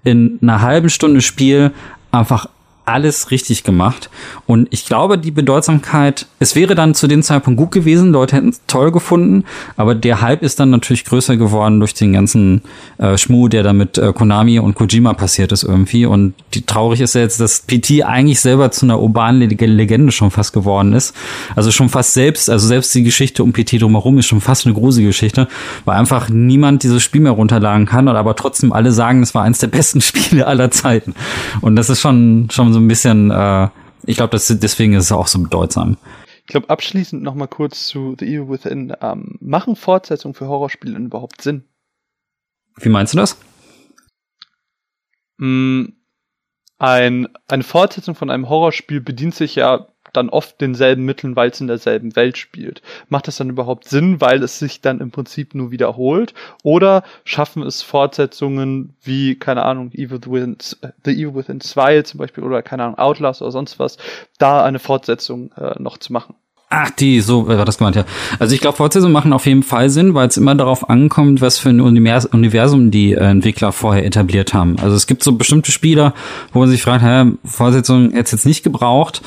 in 0.03 0.38
einer 0.41 0.61
halben 0.61 0.89
Stunde 0.89 1.22
Spiel 1.22 1.72
einfach 2.11 2.47
alles 2.85 3.31
richtig 3.31 3.64
gemacht. 3.64 4.10
Und 4.45 4.68
ich 4.72 4.85
glaube, 4.85 5.18
die 5.18 5.31
Bedeutsamkeit, 5.31 6.27
es 6.39 6.55
wäre 6.55 6.76
dann 6.76 6.95
zu 6.95 7.07
dem 7.07 7.23
Zeitpunkt 7.23 7.57
gut 7.57 7.72
gewesen, 7.72 8.11
Leute 8.11 8.35
hätten 8.35 8.49
es 8.49 8.61
toll 8.68 8.91
gefunden, 8.91 9.45
aber 9.77 9.95
der 9.95 10.22
Hype 10.22 10.43
ist 10.43 10.60
dann 10.60 10.69
natürlich 10.69 11.05
größer 11.05 11.38
geworden 11.38 11.80
durch 11.80 11.93
den 11.93 12.14
ganzen 12.14 12.61
äh, 12.97 13.18
Schmuh, 13.18 13.47
der 13.47 13.64
da 13.64 13.72
mit 13.72 13.97
äh, 13.97 14.11
Konami 14.11 14.60
und 14.60 14.76
Kojima 14.76 15.14
passiert 15.14 15.51
ist 15.51 15.64
irgendwie. 15.64 16.05
Und 16.05 16.34
die, 16.53 16.65
traurig 16.65 16.99
ist 16.99 17.15
ja 17.15 17.22
jetzt, 17.22 17.39
dass 17.39 17.61
PT 17.61 18.03
eigentlich 18.03 18.41
selber 18.41 18.72
zu 18.72 18.85
einer 18.85 18.99
urbanen 18.99 19.49
Legende 19.49 20.11
schon 20.11 20.31
fast 20.31 20.53
geworden 20.53 20.93
ist. 20.93 21.15
Also 21.55 21.72
schon 21.72 21.89
fast 21.89 22.14
selbst, 22.14 22.49
also 22.49 22.68
selbst 22.68 22.93
die 22.95 23.03
Geschichte 23.03 23.43
um 23.43 23.53
PT 23.53 23.81
drumherum 23.81 24.18
ist 24.18 24.26
schon 24.26 24.41
fast 24.41 24.65
eine 24.65 24.76
gruselige 24.76 25.10
Geschichte, 25.10 25.47
weil 25.85 25.97
einfach 25.97 26.30
niemand 26.30 26.84
dieses 26.84 27.01
Spiel 27.01 27.22
mehr 27.22 27.31
runterladen 27.31 27.85
kann, 27.85 28.07
aber 28.07 28.35
trotzdem 28.35 28.73
alle 28.73 28.91
sagen, 28.91 29.22
es 29.23 29.34
war 29.34 29.43
eines 29.43 29.60
der 29.60 29.68
besten 29.68 30.01
Spiele 30.01 30.47
aller 30.47 30.69
Zeiten. 30.72 31.15
Und 31.61 31.76
das 31.76 31.89
ist 31.89 32.01
schon, 32.01 32.49
schon 32.51 32.72
so 32.73 32.79
ein 32.79 32.87
bisschen, 32.87 33.31
äh, 33.31 33.69
ich 34.05 34.17
glaube, 34.17 34.37
deswegen 34.37 34.93
ist 34.93 35.05
es 35.05 35.11
auch 35.11 35.27
so 35.27 35.39
bedeutsam. 35.41 35.97
Ich 36.41 36.47
glaube, 36.47 36.69
abschließend 36.69 37.23
noch 37.23 37.35
mal 37.35 37.47
kurz 37.47 37.87
zu 37.87 38.15
The 38.19 38.25
Evil 38.25 38.49
Within. 38.49 38.93
Ähm, 39.01 39.37
machen 39.39 39.75
Fortsetzungen 39.75 40.33
für 40.33 40.47
Horrorspiele 40.47 40.97
überhaupt 40.97 41.41
Sinn? 41.41 41.63
Wie 42.77 42.89
meinst 42.89 43.13
du 43.13 43.17
das? 43.17 43.37
Mm, 45.37 45.85
ein, 46.77 47.29
eine 47.47 47.63
Fortsetzung 47.63 48.15
von 48.15 48.29
einem 48.29 48.49
Horrorspiel 48.49 48.99
bedient 48.99 49.35
sich 49.35 49.55
ja 49.55 49.87
dann 50.14 50.30
oft 50.30 50.61
denselben 50.61 51.03
Mitteln, 51.03 51.35
weil 51.35 51.49
es 51.49 51.61
in 51.61 51.68
derselben 51.68 52.15
Welt 52.15 52.38
spielt. 52.38 52.81
Macht 53.10 53.27
das 53.27 53.38
dann 53.38 53.49
überhaupt 53.49 53.90
Sinn, 53.90 54.22
weil 54.22 54.41
es 54.44 54.60
sich 54.60 54.81
dann 54.81 54.99
im 54.99 55.11
Prinzip 55.11 55.56
nur 55.56 55.72
wiederholt? 55.72 56.34
Oder 56.64 57.03
schaffen 57.26 57.64
es 57.64 57.81
Fortsetzungen 57.81 58.95
wie, 59.02 59.35
keine 59.35 59.64
Ahnung, 59.64 59.91
Evil 59.94 60.19
Within, 60.26 60.57
The 61.06 61.11
Evil 61.11 61.35
Within 61.35 61.61
2 61.61 62.03
zum 62.03 62.19
Beispiel 62.19 62.44
oder 62.44 62.61
keine 62.61 62.84
Ahnung, 62.84 62.98
Outlast 62.98 63.41
oder 63.41 63.52
sonst 63.52 63.80
was, 63.80 63.98
da 64.38 64.64
eine 64.64 64.80
Fortsetzung 64.80 65.52
äh, 65.53 65.81
noch 65.81 65.98
zu 65.98 66.14
machen? 66.14 66.35
Ach, 66.76 66.90
die, 66.90 67.22
so 67.22 67.48
war 67.48 67.65
das 67.65 67.77
gemeint, 67.77 67.95
ja. 67.95 68.03
Also 68.40 68.56
ich 68.56 68.60
glaube, 68.60 68.77
Fortsetzungen 68.77 69.14
machen 69.14 69.31
auf 69.31 69.45
jeden 69.45 69.61
Fall 69.61 69.91
Sinn, 69.91 70.15
weil 70.15 70.27
es 70.27 70.38
immer 70.38 70.56
darauf 70.56 70.90
ankommt, 70.90 71.40
was 71.40 71.60
für 71.60 71.69
ein 71.69 71.80
Universum 71.80 72.90
die 72.90 73.14
äh, 73.14 73.19
Entwickler 73.19 73.72
vorher 73.72 74.03
etabliert 74.03 74.56
haben. 74.56 74.77
Also 74.81 74.95
es 74.95 75.06
gibt 75.06 75.23
so 75.23 75.34
bestimmte 75.34 75.72
Spieler, 75.72 76.15
wo 76.52 76.61
man 76.61 76.69
sich 76.69 76.81
fragt, 76.81 77.03
hä, 77.03 77.34
Fortsetzung 77.45 78.10
hätte 78.14 78.31
jetzt 78.31 78.48
nicht 78.48 78.64
gebraucht, 78.64 79.22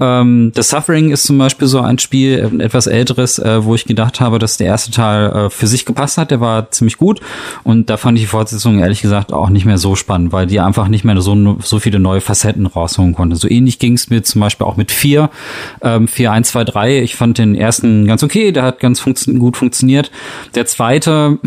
ähm, 0.00 0.52
The 0.54 0.62
Suffering 0.62 1.10
ist 1.10 1.24
zum 1.24 1.38
Beispiel 1.38 1.68
so 1.68 1.80
ein 1.80 1.98
Spiel, 1.98 2.44
ein 2.44 2.60
etwas 2.60 2.86
älteres, 2.86 3.38
äh, 3.38 3.64
wo 3.64 3.74
ich 3.74 3.84
gedacht 3.84 4.20
habe, 4.20 4.38
dass 4.38 4.56
der 4.56 4.66
erste 4.66 4.90
Teil 4.90 5.30
äh, 5.30 5.50
für 5.50 5.66
sich 5.66 5.84
gepasst 5.84 6.18
hat. 6.18 6.30
Der 6.30 6.40
war 6.40 6.70
ziemlich 6.70 6.96
gut. 6.96 7.20
Und 7.62 7.90
da 7.90 7.96
fand 7.96 8.18
ich 8.18 8.24
die 8.24 8.28
Fortsetzung 8.28 8.80
ehrlich 8.80 9.02
gesagt 9.02 9.32
auch 9.32 9.50
nicht 9.50 9.64
mehr 9.64 9.78
so 9.78 9.94
spannend, 9.94 10.32
weil 10.32 10.46
die 10.46 10.60
einfach 10.60 10.88
nicht 10.88 11.04
mehr 11.04 11.20
so, 11.20 11.56
so 11.60 11.78
viele 11.78 11.98
neue 11.98 12.20
Facetten 12.20 12.66
rausholen 12.66 13.14
konnte. 13.14 13.36
So 13.36 13.48
ähnlich 13.48 13.78
ging 13.78 13.94
es 13.94 14.10
mir 14.10 14.22
zum 14.22 14.40
Beispiel 14.40 14.66
auch 14.66 14.76
mit 14.76 14.90
4, 14.90 15.30
ähm, 15.82 16.08
4, 16.08 16.32
1, 16.32 16.48
2, 16.48 16.64
3. 16.64 17.02
Ich 17.02 17.16
fand 17.16 17.38
den 17.38 17.54
ersten 17.54 18.06
ganz 18.06 18.22
okay, 18.22 18.52
der 18.52 18.64
hat 18.64 18.80
ganz 18.80 19.00
funktio 19.00 19.34
gut 19.34 19.56
funktioniert. 19.56 20.10
Der 20.54 20.66
zweite 20.66 21.38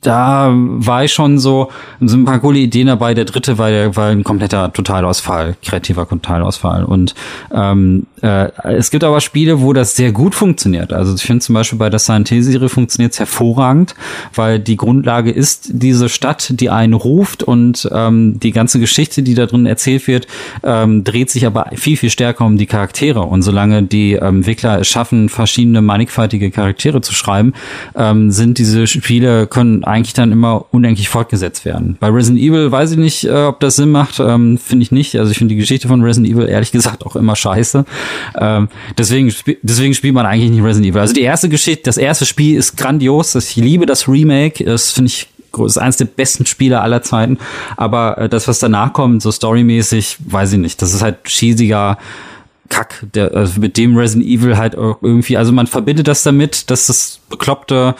da 0.00 0.50
war 0.52 1.04
ich 1.04 1.12
schon 1.12 1.38
so, 1.38 1.70
sind 2.00 2.22
ein 2.22 2.24
paar 2.24 2.40
coole 2.40 2.58
Ideen 2.58 2.88
dabei. 2.88 3.14
Der 3.14 3.24
dritte 3.24 3.58
war, 3.58 3.70
der, 3.70 3.94
war 3.96 4.08
ein 4.08 4.24
kompletter 4.24 4.72
Totalausfall, 4.72 5.56
kreativer 5.64 6.08
Totalausfall. 6.08 6.84
Und 6.84 7.14
ähm, 7.52 8.06
äh, 8.22 8.50
es 8.64 8.90
gibt 8.90 9.04
aber 9.04 9.20
Spiele, 9.20 9.60
wo 9.60 9.72
das 9.72 9.96
sehr 9.96 10.12
gut 10.12 10.34
funktioniert. 10.34 10.92
Also 10.92 11.14
ich 11.14 11.22
finde 11.22 11.44
zum 11.44 11.54
Beispiel 11.54 11.78
bei 11.78 11.90
der 11.90 11.98
Science-Serie 11.98 12.68
funktioniert 12.68 13.12
es 13.12 13.18
hervorragend, 13.18 13.94
weil 14.34 14.58
die 14.58 14.76
Grundlage 14.76 15.30
ist 15.30 15.68
diese 15.72 16.08
Stadt, 16.08 16.52
die 16.60 16.70
einen 16.70 16.94
ruft 16.94 17.42
und 17.42 17.88
ähm, 17.92 18.40
die 18.40 18.52
ganze 18.52 18.80
Geschichte, 18.80 19.22
die 19.22 19.34
da 19.34 19.46
drin 19.46 19.66
erzählt 19.66 20.06
wird, 20.06 20.26
ähm, 20.62 21.04
dreht 21.04 21.30
sich 21.30 21.46
aber 21.46 21.70
viel, 21.74 21.96
viel 21.96 22.10
stärker 22.10 22.44
um 22.44 22.56
die 22.56 22.66
Charaktere. 22.66 23.20
Und 23.20 23.42
solange 23.42 23.82
die 23.84 24.14
ähm, 24.14 24.42
Entwickler 24.48 24.80
es 24.80 24.88
schaffen, 24.88 25.28
verschiedene 25.28 25.82
mannigfaltige 25.82 26.50
Charaktere 26.50 27.02
zu 27.02 27.14
schreiben, 27.14 27.52
ähm, 27.94 28.30
sind 28.30 28.56
diese 28.56 28.86
Spiele, 28.86 29.46
können 29.46 29.84
eigentlich 29.88 30.14
dann 30.14 30.32
immer 30.32 30.66
unendlich 30.70 31.08
fortgesetzt 31.08 31.64
werden. 31.64 31.96
Bei 32.00 32.08
Resident 32.08 32.40
Evil 32.40 32.70
weiß 32.70 32.92
ich 32.92 32.98
nicht, 32.98 33.24
äh, 33.24 33.44
ob 33.44 33.60
das 33.60 33.76
Sinn 33.76 33.90
macht, 33.90 34.20
ähm, 34.20 34.58
finde 34.58 34.82
ich 34.82 34.92
nicht. 34.92 35.18
Also 35.18 35.30
ich 35.32 35.38
finde 35.38 35.54
die 35.54 35.60
Geschichte 35.60 35.88
von 35.88 36.02
Resident 36.02 36.32
Evil 36.32 36.48
ehrlich 36.48 36.72
gesagt 36.72 37.04
auch 37.06 37.16
immer 37.16 37.36
scheiße. 37.36 37.84
Ähm, 38.38 38.68
deswegen, 38.96 39.32
deswegen 39.62 39.94
spielt 39.94 40.14
man 40.14 40.26
eigentlich 40.26 40.50
nicht 40.50 40.62
Resident 40.62 40.92
Evil. 40.92 41.00
Also 41.00 41.14
die 41.14 41.22
erste 41.22 41.48
Geschichte, 41.48 41.84
das 41.84 41.96
erste 41.96 42.26
Spiel 42.26 42.56
ist 42.56 42.76
grandios. 42.76 43.34
Ich 43.34 43.56
liebe 43.56 43.86
das 43.86 44.08
Remake. 44.08 44.64
Das 44.64 44.92
finde 44.92 45.08
ich 45.08 45.28
ist 45.66 45.78
eines 45.78 45.96
der 45.96 46.04
besten 46.04 46.46
Spiele 46.46 46.80
aller 46.80 47.02
Zeiten. 47.02 47.38
Aber 47.76 48.18
äh, 48.18 48.28
das, 48.28 48.46
was 48.46 48.58
danach 48.60 48.92
kommt, 48.92 49.22
so 49.22 49.32
storymäßig, 49.32 50.18
weiß 50.20 50.52
ich 50.52 50.58
nicht. 50.58 50.80
Das 50.82 50.94
ist 50.94 51.02
halt 51.02 51.26
cheesiger 51.26 51.98
Kack, 52.68 53.06
der, 53.14 53.34
also 53.34 53.60
mit 53.60 53.76
dem 53.78 53.96
Resident 53.96 54.28
Evil 54.28 54.58
halt 54.58 54.74
irgendwie, 54.74 55.38
also 55.38 55.52
man 55.52 55.66
verbindet 55.66 56.06
das 56.06 56.22
damit, 56.22 56.70
dass 56.70 56.86
das 56.86 57.18
bekloppte 57.30 57.94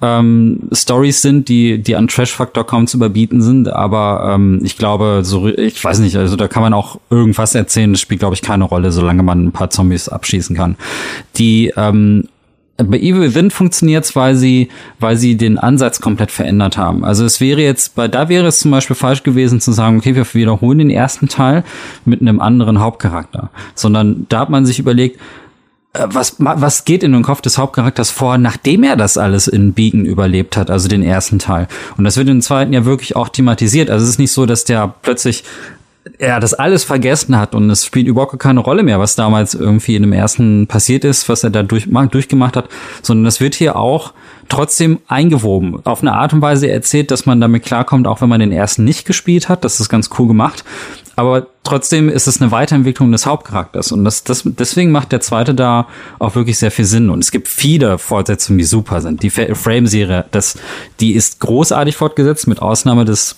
ähm, 0.00 0.68
Stories 0.72 1.22
sind, 1.22 1.48
die, 1.48 1.82
die 1.82 1.96
an 1.96 2.08
Trash-Faktor 2.08 2.66
kaum 2.66 2.86
zu 2.86 2.96
überbieten 2.96 3.42
sind, 3.42 3.68
aber 3.68 4.32
ähm, 4.34 4.60
ich 4.62 4.76
glaube, 4.76 5.20
so, 5.24 5.48
ich 5.48 5.82
weiß 5.82 5.98
nicht, 6.00 6.16
also 6.16 6.36
da 6.36 6.48
kann 6.48 6.62
man 6.62 6.74
auch 6.74 7.00
irgendwas 7.10 7.54
erzählen, 7.54 7.92
das 7.92 8.00
spielt, 8.00 8.20
glaube 8.20 8.34
ich, 8.34 8.42
keine 8.42 8.64
Rolle, 8.64 8.92
solange 8.92 9.22
man 9.22 9.46
ein 9.46 9.52
paar 9.52 9.70
Zombies 9.70 10.08
abschießen 10.08 10.56
kann. 10.56 10.76
Die 11.36 11.72
ähm, 11.76 12.28
bei 12.78 12.98
Evil 12.98 13.22
Within 13.22 13.50
funktioniert's, 13.50 14.14
weil 14.14 14.36
sie, 14.36 14.68
weil 15.00 15.16
sie 15.16 15.36
den 15.36 15.58
Ansatz 15.58 16.00
komplett 16.00 16.30
verändert 16.30 16.78
haben. 16.78 17.04
Also 17.04 17.24
es 17.24 17.40
wäre 17.40 17.60
jetzt, 17.60 17.96
bei 17.96 18.06
da 18.06 18.28
wäre 18.28 18.46
es 18.46 18.60
zum 18.60 18.70
Beispiel 18.70 18.94
falsch 18.94 19.24
gewesen 19.24 19.60
zu 19.60 19.72
sagen, 19.72 19.98
okay, 19.98 20.14
wir 20.14 20.32
wiederholen 20.32 20.78
den 20.78 20.90
ersten 20.90 21.26
Teil 21.28 21.64
mit 22.04 22.20
einem 22.20 22.38
anderen 22.38 22.78
Hauptcharakter, 22.78 23.50
sondern 23.74 24.26
da 24.28 24.40
hat 24.40 24.50
man 24.50 24.64
sich 24.64 24.78
überlegt, 24.78 25.18
was, 26.10 26.36
was 26.38 26.84
geht 26.84 27.02
in 27.02 27.12
den 27.12 27.22
Kopf 27.22 27.40
des 27.40 27.58
Hauptcharakters 27.58 28.10
vor, 28.10 28.38
nachdem 28.38 28.82
er 28.82 28.96
das 28.96 29.18
alles 29.18 29.48
in 29.48 29.72
Beacon 29.72 30.04
überlebt 30.04 30.56
hat, 30.56 30.70
also 30.70 30.88
den 30.88 31.02
ersten 31.02 31.38
Teil. 31.38 31.68
Und 31.96 32.04
das 32.04 32.16
wird 32.16 32.28
im 32.28 32.40
zweiten 32.40 32.72
ja 32.72 32.84
wirklich 32.84 33.16
auch 33.16 33.28
thematisiert. 33.28 33.90
Also 33.90 34.04
es 34.04 34.10
ist 34.10 34.18
nicht 34.18 34.32
so, 34.32 34.46
dass 34.46 34.64
der 34.64 34.94
plötzlich 35.02 35.44
er 36.18 36.40
das 36.40 36.54
alles 36.54 36.84
vergessen 36.84 37.36
hat 37.36 37.54
und 37.54 37.68
es 37.70 37.84
spielt 37.84 38.06
überhaupt 38.06 38.38
keine 38.38 38.60
Rolle 38.60 38.82
mehr, 38.82 38.98
was 38.98 39.14
damals 39.14 39.54
irgendwie 39.54 39.96
in 39.96 40.02
dem 40.02 40.12
ersten 40.12 40.66
passiert 40.66 41.04
ist, 41.04 41.28
was 41.28 41.44
er 41.44 41.50
da 41.50 41.62
durch, 41.62 41.86
durchgemacht 42.10 42.56
hat, 42.56 42.68
sondern 43.02 43.24
das 43.24 43.40
wird 43.40 43.54
hier 43.54 43.76
auch 43.76 44.14
trotzdem 44.48 45.00
eingewoben. 45.08 45.84
Auf 45.84 46.00
eine 46.00 46.14
Art 46.14 46.32
und 46.32 46.40
Weise 46.40 46.70
erzählt, 46.70 47.10
dass 47.10 47.26
man 47.26 47.40
damit 47.40 47.64
klarkommt, 47.64 48.06
auch 48.06 48.20
wenn 48.20 48.28
man 48.28 48.40
den 48.40 48.52
ersten 48.52 48.84
nicht 48.84 49.04
gespielt 49.04 49.48
hat. 49.48 49.64
Das 49.64 49.80
ist 49.80 49.88
ganz 49.88 50.08
cool 50.18 50.26
gemacht. 50.26 50.64
Aber 51.18 51.48
trotzdem 51.64 52.08
ist 52.08 52.28
es 52.28 52.40
eine 52.40 52.52
Weiterentwicklung 52.52 53.10
des 53.10 53.26
Hauptcharakters. 53.26 53.90
Und 53.90 54.04
das, 54.04 54.22
das, 54.22 54.44
deswegen 54.44 54.92
macht 54.92 55.10
der 55.10 55.20
zweite 55.20 55.52
da 55.52 55.88
auch 56.20 56.36
wirklich 56.36 56.58
sehr 56.58 56.70
viel 56.70 56.84
Sinn. 56.84 57.10
Und 57.10 57.18
es 57.24 57.32
gibt 57.32 57.48
viele 57.48 57.98
Fortsetzungen, 57.98 58.58
die 58.58 58.64
super 58.64 59.00
sind. 59.00 59.24
Die 59.24 59.30
Frame-Serie, 59.30 60.26
das, 60.30 60.60
die 61.00 61.14
ist 61.14 61.40
großartig 61.40 61.96
fortgesetzt, 61.96 62.46
mit 62.46 62.62
Ausnahme 62.62 63.04
des 63.04 63.34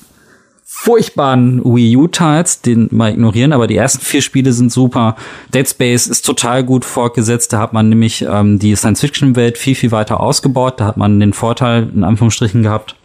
furchtbaren 0.67 1.65
Wii 1.65 1.97
U-Teils, 1.97 2.61
den 2.61 2.89
mal 2.91 3.13
ignorieren, 3.13 3.55
aber 3.55 3.67
die 3.67 3.77
ersten 3.77 4.05
vier 4.05 4.21
Spiele 4.21 4.53
sind 4.53 4.71
super. 4.71 5.17
Dead 5.55 5.67
Space 5.67 6.07
ist 6.07 6.27
total 6.27 6.65
gut 6.65 6.85
fortgesetzt. 6.85 7.55
Da 7.55 7.61
hat 7.61 7.73
man 7.73 7.89
nämlich 7.89 8.27
ähm, 8.29 8.59
die 8.59 8.77
Science-Fiction-Welt 8.77 9.57
viel, 9.57 9.75
viel 9.75 9.91
weiter 9.91 10.21
ausgebaut. 10.21 10.81
Da 10.81 10.85
hat 10.85 10.99
man 10.99 11.19
den 11.19 11.33
Vorteil, 11.33 11.89
in 11.95 12.05
Anführungsstrichen, 12.05 12.63
gehabt, 12.63 12.97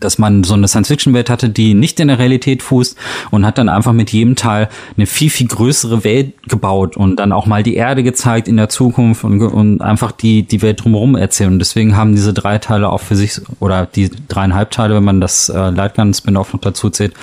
dass 0.00 0.18
man 0.18 0.42
so 0.42 0.54
eine 0.54 0.66
Science-Fiction-Welt 0.66 1.30
hatte, 1.30 1.48
die 1.48 1.74
nicht 1.74 2.00
in 2.00 2.08
der 2.08 2.18
Realität 2.18 2.62
fußt 2.62 2.96
und 3.30 3.46
hat 3.46 3.58
dann 3.58 3.68
einfach 3.68 3.92
mit 3.92 4.10
jedem 4.10 4.34
Teil 4.34 4.68
eine 4.96 5.06
viel, 5.06 5.30
viel 5.30 5.46
größere 5.46 6.02
Welt 6.02 6.34
gebaut 6.48 6.96
und 6.96 7.16
dann 7.16 7.32
auch 7.32 7.46
mal 7.46 7.62
die 7.62 7.76
Erde 7.76 8.02
gezeigt 8.02 8.48
in 8.48 8.56
der 8.56 8.68
Zukunft 8.68 9.22
und, 9.22 9.40
und 9.40 9.80
einfach 9.80 10.12
die, 10.12 10.42
die 10.42 10.60
Welt 10.62 10.82
drumherum 10.82 11.14
erzählt. 11.14 11.50
Und 11.50 11.60
deswegen 11.60 11.96
haben 11.96 12.16
diese 12.16 12.34
drei 12.34 12.58
Teile 12.58 12.90
auch 12.90 13.00
für 13.00 13.14
sich, 13.14 13.40
oder 13.60 13.86
die 13.86 14.10
dreieinhalb 14.28 14.72
Teile, 14.72 14.96
wenn 14.96 15.04
man 15.04 15.20
das 15.20 15.48
äh, 15.48 15.70
Lightgun-Spin-Off 15.70 16.52
noch 16.52 16.60
dazu 16.60 16.90
zählt, 16.90 17.14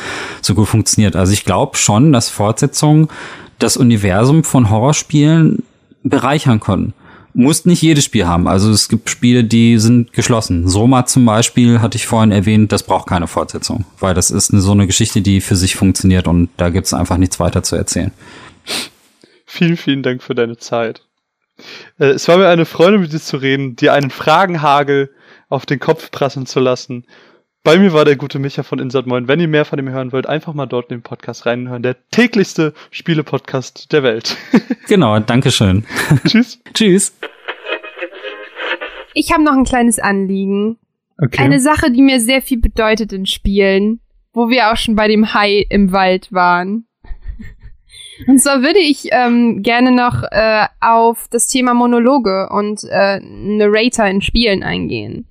so 0.42 0.56
gut 0.56 0.68
funktioniert. 0.68 1.16
Also 1.16 1.34
ich 1.34 1.44
glaube 1.44 1.76
schon, 1.78 2.14
dass 2.14 2.30
Fortsetzungen 2.30 3.10
das 3.60 3.76
Universum 3.76 4.44
von 4.44 4.70
Horrorspielen 4.70 5.64
bereichern 6.04 6.60
können 6.60 6.94
muss 7.34 7.66
nicht 7.66 7.82
jedes 7.82 8.06
Spiel 8.06 8.28
haben. 8.28 8.48
Also 8.48 8.72
es 8.72 8.90
gibt 8.90 9.10
Spiele, 9.10 9.44
die 9.44 9.78
sind 9.80 10.14
geschlossen. 10.14 10.68
Soma 10.68 11.06
zum 11.06 11.26
Beispiel 11.26 11.82
hatte 11.82 11.98
ich 11.98 12.06
vorhin 12.06 12.32
erwähnt, 12.32 12.72
das 12.72 12.84
braucht 12.84 13.08
keine 13.08 13.28
Fortsetzung, 13.28 13.86
weil 14.00 14.14
das 14.14 14.32
ist 14.32 14.48
so 14.48 14.72
eine 14.72 14.88
Geschichte, 14.88 15.22
die 15.22 15.42
für 15.42 15.56
sich 15.56 15.76
funktioniert 15.76 16.28
und 16.28 16.50
da 16.58 16.70
gibt 16.70 16.86
es 16.88 16.94
einfach 16.94 17.18
nichts 17.18 17.40
weiter 17.40 17.64
zu 17.64 17.76
erzählen. 17.76 18.12
Vielen, 19.46 19.78
vielen 19.78 20.04
Dank 20.04 20.24
für 20.24 20.36
deine 20.36 20.58
Zeit. 20.58 21.04
Äh, 22.00 22.08
es 22.08 22.28
war 22.28 22.38
mir 22.38 22.48
eine 22.48 22.66
Freude, 22.66 22.98
mit 23.00 23.14
dir 23.14 23.20
zu 23.20 23.38
reden, 23.38 23.76
dir 23.76 23.94
einen 23.94 24.10
Fragenhagel 24.10 25.12
auf 25.50 25.66
den 25.66 25.80
Kopf 25.80 26.12
prasseln 26.12 26.46
zu 26.46 26.60
lassen 26.60 27.06
bei 27.64 27.78
mir 27.78 27.94
war 27.94 28.04
der 28.04 28.18
gute 28.18 28.40
Micha 28.40 28.62
von 28.62 28.80
Insert 28.80 29.08
Moin. 29.08 29.30
Wenn 29.30 29.40
ihr 29.40 29.48
mehr 29.48 29.64
von 29.64 29.80
ihm 29.80 29.90
hören 29.90 30.12
wollt, 30.12 30.28
einfach 30.28 30.54
mal 30.54 30.66
dort 30.66 30.92
in 30.92 30.98
den 30.98 31.04
Podcast 31.04 31.46
reinhören. 31.46 31.82
Der 31.82 31.96
täglichste 32.10 32.74
Spiele-Podcast 32.92 33.92
der 33.94 34.04
Welt. 34.04 34.36
genau, 34.88 35.18
Dankeschön. 35.20 35.86
Tschüss. 36.26 36.62
Tschüss. 36.74 37.18
Ich 39.14 39.32
habe 39.32 39.44
noch 39.44 39.54
ein 39.54 39.64
kleines 39.64 39.98
Anliegen. 39.98 40.78
Okay. 41.18 41.42
Eine 41.42 41.62
Sache, 41.62 41.92
die 41.92 42.02
mir 42.02 42.20
sehr 42.20 42.42
viel 42.42 42.60
bedeutet 42.60 43.14
in 43.14 43.26
Spielen, 43.26 44.02
wo 44.34 44.50
wir 44.50 44.72
auch 44.72 44.78
schon 44.78 44.96
bei 44.96 45.08
dem 45.08 45.34
Hai 45.34 45.66
im 45.70 45.94
Wald 45.94 46.34
waren. 46.34 46.86
Und 48.28 48.40
zwar 48.40 48.62
würde 48.62 48.80
ich 48.80 49.08
ähm, 49.12 49.64
gerne 49.64 49.92
noch 49.92 50.24
äh, 50.24 50.66
auf 50.82 51.28
das 51.32 51.48
Thema 51.48 51.74
Monologe 51.74 52.50
und 52.52 52.84
äh, 52.84 53.20
Narrator 53.22 54.06
in 54.06 54.22
Spielen 54.22 54.64
eingehen. 54.64 55.28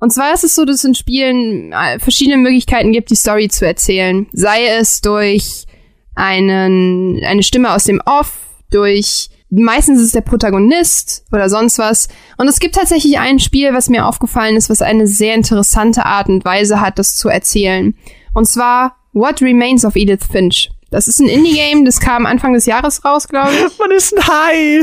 Und 0.00 0.12
zwar 0.12 0.32
ist 0.34 0.44
es 0.44 0.54
so, 0.54 0.64
dass 0.64 0.76
es 0.76 0.84
in 0.84 0.94
Spielen 0.94 1.72
äh, 1.72 1.98
verschiedene 1.98 2.38
Möglichkeiten 2.38 2.92
gibt, 2.92 3.10
die 3.10 3.16
Story 3.16 3.48
zu 3.48 3.66
erzählen. 3.66 4.26
Sei 4.32 4.66
es 4.66 5.00
durch 5.02 5.66
einen, 6.14 7.22
eine 7.24 7.42
Stimme 7.42 7.72
aus 7.72 7.84
dem 7.84 8.00
Off, 8.04 8.38
durch 8.70 9.28
meistens 9.50 9.98
ist 9.98 10.06
es 10.06 10.12
der 10.12 10.20
Protagonist 10.22 11.24
oder 11.32 11.48
sonst 11.48 11.78
was. 11.78 12.08
Und 12.38 12.48
es 12.48 12.60
gibt 12.60 12.76
tatsächlich 12.76 13.18
ein 13.18 13.38
Spiel, 13.38 13.74
was 13.74 13.88
mir 13.88 14.06
aufgefallen 14.06 14.56
ist, 14.56 14.70
was 14.70 14.82
eine 14.82 15.06
sehr 15.06 15.34
interessante 15.34 16.06
Art 16.06 16.28
und 16.28 16.44
Weise 16.44 16.80
hat, 16.80 16.98
das 16.98 17.16
zu 17.16 17.28
erzählen. 17.28 17.94
Und 18.32 18.46
zwar 18.46 18.96
What 19.12 19.42
Remains 19.42 19.84
of 19.84 19.96
Edith 19.96 20.24
Finch. 20.30 20.70
Das 20.90 21.06
ist 21.06 21.20
ein 21.20 21.28
Indie-Game, 21.28 21.84
das 21.84 22.00
kam 22.00 22.26
Anfang 22.26 22.52
des 22.52 22.66
Jahres 22.66 23.04
raus, 23.04 23.28
glaube 23.28 23.52
ich. 23.54 23.78
Man 23.78 23.90
ist 23.92 24.16
ein 24.16 24.26
Hai. 24.26 24.80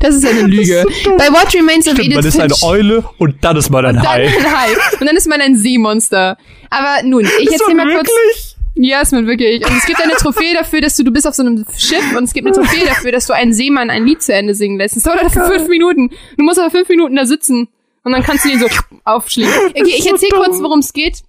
Das 0.00 0.14
ist 0.14 0.26
eine 0.26 0.42
Lüge. 0.42 0.84
So 1.04 1.16
Bei 1.16 1.28
What 1.30 1.54
Remains 1.54 1.86
of 1.88 1.98
Edith 1.98 2.14
Man 2.14 2.24
ist 2.24 2.40
eine 2.40 2.54
Eule 2.62 3.04
und 3.18 3.36
dann 3.44 3.56
ist 3.56 3.70
man 3.70 3.84
ein 3.84 3.96
und 3.96 4.08
Hai. 4.08 4.24
Dann 4.24 4.46
ein 4.46 4.56
Hai. 4.56 4.68
Und 5.00 5.06
dann 5.06 5.16
ist 5.16 5.28
man 5.28 5.40
ein 5.40 5.56
Seemonster. 5.56 6.36
Aber 6.70 7.02
nun, 7.04 7.24
ich 7.40 7.50
erzähl 7.52 7.74
mal 7.74 7.86
kurz. 7.94 8.08
Wirklich? 8.08 8.56
Ja, 8.74 9.00
ist 9.02 9.12
man 9.12 9.26
wirklich. 9.26 9.64
Und 9.64 9.76
es 9.76 9.86
gibt 9.86 10.00
eine 10.00 10.14
Trophäe 10.14 10.54
dafür, 10.54 10.80
dass 10.80 10.96
du, 10.96 11.04
du 11.04 11.10
bist 11.10 11.26
auf 11.26 11.34
so 11.34 11.42
einem 11.42 11.64
Schiff 11.76 12.16
und 12.16 12.24
es 12.24 12.32
gibt 12.32 12.46
eine 12.46 12.56
Trophäe 12.56 12.86
dafür, 12.86 13.12
dass 13.12 13.26
du 13.26 13.32
einen 13.32 13.52
Seemann 13.52 13.90
ein 13.90 14.06
Lied 14.06 14.22
zu 14.22 14.32
Ende 14.32 14.54
singen 14.54 14.78
lässt. 14.78 14.96
Das 14.96 15.02
dauert 15.02 15.22
dafür 15.22 15.46
fünf 15.46 15.68
Minuten. 15.68 16.10
Du 16.36 16.44
musst 16.44 16.58
aber 16.58 16.70
fünf 16.70 16.88
Minuten 16.88 17.16
da 17.16 17.26
sitzen. 17.26 17.68
Und 18.02 18.12
dann 18.12 18.22
kannst 18.22 18.44
du 18.44 18.48
ihn 18.48 18.58
so 18.58 18.66
aufschließen. 19.04 19.52
Okay, 19.70 19.94
ich 19.98 20.10
erzähl 20.10 20.30
kurz, 20.30 20.60
worum 20.60 20.78
es 20.78 20.92
geht. 20.92 21.22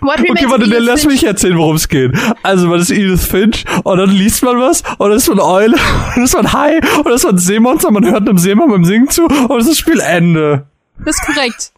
What 0.00 0.20
okay, 0.20 0.44
warte, 0.48 0.68
dann 0.68 0.82
lass 0.82 1.06
mich 1.06 1.24
erzählen, 1.24 1.56
worum 1.56 1.76
es 1.76 1.88
geht. 1.88 2.12
Also, 2.42 2.68
man 2.68 2.80
ist 2.80 2.90
Edith 2.90 3.26
Finch 3.26 3.64
und 3.84 3.98
dann 3.98 4.10
liest 4.10 4.42
man 4.42 4.58
was 4.58 4.82
und 4.98 5.08
dann 5.08 5.16
ist 5.16 5.28
man 5.28 5.40
Eule 5.40 5.74
und 6.08 6.16
dann 6.16 6.24
ist 6.24 6.34
man 6.34 6.52
Hai 6.52 6.76
und 6.76 7.06
dann 7.06 7.14
ist 7.14 7.24
man 7.24 7.38
Seemonster, 7.38 7.90
man 7.90 8.04
hört 8.04 8.28
einem 8.28 8.38
Seemann 8.38 8.70
beim 8.70 8.84
Singen 8.84 9.08
zu 9.08 9.24
und 9.24 9.50
das 9.50 9.66
ist 9.66 9.70
das 9.70 9.78
Spiel 9.78 10.00
Ende. 10.00 10.66
Das 11.04 11.16
ist 11.16 11.26
korrekt. 11.26 11.72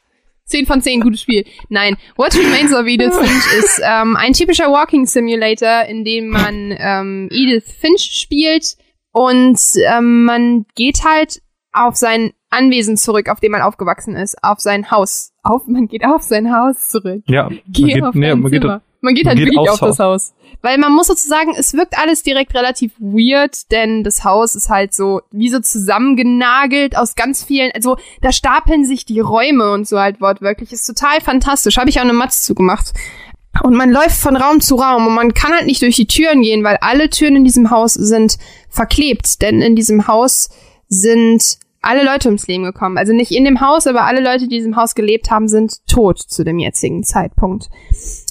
10 0.46 0.66
von 0.66 0.82
10, 0.82 1.00
gutes 1.00 1.22
Spiel. 1.22 1.44
Nein, 1.68 1.96
What 2.16 2.34
Remains 2.34 2.74
of 2.74 2.86
Edith 2.86 3.14
Finch 3.14 3.58
ist 3.58 3.80
ähm, 3.82 4.16
ein 4.16 4.32
typischer 4.32 4.70
Walking 4.70 5.06
Simulator, 5.06 5.84
in 5.86 6.04
dem 6.04 6.28
man 6.28 6.74
ähm, 6.76 7.28
Edith 7.30 7.64
Finch 7.80 8.10
spielt 8.20 8.76
und 9.12 9.58
ähm, 9.86 10.24
man 10.24 10.66
geht 10.74 11.04
halt 11.04 11.40
auf 11.72 11.96
sein 11.96 12.32
Anwesen 12.52 12.96
zurück, 12.96 13.28
auf 13.28 13.40
dem 13.40 13.52
man 13.52 13.62
aufgewachsen 13.62 14.16
ist, 14.16 14.42
auf 14.42 14.60
sein 14.60 14.90
Haus. 14.90 15.32
Auf, 15.42 15.66
man 15.66 15.88
geht 15.88 16.04
auf 16.04 16.22
sein 16.22 16.54
Haus 16.54 16.88
zurück. 16.88 17.22
Ja, 17.26 17.48
Geh 17.66 17.82
man 17.82 17.90
geht, 17.90 18.04
auf 18.04 18.14
nee, 18.14 18.34
man 18.34 18.50
geht, 18.50 18.64
Man 19.00 19.14
geht 19.14 19.26
halt 19.26 19.38
geht 19.38 19.46
wirklich 19.46 19.70
auf 19.70 19.80
das 19.80 19.98
Haus. 19.98 20.34
Weil 20.60 20.78
man 20.78 20.92
muss 20.92 21.08
sozusagen, 21.08 21.54
es 21.56 21.74
wirkt 21.74 21.98
alles 21.98 22.22
direkt 22.22 22.54
relativ 22.54 22.92
weird, 22.98 23.70
denn 23.72 24.04
das 24.04 24.24
Haus 24.24 24.54
ist 24.54 24.68
halt 24.68 24.94
so, 24.94 25.22
wie 25.32 25.48
so 25.48 25.58
zusammengenagelt 25.58 26.96
aus 26.96 27.16
ganz 27.16 27.42
vielen, 27.42 27.72
also 27.74 27.96
da 28.20 28.30
stapeln 28.30 28.84
sich 28.84 29.04
die 29.04 29.18
Räume 29.18 29.72
und 29.72 29.88
so 29.88 29.98
halt 29.98 30.20
wortwörtlich. 30.20 30.72
Ist 30.72 30.86
total 30.86 31.20
fantastisch. 31.20 31.78
Habe 31.78 31.90
ich 31.90 31.98
auch 31.98 32.04
eine 32.04 32.12
Matz 32.12 32.44
zugemacht. 32.44 32.92
Und 33.62 33.74
man 33.74 33.90
läuft 33.90 34.18
von 34.18 34.36
Raum 34.36 34.60
zu 34.60 34.76
Raum 34.76 35.06
und 35.06 35.14
man 35.14 35.34
kann 35.34 35.52
halt 35.52 35.66
nicht 35.66 35.82
durch 35.82 35.96
die 35.96 36.06
Türen 36.06 36.40
gehen, 36.40 36.64
weil 36.64 36.78
alle 36.80 37.10
Türen 37.10 37.36
in 37.36 37.44
diesem 37.44 37.70
Haus 37.70 37.94
sind 37.94 38.38
verklebt. 38.70 39.42
Denn 39.42 39.60
in 39.60 39.76
diesem 39.76 40.06
Haus 40.06 40.48
sind 40.88 41.58
alle 41.82 42.04
Leute 42.04 42.28
ums 42.28 42.46
Leben 42.46 42.64
gekommen. 42.64 42.96
Also 42.96 43.12
nicht 43.12 43.32
in 43.32 43.44
dem 43.44 43.60
Haus, 43.60 43.86
aber 43.86 44.04
alle 44.04 44.22
Leute, 44.22 44.48
die 44.48 44.56
in 44.56 44.62
diesem 44.62 44.76
Haus 44.76 44.94
gelebt 44.94 45.30
haben, 45.30 45.48
sind 45.48 45.86
tot 45.86 46.18
zu 46.18 46.44
dem 46.44 46.58
jetzigen 46.58 47.02
Zeitpunkt. 47.02 47.68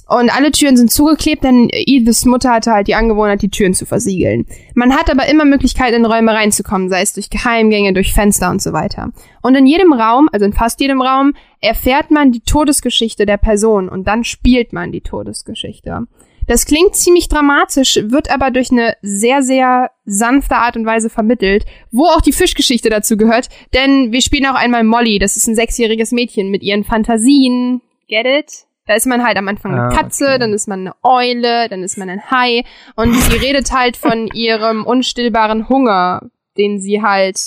Und 0.08 0.36
alle 0.36 0.52
Türen 0.52 0.76
sind 0.76 0.92
zugeklebt, 0.92 1.44
denn 1.44 1.70
Ediths 1.72 2.26
Mutter 2.26 2.52
hatte 2.52 2.72
halt 2.72 2.88
die 2.88 2.96
Angewohnheit, 2.96 3.42
die 3.42 3.50
Türen 3.50 3.74
zu 3.74 3.86
versiegeln. 3.86 4.46
Man 4.74 4.94
hat 4.94 5.10
aber 5.10 5.28
immer 5.30 5.46
Möglichkeiten, 5.46 5.96
in 5.96 6.06
Räume 6.06 6.34
reinzukommen, 6.34 6.90
sei 6.90 7.02
es 7.02 7.14
durch 7.14 7.30
Geheimgänge, 7.30 7.94
durch 7.94 8.14
Fenster 8.14 8.50
und 8.50 8.62
so 8.62 8.74
weiter. 8.74 9.14
Und 9.42 9.56
in 9.56 9.66
jedem 9.66 9.94
Raum, 9.94 10.28
also 10.34 10.46
in 10.46 10.52
fast 10.52 10.82
jedem 10.82 11.02
Raum, 11.02 11.34
erfährt 11.62 12.12
man 12.12 12.34
die 12.34 12.42
Todesgeschichte 12.42 13.26
der 13.26 13.38
Person 13.38 13.88
und 13.88 14.06
dann 14.06 14.26
spielt 14.26 14.74
man 14.74 14.92
die 14.92 15.02
Todesgeschichte. 15.02 16.08
Das 16.52 16.66
klingt 16.66 16.98
ziemlich 16.98 17.30
dramatisch, 17.30 17.98
wird 18.04 18.30
aber 18.30 18.52
durch 18.52 18.72
eine 18.74 18.98
sehr, 19.02 19.42
sehr 19.42 19.90
sanfte 20.04 20.58
Art 20.58 20.76
und 20.76 20.86
Weise 20.86 21.10
vermittelt, 21.10 21.64
wo 21.92 22.08
auch 22.08 22.20
die 22.20 22.34
Fischgeschichte 22.34 22.90
dazu 22.90 23.16
gehört, 23.16 23.48
denn 23.74 24.12
wir 24.12 24.22
spielen 24.22 24.46
auch 24.48 24.56
einmal 24.56 24.84
Molly, 24.84 25.18
das 25.18 25.38
ist 25.38 25.48
ein 25.48 25.56
sechsjähriges 25.56 26.12
Mädchen 26.12 26.50
mit 26.52 26.62
ihren 26.62 26.84
Fantasien. 26.84 27.80
Get 28.10 28.26
it? 28.26 28.66
Da 28.86 28.96
ist 28.96 29.08
man 29.08 29.24
halt 29.24 29.38
am 29.38 29.48
Anfang 29.48 29.72
eine 29.72 29.84
Ah, 29.84 29.90
Katze, 29.96 30.26
okay. 30.26 30.40
dann 30.40 30.52
ist 30.52 30.68
man 30.68 30.82
eine 30.82 30.96
Eule, 31.04 31.70
dann 31.70 31.84
ist 31.84 31.98
man 31.98 32.10
ein 32.10 32.30
Hai 32.30 32.66
und 32.98 33.14
sie 33.14 33.38
redet 33.38 33.72
halt 33.72 33.96
von 33.96 34.28
ihrem 34.34 34.86
unstillbaren 34.86 35.70
Hunger, 35.70 36.32
den 36.58 36.82
sie 36.82 37.02
halt 37.02 37.38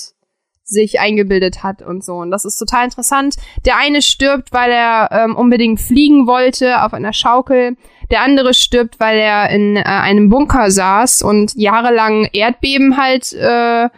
sich 0.64 0.98
eingebildet 0.98 1.62
hat 1.62 1.82
und 1.82 2.02
so. 2.02 2.14
Und 2.14 2.30
das 2.30 2.46
ist 2.46 2.56
total 2.56 2.86
interessant. 2.86 3.36
Der 3.66 3.76
eine 3.76 4.00
stirbt, 4.00 4.50
weil 4.52 4.70
er 4.72 5.10
ähm, 5.12 5.36
unbedingt 5.36 5.78
fliegen 5.78 6.26
wollte 6.26 6.82
auf 6.82 6.94
einer 6.94 7.12
Schaukel. 7.12 7.76
Der 8.10 8.22
andere 8.22 8.54
stirbt, 8.54 9.00
weil 9.00 9.18
er 9.18 9.50
in 9.50 9.76
äh, 9.76 9.82
einem 9.82 10.28
Bunker 10.28 10.70
saß 10.70 11.22
und 11.22 11.52
jahrelang 11.54 12.28
Erdbeben 12.32 12.96
halt 12.96 13.32
äh, 13.32 13.88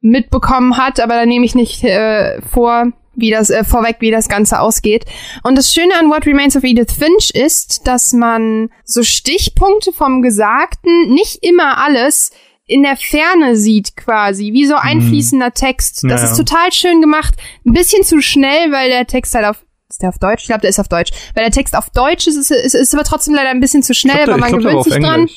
mitbekommen 0.00 0.76
hat. 0.76 1.00
Aber 1.00 1.14
da 1.14 1.26
nehme 1.26 1.44
ich 1.44 1.54
nicht 1.54 1.84
äh, 1.84 2.40
vor, 2.42 2.88
wie 3.14 3.30
das 3.30 3.50
äh, 3.50 3.64
vorweg, 3.64 3.96
wie 4.00 4.10
das 4.10 4.28
Ganze 4.28 4.60
ausgeht. 4.60 5.04
Und 5.42 5.56
das 5.56 5.72
Schöne 5.72 5.94
an 5.98 6.10
What 6.10 6.26
Remains 6.26 6.56
of 6.56 6.64
Edith 6.64 6.92
Finch 6.92 7.30
ist, 7.34 7.86
dass 7.86 8.12
man 8.12 8.70
so 8.84 9.02
Stichpunkte 9.02 9.92
vom 9.92 10.22
Gesagten, 10.22 11.12
nicht 11.12 11.42
immer 11.42 11.78
alles, 11.78 12.32
in 12.66 12.82
der 12.82 12.96
Ferne 12.96 13.56
sieht 13.56 13.96
quasi, 13.96 14.52
wie 14.52 14.66
so 14.66 14.76
einfließender 14.76 15.52
Text. 15.52 16.04
Das 16.08 16.22
Ja, 16.22 16.30
ist 16.30 16.36
total 16.36 16.72
schön 16.72 17.00
gemacht. 17.00 17.34
Ein 17.66 17.72
bisschen 17.72 18.04
zu 18.04 18.22
schnell, 18.22 18.72
weil 18.72 18.88
der 18.88 19.06
Text 19.06 19.34
halt 19.34 19.46
auf 19.46 19.64
ist 19.92 20.02
der 20.02 20.08
auf 20.08 20.18
Deutsch? 20.18 20.42
Ich 20.42 20.46
glaube, 20.48 20.62
der 20.62 20.70
ist 20.70 20.80
auf 20.80 20.88
Deutsch. 20.88 21.10
Weil 21.34 21.44
der 21.44 21.52
Text 21.52 21.76
auf 21.76 21.90
Deutsch 21.90 22.26
ist, 22.26 22.36
ist, 22.36 22.50
ist, 22.50 22.74
ist 22.74 22.94
aber 22.94 23.04
trotzdem 23.04 23.34
leider 23.34 23.50
ein 23.50 23.60
bisschen 23.60 23.82
zu 23.82 23.94
schnell, 23.94 24.22
aber 24.22 24.38
man 24.38 24.52
gewöhnt 24.52 24.84
sich 24.84 24.98
dran. 24.98 25.28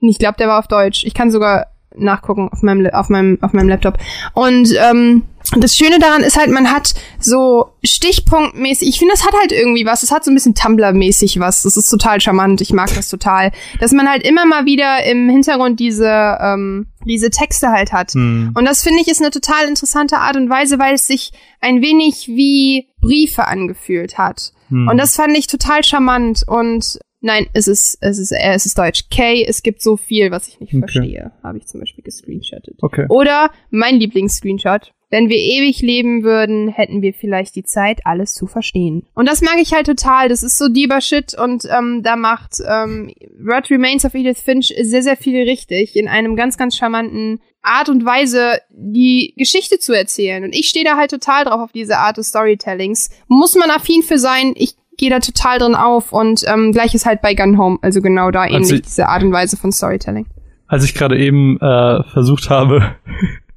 Ich 0.00 0.18
glaube, 0.18 0.38
der 0.38 0.48
war 0.48 0.58
auf 0.58 0.68
Deutsch. 0.68 1.04
Ich 1.04 1.14
kann 1.14 1.30
sogar 1.30 1.66
nachgucken 1.94 2.48
auf 2.52 2.62
meinem, 2.62 2.86
auf 2.92 3.08
meinem, 3.08 3.38
auf 3.42 3.52
meinem 3.52 3.68
Laptop. 3.68 3.98
Und 4.34 4.72
ähm, 4.78 5.24
das 5.56 5.76
Schöne 5.76 5.98
daran 5.98 6.22
ist 6.22 6.38
halt, 6.38 6.50
man 6.50 6.70
hat 6.70 6.94
so 7.18 7.70
stichpunktmäßig, 7.82 8.88
ich 8.88 8.98
finde, 8.98 9.14
das 9.14 9.26
hat 9.26 9.34
halt 9.38 9.52
irgendwie 9.52 9.84
was. 9.84 10.02
Es 10.02 10.10
hat 10.10 10.24
so 10.24 10.30
ein 10.30 10.34
bisschen 10.34 10.54
Tumblr-mäßig 10.54 11.40
was. 11.40 11.62
Das 11.62 11.76
ist 11.76 11.88
total 11.88 12.20
charmant. 12.20 12.60
Ich 12.60 12.72
mag 12.72 12.94
das 12.94 13.08
total. 13.08 13.50
Dass 13.80 13.92
man 13.92 14.08
halt 14.08 14.26
immer 14.26 14.46
mal 14.46 14.64
wieder 14.66 15.04
im 15.04 15.28
Hintergrund 15.28 15.80
diese, 15.80 16.38
ähm, 16.40 16.86
diese 17.04 17.30
Texte 17.30 17.68
halt 17.68 17.92
hat. 17.92 18.12
Hm. 18.12 18.52
Und 18.54 18.64
das 18.64 18.82
finde 18.82 19.02
ich 19.02 19.08
ist 19.08 19.20
eine 19.20 19.30
total 19.30 19.66
interessante 19.66 20.18
Art 20.18 20.36
und 20.36 20.50
Weise, 20.50 20.78
weil 20.78 20.94
es 20.94 21.06
sich 21.06 21.32
ein 21.60 21.82
wenig 21.82 22.28
wie 22.28 22.87
Briefe 23.00 23.46
angefühlt 23.46 24.18
hat. 24.18 24.52
Hm. 24.68 24.88
Und 24.88 24.98
das 24.98 25.16
fand 25.16 25.36
ich 25.36 25.46
total 25.46 25.84
charmant 25.84 26.44
und 26.46 26.98
nein, 27.20 27.46
es 27.52 27.68
ist, 27.68 27.98
es 28.00 28.18
ist, 28.18 28.32
äh, 28.32 28.52
es 28.54 28.66
ist 28.66 28.78
Deutsch. 28.78 29.04
Kay, 29.10 29.44
es 29.46 29.62
gibt 29.62 29.82
so 29.82 29.96
viel, 29.96 30.30
was 30.30 30.48
ich 30.48 30.60
nicht 30.60 30.72
Okay. 30.74 30.80
verstehe. 30.80 31.32
Habe 31.42 31.58
ich 31.58 31.66
zum 31.66 31.80
Beispiel 31.80 32.04
gescreenshottet. 32.04 32.76
Okay. 32.82 33.06
Oder 33.08 33.50
mein 33.70 33.96
Lieblingsscreenshot. 34.00 34.92
Wenn 35.10 35.30
wir 35.30 35.38
ewig 35.38 35.80
leben 35.80 36.22
würden, 36.22 36.68
hätten 36.68 37.00
wir 37.00 37.14
vielleicht 37.14 37.56
die 37.56 37.62
Zeit, 37.64 38.00
alles 38.04 38.34
zu 38.34 38.46
verstehen. 38.46 39.06
Und 39.14 39.26
das 39.26 39.40
mag 39.40 39.56
ich 39.58 39.72
halt 39.72 39.86
total. 39.86 40.28
Das 40.28 40.42
ist 40.42 40.58
so 40.58 40.68
deeper 40.68 41.00
Shit 41.00 41.32
und 41.32 41.64
ähm, 41.64 42.02
da 42.02 42.14
macht 42.16 42.56
ähm, 42.68 43.10
What 43.40 43.70
Remains 43.70 44.04
of 44.04 44.14
Edith 44.14 44.42
Finch 44.42 44.66
sehr, 44.82 45.02
sehr 45.02 45.16
viel 45.16 45.42
richtig 45.48 45.96
in 45.96 46.08
einem 46.08 46.36
ganz, 46.36 46.58
ganz 46.58 46.76
charmanten 46.76 47.40
Art 47.62 47.88
und 47.88 48.04
Weise, 48.04 48.60
die 48.70 49.32
Geschichte 49.38 49.78
zu 49.78 49.94
erzählen. 49.94 50.44
Und 50.44 50.54
ich 50.54 50.68
stehe 50.68 50.84
da 50.84 50.96
halt 50.98 51.10
total 51.10 51.46
drauf 51.46 51.60
auf 51.60 51.72
diese 51.72 51.96
Art 51.96 52.18
des 52.18 52.28
Storytellings. 52.28 53.08
Muss 53.28 53.54
man 53.56 53.70
affin 53.70 54.02
für 54.02 54.18
sein. 54.18 54.52
Ich 54.56 54.74
gehe 54.98 55.08
da 55.08 55.20
total 55.20 55.58
drin 55.58 55.74
auf 55.74 56.12
und 56.12 56.42
ähm, 56.46 56.72
gleiches 56.72 57.06
halt 57.06 57.22
bei 57.22 57.34
Gun 57.34 57.56
Home. 57.56 57.78
Also 57.80 58.02
genau 58.02 58.30
da 58.30 58.44
ähnlich 58.44 58.72
ich- 58.72 58.82
diese 58.82 59.08
Art 59.08 59.22
und 59.22 59.32
Weise 59.32 59.56
von 59.56 59.72
Storytelling. 59.72 60.26
Als 60.66 60.84
ich 60.84 60.92
gerade 60.92 61.18
eben 61.18 61.58
äh, 61.60 62.02
versucht 62.12 62.50
habe, 62.50 62.94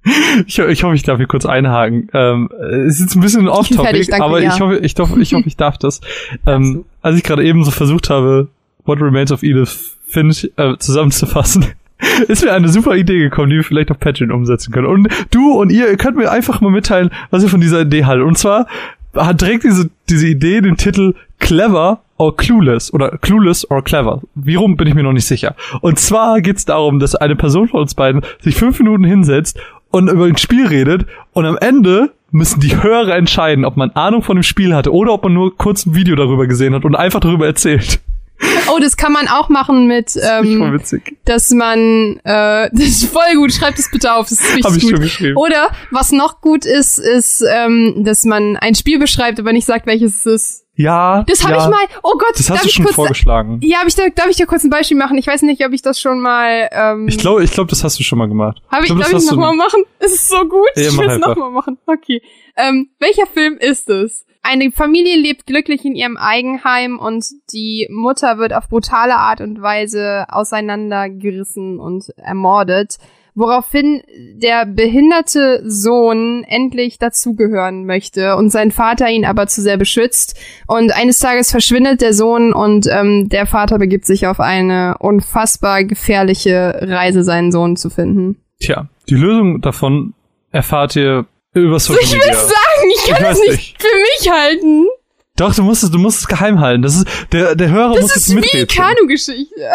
ich, 0.47 0.57
ich 0.57 0.83
hoffe, 0.83 0.95
ich 0.95 1.03
darf 1.03 1.17
hier 1.17 1.27
kurz 1.27 1.45
einhaken. 1.45 2.07
Ähm, 2.13 2.49
es 2.87 2.95
ist 2.95 3.01
jetzt 3.01 3.15
ein 3.15 3.21
bisschen 3.21 3.49
off-topic, 3.49 4.13
aber 4.13 4.41
ja. 4.41 4.53
ich 4.53 4.61
hoffe, 4.61 4.77
ich, 4.77 4.95
hoffe, 4.97 5.21
ich 5.21 5.33
hoffe, 5.33 5.47
ich 5.47 5.57
darf 5.57 5.77
das. 5.77 5.99
ähm, 6.45 6.85
als 7.01 7.17
ich 7.17 7.23
gerade 7.23 7.43
eben 7.43 7.65
so 7.65 7.71
versucht 7.71 8.09
habe, 8.09 8.47
What 8.85 9.01
Remains 9.01 9.31
of 9.31 9.43
Edith 9.43 9.97
Finch 10.07 10.49
äh, 10.55 10.77
zusammenzufassen, 10.77 11.65
ist 12.27 12.43
mir 12.43 12.53
eine 12.53 12.69
super 12.69 12.95
Idee 12.95 13.19
gekommen, 13.19 13.49
die 13.49 13.57
wir 13.57 13.63
vielleicht 13.63 13.91
auf 13.91 13.99
Patreon 13.99 14.31
umsetzen 14.31 14.71
können. 14.71 14.87
Und 14.87 15.07
du 15.31 15.53
und 15.53 15.71
ihr, 15.71 15.89
ihr 15.89 15.97
könnt 15.97 16.17
mir 16.17 16.31
einfach 16.31 16.61
mal 16.61 16.71
mitteilen, 16.71 17.09
was 17.29 17.43
ihr 17.43 17.49
von 17.49 17.61
dieser 17.61 17.81
Idee 17.81 18.05
haltet. 18.05 18.25
Und 18.25 18.37
zwar 18.37 18.67
hat 19.15 19.41
direkt 19.41 19.63
diese, 19.63 19.89
diese 20.09 20.27
Idee 20.27 20.61
den 20.61 20.77
Titel 20.77 21.13
Clever 21.39 22.01
or 22.17 22.37
Clueless 22.37 22.93
oder 22.93 23.17
Clueless 23.17 23.69
or 23.69 23.83
Clever. 23.83 24.21
Wie 24.35 24.55
rum 24.55 24.77
bin 24.77 24.87
ich 24.87 24.93
mir 24.93 25.03
noch 25.03 25.13
nicht 25.13 25.25
sicher. 25.25 25.55
Und 25.81 25.99
zwar 25.99 26.41
geht's 26.41 26.65
darum, 26.65 26.99
dass 26.99 27.15
eine 27.15 27.35
Person 27.35 27.67
von 27.67 27.81
uns 27.81 27.95
beiden 27.95 28.21
sich 28.39 28.55
fünf 28.55 28.79
Minuten 28.79 29.03
hinsetzt 29.03 29.59
und 29.89 30.09
über 30.09 30.25
ein 30.25 30.37
Spiel 30.37 30.67
redet 30.67 31.05
und 31.33 31.45
am 31.45 31.57
Ende 31.57 32.11
müssen 32.31 32.61
die 32.61 32.81
Hörer 32.81 33.15
entscheiden, 33.15 33.65
ob 33.65 33.75
man 33.75 33.91
Ahnung 33.91 34.21
von 34.21 34.37
dem 34.37 34.43
Spiel 34.43 34.73
hatte 34.73 34.93
oder 34.93 35.13
ob 35.13 35.23
man 35.23 35.33
nur 35.33 35.57
kurz 35.57 35.85
ein 35.85 35.95
Video 35.95 36.15
darüber 36.15 36.47
gesehen 36.47 36.73
hat 36.73 36.85
und 36.85 36.95
einfach 36.95 37.19
darüber 37.19 37.45
erzählt. 37.45 37.99
Oh, 38.73 38.79
das 38.79 38.97
kann 38.97 39.11
man 39.13 39.27
auch 39.27 39.49
machen 39.49 39.87
mit, 39.87 40.07
Das 40.07 40.15
ist 40.15 40.25
voll 40.27 40.45
ähm, 40.45 40.73
witzig. 40.73 41.17
dass 41.25 41.49
man, 41.51 42.17
äh, 42.23 42.69
das 42.73 42.81
ist 42.81 43.05
voll 43.05 43.35
gut, 43.35 43.53
schreibt 43.53 43.79
es 43.79 43.89
bitte 43.91 44.13
auf, 44.13 44.29
das 44.29 44.39
ist 44.39 44.55
richtig 44.55 44.65
Hab 44.65 44.75
ich 44.77 44.81
gut. 44.83 44.91
schon 44.91 44.99
geschrieben. 45.01 45.37
Oder 45.37 45.69
was 45.91 46.11
noch 46.11 46.41
gut 46.41 46.65
ist, 46.65 46.97
ist, 46.97 47.43
ähm, 47.47 48.03
dass 48.03 48.23
man 48.23 48.57
ein 48.57 48.75
Spiel 48.75 48.99
beschreibt, 48.99 49.39
aber 49.39 49.53
nicht 49.53 49.65
sagt, 49.65 49.85
welches 49.85 50.17
es 50.17 50.25
ist. 50.25 50.65
Ja. 50.75 51.23
Das 51.27 51.43
habe 51.43 51.53
ja, 51.55 51.63
ich 51.65 51.69
mal, 51.69 51.85
oh 52.01 52.13
Gott, 52.17 52.31
Das 52.35 52.49
hast 52.49 52.63
du 52.63 52.67
ich 52.69 52.73
schon 52.73 52.85
kurz, 52.85 52.95
vorgeschlagen. 52.95 53.59
Ja, 53.61 53.79
hab 53.79 53.87
ich 53.87 53.93
da, 53.95 54.03
darf 54.15 54.27
ich 54.29 54.37
da 54.37 54.45
kurz 54.45 54.63
ein 54.63 54.69
Beispiel 54.71 54.97
machen? 54.97 55.17
Ich 55.17 55.27
weiß 55.27 55.43
nicht, 55.43 55.63
ob 55.63 55.73
ich 55.73 55.81
das 55.83 55.99
schon 55.99 56.19
mal, 56.21 56.69
ähm, 56.71 57.07
Ich 57.07 57.17
glaube, 57.19 57.43
ich 57.43 57.51
glaube, 57.51 57.69
das 57.69 57.83
hast 57.83 57.99
du 57.99 58.03
schon 58.03 58.17
mal 58.17 58.27
gemacht. 58.27 58.61
Hab 58.71 58.79
ich, 58.81 58.87
glaub, 58.87 58.99
darf 58.99 59.11
das 59.11 59.23
ich 59.25 59.29
du- 59.29 59.35
nochmal 59.35 59.55
machen? 59.55 59.83
Es 59.99 60.13
ist 60.13 60.29
so 60.29 60.39
gut. 60.45 60.69
Ja, 60.75 60.83
ich 60.83 60.97
will 60.97 61.09
es 61.09 61.19
nochmal 61.19 61.51
machen. 61.51 61.77
Okay. 61.85 62.21
Ähm, 62.55 62.89
welcher 62.99 63.27
Film 63.27 63.57
ist 63.59 63.89
es? 63.89 64.25
Eine 64.43 64.71
Familie 64.71 65.17
lebt 65.17 65.45
glücklich 65.45 65.85
in 65.85 65.95
ihrem 65.95 66.17
Eigenheim 66.17 66.97
und 66.97 67.25
die 67.53 67.87
Mutter 67.91 68.37
wird 68.37 68.53
auf 68.53 68.69
brutale 68.69 69.15
Art 69.15 69.39
und 69.39 69.61
Weise 69.61 70.25
auseinandergerissen 70.29 71.79
und 71.79 72.09
ermordet, 72.17 72.97
woraufhin 73.35 74.01
der 74.33 74.65
behinderte 74.65 75.61
Sohn 75.63 76.43
endlich 76.47 76.97
dazugehören 76.97 77.85
möchte 77.85 78.35
und 78.35 78.49
sein 78.49 78.71
Vater 78.71 79.09
ihn 79.09 79.25
aber 79.25 79.47
zu 79.47 79.61
sehr 79.61 79.77
beschützt. 79.77 80.37
Und 80.67 80.91
eines 80.93 81.19
Tages 81.19 81.51
verschwindet 81.51 82.01
der 82.01 82.13
Sohn 82.13 82.51
und 82.51 82.87
ähm, 82.91 83.29
der 83.29 83.45
Vater 83.45 83.77
begibt 83.77 84.05
sich 84.05 84.27
auf 84.27 84.39
eine 84.39 84.97
unfassbar 84.99 85.83
gefährliche 85.83 86.79
Reise, 86.81 87.23
seinen 87.23 87.51
Sohn 87.51 87.77
zu 87.77 87.89
finden. 87.89 88.37
Tja, 88.59 88.89
die 89.07 89.15
Lösung 89.15 89.61
davon 89.61 90.13
erfahrt 90.51 90.95
ihr 90.95 91.25
über 91.53 91.79
Social 91.79 92.01
Ich 92.03 92.11
will 92.11 92.19
Media. 92.19 92.33
sagen, 92.33 92.60
ich 93.05 93.11
kann 93.13 93.23
das 93.23 93.37
weiß 93.37 93.47
nicht, 93.47 93.51
nicht. 93.51 93.81
für 93.81 93.97
mich 93.97 94.31
halten. 94.31 94.87
Doch, 95.37 95.55
du 95.55 95.63
musst 95.63 95.83
es, 95.83 95.91
du 95.91 95.97
musst 95.97 96.19
es 96.19 96.27
geheim 96.27 96.59
halten. 96.59 96.81
Das 96.81 96.95
ist, 96.95 97.07
der, 97.31 97.55
der 97.55 97.69
Hörer 97.71 97.89
muss 97.89 98.01
Das 98.01 98.15
jetzt 98.15 98.29
ist 98.29 98.53
wie. 98.53 98.65
Kanu-Geschichte. 98.65 99.71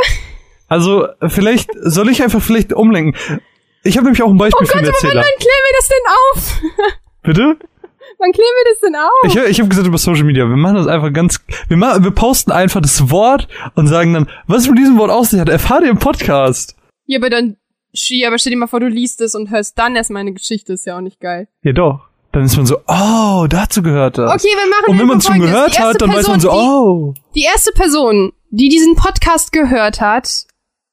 Also, 0.69 1.09
vielleicht, 1.29 1.71
soll 1.81 2.09
ich 2.11 2.23
einfach 2.23 2.43
vielleicht 2.43 2.73
umlenken? 2.73 3.15
Ich 3.83 3.97
habe 3.97 4.05
nämlich 4.05 4.23
auch 4.23 4.31
ein 4.31 4.37
Beispiel 4.39 4.65
Oh 4.65 4.67
für 4.67 4.79
Gott, 4.79 4.89
aber 4.89 4.89
wann, 4.89 4.95
Erzähler. 4.95 5.25
wann 5.25 5.39
klären 5.39 5.65
wir 5.65 5.77
das 5.79 5.89
denn 5.89 6.07
auf? 6.91 6.93
Bitte? 7.23 7.57
Wann 8.19 8.33
klären 8.33 8.55
wir 8.57 8.73
das 8.73 8.81
denn 8.81 8.97
auf? 8.97 9.47
Ich, 9.47 9.51
ich 9.51 9.59
habe 9.61 9.69
gesagt 9.69 9.87
über 9.87 9.99
Social 9.99 10.25
Media. 10.25 10.49
Wir 10.49 10.57
machen 10.57 10.77
das 10.77 10.87
einfach 10.87 11.13
ganz, 11.13 11.41
wir 11.69 11.77
machen, 11.77 12.03
wir 12.03 12.11
posten 12.11 12.51
einfach 12.51 12.81
das 12.81 13.11
Wort 13.11 13.47
und 13.75 13.87
sagen 13.89 14.15
dann, 14.15 14.29
was 14.47 14.63
es 14.63 14.69
mit 14.69 14.79
diesem 14.79 14.99
Wort 14.99 15.11
auf 15.11 15.27
sich 15.27 15.39
hat, 15.39 15.49
erfahrt 15.49 15.83
ihr 15.83 15.91
im 15.91 15.99
Podcast. 15.99 16.77
Ja, 17.05 17.19
aber 17.19 17.31
dann, 17.31 17.57
ja, 17.93 18.29
aber 18.29 18.39
stell 18.39 18.51
dir 18.51 18.57
mal 18.59 18.67
vor, 18.67 18.81
du 18.81 18.89
liest 18.89 19.21
es 19.21 19.35
und 19.35 19.51
hörst 19.51 19.79
dann 19.79 19.97
erst 19.97 20.11
meine 20.11 20.33
Geschichte, 20.33 20.73
ist 20.73 20.87
ja 20.87 20.97
auch 20.97 21.03
nicht 21.03 21.21
geil. 21.21 21.47
Ja, 21.63 21.73
doch. 21.73 22.06
Dann 22.37 22.45
ist 22.45 22.55
man 22.59 22.67
so, 22.67 22.81
oh, 22.87 23.47
dazu 23.49 23.81
gehört 23.81 24.19
das. 24.19 24.31
Okay, 24.31 24.55
wir 24.55 24.69
machen 24.69 24.91
und 24.91 24.99
wenn 24.99 25.07
man 25.07 25.17
einfach 25.17 25.33
schon 25.33 25.41
gehört 25.41 25.81
hat, 25.81 26.03
dann 26.03 26.13
weiß 26.13 26.29
man 26.29 26.39
so, 26.39 26.53
oh. 26.53 27.15
Die, 27.35 27.41
die 27.41 27.47
erste 27.47 27.73
Person, 27.73 28.35
die 28.51 28.69
diesen 28.69 28.95
Podcast 28.95 29.53
gehört 29.53 30.03
hat 30.03 30.45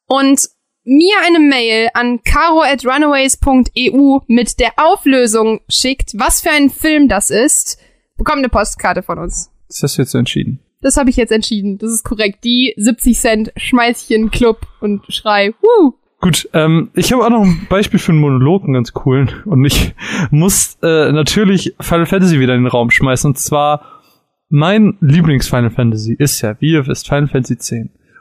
und 0.08 0.40
mir 0.86 1.16
eine 1.26 1.42
Mail 1.42 1.90
an 1.96 2.24
caro 2.24 2.62
at 2.62 2.86
runaways.eu 2.86 4.20
mit 4.28 4.58
der 4.62 4.72
Auflösung 4.78 5.60
schickt, 5.68 6.14
was 6.14 6.40
für 6.40 6.52
ein 6.52 6.70
Film 6.70 7.10
das 7.10 7.30
ist, 7.30 7.78
bekommt 8.16 8.38
eine 8.38 8.48
Postkarte 8.48 9.04
von 9.04 9.20
uns. 9.20 9.52
Ist 9.68 9.84
das 9.84 9.98
jetzt 9.98 10.16
entschieden? 10.16 10.62
Das 10.80 10.96
habe 10.96 11.10
ich 11.10 11.18
jetzt 11.18 11.34
entschieden. 11.34 11.78
Das 11.78 11.92
ist 11.92 12.06
korrekt. 12.06 12.46
Die 12.46 12.74
70 12.78 13.20
Cent 13.20 13.52
Schmeißchen 13.58 14.32
Club 14.32 14.66
und 14.80 15.04
Schrei. 15.10 15.54
Woo. 15.60 15.96
Gut, 16.24 16.48
ähm, 16.54 16.90
ich 16.94 17.12
habe 17.12 17.26
auch 17.26 17.30
noch 17.30 17.42
ein 17.42 17.68
Beispiel 17.68 18.00
für 18.00 18.14
einen 18.14 18.22
Monolog, 18.22 18.64
einen 18.64 18.76
ganz 18.76 18.94
coolen. 18.94 19.30
Und 19.44 19.66
ich 19.66 19.94
muss 20.32 20.78
äh, 20.82 21.12
natürlich 21.12 21.76
Final 21.82 22.06
Fantasy 22.06 22.40
wieder 22.40 22.56
in 22.56 22.62
den 22.62 22.72
Raum 22.72 22.92
schmeißen. 22.92 23.32
Und 23.32 23.38
zwar 23.38 24.02
mein 24.48 24.98
Lieblings-Final 25.02 25.72
Fantasy 25.72 26.14
ist 26.18 26.40
ja, 26.40 26.56
wie 26.62 26.72
ihr 26.72 26.88
wisst, 26.88 27.10
Final 27.10 27.28
Fantasy 27.28 27.56
X. 27.56 27.74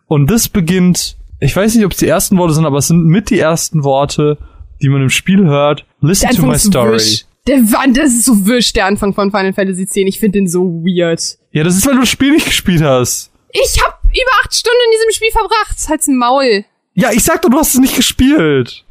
Und 0.09 0.29
das 0.33 0.49
beginnt, 0.49 1.17
ich 1.39 1.55
weiß 1.55 1.77
nicht, 1.77 1.85
ob 1.85 1.93
es 1.93 1.99
die 1.99 2.09
ersten 2.09 2.37
Worte 2.39 2.55
sind, 2.55 2.67
aber 2.67 2.79
es 2.79 2.89
sind 2.89 3.05
mit 3.05 3.31
die 3.31 3.39
ersten 3.39 3.85
Worte, 3.85 4.37
die 4.83 4.89
man 4.89 5.03
im 5.03 5.11
Spiel 5.11 5.45
hört. 5.45 5.87
Listen 6.01 6.35
to 6.35 6.45
my 6.45 6.59
story. 6.59 6.95
wisch. 6.95 7.25
Der 7.47 7.61
das 7.61 8.15
ist 8.15 8.25
so 8.25 8.47
wisch, 8.49 8.73
der 8.73 8.87
Anfang 8.87 9.15
von 9.15 9.31
Final 9.31 9.53
Fantasy 9.53 9.83
X. 9.83 9.95
Ich 9.95 10.19
finde 10.19 10.41
den 10.41 10.49
so 10.49 10.83
weird. 10.83 11.39
Ja, 11.53 11.63
das 11.63 11.77
ist, 11.77 11.87
weil 11.87 11.95
du 11.95 12.01
das 12.01 12.09
Spiel 12.09 12.33
nicht 12.33 12.47
gespielt 12.47 12.83
hast. 12.83 13.31
Ich 13.53 13.81
hab 13.81 14.03
über 14.07 14.33
acht 14.43 14.53
Stunden 14.53 14.79
in 14.87 14.99
diesem 14.99 15.13
Spiel 15.15 15.31
verbracht. 15.31 15.77
Halt's 15.89 16.09
Maul. 16.09 16.65
Ja, 16.95 17.11
ich 17.13 17.23
sag 17.23 17.43
doch, 17.43 17.51
du 17.51 17.59
hast 17.59 17.75
es 17.75 17.81
nicht 17.81 17.97
gespielt. 17.97 18.85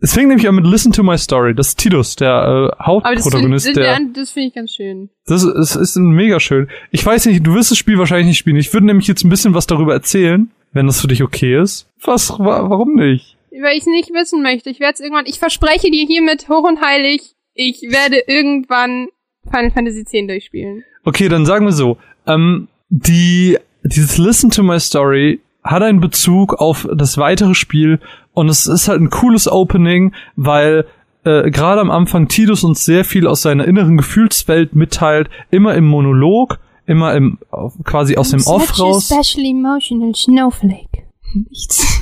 Es 0.00 0.14
fängt 0.14 0.28
nämlich 0.28 0.48
an 0.48 0.54
mit 0.54 0.64
Listen 0.64 0.92
to 0.92 1.02
my 1.02 1.18
story. 1.18 1.54
Das 1.54 1.68
ist 1.68 1.78
Tidus, 1.78 2.14
der 2.14 2.28
äh, 2.28 2.32
Aber 2.32 2.68
das 2.70 2.76
finde 2.76 2.86
Hauptprotagonist, 2.86 3.76
das, 3.76 4.00
das 4.14 4.30
find 4.30 4.48
ich 4.48 4.54
ganz 4.54 4.72
schön. 4.72 5.10
Das 5.26 5.42
ist, 5.42 5.74
ist, 5.74 5.96
mega 5.96 6.38
schön. 6.38 6.68
Ich 6.92 7.04
weiß 7.04 7.26
nicht, 7.26 7.44
du 7.44 7.54
wirst 7.54 7.72
das 7.72 7.78
Spiel 7.78 7.98
wahrscheinlich 7.98 8.28
nicht 8.28 8.38
spielen. 8.38 8.56
Ich 8.56 8.72
würde 8.72 8.86
nämlich 8.86 9.08
jetzt 9.08 9.24
ein 9.24 9.28
bisschen 9.28 9.54
was 9.54 9.66
darüber 9.66 9.92
erzählen, 9.94 10.50
wenn 10.72 10.86
das 10.86 11.00
für 11.00 11.08
dich 11.08 11.22
okay 11.22 11.60
ist. 11.60 11.88
Was? 12.02 12.30
Wa 12.30 12.70
warum 12.70 12.94
nicht? 12.94 13.36
Weil 13.50 13.76
ich 13.76 13.86
nicht 13.86 14.10
wissen 14.10 14.42
möchte. 14.42 14.70
Ich 14.70 14.78
werde 14.78 14.94
es 14.94 15.00
irgendwann. 15.00 15.26
Ich 15.26 15.40
verspreche 15.40 15.90
dir 15.90 16.06
hiermit 16.06 16.48
hoch 16.48 16.62
und 16.62 16.80
heilig, 16.80 17.34
ich 17.54 17.82
werde 17.90 18.22
irgendwann 18.28 19.08
Final 19.50 19.72
Fantasy 19.72 20.00
X 20.00 20.12
durchspielen. 20.12 20.84
Okay, 21.04 21.28
dann 21.28 21.44
sagen 21.44 21.66
wir 21.66 21.72
so. 21.72 21.98
Ähm, 22.24 22.68
die, 22.88 23.58
dieses 23.82 24.16
Listen 24.16 24.50
to 24.50 24.62
my 24.62 24.78
story 24.78 25.40
hat 25.68 25.82
einen 25.82 26.00
Bezug 26.00 26.54
auf 26.54 26.88
das 26.94 27.18
weitere 27.18 27.54
Spiel 27.54 28.00
und 28.32 28.48
es 28.48 28.66
ist 28.66 28.88
halt 28.88 29.02
ein 29.02 29.10
cooles 29.10 29.50
Opening, 29.50 30.14
weil 30.34 30.86
äh, 31.24 31.50
gerade 31.50 31.80
am 31.80 31.90
Anfang 31.90 32.28
Tidus 32.28 32.64
uns 32.64 32.84
sehr 32.84 33.04
viel 33.04 33.26
aus 33.26 33.42
seiner 33.42 33.66
inneren 33.66 33.98
Gefühlswelt 33.98 34.74
mitteilt, 34.74 35.28
immer 35.50 35.74
im 35.74 35.86
Monolog, 35.86 36.58
immer 36.86 37.14
im 37.14 37.38
quasi 37.84 38.16
aus 38.16 38.30
dem 38.30 38.40
Off 38.46 38.78
raus. 38.80 39.06
special 39.06 39.44
emotional 39.44 40.14
snowflake. 40.14 41.04
Nichts. 41.34 42.00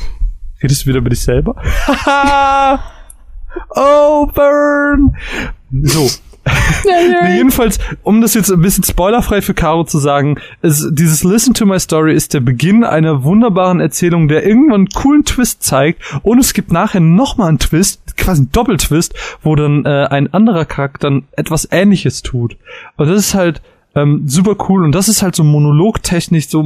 Redest 0.62 0.84
du 0.84 0.90
wieder 0.90 1.00
mit 1.00 1.10
dich 1.10 1.22
selber? 1.22 1.56
oh, 3.74 4.26
burn! 4.32 5.16
So. 5.82 6.08
Jedenfalls, 7.34 7.78
um 8.02 8.20
das 8.20 8.34
jetzt 8.34 8.50
ein 8.50 8.60
bisschen 8.60 8.84
spoilerfrei 8.84 9.42
für 9.42 9.54
Caro 9.54 9.84
zu 9.84 9.98
sagen, 9.98 10.38
ist, 10.62 10.90
dieses 10.92 11.24
Listen 11.24 11.54
to 11.54 11.66
My 11.66 11.78
Story 11.80 12.14
ist 12.14 12.34
der 12.34 12.40
Beginn 12.40 12.84
einer 12.84 13.24
wunderbaren 13.24 13.80
Erzählung, 13.80 14.28
der 14.28 14.46
irgendwann 14.46 14.82
einen 14.82 14.88
coolen 14.88 15.24
Twist 15.24 15.62
zeigt 15.62 16.02
und 16.22 16.38
es 16.38 16.54
gibt 16.54 16.72
nachher 16.72 17.00
nochmal 17.00 17.48
einen 17.48 17.58
Twist, 17.58 18.16
quasi 18.16 18.42
einen 18.42 18.52
Doppeltwist, 18.52 19.14
wo 19.42 19.56
dann 19.56 19.84
äh, 19.84 20.06
ein 20.10 20.32
anderer 20.32 20.64
Charakter 20.64 21.20
etwas 21.32 21.68
ähnliches 21.70 22.22
tut. 22.22 22.56
Und 22.96 23.08
das 23.08 23.18
ist 23.18 23.34
halt 23.34 23.62
ähm, 23.94 24.22
super 24.26 24.56
cool 24.68 24.84
und 24.84 24.94
das 24.94 25.08
ist 25.08 25.22
halt 25.22 25.34
so 25.34 25.42
monologtechnisch 25.42 26.48
so 26.48 26.62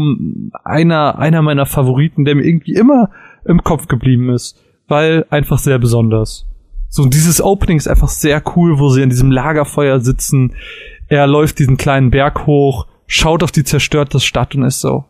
einer, 0.65 1.19
einer 1.19 1.43
meiner 1.43 1.67
Favoriten, 1.67 2.25
der 2.25 2.35
mir 2.35 2.45
irgendwie 2.45 2.75
immer 2.75 3.11
im 3.45 3.63
Kopf 3.63 3.87
geblieben 3.87 4.31
ist, 4.31 4.61
weil 4.89 5.25
einfach 5.31 5.59
sehr 5.59 5.79
besonders. 5.79 6.50
So, 6.91 7.05
und 7.05 7.15
dieses 7.15 7.41
Opening 7.41 7.79
ist 7.79 7.89
einfach 7.89 8.09
sehr 8.09 8.43
cool, 8.57 8.79
wo 8.81 8.91
sie 8.91 9.03
an 9.03 9.11
diesem 9.11 9.31
Lagerfeuer 9.31 10.01
sitzen. 10.01 10.57
Er 11.09 11.27
läuft 11.29 11.61
diesen 11.61 11.77
kleinen 11.77 12.11
Berg 12.11 12.47
hoch, 12.47 12.87
schaut 13.07 13.45
auf 13.45 13.53
die 13.53 13.65
zerstörte 13.65 14.19
Stadt 14.19 14.55
und 14.57 14.65
ist 14.65 14.81
so, 14.81 15.05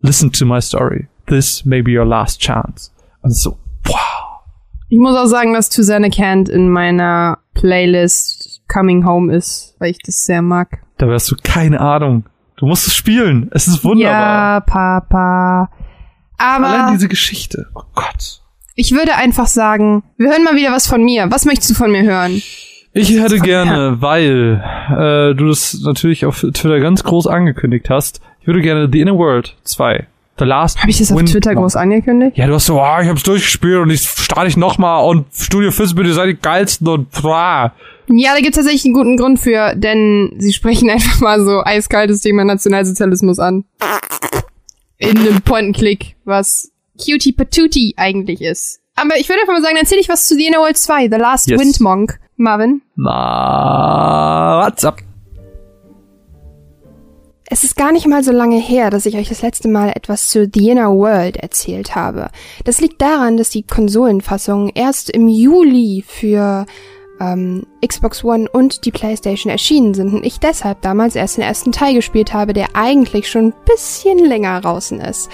listen 0.00 0.32
to 0.32 0.46
my 0.46 0.60
story. 0.60 1.08
This 1.26 1.66
may 1.66 1.82
be 1.82 1.98
your 1.98 2.06
last 2.06 2.40
chance. 2.40 2.90
Und 3.20 3.30
ist 3.30 3.42
so, 3.42 3.58
wow. 3.84 4.42
Ich 4.88 4.98
muss 4.98 5.14
auch 5.16 5.26
sagen, 5.26 5.52
dass 5.52 5.68
Zen 5.68 6.10
Cant 6.10 6.48
in 6.48 6.70
meiner 6.70 7.38
Playlist 7.52 8.62
Coming 8.68 9.04
Home 9.04 9.34
ist, 9.34 9.76
weil 9.78 9.90
ich 9.90 9.98
das 9.98 10.24
sehr 10.24 10.40
mag. 10.40 10.82
Da 10.96 11.06
hast 11.10 11.30
du 11.30 11.36
keine 11.42 11.80
Ahnung. 11.80 12.24
Du 12.56 12.66
musst 12.66 12.86
es 12.86 12.94
spielen. 12.94 13.50
Es 13.52 13.68
ist 13.68 13.84
wunderbar. 13.84 14.54
Ja, 14.54 14.60
Papa. 14.60 15.70
Allein 16.38 16.80
Aber 16.80 16.92
diese 16.92 17.08
Geschichte. 17.08 17.66
Oh 17.74 17.82
Gott. 17.94 18.42
Ich 18.78 18.92
würde 18.92 19.16
einfach 19.16 19.48
sagen, 19.48 20.04
wir 20.18 20.30
hören 20.30 20.44
mal 20.44 20.54
wieder 20.54 20.70
was 20.70 20.86
von 20.86 21.02
mir. 21.02 21.26
Was 21.30 21.44
möchtest 21.44 21.70
du 21.70 21.74
von 21.74 21.90
mir 21.90 22.04
hören? 22.04 22.40
Ich 22.92 23.10
hätte 23.10 23.40
gerne, 23.40 23.96
weil 24.00 24.62
äh, 24.88 25.34
du 25.34 25.48
das 25.48 25.80
natürlich 25.84 26.24
auf 26.24 26.40
Twitter 26.40 26.78
ganz 26.78 27.02
groß 27.02 27.26
angekündigt 27.26 27.90
hast, 27.90 28.20
ich 28.40 28.46
würde 28.46 28.60
gerne 28.60 28.88
The 28.90 29.00
Inner 29.00 29.18
World 29.18 29.56
2, 29.64 30.06
The 30.38 30.44
Last 30.44 30.80
Habe 30.80 30.90
ich 30.90 30.98
das 30.98 31.10
auf 31.10 31.20
Twitter 31.24 31.56
groß 31.56 31.74
angekündigt? 31.74 32.38
Ja, 32.38 32.46
du 32.46 32.54
hast 32.54 32.66
so, 32.66 32.80
ah, 32.80 33.02
ich 33.02 33.08
hab's 33.08 33.24
durchgespielt 33.24 33.78
und 33.78 33.90
ich 33.90 34.02
starte 34.02 34.46
ich 34.46 34.56
nochmal 34.56 35.04
und 35.04 35.26
Studio 35.34 35.72
Fizzbit, 35.72 36.06
ihr 36.06 36.14
seid 36.14 36.28
die 36.28 36.40
geilsten 36.40 36.86
und 36.86 37.10
bra. 37.10 37.74
Ja, 38.08 38.32
da 38.32 38.40
gibt's 38.40 38.56
tatsächlich 38.56 38.84
einen 38.84 38.94
guten 38.94 39.16
Grund 39.16 39.40
für, 39.40 39.74
denn 39.74 40.34
sie 40.38 40.52
sprechen 40.52 40.88
einfach 40.90 41.20
mal 41.20 41.44
so 41.44 41.64
eiskaltes 41.64 42.20
Thema 42.20 42.44
Nationalsozialismus 42.44 43.40
an. 43.40 43.64
In 44.98 45.18
einem 45.18 45.42
Point-and-Click, 45.42 46.14
was 46.24 46.70
Cutie 46.98 47.32
Patootie 47.32 47.94
eigentlich 47.96 48.40
ist. 48.40 48.80
Aber 48.96 49.16
ich 49.16 49.28
würde 49.28 49.40
einfach 49.40 49.54
mal 49.54 49.62
sagen, 49.62 49.74
dann 49.76 49.84
erzähle 49.84 50.00
ich 50.00 50.08
was 50.08 50.26
zu 50.26 50.34
The 50.34 50.46
Inner 50.46 50.58
World 50.58 50.76
2, 50.76 51.08
The 51.08 51.16
Last 51.16 51.48
Yes. 51.48 51.60
Wind 51.60 51.80
Monk. 51.80 52.18
Marvin? 52.36 52.82
Na, 52.96 54.64
what's 54.64 54.84
up? 54.84 54.98
Es 57.50 57.64
ist 57.64 57.76
gar 57.76 57.92
nicht 57.92 58.06
mal 58.06 58.22
so 58.22 58.30
lange 58.30 58.58
her, 58.58 58.90
dass 58.90 59.06
ich 59.06 59.16
euch 59.16 59.28
das 59.28 59.40
letzte 59.40 59.68
Mal 59.68 59.90
etwas 59.94 60.28
zu 60.28 60.50
The 60.52 60.68
Inner 60.68 60.90
World 60.90 61.38
erzählt 61.38 61.94
habe. 61.94 62.28
Das 62.64 62.80
liegt 62.80 63.00
daran, 63.00 63.38
dass 63.38 63.48
die 63.48 63.62
Konsolenfassungen 63.62 64.70
erst 64.74 65.08
im 65.08 65.28
Juli 65.28 66.04
für 66.06 66.66
ähm, 67.20 67.66
Xbox 67.84 68.22
One 68.22 68.48
und 68.50 68.84
die 68.84 68.90
PlayStation 68.90 69.50
erschienen 69.50 69.94
sind 69.94 70.12
und 70.12 70.26
ich 70.26 70.40
deshalb 70.40 70.82
damals 70.82 71.16
erst 71.16 71.38
den 71.38 71.44
ersten 71.44 71.72
Teil 71.72 71.94
gespielt 71.94 72.34
habe, 72.34 72.52
der 72.52 72.74
eigentlich 72.74 73.30
schon 73.30 73.46
ein 73.46 73.54
bisschen 73.64 74.18
länger 74.18 74.60
draußen 74.60 75.00
ist. 75.00 75.30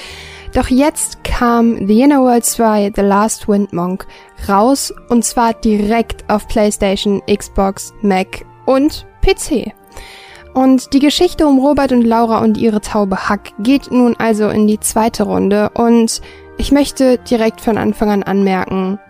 Doch 0.54 0.68
jetzt 0.68 1.24
kam 1.24 1.88
The 1.88 2.02
Inner 2.02 2.22
World 2.22 2.44
2, 2.44 2.92
The 2.94 3.02
Last 3.02 3.48
Wind 3.48 3.72
Monk 3.72 4.06
raus 4.48 4.94
und 5.08 5.24
zwar 5.24 5.52
direkt 5.52 6.30
auf 6.30 6.46
PlayStation, 6.46 7.20
Xbox, 7.26 7.92
Mac 8.02 8.46
und 8.64 9.04
PC. 9.20 9.72
Und 10.54 10.92
die 10.92 11.00
Geschichte 11.00 11.48
um 11.48 11.58
Robert 11.58 11.90
und 11.90 12.02
Laura 12.02 12.38
und 12.38 12.56
ihre 12.56 12.80
Taube 12.80 13.28
Hack 13.28 13.52
geht 13.58 13.90
nun 13.90 14.14
also 14.16 14.48
in 14.48 14.68
die 14.68 14.78
zweite 14.78 15.24
Runde 15.24 15.70
und 15.74 16.20
ich 16.56 16.70
möchte 16.70 17.18
direkt 17.18 17.60
von 17.60 17.76
Anfang 17.76 18.10
an 18.10 18.22
anmerken, 18.22 19.00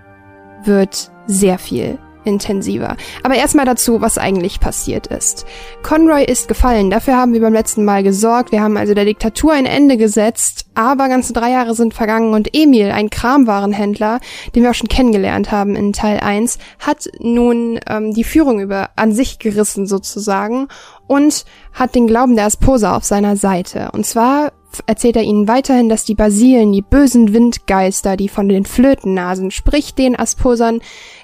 wird 0.64 1.10
sehr 1.26 1.58
viel 1.58 1.98
intensiver. 2.24 2.96
Aber 3.22 3.34
erstmal 3.34 3.66
dazu, 3.66 4.01
was 4.01 4.18
eigentlich 4.18 4.60
passiert 4.60 5.06
ist. 5.06 5.46
Conroy 5.82 6.24
ist 6.24 6.48
gefallen, 6.48 6.90
dafür 6.90 7.16
haben 7.16 7.32
wir 7.32 7.40
beim 7.40 7.52
letzten 7.52 7.84
Mal 7.84 8.02
gesorgt, 8.02 8.52
wir 8.52 8.62
haben 8.62 8.76
also 8.76 8.94
der 8.94 9.05
Diktatur 9.05 9.52
ein 9.52 9.66
Ende 9.66 9.96
gesetzt, 9.96 10.66
aber 10.74 11.09
ganze 11.09 11.32
drei 11.32 11.51
Jahre 11.51 11.74
sind 11.74 11.94
vergangen 11.94 12.34
und 12.34 12.55
Emil, 12.55 12.90
ein 12.90 13.10
Kramwarenhändler, 13.10 14.20
den 14.55 14.62
wir 14.62 14.70
auch 14.70 14.74
schon 14.74 14.88
kennengelernt 14.88 15.52
haben 15.52 15.76
in 15.76 15.92
Teil 15.92 16.20
1, 16.20 16.59
hat 16.78 17.09
nun 17.20 17.78
ähm, 17.88 18.12
die 18.12 18.24
Führung 18.24 18.60
über 18.60 18.90
an 18.96 19.12
sich 19.12 19.38
gerissen 19.38 19.86
sozusagen 19.86 20.68
und 21.06 21.44
hat 21.72 21.94
den 21.94 22.06
Glauben 22.06 22.36
der 22.36 22.46
Asposa 22.46 22.96
auf 22.96 23.05
seiner 23.05 23.36
Seite. 23.36 23.90
Und 23.92 24.06
zwar 24.06 24.52
erzählt 24.86 25.16
er 25.16 25.22
ihnen 25.22 25.48
weiterhin, 25.48 25.88
dass 25.88 26.05
die 26.05 26.14
Basilen, 26.14 26.72
die 26.72 26.82
bösen 26.82 27.32
Windgeister, 27.32 28.16
die 28.16 28.28
von 28.28 28.48
den 28.48 28.64
Flötennasen, 28.64 29.51
sprich 29.51 29.94
den 29.94 30.18
Asposern, 30.18 30.80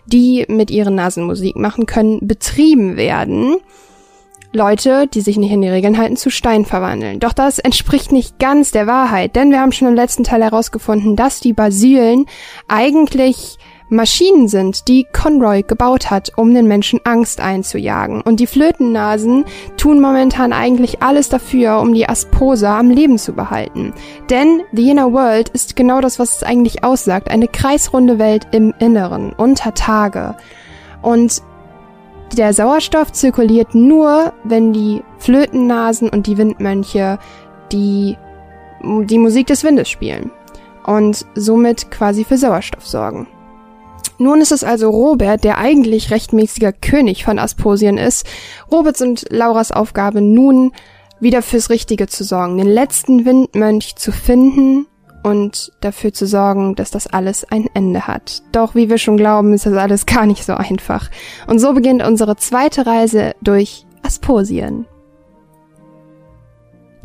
die 0.06 0.44
mit 0.48 0.70
ihren 0.70 0.94
Nasen 0.94 1.24
Musik 1.24 1.56
machen 1.56 1.86
können, 1.86 2.26
betrieben 2.26 2.96
werden. 2.96 3.56
Leute, 4.52 5.06
die 5.06 5.20
sich 5.20 5.36
nicht 5.36 5.52
in 5.52 5.62
die 5.62 5.68
Regeln 5.68 5.96
halten, 5.96 6.16
zu 6.16 6.30
Stein 6.30 6.64
verwandeln. 6.64 7.20
Doch 7.20 7.32
das 7.32 7.60
entspricht 7.60 8.10
nicht 8.10 8.38
ganz 8.40 8.72
der 8.72 8.86
Wahrheit, 8.88 9.36
denn 9.36 9.50
wir 9.50 9.60
haben 9.60 9.70
schon 9.70 9.88
im 9.88 9.94
letzten 9.94 10.24
Teil 10.24 10.42
herausgefunden, 10.42 11.14
dass 11.14 11.38
die 11.38 11.52
Basilen 11.52 12.26
eigentlich 12.66 13.58
Maschinen 13.90 14.48
sind, 14.48 14.88
die 14.88 15.06
Conroy 15.12 15.62
gebaut 15.62 16.10
hat, 16.10 16.32
um 16.36 16.54
den 16.54 16.66
Menschen 16.66 17.00
Angst 17.04 17.40
einzujagen. 17.40 18.22
Und 18.22 18.40
die 18.40 18.46
Flötennasen 18.46 19.44
tun 19.76 20.00
momentan 20.00 20.52
eigentlich 20.52 21.02
alles 21.02 21.28
dafür, 21.28 21.80
um 21.80 21.92
die 21.92 22.08
Asposa 22.08 22.78
am 22.78 22.88
Leben 22.88 23.18
zu 23.18 23.32
behalten. 23.32 23.92
Denn 24.30 24.62
The 24.72 24.90
Inner 24.90 25.12
World 25.12 25.50
ist 25.50 25.76
genau 25.76 26.00
das, 26.00 26.18
was 26.18 26.36
es 26.36 26.42
eigentlich 26.42 26.84
aussagt. 26.84 27.30
Eine 27.30 27.48
kreisrunde 27.48 28.18
Welt 28.18 28.46
im 28.52 28.72
Inneren, 28.78 29.32
unter 29.32 29.74
Tage. 29.74 30.36
Und 31.02 31.42
der 32.36 32.54
Sauerstoff 32.54 33.12
zirkuliert 33.12 33.74
nur, 33.74 34.32
wenn 34.44 34.72
die 34.72 35.02
Flötennasen 35.18 36.08
und 36.08 36.26
die 36.26 36.38
Windmönche 36.38 37.18
die 37.72 38.16
die 38.82 39.18
Musik 39.18 39.46
des 39.46 39.62
Windes 39.64 39.88
spielen 39.88 40.30
und 40.84 41.26
somit 41.34 41.90
quasi 41.90 42.24
für 42.24 42.38
Sauerstoff 42.38 42.86
sorgen. 42.86 43.26
Nun 44.20 44.42
ist 44.42 44.52
es 44.52 44.64
also 44.64 44.90
Robert, 44.90 45.44
der 45.44 45.56
eigentlich 45.56 46.10
rechtmäßiger 46.10 46.74
König 46.74 47.24
von 47.24 47.38
Asposien 47.38 47.96
ist. 47.96 48.26
Roberts 48.70 49.00
und 49.00 49.24
Lauras 49.30 49.72
Aufgabe 49.72 50.20
nun 50.20 50.72
wieder 51.20 51.40
fürs 51.40 51.70
Richtige 51.70 52.06
zu 52.06 52.22
sorgen, 52.22 52.58
den 52.58 52.68
letzten 52.68 53.24
Windmönch 53.24 53.96
zu 53.96 54.12
finden 54.12 54.86
und 55.22 55.72
dafür 55.80 56.12
zu 56.12 56.26
sorgen, 56.26 56.74
dass 56.74 56.90
das 56.90 57.06
alles 57.06 57.50
ein 57.50 57.66
Ende 57.72 58.06
hat. 58.06 58.42
Doch 58.52 58.74
wie 58.74 58.90
wir 58.90 58.98
schon 58.98 59.16
glauben, 59.16 59.54
ist 59.54 59.64
das 59.64 59.72
alles 59.72 60.04
gar 60.04 60.26
nicht 60.26 60.44
so 60.44 60.52
einfach. 60.52 61.10
Und 61.46 61.58
so 61.58 61.72
beginnt 61.72 62.02
unsere 62.02 62.36
zweite 62.36 62.84
Reise 62.84 63.34
durch 63.40 63.86
Asposien. 64.02 64.84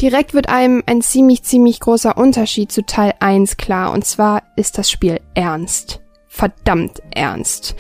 Direkt 0.02 0.34
wird 0.34 0.50
einem 0.50 0.84
ein 0.86 1.02
ziemlich, 1.02 1.44
ziemlich 1.44 1.80
großer 1.80 2.18
Unterschied 2.18 2.74
zu 2.74 2.86
Teil 2.86 3.14
1 3.22 3.56
klar, 3.56 3.94
und 3.94 4.04
zwar 4.04 4.44
ist 4.58 4.78
das 4.78 4.92
Spiel 4.92 5.22
ernst. 5.34 6.02
Verdammt 6.36 7.02
ernst. 7.12 7.78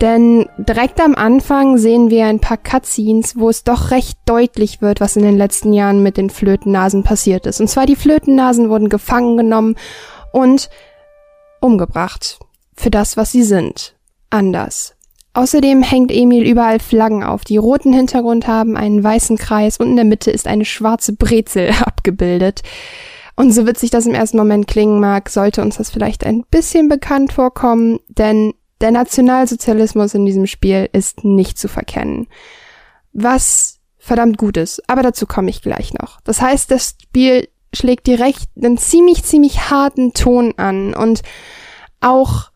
Denn 0.00 0.48
direkt 0.56 0.98
am 0.98 1.14
Anfang 1.14 1.76
sehen 1.76 2.08
wir 2.08 2.24
ein 2.24 2.40
paar 2.40 2.56
Cutscenes, 2.56 3.36
wo 3.36 3.50
es 3.50 3.64
doch 3.64 3.90
recht 3.90 4.16
deutlich 4.24 4.80
wird, 4.80 5.02
was 5.02 5.16
in 5.16 5.24
den 5.24 5.36
letzten 5.36 5.74
Jahren 5.74 6.02
mit 6.02 6.16
den 6.16 6.30
Flötennasen 6.30 7.02
passiert 7.02 7.44
ist. 7.44 7.60
Und 7.60 7.68
zwar 7.68 7.84
die 7.84 7.96
Flötennasen 7.96 8.70
wurden 8.70 8.88
gefangen 8.88 9.36
genommen 9.36 9.76
und 10.32 10.70
umgebracht. 11.60 12.38
Für 12.74 12.90
das, 12.90 13.18
was 13.18 13.30
sie 13.30 13.42
sind. 13.42 13.94
Anders. 14.30 14.94
Außerdem 15.34 15.82
hängt 15.82 16.10
Emil 16.10 16.48
überall 16.48 16.80
Flaggen 16.80 17.22
auf, 17.22 17.44
die 17.44 17.58
roten 17.58 17.92
Hintergrund 17.92 18.46
haben, 18.46 18.74
einen 18.74 19.04
weißen 19.04 19.36
Kreis 19.36 19.76
und 19.76 19.88
in 19.90 19.96
der 19.96 20.06
Mitte 20.06 20.30
ist 20.30 20.46
eine 20.46 20.64
schwarze 20.64 21.12
Brezel 21.12 21.72
abgebildet. 21.84 22.62
Und 23.38 23.52
so 23.52 23.68
witzig 23.68 23.90
das 23.90 24.04
im 24.04 24.14
ersten 24.14 24.36
Moment 24.36 24.66
klingen 24.66 24.98
mag, 24.98 25.28
sollte 25.28 25.62
uns 25.62 25.76
das 25.76 25.90
vielleicht 25.90 26.26
ein 26.26 26.42
bisschen 26.50 26.88
bekannt 26.88 27.32
vorkommen, 27.32 28.00
denn 28.08 28.52
der 28.80 28.90
Nationalsozialismus 28.90 30.12
in 30.14 30.26
diesem 30.26 30.48
Spiel 30.48 30.88
ist 30.92 31.22
nicht 31.22 31.56
zu 31.56 31.68
verkennen. 31.68 32.26
Was 33.12 33.78
verdammt 33.96 34.38
gut 34.38 34.56
ist, 34.56 34.82
aber 34.88 35.04
dazu 35.04 35.24
komme 35.24 35.50
ich 35.50 35.62
gleich 35.62 35.94
noch. 35.94 36.20
Das 36.22 36.42
heißt, 36.42 36.68
das 36.72 36.96
Spiel 37.00 37.48
schlägt 37.72 38.08
direkt 38.08 38.48
einen 38.56 38.76
ziemlich, 38.76 39.22
ziemlich 39.22 39.70
harten 39.70 40.14
Ton 40.14 40.54
an 40.56 40.92
und 40.92 41.22
auch 42.00 42.50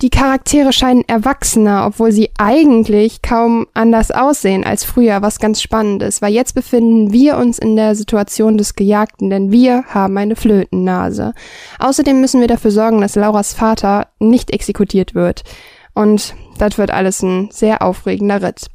die 0.00 0.10
Charaktere 0.10 0.72
scheinen 0.72 1.02
erwachsener, 1.08 1.84
obwohl 1.86 2.12
sie 2.12 2.30
eigentlich 2.38 3.20
kaum 3.20 3.66
anders 3.74 4.12
aussehen 4.12 4.64
als 4.64 4.84
früher, 4.84 5.22
was 5.22 5.40
ganz 5.40 5.60
spannend 5.60 6.02
ist, 6.02 6.22
weil 6.22 6.32
jetzt 6.32 6.54
befinden 6.54 7.12
wir 7.12 7.36
uns 7.36 7.58
in 7.58 7.74
der 7.74 7.96
Situation 7.96 8.56
des 8.58 8.74
Gejagten, 8.74 9.28
denn 9.28 9.50
wir 9.50 9.84
haben 9.88 10.16
eine 10.16 10.36
Flötennase. 10.36 11.34
Außerdem 11.80 12.20
müssen 12.20 12.40
wir 12.40 12.46
dafür 12.46 12.70
sorgen, 12.70 13.00
dass 13.00 13.16
Lauras 13.16 13.54
Vater 13.54 14.06
nicht 14.20 14.52
exekutiert 14.52 15.16
wird. 15.16 15.42
Und 15.94 16.36
das 16.58 16.78
wird 16.78 16.92
alles 16.92 17.22
ein 17.22 17.48
sehr 17.50 17.82
aufregender 17.82 18.40
Ritt. 18.40 18.66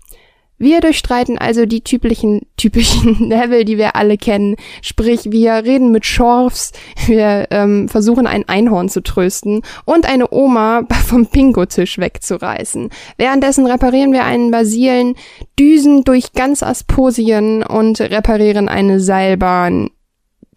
Wir 0.64 0.80
durchstreiten 0.80 1.38
also 1.38 1.66
die 1.66 1.82
typischen, 1.82 2.44
typischen 2.56 3.16
Level, 3.30 3.66
die 3.66 3.78
wir 3.78 3.98
alle 3.98 4.18
kennen. 4.18 4.56
Sprich, 4.82 5.26
wir 5.26 5.56
reden 5.56 5.92
mit 5.92 6.06
Schorfs, 6.06 6.72
wir 7.06 7.48
ähm, 7.52 7.90
versuchen 7.90 8.28
ein 8.28 8.48
Einhorn 8.48 8.88
zu 8.88 9.04
trösten 9.04 9.62
und 9.84 10.08
eine 10.08 10.32
Oma 10.32 10.88
vom 11.06 11.28
Pingo-Tisch 11.28 11.98
wegzureißen. 11.98 12.90
Währenddessen 13.18 13.68
reparieren 13.68 14.14
wir 14.14 14.24
einen 14.24 14.52
Basilen, 14.52 15.16
düsen 15.60 16.06
durch 16.06 16.32
ganz 16.32 16.64
Asposien 16.64 17.64
und 17.64 18.00
reparieren 18.00 18.70
eine 18.70 19.02
Seilbahn 19.02 19.90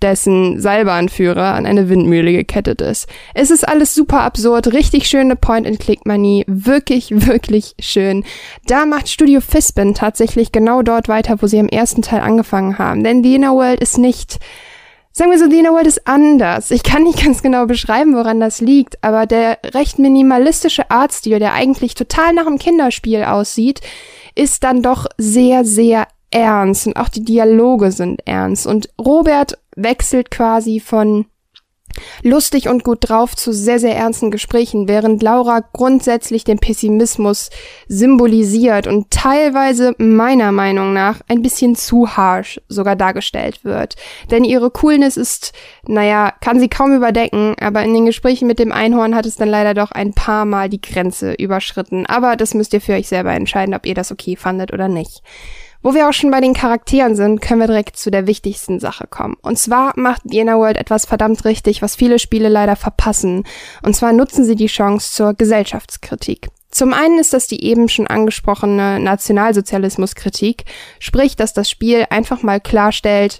dessen 0.02 0.60
Seilbahnführer 0.60 1.54
an 1.54 1.66
eine 1.66 1.88
Windmühle 1.88 2.32
gekettet 2.32 2.80
ist. 2.80 3.08
Es 3.34 3.50
ist 3.50 3.66
alles 3.66 3.94
super 3.94 4.20
absurd, 4.20 4.72
richtig 4.72 5.08
schöne 5.08 5.36
Point-and-Click-Manie, 5.36 6.44
wirklich, 6.46 7.10
wirklich 7.26 7.74
schön. 7.80 8.24
Da 8.66 8.86
macht 8.86 9.08
Studio 9.08 9.40
Fispin 9.40 9.94
tatsächlich 9.94 10.52
genau 10.52 10.82
dort 10.82 11.08
weiter, 11.08 11.36
wo 11.40 11.46
sie 11.46 11.58
im 11.58 11.68
ersten 11.68 12.02
Teil 12.02 12.20
angefangen 12.20 12.78
haben. 12.78 13.04
Denn 13.04 13.22
The 13.22 13.34
Inner 13.36 13.54
World 13.54 13.80
ist 13.80 13.98
nicht 13.98 14.38
Sagen 15.18 15.30
wir 15.30 15.38
so, 15.38 15.48
The 15.48 15.60
Inner 15.60 15.72
World 15.72 15.86
ist 15.86 16.06
anders. 16.06 16.70
Ich 16.70 16.82
kann 16.82 17.04
nicht 17.04 17.22
ganz 17.24 17.40
genau 17.40 17.64
beschreiben, 17.64 18.14
woran 18.14 18.38
das 18.38 18.60
liegt, 18.60 19.02
aber 19.02 19.24
der 19.24 19.56
recht 19.64 19.98
minimalistische 19.98 20.90
Artstil, 20.90 21.38
der 21.38 21.54
eigentlich 21.54 21.94
total 21.94 22.34
nach 22.34 22.46
einem 22.46 22.58
Kinderspiel 22.58 23.24
aussieht, 23.24 23.80
ist 24.34 24.62
dann 24.62 24.82
doch 24.82 25.06
sehr, 25.16 25.64
sehr 25.64 26.06
ernst 26.30 26.86
und 26.86 26.96
auch 26.96 27.08
die 27.08 27.24
Dialoge 27.24 27.92
sind 27.92 28.20
ernst. 28.26 28.66
Und 28.66 28.90
Robert 29.00 29.56
wechselt 29.76 30.30
quasi 30.30 30.80
von 30.80 31.26
lustig 32.22 32.68
und 32.68 32.84
gut 32.84 33.08
drauf 33.08 33.34
zu 33.36 33.52
sehr, 33.52 33.78
sehr 33.78 33.96
ernsten 33.96 34.30
Gesprächen, 34.30 34.88
während 34.88 35.22
Laura 35.22 35.60
grundsätzlich 35.72 36.44
den 36.44 36.58
Pessimismus 36.58 37.50
symbolisiert 37.88 38.86
und 38.86 39.10
teilweise 39.10 39.94
meiner 39.98 40.52
Meinung 40.52 40.92
nach 40.92 41.20
ein 41.28 41.42
bisschen 41.42 41.76
zu 41.76 42.16
harsh 42.16 42.60
sogar 42.68 42.96
dargestellt 42.96 43.64
wird. 43.64 43.96
Denn 44.30 44.44
ihre 44.44 44.70
Coolness 44.70 45.16
ist, 45.16 45.52
naja, 45.86 46.32
kann 46.40 46.60
sie 46.60 46.68
kaum 46.68 46.94
überdecken, 46.94 47.54
aber 47.60 47.82
in 47.82 47.94
den 47.94 48.06
Gesprächen 48.06 48.46
mit 48.46 48.58
dem 48.58 48.72
Einhorn 48.72 49.14
hat 49.14 49.26
es 49.26 49.36
dann 49.36 49.48
leider 49.48 49.74
doch 49.74 49.92
ein 49.92 50.12
paar 50.12 50.44
Mal 50.44 50.68
die 50.68 50.80
Grenze 50.80 51.34
überschritten. 51.34 52.06
Aber 52.06 52.36
das 52.36 52.54
müsst 52.54 52.72
ihr 52.72 52.80
für 52.80 52.94
euch 52.94 53.08
selber 53.08 53.32
entscheiden, 53.32 53.74
ob 53.74 53.86
ihr 53.86 53.94
das 53.94 54.12
okay 54.12 54.36
fandet 54.36 54.72
oder 54.72 54.88
nicht. 54.88 55.22
Wo 55.86 55.94
wir 55.94 56.08
auch 56.08 56.12
schon 56.12 56.32
bei 56.32 56.40
den 56.40 56.52
Charakteren 56.52 57.14
sind, 57.14 57.40
können 57.40 57.60
wir 57.60 57.68
direkt 57.68 57.96
zu 57.96 58.10
der 58.10 58.26
wichtigsten 58.26 58.80
Sache 58.80 59.06
kommen. 59.06 59.36
Und 59.40 59.56
zwar 59.56 59.92
macht 59.94 60.22
Inner 60.28 60.58
World 60.58 60.76
etwas 60.76 61.06
verdammt 61.06 61.44
richtig, 61.44 61.80
was 61.80 61.94
viele 61.94 62.18
Spiele 62.18 62.48
leider 62.48 62.74
verpassen. 62.74 63.44
Und 63.84 63.94
zwar 63.94 64.12
nutzen 64.12 64.44
sie 64.44 64.56
die 64.56 64.66
Chance 64.66 65.12
zur 65.12 65.34
Gesellschaftskritik. 65.34 66.48
Zum 66.72 66.92
einen 66.92 67.20
ist 67.20 67.34
das 67.34 67.46
die 67.46 67.62
eben 67.62 67.88
schon 67.88 68.08
angesprochene 68.08 68.98
Nationalsozialismuskritik, 68.98 70.64
sprich, 70.98 71.36
dass 71.36 71.52
das 71.52 71.70
Spiel 71.70 72.06
einfach 72.10 72.42
mal 72.42 72.60
klarstellt, 72.60 73.38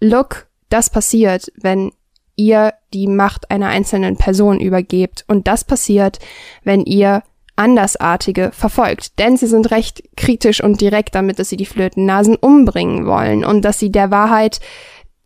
look, 0.00 0.48
das 0.70 0.90
passiert, 0.90 1.52
wenn 1.54 1.92
ihr 2.34 2.74
die 2.92 3.06
Macht 3.06 3.52
einer 3.52 3.68
einzelnen 3.68 4.16
Person 4.16 4.58
übergebt. 4.58 5.24
Und 5.28 5.46
das 5.46 5.62
passiert, 5.62 6.18
wenn 6.64 6.80
ihr 6.80 7.22
Andersartige 7.58 8.50
verfolgt. 8.52 9.18
Denn 9.18 9.36
sie 9.36 9.46
sind 9.46 9.70
recht 9.70 10.02
kritisch 10.16 10.62
und 10.62 10.80
direkt 10.80 11.14
damit, 11.14 11.38
dass 11.38 11.48
sie 11.48 11.56
die 11.56 11.66
Flötennasen 11.66 12.36
umbringen 12.36 13.06
wollen 13.06 13.44
und 13.44 13.62
dass 13.64 13.78
sie 13.78 13.90
der 13.90 14.10
Wahrheit 14.10 14.60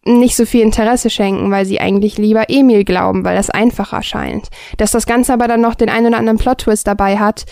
nicht 0.05 0.37
so 0.37 0.47
viel 0.47 0.63
Interesse 0.63 1.11
schenken, 1.11 1.51
weil 1.51 1.65
sie 1.65 1.81
eigentlich 1.81 2.19
lieber 2.19 2.51
Emil 2.51 2.85
glauben, 2.85 3.25
weil 3.25 3.37
das 3.37 3.51
einfacher 3.51 4.03
scheint. 4.03 4.49
Dass 4.77 4.91
das 4.91 5.07
Ganze 5.07 5.33
aber 5.33 5.47
dann 5.47 5.61
noch 5.61 5.75
den 5.75 5.89
einen 5.89 6.09
oder 6.09 6.19
anderen 6.19 6.39
Plot-Twist 6.39 6.87
dabei 6.87 7.19
hat, 7.19 7.47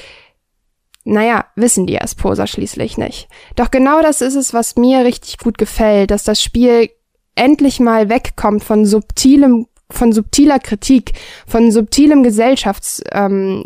naja, 1.04 1.46
wissen 1.54 1.86
die 1.86 2.00
Asposa 2.00 2.46
schließlich 2.46 2.98
nicht. 2.98 3.28
Doch 3.56 3.70
genau 3.70 4.02
das 4.02 4.20
ist 4.20 4.34
es, 4.34 4.52
was 4.52 4.76
mir 4.76 5.04
richtig 5.04 5.38
gut 5.38 5.58
gefällt, 5.58 6.10
dass 6.10 6.24
das 6.24 6.42
Spiel 6.42 6.90
endlich 7.36 7.80
mal 7.80 8.08
wegkommt 8.08 8.64
von 8.64 8.84
subtilem 8.84 9.66
von 9.92 10.12
subtiler 10.12 10.60
Kritik, 10.60 11.12
von 11.48 11.72
subtilem 11.72 12.22
Gesellschafts, 12.22 13.02
ähm, 13.10 13.64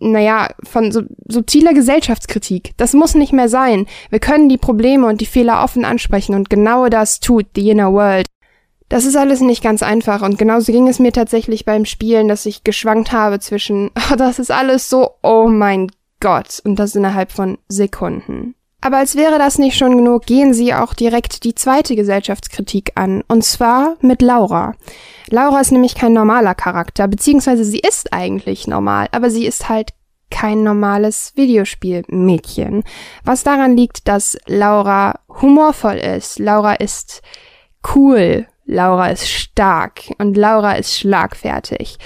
naja, 0.00 0.48
von 0.62 0.90
so, 0.92 1.02
subtiler 1.28 1.74
Gesellschaftskritik. 1.74 2.72
Das 2.76 2.94
muss 2.94 3.14
nicht 3.14 3.32
mehr 3.32 3.48
sein. 3.48 3.86
Wir 4.08 4.18
können 4.18 4.48
die 4.48 4.58
Probleme 4.58 5.06
und 5.06 5.20
die 5.20 5.26
Fehler 5.26 5.62
offen 5.62 5.84
ansprechen 5.84 6.34
und 6.34 6.50
genau 6.50 6.88
das 6.88 7.20
tut 7.20 7.46
The 7.54 7.70
Inner 7.70 7.92
World. 7.92 8.26
Das 8.88 9.04
ist 9.04 9.16
alles 9.16 9.40
nicht 9.40 9.62
ganz 9.62 9.84
einfach 9.84 10.22
und 10.22 10.36
genauso 10.36 10.72
ging 10.72 10.88
es 10.88 10.98
mir 10.98 11.12
tatsächlich 11.12 11.64
beim 11.64 11.84
Spielen, 11.84 12.26
dass 12.26 12.46
ich 12.46 12.64
geschwankt 12.64 13.12
habe 13.12 13.38
zwischen, 13.38 13.90
oh, 14.12 14.16
das 14.16 14.38
ist 14.38 14.50
alles 14.50 14.90
so, 14.90 15.12
oh 15.22 15.48
mein 15.48 15.92
Gott, 16.18 16.60
und 16.64 16.76
das 16.78 16.96
innerhalb 16.96 17.30
von 17.30 17.58
Sekunden. 17.68 18.54
Aber 18.80 18.96
als 18.98 19.14
wäre 19.14 19.38
das 19.38 19.58
nicht 19.58 19.76
schon 19.76 19.96
genug, 19.96 20.26
gehen 20.26 20.54
sie 20.54 20.74
auch 20.74 20.94
direkt 20.94 21.44
die 21.44 21.54
zweite 21.54 21.96
Gesellschaftskritik 21.96 22.92
an, 22.94 23.22
und 23.28 23.44
zwar 23.44 23.96
mit 24.00 24.22
Laura. 24.22 24.74
Laura 25.28 25.60
ist 25.60 25.72
nämlich 25.72 25.94
kein 25.94 26.12
normaler 26.12 26.54
Charakter, 26.54 27.06
beziehungsweise 27.06 27.64
sie 27.64 27.80
ist 27.80 28.12
eigentlich 28.12 28.66
normal, 28.66 29.08
aber 29.12 29.30
sie 29.30 29.46
ist 29.46 29.68
halt 29.68 29.90
kein 30.30 30.62
normales 30.62 31.32
Videospielmädchen. 31.36 32.84
Was 33.24 33.42
daran 33.42 33.76
liegt, 33.76 34.08
dass 34.08 34.38
Laura 34.46 35.18
humorvoll 35.28 35.96
ist. 35.96 36.38
Laura 36.38 36.74
ist 36.74 37.22
cool. 37.94 38.46
Laura 38.64 39.08
ist 39.08 39.28
stark. 39.28 40.02
Und 40.18 40.36
Laura 40.36 40.74
ist 40.74 40.96
schlagfertig. 40.96 41.98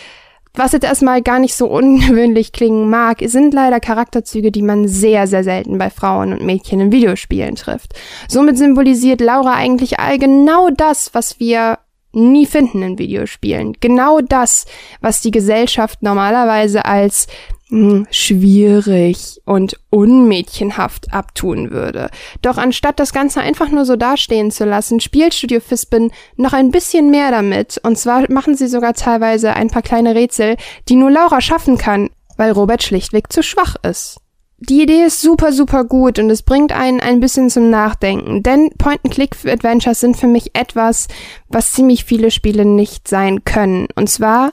Was 0.57 0.71
jetzt 0.71 0.85
erstmal 0.85 1.21
gar 1.21 1.41
nicht 1.41 1.57
so 1.57 1.67
ungewöhnlich 1.67 2.53
klingen 2.53 2.89
mag, 2.89 3.19
sind 3.25 3.55
leider 3.55 3.81
Charakterzüge, 3.81 4.53
die 4.53 4.63
man 4.63 4.87
sehr, 4.87 5.27
sehr 5.27 5.43
selten 5.43 5.79
bei 5.79 5.91
Frauen 5.91 6.33
und 6.33 6.47
Mädchen 6.47 6.79
in 6.79 6.93
Videospielen 6.93 7.57
trifft. 7.57 7.95
Somit 8.29 8.57
symbolisiert 8.57 9.21
Laura 9.21 9.55
eigentlich 9.55 9.99
all 9.99 10.19
genau 10.19 10.71
das, 10.71 11.13
was 11.13 11.41
wir 11.41 11.81
nie 12.13 12.47
finden 12.47 12.83
in 12.83 12.99
Videospielen. 12.99 13.73
Genau 13.81 14.21
das, 14.21 14.67
was 15.01 15.21
die 15.21 15.33
Gesellschaft 15.33 16.03
normalerweise 16.03 16.85
als 16.85 17.27
schwierig 18.11 19.41
und 19.47 19.81
unmädchenhaft 19.91 21.13
abtun 21.13 21.71
würde. 21.71 22.11
Doch 22.43 22.59
anstatt 22.59 23.01
das 23.01 23.13
Ganze 23.13 23.41
einfach 23.41 23.71
nur 23.71 23.85
so 23.85 23.97
dastehen 23.97 24.51
zu 24.51 24.65
lassen, 24.65 25.01
spielt 25.01 25.35
Studio 25.35 25.61
Fispin 25.61 26.13
noch 26.37 26.53
ein 26.53 26.71
bisschen 26.71 27.11
mehr 27.11 27.31
damit. 27.31 27.81
Und 27.83 27.99
zwar 27.99 28.31
machen 28.31 28.55
sie 28.55 28.69
sogar 28.69 28.95
teilweise 28.95 29.55
ein 29.55 29.69
paar 29.69 29.83
kleine 29.83 30.15
Rätsel, 30.15 30.57
die 30.89 30.97
nur 30.97 31.11
Laura 31.11 31.41
schaffen 31.41 31.79
kann, 31.79 32.11
weil 32.37 32.53
Robert 32.53 32.83
schlichtweg 32.83 33.33
zu 33.33 33.43
schwach 33.43 33.77
ist. 33.83 34.19
Die 34.59 34.83
Idee 34.83 35.05
ist 35.05 35.21
super, 35.21 35.53
super 35.53 35.85
gut 35.85 36.19
und 36.19 36.31
es 36.31 36.43
bringt 36.43 36.73
einen 36.73 37.01
ein 37.01 37.21
bisschen 37.21 37.51
zum 37.51 37.71
Nachdenken, 37.71 38.43
denn 38.43 38.71
Point-and-Click-Adventures 38.79 40.01
sind 40.01 40.17
für 40.17 40.29
mich 40.29 40.55
etwas, 40.55 41.09
was 41.49 41.73
ziemlich 41.73 42.05
viele 42.05 42.31
Spiele 42.31 42.65
nicht 42.65 43.09
sein 43.09 43.45
können. 43.45 43.89
Und 43.97 44.09
zwar 44.09 44.51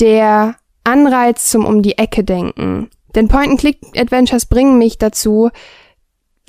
der 0.00 0.56
Anreiz 0.84 1.50
zum 1.50 1.66
um 1.66 1.82
die 1.82 1.98
Ecke 1.98 2.24
denken. 2.24 2.88
Denn 3.14 3.28
Point-and-Click-Adventures 3.28 4.46
bringen 4.46 4.78
mich 4.78 4.96
dazu, 4.98 5.50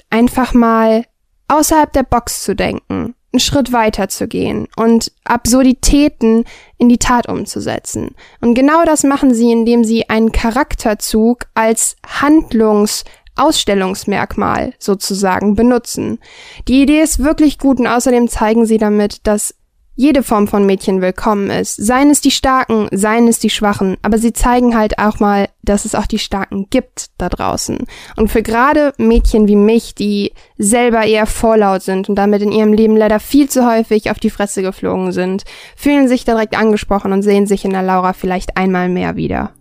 einfach 0.10 0.54
mal 0.54 1.06
außerhalb 1.48 1.92
der 1.92 2.04
Box 2.04 2.44
zu 2.44 2.56
denken, 2.56 3.16
einen 3.34 3.40
Schritt 3.40 3.72
weiter 3.72 4.10
zu 4.10 4.28
gehen 4.28 4.68
und 4.76 5.12
Absurditäten 5.24 6.46
in 6.78 6.90
die 6.90 7.00
Tat 7.00 7.28
umzusetzen. 7.28 8.14
Und 8.42 8.54
genau 8.54 8.86
das 8.86 9.04
machen 9.04 9.34
sie, 9.34 9.52
indem 9.52 9.84
sie 9.84 10.08
einen 10.10 10.32
Charakterzug 10.32 11.48
als 11.54 11.96
Handlungsausstellungsmerkmal 12.06 14.74
sozusagen 14.80 15.56
benutzen. 15.56 16.20
Die 16.68 16.84
Idee 16.84 17.02
ist 17.02 17.18
wirklich 17.20 17.58
gut 17.58 17.80
und 17.80 17.88
außerdem 17.88 18.28
zeigen 18.28 18.66
sie 18.66 18.78
damit, 18.78 19.26
dass 19.28 19.56
jede 20.02 20.24
Form 20.24 20.48
von 20.48 20.66
Mädchen 20.66 21.00
willkommen 21.00 21.52
ist. 21.52 21.76
Seien 21.76 22.10
es 22.10 22.22
die 22.22 22.32
Starken, 22.32 22.88
seien 22.92 23.28
es 23.28 23.38
die 23.38 23.52
Schwachen, 23.52 23.98
aber 24.02 24.18
sie 24.18 24.34
zeigen 24.34 24.76
halt 24.76 24.98
auch 24.98 25.20
mal, 25.20 25.48
dass 25.62 25.86
es 25.86 25.94
auch 25.94 26.08
die 26.08 26.18
Starken 26.18 26.72
gibt 26.72 27.12
da 27.20 27.30
draußen. 27.30 27.78
Und 28.16 28.32
für 28.32 28.42
gerade 28.42 28.94
Mädchen 28.98 29.48
wie 29.48 29.56
mich, 29.56 29.94
die 29.94 30.34
selber 30.58 31.06
eher 31.06 31.28
vorlaut 31.28 31.84
sind 31.84 32.10
und 32.10 32.16
damit 32.16 32.42
in 32.42 32.52
ihrem 32.52 32.74
Leben 32.74 32.98
leider 32.98 33.20
viel 33.20 33.48
zu 33.48 33.70
häufig 33.72 34.10
auf 34.10 34.18
die 34.18 34.32
Fresse 34.32 34.64
geflogen 34.64 35.12
sind, 35.12 35.44
fühlen 35.76 36.08
sich 36.08 36.26
direkt 36.26 36.58
angesprochen 36.58 37.14
und 37.14 37.22
sehen 37.22 37.46
sich 37.46 37.64
in 37.64 37.72
der 37.72 37.84
Laura 37.84 38.14
vielleicht 38.14 38.58
einmal 38.58 38.90
mehr 38.90 39.16
wieder. 39.16 39.52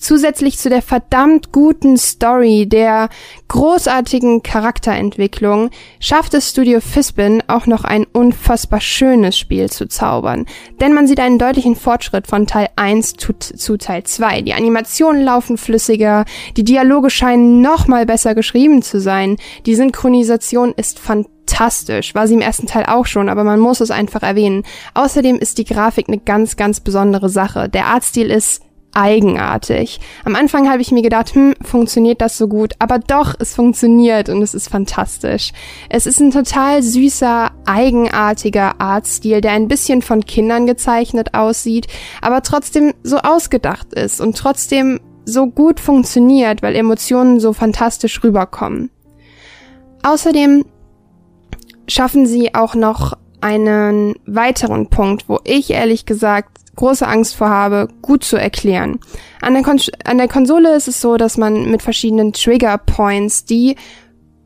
Zusätzlich 0.00 0.58
zu 0.58 0.70
der 0.70 0.80
verdammt 0.80 1.52
guten 1.52 1.98
Story, 1.98 2.66
der 2.66 3.10
großartigen 3.48 4.42
Charakterentwicklung, 4.42 5.68
schafft 6.00 6.32
es 6.32 6.48
Studio 6.48 6.80
Fispin 6.80 7.42
auch 7.48 7.66
noch 7.66 7.84
ein 7.84 8.06
unfassbar 8.10 8.80
schönes 8.80 9.36
Spiel 9.36 9.68
zu 9.68 9.86
zaubern. 9.88 10.46
Denn 10.80 10.94
man 10.94 11.06
sieht 11.06 11.20
einen 11.20 11.38
deutlichen 11.38 11.76
Fortschritt 11.76 12.26
von 12.26 12.46
Teil 12.46 12.70
1 12.76 13.12
zu, 13.12 13.34
zu 13.34 13.76
Teil 13.76 14.04
2. 14.04 14.40
Die 14.40 14.54
Animationen 14.54 15.22
laufen 15.22 15.58
flüssiger, 15.58 16.24
die 16.56 16.64
Dialoge 16.64 17.10
scheinen 17.10 17.60
noch 17.60 17.86
mal 17.86 18.06
besser 18.06 18.34
geschrieben 18.34 18.80
zu 18.80 19.00
sein, 19.00 19.36
die 19.66 19.74
Synchronisation 19.74 20.72
ist 20.74 20.98
fantastisch. 20.98 22.14
War 22.14 22.26
sie 22.26 22.34
im 22.34 22.40
ersten 22.40 22.66
Teil 22.66 22.86
auch 22.86 23.04
schon, 23.04 23.28
aber 23.28 23.44
man 23.44 23.60
muss 23.60 23.82
es 23.82 23.90
einfach 23.90 24.22
erwähnen. 24.22 24.62
Außerdem 24.94 25.36
ist 25.36 25.58
die 25.58 25.66
Grafik 25.66 26.08
eine 26.08 26.18
ganz, 26.18 26.56
ganz 26.56 26.80
besondere 26.80 27.28
Sache. 27.28 27.68
Der 27.68 27.84
Artstil 27.84 28.30
ist 28.30 28.62
eigenartig. 28.92 30.00
Am 30.24 30.36
Anfang 30.36 30.68
habe 30.68 30.82
ich 30.82 30.92
mir 30.92 31.02
gedacht, 31.02 31.34
hm, 31.34 31.54
funktioniert 31.62 32.20
das 32.20 32.36
so 32.36 32.48
gut? 32.48 32.74
Aber 32.78 32.98
doch, 32.98 33.34
es 33.38 33.54
funktioniert 33.54 34.28
und 34.28 34.42
es 34.42 34.54
ist 34.54 34.68
fantastisch. 34.68 35.52
Es 35.88 36.06
ist 36.06 36.20
ein 36.20 36.30
total 36.30 36.82
süßer, 36.82 37.50
eigenartiger 37.66 38.80
Artstil, 38.80 39.40
der 39.40 39.52
ein 39.52 39.68
bisschen 39.68 40.02
von 40.02 40.24
Kindern 40.24 40.66
gezeichnet 40.66 41.34
aussieht, 41.34 41.86
aber 42.20 42.42
trotzdem 42.42 42.94
so 43.02 43.18
ausgedacht 43.18 43.92
ist 43.94 44.20
und 44.20 44.36
trotzdem 44.36 45.00
so 45.24 45.46
gut 45.46 45.80
funktioniert, 45.80 46.62
weil 46.62 46.74
Emotionen 46.74 47.40
so 47.40 47.52
fantastisch 47.52 48.22
rüberkommen. 48.24 48.90
Außerdem 50.02 50.64
schaffen 51.86 52.26
sie 52.26 52.54
auch 52.54 52.74
noch 52.74 53.16
einen 53.40 54.14
weiteren 54.26 54.88
Punkt, 54.88 55.28
wo 55.28 55.40
ich 55.44 55.70
ehrlich 55.70 56.06
gesagt 56.06 56.58
große 56.76 57.06
Angst 57.06 57.36
vor 57.36 57.50
habe, 57.50 57.88
gut 58.00 58.24
zu 58.24 58.36
erklären. 58.36 59.00
An 59.40 59.54
der, 59.54 59.62
Kon 59.62 59.80
an 60.04 60.18
der 60.18 60.28
Konsole 60.28 60.74
ist 60.74 60.88
es 60.88 61.00
so, 61.00 61.16
dass 61.16 61.36
man 61.36 61.70
mit 61.70 61.82
verschiedenen 61.82 62.32
Trigger 62.32 62.78
Points 62.78 63.44
die 63.44 63.76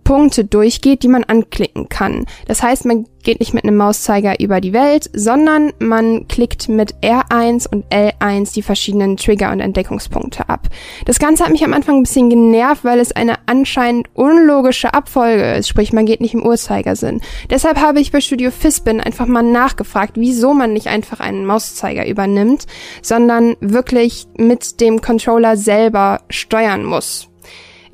Punkte 0.05 0.44
durchgeht, 0.44 1.02
die 1.02 1.09
man 1.09 1.24
anklicken 1.24 1.89
kann. 1.89 2.26
Das 2.47 2.62
heißt, 2.62 2.85
man 2.85 3.06
geht 3.24 3.40
nicht 3.40 3.55
mit 3.55 3.64
einem 3.64 3.76
Mauszeiger 3.76 4.39
über 4.39 4.60
die 4.60 4.72
Welt, 4.72 5.10
sondern 5.14 5.72
man 5.78 6.28
klickt 6.28 6.68
mit 6.68 6.94
R1 6.97 7.66
und 7.68 7.86
L1 7.86 8.52
die 8.52 8.62
verschiedenen 8.62 9.16
Trigger 9.16 9.51
und 9.51 9.60
Entdeckungspunkte 9.60 10.48
ab. 10.48 10.68
Das 11.06 11.18
Ganze 11.18 11.44
hat 11.44 11.51
mich 11.51 11.64
am 11.64 11.72
Anfang 11.72 11.97
ein 11.97 12.02
bisschen 12.02 12.31
genervt, 12.31 12.85
weil 12.85 13.01
es 13.01 13.12
eine 13.12 13.36
anscheinend 13.47 14.09
unlogische 14.14 14.94
Abfolge 14.94 15.55
ist, 15.55 15.68
sprich 15.68 15.93
man 15.93 16.06
geht 16.06 16.20
nicht 16.20 16.35
im 16.35 16.44
Uhrzeigersinn. 16.44 17.22
Deshalb 17.51 17.81
habe 17.81 18.01
ich 18.01 18.12
bei 18.12 18.20
Studio 18.20 18.51
Fispin 18.51 19.01
einfach 19.01 19.26
mal 19.26 19.43
nachgefragt, 19.43 20.12
wieso 20.16 20.55
man 20.55 20.74
nicht 20.74 20.89
einfach 20.89 21.20
einen 21.20 21.47
Mauszeiger 21.47 22.06
übernimmt, 22.06 22.66
sondern 23.02 23.56
wirklich 23.60 24.26
mit 24.36 24.81
dem 24.81 25.01
Controller 25.01 25.56
selber 25.56 26.20
steuern 26.28 26.85
muss. 26.85 27.31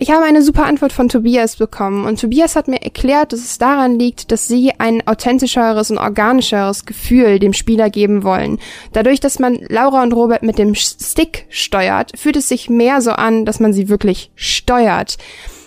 Ich 0.02 0.10
habe 0.10 0.24
eine 0.24 0.40
super 0.40 0.64
Antwort 0.64 0.94
von 0.94 1.10
Tobias 1.10 1.56
bekommen 1.56 2.06
und 2.06 2.18
Tobias 2.18 2.56
hat 2.56 2.68
mir 2.68 2.80
erklärt, 2.80 3.34
dass 3.34 3.40
es 3.40 3.58
daran 3.58 3.98
liegt, 3.98 4.32
dass 4.32 4.48
sie 4.48 4.72
ein 4.78 5.06
authentischeres 5.06 5.90
und 5.90 5.98
organischeres 5.98 6.86
Gefühl 6.86 7.38
dem 7.38 7.52
Spieler 7.52 7.90
geben 7.90 8.22
wollen. 8.22 8.58
Dadurch, 8.94 9.20
dass 9.20 9.38
man 9.38 9.56
Laura 9.68 10.02
und 10.02 10.14
Robert 10.14 10.42
mit 10.42 10.56
dem 10.56 10.74
Stick 10.74 11.44
steuert, 11.50 12.12
fühlt 12.18 12.36
es 12.36 12.48
sich 12.48 12.70
mehr 12.70 13.02
so 13.02 13.10
an, 13.10 13.44
dass 13.44 13.60
man 13.60 13.74
sie 13.74 13.90
wirklich 13.90 14.32
steuert. 14.36 15.18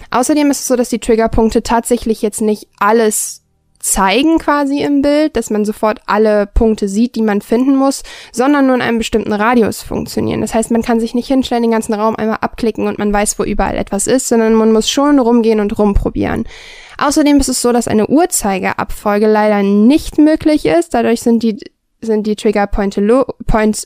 Außerdem 0.10 0.49
ist 0.49 0.61
es 0.61 0.68
so, 0.68 0.76
dass 0.76 0.89
die 0.89 0.97
Triggerpunkte 0.97 1.61
tatsächlich 1.61 2.23
jetzt 2.23 2.41
nicht 2.41 2.68
alles 2.80 3.43
zeigen 3.84 4.39
quasi 4.39 4.81
im 4.81 5.01
Bild, 5.01 5.35
dass 5.35 5.49
man 5.49 5.65
sofort 5.65 5.99
alle 6.05 6.47
Punkte 6.47 6.88
sieht, 6.88 7.15
die 7.15 7.22
man 7.22 7.41
finden 7.41 7.76
muss, 7.76 8.03
sondern 8.31 8.65
nur 8.65 8.76
in 8.76 8.81
einem 8.81 8.97
bestimmten 8.97 9.34
Radius 9.34 9.84
funktionieren. 9.84 10.41
Das 10.41 10.53
heißt, 10.53 10.72
man 10.72 10.81
kann 10.81 11.01
sich 11.01 11.14
nicht 11.14 11.27
hinstellen, 11.27 11.64
den 11.64 11.72
ganzen 11.72 11.93
Raum 11.93 12.15
einmal 12.15 12.38
abklicken 12.39 12.88
und 12.88 12.97
man 12.97 13.11
weiß, 13.11 13.38
wo 13.38 13.43
überall 13.43 13.77
etwas 13.77 14.07
ist, 14.07 14.30
sondern 14.30 14.53
man 14.55 14.72
muss 14.72 14.89
schon 14.89 15.19
rumgehen 15.19 15.60
und 15.60 15.77
rumprobieren. 15.77 16.45
Außerdem 16.97 17.38
ist 17.39 17.49
es 17.49 17.61
so, 17.61 17.73
dass 17.73 17.89
eine 17.89 18.07
Uhrzeigerabfolge 18.07 19.27
leider 19.27 19.64
nicht 19.64 20.18
möglich 20.18 20.65
ist. 20.65 20.93
Dadurch 20.93 21.22
sind 21.22 21.43
die 21.43 21.60
sind 22.04 22.28
die 22.28 22.36
Trigger 22.36 22.70
lo 22.98 23.26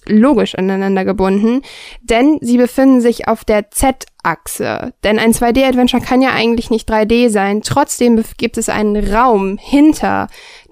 logisch 0.05 0.55
aneinander 0.55 1.05
gebunden, 1.05 1.61
denn 2.01 2.37
sie 2.41 2.57
befinden 2.57 3.01
sich 3.01 3.27
auf 3.27 3.43
der 3.45 3.71
Z-Achse. 3.71 4.93
Denn 5.03 5.19
ein 5.19 5.33
2D-Adventure 5.33 6.01
kann 6.01 6.21
ja 6.21 6.31
eigentlich 6.33 6.69
nicht 6.69 6.89
3D 6.89 7.29
sein. 7.29 7.61
Trotzdem 7.61 8.23
gibt 8.37 8.57
es 8.57 8.69
einen 8.69 9.13
Raum 9.13 9.57
hinter 9.57 10.27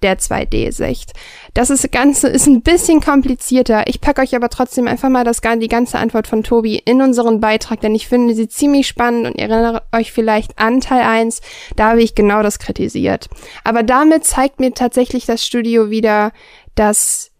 der 0.05 0.19
2D-Sicht. 0.19 1.13
Das 1.55 1.69
ist, 1.69 1.91
Ganze 1.91 2.27
ist 2.27 2.47
ein 2.47 2.61
bisschen 2.61 3.01
komplizierter. 3.01 3.87
Ich 3.87 4.01
packe 4.01 4.21
euch 4.21 4.35
aber 4.35 4.49
trotzdem 4.49 4.87
einfach 4.87 5.09
mal 5.09 5.23
das, 5.23 5.41
die 5.41 5.67
ganze 5.67 5.97
Antwort 5.97 6.27
von 6.27 6.43
Tobi 6.43 6.77
in 6.77 7.01
unseren 7.01 7.39
Beitrag, 7.39 7.81
denn 7.81 7.95
ich 7.95 8.07
finde 8.07 8.35
sie 8.35 8.47
ziemlich 8.47 8.87
spannend 8.87 9.25
und 9.25 9.35
ihr 9.41 9.49
erinnert 9.49 9.83
euch 9.93 10.11
vielleicht 10.11 10.59
an 10.59 10.81
Teil 10.81 11.01
1, 11.01 11.41
da 11.75 11.91
habe 11.91 12.03
ich 12.03 12.13
genau 12.13 12.43
das 12.43 12.59
kritisiert. 12.59 13.29
Aber 13.63 13.83
damit 13.83 14.25
zeigt 14.25 14.59
mir 14.59 14.73
tatsächlich 14.73 15.25
das 15.25 15.45
Studio 15.45 15.89
wieder, 15.89 16.31
dass 16.75 17.31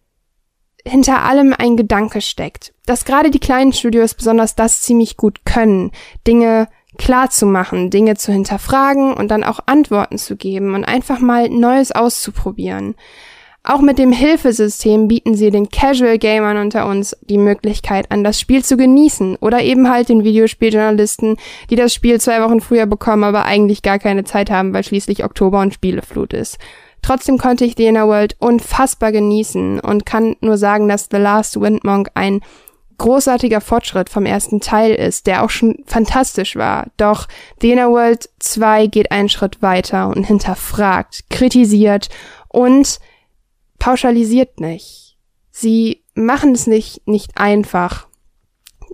hinter 0.86 1.22
allem 1.24 1.54
ein 1.56 1.76
Gedanke 1.76 2.20
steckt. 2.20 2.72
Dass 2.86 3.04
gerade 3.04 3.30
die 3.30 3.40
kleinen 3.40 3.72
Studios 3.72 4.14
besonders 4.14 4.54
das 4.54 4.82
ziemlich 4.82 5.16
gut 5.16 5.44
können, 5.44 5.90
Dinge 6.26 6.68
klar 6.98 7.30
zu 7.30 7.46
machen, 7.46 7.90
Dinge 7.90 8.16
zu 8.16 8.32
hinterfragen 8.32 9.12
und 9.12 9.30
dann 9.30 9.44
auch 9.44 9.60
Antworten 9.66 10.18
zu 10.18 10.36
geben 10.36 10.74
und 10.74 10.84
einfach 10.84 11.18
mal 11.18 11.48
Neues 11.48 11.92
auszuprobieren. 11.92 12.94
Auch 13.68 13.80
mit 13.80 13.98
dem 13.98 14.12
Hilfesystem 14.12 15.08
bieten 15.08 15.34
sie 15.34 15.50
den 15.50 15.68
Casual 15.70 16.18
Gamern 16.18 16.56
unter 16.56 16.86
uns 16.86 17.16
die 17.22 17.36
Möglichkeit 17.36 18.12
an, 18.12 18.22
das 18.22 18.38
Spiel 18.38 18.64
zu 18.64 18.76
genießen 18.76 19.36
oder 19.40 19.60
eben 19.60 19.90
halt 19.90 20.08
den 20.08 20.22
Videospieljournalisten, 20.22 21.36
die 21.68 21.74
das 21.74 21.92
Spiel 21.92 22.20
zwei 22.20 22.40
Wochen 22.42 22.60
früher 22.60 22.86
bekommen, 22.86 23.24
aber 23.24 23.44
eigentlich 23.44 23.82
gar 23.82 23.98
keine 23.98 24.22
Zeit 24.22 24.50
haben, 24.50 24.72
weil 24.72 24.84
schließlich 24.84 25.24
Oktober 25.24 25.60
und 25.60 25.74
Spieleflut 25.74 26.32
ist. 26.32 26.58
Trotzdem 27.02 27.38
konnte 27.38 27.64
ich 27.64 27.74
The 27.76 27.86
Inner 27.86 28.08
World 28.08 28.36
unfassbar 28.38 29.12
genießen 29.12 29.80
und 29.80 30.06
kann 30.06 30.36
nur 30.40 30.58
sagen, 30.58 30.88
dass 30.88 31.08
The 31.10 31.18
Last 31.18 31.60
Windmonk 31.60 32.10
ein 32.14 32.40
großartiger 32.98 33.60
Fortschritt 33.60 34.08
vom 34.08 34.26
ersten 34.26 34.60
Teil 34.60 34.94
ist, 34.94 35.26
der 35.26 35.44
auch 35.44 35.50
schon 35.50 35.84
fantastisch 35.86 36.56
war. 36.56 36.86
Doch 36.96 37.28
The 37.60 37.72
Inner 37.72 37.90
World 37.90 38.28
2 38.38 38.86
geht 38.86 39.12
einen 39.12 39.28
Schritt 39.28 39.62
weiter 39.62 40.08
und 40.08 40.24
hinterfragt, 40.24 41.24
kritisiert 41.30 42.08
und 42.48 42.98
pauschalisiert 43.78 44.60
nicht. 44.60 45.16
Sie 45.50 46.02
machen 46.14 46.52
es 46.52 46.66
nicht, 46.66 47.06
nicht 47.06 47.38
einfach. 47.38 48.06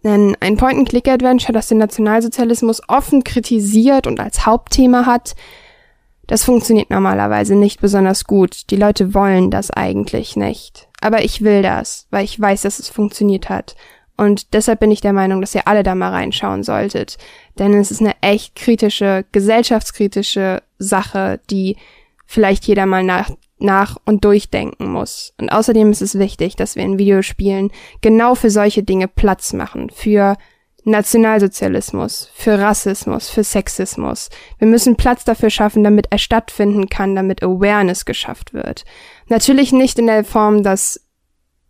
Denn 0.04 0.36
ein 0.40 0.56
Point-and-Click-Adventure, 0.56 1.52
das 1.52 1.68
den 1.68 1.78
Nationalsozialismus 1.78 2.82
offen 2.88 3.22
kritisiert 3.24 4.06
und 4.06 4.18
als 4.20 4.46
Hauptthema 4.46 5.06
hat, 5.06 5.34
das 6.26 6.44
funktioniert 6.44 6.90
normalerweise 6.90 7.56
nicht 7.56 7.80
besonders 7.80 8.24
gut. 8.24 8.70
Die 8.70 8.76
Leute 8.76 9.14
wollen 9.14 9.50
das 9.50 9.70
eigentlich 9.70 10.36
nicht. 10.36 10.88
Aber 11.00 11.24
ich 11.24 11.42
will 11.42 11.62
das, 11.62 12.06
weil 12.10 12.24
ich 12.24 12.40
weiß, 12.40 12.62
dass 12.62 12.78
es 12.78 12.88
funktioniert 12.88 13.48
hat. 13.48 13.74
Und 14.16 14.52
deshalb 14.52 14.80
bin 14.80 14.90
ich 14.90 15.00
der 15.00 15.12
Meinung, 15.12 15.40
dass 15.40 15.54
ihr 15.54 15.66
alle 15.66 15.82
da 15.82 15.94
mal 15.94 16.10
reinschauen 16.10 16.62
solltet. 16.62 17.18
Denn 17.58 17.74
es 17.74 17.90
ist 17.90 18.00
eine 18.00 18.14
echt 18.20 18.54
kritische, 18.54 19.24
gesellschaftskritische 19.32 20.62
Sache, 20.78 21.40
die 21.50 21.76
vielleicht 22.26 22.66
jeder 22.66 22.86
mal 22.86 23.02
nach, 23.02 23.30
nach 23.58 23.96
und 24.04 24.24
durchdenken 24.24 24.90
muss. 24.90 25.34
Und 25.38 25.50
außerdem 25.50 25.90
ist 25.90 26.02
es 26.02 26.18
wichtig, 26.18 26.56
dass 26.56 26.76
wir 26.76 26.84
in 26.84 26.98
Videospielen 26.98 27.72
genau 28.00 28.34
für 28.34 28.50
solche 28.50 28.82
Dinge 28.82 29.08
Platz 29.08 29.52
machen. 29.52 29.90
Für 29.90 30.36
Nationalsozialismus, 30.84 32.30
für 32.34 32.58
Rassismus, 32.58 33.30
für 33.30 33.44
Sexismus. 33.44 34.30
Wir 34.58 34.66
müssen 34.66 34.96
Platz 34.96 35.24
dafür 35.24 35.50
schaffen, 35.50 35.84
damit 35.84 36.08
er 36.10 36.18
stattfinden 36.18 36.88
kann, 36.88 37.14
damit 37.14 37.42
Awareness 37.42 38.04
geschafft 38.04 38.52
wird. 38.52 38.84
Natürlich 39.28 39.72
nicht 39.72 39.98
in 39.98 40.08
der 40.08 40.24
Form, 40.24 40.62
dass 40.62 41.00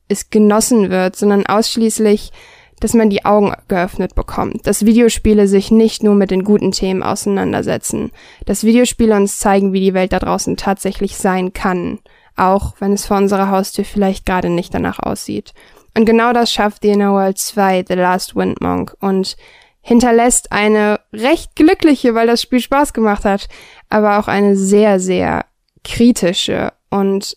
es 0.08 0.30
genossen 0.30 0.90
wird, 0.90 1.16
sondern 1.16 1.46
ausschließlich, 1.46 2.32
dass 2.80 2.94
man 2.94 3.10
die 3.10 3.24
Augen 3.24 3.52
geöffnet 3.68 4.14
bekommt, 4.14 4.66
dass 4.66 4.84
Videospiele 4.84 5.46
sich 5.46 5.70
nicht 5.70 6.02
nur 6.02 6.14
mit 6.14 6.30
den 6.30 6.42
guten 6.42 6.72
Themen 6.72 7.02
auseinandersetzen, 7.02 8.10
dass 8.44 8.64
Videospiele 8.64 9.14
uns 9.14 9.38
zeigen, 9.38 9.72
wie 9.72 9.80
die 9.80 9.94
Welt 9.94 10.12
da 10.12 10.18
draußen 10.18 10.56
tatsächlich 10.56 11.16
sein 11.16 11.52
kann, 11.52 12.00
auch 12.34 12.74
wenn 12.80 12.92
es 12.92 13.06
vor 13.06 13.18
unserer 13.18 13.50
Haustür 13.50 13.84
vielleicht 13.84 14.26
gerade 14.26 14.50
nicht 14.50 14.74
danach 14.74 14.98
aussieht. 14.98 15.54
Und 15.94 16.06
genau 16.06 16.32
das 16.32 16.52
schafft 16.52 16.82
The 16.82 16.90
Inner 16.90 17.12
World 17.12 17.38
2, 17.38 17.84
The 17.88 17.94
Last 17.94 18.34
Wind 18.34 18.60
Monk 18.60 18.94
und 19.00 19.36
hinterlässt 19.82 20.52
eine 20.52 21.00
recht 21.12 21.56
glückliche, 21.56 22.14
weil 22.14 22.26
das 22.26 22.40
Spiel 22.40 22.60
Spaß 22.60 22.92
gemacht 22.92 23.24
hat, 23.24 23.48
aber 23.88 24.18
auch 24.18 24.28
eine 24.28 24.56
sehr, 24.56 25.00
sehr 25.00 25.44
kritische 25.84 26.72
und 26.88 27.36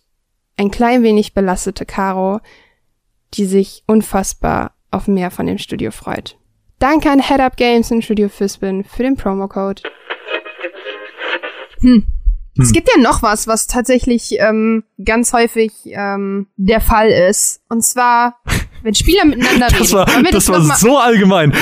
ein 0.58 0.72
klein 0.72 1.04
wenig 1.04 1.34
belastete 1.34 1.86
Caro, 1.86 2.40
die 3.34 3.46
sich 3.46 3.84
unfassbar 3.88 4.74
auf 4.92 5.08
mehr 5.08 5.32
von 5.32 5.48
dem 5.48 5.58
Studio 5.58 5.92
freut. 5.92 6.38
Danke 6.80 7.10
an 7.10 7.22
Head 7.22 7.40
Up 7.40 7.58
Games 7.58 7.92
und 7.92 8.04
Studio 8.04 8.30
Fispin 8.30 8.84
für 8.84 9.04
den 9.04 9.18
Promocode. 9.18 9.82
Hm. 11.82 12.06
Es 12.58 12.72
gibt 12.72 12.88
ja 12.96 13.02
noch 13.02 13.22
was, 13.22 13.48
was 13.48 13.68
tatsächlich 13.68 14.36
ähm, 14.40 14.84
ganz 15.04 15.34
häufig 15.34 15.72
ähm, 15.86 16.48
der 16.56 16.80
Fall 16.82 17.10
ist. 17.10 17.62
Und 17.70 17.84
zwar, 17.84 18.40
wenn 18.82 18.96
Spieler 18.96 19.26
miteinander 19.26 19.68
Das 19.78 19.92
war, 19.94 20.08
reden. 20.08 20.28
Das 20.32 20.48
war 20.50 20.60
noch 20.60 20.68
mal- 20.68 20.78
so 20.78 20.98
allgemein. 20.98 21.54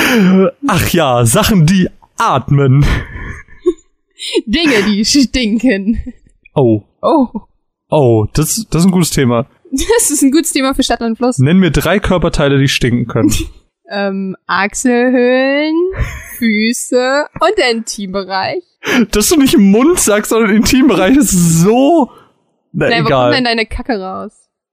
Ach 0.68 0.88
ja, 0.90 1.26
Sachen, 1.26 1.66
die 1.66 1.88
atmen. 2.16 2.86
Dinge, 4.46 4.82
die 4.86 5.04
stinken. 5.04 5.98
Oh, 6.54 6.82
Oh, 7.02 7.26
oh, 7.90 8.26
das, 8.32 8.66
das 8.70 8.80
ist 8.82 8.86
ein 8.86 8.92
gutes 8.92 9.10
Thema. 9.10 9.46
das 9.72 10.10
ist 10.10 10.22
ein 10.22 10.30
gutes 10.30 10.52
Thema 10.52 10.72
für 10.74 10.82
Stadt 10.82 11.00
und 11.02 11.16
Fluss. 11.16 11.38
Nenn 11.38 11.58
mir 11.58 11.70
drei 11.70 11.98
Körperteile, 11.98 12.58
die 12.58 12.68
stinken 12.68 13.06
können. 13.06 13.34
Ähm, 13.90 14.34
Achselhöhlen, 14.46 15.74
Füße 16.38 17.26
und 17.40 17.58
der 17.58 17.70
Intimbereich. 17.70 18.62
Dass 19.12 19.28
du 19.30 19.36
nicht 19.40 19.54
im 19.54 19.70
Mund 19.70 19.98
sagst, 19.98 20.30
sondern 20.30 20.50
im 20.50 20.56
Intimbereich 20.58 21.16
ist 21.16 21.30
so. 21.30 22.10
Na, 22.72 22.88
Nein, 22.90 23.04
wo 23.04 23.08
kommt 23.08 23.32
denn 23.34 23.40
egal. 23.40 23.44
deine 23.44 23.66
Kacke 23.66 23.98
raus? 24.00 24.32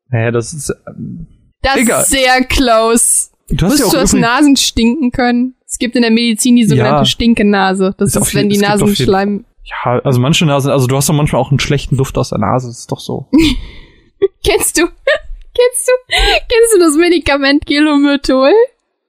Naja, 0.10 0.32
das 0.32 0.54
ist. 0.54 0.74
ähm, 0.88 1.28
Das 1.62 1.78
Egal. 1.78 2.02
ist 2.02 2.10
sehr 2.10 2.44
close. 2.46 3.30
Du 3.50 3.66
hast 3.66 3.80
ja 3.80 3.86
Wusstest 3.86 3.88
auch 3.88 3.92
du, 3.92 3.98
übrigens- 3.98 4.14
Nasen 4.14 4.56
stinken 4.58 5.12
können? 5.12 5.56
Es 5.68 5.78
gibt 5.78 5.96
in 5.96 6.02
der 6.02 6.12
Medizin 6.12 6.56
die 6.56 6.66
sogenannte 6.66 7.02
Ja. 7.02 7.06
Stinkenase. 7.06 7.94
Das 7.98 8.16
Ist 8.16 8.22
ist, 8.28 8.36
wenn 8.36 8.50
die 8.50 8.58
Nasen 8.58 8.94
schleim. 8.96 9.46
Ja, 9.64 10.00
also 10.04 10.20
manche 10.20 10.46
Nasen, 10.46 10.72
also 10.72 10.88
du 10.88 10.96
hast 10.98 11.08
doch 11.08 11.14
manchmal 11.14 11.42
auch 11.42 11.52
einen 11.52 11.60
schlechten 11.60 11.96
Duft 11.96 12.18
aus 12.18 12.30
der 12.30 12.40
Nase, 12.40 12.68
das 12.68 12.80
ist 12.80 12.92
doch 12.92 13.00
so. 13.00 13.28
Kennst 14.46 14.78
du? 14.78 14.82
Kennst 15.54 15.88
du? 15.88 15.92
Kennst 16.10 16.76
du 16.76 16.80
das 16.80 16.96
Medikament 16.96 17.66
Gelomyrtol? 17.66 18.52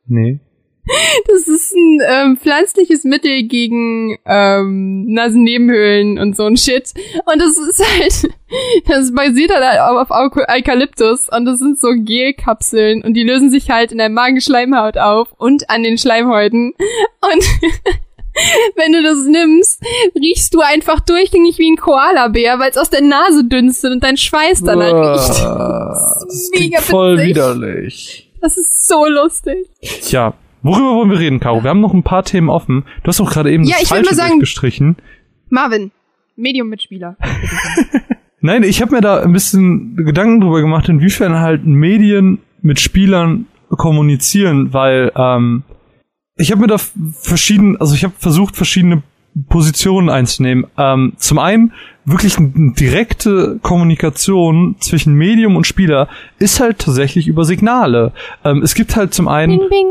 Nee. 0.07 0.41
Das 1.29 1.47
ist 1.49 1.73
ein 1.75 2.01
ähm, 2.09 2.37
pflanzliches 2.37 3.05
Mittel 3.05 3.45
gegen 3.45 4.19
ähm, 4.27 5.05
Nasennebenhöhlen 5.13 6.19
und 6.19 6.37
so 6.37 6.45
ein 6.45 6.57
Shit. 6.57 6.91
Und 7.25 7.41
das 7.41 7.57
ist 7.57 7.81
halt, 7.81 8.33
das 8.89 9.15
basiert 9.15 9.53
halt 9.55 9.79
auf 9.81 10.11
Euka- 10.11 10.49
Eukalyptus 10.53 11.29
und 11.29 11.45
das 11.45 11.59
sind 11.61 11.79
so 11.81 11.89
Gelkapseln 11.95 13.03
und 13.05 13.15
die 13.15 13.23
lösen 13.23 13.51
sich 13.51 13.71
halt 13.71 13.93
in 13.93 13.99
der 13.99 14.09
Magenschleimhaut 14.09 14.99
auf 14.99 15.29
und 15.39 15.71
an 15.71 15.83
den 15.83 15.99
Schleimhäuten. 15.99 16.75
Und 17.23 17.45
wenn 18.77 18.93
du 18.93 19.03
das 19.03 19.25
nimmst, 19.27 19.81
riechst 20.17 20.55
du 20.55 20.61
einfach 20.61 21.01
durchgängig 21.01 21.59
wie 21.59 21.71
ein 21.71 21.77
Koalabär, 21.77 22.59
weil 22.59 22.71
es 22.71 22.79
aus 22.79 22.89
der 22.91 23.03
Nase 23.03 23.45
dünstet 23.45 23.93
und 23.93 24.03
dein 24.03 24.17
Schweiß 24.17 24.63
dann 24.65 24.81
halt 24.83 24.95
riecht. 24.95 25.29
Das 25.45 26.35
ist 26.35 26.59
mega 26.59 26.81
voll 26.81 27.19
witzig. 27.19 27.29
widerlich. 27.29 28.31
Das 28.41 28.57
ist 28.57 28.89
so 28.89 29.07
lustig. 29.07 29.69
Tja, 30.03 30.33
worüber 30.63 30.95
wollen 30.95 31.11
wir 31.11 31.19
reden, 31.19 31.41
Caro? 31.41 31.63
Wir 31.63 31.71
haben 31.71 31.81
noch 31.81 31.95
ein 31.95 32.03
paar 32.03 32.25
Themen 32.25 32.49
offen. 32.49 32.85
Du 33.03 33.09
hast 33.09 33.21
doch 33.21 33.31
gerade 33.31 33.53
eben 33.53 33.65
Ja, 33.65 33.73
das 33.75 33.83
ich 33.83 33.89
Falsche 33.89 34.11
mal 34.11 34.15
sagen- 34.17 34.31
durchgestrichen. 34.39 34.97
Marvin, 35.51 35.91
Medium-Mitspieler. 36.37 37.17
Nein, 38.41 38.63
ich 38.65 38.83
habe 38.83 38.95
mir 38.95 39.01
da 39.01 39.21
ein 39.21 39.33
bisschen 39.33 39.95
Gedanken 39.97 40.41
drüber 40.41 40.61
gemacht, 40.61 40.89
inwiefern 40.89 41.39
halt 41.39 41.65
Medien 41.65 42.39
mit 42.63 42.81
Spielern 42.81 43.47
kommunizieren, 43.71 44.73
weil 44.73 45.13
ähm, 45.15 45.63
ich 46.37 46.51
habe 46.51 46.61
mir 46.63 46.67
da 46.67 46.79
verschieden, 46.79 47.77
also 47.81 47.95
ich 47.95 48.05
habe 48.05 48.15
versucht, 48.19 48.57
verschiedene 48.57 49.03
Positionen 49.49 50.11
einzunehmen. 50.11 50.67
Ähm, 50.77 51.13
zum 51.17 51.39
einen 51.39 51.73
wirklich 52.05 52.37
eine 52.37 52.73
direkte 52.79 53.59
Kommunikation 53.63 54.77
zwischen 54.81 55.15
Medium 55.15 55.57
und 55.57 55.67
Spieler 55.67 56.09
ist 56.39 56.59
halt 56.61 56.81
tatsächlich 56.81 57.29
über 57.29 57.45
Signale. 57.45 58.13
Ähm, 58.45 58.63
es 58.63 58.75
gibt 58.75 58.97
halt 58.97 59.15
zum 59.15 59.29
einen 59.29 59.59
Bing, 59.59 59.69
bing. 59.69 59.87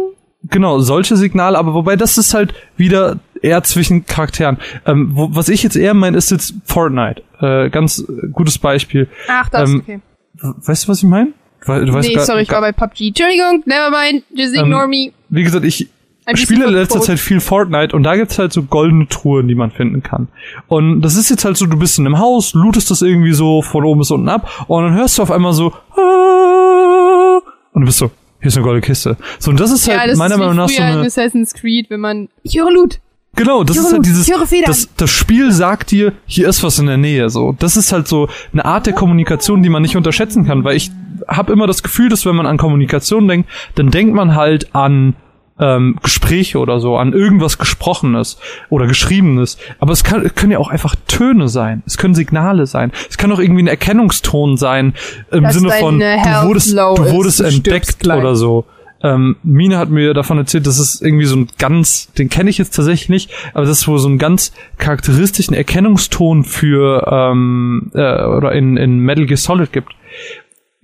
Genau, 0.49 0.79
solche 0.79 1.17
Signale, 1.17 1.57
aber 1.57 1.73
wobei 1.73 1.95
das 1.95 2.17
ist 2.17 2.33
halt 2.33 2.53
wieder 2.75 3.19
eher 3.41 3.63
zwischen 3.63 4.05
Charakteren. 4.05 4.57
Ähm, 4.85 5.11
wo, 5.13 5.29
was 5.35 5.49
ich 5.49 5.61
jetzt 5.63 5.75
eher 5.75 5.93
meine, 5.93 6.17
ist 6.17 6.31
jetzt 6.31 6.53
Fortnite. 6.65 7.21
Äh, 7.39 7.69
ganz 7.69 8.03
gutes 8.33 8.57
Beispiel. 8.57 9.07
Ach, 9.27 9.49
das, 9.49 9.69
Ähm, 9.69 9.81
okay. 9.83 9.99
Weißt 10.41 10.85
du, 10.85 10.87
was 10.89 10.97
ich 10.99 11.03
meine? 11.09 11.33
Du, 11.65 11.85
du 11.85 11.93
weißt 11.93 12.07
Nee, 12.09 12.15
gar- 12.15 12.25
sorry, 12.25 12.41
ich 12.41 12.49
war 12.51 12.61
bei 12.61 12.71
PUBG. 12.71 13.09
Entschuldigung, 13.09 13.61
never 13.65 13.91
mind, 13.91 14.23
just 14.35 14.55
Ähm, 14.55 14.65
ignore 14.65 14.87
me. 14.87 15.11
Wie 15.29 15.43
gesagt, 15.43 15.63
ich 15.63 15.87
Ein 16.25 16.37
spiele 16.37 16.65
in 16.65 16.73
letzter. 16.73 17.01
Zeit 17.01 17.19
viel 17.19 17.39
Fortnite 17.39 17.95
und 17.95 18.01
da 18.03 18.15
gibt's 18.15 18.39
halt 18.39 18.51
so 18.53 18.63
goldene 18.63 19.07
Truhen, 19.07 19.47
die 19.47 19.53
man 19.55 19.69
finden 19.69 20.01
kann. 20.01 20.27
Und 20.67 21.01
das 21.01 21.15
ist 21.15 21.29
jetzt 21.29 21.45
halt 21.45 21.57
so, 21.57 21.67
du 21.67 21.77
bist 21.77 21.99
in 21.99 22.05
einem 22.07 22.17
Haus, 22.17 22.53
lootest 22.55 22.89
das 22.89 23.01
irgendwie 23.03 23.33
so 23.33 23.61
von 23.61 23.83
oben 23.85 23.99
bis 23.99 24.09
unten 24.11 24.29
ab 24.29 24.49
und 24.67 24.83
dann 24.85 24.93
hörst 24.95 25.17
du 25.19 25.21
auf 25.23 25.29
einmal 25.31 25.53
so 25.53 25.71
"Ah", 25.95 27.41
und 27.73 27.81
du 27.81 27.85
bist 27.85 27.99
so, 27.99 28.09
hier 28.41 28.47
ist 28.47 28.57
eine 28.57 28.63
goldene 28.63 28.81
Kiste. 28.81 29.17
So, 29.39 29.51
und 29.51 29.59
das 29.59 29.71
ist 29.71 29.87
Ja, 29.87 29.99
halt 29.99 30.11
das 30.11 30.17
meiner 30.17 30.35
ist 30.35 30.39
Meinung 30.39 30.55
nach 30.55 30.69
so 30.69 30.81
eine 30.81 31.01
Assassin's 31.01 31.53
Creed, 31.53 31.89
wenn 31.89 31.99
man... 31.99 32.27
Ich 32.43 32.57
höre 32.57 32.71
Loot. 32.71 32.99
Genau, 33.35 33.63
das 33.63 33.77
Ich 33.77 33.81
ist 33.81 33.87
höre 33.87 33.93
halt 33.97 34.05
dieses, 34.05 34.27
höre 34.27 34.65
das, 34.65 34.89
das 34.97 35.09
Spiel 35.09 35.51
sagt 35.51 35.91
dir, 35.91 36.13
hier 36.25 36.49
ist 36.49 36.63
was 36.63 36.79
in 36.79 36.87
der 36.87 36.97
Nähe, 36.97 37.29
so. 37.29 37.55
Das 37.59 37.77
ist 37.77 37.93
halt 37.93 38.07
so 38.07 38.27
eine 38.51 38.65
Art 38.65 38.87
der 38.87 38.93
Kommunikation, 38.93 39.63
die 39.63 39.69
man 39.69 39.81
nicht 39.81 39.95
unterschätzen 39.95 40.45
kann, 40.45 40.63
weil 40.65 40.75
ich 40.75 40.91
habe 41.27 41.53
immer 41.53 41.65
das 41.65 41.81
Gefühl, 41.81 42.09
dass 42.09 42.25
wenn 42.25 42.35
man 42.35 42.45
an 42.45 42.57
Kommunikation 42.57 43.27
denkt, 43.27 43.49
dann 43.75 43.89
denkt 43.89 44.13
man 44.13 44.35
halt 44.35 44.75
an 44.75 45.15
ähm, 45.61 45.97
Gespräche 46.01 46.59
oder 46.59 46.79
so, 46.79 46.97
an 46.97 47.13
irgendwas 47.13 47.57
Gesprochenes 47.57 48.37
oder 48.69 48.87
Geschriebenes. 48.87 49.57
Aber 49.79 49.93
es, 49.93 50.03
kann, 50.03 50.25
es 50.25 50.35
können 50.35 50.51
ja 50.51 50.57
auch 50.57 50.69
einfach 50.69 50.95
Töne 51.07 51.47
sein. 51.47 51.83
Es 51.85 51.97
können 51.97 52.15
Signale 52.15 52.65
sein. 52.65 52.91
Es 53.09 53.17
kann 53.17 53.31
auch 53.31 53.39
irgendwie 53.39 53.63
ein 53.63 53.67
Erkennungston 53.67 54.57
sein 54.57 54.93
im 55.31 55.43
Dass 55.43 55.53
Sinne 55.53 55.71
von, 55.71 55.99
deine 55.99 56.41
du 56.41 56.47
wurdest, 56.47 56.77
du 56.77 57.03
ist, 57.03 57.11
wurdest 57.13 57.41
entdeckt 57.41 58.05
oder 58.05 58.35
so. 58.35 58.65
Ähm, 59.03 59.37
Mine 59.43 59.77
hat 59.77 59.89
mir 59.89 60.13
davon 60.13 60.37
erzählt, 60.37 60.67
dass 60.67 60.77
es 60.77 61.01
irgendwie 61.01 61.25
so 61.25 61.35
ein 61.35 61.47
ganz, 61.57 62.11
den 62.13 62.29
kenne 62.29 62.49
ich 62.49 62.57
jetzt 62.57 62.75
tatsächlich 62.75 63.09
nicht, 63.09 63.31
aber 63.53 63.65
das 63.65 63.79
ist 63.79 63.87
wohl 63.87 63.97
so 63.97 64.07
ein 64.07 64.19
ganz 64.19 64.51
charakteristischen 64.77 65.55
Erkennungston 65.55 66.43
für 66.43 67.07
ähm, 67.11 67.91
äh, 67.95 68.25
oder 68.25 68.51
in, 68.51 68.77
in 68.77 68.99
Metal 68.99 69.25
Gear 69.25 69.37
Solid 69.37 69.71
gibt. 69.71 69.93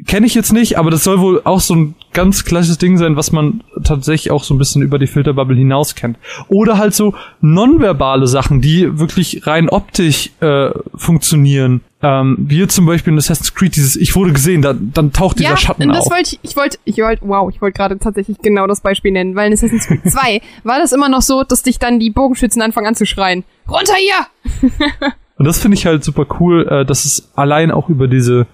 Kenne 0.05 0.27
ich 0.27 0.35
jetzt 0.35 0.53
nicht, 0.53 0.77
aber 0.77 0.91
das 0.91 1.03
soll 1.03 1.19
wohl 1.19 1.41
auch 1.43 1.59
so 1.59 1.73
ein 1.73 1.95
ganz 2.13 2.45
klassisches 2.45 2.77
Ding 2.77 2.99
sein, 2.99 3.15
was 3.15 3.31
man 3.31 3.63
tatsächlich 3.83 4.29
auch 4.29 4.43
so 4.43 4.53
ein 4.53 4.59
bisschen 4.59 4.83
über 4.83 4.99
die 4.99 5.07
Filterbubble 5.07 5.57
hinaus 5.57 5.95
kennt. 5.95 6.19
Oder 6.49 6.77
halt 6.77 6.93
so 6.93 7.15
nonverbale 7.41 8.27
Sachen, 8.27 8.61
die 8.61 8.99
wirklich 8.99 9.47
rein 9.47 9.69
optisch 9.69 10.29
äh, 10.39 10.69
funktionieren. 10.95 11.81
Ähm, 12.03 12.35
wie 12.39 12.67
zum 12.67 12.85
Beispiel 12.85 13.11
in 13.11 13.17
Assassin's 13.17 13.55
Creed, 13.55 13.75
dieses 13.75 13.95
Ich 13.95 14.15
wurde 14.15 14.33
gesehen, 14.33 14.61
da, 14.61 14.75
dann 14.75 15.13
taucht 15.13 15.39
dieser 15.39 15.49
Ja, 15.49 15.57
Schatten 15.57 15.81
und 15.89 15.95
das 15.95 16.05
auf. 16.05 16.11
wollte 16.11 16.35
ich, 16.35 16.39
ich 16.51 16.55
wollte, 16.55 16.77
ich 16.85 16.97
wollte, 16.99 17.23
wow, 17.25 17.49
ich 17.51 17.59
wollte 17.59 17.75
gerade 17.75 17.97
tatsächlich 17.97 18.37
genau 18.37 18.67
das 18.67 18.81
Beispiel 18.81 19.11
nennen, 19.11 19.35
weil 19.35 19.47
in 19.47 19.53
Assassin's 19.53 19.87
Creed 19.87 20.01
2 20.11 20.41
war 20.63 20.77
das 20.77 20.91
immer 20.91 21.09
noch 21.09 21.23
so, 21.23 21.43
dass 21.43 21.63
dich 21.63 21.79
dann 21.79 21.99
die 21.99 22.11
Bogenschützen 22.11 22.61
anfangen 22.61 22.85
anzuschreien. 22.85 23.45
Runter 23.67 23.95
hier! 23.97 24.69
Und 25.39 25.45
das 25.45 25.59
finde 25.59 25.75
ich 25.75 25.85
halt 25.87 26.03
super 26.03 26.27
cool, 26.39 26.67
äh, 26.67 26.85
dass 26.85 27.05
es 27.05 27.31
allein 27.35 27.71
auch 27.71 27.89
über 27.89 28.07
diese 28.07 28.45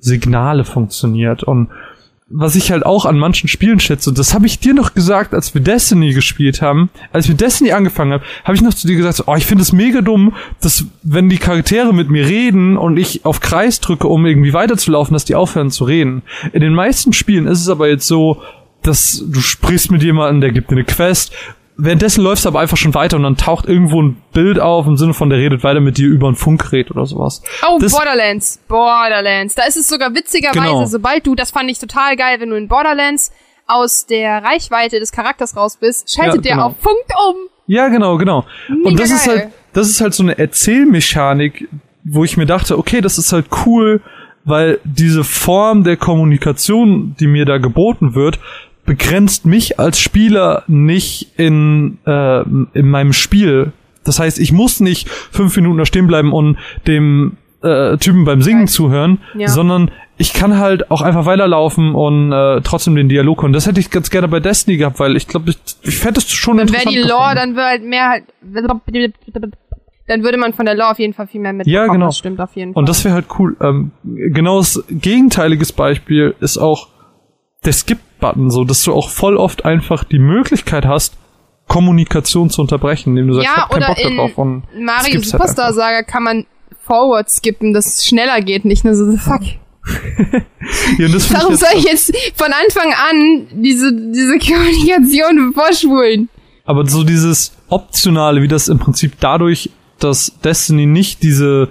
Signale 0.00 0.64
funktioniert. 0.64 1.42
Und 1.42 1.68
was 2.32 2.54
ich 2.54 2.70
halt 2.70 2.86
auch 2.86 3.06
an 3.06 3.18
manchen 3.18 3.48
Spielen 3.48 3.80
schätze, 3.80 4.12
das 4.12 4.34
habe 4.34 4.46
ich 4.46 4.60
dir 4.60 4.72
noch 4.72 4.94
gesagt, 4.94 5.34
als 5.34 5.52
wir 5.52 5.60
Destiny 5.60 6.12
gespielt 6.14 6.62
haben, 6.62 6.88
als 7.12 7.26
wir 7.26 7.34
Destiny 7.34 7.72
angefangen 7.72 8.12
haben, 8.12 8.22
habe 8.44 8.54
ich 8.54 8.62
noch 8.62 8.72
zu 8.72 8.86
dir 8.86 8.96
gesagt, 8.96 9.24
oh, 9.26 9.34
ich 9.34 9.46
finde 9.46 9.62
es 9.62 9.72
mega 9.72 10.00
dumm, 10.00 10.34
dass 10.60 10.84
wenn 11.02 11.28
die 11.28 11.38
Charaktere 11.38 11.92
mit 11.92 12.08
mir 12.08 12.26
reden 12.26 12.76
und 12.76 12.96
ich 12.96 13.24
auf 13.24 13.40
Kreis 13.40 13.80
drücke, 13.80 14.06
um 14.06 14.24
irgendwie 14.26 14.52
weiterzulaufen, 14.52 15.12
dass 15.12 15.24
die 15.24 15.34
aufhören 15.34 15.72
zu 15.72 15.84
reden. 15.84 16.22
In 16.52 16.60
den 16.60 16.74
meisten 16.74 17.12
Spielen 17.12 17.46
ist 17.46 17.60
es 17.60 17.68
aber 17.68 17.88
jetzt 17.88 18.06
so, 18.06 18.40
dass 18.82 19.24
du 19.26 19.40
sprichst 19.40 19.90
mit 19.90 20.02
jemandem, 20.02 20.40
der 20.40 20.52
gibt 20.52 20.70
dir 20.70 20.76
eine 20.76 20.84
Quest. 20.84 21.32
Währenddessen 21.82 22.22
läufst 22.22 22.44
du 22.44 22.48
aber 22.48 22.60
einfach 22.60 22.76
schon 22.76 22.94
weiter 22.94 23.16
und 23.16 23.22
dann 23.22 23.36
taucht 23.36 23.66
irgendwo 23.66 24.02
ein 24.02 24.16
Bild 24.32 24.60
auf 24.60 24.86
im 24.86 24.96
Sinne 24.96 25.14
von, 25.14 25.30
der 25.30 25.38
redet 25.38 25.64
weiter 25.64 25.80
mit 25.80 25.96
dir 25.98 26.08
über 26.08 26.28
ein 26.28 26.34
Funkgerät 26.34 26.90
oder 26.90 27.06
sowas. 27.06 27.42
Oh, 27.68 27.78
Das- 27.80 27.92
Borderlands. 27.92 28.60
Borderlands. 28.68 29.54
Da 29.54 29.64
ist 29.64 29.76
es 29.76 29.88
sogar 29.88 30.14
witzigerweise, 30.14 30.60
Genau. 30.60 30.84
sobald 30.86 31.26
du, 31.26 31.34
das 31.34 31.50
fand 31.50 31.70
ich 31.70 31.78
total 31.78 32.16
geil, 32.16 32.40
wenn 32.40 32.50
du 32.50 32.56
in 32.56 32.68
Borderlands 32.68 33.32
aus 33.66 34.06
der 34.06 34.42
Reichweite 34.42 34.98
des 35.00 35.12
Charakters 35.12 35.56
raus 35.56 35.76
bist, 35.76 36.12
schaltet 36.14 36.36
Ja, 36.36 36.40
der 36.42 36.52
genau. 36.54 36.66
auf 36.66 36.74
Funk 36.80 36.96
um. 37.28 37.36
Ja, 37.66 37.88
genau, 37.88 38.16
genau. 38.18 38.44
Mega 38.68 38.88
und 38.88 38.98
das 39.00 39.10
ist 39.10 39.26
geil. 39.26 39.38
halt, 39.38 39.48
das 39.72 39.88
ist 39.88 40.00
halt 40.00 40.12
so 40.12 40.22
eine 40.24 40.36
Erzählmechanik, 40.38 41.68
wo 42.04 42.24
ich 42.24 42.36
mir 42.36 42.46
dachte, 42.46 42.78
okay, 42.78 43.00
das 43.00 43.18
ist 43.18 43.32
halt 43.32 43.46
cool, 43.66 44.00
weil 44.44 44.80
diese 44.84 45.22
Form 45.22 45.84
der 45.84 45.96
Kommunikation, 45.96 47.14
die 47.20 47.26
mir 47.26 47.44
da 47.44 47.58
geboten 47.58 48.14
wird, 48.14 48.38
begrenzt 48.90 49.46
mich 49.46 49.78
als 49.78 50.00
Spieler 50.00 50.64
nicht 50.66 51.28
in, 51.38 51.98
äh, 52.06 52.40
in 52.74 52.90
meinem 52.90 53.12
Spiel. 53.12 53.70
Das 54.02 54.18
heißt, 54.18 54.40
ich 54.40 54.50
muss 54.50 54.80
nicht 54.80 55.08
fünf 55.08 55.54
Minuten 55.54 55.78
da 55.78 55.84
stehen 55.86 56.08
bleiben 56.08 56.32
und 56.32 56.56
dem 56.88 57.36
äh, 57.62 57.96
Typen 57.98 58.24
beim 58.24 58.42
Singen 58.42 58.66
zuhören, 58.66 59.18
Ja. 59.34 59.46
sondern 59.46 59.92
ich 60.16 60.32
kann 60.32 60.58
halt 60.58 60.90
auch 60.90 61.02
einfach 61.02 61.24
weiterlaufen 61.24 61.94
und 61.94 62.32
äh, 62.32 62.62
trotzdem 62.62 62.96
den 62.96 63.08
Dialog 63.08 63.42
hören. 63.42 63.52
Das 63.52 63.68
hätte 63.68 63.78
ich 63.78 63.90
ganz 63.90 64.10
gerne 64.10 64.26
bei 64.26 64.40
Destiny 64.40 64.76
gehabt, 64.76 64.98
weil 64.98 65.14
ich 65.16 65.28
glaube, 65.28 65.50
ich, 65.50 65.58
ich 65.82 66.04
hätte 66.04 66.18
es 66.18 66.28
schon 66.28 66.56
Dann 66.56 66.66
wäre 66.72 66.82
interessant 66.82 66.96
die 67.04 67.08
Lore, 67.08 67.34
gefunden. 67.34 67.36
dann 67.36 67.56
wäre 67.56 67.66
halt 67.68 67.84
mehr 67.84 68.08
halt, 68.08 68.24
dann 70.08 70.24
würde 70.24 70.38
man 70.38 70.52
von 70.52 70.66
der 70.66 70.74
Lore 70.74 70.90
auf 70.90 70.98
jeden 70.98 71.14
Fall 71.14 71.28
viel 71.28 71.40
mehr 71.40 71.52
mitbekommen. 71.52 71.86
Ja, 71.86 71.92
genau. 71.92 72.06
Das 72.06 72.18
stimmt 72.18 72.40
auf 72.40 72.56
jeden 72.56 72.72
Fall. 72.72 72.80
Und 72.80 72.88
das 72.88 73.04
wäre 73.04 73.14
halt 73.14 73.26
cool. 73.38 73.56
Ähm, 73.60 73.92
genau 74.02 74.58
das 74.58 74.82
gegenteiliges 74.90 75.70
Beispiel 75.72 76.34
ist 76.40 76.58
auch 76.58 76.88
der 77.64 77.72
Skip-Button, 77.72 78.50
so 78.50 78.64
dass 78.64 78.82
du 78.82 78.92
auch 78.92 79.10
voll 79.10 79.36
oft 79.36 79.64
einfach 79.64 80.04
die 80.04 80.18
Möglichkeit 80.18 80.86
hast, 80.86 81.14
Kommunikation 81.68 82.50
zu 82.50 82.62
unterbrechen, 82.62 83.10
indem 83.10 83.28
du 83.28 83.34
sagst, 83.34 83.48
ich 83.48 83.56
ja, 83.56 83.62
hab 83.62 83.70
keinen 83.70 83.86
Bock 83.86 84.16
darauf. 84.16 84.38
Und 84.38 84.64
in 84.74 84.84
Mario 84.84 85.14
halt 85.14 85.26
Superstar 85.26 85.72
Saga 85.72 86.02
kann 86.02 86.22
man 86.22 86.46
Forward 86.82 87.30
skippen, 87.30 87.72
dass 87.72 87.86
es 87.86 88.06
schneller 88.06 88.40
geht, 88.40 88.64
nicht 88.64 88.84
nur 88.84 88.94
so, 88.94 89.16
fuck. 89.16 89.42
Ja, 90.98 91.08
das 91.08 91.32
Warum 91.32 91.54
ich 91.54 91.60
soll 91.60 91.70
ich 91.74 91.84
jetzt 91.84 92.14
von 92.36 92.52
Anfang 92.52 92.92
an 92.92 93.46
diese, 93.62 93.92
diese 93.92 94.38
Kommunikation 94.38 95.52
vorspulen? 95.54 96.28
aber 96.70 96.86
so 96.86 97.02
dieses 97.02 97.52
Optionale, 97.68 98.42
wie 98.42 98.48
das 98.48 98.68
im 98.68 98.78
Prinzip 98.78 99.14
dadurch, 99.18 99.70
dass 99.98 100.38
Destiny 100.44 100.86
nicht 100.86 101.24
diese 101.24 101.68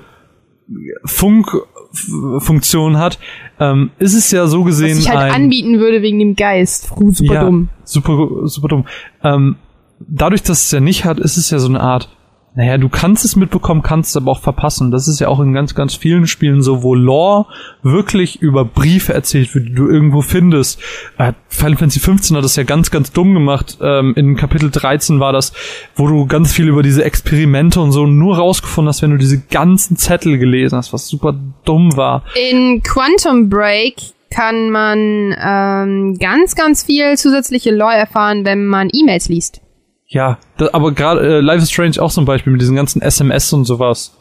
Funkfunktion 1.99 2.97
hat, 2.97 3.19
ähm, 3.59 3.91
ist 3.99 4.13
es 4.13 4.31
ja 4.31 4.47
so 4.47 4.63
gesehen 4.63 4.97
Was 4.97 5.05
ich 5.05 5.09
halt 5.09 5.31
ein 5.31 5.43
anbieten 5.43 5.79
würde 5.79 6.01
wegen 6.01 6.19
dem 6.19 6.35
Geist. 6.35 6.89
Super 7.11 7.33
ja, 7.33 7.43
dumm. 7.43 7.69
Super, 7.83 8.47
super 8.47 8.67
dumm. 8.67 8.85
Ähm, 9.23 9.55
dadurch, 9.99 10.43
dass 10.43 10.65
es 10.65 10.71
ja 10.71 10.79
nicht 10.79 11.05
hat, 11.05 11.19
ist 11.19 11.37
es 11.37 11.49
ja 11.49 11.59
so 11.59 11.67
eine 11.67 11.81
Art, 11.81 12.09
naja, 12.55 12.77
du 12.77 12.89
kannst 12.89 13.23
es 13.25 13.35
mitbekommen, 13.35 13.83
kannst 13.83 14.09
es 14.09 14.17
aber 14.17 14.31
auch 14.31 14.41
verpassen. 14.41 14.91
Das 14.91 15.07
ist 15.07 15.19
ja 15.19 15.27
auch 15.27 15.39
in 15.39 15.53
ganz, 15.53 15.75
ganz 15.75 15.95
vielen 15.95 16.27
Spielen 16.27 16.61
so, 16.61 16.83
wo 16.83 16.95
Lore 16.95 17.45
wirklich 17.83 18.41
über 18.41 18.65
Briefe 18.65 19.13
erzählt 19.13 19.53
wird, 19.53 19.69
die 19.69 19.73
du 19.73 19.87
irgendwo 19.87 20.21
findest. 20.21 20.81
Äh, 21.17 21.33
Final 21.47 21.77
Fantasy 21.77 21.99
15 21.99 22.35
hat 22.35 22.43
das 22.43 22.55
ja 22.55 22.63
ganz, 22.63 22.91
ganz 22.91 23.11
dumm 23.11 23.33
gemacht. 23.33 23.77
Ähm, 23.81 24.13
in 24.15 24.35
Kapitel 24.35 24.71
13 24.71 25.19
war 25.19 25.31
das, 25.31 25.53
wo 25.95 26.07
du 26.07 26.25
ganz 26.25 26.51
viel 26.51 26.67
über 26.67 26.81
diese 26.81 27.03
Experimente 27.03 27.79
und 27.79 27.91
so 27.91 28.07
nur 28.07 28.37
rausgefunden 28.37 28.89
hast, 28.89 29.01
wenn 29.03 29.11
du 29.11 29.17
diese 29.17 29.39
ganzen 29.39 29.95
Zettel 29.95 30.37
gelesen 30.37 30.77
hast, 30.77 30.91
was 30.91 31.07
super 31.07 31.39
dumm 31.65 31.95
war. 31.97 32.23
In 32.35 32.81
Quantum 32.81 33.49
Break 33.49 33.95
kann 34.31 34.69
man 34.69 35.35
ähm, 35.39 36.17
ganz, 36.19 36.55
ganz 36.55 36.83
viel 36.83 37.17
zusätzliche 37.17 37.71
Lore 37.71 37.95
erfahren, 37.95 38.45
wenn 38.45 38.65
man 38.65 38.89
E-Mails 38.91 39.29
liest. 39.29 39.61
Ja, 40.09 40.39
da, 40.57 40.69
aber 40.73 40.91
gerade 40.91 41.37
äh, 41.37 41.39
Life 41.39 41.63
is 41.63 41.71
Strange 41.71 42.01
auch 42.01 42.11
zum 42.11 42.25
Beispiel 42.25 42.51
mit 42.51 42.61
diesen 42.61 42.75
ganzen 42.75 43.01
SMS 43.01 43.53
und 43.53 43.65
sowas. 43.65 44.15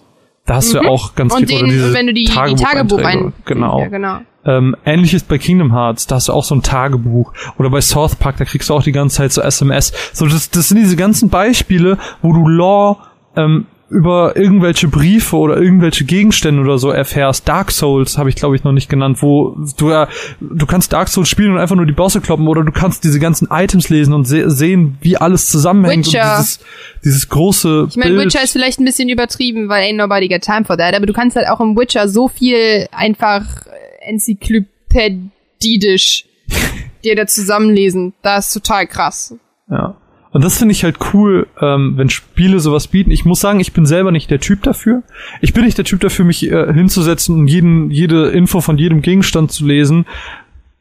Da 0.44 0.56
hast 0.56 0.72
du 0.72 0.78
ja 0.78 0.88
auch 0.88 1.14
ganz 1.14 1.32
Mhm. 1.32 1.40
Und 1.40 1.48
viel 1.48 1.58
den, 1.58 1.66
diese 1.66 1.94
wenn 1.94 2.06
du 2.06 2.14
die, 2.14 2.24
die 2.24 2.32
Tagebucheinträge. 2.32 2.72
Tagebuch 2.72 3.04
ein... 3.04 3.32
Genau. 3.44 3.80
Ja, 3.80 3.88
genau. 3.88 4.18
Ähm, 4.44 4.76
ähnliches 4.84 5.24
bei 5.24 5.36
Kingdom 5.36 5.72
Hearts, 5.72 6.06
da 6.06 6.16
hast 6.16 6.28
du 6.28 6.32
auch 6.32 6.44
so 6.44 6.54
ein 6.54 6.62
Tagebuch. 6.62 7.32
Oder 7.58 7.70
bei 7.70 7.80
South 7.80 8.16
Park, 8.16 8.36
da 8.38 8.44
kriegst 8.44 8.70
du 8.70 8.74
auch 8.74 8.82
die 8.82 8.92
ganze 8.92 9.16
Zeit 9.16 9.32
so 9.32 9.42
SMS. 9.42 9.92
So, 10.12 10.26
das, 10.26 10.50
das 10.50 10.68
sind 10.68 10.78
diese 10.78 10.96
ganzen 10.96 11.28
Beispiele, 11.28 11.98
wo 12.22 12.32
du 12.32 12.46
Lore 12.46 12.98
ähm, 13.36 13.66
über 13.90 14.36
irgendwelche 14.36 14.88
Briefe 14.88 15.36
oder 15.36 15.56
irgendwelche 15.56 16.04
Gegenstände 16.04 16.60
oder 16.60 16.76
so 16.78 16.90
erfährst. 16.90 17.48
Dark 17.48 17.70
Souls 17.70 18.18
habe 18.18 18.28
ich 18.28 18.34
glaube 18.36 18.54
ich 18.54 18.62
noch 18.62 18.72
nicht 18.72 18.90
genannt, 18.90 19.22
wo 19.22 19.56
du 19.78 19.88
ja, 19.90 20.08
du 20.40 20.66
kannst 20.66 20.92
Dark 20.92 21.08
Souls 21.08 21.26
spielen 21.28 21.52
und 21.52 21.58
einfach 21.58 21.76
nur 21.76 21.86
die 21.86 21.92
Bosse 21.92 22.20
kloppen 22.20 22.46
oder 22.48 22.64
du 22.64 22.72
kannst 22.72 23.02
diese 23.04 23.18
ganzen 23.18 23.48
Items 23.50 23.88
lesen 23.88 24.12
und 24.12 24.26
se 24.26 24.50
sehen, 24.50 24.98
wie 25.00 25.16
alles 25.16 25.48
zusammenhängt 25.48 26.06
Witcher. 26.06 26.22
und 26.22 26.28
dieses, 26.38 26.60
dieses 27.04 27.30
große 27.30 27.86
Ich 27.88 27.96
meine. 27.96 28.18
Witcher 28.18 28.42
ist 28.42 28.52
vielleicht 28.52 28.78
ein 28.78 28.84
bisschen 28.84 29.08
übertrieben, 29.08 29.70
weil 29.70 29.84
ain't 29.84 29.96
nobody 29.96 30.28
got 30.28 30.42
time 30.42 30.66
for 30.66 30.76
that, 30.76 30.94
aber 30.94 31.06
du 31.06 31.14
kannst 31.14 31.36
halt 31.36 31.48
auch 31.48 31.60
im 31.60 31.74
Witcher 31.76 32.08
so 32.08 32.28
viel 32.28 32.88
einfach 32.92 33.44
äh, 33.66 34.10
enzyklopädisch 34.10 36.26
dir 37.04 37.16
da 37.16 37.26
zusammenlesen. 37.26 38.12
Das 38.22 38.48
ist 38.48 38.52
total 38.52 38.86
krass. 38.86 39.34
Ja. 39.70 39.96
Und 40.30 40.44
das 40.44 40.58
finde 40.58 40.72
ich 40.72 40.84
halt 40.84 40.98
cool, 41.12 41.46
ähm, 41.60 41.94
wenn 41.96 42.10
Spiele 42.10 42.60
sowas 42.60 42.88
bieten. 42.88 43.10
Ich 43.10 43.24
muss 43.24 43.40
sagen, 43.40 43.60
ich 43.60 43.72
bin 43.72 43.86
selber 43.86 44.12
nicht 44.12 44.30
der 44.30 44.40
Typ 44.40 44.62
dafür. 44.62 45.02
Ich 45.40 45.54
bin 45.54 45.64
nicht 45.64 45.78
der 45.78 45.84
Typ 45.84 46.00
dafür, 46.00 46.24
mich 46.24 46.50
äh, 46.50 46.72
hinzusetzen 46.72 47.38
und 47.38 47.46
jeden, 47.48 47.90
jede 47.90 48.28
Info 48.28 48.60
von 48.60 48.76
jedem 48.76 49.00
Gegenstand 49.00 49.52
zu 49.52 49.66
lesen. 49.66 50.06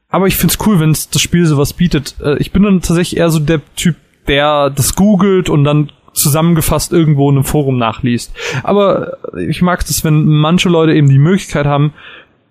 Aber 0.09 0.27
ich 0.27 0.35
find's 0.35 0.57
cool, 0.65 0.79
wenn 0.79 0.91
das 0.91 1.21
Spiel 1.21 1.45
sowas 1.45 1.73
bietet. 1.73 2.15
Äh, 2.21 2.37
ich 2.39 2.51
bin 2.51 2.63
dann 2.63 2.81
tatsächlich 2.81 3.19
eher 3.19 3.29
so 3.29 3.39
der 3.39 3.61
Typ, 3.75 3.95
der 4.27 4.69
das 4.69 4.95
googelt 4.95 5.49
und 5.49 5.63
dann 5.63 5.91
zusammengefasst 6.13 6.91
irgendwo 6.91 7.29
in 7.29 7.37
einem 7.37 7.45
Forum 7.45 7.77
nachliest. 7.77 8.33
Aber 8.63 9.17
äh, 9.33 9.45
ich 9.45 9.61
mag 9.61 9.85
das, 9.85 10.03
wenn 10.03 10.25
manche 10.25 10.67
Leute 10.67 10.93
eben 10.93 11.09
die 11.09 11.19
Möglichkeit 11.19 11.65
haben, 11.65 11.93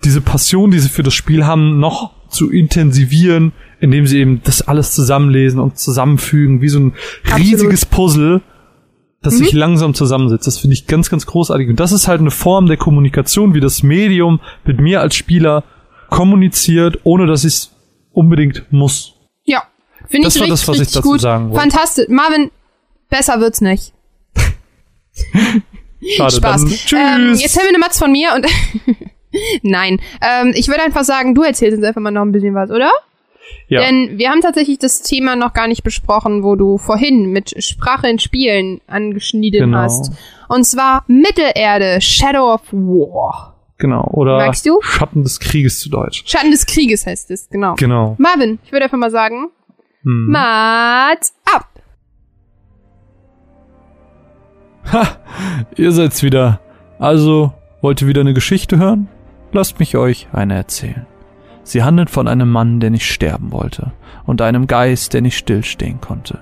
diese 0.05 0.21
Passion, 0.21 0.71
die 0.71 0.79
sie 0.79 0.89
für 0.89 1.03
das 1.03 1.15
Spiel 1.15 1.47
haben, 1.47 1.79
noch 1.79 2.13
zu 2.29 2.51
intensivieren, 2.51 3.53
indem 3.81 4.07
sie 4.07 4.19
eben 4.19 4.43
das 4.43 4.63
alles 4.63 4.93
zusammenlesen 4.93 5.61
und 5.61 5.79
zusammenfügen, 5.79 6.61
wie 6.61 6.69
so 6.69 6.81
ein 6.81 6.95
Absolut. 7.25 7.41
riesiges 7.41 7.87
Puzzle, 7.87 8.43
das 9.23 9.39
sich 9.39 9.53
langsam 9.53 9.95
zusammensetzt. 9.95 10.47
Das 10.47 10.59
finde 10.59 10.75
ich 10.75 10.87
ganz, 10.87 11.11
ganz 11.11 11.27
großartig. 11.27 11.69
Und 11.69 11.81
das 11.81 11.93
ist 11.93 12.07
halt 12.07 12.21
eine 12.21 12.31
Form 12.31 12.67
der 12.67 12.77
Kommunikation, 12.77 13.55
wie 13.55 13.61
das 13.61 13.83
Medium 13.83 14.41
mit 14.65 14.81
mir 14.81 15.01
als 15.01 15.17
Spieler 15.17 15.65
kommuniziert, 16.11 17.01
ohne 17.03 17.27
dass 17.27 17.45
ich 17.45 17.55
es 17.55 17.73
unbedingt 18.13 18.65
muss. 18.71 19.15
Ja. 19.45 19.65
Finde 20.09 20.29
ich 20.29 20.35
war 20.37 20.43
richtig, 20.43 20.49
das, 20.49 20.69
was 20.69 20.81
ich 20.81 20.93
dazu 20.93 21.09
gut. 21.09 21.21
sagen 21.21 21.51
wollte. 21.51 21.61
Fantastisch. 21.61 22.07
Marvin, 22.09 22.51
besser 23.11 23.41
wird's 23.41 23.61
nicht. 23.61 23.93
Schade, 26.17 26.37
Spaß. 26.37 26.61
dann 26.63 26.71
tschüss. 26.71 26.93
Ähm, 26.93 27.35
jetzt 27.35 27.57
haben 27.57 27.65
wir 27.65 27.71
eine 27.71 27.79
Matz 27.79 27.99
von 27.99 28.13
mir 28.13 28.33
und 28.35 28.47
Nein. 29.63 30.01
Ähm, 30.23 30.53
ich 30.55 30.69
würde 30.69 30.83
einfach 30.83 31.05
sagen, 31.05 31.35
du 31.35 31.43
erzählst 31.43 31.77
uns 31.77 31.87
einfach 31.87 32.01
mal 32.01 32.11
noch 32.11 32.23
ein 32.23 32.33
bisschen 32.33 32.55
was, 32.55 32.71
oder? 32.71 32.91
Ja. 33.69 33.81
Denn 33.81 34.19
wir 34.19 34.31
haben 34.31 34.41
tatsächlich 34.41 34.79
das 34.79 35.03
Thema 35.03 35.35
noch 35.37 35.53
gar 35.53 35.67
nicht 35.69 35.83
besprochen, 35.83 36.43
wo 36.45 36.55
du 36.57 36.79
vorhin 36.79 37.33
mit 37.33 37.63
Sprache 37.63 38.09
in 38.09 38.19
Spielen 38.19 38.81
angeschnitten 38.87 39.61
Genau. 39.61 39.79
hast. 39.79 40.13
Und 40.49 40.65
zwar 40.65 41.05
Mittelerde, 41.09 42.01
Shadow 42.01 42.53
of 42.55 42.63
War. 42.73 43.57
genau. 43.79 44.05
Oder? 44.13 44.53
Schatten 44.83 45.23
des 45.23 45.41
Krieges 45.41 45.81
zu 45.81 45.91
Deutsch. 45.91 46.23
Schatten 46.27 46.51
des 46.51 46.67
Krieges 46.67 47.07
heißt 47.07 47.31
es, 47.31 47.49
genau. 47.49 47.75
Genau. 47.75 48.15
Marvin, 48.19 48.59
ich 48.65 48.73
würde 48.73 48.85
einfach 48.85 48.99
mal 48.99 49.11
sagen, 49.11 49.49
Hm. 50.05 50.27
Mats 50.31 51.35
ab. 51.53 51.69
Ha, 54.93 55.17
ihr 55.77 55.91
seid's 55.91 56.23
wieder. 56.23 56.61
Also, 57.01 57.53
wollt 57.81 58.01
ihr 58.03 58.09
wieder 58.09 58.21
eine 58.21 58.35
Geschichte 58.35 58.79
hören? 58.79 59.09
Lasst 59.53 59.81
mich 59.81 59.97
euch 59.97 60.29
eine 60.33 60.55
erzählen. 60.55 61.07
Sie 61.67 61.83
handelt 61.83 62.11
von 62.11 62.29
einem 62.29 62.49
Mann, 62.49 62.79
der 62.79 62.91
nicht 62.91 63.11
sterben 63.11 63.51
wollte, 63.51 63.91
und 64.25 64.41
einem 64.41 64.69
Geist, 64.69 65.15
der 65.15 65.21
nicht 65.21 65.37
stillstehen 65.37 66.01
konnte. 66.01 66.39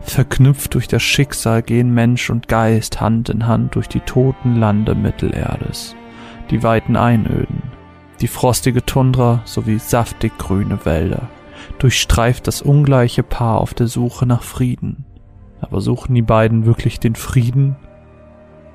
Verknüpft 0.00 0.72
durch 0.72 0.88
das 0.88 1.02
Schicksal 1.02 1.60
gehen 1.60 1.92
Mensch 1.92 2.30
und 2.30 2.48
Geist 2.48 2.98
Hand 2.98 3.28
in 3.28 3.46
Hand 3.46 3.74
durch 3.74 3.86
die 3.86 4.00
toten 4.00 4.56
Lande 4.56 4.94
Mittelerdes, 4.94 5.94
die 6.50 6.62
weiten 6.62 6.96
Einöden, 6.96 7.62
die 8.22 8.28
frostige 8.28 8.82
Tundra 8.86 9.42
sowie 9.44 9.78
saftig 9.78 10.38
grüne 10.38 10.86
Wälder. 10.86 11.28
Durchstreift 11.78 12.46
das 12.46 12.62
ungleiche 12.62 13.22
Paar 13.22 13.60
auf 13.60 13.74
der 13.74 13.88
Suche 13.88 14.24
nach 14.24 14.42
Frieden. 14.42 15.04
Aber 15.60 15.82
suchen 15.82 16.14
die 16.14 16.22
beiden 16.22 16.64
wirklich 16.64 16.98
den 16.98 17.14
Frieden? 17.14 17.76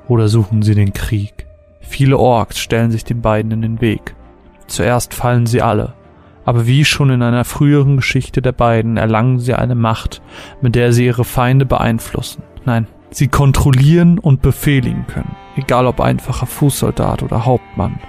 Oder 0.07 0.27
suchen 0.27 0.61
sie 0.61 0.75
den 0.75 0.93
Krieg? 0.93 1.47
Viele 1.81 2.19
Orks 2.19 2.59
stellen 2.59 2.91
sich 2.91 3.03
den 3.03 3.21
beiden 3.21 3.51
in 3.51 3.63
den 3.63 3.81
Weg. 3.81 4.15
Zuerst 4.67 5.13
fallen 5.13 5.45
sie 5.45 5.61
alle, 5.61 5.93
aber 6.45 6.67
wie 6.67 6.85
schon 6.85 7.09
in 7.09 7.21
einer 7.21 7.43
früheren 7.43 7.97
Geschichte 7.97 8.41
der 8.41 8.51
beiden 8.51 8.97
erlangen 8.97 9.39
sie 9.39 9.53
eine 9.53 9.75
Macht, 9.75 10.21
mit 10.61 10.75
der 10.75 10.93
sie 10.93 11.05
ihre 11.05 11.25
Feinde 11.25 11.65
beeinflussen. 11.65 12.43
Nein, 12.65 12.87
sie 13.09 13.27
kontrollieren 13.27 14.19
und 14.19 14.41
befehligen 14.41 15.07
können, 15.07 15.35
egal 15.55 15.87
ob 15.87 15.99
einfacher 15.99 16.45
Fußsoldat 16.45 17.23
oder 17.23 17.45
Hauptmann. 17.45 17.99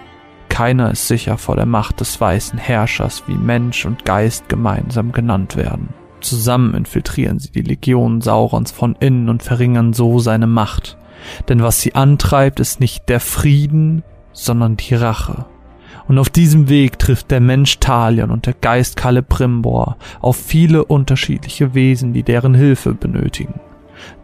keiner 0.48 0.90
ist 0.90 1.06
sicher 1.06 1.38
vor 1.38 1.54
der 1.54 1.66
Macht 1.66 2.00
des 2.00 2.20
weißen 2.20 2.58
Herrschers, 2.58 3.22
wie 3.28 3.36
Mensch 3.36 3.86
und 3.86 4.04
Geist 4.04 4.48
gemeinsam 4.48 5.12
genannt 5.12 5.56
werden. 5.56 5.90
Zusammen 6.20 6.74
infiltrieren 6.74 7.38
sie 7.38 7.52
die 7.52 7.62
Legionen 7.62 8.20
Saurons 8.20 8.72
von 8.72 8.96
innen 8.98 9.28
und 9.28 9.42
verringern 9.42 9.92
so 9.92 10.18
seine 10.18 10.48
Macht. 10.48 10.96
Denn 11.48 11.62
was 11.62 11.80
sie 11.80 11.94
antreibt, 11.94 12.60
ist 12.60 12.80
nicht 12.80 13.08
der 13.08 13.20
Frieden, 13.20 14.02
sondern 14.32 14.76
die 14.76 14.94
Rache. 14.94 15.46
Und 16.08 16.18
auf 16.18 16.30
diesem 16.30 16.68
Weg 16.68 16.98
trifft 16.98 17.30
der 17.30 17.40
Mensch 17.40 17.78
Talion 17.78 18.30
und 18.30 18.46
der 18.46 18.54
Geist 18.54 18.98
Celebrimbor 18.98 19.98
auf 20.20 20.36
viele 20.36 20.84
unterschiedliche 20.84 21.74
Wesen, 21.74 22.12
die 22.14 22.22
deren 22.22 22.54
Hilfe 22.54 22.94
benötigen 22.94 23.60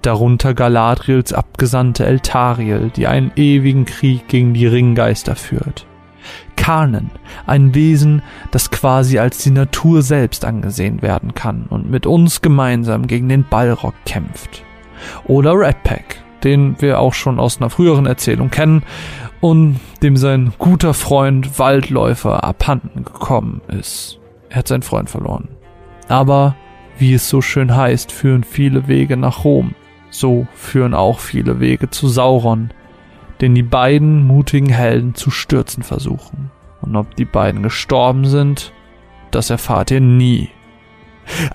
darunter 0.02 0.54
Galadriels 0.54 1.32
Abgesandte 1.32 2.06
Eltariel, 2.06 2.90
die 2.94 3.06
einen 3.06 3.32
ewigen 3.36 3.84
Krieg 3.84 4.28
gegen 4.28 4.54
die 4.54 4.66
Ringgeister 4.66 5.36
führt. 5.36 5.86
Karnen, 6.56 7.10
ein 7.46 7.74
Wesen, 7.74 8.22
das 8.50 8.70
quasi 8.70 9.18
als 9.18 9.38
die 9.38 9.50
Natur 9.50 10.02
selbst 10.02 10.44
angesehen 10.44 11.02
werden 11.02 11.34
kann 11.34 11.66
und 11.68 11.90
mit 11.90 12.06
uns 12.06 12.40
gemeinsam 12.40 13.06
gegen 13.06 13.28
den 13.28 13.44
Balrog 13.44 13.94
kämpft. 14.06 14.64
Oder 15.26 15.52
Redpack, 15.52 16.22
den 16.44 16.80
wir 16.80 17.00
auch 17.00 17.14
schon 17.14 17.40
aus 17.40 17.60
einer 17.60 17.70
früheren 17.70 18.06
Erzählung 18.06 18.50
kennen 18.50 18.82
und 19.40 19.80
dem 20.02 20.16
sein 20.16 20.52
guter 20.58 20.94
Freund 20.94 21.58
Waldläufer 21.58 22.44
abhanden 22.44 23.04
gekommen 23.04 23.60
ist. 23.68 24.20
Er 24.50 24.58
hat 24.58 24.68
seinen 24.68 24.82
Freund 24.82 25.10
verloren. 25.10 25.48
Aber 26.08 26.54
wie 26.98 27.14
es 27.14 27.28
so 27.28 27.40
schön 27.40 27.74
heißt, 27.74 28.12
führen 28.12 28.44
viele 28.44 28.86
Wege 28.86 29.16
nach 29.16 29.44
Rom. 29.44 29.74
So 30.10 30.46
führen 30.54 30.94
auch 30.94 31.18
viele 31.18 31.58
Wege 31.58 31.90
zu 31.90 32.08
Sauron, 32.08 32.70
den 33.40 33.54
die 33.54 33.64
beiden 33.64 34.24
mutigen 34.24 34.68
Helden 34.68 35.14
zu 35.14 35.30
stürzen 35.30 35.82
versuchen. 35.82 36.50
Und 36.80 36.94
ob 36.96 37.16
die 37.16 37.24
beiden 37.24 37.62
gestorben 37.62 38.26
sind, 38.26 38.72
das 39.30 39.50
erfahrt 39.50 39.90
ihr 39.90 40.00
nie. 40.00 40.50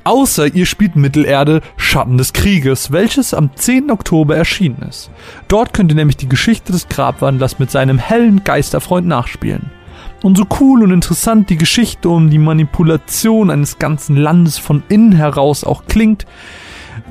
Außer 0.04 0.54
ihr 0.54 0.66
spielt 0.66 0.96
Mittelerde 0.96 1.62
Schatten 1.78 2.18
des 2.18 2.34
Krieges, 2.34 2.92
welches 2.92 3.34
am 3.34 3.52
10. 3.56 3.92
Oktober 3.92 4.36
erschienen 4.36 4.86
ist. 4.90 5.12
Dort 5.48 5.74
könnt 5.74 5.92
ihr 5.92 5.96
nämlich 5.96 6.18
die 6.18 6.30
Geschichte 6.30 6.72
des 6.72 6.88
Grabwandlers 6.88 7.60
mit 7.60 7.72
seinem 7.72 7.98
hellen 7.98 8.44
Geisterfreund 8.44 9.08
nachspielen. 9.08 9.72
Und 10.22 10.38
so 10.38 10.46
cool 10.60 10.84
und 10.84 10.92
interessant 10.92 11.50
die 11.50 11.58
Geschichte 11.58 12.10
um 12.10 12.30
die 12.30 12.40
Manipulation 12.40 13.50
eines 13.50 13.80
ganzen 13.80 14.18
Landes 14.18 14.58
von 14.58 14.84
innen 14.90 15.14
heraus 15.14 15.64
auch 15.64 15.86
klingt, 15.88 16.26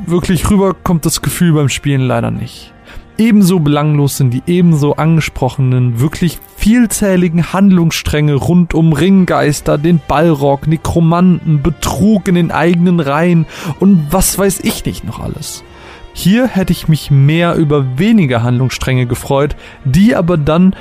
wirklich 0.07 0.51
rüber 0.51 0.75
kommt 0.75 1.07
das 1.07 1.23
Gefühl 1.23 1.53
beim 1.53 1.69
Spielen 1.69 2.03
leider 2.03 2.31
nicht. 2.31 2.75
Ebenso 3.21 3.59
belanglos 3.59 4.17
sind 4.17 4.31
die 4.31 4.45
ebenso 4.47 4.95
angesprochenen, 4.95 5.99
wirklich 5.99 6.39
vielzähligen 6.57 7.53
Handlungsstränge 7.53 8.35
rund 8.35 8.75
um 8.75 8.93
Ringgeister, 8.93 9.77
den 9.77 10.01
Ballrock, 10.07 10.69
Nekromanten, 10.69 11.61
Betrug 11.61 12.29
in 12.29 12.37
den 12.37 12.53
eigenen 12.53 13.01
Reihen 13.01 13.47
und 13.81 14.07
was 14.13 14.39
weiß 14.39 14.61
ich 14.61 14.85
nicht 14.85 15.03
noch 15.03 15.19
alles. 15.19 15.65
Hier 16.13 16.47
hätte 16.47 16.73
ich 16.73 16.87
mich 16.87 17.11
mehr 17.11 17.57
über 17.57 17.99
weniger 17.99 18.45
Handlungsstränge 18.45 19.07
gefreut, 19.07 19.57
die 19.85 20.15
aber 20.15 20.37
dann 20.37 20.77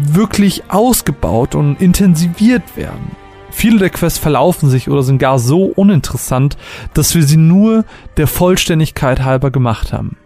wirklich 0.00 0.70
ausgebaut 0.70 1.56
und 1.56 1.80
intensiviert 1.80 2.76
werden. 2.76 3.16
Viele 3.50 3.78
der 3.78 3.90
Quests 3.90 4.18
verlaufen 4.20 4.68
sich 4.68 4.88
oder 4.88 5.02
sind 5.02 5.18
gar 5.18 5.40
so 5.40 5.64
uninteressant, 5.64 6.56
dass 6.92 7.16
wir 7.16 7.24
sie 7.24 7.36
nur 7.36 7.84
der 8.16 8.28
Vollständigkeit 8.28 9.24
halber 9.24 9.50
gemacht 9.50 9.92
haben. 9.92 10.16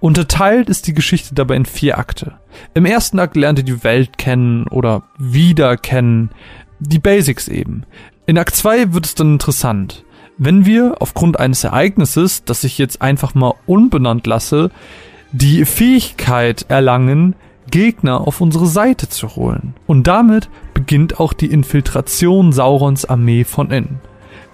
Unterteilt 0.00 0.68
ist 0.68 0.86
die 0.86 0.94
Geschichte 0.94 1.34
dabei 1.34 1.56
in 1.56 1.66
vier 1.66 1.98
Akte. 1.98 2.34
Im 2.74 2.86
ersten 2.86 3.18
Akt 3.18 3.36
lernt 3.36 3.58
ihr 3.58 3.64
die 3.64 3.84
Welt 3.84 4.18
kennen 4.18 4.66
oder 4.68 5.02
wieder 5.18 5.76
kennen, 5.76 6.30
die 6.80 6.98
Basics 6.98 7.48
eben. 7.48 7.84
In 8.26 8.38
Akt 8.38 8.56
2 8.56 8.92
wird 8.92 9.06
es 9.06 9.14
dann 9.14 9.34
interessant. 9.34 10.04
Wenn 10.36 10.66
wir 10.66 10.96
aufgrund 11.00 11.38
eines 11.38 11.62
Ereignisses, 11.62 12.44
das 12.44 12.64
ich 12.64 12.78
jetzt 12.78 13.02
einfach 13.02 13.34
mal 13.34 13.54
unbenannt 13.66 14.26
lasse, 14.26 14.70
die 15.32 15.64
Fähigkeit 15.64 16.66
erlangen, 16.68 17.36
Gegner 17.70 18.26
auf 18.26 18.40
unsere 18.40 18.66
Seite 18.66 19.08
zu 19.08 19.36
holen. 19.36 19.74
Und 19.86 20.06
damit 20.06 20.48
beginnt 20.74 21.20
auch 21.20 21.32
die 21.32 21.50
Infiltration 21.50 22.52
Saurons 22.52 23.04
Armee 23.04 23.44
von 23.44 23.70
innen. 23.70 24.00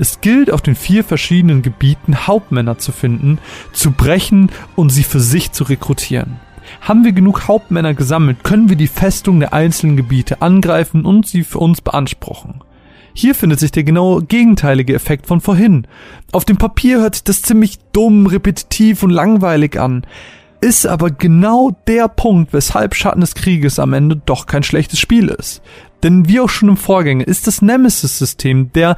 Es 0.01 0.23
gilt 0.23 0.51
auf 0.51 0.63
den 0.63 0.77
vier 0.77 1.05
verschiedenen 1.05 1.61
Gebieten 1.61 2.27
Hauptmänner 2.27 2.79
zu 2.79 2.91
finden, 2.91 3.37
zu 3.75 3.91
brechen 3.91 4.51
und 4.75 4.89
sie 4.89 5.03
für 5.03 5.21
sich 5.21 5.53
zu 5.53 5.65
rekrutieren. 5.65 6.41
Haben 6.81 7.05
wir 7.05 7.13
genug 7.13 7.49
Hauptmänner 7.49 7.93
gesammelt, 7.93 8.43
können 8.43 8.71
wir 8.71 8.77
die 8.77 8.87
Festung 8.87 9.41
der 9.41 9.53
einzelnen 9.53 9.99
Gebiete 9.99 10.41
angreifen 10.41 11.05
und 11.05 11.27
sie 11.27 11.45
für 11.45 11.59
uns 11.59 11.83
beanspruchen. 11.83 12.63
Hier 13.13 13.35
findet 13.35 13.61
sich 13.61 13.73
der 13.73 13.85
genau 13.85 14.21
gegenteilige 14.27 14.95
Effekt 14.95 15.27
von 15.27 15.43
vorhin. 15.43 15.87
Auf 16.33 16.47
dem 16.47 16.57
Papier 16.57 17.01
hört 17.01 17.17
sich 17.17 17.25
das 17.25 17.43
ziemlich 17.43 17.79
dumm, 17.93 18.27
repetitiv 18.27 19.03
und 19.03 19.11
langweilig 19.11 19.79
an 19.79 20.07
ist 20.63 20.87
aber 20.87 21.11
genau 21.11 21.71
der 21.87 22.09
Punkt, 22.09 22.53
weshalb 22.53 22.95
Schatten 22.95 23.23
des 23.23 23.35
Krieges 23.35 23.79
am 23.79 23.95
Ende 23.95 24.17
doch 24.17 24.47
kein 24.47 24.63
schlechtes 24.63 24.99
Spiel 24.99 25.29
ist. 25.29 25.63
Denn 26.03 26.29
wie 26.29 26.41
auch 26.41 26.49
schon 26.49 26.69
im 26.69 26.77
Vorgänger 26.77 27.27
ist 27.27 27.47
das 27.47 27.63
Nemesis-System 27.63 28.73
der 28.73 28.97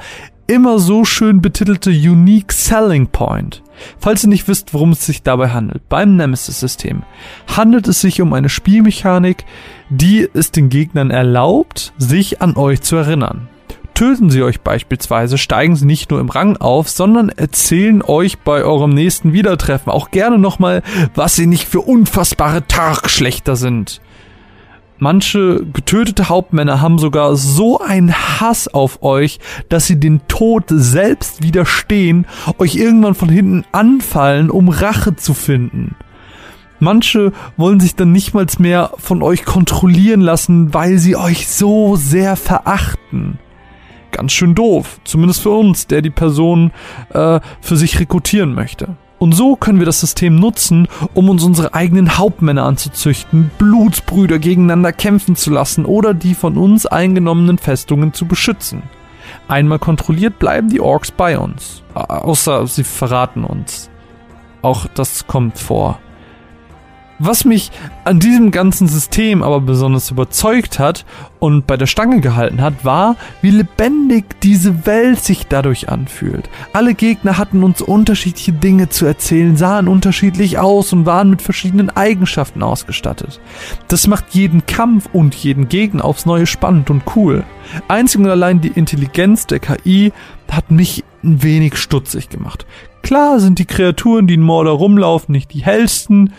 immer 0.52 0.78
so 0.78 1.06
schön 1.06 1.40
betitelte 1.40 1.90
Unique 1.90 2.52
Selling 2.52 3.06
Point. 3.06 3.62
Falls 3.98 4.22
ihr 4.22 4.28
nicht 4.28 4.46
wisst, 4.48 4.74
worum 4.74 4.92
es 4.92 5.06
sich 5.06 5.22
dabei 5.22 5.48
handelt, 5.48 5.88
beim 5.88 6.16
Nemesis-System 6.16 7.04
handelt 7.46 7.88
es 7.88 8.02
sich 8.02 8.20
um 8.20 8.34
eine 8.34 8.50
Spielmechanik, 8.50 9.46
die 9.88 10.28
es 10.34 10.50
den 10.50 10.68
Gegnern 10.68 11.10
erlaubt, 11.10 11.94
sich 11.96 12.42
an 12.42 12.56
euch 12.56 12.82
zu 12.82 12.96
erinnern. 12.96 13.48
Töten 13.94 14.30
sie 14.30 14.42
euch 14.42 14.60
beispielsweise, 14.60 15.38
steigen 15.38 15.74
sie 15.74 15.86
nicht 15.86 16.10
nur 16.10 16.20
im 16.20 16.28
Rang 16.28 16.58
auf, 16.58 16.88
sondern 16.88 17.30
erzählen 17.30 18.02
euch 18.02 18.38
bei 18.38 18.62
eurem 18.62 18.90
nächsten 18.90 19.32
Wiedertreffen 19.32 19.90
auch 19.90 20.10
gerne 20.10 20.38
nochmal, 20.38 20.82
was 21.14 21.34
sie 21.34 21.46
nicht 21.46 21.66
für 21.66 21.80
unfassbare 21.80 22.66
Tagschlechter 22.66 23.56
sind. 23.56 24.02
Manche 25.02 25.66
getötete 25.72 26.28
Hauptmänner 26.28 26.80
haben 26.80 27.00
sogar 27.00 27.34
so 27.34 27.80
einen 27.80 28.14
Hass 28.14 28.68
auf 28.68 29.02
euch, 29.02 29.40
dass 29.68 29.88
sie 29.88 29.98
den 29.98 30.20
Tod 30.28 30.66
selbst 30.68 31.42
widerstehen, 31.42 32.24
euch 32.58 32.76
irgendwann 32.76 33.16
von 33.16 33.28
hinten 33.28 33.64
anfallen, 33.72 34.48
um 34.48 34.68
Rache 34.68 35.16
zu 35.16 35.34
finden. 35.34 35.96
Manche 36.78 37.32
wollen 37.56 37.80
sich 37.80 37.96
dann 37.96 38.12
nicht 38.12 38.32
mal 38.32 38.46
mehr 38.60 38.92
von 38.96 39.24
euch 39.24 39.44
kontrollieren 39.44 40.20
lassen, 40.20 40.72
weil 40.72 40.98
sie 40.98 41.16
euch 41.16 41.48
so 41.48 41.96
sehr 41.96 42.36
verachten 42.36 43.40
ganz 44.12 44.32
schön 44.32 44.54
doof. 44.54 45.00
Zumindest 45.02 45.40
für 45.40 45.50
uns, 45.50 45.88
der 45.88 46.02
die 46.02 46.10
Person 46.10 46.70
äh, 47.14 47.40
für 47.60 47.76
sich 47.76 47.98
rekrutieren 47.98 48.54
möchte. 48.54 48.96
Und 49.22 49.30
so 49.36 49.54
können 49.54 49.78
wir 49.78 49.86
das 49.86 50.00
System 50.00 50.34
nutzen, 50.34 50.88
um 51.14 51.28
uns 51.28 51.44
unsere 51.44 51.74
eigenen 51.74 52.18
Hauptmänner 52.18 52.64
anzuzüchten, 52.64 53.52
Blutsbrüder 53.56 54.40
gegeneinander 54.40 54.92
kämpfen 54.92 55.36
zu 55.36 55.50
lassen 55.50 55.84
oder 55.84 56.12
die 56.12 56.34
von 56.34 56.58
uns 56.58 56.86
eingenommenen 56.86 57.58
Festungen 57.58 58.12
zu 58.12 58.26
beschützen. 58.26 58.82
Einmal 59.46 59.78
kontrolliert 59.78 60.40
bleiben 60.40 60.70
die 60.70 60.80
Orks 60.80 61.12
bei 61.12 61.38
uns. 61.38 61.84
Außer 61.94 62.66
sie 62.66 62.82
verraten 62.82 63.44
uns. 63.44 63.90
Auch 64.60 64.88
das 64.92 65.24
kommt 65.28 65.56
vor. 65.56 66.00
Was 67.24 67.44
mich 67.44 67.70
an 68.02 68.18
diesem 68.18 68.50
ganzen 68.50 68.88
System 68.88 69.44
aber 69.44 69.60
besonders 69.60 70.10
überzeugt 70.10 70.80
hat 70.80 71.04
und 71.38 71.68
bei 71.68 71.76
der 71.76 71.86
Stange 71.86 72.20
gehalten 72.20 72.60
hat, 72.60 72.84
war, 72.84 73.14
wie 73.42 73.52
lebendig 73.52 74.40
diese 74.40 74.86
Welt 74.86 75.20
sich 75.20 75.46
dadurch 75.46 75.88
anfühlt. 75.88 76.50
Alle 76.72 76.94
Gegner 76.94 77.38
hatten 77.38 77.62
uns 77.62 77.80
unterschiedliche 77.80 78.52
Dinge 78.52 78.88
zu 78.88 79.06
erzählen, 79.06 79.56
sahen 79.56 79.86
unterschiedlich 79.86 80.58
aus 80.58 80.92
und 80.92 81.06
waren 81.06 81.30
mit 81.30 81.42
verschiedenen 81.42 81.90
Eigenschaften 81.90 82.60
ausgestattet. 82.60 83.40
Das 83.86 84.08
macht 84.08 84.34
jeden 84.34 84.66
Kampf 84.66 85.08
und 85.12 85.36
jeden 85.36 85.68
Gegner 85.68 86.04
aufs 86.04 86.26
Neue 86.26 86.46
spannend 86.46 86.90
und 86.90 87.04
cool. 87.14 87.44
Einzig 87.86 88.18
und 88.18 88.26
allein 88.26 88.60
die 88.60 88.72
Intelligenz 88.74 89.46
der 89.46 89.60
KI 89.60 90.12
hat 90.50 90.72
mich 90.72 91.04
ein 91.22 91.44
wenig 91.44 91.76
stutzig 91.76 92.30
gemacht. 92.30 92.66
Klar 93.02 93.40
sind 93.40 93.58
die 93.58 93.64
Kreaturen, 93.64 94.26
die 94.26 94.34
in 94.34 94.42
Mordor 94.42 94.78
rumlaufen, 94.78 95.32
nicht 95.32 95.52
die 95.52 95.64
hellsten, 95.64 96.32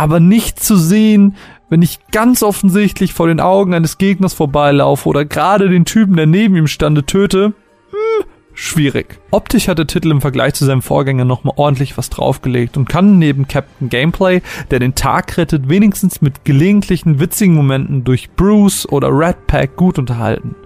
aber 0.00 0.18
nicht 0.18 0.58
zu 0.58 0.76
sehen, 0.76 1.36
wenn 1.68 1.82
ich 1.82 1.98
ganz 2.10 2.42
offensichtlich 2.42 3.12
vor 3.12 3.26
den 3.26 3.38
Augen 3.38 3.74
eines 3.74 3.98
Gegners 3.98 4.32
vorbeilaufe 4.32 5.06
oder 5.06 5.26
gerade 5.26 5.68
den 5.68 5.84
Typen, 5.84 6.16
der 6.16 6.24
neben 6.24 6.56
ihm 6.56 6.68
stande, 6.68 7.04
töte, 7.04 7.52
hm, 7.90 8.24
schwierig. 8.54 9.18
Optisch 9.30 9.68
hat 9.68 9.76
der 9.76 9.86
Titel 9.86 10.10
im 10.10 10.22
Vergleich 10.22 10.54
zu 10.54 10.64
seinem 10.64 10.80
Vorgänger 10.80 11.26
nochmal 11.26 11.52
ordentlich 11.58 11.98
was 11.98 12.08
draufgelegt 12.08 12.78
und 12.78 12.88
kann 12.88 13.18
neben 13.18 13.46
Captain 13.46 13.90
Gameplay, 13.90 14.40
der 14.70 14.78
den 14.78 14.94
Tag 14.94 15.36
rettet, 15.36 15.68
wenigstens 15.68 16.22
mit 16.22 16.46
gelegentlichen 16.46 17.20
witzigen 17.20 17.54
Momenten 17.54 18.02
durch 18.02 18.30
Bruce 18.30 18.88
oder 18.88 19.10
Red 19.10 19.46
Pack 19.46 19.76
gut 19.76 19.98
unterhalten. 19.98 20.56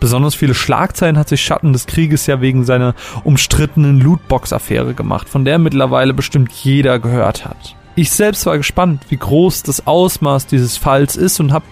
Besonders 0.00 0.34
viele 0.34 0.54
Schlagzeilen 0.54 1.16
hat 1.16 1.30
sich 1.30 1.40
Schatten 1.40 1.72
des 1.72 1.86
Krieges 1.86 2.26
ja 2.26 2.42
wegen 2.42 2.66
seiner 2.66 2.94
umstrittenen 3.24 4.02
Lootbox-Affäre 4.02 4.92
gemacht, 4.92 5.30
von 5.30 5.46
der 5.46 5.58
mittlerweile 5.58 6.12
bestimmt 6.12 6.52
jeder 6.52 6.98
gehört 6.98 7.46
hat. 7.46 7.74
Ich 7.96 8.10
selbst 8.10 8.46
war 8.46 8.58
gespannt, 8.58 9.06
wie 9.08 9.16
groß 9.16 9.62
das 9.62 9.86
Ausmaß 9.86 10.46
dieses 10.46 10.76
Falls 10.76 11.16
ist 11.16 11.40
und 11.40 11.52
habe 11.52 11.64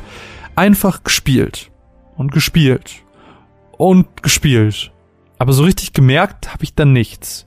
einfach 0.57 1.05
gespielt. 1.05 1.71
und 2.17 2.33
gespielt 2.33 3.05
und 3.77 4.23
gespielt. 4.23 4.93
Aber 5.39 5.53
so 5.53 5.65
richtig 5.65 5.93
gemerkt 5.93 6.53
habe 6.53 6.65
ich 6.65 6.75
dann 6.75 6.93
nichts. 6.93 7.47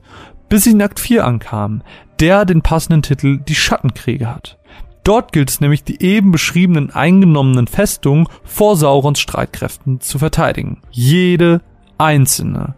Bis 0.49 0.65
ich 0.65 0.73
in 0.73 0.81
Akt 0.81 0.99
4 0.99 1.25
ankam, 1.25 1.81
der 2.19 2.45
den 2.45 2.61
passenden 2.61 3.01
Titel 3.01 3.39
Die 3.39 3.55
Schattenkriege 3.55 4.27
hat. 4.27 4.59
Dort 5.03 5.31
gilt 5.31 5.49
es 5.49 5.61
nämlich, 5.61 5.83
die 5.83 6.01
eben 6.01 6.31
beschriebenen 6.31 6.91
eingenommenen 6.91 7.67
Festungen 7.67 8.27
vor 8.43 8.75
Saurons 8.75 9.19
Streitkräften 9.19 10.01
zu 10.01 10.19
verteidigen. 10.19 10.81
Jede 10.91 11.61
einzelne. 11.97 12.75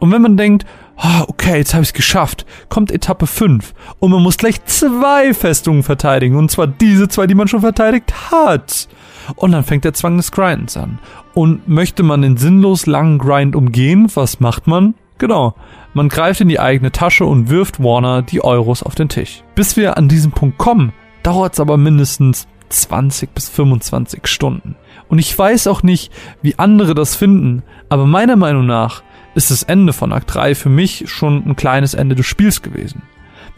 Und 0.00 0.10
wenn 0.10 0.22
man 0.22 0.36
denkt, 0.36 0.66
oh, 0.96 1.24
okay, 1.28 1.58
jetzt 1.58 1.74
habe 1.74 1.82
ich 1.82 1.90
es 1.90 1.94
geschafft, 1.94 2.46
kommt 2.68 2.90
Etappe 2.90 3.26
5 3.26 3.74
und 4.00 4.10
man 4.10 4.22
muss 4.22 4.38
gleich 4.38 4.64
zwei 4.64 5.32
Festungen 5.34 5.82
verteidigen, 5.82 6.36
und 6.36 6.50
zwar 6.50 6.66
diese 6.66 7.08
zwei, 7.08 7.26
die 7.26 7.34
man 7.34 7.48
schon 7.48 7.60
verteidigt 7.60 8.12
hat. 8.30 8.88
Und 9.36 9.52
dann 9.52 9.62
fängt 9.64 9.84
der 9.84 9.94
Zwang 9.94 10.16
des 10.16 10.32
Grindens 10.32 10.76
an. 10.76 10.98
Und 11.34 11.68
möchte 11.68 12.02
man 12.02 12.22
den 12.22 12.36
sinnlos 12.36 12.86
langen 12.86 13.18
Grind 13.18 13.54
umgehen, 13.54 14.10
was 14.14 14.40
macht 14.40 14.66
man? 14.66 14.94
Genau. 15.18 15.54
Man 15.92 16.08
greift 16.08 16.40
in 16.40 16.48
die 16.48 16.58
eigene 16.58 16.92
Tasche 16.92 17.26
und 17.26 17.50
wirft 17.50 17.82
Warner 17.82 18.22
die 18.22 18.42
Euros 18.42 18.82
auf 18.82 18.94
den 18.94 19.08
Tisch. 19.08 19.44
Bis 19.54 19.76
wir 19.76 19.96
an 19.96 20.08
diesen 20.08 20.32
Punkt 20.32 20.56
kommen, 20.56 20.92
dauert 21.22 21.52
es 21.52 21.60
aber 21.60 21.76
mindestens 21.76 22.48
20 22.70 23.34
bis 23.34 23.48
25 23.48 24.26
Stunden. 24.26 24.76
Und 25.08 25.18
ich 25.18 25.36
weiß 25.36 25.66
auch 25.66 25.82
nicht, 25.82 26.12
wie 26.40 26.58
andere 26.58 26.94
das 26.94 27.16
finden, 27.16 27.62
aber 27.88 28.06
meiner 28.06 28.36
Meinung 28.36 28.66
nach 28.66 29.02
ist 29.34 29.50
das 29.50 29.62
Ende 29.62 29.92
von 29.92 30.12
Akt 30.12 30.34
3 30.34 30.54
für 30.54 30.68
mich 30.68 31.04
schon 31.06 31.46
ein 31.46 31.56
kleines 31.56 31.94
Ende 31.94 32.14
des 32.14 32.26
Spiels 32.26 32.62
gewesen. 32.62 33.02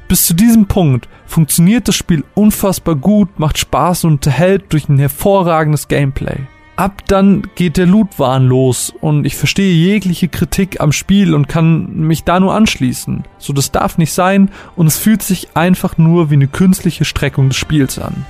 Bis 0.09 0.27
zu 0.27 0.35
diesem 0.35 0.67
Punkt 0.67 1.09
funktioniert 1.27 1.89
das 1.89 1.97
Spiel 1.97 2.25
unfassbar 2.35 2.97
gut, 2.97 3.39
macht 3.39 3.59
Spaß 3.59 4.05
und 4.05 4.13
unterhält 4.13 4.73
durch 4.73 4.89
ein 4.89 4.99
hervorragendes 4.99 5.89
Gameplay. 5.89 6.37
Ab 6.77 7.03
dann 7.07 7.49
geht 7.55 7.77
der 7.77 7.87
Lootwahn 7.87 8.47
los 8.47 8.93
und 9.01 9.27
ich 9.27 9.37
verstehe 9.37 9.75
jegliche 9.75 10.29
Kritik 10.29 10.81
am 10.81 10.93
Spiel 10.93 11.35
und 11.35 11.49
kann 11.49 11.95
mich 11.97 12.25
da 12.25 12.41
nur 12.41 12.55
anschließen. 12.55 13.25
So 13.39 13.53
das 13.53 13.73
darf 13.73 13.99
nicht 13.99 14.13
sein 14.13 14.51
und 14.75 14.87
es 14.87 14.99
fühlt 14.99 15.23
sich 15.23 15.55
einfach 15.55 15.99
nur 15.99 16.31
wie 16.31 16.35
eine 16.35 16.49
künstliche 16.49 17.05
Streckung 17.05 17.49
des 17.49 17.59
Spiels 17.59 17.99
an. 17.99 18.27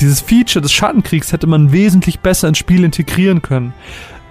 Dieses 0.00 0.20
Feature 0.20 0.62
des 0.62 0.72
Schattenkriegs 0.72 1.32
hätte 1.32 1.46
man 1.46 1.70
wesentlich 1.70 2.20
besser 2.20 2.48
ins 2.48 2.58
Spiel 2.58 2.82
integrieren 2.82 3.42
können. 3.42 3.74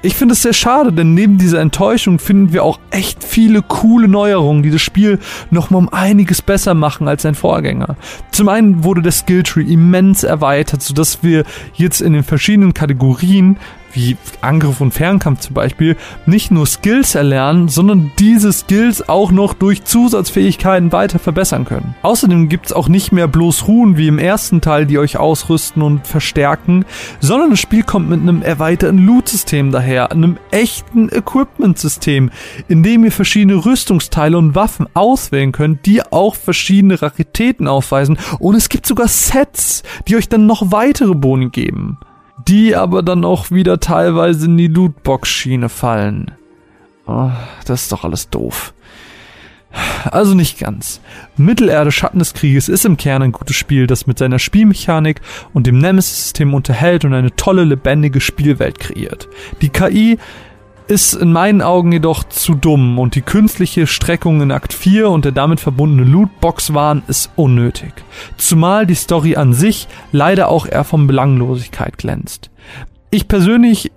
Ich 0.04 0.16
finde 0.16 0.34
es 0.34 0.42
sehr 0.42 0.54
schade, 0.54 0.92
denn 0.92 1.14
neben 1.14 1.38
dieser 1.38 1.60
Enttäuschung 1.60 2.18
finden 2.18 2.54
wir 2.54 2.64
auch 2.64 2.80
echt 2.90 3.24
viele 3.24 3.62
coole 3.62 4.08
Neuerungen, 4.08 4.64
die 4.64 4.72
das 4.72 4.82
Spiel 4.82 5.20
nochmal 5.52 5.80
um 5.80 5.90
einiges 5.90 6.42
besser 6.42 6.74
machen 6.74 7.08
als 7.08 7.22
sein 7.22 7.36
Vorgänger. 7.36 7.96
Zum 8.32 8.50
einen 8.50 8.84
wurde 8.84 9.04
der 9.04 9.12
Skilltree 9.12 9.62
immens 9.62 10.24
erweitert, 10.24 10.82
sodass 10.82 11.22
wir 11.22 11.44
jetzt 11.76 12.02
in 12.02 12.14
den 12.14 12.24
verschiedenen 12.24 12.74
Kategorien 12.74 13.58
wie 13.94 14.18
Angriff 14.42 14.82
und 14.82 14.94
Fernkampf 14.94 15.42
zum 15.42 15.54
Beispiel, 15.54 15.98
nicht 16.26 16.52
nur 16.52 16.66
Skills 16.66 17.16
erlernen, 17.16 17.68
sondern 17.68 18.12
diese 18.20 18.52
Skills 18.54 19.08
auch 19.08 19.32
noch 19.32 19.54
durch 19.54 19.84
Zusatzfähigkeiten 19.84 20.92
weiter 20.92 21.20
verbessern 21.20 21.66
können. 21.66 21.96
Außerdem 22.02 22.50
gibt's 22.50 22.74
auch 22.74 22.88
nicht 22.88 23.12
mehr 23.12 23.28
bloß 23.28 23.68
Ruhen 23.68 23.98
wie 23.98 24.08
im 24.08 24.20
ersten 24.20 24.62
Teil, 24.62 24.86
die 24.86 25.00
euch 25.00 25.18
ausrüsten 25.18 25.82
und 25.82 26.08
verstärken, 26.08 26.86
sondern 27.20 27.52
das 27.52 27.60
Spiel 27.60 27.84
kommt 27.84 28.10
mit 28.10 28.22
einem 28.22 28.42
erweiterten 28.42 29.00
Loot-System 29.00 29.72
daher, 29.72 30.12
einem 30.12 30.38
echten 30.52 31.10
Equipment-System, 31.10 32.32
in 32.68 32.84
dem 32.84 33.06
ihr 33.06 33.12
verschiedene 33.12 33.66
Rüstungsteile 33.66 34.38
und 34.38 34.56
Waffen 34.56 34.88
auswählen 34.94 35.52
könnt, 35.52 35.86
die 35.86 36.02
auch 36.04 36.36
verschiedene 36.36 37.02
Raritäten 37.02 37.68
aufweisen 37.68 38.18
und 38.40 38.56
es 38.56 38.70
gibt 38.70 38.86
sogar 38.86 39.08
Sets, 39.08 39.84
die 40.08 40.16
euch 40.16 40.30
dann 40.30 40.46
noch 40.46 40.72
weitere 40.72 41.16
Boni 41.16 41.50
geben 41.50 41.98
die 42.48 42.76
aber 42.76 43.04
dann 43.04 43.26
auch 43.26 43.52
wieder 43.52 43.80
teilweise 43.80 44.46
in 44.46 44.58
die 44.58 44.68
Lootbox-Schiene 44.68 45.70
fallen. 45.70 46.32
Oh, 47.08 47.32
das 47.66 47.84
ist 47.84 47.92
doch 47.92 48.04
alles 48.04 48.30
doof. 48.30 48.74
Also 50.04 50.34
nicht 50.34 50.60
ganz. 50.60 51.00
Mittelerde 51.38 51.92
Schatten 51.92 52.20
des 52.20 52.34
Krieges 52.34 52.68
ist 52.68 52.86
im 52.86 52.98
Kern 52.98 53.22
ein 53.22 53.32
gutes 53.32 53.56
Spiel, 53.56 53.88
das 53.88 54.06
mit 54.06 54.18
seiner 54.18 54.40
Spielmechanik 54.40 55.22
und 55.54 55.66
dem 55.66 55.78
Nemesis-System 55.78 56.54
unterhält 56.54 57.06
und 57.06 57.14
eine 57.14 57.36
tolle, 57.36 57.64
lebendige 57.64 58.20
Spielwelt 58.20 58.80
kreiert. 58.80 59.30
Die 59.62 59.70
KI 59.70 60.18
ist 60.92 61.14
in 61.14 61.32
meinen 61.32 61.62
Augen 61.62 61.94
jedoch 61.94 62.26
zu 62.26 62.54
dumm 62.54 63.00
und 63.00 63.16
die 63.16 63.22
künstliche 63.22 63.88
Streckung 63.88 64.42
in 64.42 64.52
Akt 64.52 64.74
4 64.74 65.10
und 65.10 65.24
der 65.24 65.32
damit 65.32 65.62
verbundene 65.62 66.04
Lootbox-Wahn 66.04 67.04
ist 67.08 67.32
unnötig. 67.38 67.94
Zumal 68.36 68.86
die 68.86 68.96
Story 68.96 69.38
an 69.38 69.54
sich 69.54 69.88
leider 70.12 70.50
auch 70.50 70.68
eher 70.68 70.84
von 70.84 71.08
Belanglosigkeit 71.08 71.98
glänzt. 71.98 72.52
Ich 73.10 73.30
persönlich 73.30 73.94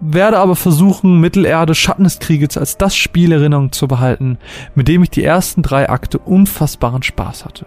werde 0.00 0.40
aber 0.40 0.56
versuchen, 0.56 1.20
Mittelerde 1.20 1.76
Schatten 1.76 2.02
des 2.02 2.18
Krieges 2.18 2.58
als 2.58 2.76
das 2.76 2.96
Spiel 2.96 3.30
Erinnerung 3.30 3.70
zu 3.70 3.86
behalten, 3.86 4.36
mit 4.74 4.88
dem 4.88 5.04
ich 5.04 5.10
die 5.10 5.22
ersten 5.22 5.62
drei 5.62 5.88
Akte 5.88 6.18
unfassbaren 6.18 7.04
Spaß 7.04 7.44
hatte. 7.44 7.66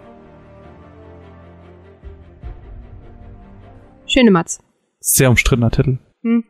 Schöne 4.04 4.30
Matz. 4.30 4.58
Sehr 5.00 5.30
umstrittener 5.30 5.70
Titel. 5.70 5.96
Mhm. 6.20 6.44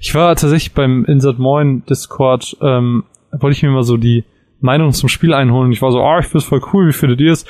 Ich 0.00 0.14
war 0.14 0.34
tatsächlich 0.36 0.72
beim 0.72 1.04
Insert 1.04 1.38
Moin 1.38 1.84
Discord, 1.86 2.56
ähm, 2.60 3.04
wollte 3.32 3.56
ich 3.56 3.62
mir 3.62 3.70
mal 3.70 3.82
so 3.82 3.96
die 3.96 4.24
Meinung 4.60 4.92
zum 4.92 5.08
Spiel 5.08 5.34
einholen. 5.34 5.72
Ich 5.72 5.82
war 5.82 5.92
so, 5.92 6.00
ah, 6.00 6.16
oh, 6.16 6.20
ich 6.20 6.26
find's 6.26 6.46
voll 6.46 6.62
cool, 6.72 6.88
wie 6.88 6.92
findet 6.92 7.20
ihr 7.20 7.32
es? 7.32 7.44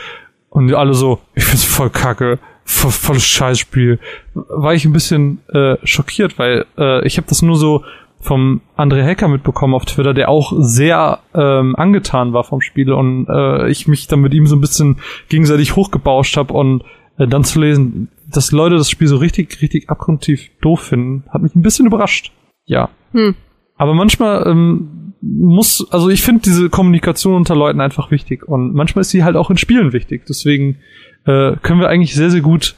Und 0.48 0.72
alle 0.74 0.94
so, 0.94 1.20
ich 1.34 1.44
find's 1.44 1.64
voll 1.64 1.90
kacke, 1.90 2.38
voll, 2.64 2.90
volles 2.90 3.26
Scheißspiel. 3.26 3.98
War 4.34 4.74
ich 4.74 4.84
ein 4.84 4.92
bisschen 4.92 5.40
äh, 5.52 5.76
schockiert, 5.84 6.38
weil 6.38 6.66
äh, 6.78 7.06
ich 7.06 7.16
habe 7.16 7.26
das 7.28 7.42
nur 7.42 7.56
so 7.56 7.84
vom 8.22 8.60
André 8.76 9.04
Hacker 9.04 9.26
mitbekommen 9.28 9.74
auf 9.74 9.84
Twitter, 9.84 10.14
der 10.14 10.28
auch 10.28 10.52
sehr 10.56 11.18
ähm, 11.34 11.74
angetan 11.76 12.32
war 12.32 12.44
vom 12.44 12.60
Spiel 12.60 12.92
und 12.92 13.26
äh, 13.28 13.68
ich 13.68 13.88
mich 13.88 14.06
dann 14.06 14.20
mit 14.20 14.32
ihm 14.32 14.46
so 14.46 14.54
ein 14.54 14.60
bisschen 14.60 14.98
gegenseitig 15.28 15.74
hochgebauscht 15.74 16.36
habe 16.36 16.54
und 16.54 16.84
äh, 17.18 17.26
dann 17.26 17.42
zu 17.42 17.60
lesen, 17.60 18.08
dass 18.32 18.52
Leute 18.52 18.76
das 18.76 18.90
Spiel 18.90 19.08
so 19.08 19.16
richtig, 19.16 19.60
richtig 19.62 19.88
abgrundtief 19.90 20.50
doof 20.60 20.80
finden, 20.80 21.24
hat 21.30 21.42
mich 21.42 21.54
ein 21.54 21.62
bisschen 21.62 21.86
überrascht. 21.86 22.32
Ja. 22.64 22.90
Hm. 23.12 23.34
Aber 23.76 23.94
manchmal 23.94 24.46
ähm, 24.46 25.14
muss, 25.20 25.86
also 25.90 26.08
ich 26.08 26.22
finde 26.22 26.42
diese 26.42 26.68
Kommunikation 26.68 27.34
unter 27.34 27.54
Leuten 27.54 27.80
einfach 27.80 28.10
wichtig 28.10 28.46
und 28.48 28.74
manchmal 28.74 29.02
ist 29.02 29.10
sie 29.10 29.24
halt 29.24 29.36
auch 29.36 29.50
in 29.50 29.56
Spielen 29.56 29.92
wichtig. 29.92 30.24
Deswegen 30.28 30.78
äh, 31.24 31.56
können 31.62 31.80
wir 31.80 31.88
eigentlich 31.88 32.14
sehr, 32.14 32.30
sehr 32.30 32.40
gut 32.40 32.74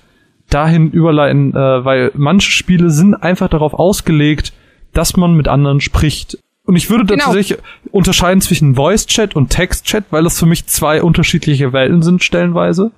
dahin 0.51 0.91
überleiten, 0.91 1.55
äh, 1.55 1.85
weil 1.85 2.11
manche 2.15 2.51
Spiele 2.51 2.91
sind 2.91 3.15
einfach 3.15 3.49
darauf 3.49 3.75
ausgelegt, 3.75 4.53
dass 4.93 5.17
man 5.17 5.35
mit 5.35 5.49
anderen 5.49 5.81
spricht. 5.81 6.39
Und 6.67 6.77
ich 6.77 6.89
würde 6.91 7.05
Genau. 7.05 7.25
tatsächlich 7.25 7.59
unterscheiden 7.91 8.41
zwischen 8.41 8.75
Voice-Chat 8.75 9.37
und 9.37 9.51
Text-Chat, 9.51 10.05
weil 10.11 10.25
das 10.25 10.39
für 10.39 10.47
mich 10.47 10.67
zwei 10.67 11.03
unterschiedliche 11.03 11.73
Welten 11.73 12.03
sind 12.03 12.23
stellenweise. 12.23 12.91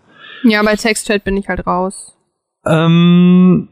Ja, 0.44 0.62
bei 0.62 0.76
Textchat 0.76 1.24
bin 1.24 1.36
ich 1.36 1.48
halt 1.48 1.66
raus. 1.66 2.15
Ähm, 2.66 3.68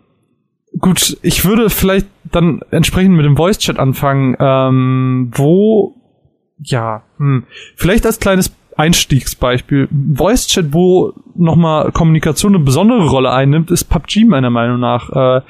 gut, 0.78 1.18
ich 1.23 1.44
würde 1.44 1.70
vielleicht 1.70 2.06
dann 2.24 2.60
entsprechend 2.70 3.16
mit 3.16 3.24
dem 3.24 3.36
Voice-Chat 3.36 3.78
anfangen, 3.78 4.36
ähm, 4.39 5.31
wo, 5.34 5.97
ja, 6.58 7.02
hm, 7.18 7.44
vielleicht 7.76 8.06
als 8.06 8.20
kleines 8.20 8.52
Einstiegsbeispiel. 8.77 9.89
Voice-Chat, 10.15 10.73
wo 10.73 11.12
nochmal 11.36 11.93
Kommunikation 11.93 12.55
eine 12.55 12.65
besondere 12.65 13.07
Rolle 13.07 13.31
einnimmt, 13.31 13.70
ist 13.70 13.85
PUBG 13.85 14.25
meiner 14.25 14.51
Meinung 14.51 14.81
nach. 14.81 15.11
Äh, 15.11 15.43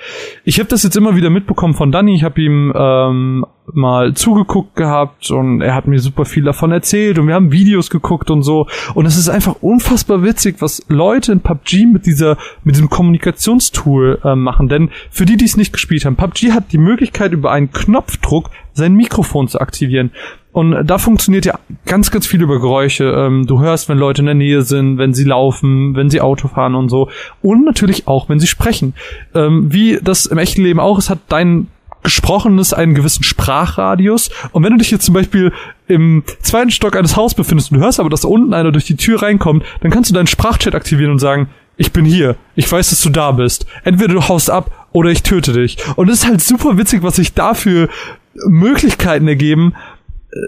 ich 0.44 0.58
habe 0.58 0.68
das 0.68 0.82
jetzt 0.82 0.96
immer 0.96 1.16
wieder 1.16 1.30
mitbekommen 1.30 1.74
von 1.74 1.92
Danny. 1.92 2.14
Ich 2.14 2.24
habe 2.24 2.40
ihm 2.40 2.72
ähm, 2.74 3.46
mal 3.72 4.14
zugeguckt 4.14 4.76
gehabt 4.76 5.30
und 5.30 5.62
er 5.62 5.74
hat 5.74 5.86
mir 5.86 5.98
super 5.98 6.24
viel 6.24 6.44
davon 6.44 6.70
erzählt 6.70 7.18
und 7.18 7.26
wir 7.26 7.34
haben 7.34 7.52
Videos 7.52 7.90
geguckt 7.90 8.30
und 8.30 8.42
so. 8.42 8.66
Und 8.94 9.06
es 9.06 9.16
ist 9.16 9.28
einfach 9.28 9.56
unfassbar 9.62 10.22
witzig, 10.22 10.56
was 10.60 10.82
Leute 10.88 11.32
in 11.32 11.40
PUBG 11.40 11.86
mit 11.86 12.06
dieser, 12.06 12.36
mit 12.62 12.74
diesem 12.74 12.90
Kommunikationstool 12.90 14.20
äh, 14.24 14.34
machen. 14.34 14.68
Denn 14.68 14.90
für 15.10 15.24
die, 15.24 15.36
die 15.36 15.46
es 15.46 15.56
nicht 15.56 15.72
gespielt 15.72 16.04
haben, 16.04 16.16
PUBG 16.16 16.52
hat 16.52 16.72
die 16.72 16.78
Möglichkeit, 16.78 17.32
über 17.32 17.52
einen 17.52 17.70
Knopfdruck 17.72 18.50
sein 18.72 18.94
Mikrofon 18.94 19.48
zu 19.48 19.60
aktivieren. 19.60 20.10
Und 20.54 20.86
da 20.86 20.98
funktioniert 20.98 21.46
ja 21.46 21.58
ganz, 21.84 22.12
ganz 22.12 22.28
viel 22.28 22.40
über 22.40 22.60
Geräusche. 22.60 23.06
Ähm, 23.06 23.44
du 23.44 23.60
hörst, 23.60 23.88
wenn 23.88 23.98
Leute 23.98 24.22
in 24.22 24.26
der 24.26 24.36
Nähe 24.36 24.62
sind, 24.62 24.98
wenn 24.98 25.12
sie 25.12 25.24
laufen, 25.24 25.96
wenn 25.96 26.10
sie 26.10 26.20
Auto 26.20 26.46
fahren 26.46 26.76
und 26.76 26.90
so. 26.90 27.10
Und 27.42 27.64
natürlich 27.64 28.06
auch, 28.06 28.28
wenn 28.28 28.38
sie 28.38 28.46
sprechen. 28.46 28.94
Ähm, 29.34 29.72
wie 29.72 29.98
das 30.00 30.26
im 30.26 30.38
echten 30.38 30.62
Leben 30.62 30.78
auch 30.78 30.96
ist, 30.96 31.10
hat 31.10 31.18
dein 31.28 31.66
Gesprochenes 32.04 32.72
einen 32.72 32.94
gewissen 32.94 33.24
Sprachradius. 33.24 34.30
Und 34.52 34.62
wenn 34.62 34.70
du 34.70 34.78
dich 34.78 34.92
jetzt 34.92 35.06
zum 35.06 35.14
Beispiel 35.14 35.52
im 35.88 36.22
zweiten 36.40 36.70
Stock 36.70 36.94
eines 36.94 37.16
Hauses 37.16 37.34
befindest 37.34 37.72
und 37.72 37.78
du 37.78 37.84
hörst 37.84 37.98
aber, 37.98 38.08
dass 38.08 38.20
da 38.20 38.28
unten 38.28 38.54
einer 38.54 38.70
durch 38.70 38.84
die 38.84 38.96
Tür 38.96 39.22
reinkommt, 39.22 39.64
dann 39.80 39.90
kannst 39.90 40.10
du 40.10 40.14
deinen 40.14 40.28
Sprachchat 40.28 40.76
aktivieren 40.76 41.10
und 41.10 41.18
sagen, 41.18 41.48
ich 41.76 41.90
bin 41.90 42.04
hier, 42.04 42.36
ich 42.54 42.70
weiß, 42.70 42.90
dass 42.90 43.02
du 43.02 43.10
da 43.10 43.32
bist. 43.32 43.66
Entweder 43.82 44.14
du 44.14 44.28
haust 44.28 44.50
ab 44.50 44.86
oder 44.92 45.10
ich 45.10 45.24
töte 45.24 45.52
dich. 45.52 45.78
Und 45.96 46.08
es 46.10 46.20
ist 46.22 46.28
halt 46.28 46.42
super 46.42 46.78
witzig, 46.78 47.02
was 47.02 47.16
sich 47.16 47.34
dafür 47.34 47.88
Möglichkeiten 48.46 49.28
ergeben. 49.28 49.74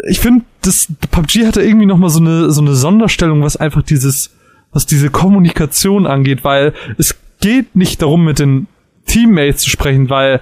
Ich 0.09 0.21
finde, 0.21 0.45
das 0.63 0.89
PUBG 1.11 1.47
hatte 1.47 1.63
irgendwie 1.63 1.87
noch 1.87 1.99
mal 1.99 2.09
so 2.09 2.21
eine 2.21 2.51
so 2.51 2.61
eine 2.61 2.75
Sonderstellung, 2.75 3.43
was 3.43 3.57
einfach 3.57 3.83
dieses 3.83 4.35
was 4.73 4.87
diese 4.87 5.11
Kommunikation 5.11 6.07
angeht, 6.07 6.45
weil 6.45 6.75
es 6.99 7.17
geht 7.41 7.77
nicht 7.77 8.03
darum, 8.03 8.25
mit 8.25 8.39
den 8.39 8.67
Teammates 9.07 9.63
zu 9.63 9.71
sprechen, 9.71 10.11
weil 10.11 10.41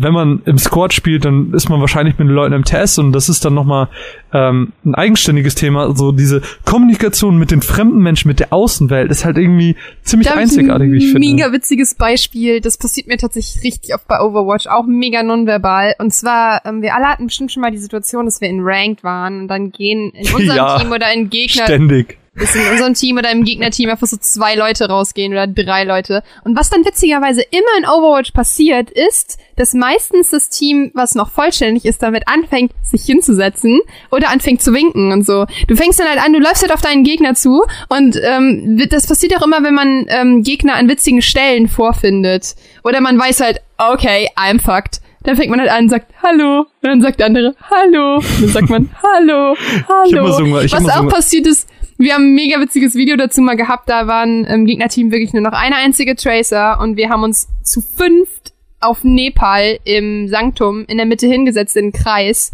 wenn 0.00 0.12
man 0.12 0.42
im 0.44 0.58
Squad 0.58 0.92
spielt, 0.92 1.24
dann 1.24 1.52
ist 1.52 1.68
man 1.68 1.80
wahrscheinlich 1.80 2.18
mit 2.18 2.28
den 2.28 2.34
Leuten 2.34 2.54
im 2.54 2.64
TS 2.64 2.98
und 2.98 3.12
das 3.12 3.28
ist 3.28 3.44
dann 3.44 3.54
nochmal 3.54 3.88
ähm, 4.32 4.72
ein 4.84 4.94
eigenständiges 4.94 5.54
Thema. 5.54 5.94
So 5.96 6.12
diese 6.12 6.42
Kommunikation 6.64 7.36
mit 7.36 7.50
den 7.50 7.62
fremden 7.62 7.98
Menschen, 7.98 8.28
mit 8.28 8.38
der 8.38 8.52
Außenwelt 8.52 9.10
ist 9.10 9.24
halt 9.24 9.38
irgendwie 9.38 9.76
ziemlich 10.02 10.28
Da 10.28 10.34
einzigartig, 10.34 10.92
wie 10.92 10.98
ich 10.98 11.04
ein 11.06 11.12
finde. 11.12 11.28
Mega 11.28 11.52
witziges 11.52 11.94
Beispiel. 11.94 12.60
Das 12.60 12.78
passiert 12.78 13.08
mir 13.08 13.16
tatsächlich 13.16 13.64
richtig 13.64 13.94
oft 13.94 14.06
bei 14.06 14.20
Overwatch, 14.20 14.66
auch 14.68 14.86
mega 14.86 15.22
nonverbal. 15.22 15.94
Und 15.98 16.12
zwar, 16.12 16.64
ähm, 16.64 16.80
wir 16.80 16.94
alle 16.94 17.06
hatten 17.06 17.26
bestimmt 17.26 17.50
schon 17.50 17.62
mal 17.62 17.72
die 17.72 17.78
Situation, 17.78 18.26
dass 18.26 18.40
wir 18.40 18.48
in 18.48 18.60
Ranked 18.60 19.02
waren 19.02 19.42
und 19.42 19.48
dann 19.48 19.72
gehen 19.72 20.10
in 20.10 20.26
unserem 20.34 20.56
Ja, 20.56 20.78
Team 20.78 20.92
oder 20.92 21.12
in 21.12 21.28
Gegner 21.28 21.64
Ständig. 21.64 22.18
Dass 22.38 22.54
in 22.54 22.66
unserem 22.70 22.94
Team 22.94 23.18
oder 23.18 23.30
im 23.30 23.44
Gegnerteam 23.44 23.90
einfach 23.90 24.06
so 24.06 24.16
zwei 24.16 24.54
Leute 24.54 24.88
rausgehen 24.88 25.32
oder 25.32 25.46
drei 25.46 25.84
Leute. 25.84 26.22
Und 26.44 26.56
was 26.56 26.70
dann 26.70 26.84
witzigerweise 26.84 27.42
immer 27.42 27.78
in 27.78 27.84
Overwatch 27.84 28.32
passiert, 28.32 28.90
ist, 28.90 29.38
dass 29.56 29.74
meistens 29.74 30.30
das 30.30 30.48
Team, 30.48 30.90
was 30.94 31.14
noch 31.14 31.30
vollständig 31.30 31.84
ist, 31.84 32.02
damit 32.02 32.28
anfängt, 32.28 32.72
sich 32.82 33.02
hinzusetzen 33.04 33.80
oder 34.10 34.30
anfängt 34.30 34.62
zu 34.62 34.72
winken 34.72 35.12
und 35.12 35.26
so. 35.26 35.46
Du 35.66 35.76
fängst 35.76 35.98
dann 35.98 36.08
halt 36.08 36.24
an, 36.24 36.32
du 36.32 36.38
läufst 36.38 36.62
halt 36.62 36.72
auf 36.72 36.80
deinen 36.80 37.04
Gegner 37.04 37.34
zu 37.34 37.64
und 37.88 38.18
ähm, 38.22 38.80
das 38.88 39.06
passiert 39.06 39.36
auch 39.36 39.44
immer, 39.44 39.62
wenn 39.62 39.74
man 39.74 40.06
ähm, 40.08 40.42
Gegner 40.42 40.76
an 40.76 40.88
witzigen 40.88 41.22
Stellen 41.22 41.68
vorfindet. 41.68 42.54
Oder 42.84 43.00
man 43.00 43.18
weiß 43.18 43.40
halt, 43.40 43.60
okay, 43.78 44.28
I'm 44.36 44.60
fucked. 44.60 45.00
Dann 45.24 45.36
fängt 45.36 45.50
man 45.50 45.60
halt 45.60 45.70
an 45.70 45.84
und 45.84 45.90
sagt 45.90 46.12
Hallo. 46.22 46.60
Und 46.60 46.66
dann 46.82 47.02
sagt 47.02 47.18
der 47.20 47.26
andere 47.26 47.54
Hallo. 47.70 48.16
Und 48.16 48.42
dann 48.42 48.48
sagt 48.48 48.70
man 48.70 48.88
Hallo, 49.02 49.56
Hallo. 49.88 50.24
Was 50.70 50.88
auch 50.88 51.08
passiert 51.08 51.46
ist, 51.46 51.68
wir 51.98 52.14
haben 52.14 52.30
ein 52.30 52.34
mega 52.34 52.60
witziges 52.60 52.94
Video 52.94 53.16
dazu 53.16 53.42
mal 53.42 53.56
gehabt. 53.56 53.88
Da 53.88 54.06
waren 54.06 54.44
im 54.44 54.64
Gegnerteam 54.64 55.10
wirklich 55.10 55.32
nur 55.32 55.42
noch 55.42 55.52
eine 55.52 55.76
einzige 55.76 56.14
Tracer 56.14 56.78
und 56.80 56.96
wir 56.96 57.10
haben 57.10 57.24
uns 57.24 57.48
zu 57.62 57.80
fünft 57.80 58.54
auf 58.80 59.02
Nepal 59.02 59.78
im 59.84 60.28
Sanktum 60.28 60.84
in 60.86 60.96
der 60.96 61.06
Mitte 61.06 61.26
hingesetzt 61.26 61.76
in 61.76 61.86
den 61.86 61.92
Kreis. 61.92 62.52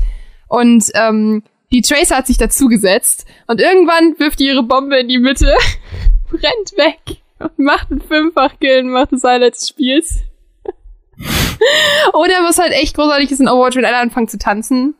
Und 0.48 0.90
ähm, 0.94 1.42
die 1.72 1.82
Tracer 1.82 2.16
hat 2.16 2.26
sich 2.26 2.38
dazugesetzt 2.38 3.26
und 3.46 3.60
irgendwann 3.60 4.18
wirft 4.18 4.40
die 4.40 4.46
ihre 4.46 4.62
Bombe 4.62 4.98
in 4.98 5.08
die 5.08 5.18
Mitte, 5.18 5.54
rennt 6.32 6.72
weg 6.76 7.18
und 7.38 7.58
macht 7.58 7.90
einen 7.90 8.00
Fünffach-Kill 8.00 8.84
und 8.84 8.90
macht 8.90 9.12
das 9.12 9.24
Highlight 9.24 9.54
des 9.54 9.68
Spiels. 9.68 10.20
Oder 12.14 12.42
was 12.42 12.58
halt 12.58 12.72
echt 12.72 12.96
großartig 12.96 13.30
ist 13.30 13.40
in 13.40 13.48
Overwatch, 13.48 13.76
wenn 13.76 13.84
alle 13.84 13.98
anfangen 13.98 14.28
zu 14.28 14.38
tanzen. 14.38 14.94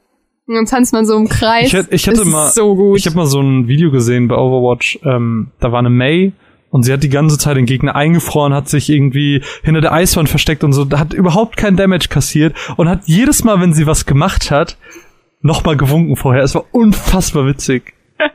Und 0.47 0.55
dann 0.55 0.66
tanzt 0.66 0.92
man 0.92 1.06
so 1.06 1.16
im 1.16 1.28
Kreis. 1.28 1.73
Ich, 1.73 1.74
ich 1.90 2.06
hatte 2.06 2.18
Das 2.18 2.26
ist 2.26 2.32
mal, 2.32 2.50
so 2.50 2.74
gut. 2.74 2.98
ich 2.98 3.06
habe 3.06 3.16
mal 3.16 3.26
so 3.26 3.40
ein 3.40 3.66
Video 3.66 3.90
gesehen 3.90 4.28
bei 4.28 4.36
Overwatch. 4.36 4.98
Ähm, 5.05 5.48
da 5.58 5.73
war 5.73 5.78
eine 5.78 5.90
May 5.90 6.32
und 6.70 6.82
sie 6.82 6.92
hat 6.92 7.02
die 7.02 7.08
ganze 7.08 7.39
Zeit 7.39 7.56
den 7.56 7.66
Gegner 7.66 7.94
eingefroren, 7.94 8.52
hat 8.52 8.68
sich 8.68 8.90
irgendwie 8.90 9.42
hinter 9.62 9.81
der 9.81 9.92
Eiswand 9.92 10.28
versteckt 10.28 10.64
und 10.64 10.73
so, 10.73 10.86
hat 10.90 11.14
überhaupt 11.14 11.56
kein 11.56 11.76
Damage 11.76 12.08
kassiert 12.08 12.55
und 12.76 12.89
hat 12.89 13.02
jedes 13.06 13.44
Mal, 13.44 13.60
wenn 13.60 13.73
sie 13.73 13.86
was 13.86 14.05
gemacht 14.06 14.50
hat, 14.50 14.76
nochmal 15.40 15.76
gewunken 15.76 16.16
vorher. 16.16 16.42
Es 16.42 16.55
war 16.55 16.64
unfassbar 16.73 17.47
witzig. 17.47 17.94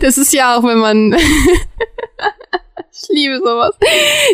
Das 0.00 0.16
ist 0.16 0.32
ja 0.32 0.56
auch, 0.56 0.62
wenn 0.62 0.78
man. 0.78 1.16
ich 3.02 3.08
liebe 3.08 3.38
sowas. 3.38 3.74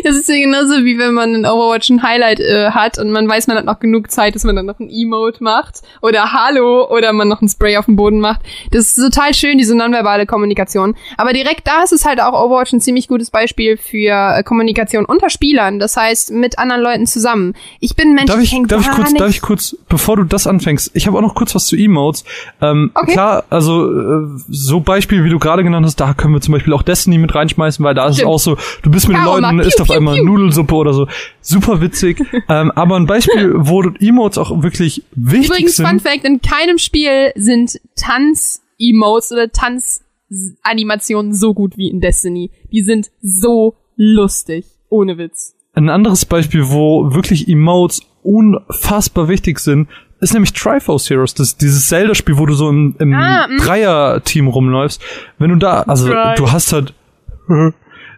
Das 0.03 0.15
ist 0.15 0.27
ja 0.29 0.35
genauso 0.35 0.83
wie 0.85 0.97
wenn 0.97 1.13
man 1.13 1.35
in 1.35 1.45
Overwatch 1.45 1.89
ein 1.89 2.03
Highlight 2.03 2.39
äh, 2.39 2.71
hat 2.71 2.97
und 2.97 3.11
man 3.11 3.27
weiß, 3.27 3.47
man 3.47 3.57
hat 3.57 3.65
noch 3.65 3.79
genug 3.79 4.11
Zeit, 4.11 4.35
dass 4.35 4.43
man 4.43 4.55
dann 4.55 4.65
noch 4.65 4.79
ein 4.79 4.89
Emote 4.89 5.43
macht 5.43 5.81
oder 6.01 6.33
Hallo 6.33 6.87
oder 6.89 7.13
man 7.13 7.27
noch 7.27 7.41
ein 7.41 7.49
Spray 7.49 7.77
auf 7.77 7.85
dem 7.85 7.95
Boden 7.95 8.19
macht. 8.19 8.41
Das 8.71 8.85
ist 8.85 8.95
total 8.95 9.33
schön, 9.33 9.57
diese 9.57 9.75
nonverbale 9.75 10.25
Kommunikation. 10.25 10.95
Aber 11.17 11.33
direkt 11.33 11.67
da 11.67 11.83
ist 11.83 11.93
es 11.93 12.05
halt 12.05 12.21
auch 12.21 12.33
Overwatch 12.33 12.73
ein 12.73 12.81
ziemlich 12.81 13.07
gutes 13.07 13.29
Beispiel 13.31 13.77
für 13.77 14.37
äh, 14.37 14.43
Kommunikation 14.43 15.05
unter 15.05 15.29
Spielern. 15.29 15.79
Das 15.79 15.97
heißt, 15.97 16.31
mit 16.31 16.57
anderen 16.59 16.81
Leuten 16.81 17.05
zusammen. 17.07 17.53
Ich 17.79 17.95
bin 17.95 18.13
Mensch, 18.13 18.31
Darf 18.31 18.41
ich, 18.41 18.51
häng 18.53 18.67
darf 18.67 18.81
ich 18.81 18.91
kurz, 18.91 19.13
darf 19.13 19.29
ich 19.29 19.41
kurz, 19.41 19.77
bevor 19.89 20.15
du 20.17 20.23
das 20.23 20.47
anfängst, 20.47 20.91
ich 20.93 21.07
habe 21.07 21.17
auch 21.17 21.21
noch 21.21 21.35
kurz 21.35 21.53
was 21.55 21.65
zu 21.67 21.75
Emotes. 21.75 22.23
Ähm, 22.61 22.91
Okay. 22.95 23.13
Klar, 23.13 23.43
also 23.49 23.91
äh, 23.91 24.27
so 24.49 24.79
Beispiel, 24.79 25.23
wie 25.23 25.29
du 25.29 25.39
gerade 25.39 25.63
genannt 25.63 25.85
hast, 25.85 25.97
da 25.99 26.13
können 26.13 26.33
wir 26.33 26.41
zum 26.41 26.53
Beispiel 26.53 26.73
auch 26.73 26.83
Destiny 26.83 27.17
mit 27.17 27.33
reinschmeißen, 27.35 27.83
weil 27.83 27.93
da 27.93 28.05
ist 28.05 28.11
es 28.11 28.17
Stimmt. 28.17 28.31
auch 28.31 28.39
so, 28.39 28.52
du 28.81 28.91
bist 28.91 29.07
mit 29.07 29.17
den 29.17 29.25
Leuten, 29.25 29.59
isst 29.59 29.81
auf 29.81 29.91
einmal. 29.91 30.21
Nudelsuppe 30.21 30.75
oder 30.75 30.93
so. 30.93 31.07
Super 31.41 31.81
witzig. 31.81 32.19
ähm, 32.49 32.71
aber 32.71 32.95
ein 32.95 33.05
Beispiel, 33.05 33.53
wo 33.55 33.81
Emotes 33.99 34.37
auch 34.37 34.63
wirklich 34.63 35.03
wichtig 35.15 35.49
Übrigens, 35.49 35.75
sind. 35.75 35.87
Fun 35.87 35.99
Fact, 35.99 36.23
in 36.25 36.41
keinem 36.41 36.77
Spiel 36.77 37.31
sind 37.35 37.79
Tanz-Emotes 37.95 39.31
oder 39.31 39.51
Tanz-Animationen 39.51 41.33
so 41.33 41.53
gut 41.53 41.77
wie 41.77 41.89
in 41.89 41.99
Destiny. 42.01 42.51
Die 42.71 42.81
sind 42.81 43.11
so 43.21 43.75
lustig. 43.95 44.65
Ohne 44.89 45.17
Witz. 45.17 45.55
Ein 45.73 45.89
anderes 45.89 46.25
Beispiel, 46.25 46.69
wo 46.69 47.13
wirklich 47.13 47.47
Emotes 47.47 48.01
unfassbar 48.21 49.27
wichtig 49.27 49.59
sind, 49.59 49.89
ist 50.19 50.33
nämlich 50.33 50.53
Triforce 50.53 51.09
Heroes, 51.09 51.33
das 51.33 51.57
dieses 51.57 51.87
Zelda-Spiel, 51.87 52.37
wo 52.37 52.45
du 52.45 52.53
so 52.53 52.69
im, 52.69 52.95
im 52.99 53.13
Ah, 53.13 53.47
mm. 53.47 53.57
Dreier-Team 53.57 54.47
rumläufst. 54.47 55.01
Wenn 55.37 55.49
du 55.49 55.57
da, 55.57 55.81
also 55.81 56.09
Right. 56.11 56.39
du 56.39 56.51
hast 56.51 56.71
halt, 56.71 56.93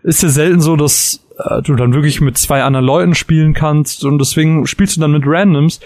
ist 0.05 0.23
ja 0.23 0.29
selten 0.29 0.61
so, 0.61 0.75
dass 0.75 1.25
äh, 1.37 1.61
du 1.61 1.75
dann 1.75 1.93
wirklich 1.93 2.21
mit 2.21 2.37
zwei 2.37 2.63
anderen 2.63 2.85
Leuten 2.85 3.15
spielen 3.15 3.53
kannst 3.53 4.05
und 4.05 4.19
deswegen 4.19 4.67
spielst 4.67 4.97
du 4.97 5.01
dann 5.01 5.11
mit 5.11 5.23
Randoms 5.25 5.79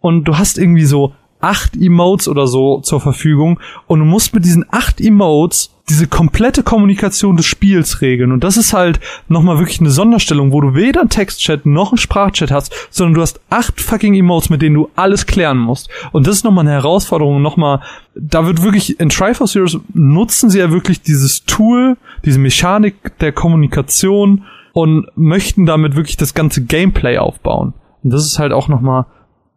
und 0.00 0.24
du 0.24 0.38
hast 0.38 0.58
irgendwie 0.58 0.86
so 0.86 1.14
acht 1.40 1.76
Emotes 1.76 2.28
oder 2.28 2.46
so 2.46 2.80
zur 2.80 3.00
Verfügung. 3.00 3.60
Und 3.86 4.00
du 4.00 4.04
musst 4.04 4.34
mit 4.34 4.44
diesen 4.44 4.64
acht 4.70 5.00
Emotes 5.00 5.70
diese 5.88 6.06
komplette 6.06 6.62
Kommunikation 6.62 7.36
des 7.36 7.46
Spiels 7.46 8.02
regeln. 8.02 8.32
Und 8.32 8.44
das 8.44 8.56
ist 8.56 8.72
halt 8.72 9.00
nochmal 9.28 9.58
wirklich 9.58 9.80
eine 9.80 9.90
Sonderstellung, 9.90 10.52
wo 10.52 10.60
du 10.60 10.74
weder 10.74 11.00
einen 11.00 11.08
Textchat 11.08 11.64
noch 11.64 11.92
einen 11.92 11.98
Sprachchat 11.98 12.50
hast, 12.50 12.74
sondern 12.90 13.14
du 13.14 13.22
hast 13.22 13.40
acht 13.50 13.80
fucking 13.80 14.14
Emotes, 14.14 14.50
mit 14.50 14.60
denen 14.60 14.74
du 14.74 14.90
alles 14.96 15.26
klären 15.26 15.58
musst. 15.58 15.88
Und 16.12 16.26
das 16.26 16.36
ist 16.36 16.44
nochmal 16.44 16.66
eine 16.66 16.74
Herausforderung, 16.74 17.40
nochmal, 17.40 17.80
da 18.14 18.46
wird 18.46 18.62
wirklich 18.62 19.00
in 19.00 19.08
Triforce 19.08 19.54
Heroes 19.54 19.78
nutzen 19.94 20.50
sie 20.50 20.58
ja 20.58 20.70
wirklich 20.70 21.00
dieses 21.00 21.44
Tool, 21.44 21.96
diese 22.24 22.38
Mechanik 22.38 23.18
der 23.18 23.32
Kommunikation 23.32 24.44
und 24.74 25.06
möchten 25.16 25.64
damit 25.64 25.96
wirklich 25.96 26.16
das 26.16 26.34
ganze 26.34 26.64
Gameplay 26.64 27.18
aufbauen. 27.18 27.72
Und 28.02 28.12
das 28.12 28.24
ist 28.24 28.38
halt 28.38 28.52
auch 28.52 28.68
nochmal 28.68 29.06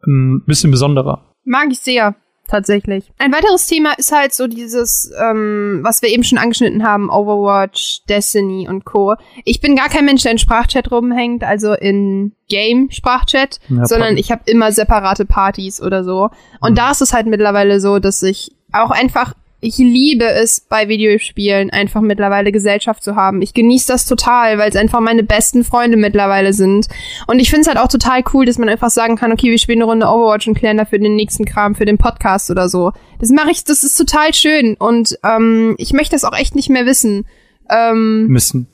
ein 0.08 0.42
bisschen 0.46 0.72
besonderer. 0.72 1.22
Mag 1.44 1.68
ich 1.72 1.80
sehr, 1.80 2.16
tatsächlich. 2.48 3.12
Ein 3.18 3.32
weiteres 3.32 3.66
Thema 3.68 3.94
ist 3.98 4.12
halt 4.12 4.34
so 4.34 4.46
dieses, 4.48 5.12
ähm, 5.22 5.80
was 5.84 6.02
wir 6.02 6.10
eben 6.10 6.24
schon 6.24 6.38
angeschnitten 6.38 6.84
haben, 6.84 7.10
Overwatch, 7.10 8.04
Destiny 8.10 8.68
und 8.68 8.84
Co. 8.86 9.16
Ich 9.46 9.62
bin 9.62 9.76
gar 9.76 9.88
kein 9.90 10.06
Mensch, 10.06 10.24
der 10.24 10.34
in 10.34 10.38
Sprachchat 10.38 10.92
rumhängt, 10.92 11.44
also 11.44 11.74
in 11.74 12.34
Game-Sprachchat, 12.50 13.60
Ja, 13.70 13.86
sondern 13.86 14.18
ich 14.18 14.32
habe 14.32 14.42
immer 14.46 14.72
separate 14.72 15.26
Partys 15.26 15.82
oder 15.82 16.04
so. 16.04 16.30
Und 16.60 16.72
Mhm. 16.72 16.76
da 16.76 16.92
ist 16.92 17.02
es 17.02 17.14
halt 17.14 17.28
mittlerweile 17.28 17.80
so, 17.80 18.00
dass 18.00 18.22
ich 18.24 18.56
auch 18.74 18.92
einfach 18.92 19.34
ich 19.62 19.78
liebe 19.78 20.26
es 20.26 20.60
bei 20.60 20.88
Videospielen 20.88 21.70
einfach 21.70 22.02
mittlerweile 22.02 22.52
Gesellschaft 22.52 23.04
zu 23.04 23.16
haben. 23.16 23.44
Ich 23.44 23.54
genieße 23.54 23.88
das 23.88 24.06
total, 24.06 24.58
weil 24.58 24.70
es 24.70 24.76
einfach 24.76 25.00
meine 25.00 25.24
besten 25.24 25.64
Freunde 25.64 25.98
mittlerweile 25.98 26.52
sind. 26.52 26.88
Und 27.28 27.40
ich 27.40 27.52
finde 27.52 27.62
es 27.62 27.68
halt 27.68 27.78
auch 27.78 27.88
total 27.88 28.24
cool, 28.34 28.46
dass 28.46 28.58
man 28.58 28.70
einfach 28.70 28.90
sagen 28.90 29.18
kann, 29.18 29.32
okay, 29.32 29.52
wir 29.52 29.60
spielen 29.60 29.78
eine 29.78 29.86
Runde 29.86 30.08
Overwatch 30.08 30.48
und 30.48 30.56
klären 30.56 30.78
dafür 30.78 30.98
den 30.98 31.16
nächsten 31.16 31.46
Kram 31.46 31.76
für 31.76 31.86
den 31.86 32.00
Podcast 32.00 32.50
oder 32.50 32.70
so. 32.70 32.92
Das 33.20 33.30
mache 33.30 33.52
ich, 33.52 33.64
das 33.64 33.84
ist 33.84 33.96
total 33.96 34.34
schön 34.34 34.76
und 34.76 35.20
ähm, 35.24 35.76
ich 35.78 35.94
möchte 35.94 36.16
das 36.16 36.24
auch 36.24 36.36
echt 36.36 36.56
nicht 36.56 36.70
mehr 36.70 36.88
wissen. 36.88 37.28
Ähm, 37.70 38.28
Müssen. 38.28 38.68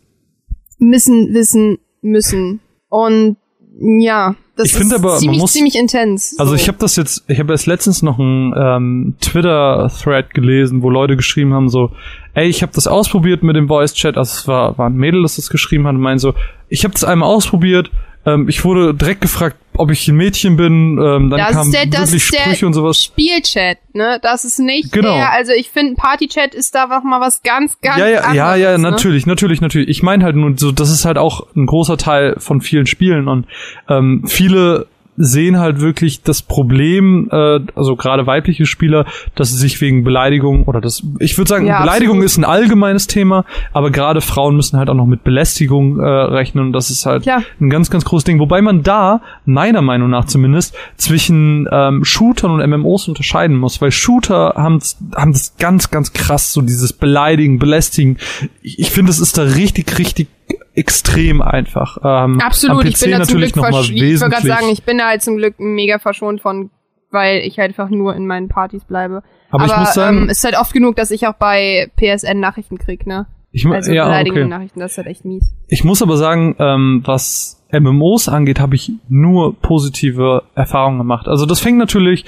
müssen, 0.79 1.33
wissen, 1.33 1.79
müssen. 2.01 2.61
Und 2.87 3.35
ja, 3.79 4.35
das 4.55 4.67
Ich 4.67 4.73
finde 4.73 4.95
ist 4.95 5.03
aber, 5.03 5.17
ziemlich, 5.17 5.39
muss- 5.39 5.53
ziemlich 5.53 5.75
intens. 5.75 6.35
Also 6.39 6.51
so. 6.51 6.55
ich 6.55 6.67
habe 6.67 6.77
das 6.79 6.95
jetzt, 6.95 7.23
ich 7.27 7.39
habe 7.39 7.51
erst 7.53 7.67
letztens 7.67 8.01
noch 8.01 8.17
einen 8.19 8.53
ähm, 8.57 9.15
Twitter-Thread 9.21 10.33
gelesen, 10.33 10.81
wo 10.81 10.89
Leute 10.89 11.15
geschrieben 11.15 11.53
haben 11.53 11.69
so, 11.69 11.91
ey, 12.33 12.47
ich 12.47 12.61
habe 12.63 12.71
das 12.73 12.87
ausprobiert 12.87 13.43
mit 13.43 13.55
dem 13.55 13.67
Voice-Chat, 13.67 14.17
also 14.17 14.31
es 14.31 14.47
war, 14.47 14.77
war 14.77 14.89
ein 14.89 14.95
Mädel, 14.95 15.21
das 15.21 15.35
das 15.35 15.49
geschrieben 15.49 15.85
hat 15.85 15.93
und 15.95 16.01
meint 16.01 16.21
so, 16.21 16.33
ich 16.69 16.83
habe 16.83 16.93
das 16.93 17.03
einmal 17.03 17.29
ausprobiert, 17.29 17.91
ähm, 18.25 18.49
ich 18.49 18.65
wurde 18.65 18.93
direkt 18.93 19.21
gefragt, 19.21 19.57
ob 19.77 19.91
ich 19.91 20.07
ein 20.07 20.15
Mädchen 20.15 20.57
bin, 20.57 20.97
ähm, 20.99 21.29
dann 21.29 21.31
Das 21.39 21.51
kamen 21.51 21.69
ist 21.69 21.73
der- 21.73 21.85
das 21.85 21.99
wirklich 22.11 22.23
ist 22.23 22.33
der 22.33 22.39
Sprüche 22.41 22.65
und 22.67 22.73
sowas. 22.73 23.03
Spielchat, 23.03 23.77
ne? 23.93 24.19
Das 24.21 24.43
ist 24.45 24.59
nicht 24.59 24.91
Genau. 24.91 25.13
der, 25.15 25.31
also 25.33 25.51
ich 25.53 25.69
finde 25.69 25.95
Partychat 25.95 26.53
ist 26.53 26.75
da 26.75 26.87
noch 26.87 27.03
mal 27.03 27.19
was 27.21 27.41
ganz, 27.43 27.79
ganz 27.81 27.97
Ja, 27.97 28.07
ja, 28.07 28.17
anderes. 28.19 28.35
ja, 28.35 28.55
ja, 28.55 28.77
ne? 28.77 28.89
natürlich, 28.91 29.25
natürlich, 29.25 29.61
natürlich. 29.61 29.89
Ich 29.89 30.03
meine 30.03 30.23
halt 30.23 30.35
nur, 30.35 30.53
so, 30.57 30.71
das 30.71 30.89
ist 30.89 31.05
halt 31.05 31.17
auch 31.17 31.47
ein 31.55 31.65
großer 31.65 31.97
Teil 31.97 32.35
von 32.39 32.61
vielen 32.61 32.85
Spielen 32.85 33.27
und 33.27 33.45
ähm, 33.89 34.23
viele 34.27 34.87
sehen 35.17 35.59
halt 35.59 35.81
wirklich 35.81 36.21
das 36.21 36.41
Problem, 36.41 37.27
äh, 37.31 37.59
also 37.75 37.95
gerade 37.95 38.25
weibliche 38.27 38.65
Spieler, 38.65 39.05
dass 39.35 39.49
sie 39.49 39.57
sich 39.57 39.81
wegen 39.81 40.03
Beleidigung 40.03 40.63
oder 40.63 40.79
das, 40.79 41.03
ich 41.19 41.37
würde 41.37 41.49
sagen, 41.49 41.65
Ja, 41.65 41.81
Beleidigung 41.81 42.17
absolut. 42.17 42.25
ist 42.25 42.37
ein 42.37 42.45
allgemeines 42.45 43.07
Thema, 43.07 43.45
aber 43.73 43.91
gerade 43.91 44.21
Frauen 44.21 44.55
müssen 44.55 44.77
halt 44.77 44.89
auch 44.89 44.95
noch 44.95 45.05
mit 45.07 45.23
Belästigung 45.23 45.99
äh, 45.99 46.03
rechnen 46.05 46.67
und 46.67 46.73
das 46.73 46.89
ist 46.89 47.05
halt 47.05 47.23
Klar. 47.23 47.43
ein 47.59 47.69
ganz, 47.69 47.89
ganz 47.89 48.05
großes 48.05 48.25
Ding. 48.25 48.39
Wobei 48.39 48.61
man 48.61 48.83
da, 48.83 49.21
meiner 49.45 49.81
Meinung 49.81 50.09
nach 50.09 50.25
zumindest, 50.25 50.75
zwischen 50.95 51.67
ähm, 51.71 52.05
Shootern 52.05 52.51
und 52.51 52.67
MMOs 52.69 53.07
unterscheiden 53.07 53.57
muss, 53.57 53.81
weil 53.81 53.91
Shooter 53.91 54.53
haben 54.55 54.79
haben 55.15 55.33
das 55.33 55.55
ganz, 55.57 55.89
ganz 55.89 56.13
krass, 56.13 56.53
so 56.53 56.61
dieses 56.61 56.93
Beleidigen, 56.93 57.59
Belästigen. 57.59 58.17
Ich, 58.61 58.79
ich 58.79 58.91
finde, 58.91 59.11
es 59.11 59.19
ist 59.19 59.37
da 59.37 59.43
richtig, 59.43 59.97
richtig 59.97 60.27
extrem 60.77 61.41
einfach. 61.41 61.97
Ähm, 62.03 62.39
Absolut, 62.39 62.85
ich 62.85 62.99
bin 62.99 63.11
da 63.11 63.23
zum 63.23 63.37
Glück 63.39 63.55
noch 63.55 63.69
mal 63.69 63.81
versch- 63.81 63.91
Ich 63.93 64.21
wollte 64.21 64.35
gerade 64.35 64.47
sagen, 64.47 64.69
ich 64.71 64.83
bin 64.83 64.97
da 64.99 65.07
halt 65.07 65.21
zum 65.23 65.37
Glück 65.37 65.55
mega 65.59 65.99
verschont 65.99 66.39
von, 66.41 66.69
weil 67.11 67.39
ich 67.39 67.57
halt 67.59 67.69
einfach 67.71 67.89
nur 67.89 68.15
in 68.15 68.27
meinen 68.27 68.47
Partys 68.47 68.83
bleibe. 68.85 69.23
aber, 69.49 69.65
ich 69.65 69.75
muss 69.75 69.93
sagen, 69.93 70.17
ähm, 70.23 70.29
es 70.29 70.37
ist 70.39 70.43
halt 70.43 70.57
oft 70.59 70.73
genug, 70.73 70.95
dass 70.95 71.09
ich 71.11 71.25
auch 71.27 71.33
bei 71.35 71.89
PSN 71.97 72.39
Nachrichten 72.39 72.77
krieg, 72.77 73.07
ne? 73.07 73.25
ich, 73.51 73.65
Also 73.65 73.91
ja, 73.91 74.05
beleidigende 74.05 74.41
okay. 74.41 74.49
Nachrichten, 74.49 74.79
das 74.79 74.91
ist 74.91 74.97
halt 74.97 75.07
echt 75.07 75.25
mies. 75.25 75.51
ich 75.67 75.83
muss 75.83 76.01
aber 76.01 76.15
sagen, 76.17 76.55
ähm, 76.59 77.01
was 77.05 77.63
MMOs 77.71 78.29
angeht, 78.29 78.59
habe 78.59 78.75
ich 78.75 78.91
nur 79.09 79.55
positive 79.59 80.43
Erfahrungen 80.55 80.99
gemacht. 80.99 81.27
Also 81.27 81.45
das 81.45 81.59
fängt 81.59 81.77
natürlich 81.79 82.23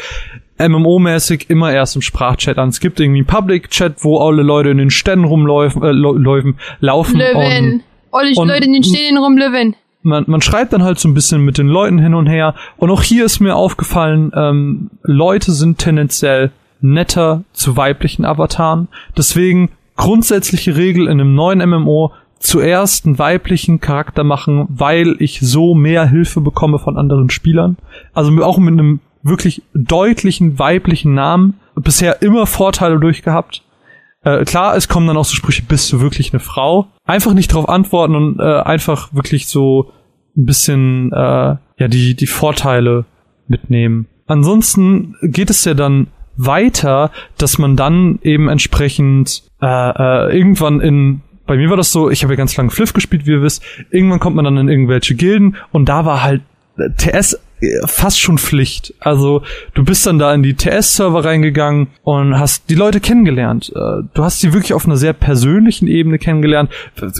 MMO-mäßig 0.57 1.49
immer 1.49 1.71
erst 1.71 1.95
im 1.95 2.01
Sprachchat 2.01 2.57
an. 2.57 2.69
Es 2.69 2.79
gibt 2.79 2.99
irgendwie 2.99 3.19
einen 3.19 3.27
Public-Chat, 3.27 4.03
wo 4.03 4.19
alle 4.19 4.41
Leute 4.43 4.69
in 4.69 4.77
den 4.77 4.89
Ständen 4.89 5.25
rumläufen, 5.25 5.81
äh, 5.83 5.91
lau- 5.91 6.15
laufen, 6.15 6.57
laufen 6.79 7.83
Alle 8.11 8.31
und- 8.35 8.47
Leute 8.47 8.65
in 8.65 8.73
den 8.73 8.83
Stehen 8.83 9.17
rum, 9.17 9.37
Löwen. 9.37 9.75
man, 10.01 10.23
man 10.27 10.41
schreibt 10.41 10.73
dann 10.73 10.83
halt 10.83 10.99
so 10.99 11.07
ein 11.07 11.13
bisschen 11.13 11.41
mit 11.41 11.57
den 11.57 11.67
Leuten 11.67 11.99
hin 11.99 12.13
und 12.13 12.27
her. 12.27 12.55
Und 12.77 12.89
auch 12.91 13.03
hier 13.03 13.25
ist 13.25 13.39
mir 13.39 13.55
aufgefallen, 13.55 14.31
ähm, 14.35 14.89
Leute 15.03 15.51
sind 15.51 15.77
tendenziell 15.77 16.51
netter 16.81 17.43
zu 17.53 17.75
weiblichen 17.75 18.25
Avataren. 18.25 18.87
Deswegen 19.17 19.71
grundsätzliche 19.97 20.77
Regel 20.77 21.03
in 21.07 21.19
einem 21.19 21.35
neuen 21.35 21.59
MMO 21.59 22.13
zuerst 22.39 23.05
einen 23.05 23.19
weiblichen 23.19 23.81
Charakter 23.81 24.23
machen, 24.23 24.65
weil 24.69 25.17
ich 25.19 25.41
so 25.41 25.75
mehr 25.75 26.07
Hilfe 26.07 26.39
bekomme 26.39 26.79
von 26.79 26.97
anderen 26.97 27.29
Spielern. 27.29 27.75
Also 28.13 28.31
auch 28.41 28.57
mit 28.59 28.71
einem 28.79 29.01
wirklich 29.23 29.61
deutlichen 29.73 30.57
weiblichen 30.57 31.13
Namen 31.13 31.59
bisher 31.75 32.21
immer 32.21 32.45
Vorteile 32.45 32.97
durchgehabt. 32.99 33.61
Äh, 34.23 34.43
klar, 34.43 34.75
es 34.75 34.87
kommen 34.87 35.07
dann 35.07 35.17
auch 35.17 35.25
so 35.25 35.35
Sprüche, 35.35 35.63
bist 35.63 35.91
du 35.91 36.01
wirklich 36.01 36.33
eine 36.33 36.39
Frau? 36.39 36.87
Einfach 37.05 37.33
nicht 37.33 37.51
darauf 37.51 37.69
antworten 37.69 38.15
und 38.15 38.39
äh, 38.39 38.61
einfach 38.61 39.13
wirklich 39.13 39.47
so 39.47 39.91
ein 40.37 40.45
bisschen 40.45 41.11
äh, 41.13 41.55
ja 41.77 41.87
die 41.87 42.15
die 42.15 42.27
Vorteile 42.27 43.05
mitnehmen. 43.47 44.07
Ansonsten 44.27 45.15
geht 45.21 45.49
es 45.49 45.65
ja 45.65 45.73
dann 45.73 46.07
weiter, 46.37 47.11
dass 47.37 47.57
man 47.57 47.75
dann 47.75 48.19
eben 48.21 48.47
entsprechend 48.47 49.43
äh, 49.61 49.65
äh, 49.65 50.37
irgendwann 50.37 50.81
in 50.81 51.21
bei 51.47 51.57
mir 51.57 51.71
war 51.71 51.77
das 51.77 51.91
so, 51.91 52.11
ich 52.11 52.21
habe 52.21 52.33
ja 52.33 52.37
ganz 52.37 52.55
lange 52.57 52.69
Fliff 52.69 52.93
gespielt, 52.93 53.25
wie 53.25 53.31
ihr 53.31 53.41
wisst. 53.41 53.63
Irgendwann 53.89 54.19
kommt 54.19 54.35
man 54.35 54.45
dann 54.45 54.57
in 54.57 54.69
irgendwelche 54.69 55.15
Gilden 55.15 55.55
und 55.71 55.89
da 55.89 56.05
war 56.05 56.21
halt 56.21 56.43
äh, 56.77 56.91
TS 56.95 57.39
fast 57.85 58.19
schon 58.19 58.37
Pflicht. 58.37 58.93
Also 58.99 59.41
du 59.73 59.83
bist 59.83 60.05
dann 60.05 60.19
da 60.19 60.33
in 60.33 60.43
die 60.43 60.55
TS-Server 60.55 61.23
reingegangen 61.25 61.87
und 62.03 62.39
hast 62.39 62.69
die 62.69 62.75
Leute 62.75 62.99
kennengelernt. 62.99 63.71
Äh, 63.75 64.03
Du 64.13 64.23
hast 64.23 64.39
sie 64.39 64.53
wirklich 64.53 64.73
auf 64.73 64.85
einer 64.85 64.97
sehr 64.97 65.13
persönlichen 65.13 65.87
Ebene 65.87 66.19
kennengelernt. 66.19 66.71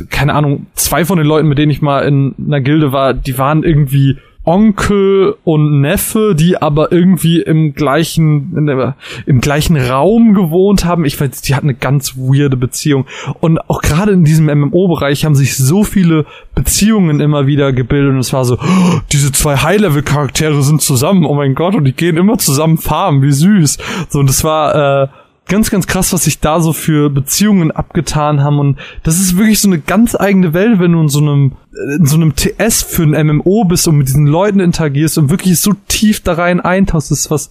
Keine 0.09 0.33
Ahnung, 0.33 0.67
zwei 0.73 1.05
von 1.05 1.17
den 1.17 1.27
Leuten, 1.27 1.47
mit 1.47 1.57
denen 1.57 1.71
ich 1.71 1.81
mal 1.81 1.99
in 2.01 2.35
einer 2.45 2.61
Gilde 2.61 2.91
war, 2.91 3.13
die 3.13 3.37
waren 3.37 3.63
irgendwie 3.63 4.17
Onkel 4.49 5.35
und 5.43 5.79
Neffe, 5.79 6.33
die 6.33 6.59
aber 6.59 6.91
irgendwie 6.91 7.39
im 7.39 7.75
gleichen, 7.75 8.65
der, 8.65 8.95
im 9.27 9.41
gleichen 9.41 9.77
Raum 9.77 10.33
gewohnt 10.33 10.85
haben. 10.85 11.05
Ich 11.05 11.21
weiß, 11.21 11.41
die 11.43 11.53
hatten 11.53 11.67
eine 11.67 11.75
ganz 11.75 12.17
weirde 12.17 12.57
Beziehung. 12.57 13.05
Und 13.41 13.59
auch 13.69 13.83
gerade 13.83 14.11
in 14.11 14.23
diesem 14.23 14.47
MMO-Bereich 14.47 15.23
haben 15.23 15.35
sich 15.35 15.55
so 15.55 15.83
viele 15.83 16.25
Beziehungen 16.55 17.19
immer 17.19 17.45
wieder 17.45 17.73
gebildet. 17.73 18.13
Und 18.13 18.17
es 18.17 18.33
war 18.33 18.43
so, 18.43 18.55
oh, 18.55 18.99
diese 19.11 19.31
zwei 19.31 19.55
High-Level-Charaktere 19.55 20.63
sind 20.63 20.81
zusammen. 20.81 21.25
Oh 21.25 21.35
mein 21.35 21.53
Gott, 21.53 21.75
und 21.75 21.83
die 21.83 21.93
gehen 21.93 22.17
immer 22.17 22.39
zusammen 22.39 22.79
farmen. 22.79 23.21
Wie 23.21 23.31
süß. 23.31 23.77
So, 24.09 24.17
und 24.17 24.27
das 24.27 24.43
war, 24.43 25.03
äh, 25.03 25.07
ganz, 25.49 25.69
ganz 25.69 25.87
krass, 25.87 26.13
was 26.13 26.23
sich 26.23 26.39
da 26.39 26.61
so 26.61 26.71
für 26.71 27.09
Beziehungen 27.09 27.71
abgetan 27.71 28.41
haben. 28.41 28.59
Und 28.59 28.79
das 29.03 29.19
ist 29.19 29.37
wirklich 29.37 29.59
so 29.59 29.67
eine 29.67 29.79
ganz 29.79 30.15
eigene 30.15 30.53
Welt, 30.53 30.79
wenn 30.79 30.93
du 30.93 31.01
in 31.01 31.09
so 31.09 31.19
einem, 31.19 31.53
in 31.97 32.05
so 32.05 32.15
einem 32.15 32.35
TS 32.35 32.83
für 32.83 33.03
ein 33.03 33.27
MMO 33.27 33.65
bist 33.65 33.87
und 33.87 33.97
mit 33.97 34.07
diesen 34.07 34.27
Leuten 34.27 34.61
interagierst 34.61 35.17
und 35.17 35.29
wirklich 35.29 35.59
so 35.59 35.73
tief 35.87 36.21
da 36.21 36.33
rein 36.33 36.61
eintauchst. 36.61 37.11
Das 37.11 37.19
ist 37.19 37.31
was 37.31 37.49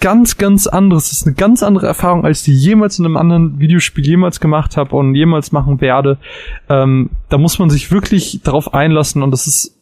ganz, 0.00 0.36
ganz 0.36 0.66
anderes. 0.66 1.08
Das 1.08 1.20
ist 1.20 1.26
eine 1.26 1.34
ganz 1.34 1.62
andere 1.62 1.86
Erfahrung, 1.86 2.24
als 2.24 2.42
die 2.42 2.54
jemals 2.54 2.98
in 2.98 3.04
einem 3.04 3.16
anderen 3.16 3.58
Videospiel 3.58 4.06
jemals 4.06 4.40
gemacht 4.40 4.76
habe 4.76 4.94
und 4.94 5.14
jemals 5.14 5.50
machen 5.50 5.80
werde. 5.80 6.18
Ähm, 6.68 7.10
da 7.30 7.38
muss 7.38 7.58
man 7.58 7.70
sich 7.70 7.90
wirklich 7.90 8.40
darauf 8.44 8.74
einlassen 8.74 9.22
und 9.22 9.30
das 9.30 9.46
ist, 9.46 9.74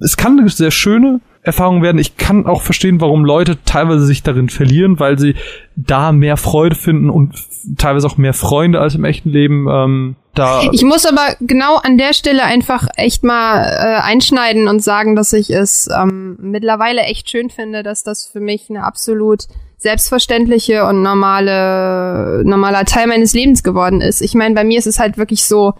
es 0.00 0.16
kann 0.16 0.38
eine 0.38 0.48
sehr 0.48 0.70
schöne 0.70 1.20
Erfahrung 1.48 1.82
werden. 1.82 1.98
Ich 1.98 2.16
kann 2.16 2.46
auch 2.46 2.62
verstehen, 2.62 3.00
warum 3.00 3.24
Leute 3.24 3.58
teilweise 3.64 4.04
sich 4.04 4.22
darin 4.22 4.48
verlieren, 4.48 5.00
weil 5.00 5.18
sie 5.18 5.34
da 5.76 6.12
mehr 6.12 6.36
Freude 6.36 6.76
finden 6.76 7.10
und 7.10 7.34
teilweise 7.76 8.06
auch 8.06 8.16
mehr 8.16 8.34
Freunde 8.34 8.80
als 8.80 8.94
im 8.94 9.04
echten 9.04 9.30
Leben. 9.30 9.66
Ähm, 9.68 10.16
da 10.34 10.62
Ich 10.72 10.84
muss 10.84 11.04
aber 11.04 11.36
genau 11.40 11.76
an 11.76 11.98
der 11.98 12.12
Stelle 12.14 12.44
einfach 12.44 12.86
echt 12.96 13.24
mal 13.24 13.62
äh, 13.62 14.00
einschneiden 14.00 14.68
und 14.68 14.82
sagen, 14.82 15.16
dass 15.16 15.32
ich 15.32 15.50
es 15.50 15.88
ähm, 15.94 16.36
mittlerweile 16.40 17.02
echt 17.02 17.30
schön 17.30 17.50
finde, 17.50 17.82
dass 17.82 18.04
das 18.04 18.26
für 18.26 18.40
mich 18.40 18.70
eine 18.70 18.84
absolut 18.84 19.44
selbstverständliche 19.78 20.84
und 20.86 21.02
normale 21.02 22.42
normaler 22.44 22.84
Teil 22.84 23.06
meines 23.06 23.32
Lebens 23.32 23.62
geworden 23.62 24.00
ist. 24.00 24.20
Ich 24.20 24.34
meine, 24.34 24.54
bei 24.54 24.64
mir 24.64 24.78
ist 24.78 24.86
es 24.86 24.98
halt 24.98 25.18
wirklich 25.18 25.44
so, 25.44 25.74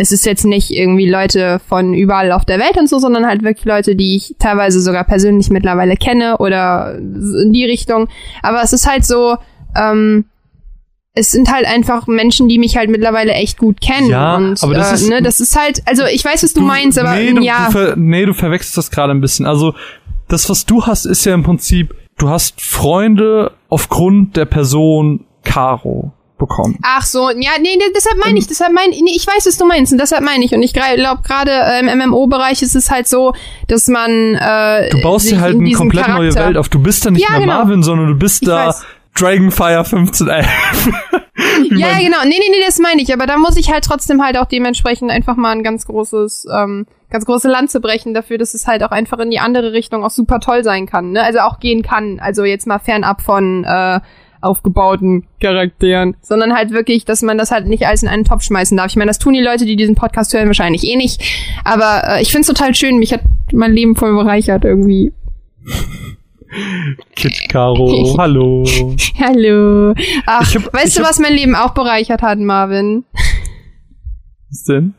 es 0.00 0.12
ist 0.12 0.24
jetzt 0.24 0.46
nicht 0.46 0.70
irgendwie 0.70 1.08
Leute 1.08 1.60
von 1.68 1.92
überall 1.92 2.32
auf 2.32 2.46
der 2.46 2.58
Welt 2.58 2.78
und 2.78 2.88
so, 2.88 2.98
sondern 2.98 3.26
halt 3.26 3.42
wirklich 3.42 3.66
Leute, 3.66 3.94
die 3.96 4.16
ich 4.16 4.34
teilweise 4.38 4.80
sogar 4.80 5.04
persönlich 5.04 5.50
mittlerweile 5.50 5.94
kenne 5.94 6.38
oder 6.38 6.94
in 6.96 7.52
die 7.52 7.66
Richtung. 7.66 8.08
Aber 8.42 8.62
es 8.62 8.72
ist 8.72 8.88
halt 8.90 9.04
so, 9.04 9.36
ähm, 9.76 10.24
es 11.12 11.30
sind 11.30 11.52
halt 11.52 11.66
einfach 11.66 12.06
Menschen, 12.06 12.48
die 12.48 12.58
mich 12.58 12.78
halt 12.78 12.88
mittlerweile 12.88 13.32
echt 13.32 13.58
gut 13.58 13.82
kennen. 13.82 14.08
Ja, 14.08 14.36
und 14.36 14.62
aber 14.62 14.72
das 14.72 14.90
äh, 14.90 14.94
ist- 14.94 15.08
ne, 15.10 15.20
das 15.22 15.38
ist 15.40 15.54
halt, 15.54 15.82
also 15.84 16.04
ich 16.06 16.24
weiß, 16.24 16.42
was 16.44 16.54
du, 16.54 16.62
meinst, 16.62 16.98
aber 16.98 17.16
nee, 17.16 17.32
du, 17.34 17.42
ja. 17.42 17.66
du 17.66 17.72
ver, 17.72 17.94
nee, 17.96 18.24
du 18.24 18.32
verwechselst 18.32 18.78
das 18.78 18.90
gerade 18.90 19.12
ein 19.12 19.20
bisschen. 19.20 19.44
Also 19.44 19.74
das, 20.28 20.48
was 20.48 20.64
du 20.64 20.86
hast, 20.86 21.04
ist 21.04 21.26
ja 21.26 21.34
im 21.34 21.42
Prinzip, 21.42 21.94
du 22.16 22.30
hast 22.30 22.62
Freunde 22.62 23.52
aufgrund 23.68 24.36
der 24.38 24.46
Person 24.46 25.26
Caro 25.44 26.12
bekommen. 26.40 26.76
Ach 26.82 27.02
so, 27.06 27.30
ja, 27.30 27.52
nee, 27.60 27.76
nee 27.76 27.84
deshalb 27.94 28.16
meine 28.18 28.36
ich, 28.38 28.48
deshalb 28.48 28.72
meine 28.72 28.90
nee, 28.90 29.12
ich 29.14 29.26
weiß, 29.26 29.46
was 29.46 29.56
du 29.56 29.66
meinst 29.66 29.92
und 29.92 29.98
deshalb 30.00 30.24
meine 30.24 30.44
ich 30.44 30.52
und 30.52 30.62
ich 30.62 30.72
glaube 30.72 31.22
gerade 31.22 31.52
äh, 31.52 31.78
im 31.78 31.86
MMO-Bereich 32.10 32.62
ist 32.62 32.74
es 32.74 32.90
halt 32.90 33.06
so, 33.06 33.32
dass 33.68 33.86
man 33.86 34.34
äh, 34.34 34.90
Du 34.90 35.00
baust 35.02 35.30
dir 35.30 35.40
halt 35.40 35.54
in 35.54 35.60
eine 35.66 35.72
komplett 35.72 36.08
neue 36.08 36.30
Charakter- 36.30 36.46
Welt 36.46 36.56
auf. 36.56 36.68
Du 36.68 36.80
bist 36.80 37.06
da 37.06 37.10
nicht 37.12 37.22
Ja, 37.22 37.30
mehr 37.38 37.46
genau. 37.46 37.58
Marvin, 37.58 37.82
sondern 37.84 38.08
du 38.08 38.14
bist 38.16 38.42
Ich 38.42 38.48
da 38.48 38.68
weiß. 38.68 38.84
Dragonfire 39.14 39.78
1511. 39.78 40.46
Wie 41.70 41.80
Ja, 41.80 41.98
genau. 41.98 42.18
Nee, 42.24 42.30
nee, 42.38 42.50
nee, 42.50 42.62
das 42.64 42.78
meine 42.78 43.02
ich. 43.02 43.12
Aber 43.12 43.26
da 43.26 43.36
muss 43.36 43.56
ich 43.56 43.72
halt 43.72 43.84
trotzdem 43.84 44.22
halt 44.22 44.36
auch 44.38 44.46
dementsprechend 44.46 45.10
einfach 45.10 45.36
mal 45.36 45.50
ein 45.50 45.62
ganz 45.62 45.86
großes, 45.86 46.46
ähm, 46.54 46.86
ganz 47.10 47.24
große 47.26 47.48
Lanze 47.48 47.80
brechen 47.80 48.14
dafür, 48.14 48.38
dass 48.38 48.54
es 48.54 48.66
halt 48.66 48.82
auch 48.82 48.90
einfach 48.90 49.18
in 49.18 49.30
die 49.30 49.40
andere 49.40 49.72
Richtung 49.72 50.04
auch 50.04 50.10
super 50.10 50.40
toll 50.40 50.62
sein 50.64 50.86
kann. 50.86 51.12
Ne? 51.12 51.22
Also 51.22 51.40
auch 51.40 51.58
gehen 51.60 51.82
kann. 51.82 52.20
Also 52.20 52.44
jetzt 52.44 52.66
mal 52.66 52.78
fernab 52.78 53.20
von 53.22 53.64
äh, 53.64 54.00
aufgebauten 54.40 55.26
Charakteren, 55.40 56.16
sondern 56.22 56.54
halt 56.54 56.70
wirklich, 56.70 57.04
dass 57.04 57.22
man 57.22 57.38
das 57.38 57.50
halt 57.50 57.66
nicht 57.66 57.86
alles 57.86 58.02
in 58.02 58.08
einen 58.08 58.24
Topf 58.24 58.42
schmeißen 58.44 58.76
darf. 58.76 58.88
Ich 58.88 58.96
meine, 58.96 59.08
das 59.10 59.18
tun 59.18 59.34
die 59.34 59.40
Leute, 59.42 59.66
die 59.66 59.76
diesen 59.76 59.94
Podcast 59.94 60.32
hören, 60.34 60.46
wahrscheinlich 60.46 60.84
eh 60.84 60.96
nicht. 60.96 61.22
Aber 61.64 62.02
äh, 62.06 62.22
ich 62.22 62.32
find's 62.32 62.48
total 62.48 62.74
schön. 62.74 62.98
Mich 62.98 63.12
hat 63.12 63.22
mein 63.52 63.72
Leben 63.72 63.96
voll 63.96 64.14
bereichert 64.14 64.64
irgendwie. 64.64 65.12
Kid 67.14 67.48
Caro, 67.48 68.14
hallo. 68.18 68.64
Hallo. 69.20 69.94
Ach, 70.26 70.48
Ich 70.48 70.56
hab- 70.56 70.72
weißt 70.74 70.96
du, 70.98 71.02
hab- 71.02 71.10
was 71.10 71.18
mein 71.20 71.34
Leben 71.34 71.54
auch 71.54 71.74
bereichert 71.74 72.22
hat, 72.22 72.38
Marvin? 72.40 73.04
Was 74.48 74.64
denn? 74.64 74.94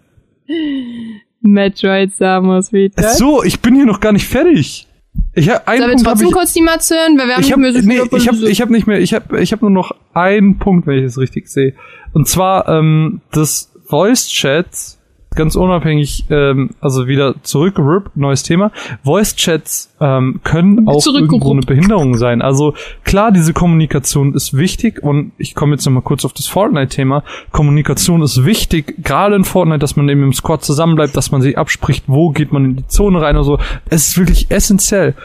Metroid 1.42 2.14
Samus 2.14 2.72
wieder. 2.72 3.04
Ach 3.06 3.10
so, 3.16 3.44
ich 3.44 3.60
bin 3.60 3.76
hier 3.76 3.86
noch 3.86 4.00
gar 4.00 4.12
nicht 4.14 4.28
fertig. 4.28 4.88
Ich 5.34 5.50
hab 5.50 5.68
einen 5.68 5.82
Sollen 5.82 5.98
wir 5.98 6.04
trotzdem 6.04 6.28
ich, 6.28 6.34
kurz 6.34 6.54
die 6.54 6.62
mal 6.62 6.78
hören? 6.78 7.18
Weil 7.18 7.28
wir 7.28 7.34
haben 7.36 7.42
ich 7.42 7.48
nicht 7.48 7.54
hab, 7.54 7.60
mehr 7.60 7.72
so 7.74 7.80
viel 7.80 7.88
nee, 7.88 7.94
ich 8.18 8.28
hab, 8.28 8.34
unsere- 8.34 8.52
ich 8.52 8.62
hab 8.62 8.70
nicht 8.70 8.88
mehr, 8.88 9.00
ich 9.00 9.14
hab, 9.14 9.34
ich 9.34 9.54
hab 9.54 9.62
nur 9.62 9.72
noch 9.72 9.92
einen 10.14 10.58
Punkt, 10.58 10.88
wenn 10.88 10.98
ich 10.98 11.06
es 11.06 11.18
richtig 11.18 11.48
sehe. 11.48 11.74
Und 12.14 12.28
zwar, 12.28 12.68
ähm, 12.68 13.22
das 13.32 13.72
Voice 13.86 14.28
Chats, 14.30 15.00
ganz 15.36 15.56
unabhängig, 15.56 16.26
ähm, 16.30 16.72
also 16.82 17.08
wieder 17.08 17.36
zurückgerippt, 17.42 18.18
neues 18.18 18.44
Thema. 18.44 18.72
Voice 19.04 19.36
Chats, 19.36 19.94
ähm, 20.02 20.42
können 20.44 20.88
auch 20.88 21.00
Zurückgeruppt. 21.00 21.32
irgendwo 21.32 21.52
eine 21.52 21.62
Behinderung 21.62 22.18
sein. 22.18 22.42
Also, 22.42 22.74
klar, 23.04 23.32
diese 23.32 23.54
Kommunikation 23.54 24.34
ist 24.34 24.58
wichtig 24.58 25.02
und 25.02 25.32
ich 25.38 25.56
komme 25.56 25.74
jetzt 25.74 25.86
nochmal 25.86 26.04
kurz 26.04 26.26
auf 26.26 26.34
das 26.34 26.48
Fortnite-Thema. 26.48 27.24
Kommunikation 27.52 28.22
ist 28.22 28.44
wichtig, 28.46 29.04
gerade 29.04 29.36
in 29.36 29.46
Fortnite, 29.46 29.80
dass 29.80 29.96
man 29.96 30.10
eben 30.10 30.24
im 30.24 30.34
Squad 30.34 30.64
zusammenbleibt, 30.66 31.16
dass 31.16 31.32
man 31.32 31.42
sich 31.42 31.58
abspricht, 31.58 32.06
wo 32.08 32.32
geht 32.32 32.52
man 32.52 32.66
in 32.66 32.76
die 32.76 32.88
Zone 32.88 33.22
rein 33.22 33.38
und 33.38 33.44
so. 33.46 33.58
Es 33.90 34.10
ist 34.10 34.18
wirklich 34.18 34.52
essentiell. 34.52 35.16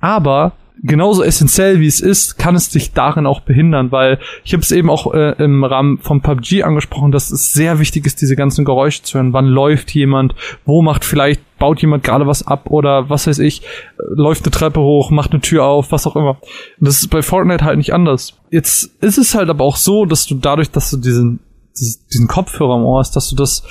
Aber 0.00 0.52
genauso 0.82 1.22
essentiell 1.22 1.80
wie 1.80 1.86
es 1.86 2.00
ist, 2.00 2.38
kann 2.38 2.54
es 2.54 2.68
dich 2.68 2.92
darin 2.92 3.26
auch 3.26 3.40
behindern, 3.40 3.92
weil 3.92 4.18
ich 4.44 4.52
habe 4.52 4.62
es 4.62 4.70
eben 4.70 4.90
auch 4.90 5.12
äh, 5.12 5.34
im 5.42 5.64
Rahmen 5.64 5.98
vom 5.98 6.20
PUBG 6.20 6.62
angesprochen, 6.62 7.12
dass 7.12 7.30
es 7.30 7.52
sehr 7.52 7.78
wichtig 7.78 8.06
ist, 8.06 8.20
diese 8.20 8.36
ganzen 8.36 8.64
Geräusche 8.64 9.02
zu 9.02 9.18
hören. 9.18 9.32
Wann 9.32 9.46
läuft 9.46 9.94
jemand? 9.94 10.34
Wo 10.64 10.82
macht 10.82 11.04
vielleicht 11.04 11.40
baut 11.58 11.80
jemand 11.80 12.02
gerade 12.02 12.26
was 12.26 12.44
ab 12.44 12.70
oder 12.70 13.08
was 13.08 13.28
weiß 13.28 13.38
ich, 13.38 13.62
läuft 13.96 14.44
eine 14.44 14.50
Treppe 14.50 14.80
hoch, 14.80 15.12
macht 15.12 15.30
eine 15.30 15.40
Tür 15.40 15.64
auf, 15.64 15.92
was 15.92 16.08
auch 16.08 16.16
immer. 16.16 16.38
Das 16.80 16.96
ist 16.96 17.08
bei 17.08 17.22
Fortnite 17.22 17.64
halt 17.64 17.76
nicht 17.76 17.94
anders. 17.94 18.36
Jetzt 18.50 18.90
ist 19.00 19.16
es 19.16 19.36
halt 19.36 19.48
aber 19.48 19.62
auch 19.62 19.76
so, 19.76 20.04
dass 20.04 20.26
du 20.26 20.34
dadurch, 20.34 20.72
dass 20.72 20.90
du 20.90 20.96
diesen 20.96 21.38
diesen 21.78 22.28
Kopfhörer 22.28 22.76
im 22.76 22.84
Ohr 22.84 23.00
hast, 23.00 23.16
dass 23.16 23.30
du 23.30 23.36
das 23.36 23.62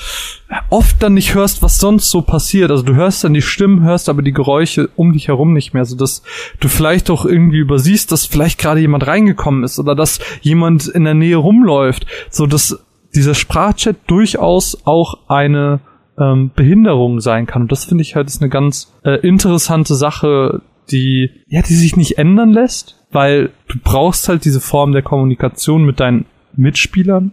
oft 0.70 1.02
dann 1.02 1.14
nicht 1.14 1.34
hörst, 1.36 1.62
was 1.62 1.80
sonst 1.80 2.10
so 2.10 2.22
passiert. 2.22 2.72
Also 2.72 2.84
du 2.84 2.96
hörst 2.96 3.24
dann 3.24 3.34
die 3.34 3.42
Stimmen, 3.42 3.84
hörst 3.84 4.10
aber 4.10 4.22
die 4.22 4.34
Geräusche 4.34 4.90
um 4.96 5.14
dich 5.14 5.28
herum 5.28 5.54
nicht 5.54 5.74
mehr, 5.74 5.86
so 5.86 5.96
dass 5.96 6.24
du 6.60 6.68
vielleicht 6.68 7.10
auch 7.10 7.26
irgendwie 7.26 7.60
übersiehst, 7.60 8.12
dass 8.12 8.26
vielleicht 8.26 8.60
gerade 8.60 8.80
jemand 8.80 9.06
reingekommen 9.08 9.64
ist 9.64 9.80
oder 9.80 9.96
dass 9.96 10.20
jemand 10.42 10.88
in 10.88 11.04
der 11.04 11.14
Nähe 11.14 11.38
rumläuft, 11.38 12.06
so 12.30 12.48
dass 12.48 12.80
dieser 13.14 13.36
Sprachchat 13.36 13.98
durchaus 14.08 14.86
auch 14.86 15.20
eine 15.28 15.82
ähm, 16.18 16.52
Behinderung 16.56 17.20
sein 17.20 17.46
kann. 17.46 17.64
Und 17.64 17.72
das 17.72 17.86
finde 17.86 18.02
ich 18.04 18.16
halt 18.16 18.28
ist 18.28 18.42
eine 18.42 18.50
ganz 18.50 18.94
äh, 19.04 19.20
interessante 19.28 19.96
Sache, 19.96 20.62
die 20.90 21.30
ja, 21.48 21.62
die 21.62 21.76
sich 21.76 21.96
nicht 21.96 22.18
ändern 22.18 22.52
lässt, 22.52 22.98
weil 23.12 23.52
du 23.68 23.78
brauchst 23.84 24.28
halt 24.28 24.46
diese 24.46 24.62
Form 24.62 24.92
der 24.92 25.04
Kommunikation 25.04 25.84
mit 25.84 26.00
deinen 26.00 26.26
Mitspielern 26.56 27.32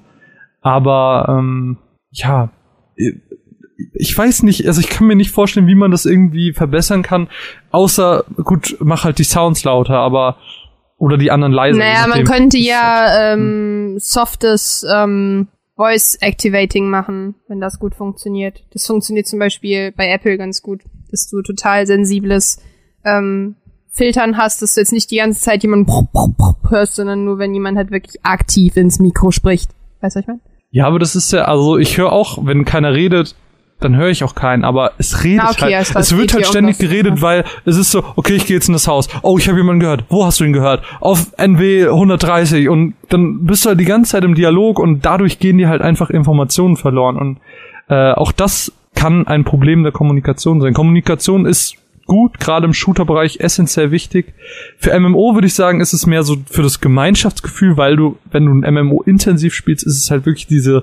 aber 0.68 1.26
ähm, 1.28 1.78
ja, 2.10 2.50
ich 3.94 4.16
weiß 4.16 4.42
nicht, 4.42 4.66
also 4.66 4.80
ich 4.80 4.88
kann 4.88 5.06
mir 5.06 5.16
nicht 5.16 5.30
vorstellen, 5.30 5.66
wie 5.66 5.74
man 5.74 5.90
das 5.90 6.04
irgendwie 6.04 6.52
verbessern 6.52 7.02
kann, 7.02 7.28
außer 7.70 8.24
gut, 8.44 8.76
mach 8.80 9.04
halt 9.04 9.18
die 9.18 9.24
Sounds 9.24 9.64
lauter, 9.64 9.98
aber 9.98 10.36
oder 10.98 11.16
die 11.16 11.30
anderen 11.30 11.52
leiser. 11.52 11.78
Naja, 11.78 12.06
man 12.08 12.24
könnte 12.24 12.58
ja 12.58 13.32
ähm, 13.32 13.98
softes 13.98 14.84
ähm, 14.92 15.48
Voice 15.76 16.16
Activating 16.20 16.90
machen, 16.90 17.36
wenn 17.46 17.60
das 17.60 17.78
gut 17.78 17.94
funktioniert. 17.94 18.64
Das 18.72 18.84
funktioniert 18.84 19.28
zum 19.28 19.38
Beispiel 19.38 19.92
bei 19.92 20.10
Apple 20.10 20.36
ganz 20.36 20.60
gut, 20.60 20.82
dass 21.10 21.28
du 21.30 21.40
total 21.42 21.86
sensibles 21.86 22.60
ähm, 23.04 23.54
Filtern 23.90 24.36
hast, 24.36 24.60
dass 24.60 24.74
du 24.74 24.80
jetzt 24.80 24.92
nicht 24.92 25.10
die 25.12 25.16
ganze 25.18 25.40
Zeit 25.40 25.62
jemanden 25.62 26.08
hörst, 26.68 26.96
sondern 26.96 27.24
nur 27.24 27.38
wenn 27.38 27.54
jemand 27.54 27.78
halt 27.78 27.92
wirklich 27.92 28.24
aktiv 28.24 28.76
ins 28.76 28.98
Mikro 28.98 29.30
spricht. 29.30 29.70
Weißt 30.00 30.16
du, 30.16 30.18
was 30.18 30.22
ich 30.22 30.28
meine? 30.28 30.40
Ja, 30.70 30.86
aber 30.86 30.98
das 30.98 31.16
ist 31.16 31.32
ja, 31.32 31.44
also 31.44 31.78
ich 31.78 31.96
höre 31.96 32.12
auch, 32.12 32.38
wenn 32.44 32.64
keiner 32.64 32.92
redet, 32.92 33.34
dann 33.80 33.96
höre 33.96 34.08
ich 34.08 34.24
auch 34.24 34.34
keinen, 34.34 34.64
aber 34.64 34.92
es 34.98 35.22
redet 35.22 35.44
Na, 35.44 35.50
okay, 35.50 35.76
halt. 35.76 35.94
Es 35.94 36.16
wird 36.16 36.34
halt 36.34 36.46
ständig 36.46 36.78
geredet, 36.78 37.16
ja. 37.16 37.22
weil 37.22 37.44
es 37.64 37.76
ist 37.76 37.92
so, 37.92 38.02
okay, 38.16 38.34
ich 38.34 38.46
gehe 38.46 38.56
jetzt 38.56 38.68
in 38.68 38.72
das 38.72 38.88
Haus. 38.88 39.08
Oh, 39.22 39.38
ich 39.38 39.48
habe 39.48 39.58
jemanden 39.58 39.80
gehört. 39.80 40.04
Wo 40.08 40.26
hast 40.26 40.40
du 40.40 40.44
ihn 40.44 40.52
gehört? 40.52 40.82
Auf 41.00 41.32
NW 41.36 41.86
130 41.86 42.68
und 42.68 42.94
dann 43.08 43.46
bist 43.46 43.64
du 43.64 43.70
halt 43.70 43.80
die 43.80 43.84
ganze 43.84 44.12
Zeit 44.12 44.24
im 44.24 44.34
Dialog 44.34 44.78
und 44.78 45.06
dadurch 45.06 45.38
gehen 45.38 45.58
dir 45.58 45.68
halt 45.68 45.80
einfach 45.80 46.10
Informationen 46.10 46.76
verloren 46.76 47.16
und 47.16 47.38
äh, 47.88 48.12
auch 48.12 48.32
das 48.32 48.72
kann 48.94 49.26
ein 49.26 49.44
Problem 49.44 49.84
der 49.84 49.92
Kommunikation 49.92 50.60
sein. 50.60 50.74
Kommunikation 50.74 51.46
ist 51.46 51.76
gut, 52.08 52.40
gerade 52.40 52.66
im 52.66 52.74
Shooter-Bereich 52.74 53.38
essentiell 53.38 53.92
wichtig. 53.92 54.34
Für 54.78 54.98
MMO 54.98 55.34
würde 55.34 55.46
ich 55.46 55.54
sagen, 55.54 55.80
ist 55.80 55.92
es 55.92 56.06
mehr 56.06 56.24
so 56.24 56.38
für 56.50 56.62
das 56.62 56.80
Gemeinschaftsgefühl, 56.80 57.76
weil 57.76 57.94
du, 57.94 58.18
wenn 58.32 58.46
du 58.46 58.52
ein 58.52 58.74
MMO 58.74 59.02
intensiv 59.02 59.54
spielst, 59.54 59.86
ist 59.86 60.02
es 60.02 60.10
halt 60.10 60.26
wirklich 60.26 60.48
diese 60.48 60.82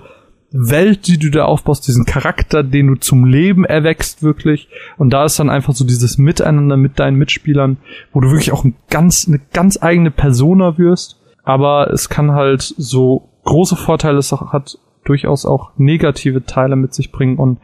Welt, 0.51 1.07
die 1.07 1.17
du 1.17 1.29
da 1.31 1.45
aufbaust, 1.45 1.87
diesen 1.87 2.05
Charakter, 2.05 2.63
den 2.63 2.87
du 2.87 2.95
zum 2.95 3.25
Leben 3.25 3.65
erwächst, 3.65 4.23
wirklich. 4.23 4.69
Und 4.97 5.09
da 5.09 5.25
ist 5.25 5.37
dann 5.37 5.49
einfach 5.49 5.73
so 5.73 5.83
dieses 5.83 6.17
Miteinander 6.17 6.77
mit 6.77 6.99
deinen 6.99 7.17
Mitspielern, 7.17 7.77
wo 8.13 8.21
du 8.21 8.29
wirklich 8.29 8.53
auch 8.53 8.63
ein 8.63 8.75
ganz, 8.89 9.27
eine 9.27 9.41
ganz 9.51 9.81
eigene 9.81 10.11
Persona 10.11 10.77
wirst. 10.77 11.19
Aber 11.43 11.91
es 11.91 12.07
kann 12.07 12.31
halt 12.31 12.61
so 12.61 13.29
große 13.43 13.75
Vorteile, 13.75 14.19
es 14.19 14.31
hat 14.31 14.77
durchaus 15.03 15.45
auch 15.45 15.71
negative 15.77 16.45
Teile 16.45 16.75
mit 16.75 16.93
sich 16.93 17.11
bringen. 17.11 17.37
Und 17.37 17.59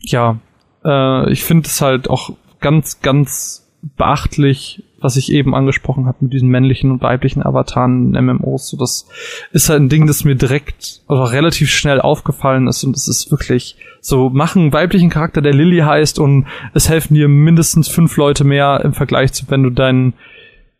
ja, 0.00 0.38
äh, 0.84 1.30
ich 1.30 1.44
finde 1.44 1.66
es 1.66 1.80
halt 1.80 2.10
auch 2.10 2.30
ganz, 2.62 3.02
ganz 3.02 3.62
beachtlich, 3.82 4.84
was 5.00 5.16
ich 5.16 5.32
eben 5.32 5.54
angesprochen 5.54 6.06
habe 6.06 6.18
mit 6.20 6.32
diesen 6.32 6.48
männlichen 6.48 6.92
und 6.92 7.02
weiblichen 7.02 7.42
Avataren 7.42 8.14
in 8.14 8.24
MMOs. 8.24 8.68
So, 8.68 8.76
das 8.76 9.08
ist 9.50 9.68
halt 9.68 9.80
ein 9.80 9.88
Ding, 9.88 10.06
das 10.06 10.24
mir 10.24 10.36
direkt 10.36 11.02
oder 11.08 11.32
relativ 11.32 11.70
schnell 11.70 12.00
aufgefallen 12.00 12.68
ist 12.68 12.84
und 12.84 12.96
es 12.96 13.08
ist 13.08 13.30
wirklich 13.32 13.76
so, 14.00 14.30
machen 14.30 14.62
einen 14.62 14.72
weiblichen 14.72 15.10
Charakter, 15.10 15.42
der 15.42 15.54
Lilly 15.54 15.80
heißt 15.80 16.20
und 16.20 16.46
es 16.74 16.88
helfen 16.88 17.14
dir 17.14 17.28
mindestens 17.28 17.88
fünf 17.88 18.16
Leute 18.16 18.44
mehr 18.44 18.80
im 18.84 18.94
Vergleich 18.94 19.32
zu, 19.32 19.50
wenn 19.50 19.64
du 19.64 19.70
deinen 19.70 20.14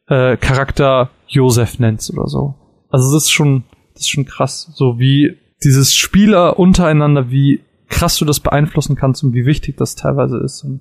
äh, 0.06 0.36
Charakter 0.36 1.10
Josef 1.26 1.80
nennst 1.80 2.12
oder 2.12 2.28
so. 2.28 2.54
Also 2.90 3.12
das 3.12 3.24
ist 3.24 3.32
schon, 3.32 3.64
das 3.94 4.02
ist 4.02 4.10
schon 4.10 4.26
krass, 4.26 4.70
so 4.74 4.98
wie 4.98 5.36
dieses 5.64 5.94
Spieler 5.94 6.58
untereinander, 6.58 7.30
wie 7.30 7.60
krass 7.92 8.16
du 8.16 8.24
das 8.24 8.40
beeinflussen 8.40 8.96
kannst 8.96 9.22
und 9.22 9.34
wie 9.34 9.46
wichtig 9.46 9.76
das 9.76 9.94
teilweise 9.94 10.38
ist. 10.38 10.64
Und 10.64 10.80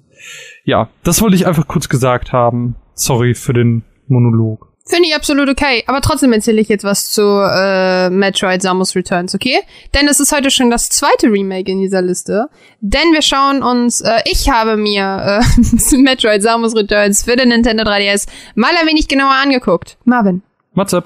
ja, 0.64 0.90
das 1.04 1.22
wollte 1.22 1.36
ich 1.36 1.46
einfach 1.46 1.68
kurz 1.68 1.90
gesagt 1.90 2.34
haben. 2.34 2.76
Sorry 2.96 3.36
für 3.36 3.54
den 3.54 3.84
Monolog. 4.08 4.72
Finde 4.88 5.08
ich 5.08 5.16
absolut 5.16 5.48
okay. 5.48 5.84
Aber 5.86 6.02
trotzdem 6.02 6.34
erzähle 6.34 6.60
ich 6.60 6.68
jetzt 6.68 6.84
was 6.84 7.12
zu 7.12 7.22
äh, 7.22 8.10
Metroid 8.10 8.62
Samus 8.62 8.96
Returns, 8.96 9.36
okay? 9.36 9.60
Denn 9.94 10.08
es 10.08 10.20
ist 10.20 10.36
heute 10.36 10.50
schon 10.50 10.72
das 10.72 10.90
zweite 10.90 11.28
Remake 11.28 11.72
in 11.72 11.80
dieser 11.80 12.02
Liste. 12.02 12.48
Denn 12.80 13.14
wir 13.14 13.22
schauen 13.22 13.62
uns, 13.62 14.02
äh, 14.02 14.22
ich 14.26 14.50
habe 14.50 14.78
mir 14.78 15.42
äh, 15.44 15.96
Metroid 15.98 16.42
Samus 16.42 16.76
Returns 16.76 17.24
für 17.24 17.36
den 17.36 17.50
Nintendo 17.50 17.84
3DS 17.84 18.28
mal 18.56 18.72
ein 18.80 18.88
wenig 18.88 19.08
genauer 19.08 19.36
angeguckt. 19.42 19.98
Marvin. 20.04 20.42
What's 20.74 20.94
up? 20.94 21.06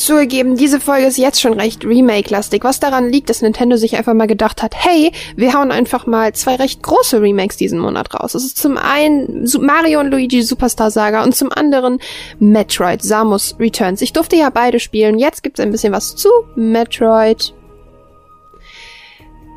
Zugegeben, 0.00 0.56
diese 0.56 0.80
Folge 0.80 1.06
ist 1.06 1.18
jetzt 1.18 1.42
schon 1.42 1.52
recht 1.52 1.84
Remake-lastig, 1.84 2.64
was 2.64 2.80
daran 2.80 3.10
liegt, 3.10 3.28
dass 3.28 3.42
Nintendo 3.42 3.76
sich 3.76 3.98
einfach 3.98 4.14
mal 4.14 4.26
gedacht 4.26 4.62
hat, 4.62 4.74
hey, 4.74 5.12
wir 5.36 5.52
hauen 5.52 5.70
einfach 5.70 6.06
mal 6.06 6.32
zwei 6.32 6.54
recht 6.54 6.82
große 6.82 7.20
Remakes 7.20 7.58
diesen 7.58 7.78
Monat 7.78 8.14
raus. 8.14 8.34
Es 8.34 8.42
ist 8.42 8.56
zum 8.56 8.78
einen 8.78 9.46
Mario 9.60 10.00
und 10.00 10.10
Luigi 10.10 10.42
Superstar 10.42 10.90
Saga 10.90 11.22
und 11.22 11.36
zum 11.36 11.52
anderen 11.52 11.98
Metroid 12.38 13.02
Samus 13.02 13.56
Returns. 13.60 14.00
Ich 14.00 14.14
durfte 14.14 14.36
ja 14.36 14.48
beide 14.48 14.80
spielen. 14.80 15.18
Jetzt 15.18 15.42
gibt 15.42 15.58
es 15.58 15.62
ein 15.62 15.70
bisschen 15.70 15.92
was 15.92 16.16
zu 16.16 16.30
Metroid 16.56 17.52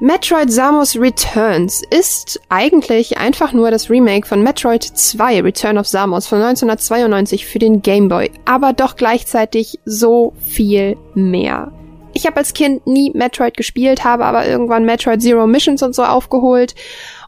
Metroid 0.03 0.51
Samus 0.51 0.97
Returns 0.97 1.81
ist 1.89 2.41
eigentlich 2.49 3.19
einfach 3.19 3.53
nur 3.53 3.71
das 3.71 3.89
Remake 3.89 4.27
von 4.27 4.43
Metroid 4.43 4.83
2 4.83 5.39
Return 5.39 5.77
of 5.77 5.87
Samus 5.87 6.27
von 6.27 6.39
1992 6.39 7.45
für 7.45 7.57
den 7.57 7.81
Game 7.81 8.09
Boy, 8.09 8.29
aber 8.43 8.73
doch 8.73 8.97
gleichzeitig 8.97 9.79
so 9.85 10.33
viel 10.45 10.97
mehr. 11.13 11.71
Ich 12.11 12.25
habe 12.25 12.35
als 12.35 12.53
Kind 12.53 12.85
nie 12.85 13.11
Metroid 13.15 13.55
gespielt, 13.55 14.03
habe 14.03 14.25
aber 14.25 14.45
irgendwann 14.45 14.83
Metroid 14.83 15.21
Zero 15.21 15.47
Missions 15.47 15.81
und 15.81 15.95
so 15.95 16.03
aufgeholt 16.03 16.75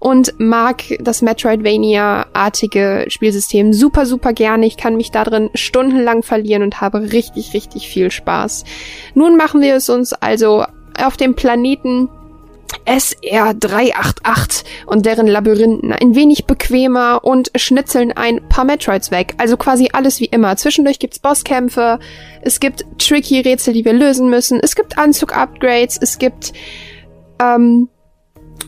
und 0.02 0.34
mag 0.38 0.84
das 1.00 1.22
Metroidvania-artige 1.22 3.06
Spielsystem 3.08 3.72
super, 3.72 4.06
super 4.06 4.34
gerne. 4.34 4.66
Ich 4.66 4.76
kann 4.76 4.98
mich 4.98 5.12
da 5.12 5.24
drin 5.24 5.50
stundenlang 5.54 6.24
verlieren 6.24 6.62
und 6.62 6.82
habe 6.82 7.14
richtig, 7.14 7.54
richtig 7.54 7.88
viel 7.88 8.12
Spaß. 8.12 8.66
Nun 9.14 9.38
machen 9.38 9.62
wir 9.62 9.76
es 9.78 9.88
uns 9.88 10.12
also 10.12 10.66
auf 11.02 11.16
dem 11.16 11.36
Planeten 11.36 12.10
SR388 12.86 14.64
und 14.86 15.06
deren 15.06 15.28
Labyrinthen 15.28 15.94
ein 15.94 16.16
wenig 16.16 16.46
bequemer 16.46 17.22
und 17.24 17.52
schnitzeln 17.56 18.12
ein 18.12 18.48
paar 18.48 18.66
Metroids 18.66 19.12
weg. 19.12 19.34
Also 19.38 19.58
quasi 19.58 19.90
alles 19.94 20.20
wie 20.20 20.26
immer. 20.26 20.56
Zwischendurch 20.58 21.00
gibt's 21.00 21.20
Bosskämpfe, 21.20 22.00
es 22.42 22.60
gibt 22.60 22.86
tricky 23.00 23.42
Rätsel, 23.42 23.74
die 23.74 23.86
wir 23.86 23.94
lösen 23.94 24.30
müssen, 24.30 24.60
es 24.62 24.76
gibt 24.76 24.98
Anzug-Upgrades, 24.98 25.98
es 26.02 26.18
gibt 26.20 26.54
ähm, 27.40 27.90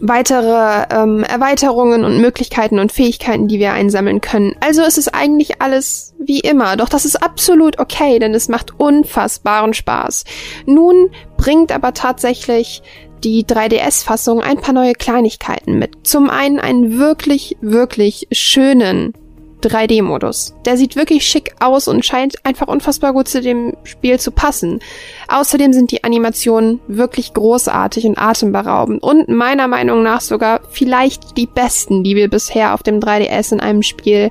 weitere 0.01 0.85
ähm, 0.91 1.23
Erweiterungen 1.23 2.03
und 2.03 2.21
Möglichkeiten 2.21 2.79
und 2.79 2.91
Fähigkeiten, 2.91 3.47
die 3.47 3.59
wir 3.59 3.73
einsammeln 3.73 4.21
können. 4.21 4.55
Also 4.59 4.81
es 4.83 4.97
ist 4.97 5.13
eigentlich 5.13 5.61
alles 5.61 6.13
wie 6.19 6.39
immer. 6.39 6.75
Doch 6.77 6.89
das 6.89 7.05
ist 7.05 7.21
absolut 7.21 7.79
okay, 7.79 8.19
denn 8.19 8.33
es 8.33 8.49
macht 8.49 8.79
unfassbaren 8.79 9.73
Spaß. 9.73 10.25
Nun 10.65 11.09
bringt 11.37 11.71
aber 11.71 11.93
tatsächlich 11.93 12.83
die 13.23 13.45
3DS-Fassung 13.45 14.41
ein 14.41 14.59
paar 14.59 14.73
neue 14.73 14.93
Kleinigkeiten 14.93 15.77
mit. 15.79 15.91
Zum 16.03 16.29
einen 16.29 16.59
einen 16.59 16.99
wirklich, 16.99 17.57
wirklich 17.61 18.27
schönen 18.31 19.13
3D-Modus. 19.61 20.53
Der 20.65 20.77
sieht 20.77 20.95
wirklich 20.95 21.25
schick 21.25 21.55
aus 21.59 21.87
und 21.87 22.05
scheint 22.05 22.45
einfach 22.45 22.67
unfassbar 22.67 23.13
gut 23.13 23.27
zu 23.27 23.41
dem 23.41 23.75
Spiel 23.83 24.19
zu 24.19 24.31
passen. 24.31 24.79
Außerdem 25.27 25.73
sind 25.73 25.91
die 25.91 26.03
Animationen 26.03 26.79
wirklich 26.87 27.33
großartig 27.33 28.05
und 28.05 28.17
atemberaubend 28.17 29.01
und 29.01 29.29
meiner 29.29 29.67
Meinung 29.67 30.03
nach 30.03 30.21
sogar 30.21 30.61
vielleicht 30.69 31.37
die 31.37 31.47
besten, 31.47 32.03
die 32.03 32.15
wir 32.15 32.29
bisher 32.29 32.73
auf 32.73 32.83
dem 32.83 32.99
3DS 32.99 33.53
in 33.53 33.59
einem 33.59 33.83
Spiel 33.83 34.29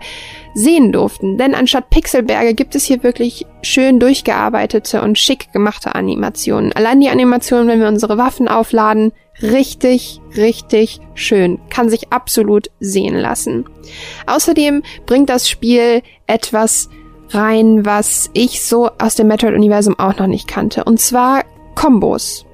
sehen 0.57 0.91
durften. 0.91 1.37
Denn 1.37 1.55
anstatt 1.55 1.91
Pixelberge 1.91 2.55
gibt 2.55 2.75
es 2.75 2.85
hier 2.85 3.03
wirklich 3.03 3.47
schön 3.63 4.01
durchgearbeitete 4.01 5.03
und 5.03 5.19
schick 5.19 5.53
gemachte 5.53 5.95
Animationen. 5.95 6.73
Allein 6.73 7.01
die 7.01 7.11
Animationen, 7.11 7.69
wenn 7.69 7.81
wir 7.81 7.89
unsere 7.89 8.17
Waffen 8.17 8.49
aufladen, 8.49 9.13
richtig, 9.43 10.21
richtig 10.35 10.99
schön. 11.15 11.61
Kann 11.69 11.91
sich 11.91 12.11
absolut 12.11 12.71
sehen 12.81 13.15
lassen. 13.15 13.67
Außerdem 14.27 14.83
bringt 15.05 15.29
das 15.29 15.49
Spiel 15.49 16.03
etwas 16.27 16.89
rein, 17.31 17.85
was 17.85 18.31
ich 18.33 18.65
so 18.65 18.91
aus 18.99 19.15
dem 19.15 19.27
Metroid-Universum 19.27 19.99
auch 19.99 20.17
noch 20.17 20.27
nicht 20.27 20.49
kannte. 20.49 20.85
Und 20.85 21.01
zwar 21.01 21.45
Kombos. 21.75 22.46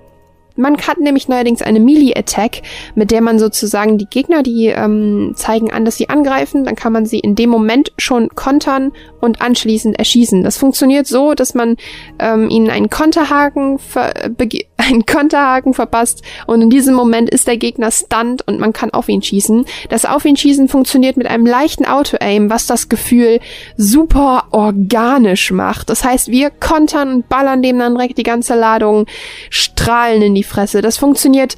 Man 0.57 0.77
hat 0.79 0.99
nämlich 0.99 1.29
neuerdings 1.29 1.63
eine 1.63 1.81
Melee-Attack, 1.81 2.63
mit 2.95 3.11
der 3.11 3.21
man 3.21 3.39
sozusagen 3.39 3.99
die 3.99 4.07
Gegner, 4.07 4.43
die 4.43 4.67
ähm, 4.67 5.33
zeigen 5.35 5.73
an, 5.73 5.85
dass 5.85 5.97
sie 5.97 6.09
angreifen, 6.09 6.65
dann 6.65 6.77
kann 6.77 6.93
man 6.93 7.07
sie 7.07 7.19
in 7.19 7.35
dem 7.35 7.51
Moment 7.51 7.93
schon 7.99 8.29
kontern 8.31 8.93
und 9.21 9.41
anschließend 9.41 9.99
erschießen. 9.99 10.43
Das 10.43 10.57
funktioniert 10.57 11.07
so, 11.07 11.35
dass 11.35 11.55
man 11.55 11.77
ähm, 12.19 12.51
ihnen 12.51 12.71
einen 12.71 12.91
Konterhaken, 12.91 13.79
ver 13.79 14.13
einen 14.77 15.07
Konterhaken 15.07 15.75
verpasst 15.75 16.23
und 16.47 16.61
in 16.61 16.71
diesem 16.71 16.95
Moment 16.95 17.31
ist 17.31 17.47
der 17.47 17.57
Gegner 17.57 17.91
stunned 17.91 18.43
und 18.47 18.59
man 18.59 18.73
kann 18.73 18.91
auf 18.91 19.09
ihn 19.09 19.23
schießen. 19.23 19.65
Das 19.89 20.05
Auf 20.05 20.25
ihn 20.25 20.37
schießen 20.37 20.69
funktioniert 20.69 21.17
mit 21.17 21.27
einem 21.27 21.47
leichten 21.47 21.87
Auto-Aim, 21.87 22.51
was 22.51 22.67
das 22.67 22.89
Gefühl 22.89 23.41
super 23.77 24.45
organisch 24.51 25.53
macht. 25.53 25.89
Das 25.89 26.05
heißt, 26.05 26.29
wir 26.29 26.51
kontern 26.51 27.13
und 27.13 27.29
ballern 27.29 27.63
dem 27.63 27.79
dann 27.79 27.95
direkt 27.95 28.19
die 28.19 28.25
ganze 28.25 28.55
Ladung 28.55 29.07
Strahlen 29.51 30.23
in 30.23 30.35
die 30.35 30.42
die 30.43 30.49
Fresse. 30.49 30.83
Das 30.83 30.97
funktioniert 30.99 31.57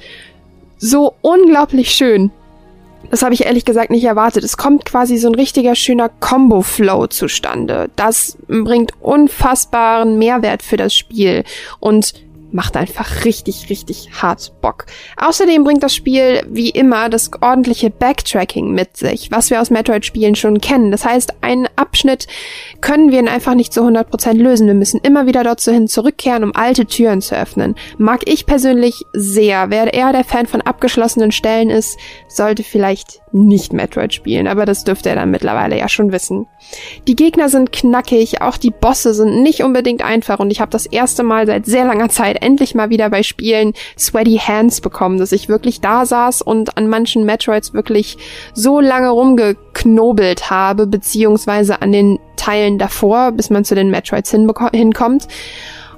so 0.78 1.14
unglaublich 1.22 1.90
schön. 1.92 2.30
Das 3.10 3.22
habe 3.22 3.34
ich 3.34 3.44
ehrlich 3.44 3.64
gesagt 3.64 3.90
nicht 3.90 4.04
erwartet. 4.04 4.44
Es 4.44 4.56
kommt 4.56 4.84
quasi 4.84 5.18
so 5.18 5.28
ein 5.28 5.34
richtiger 5.34 5.74
schöner 5.74 6.08
Combo-Flow 6.08 7.06
zustande. 7.08 7.90
Das 7.96 8.36
bringt 8.48 8.92
unfassbaren 9.00 10.18
Mehrwert 10.18 10.62
für 10.62 10.76
das 10.76 10.94
Spiel. 10.94 11.44
Und 11.80 12.14
macht 12.54 12.76
einfach 12.76 13.24
richtig, 13.24 13.68
richtig 13.68 14.10
hart 14.22 14.52
Bock. 14.62 14.86
Außerdem 15.16 15.64
bringt 15.64 15.82
das 15.82 15.94
Spiel 15.94 16.42
wie 16.48 16.70
immer 16.70 17.08
das 17.08 17.30
ordentliche 17.42 17.90
Backtracking 17.90 18.70
mit 18.70 18.96
sich, 18.96 19.30
was 19.32 19.50
wir 19.50 19.60
aus 19.60 19.70
Metroid-Spielen 19.70 20.36
schon 20.36 20.60
kennen. 20.60 20.92
Das 20.92 21.04
heißt, 21.04 21.34
einen 21.42 21.68
Abschnitt 21.74 22.28
können 22.80 23.10
wir 23.10 23.24
einfach 23.30 23.54
nicht 23.54 23.72
zu 23.72 23.80
100% 23.82 24.34
lösen. 24.34 24.66
Wir 24.68 24.74
müssen 24.74 25.00
immer 25.02 25.26
wieder 25.26 25.42
dorthin 25.42 25.88
zurückkehren, 25.88 26.44
um 26.44 26.54
alte 26.54 26.86
Türen 26.86 27.22
zu 27.22 27.36
öffnen. 27.36 27.74
Mag 27.98 28.20
ich 28.26 28.46
persönlich 28.46 29.02
sehr. 29.12 29.70
Wer 29.70 29.92
eher 29.92 30.12
der 30.12 30.24
Fan 30.24 30.46
von 30.46 30.60
abgeschlossenen 30.60 31.32
Stellen 31.32 31.70
ist, 31.70 31.98
sollte 32.28 32.62
vielleicht 32.62 33.20
nicht 33.34 33.72
Metroid 33.72 34.14
spielen, 34.14 34.46
aber 34.46 34.64
das 34.64 34.84
dürfte 34.84 35.08
er 35.08 35.16
dann 35.16 35.32
mittlerweile 35.32 35.76
ja 35.76 35.88
schon 35.88 36.12
wissen. 36.12 36.46
Die 37.08 37.16
Gegner 37.16 37.48
sind 37.48 37.72
knackig, 37.72 38.40
auch 38.42 38.56
die 38.56 38.70
Bosse 38.70 39.12
sind 39.12 39.42
nicht 39.42 39.64
unbedingt 39.64 40.04
einfach 40.04 40.38
und 40.38 40.52
ich 40.52 40.60
habe 40.60 40.70
das 40.70 40.86
erste 40.86 41.24
Mal 41.24 41.46
seit 41.46 41.66
sehr 41.66 41.84
langer 41.84 42.10
Zeit 42.10 42.43
endlich 42.44 42.74
mal 42.74 42.90
wieder 42.90 43.10
bei 43.10 43.22
Spielen 43.22 43.72
Sweaty 43.98 44.38
Hands 44.38 44.80
bekommen, 44.80 45.18
dass 45.18 45.32
ich 45.32 45.48
wirklich 45.48 45.80
da 45.80 46.06
saß 46.06 46.42
und 46.42 46.76
an 46.76 46.88
manchen 46.88 47.24
Metroids 47.24 47.72
wirklich 47.74 48.16
so 48.54 48.80
lange 48.80 49.08
rumgeknobelt 49.08 50.50
habe, 50.50 50.86
beziehungsweise 50.86 51.82
an 51.82 51.92
den 51.92 52.18
Teilen 52.36 52.78
davor, 52.78 53.32
bis 53.32 53.50
man 53.50 53.64
zu 53.64 53.74
den 53.74 53.90
Metroids 53.90 54.30
hinkommt. 54.30 55.26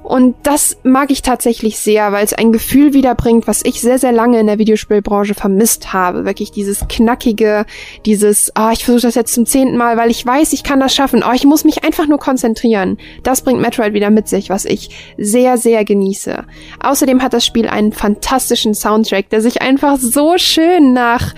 Und 0.07 0.35
das 0.43 0.77
mag 0.83 1.11
ich 1.11 1.21
tatsächlich 1.21 1.79
sehr, 1.79 2.13
weil 2.13 2.23
es 2.23 2.31
ein 2.31 2.53
Gefühl 2.53 2.93
wiederbringt, 2.93 3.45
was 3.45 3.59
ich 3.65 3.81
sehr, 3.81 3.99
sehr 3.99 4.13
lange 4.13 4.39
in 4.39 4.47
der 4.47 4.57
Videospielbranche 4.57 5.33
vermisst 5.33 5.91
habe. 5.91 6.23
Wirklich 6.23 6.51
dieses 6.51 6.87
knackige, 6.87 7.65
dieses, 8.05 8.55
ah, 8.55 8.69
oh, 8.69 8.71
ich 8.71 8.85
versuche 8.85 9.01
das 9.01 9.15
jetzt 9.15 9.33
zum 9.33 9.45
zehnten 9.45 9.75
Mal, 9.75 9.97
weil 9.97 10.09
ich 10.09 10.25
weiß, 10.25 10.53
ich 10.53 10.63
kann 10.63 10.79
das 10.79 10.95
schaffen. 10.95 11.25
Oh, 11.27 11.33
ich 11.33 11.43
muss 11.43 11.65
mich 11.65 11.83
einfach 11.83 12.07
nur 12.07 12.19
konzentrieren. 12.19 12.97
Das 13.23 13.41
bringt 13.41 13.59
Metroid 13.59 13.91
wieder 13.91 14.09
mit 14.09 14.29
sich, 14.29 14.49
was 14.49 14.63
ich 14.63 14.91
sehr, 15.17 15.57
sehr 15.57 15.83
genieße. 15.83 16.45
Außerdem 16.79 17.21
hat 17.21 17.33
das 17.33 17.45
Spiel 17.45 17.67
einen 17.67 17.91
fantastischen 17.91 18.75
Soundtrack, 18.75 19.29
der 19.29 19.41
sich 19.41 19.61
einfach 19.61 19.97
so 19.97 20.37
schön 20.37 20.93
nach 20.93 21.33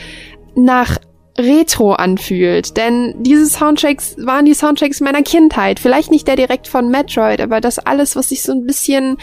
nach 0.56 1.00
retro 1.40 1.94
anfühlt. 1.94 2.78
Denn 2.78 3.16
diese 3.18 3.46
Soundtracks 3.48 4.16
waren 4.20 4.46
die 4.46 4.54
Soundtracks 4.54 5.00
meiner 5.00 5.24
Kindheit. 5.24 5.80
Vielleicht 5.80 6.12
nicht 6.12 6.28
der 6.28 6.36
direkt 6.36 6.68
von 6.68 6.90
Metroid, 6.90 7.42
aber 7.42 7.62
das 7.62 7.80
alles, 7.80 8.16
was 8.16 8.30
sich 8.30 8.44
so 8.44 8.52
ein 8.52 8.66
bisschen 8.66 9.18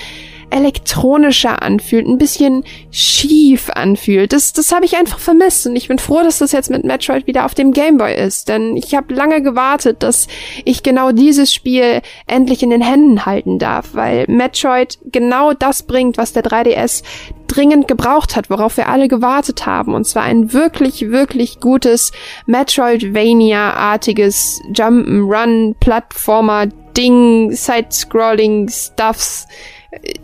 elektronischer 0.50 1.62
anfühlt, 1.62 2.06
ein 2.06 2.18
bisschen 2.18 2.64
schief 2.90 3.70
anfühlt. 3.70 4.32
Das, 4.32 4.52
das 4.52 4.72
habe 4.72 4.84
ich 4.84 4.96
einfach 4.96 5.18
vermisst 5.18 5.66
und 5.66 5.76
ich 5.76 5.88
bin 5.88 5.98
froh, 5.98 6.22
dass 6.22 6.38
das 6.38 6.52
jetzt 6.52 6.70
mit 6.70 6.84
Metroid 6.84 7.26
wieder 7.26 7.44
auf 7.44 7.54
dem 7.54 7.72
Gameboy 7.72 8.14
ist, 8.14 8.48
denn 8.48 8.76
ich 8.76 8.94
habe 8.94 9.14
lange 9.14 9.42
gewartet, 9.42 10.02
dass 10.02 10.28
ich 10.64 10.82
genau 10.82 11.12
dieses 11.12 11.52
Spiel 11.52 12.00
endlich 12.26 12.62
in 12.62 12.70
den 12.70 12.82
Händen 12.82 13.26
halten 13.26 13.58
darf, 13.58 13.94
weil 13.94 14.24
Metroid 14.28 14.98
genau 15.12 15.52
das 15.52 15.82
bringt, 15.82 16.18
was 16.18 16.32
der 16.32 16.44
3DS 16.44 17.02
dringend 17.46 17.88
gebraucht 17.88 18.36
hat, 18.36 18.50
worauf 18.50 18.76
wir 18.76 18.88
alle 18.88 19.08
gewartet 19.08 19.64
haben. 19.66 19.94
Und 19.94 20.06
zwar 20.06 20.24
ein 20.24 20.52
wirklich, 20.52 21.10
wirklich 21.10 21.60
gutes 21.60 22.12
Metroidvania-artiges 22.46 24.60
Jump'n'Run, 24.72 25.74
Plattformer, 25.80 26.66
Ding, 26.96 27.52
Side-Scrolling, 27.52 28.68
Stuffs 28.68 29.46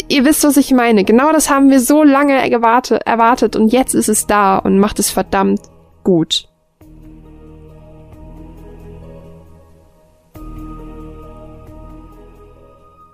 ihr 0.08 0.24
wisst, 0.24 0.44
was 0.44 0.56
ich 0.56 0.72
meine. 0.72 1.04
Genau 1.04 1.32
das 1.32 1.50
haben 1.50 1.70
wir 1.70 1.80
so 1.80 2.02
lange 2.02 2.48
gewartet, 2.50 3.02
erwartet 3.06 3.56
und 3.56 3.68
jetzt 3.72 3.94
ist 3.94 4.08
es 4.08 4.26
da 4.26 4.58
und 4.58 4.78
macht 4.78 4.98
es 4.98 5.10
verdammt 5.10 5.60
gut. 6.04 6.48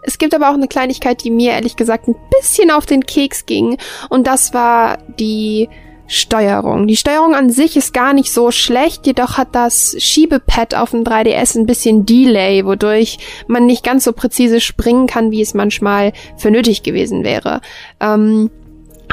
Es 0.03 0.17
gibt 0.17 0.35
aber 0.35 0.49
auch 0.49 0.55
eine 0.55 0.69
Kleinigkeit, 0.69 1.23
die 1.23 1.31
mir 1.31 1.53
ehrlich 1.53 1.77
gesagt 1.77 2.09
ein 2.09 2.17
bisschen 2.41 2.71
auf 2.71 2.87
den 2.87 3.05
Keks 3.05 3.45
ging 3.45 3.77
und 4.09 4.27
das 4.27 4.55
war 4.55 4.99
die 5.19 5.69
Steuerung. 6.09 6.87
Die 6.87 6.97
Steuerung 6.97 7.35
an 7.35 7.51
sich 7.51 7.77
ist 7.77 7.93
gar 7.93 8.15
nicht 8.15 8.33
so 8.33 8.51
schlecht, 8.51 9.07
jedoch 9.07 9.37
hat 9.37 9.49
das 9.53 9.95
Schiebepad 9.99 10.75
auf 10.75 10.91
dem 10.91 11.05
3DS 11.05 11.59
ein 11.59 11.67
bisschen 11.67 12.07
Delay, 12.07 12.65
wodurch 12.65 13.19
man 13.47 13.67
nicht 13.67 13.85
ganz 13.85 14.05
so 14.05 14.13
präzise 14.13 14.61
springen 14.61 15.07
kann, 15.07 15.31
wie 15.31 15.43
es 15.43 15.55
manchmal 15.55 16.13
für 16.37 16.51
nötig 16.51 16.83
gewesen 16.83 17.25
wäre. 17.25 17.61
Ähm, 18.01 18.51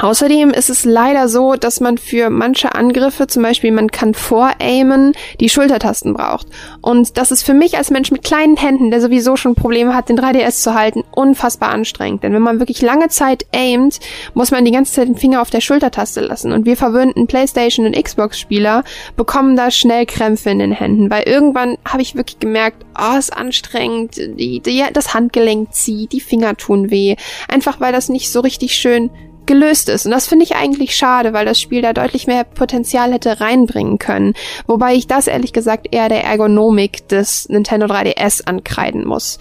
Außerdem 0.00 0.50
ist 0.50 0.68
es 0.68 0.84
leider 0.84 1.28
so, 1.28 1.54
dass 1.54 1.80
man 1.80 1.96
für 1.96 2.28
manche 2.28 2.74
Angriffe, 2.74 3.26
zum 3.26 3.42
Beispiel 3.42 3.72
man 3.72 3.90
kann 3.90 4.12
voraimen, 4.12 5.12
die 5.40 5.48
Schultertasten 5.48 6.12
braucht. 6.12 6.48
Und 6.82 7.16
das 7.16 7.30
ist 7.30 7.42
für 7.42 7.54
mich 7.54 7.78
als 7.78 7.90
Mensch 7.90 8.10
mit 8.10 8.22
kleinen 8.22 8.56
Händen, 8.56 8.90
der 8.90 9.00
sowieso 9.00 9.36
schon 9.36 9.54
Probleme 9.54 9.94
hat, 9.94 10.10
den 10.10 10.18
3DS 10.18 10.62
zu 10.62 10.74
halten, 10.74 11.02
unfassbar 11.12 11.70
anstrengend. 11.70 12.22
Denn 12.22 12.34
wenn 12.34 12.42
man 12.42 12.58
wirklich 12.58 12.82
lange 12.82 13.08
Zeit 13.08 13.46
aimt, 13.54 14.00
muss 14.34 14.50
man 14.50 14.66
die 14.66 14.70
ganze 14.70 14.92
Zeit 14.92 15.08
den 15.08 15.16
Finger 15.16 15.40
auf 15.40 15.50
der 15.50 15.62
Schultertaste 15.62 16.20
lassen. 16.20 16.52
Und 16.52 16.66
wir 16.66 16.76
verwöhnten 16.76 17.26
Playstation 17.26 17.86
und 17.86 17.96
Xbox-Spieler 17.96 18.84
bekommen 19.16 19.56
da 19.56 19.70
schnell 19.70 20.04
Krämpfe 20.04 20.50
in 20.50 20.58
den 20.58 20.72
Händen. 20.72 21.10
Weil 21.10 21.22
irgendwann 21.22 21.78
habe 21.86 22.02
ich 22.02 22.14
wirklich 22.14 22.38
gemerkt, 22.38 22.84
oh, 22.98 23.16
ist 23.16 23.34
anstrengend, 23.34 24.16
die, 24.16 24.60
die, 24.60 24.84
das 24.92 25.14
Handgelenk 25.14 25.72
zieht, 25.72 26.12
die 26.12 26.20
Finger 26.20 26.54
tun 26.56 26.90
weh. 26.90 27.16
Einfach 27.48 27.80
weil 27.80 27.92
das 27.92 28.10
nicht 28.10 28.30
so 28.30 28.40
richtig 28.40 28.74
schön 28.74 29.10
gelöst 29.46 29.88
ist. 29.88 30.06
Und 30.06 30.12
das 30.12 30.26
finde 30.26 30.44
ich 30.44 30.56
eigentlich 30.56 30.96
schade, 30.96 31.32
weil 31.32 31.46
das 31.46 31.60
Spiel 31.60 31.82
da 31.82 31.92
deutlich 31.92 32.26
mehr 32.26 32.44
Potenzial 32.44 33.12
hätte 33.12 33.40
reinbringen 33.40 33.98
können. 33.98 34.34
Wobei 34.66 34.94
ich 34.94 35.06
das 35.06 35.26
ehrlich 35.26 35.52
gesagt 35.52 35.88
eher 35.90 36.08
der 36.08 36.24
Ergonomik 36.24 37.08
des 37.08 37.48
Nintendo 37.48 37.86
3DS 37.86 38.46
ankreiden 38.46 39.06
muss. 39.06 39.38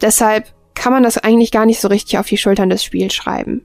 Deshalb 0.00 0.52
kann 0.74 0.92
man 0.92 1.02
das 1.02 1.18
eigentlich 1.18 1.50
gar 1.50 1.66
nicht 1.66 1.80
so 1.80 1.88
richtig 1.88 2.18
auf 2.18 2.26
die 2.26 2.38
Schultern 2.38 2.70
des 2.70 2.82
Spiels 2.82 3.14
schreiben. 3.14 3.64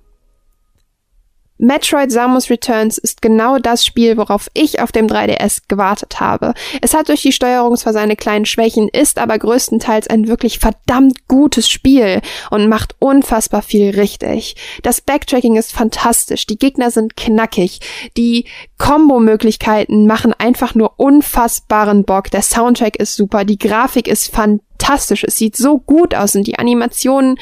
Metroid 1.58 2.12
Samus 2.12 2.50
Returns 2.50 2.98
ist 2.98 3.22
genau 3.22 3.58
das 3.58 3.86
Spiel, 3.86 4.18
worauf 4.18 4.48
ich 4.54 4.80
auf 4.80 4.92
dem 4.92 5.08
3DS 5.08 5.64
gewartet 5.68 6.20
habe. 6.20 6.54
Es 6.82 6.94
hat 6.94 7.10
durch 7.10 7.24
die 7.24 7.32
Steuerung 7.32 7.76
zwar 7.78 7.94
seine 7.94 8.16
kleinen 8.16 8.46
Schwächen, 8.46 8.90
ist 8.90 9.18
aber 9.18 9.38
größtenteils 9.40 10.08
ein 10.08 10.28
wirklich 10.28 10.60
verdammt 10.60 11.28
gutes 11.28 11.68
Spiel 11.68 12.22
und 12.52 12.70
macht 12.70 12.96
unfassbar 13.00 13.62
viel 13.62 13.92
richtig. 13.92 14.56
Das 14.84 15.02
Backtracking 15.02 15.56
ist 15.56 15.72
fantastisch, 15.72 16.46
die 16.46 16.58
Gegner 16.58 16.92
sind 16.92 17.18
knackig, 17.18 17.80
die 18.18 18.46
Combo-Möglichkeiten 18.78 20.06
machen 20.06 20.34
einfach 20.38 20.76
nur 20.76 20.94
unfassbaren 20.98 22.04
Bock, 22.04 22.30
der 22.30 22.44
Soundtrack 22.44 22.98
ist 22.98 23.16
super, 23.16 23.46
die 23.46 23.58
Grafik 23.58 24.08
ist 24.08 24.34
fantastisch, 24.34 25.24
es 25.24 25.38
sieht 25.38 25.56
so 25.56 25.80
gut 25.80 26.14
aus 26.14 26.36
und 26.36 26.46
die 26.46 26.60
Animationen, 26.60 27.40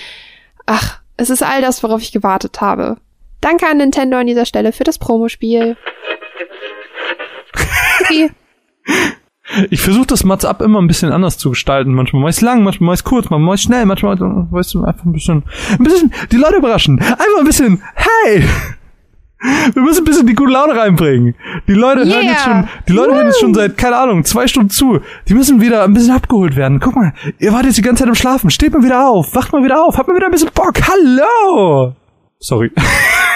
ach, 0.65 0.99
es 1.17 1.29
ist 1.29 1.43
all 1.43 1.61
das, 1.61 1.83
worauf 1.83 2.01
ich 2.01 2.11
gewartet 2.11 2.61
habe. 2.61 2.97
Danke 3.45 3.67
an 3.67 3.77
Nintendo 3.77 4.17
an 4.17 4.25
dieser 4.25 4.47
Stelle 4.47 4.71
für 4.71 4.83
das 4.83 4.97
Promospiel. 4.97 5.77
Okay. 8.01 8.31
Ich 9.69 9.81
versuche 9.81 10.07
das 10.07 10.23
Mats 10.23 10.45
Up 10.45 10.63
immer 10.63 10.81
ein 10.81 10.87
bisschen 10.87 11.11
anders 11.11 11.37
zu 11.37 11.51
gestalten. 11.51 11.93
Manchmal 11.93 12.23
mache 12.23 12.31
ich 12.31 12.41
lang, 12.41 12.63
manchmal 12.63 12.87
mache 12.87 12.95
ich 12.95 13.03
kurz, 13.03 13.25
manchmal 13.25 13.45
mache 13.45 13.55
ich 13.55 13.61
schnell, 13.61 13.85
manchmal 13.85 14.17
weißt 14.19 14.73
du, 14.73 14.83
einfach 14.83 15.05
ein 15.05 15.11
bisschen, 15.11 15.43
ein 15.77 15.83
bisschen 15.83 16.11
die 16.31 16.37
Leute 16.37 16.55
überraschen. 16.55 16.99
Einfach 16.99 17.37
ein 17.37 17.45
bisschen, 17.45 17.83
hey! 17.93 18.43
Wir 19.73 19.81
müssen 19.83 20.01
ein 20.01 20.05
bisschen 20.05 20.25
die 20.25 20.33
gute 20.33 20.51
Laune 20.51 20.75
reinbringen. 20.75 21.35
Die 21.67 21.73
Leute 21.73 22.01
yeah. 22.01 22.15
hören 22.15 22.25
jetzt 22.25 22.43
schon, 22.43 22.67
die 22.89 22.93
Leute 22.93 23.11
Woo. 23.11 23.15
hören 23.15 23.27
jetzt 23.27 23.39
schon 23.39 23.53
seit, 23.53 23.77
keine 23.77 23.97
Ahnung, 23.97 24.25
zwei 24.25 24.47
Stunden 24.47 24.71
zu. 24.71 25.01
Die 25.27 25.35
müssen 25.35 25.61
wieder 25.61 25.83
ein 25.83 25.93
bisschen 25.93 26.15
abgeholt 26.15 26.55
werden. 26.55 26.79
Guck 26.79 26.95
mal, 26.95 27.13
ihr 27.37 27.53
wart 27.53 27.65
jetzt 27.65 27.77
die 27.77 27.83
ganze 27.83 28.01
Zeit 28.01 28.09
im 28.09 28.15
Schlafen. 28.15 28.49
Steht 28.49 28.73
mal 28.73 28.81
wieder 28.81 29.07
auf, 29.07 29.35
wacht 29.35 29.53
mal 29.53 29.63
wieder 29.63 29.85
auf, 29.85 29.99
habt 29.99 30.07
mal 30.07 30.15
wieder 30.15 30.25
ein 30.25 30.31
bisschen 30.31 30.49
Bock. 30.51 30.73
Hallo! 30.87 31.93
Sorry. 32.39 32.71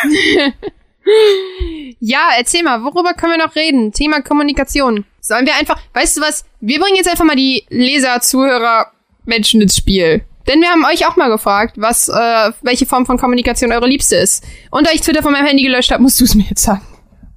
ja, 2.00 2.30
erzähl 2.38 2.64
mal, 2.64 2.84
worüber 2.84 3.14
können 3.14 3.34
wir 3.34 3.46
noch 3.46 3.56
reden? 3.56 3.92
Thema 3.92 4.22
Kommunikation. 4.22 5.06
Sollen 5.22 5.46
wir 5.46 5.56
einfach, 5.56 5.80
weißt 5.94 6.18
du 6.18 6.22
was? 6.22 6.46
Wir 6.60 6.80
bringen 6.80 6.96
jetzt 6.98 7.10
einfach 7.10 7.26
mal 7.26 7.36
die 7.36 7.66
Leser, 7.70 8.20
Zuhörer, 8.22 8.92
Menschen 9.26 9.62
ins 9.62 9.78
Spiel. 9.78 10.26
Denn 10.48 10.62
wir 10.62 10.70
haben 10.70 10.84
euch 10.86 11.08
auch 11.08 11.16
mal 11.16 11.30
gefragt, 11.30 11.76
was, 11.78 12.10
äh, 12.10 12.52
welche 12.64 12.86
Form 12.88 13.06
von 13.06 13.18
Kommunikation 13.18 13.72
eure 13.72 13.88
liebste 13.88 14.16
ist. 14.16 14.44
Und 14.72 14.88
da 14.88 14.92
ich 14.92 15.02
Twitter 15.02 15.22
von 15.22 15.32
meinem 15.32 15.46
Handy 15.46 15.64
gelöscht 15.64 15.92
habe, 15.92 16.02
musst 16.02 16.20
du 16.20 16.26
es 16.26 16.34
mir 16.34 16.46
jetzt 16.50 16.64
sagen. 16.64 16.82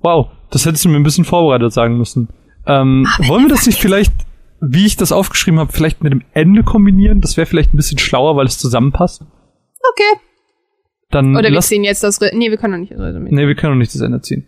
Wow, 0.01 0.29
das 0.51 0.65
hättest 0.65 0.85
du 0.85 0.89
mir 0.89 0.97
ein 0.97 1.03
bisschen 1.03 1.25
vorbereitet 1.25 1.73
sagen 1.73 1.99
müssen. 1.99 2.29
Ähm, 2.67 3.07
wollen 3.27 3.45
wir 3.45 3.51
das 3.51 3.67
nicht 3.67 3.81
vielleicht, 3.81 4.13
wie 4.61 4.87
ich 4.87 4.97
das 4.97 5.13
aufgeschrieben 5.13 5.61
habe, 5.61 5.73
vielleicht 5.73 6.03
mit 6.03 6.13
dem 6.13 6.23
Ende 6.33 6.63
kombinieren? 6.63 7.21
Das 7.21 7.37
wäre 7.37 7.47
vielleicht 7.47 7.75
ein 7.75 7.77
bisschen 7.77 7.99
schlauer, 7.99 8.37
weil 8.37 8.47
es 8.47 8.59
zusammenpasst. 8.59 9.23
Okay. 9.91 10.21
Dann 11.13 11.37
Oder 11.37 11.51
wir 11.51 11.61
ziehen 11.61 11.85
jetzt 11.85 12.03
das. 12.03 12.23
Re 12.23 12.31
nee, 12.33 12.51
wir 12.51 12.57
können 12.57 12.73
doch 12.73 12.81
nicht 12.81 12.93
das 12.93 13.01
Resümee. 13.01 13.29
Nee, 13.31 13.47
wir 13.47 13.55
können 13.55 13.75
noch 13.75 13.79
nicht 13.79 13.95
das 13.95 14.01
Ende 14.01 14.23
ziehen. 14.23 14.47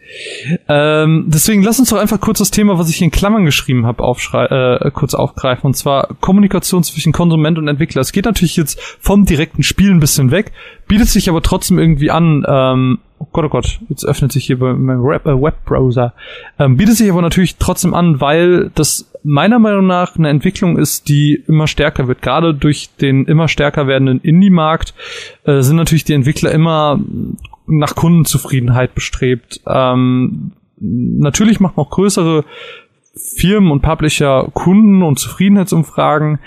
Ähm, 0.67 1.27
deswegen 1.29 1.63
lass 1.63 1.79
uns 1.79 1.91
doch 1.91 1.99
einfach 1.99 2.21
kurz 2.21 2.39
das 2.39 2.51
Thema, 2.51 2.79
was 2.79 2.89
ich 2.89 3.03
in 3.03 3.11
Klammern 3.11 3.45
geschrieben 3.45 3.85
habe, 3.85 4.03
äh, 4.03 4.91
kurz 4.91 5.15
aufgreifen. 5.15 5.67
Und 5.67 5.75
zwar 5.75 6.09
Kommunikation 6.21 6.83
zwischen 6.83 7.13
Konsument 7.13 7.59
und 7.59 7.69
Entwickler. 7.69 8.01
Es 8.01 8.13
geht 8.13 8.25
natürlich 8.25 8.57
jetzt 8.57 8.81
vom 8.81 9.27
direkten 9.27 9.63
Spiel 9.63 9.91
ein 9.91 10.01
bisschen 10.01 10.31
weg, 10.31 10.53
bietet 10.89 11.09
sich 11.09 11.29
aber 11.29 11.43
trotzdem 11.43 11.79
irgendwie 11.79 12.11
an, 12.11 12.45
ähm, 12.49 12.99
Gott, 13.35 13.45
oh 13.45 13.49
Gott, 13.49 13.81
jetzt 13.89 14.07
öffnet 14.07 14.31
sich 14.31 14.47
hier 14.47 14.61
Web 14.61 15.27
äh, 15.27 15.43
Webbrowser, 15.43 16.15
ähm, 16.59 16.77
bietet 16.77 16.95
sich 16.97 17.11
aber 17.11 17.21
natürlich 17.21 17.57
trotzdem 17.57 17.93
an, 17.93 18.21
weil 18.21 18.71
das 18.77 19.11
meiner 19.25 19.59
Meinung 19.59 19.89
nach 19.89 20.17
eine 20.17 20.29
Entwicklung 20.29 20.79
ist, 20.79 21.09
die 21.09 21.43
immer 21.49 21.67
stärker 21.67 22.07
wird. 22.07 22.23
Gerade 22.23 22.55
durch 22.55 22.91
den 23.01 23.25
immer 23.25 23.49
stärker 23.49 23.89
werdenden 23.89 24.21
Indie-Markt 24.21 24.95
äh, 25.45 25.63
sind 25.63 25.77
natürlich 25.77 26.05
die 26.05 26.13
Entwickler 26.13 26.53
immer 26.53 27.01
nach 27.67 27.97
Kundenzufriedenheit 27.97 28.95
bestrebt. 28.95 29.61
Ähm, 29.67 30.53
natürlich 30.79 31.59
machen 31.59 31.79
auch 31.79 31.91
größere 31.91 32.45
Firmen 33.17 33.73
und 33.73 33.83
Publisher 33.83 34.49
Kunden- 34.53 35.03
und 35.03 35.19
Zufriedenheitsumfragen, 35.19 36.39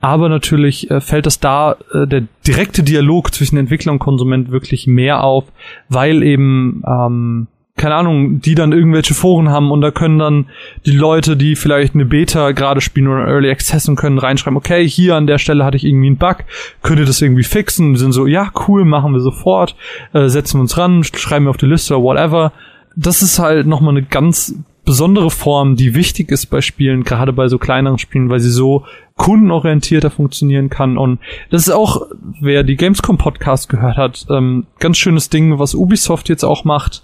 aber 0.00 0.28
natürlich 0.28 0.90
äh, 0.90 1.00
fällt 1.00 1.26
das 1.26 1.40
da 1.40 1.76
äh, 1.92 2.06
der 2.06 2.24
direkte 2.46 2.82
Dialog 2.82 3.34
zwischen 3.34 3.56
Entwickler 3.56 3.92
und 3.92 3.98
Konsument 3.98 4.50
wirklich 4.50 4.86
mehr 4.86 5.24
auf, 5.24 5.44
weil 5.88 6.22
eben 6.22 6.82
ähm, 6.86 7.46
keine 7.76 7.94
Ahnung, 7.94 8.40
die 8.40 8.54
dann 8.54 8.72
irgendwelche 8.72 9.12
Foren 9.12 9.50
haben 9.50 9.70
und 9.70 9.82
da 9.82 9.90
können 9.90 10.18
dann 10.18 10.46
die 10.86 10.92
Leute, 10.92 11.36
die 11.36 11.56
vielleicht 11.56 11.94
eine 11.94 12.06
Beta 12.06 12.52
gerade 12.52 12.80
spielen 12.80 13.08
oder 13.08 13.26
Early 13.28 13.50
Access 13.50 13.88
und 13.88 13.96
können 13.96 14.18
reinschreiben, 14.18 14.56
okay, 14.56 14.88
hier 14.88 15.14
an 15.14 15.26
der 15.26 15.38
Stelle 15.38 15.64
hatte 15.64 15.76
ich 15.76 15.84
irgendwie 15.84 16.06
einen 16.06 16.16
Bug, 16.16 16.38
könnt 16.82 17.00
ihr 17.00 17.04
das 17.04 17.20
irgendwie 17.20 17.42
fixen? 17.42 17.92
Die 17.92 17.98
sind 17.98 18.12
so, 18.12 18.26
ja, 18.26 18.50
cool, 18.66 18.86
machen 18.86 19.12
wir 19.12 19.20
sofort, 19.20 19.76
äh, 20.14 20.28
setzen 20.28 20.56
wir 20.58 20.62
uns 20.62 20.78
ran, 20.78 21.04
schreiben 21.04 21.44
wir 21.44 21.50
auf 21.50 21.58
die 21.58 21.66
Liste 21.66 21.94
oder 21.94 22.04
whatever. 22.04 22.52
Das 22.96 23.20
ist 23.20 23.38
halt 23.38 23.66
nochmal 23.66 23.90
eine 23.90 24.02
ganz 24.02 24.54
besondere 24.86 25.30
Form, 25.30 25.76
die 25.76 25.94
wichtig 25.94 26.30
ist 26.30 26.46
bei 26.46 26.62
Spielen, 26.62 27.04
gerade 27.04 27.32
bei 27.34 27.48
so 27.48 27.58
kleineren 27.58 27.98
Spielen, 27.98 28.30
weil 28.30 28.40
sie 28.40 28.50
so 28.50 28.84
kundenorientierter 29.16 30.10
funktionieren 30.10 30.70
kann. 30.70 30.96
Und 30.96 31.18
das 31.50 31.66
ist 31.66 31.74
auch, 31.74 32.06
wer 32.40 32.62
die 32.62 32.76
Gamescom 32.76 33.18
Podcast 33.18 33.68
gehört 33.68 33.98
hat, 33.98 34.26
ähm, 34.30 34.66
ganz 34.78 34.96
schönes 34.96 35.28
Ding, 35.28 35.58
was 35.58 35.74
Ubisoft 35.74 36.28
jetzt 36.30 36.44
auch 36.44 36.64
macht 36.64 37.02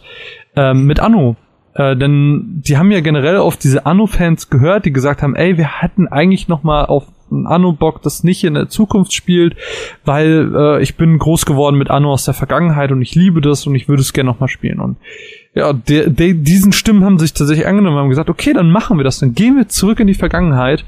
ähm, 0.56 0.86
mit 0.86 1.00
Anno. 1.00 1.36
Äh, 1.74 1.96
denn 1.96 2.62
die 2.66 2.78
haben 2.78 2.92
ja 2.92 3.00
generell 3.00 3.38
auf 3.38 3.56
diese 3.56 3.84
Anno-Fans 3.84 4.48
gehört, 4.48 4.84
die 4.84 4.92
gesagt 4.92 5.22
haben, 5.22 5.34
ey, 5.34 5.58
wir 5.58 5.82
hatten 5.82 6.06
eigentlich 6.06 6.48
noch 6.48 6.62
mal 6.62 6.84
auf 6.84 7.06
ein 7.32 7.46
Anno-Bock, 7.46 8.02
das 8.02 8.24
nicht 8.24 8.44
in 8.44 8.54
der 8.54 8.68
Zukunft 8.68 9.12
spielt, 9.12 9.56
weil 10.04 10.52
äh, 10.54 10.82
ich 10.82 10.96
bin 10.96 11.18
groß 11.18 11.46
geworden 11.46 11.78
mit 11.78 11.90
Anno 11.90 12.12
aus 12.12 12.24
der 12.24 12.34
Vergangenheit 12.34 12.92
und 12.92 13.02
ich 13.02 13.14
liebe 13.14 13.40
das 13.40 13.66
und 13.66 13.74
ich 13.74 13.88
würde 13.88 14.02
es 14.02 14.12
gerne 14.12 14.30
noch 14.30 14.40
mal 14.40 14.48
spielen. 14.48 14.80
Und 14.80 14.96
ja, 15.54 15.72
der, 15.72 16.08
der, 16.08 16.34
diesen 16.34 16.72
Stimmen 16.72 17.04
haben 17.04 17.18
sich 17.18 17.32
tatsächlich 17.34 17.66
angenommen, 17.66 17.98
haben 17.98 18.08
gesagt, 18.08 18.30
okay, 18.30 18.52
dann 18.52 18.70
machen 18.70 18.96
wir 18.98 19.04
das, 19.04 19.18
dann 19.18 19.34
gehen 19.34 19.56
wir 19.56 19.68
zurück 19.68 20.00
in 20.00 20.06
die 20.06 20.14
Vergangenheit, 20.14 20.84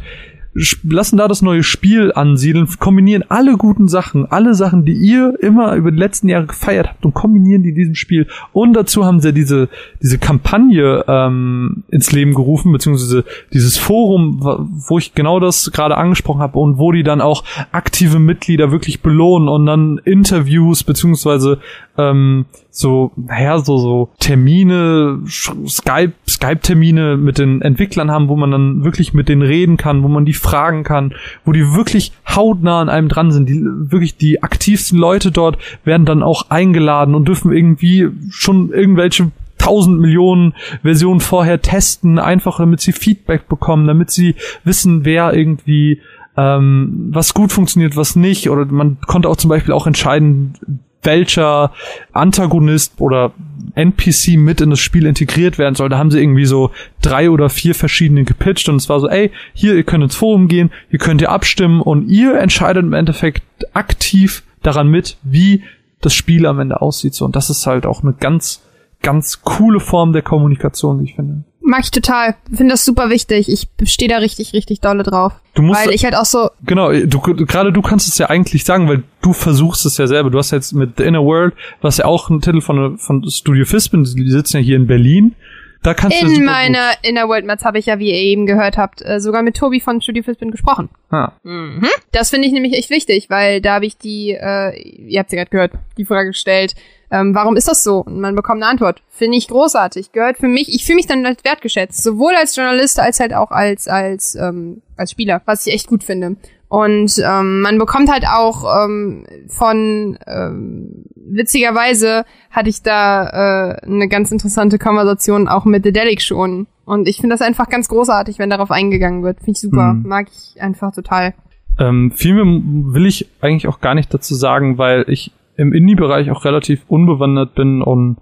lassen 0.84 1.16
da 1.16 1.26
das 1.26 1.42
neue 1.42 1.64
Spiel 1.64 2.12
ansiedeln, 2.12 2.68
kombinieren 2.78 3.24
alle 3.28 3.56
guten 3.56 3.88
Sachen, 3.88 4.26
alle 4.30 4.54
Sachen, 4.54 4.84
die 4.84 4.92
ihr 4.92 5.34
immer 5.40 5.74
über 5.74 5.90
die 5.90 5.98
letzten 5.98 6.28
Jahre 6.28 6.46
gefeiert 6.46 6.88
habt 6.88 7.04
und 7.04 7.12
kombinieren 7.12 7.62
die 7.62 7.70
in 7.70 7.74
diesem 7.74 7.94
Spiel. 7.96 8.28
Und 8.52 8.74
dazu 8.74 9.04
haben 9.04 9.20
sie 9.20 9.32
diese, 9.32 9.68
diese 10.00 10.18
Kampagne 10.18 11.04
ähm, 11.08 11.82
ins 11.88 12.12
Leben 12.12 12.34
gerufen, 12.34 12.70
beziehungsweise 12.70 13.24
dieses 13.52 13.76
Forum, 13.78 14.40
wo 14.42 14.98
ich 14.98 15.14
genau 15.14 15.40
das 15.40 15.72
gerade 15.72 15.96
angesprochen 15.96 16.40
habe 16.40 16.58
und 16.58 16.78
wo 16.78 16.92
die 16.92 17.02
dann 17.02 17.20
auch 17.20 17.44
aktive 17.72 18.20
Mitglieder 18.20 18.70
wirklich 18.70 19.00
belohnen 19.00 19.48
und 19.48 19.66
dann 19.66 20.00
Interviews, 20.04 20.84
beziehungsweise 20.84 21.58
ähm, 21.96 22.46
so, 22.70 23.12
naja, 23.16 23.58
so, 23.58 23.78
so 23.78 24.10
Termine, 24.18 25.20
Skype, 25.26 26.12
Skype-Termine 26.28 27.16
mit 27.16 27.38
den 27.38 27.62
Entwicklern 27.62 28.10
haben, 28.10 28.28
wo 28.28 28.36
man 28.36 28.50
dann 28.50 28.84
wirklich 28.84 29.14
mit 29.14 29.28
denen 29.28 29.42
reden 29.42 29.76
kann, 29.76 30.02
wo 30.02 30.08
man 30.08 30.24
die 30.24 30.32
fragen 30.32 30.82
kann, 30.82 31.14
wo 31.44 31.52
die 31.52 31.74
wirklich 31.74 32.12
hautnah 32.28 32.80
an 32.80 32.88
einem 32.88 33.08
dran 33.08 33.30
sind. 33.30 33.48
Die, 33.48 33.62
wirklich 33.64 34.16
die 34.16 34.42
aktivsten 34.42 34.98
Leute 34.98 35.30
dort 35.30 35.58
werden 35.84 36.06
dann 36.06 36.22
auch 36.22 36.50
eingeladen 36.50 37.14
und 37.14 37.28
dürfen 37.28 37.52
irgendwie 37.52 38.08
schon 38.30 38.70
irgendwelche 38.70 39.30
tausend 39.58 40.00
Millionen 40.00 40.54
Versionen 40.82 41.20
vorher 41.20 41.62
testen, 41.62 42.18
einfach 42.18 42.58
damit 42.58 42.80
sie 42.80 42.92
Feedback 42.92 43.48
bekommen, 43.48 43.86
damit 43.86 44.10
sie 44.10 44.34
wissen, 44.64 45.04
wer 45.04 45.32
irgendwie 45.32 46.00
ähm, 46.36 47.10
was 47.12 47.34
gut 47.34 47.52
funktioniert, 47.52 47.96
was 47.96 48.16
nicht. 48.16 48.50
Oder 48.50 48.66
man 48.66 48.98
konnte 49.06 49.28
auch 49.28 49.36
zum 49.36 49.48
Beispiel 49.48 49.72
auch 49.72 49.86
entscheiden, 49.86 50.54
welcher 51.04 51.72
Antagonist 52.12 53.00
oder 53.00 53.32
NPC 53.74 54.36
mit 54.36 54.60
in 54.60 54.70
das 54.70 54.80
Spiel 54.80 55.06
integriert 55.06 55.58
werden 55.58 55.74
soll. 55.74 55.88
Da 55.88 55.98
haben 55.98 56.10
sie 56.10 56.20
irgendwie 56.20 56.44
so 56.44 56.70
drei 57.02 57.30
oder 57.30 57.48
vier 57.48 57.74
verschiedene 57.74 58.24
gepitcht 58.24 58.68
und 58.68 58.76
es 58.76 58.88
war 58.88 59.00
so, 59.00 59.08
ey, 59.08 59.30
hier, 59.52 59.74
ihr 59.74 59.84
könnt 59.84 60.04
ins 60.04 60.16
Forum 60.16 60.48
gehen, 60.48 60.70
hier 60.90 60.98
könnt 60.98 61.20
ihr 61.20 61.30
abstimmen 61.30 61.80
und 61.80 62.08
ihr 62.08 62.38
entscheidet 62.38 62.84
im 62.84 62.92
Endeffekt 62.92 63.42
aktiv 63.74 64.44
daran 64.62 64.88
mit, 64.88 65.16
wie 65.22 65.62
das 66.00 66.14
Spiel 66.14 66.46
am 66.46 66.60
Ende 66.60 66.80
aussieht. 66.80 67.14
So, 67.14 67.24
und 67.24 67.36
das 67.36 67.50
ist 67.50 67.66
halt 67.66 67.86
auch 67.86 68.02
eine 68.02 68.12
ganz, 68.12 68.62
ganz 69.02 69.42
coole 69.42 69.80
Form 69.80 70.12
der 70.12 70.22
Kommunikation, 70.22 71.00
wie 71.00 71.04
ich 71.04 71.14
finde. 71.14 71.44
Mag 71.66 71.80
ich 71.84 71.90
total. 71.90 72.36
Finde 72.54 72.74
das 72.74 72.84
super 72.84 73.08
wichtig. 73.08 73.48
Ich 73.48 73.68
stehe 73.90 74.08
da 74.08 74.18
richtig, 74.18 74.52
richtig 74.52 74.80
dolle 74.80 75.02
drauf. 75.02 75.32
Du 75.54 75.62
musst, 75.62 75.86
weil 75.86 75.94
ich 75.94 76.04
halt 76.04 76.14
auch 76.14 76.26
so. 76.26 76.50
Genau, 76.66 76.92
du, 76.92 77.20
gerade 77.20 77.72
du 77.72 77.80
kannst 77.80 78.06
es 78.06 78.18
ja 78.18 78.28
eigentlich 78.28 78.64
sagen, 78.64 78.86
weil 78.86 79.02
du 79.22 79.32
versuchst 79.32 79.86
es 79.86 79.96
ja 79.96 80.06
selber. 80.06 80.28
Du 80.28 80.38
hast 80.38 80.50
jetzt 80.50 80.74
mit 80.74 80.98
The 80.98 81.04
Inner 81.04 81.24
World, 81.24 81.54
was 81.80 81.96
ja 81.96 82.04
auch 82.04 82.28
ein 82.28 82.42
Titel 82.42 82.60
von, 82.60 82.98
von 82.98 83.24
Studio 83.30 83.64
Fispin, 83.64 84.04
die 84.04 84.30
sitzen 84.30 84.58
ja 84.58 84.62
hier 84.62 84.76
in 84.76 84.86
Berlin. 84.86 85.34
Da 85.82 85.92
kannst 85.92 86.20
in 86.20 86.28
du 86.28 86.34
In 86.34 86.44
meiner. 86.44 86.92
Inner 87.02 87.28
World 87.28 87.46
Mats 87.46 87.64
habe 87.64 87.78
ich 87.78 87.86
ja, 87.86 87.98
wie 87.98 88.10
ihr 88.10 88.16
eben 88.16 88.46
gehört 88.46 88.76
habt, 88.76 89.02
äh, 89.02 89.20
sogar 89.20 89.42
mit 89.42 89.56
Tobi 89.56 89.80
von 89.80 90.00
Studio 90.00 90.22
Fispin 90.22 90.50
gesprochen. 90.50 90.88
Ah. 91.10 91.32
Mhm. 91.44 91.86
Das 92.12 92.30
finde 92.30 92.46
ich 92.46 92.52
nämlich 92.52 92.74
echt 92.74 92.90
wichtig, 92.90 93.30
weil 93.30 93.60
da 93.60 93.74
habe 93.74 93.86
ich 93.86 93.96
die, 93.96 94.30
äh, 94.30 94.78
ihr 94.80 95.20
habt 95.20 95.30
sie 95.30 95.36
gerade 95.36 95.50
gehört, 95.50 95.72
die 95.98 96.04
Frage 96.06 96.30
gestellt, 96.30 96.74
ähm, 97.14 97.34
warum 97.34 97.56
ist 97.56 97.68
das 97.68 97.84
so? 97.84 98.00
Und 98.00 98.20
man 98.20 98.34
bekommt 98.34 98.60
eine 98.62 98.70
Antwort. 98.70 99.02
Finde 99.08 99.38
ich 99.38 99.46
großartig. 99.46 100.10
Gehört 100.10 100.38
für 100.38 100.48
mich, 100.48 100.74
ich 100.74 100.84
fühle 100.84 100.96
mich 100.96 101.06
dann 101.06 101.24
als 101.24 101.44
wertgeschätzt. 101.44 102.02
Sowohl 102.02 102.34
als 102.34 102.56
Journalist 102.56 102.98
als 102.98 103.20
halt 103.20 103.34
auch 103.34 103.52
als, 103.52 103.86
als, 103.86 104.34
ähm, 104.34 104.82
als 104.96 105.12
Spieler, 105.12 105.40
was 105.44 105.64
ich 105.66 105.72
echt 105.72 105.86
gut 105.86 106.02
finde. 106.02 106.36
Und 106.68 107.22
ähm, 107.24 107.60
man 107.60 107.78
bekommt 107.78 108.10
halt 108.10 108.24
auch 108.26 108.84
ähm, 108.84 109.26
von 109.46 110.18
ähm, 110.26 111.04
witzigerweise 111.14 112.24
hatte 112.50 112.68
ich 112.68 112.82
da 112.82 113.76
äh, 113.78 113.86
eine 113.86 114.08
ganz 114.08 114.32
interessante 114.32 114.78
Konversation 114.78 115.46
auch 115.46 115.64
mit 115.64 115.84
The 115.84 115.92
Delic 115.92 116.20
schon. 116.20 116.66
Und 116.84 117.06
ich 117.06 117.18
finde 117.18 117.34
das 117.34 117.42
einfach 117.42 117.68
ganz 117.68 117.88
großartig, 117.88 118.40
wenn 118.40 118.50
darauf 118.50 118.72
eingegangen 118.72 119.22
wird. 119.22 119.38
Finde 119.38 119.52
ich 119.52 119.60
super. 119.60 119.90
Hm. 119.90 120.02
Mag 120.04 120.26
ich 120.32 120.60
einfach 120.60 120.92
total. 120.92 121.34
Ähm, 121.78 122.10
viel 122.10 122.34
mehr 122.34 122.44
will 122.44 123.06
ich 123.06 123.28
eigentlich 123.40 123.68
auch 123.68 123.80
gar 123.80 123.94
nicht 123.94 124.12
dazu 124.12 124.34
sagen, 124.34 124.76
weil 124.76 125.04
ich 125.08 125.30
im 125.56 125.72
Indie-Bereich 125.72 126.30
auch 126.30 126.44
relativ 126.44 126.82
unbewandert 126.88 127.54
bin 127.54 127.82
und 127.82 128.18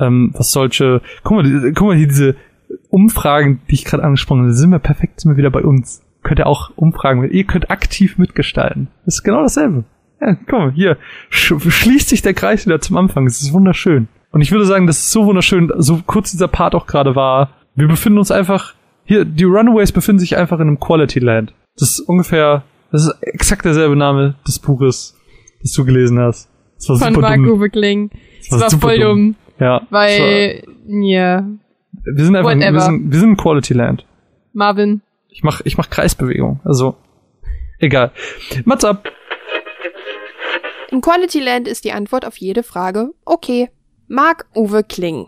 ähm, 0.00 0.32
was 0.34 0.52
solche, 0.52 1.00
guck 1.22 1.36
mal, 1.36 1.72
guck 1.74 1.88
mal 1.88 1.96
hier 1.96 2.08
diese 2.08 2.36
Umfragen, 2.90 3.60
die 3.70 3.74
ich 3.74 3.84
gerade 3.84 4.02
angesprochen 4.02 4.42
habe, 4.42 4.52
sind 4.52 4.70
wir 4.70 4.78
perfekt, 4.78 5.20
sind 5.20 5.32
wir 5.32 5.36
wieder 5.36 5.50
bei 5.50 5.62
uns. 5.62 6.02
Könnt 6.22 6.38
ihr 6.38 6.46
auch 6.46 6.70
Umfragen, 6.76 7.28
ihr 7.30 7.44
könnt 7.44 7.70
aktiv 7.70 8.18
mitgestalten. 8.18 8.88
Das 9.04 9.16
ist 9.16 9.22
genau 9.22 9.42
dasselbe. 9.42 9.84
Ja, 10.20 10.34
guck 10.34 10.58
mal, 10.58 10.72
hier 10.72 10.98
sch 11.30 11.54
schließt 11.58 12.08
sich 12.08 12.22
der 12.22 12.34
Kreis 12.34 12.64
wieder 12.66 12.80
zum 12.80 12.96
Anfang. 12.96 13.26
Es 13.26 13.42
ist 13.42 13.52
wunderschön. 13.52 14.08
Und 14.30 14.40
ich 14.40 14.52
würde 14.52 14.64
sagen, 14.64 14.86
das 14.86 14.98
ist 14.98 15.10
so 15.10 15.26
wunderschön, 15.26 15.70
so 15.76 16.00
kurz 16.06 16.30
dieser 16.30 16.48
Part 16.48 16.74
auch 16.74 16.86
gerade 16.86 17.16
war. 17.16 17.50
Wir 17.74 17.88
befinden 17.88 18.18
uns 18.18 18.30
einfach, 18.30 18.74
hier, 19.04 19.24
die 19.24 19.44
Runaways 19.44 19.92
befinden 19.92 20.20
sich 20.20 20.36
einfach 20.36 20.58
in 20.58 20.68
einem 20.68 20.80
Quality 20.80 21.18
Land. 21.18 21.54
Das 21.76 21.90
ist 21.90 22.00
ungefähr, 22.00 22.62
das 22.92 23.06
ist 23.06 23.14
exakt 23.22 23.64
derselbe 23.64 23.96
Name 23.96 24.36
des 24.46 24.58
Buches, 24.58 25.16
das 25.60 25.72
du 25.72 25.84
gelesen 25.84 26.18
hast. 26.20 26.51
Das 26.88 27.00
war 27.00 27.12
von 27.12 27.20
Marco 27.20 27.58
Kling. 27.68 28.10
Das, 28.50 28.60
das 28.60 28.72
war, 28.74 28.80
voll 28.80 28.98
dumm. 28.98 29.08
dumm. 29.08 29.36
Ja. 29.58 29.86
Weil, 29.90 30.62
ja. 30.86 31.46
Wir 32.04 32.24
sind 32.24 32.34
einfach, 32.34 32.54
wir 32.54 32.80
sind, 32.80 33.12
wir 33.12 33.20
sind 33.20 33.36
Quality 33.36 33.74
Land. 33.74 34.06
Marvin. 34.52 35.02
Ich 35.28 35.42
mach, 35.42 35.60
ich 35.64 35.76
mach 35.78 35.88
Kreisbewegung. 35.88 36.60
Also, 36.64 36.96
egal. 37.78 38.10
Mats 38.64 38.84
ab. 38.84 39.08
Im 40.90 41.00
Quality 41.00 41.40
Land 41.40 41.68
ist 41.68 41.84
die 41.84 41.92
Antwort 41.92 42.26
auf 42.26 42.36
jede 42.36 42.62
Frage 42.62 43.12
okay. 43.24 43.70
Marc-Uwe 44.08 44.84
Kling. 44.84 45.26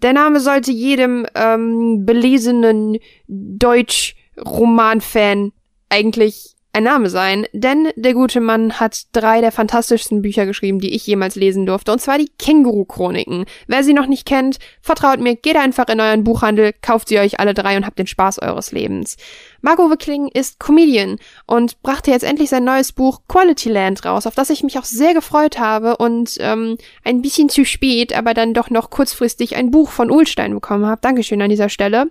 Der 0.00 0.14
Name 0.14 0.40
sollte 0.40 0.70
jedem 0.70 1.26
ähm, 1.34 2.06
belesenen 2.06 2.96
Deutsch-Roman-Fan 3.26 5.52
eigentlich 5.90 6.54
ein 6.72 6.84
Name 6.84 7.08
sein, 7.08 7.46
denn 7.52 7.88
der 7.96 8.14
gute 8.14 8.40
Mann 8.40 8.78
hat 8.78 9.06
drei 9.12 9.40
der 9.40 9.52
fantastischsten 9.52 10.22
Bücher 10.22 10.46
geschrieben, 10.46 10.80
die 10.80 10.94
ich 10.94 11.06
jemals 11.06 11.34
lesen 11.34 11.66
durfte, 11.66 11.92
und 11.92 12.00
zwar 12.00 12.18
die 12.18 12.30
Känguru-Chroniken. 12.38 13.46
Wer 13.66 13.82
sie 13.82 13.94
noch 13.94 14.06
nicht 14.06 14.26
kennt, 14.26 14.58
vertraut 14.80 15.18
mir, 15.18 15.34
geht 15.34 15.56
einfach 15.56 15.88
in 15.88 16.00
euren 16.00 16.24
Buchhandel, 16.24 16.72
kauft 16.80 17.08
sie 17.08 17.18
euch 17.18 17.40
alle 17.40 17.54
drei 17.54 17.76
und 17.76 17.86
habt 17.86 17.98
den 17.98 18.06
Spaß 18.06 18.40
eures 18.40 18.70
Lebens. 18.72 19.16
Marco 19.60 19.90
Wickling 19.90 20.28
ist 20.28 20.60
Comedian 20.60 21.16
und 21.46 21.82
brachte 21.82 22.10
jetzt 22.10 22.22
endlich 22.22 22.50
sein 22.50 22.64
neues 22.64 22.92
Buch 22.92 23.22
Quality 23.28 23.70
Land 23.70 24.04
raus, 24.04 24.26
auf 24.26 24.34
das 24.34 24.50
ich 24.50 24.62
mich 24.62 24.78
auch 24.78 24.84
sehr 24.84 25.14
gefreut 25.14 25.58
habe 25.58 25.96
und 25.96 26.36
ähm, 26.38 26.76
ein 27.02 27.22
bisschen 27.22 27.48
zu 27.48 27.64
spät, 27.64 28.14
aber 28.14 28.34
dann 28.34 28.54
doch 28.54 28.70
noch 28.70 28.90
kurzfristig 28.90 29.56
ein 29.56 29.70
Buch 29.70 29.90
von 29.90 30.10
Ulstein 30.10 30.54
bekommen 30.54 30.86
habe. 30.86 31.00
Dankeschön 31.00 31.42
an 31.42 31.50
dieser 31.50 31.70
Stelle. 31.70 32.10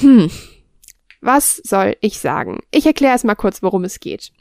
Hm, 0.00 0.30
was 1.22 1.62
soll 1.64 1.96
ich 2.00 2.18
sagen? 2.18 2.60
Ich 2.72 2.84
erkläre 2.84 3.14
es 3.14 3.24
mal 3.24 3.36
kurz, 3.36 3.62
worum 3.62 3.84
es 3.84 4.00
geht. 4.00 4.32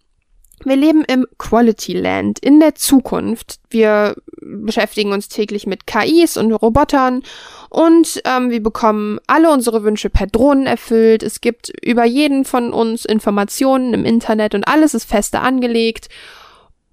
Wir 0.63 0.75
leben 0.75 1.03
im 1.05 1.25
Quality 1.37 1.93
Land, 1.93 2.39
in 2.39 2.59
der 2.59 2.75
Zukunft. 2.75 3.59
Wir 3.69 4.15
beschäftigen 4.41 5.11
uns 5.11 5.27
täglich 5.27 5.65
mit 5.65 5.87
KIs 5.87 6.37
und 6.37 6.51
Robotern 6.51 7.23
und 7.69 8.21
ähm, 8.25 8.49
wir 8.51 8.61
bekommen 8.61 9.19
alle 9.27 9.51
unsere 9.51 9.83
Wünsche 9.83 10.09
per 10.09 10.27
Drohnen 10.27 10.67
erfüllt. 10.67 11.23
Es 11.23 11.41
gibt 11.41 11.71
über 11.83 12.05
jeden 12.05 12.45
von 12.45 12.73
uns 12.73 13.05
Informationen 13.05 13.93
im 13.93 14.05
Internet 14.05 14.53
und 14.53 14.67
alles 14.67 14.93
ist 14.93 15.05
feste 15.05 15.39
angelegt. 15.39 16.09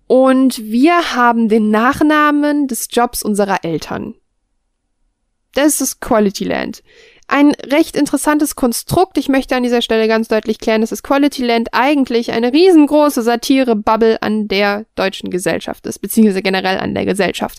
Und 0.06 0.58
wir 0.62 1.14
haben 1.14 1.50
den 1.50 1.70
Nachnamen 1.70 2.68
des 2.68 2.88
Jobs 2.90 3.22
unserer 3.22 3.64
Eltern. 3.64 4.14
Das 5.52 5.66
ist 5.66 5.80
das 5.80 6.00
Quality 6.00 6.44
Land 6.44 6.82
ein 7.28 7.52
recht 7.70 7.94
interessantes 7.94 8.56
Konstrukt. 8.56 9.18
Ich 9.18 9.28
möchte 9.28 9.54
an 9.54 9.62
dieser 9.62 9.82
Stelle 9.82 10.08
ganz 10.08 10.28
deutlich 10.28 10.58
klären, 10.58 10.80
dass 10.80 10.90
das 10.90 11.02
Quality 11.02 11.44
Land 11.44 11.68
eigentlich 11.72 12.32
eine 12.32 12.52
riesengroße 12.52 13.22
Satire-Bubble 13.22 14.22
an 14.22 14.48
der 14.48 14.86
deutschen 14.94 15.30
Gesellschaft 15.30 15.86
ist, 15.86 16.00
beziehungsweise 16.00 16.42
generell 16.42 16.78
an 16.78 16.94
der 16.94 17.04
Gesellschaft. 17.04 17.58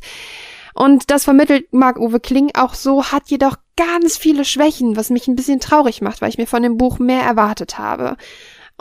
Und 0.74 1.12
das 1.12 1.24
vermittelt 1.24 1.72
Marc-Uwe 1.72 2.20
Kling 2.20 2.52
auch 2.56 2.74
so, 2.74 3.06
hat 3.06 3.30
jedoch 3.30 3.58
ganz 3.76 4.18
viele 4.18 4.44
Schwächen, 4.44 4.96
was 4.96 5.10
mich 5.10 5.28
ein 5.28 5.36
bisschen 5.36 5.60
traurig 5.60 6.02
macht, 6.02 6.22
weil 6.22 6.30
ich 6.30 6.38
mir 6.38 6.48
von 6.48 6.64
dem 6.64 6.78
Buch 6.78 7.00
mehr 7.00 7.22
erwartet 7.22 7.78
habe. 7.78 8.18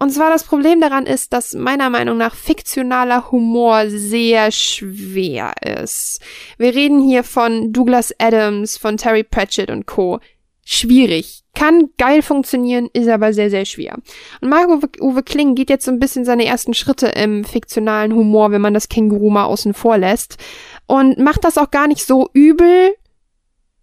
Und 0.00 0.10
zwar 0.10 0.30
das 0.30 0.44
Problem 0.44 0.80
daran 0.80 1.06
ist, 1.06 1.32
dass 1.32 1.54
meiner 1.54 1.90
Meinung 1.90 2.16
nach 2.16 2.36
fiktionaler 2.36 3.32
Humor 3.32 3.88
sehr 3.88 4.52
schwer 4.52 5.54
ist. 5.82 6.20
Wir 6.56 6.72
reden 6.72 7.02
hier 7.02 7.24
von 7.24 7.72
Douglas 7.72 8.14
Adams, 8.18 8.76
von 8.76 8.96
Terry 8.96 9.24
Pratchett 9.24 9.70
und 9.70 9.86
Co 9.86 10.20
schwierig. 10.68 11.44
Kann 11.54 11.88
geil 11.96 12.20
funktionieren, 12.20 12.90
ist 12.92 13.08
aber 13.08 13.32
sehr, 13.32 13.48
sehr 13.48 13.64
schwer. 13.64 13.96
Und 14.42 14.50
Marco 14.50 14.80
Uwe 15.00 15.22
Kling 15.22 15.54
geht 15.54 15.70
jetzt 15.70 15.86
so 15.86 15.90
ein 15.90 15.98
bisschen 15.98 16.26
seine 16.26 16.44
ersten 16.44 16.74
Schritte 16.74 17.06
im 17.08 17.44
fiktionalen 17.44 18.14
Humor, 18.14 18.52
wenn 18.52 18.60
man 18.60 18.74
das 18.74 18.88
Känguru 18.88 19.30
mal 19.30 19.46
außen 19.46 19.72
vor 19.72 19.96
lässt. 19.96 20.36
Und 20.86 21.18
macht 21.18 21.44
das 21.44 21.56
auch 21.56 21.70
gar 21.70 21.88
nicht 21.88 22.04
so 22.04 22.28
übel, 22.34 22.94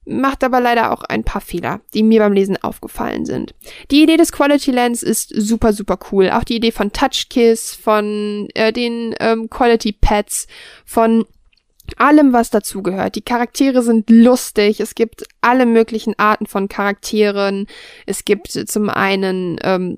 macht 0.06 0.44
aber 0.44 0.62
leider 0.62 0.92
auch 0.92 1.02
ein 1.02 1.24
paar 1.24 1.42
Fehler, 1.42 1.82
die 1.96 2.04
mir 2.04 2.20
beim 2.20 2.34
Lesen 2.34 2.62
aufgefallen 2.62 3.26
sind. 3.26 3.56
Die 3.90 4.04
Idee 4.04 4.18
des 4.18 4.32
Quality 4.32 4.70
Lens 4.70 5.02
ist 5.02 5.34
super, 5.36 5.74
super 5.74 5.98
cool. 6.12 6.30
Auch 6.30 6.44
die 6.44 6.58
Idee 6.58 6.72
von 6.72 6.92
Touch 6.92 7.30
Kiss, 7.30 7.74
von 7.74 8.48
äh, 8.54 8.72
den 8.72 9.16
ähm, 9.20 9.50
Quality 9.50 9.94
Pads, 9.94 10.48
von 10.86 11.26
allem, 11.98 12.34
was 12.34 12.50
dazugehört. 12.50 13.16
Die 13.16 13.22
Charaktere 13.22 13.82
sind 13.82 14.10
lustig. 14.10 14.80
Es 14.80 14.96
gibt 14.96 15.24
alle 15.42 15.66
möglichen 15.66 16.18
Arten 16.18 16.48
von 16.48 16.68
Charakteren. 16.68 17.68
Es 18.06 18.26
gibt 18.26 18.48
zum 18.52 18.90
einen 18.90 19.58
ähm, 19.64 19.98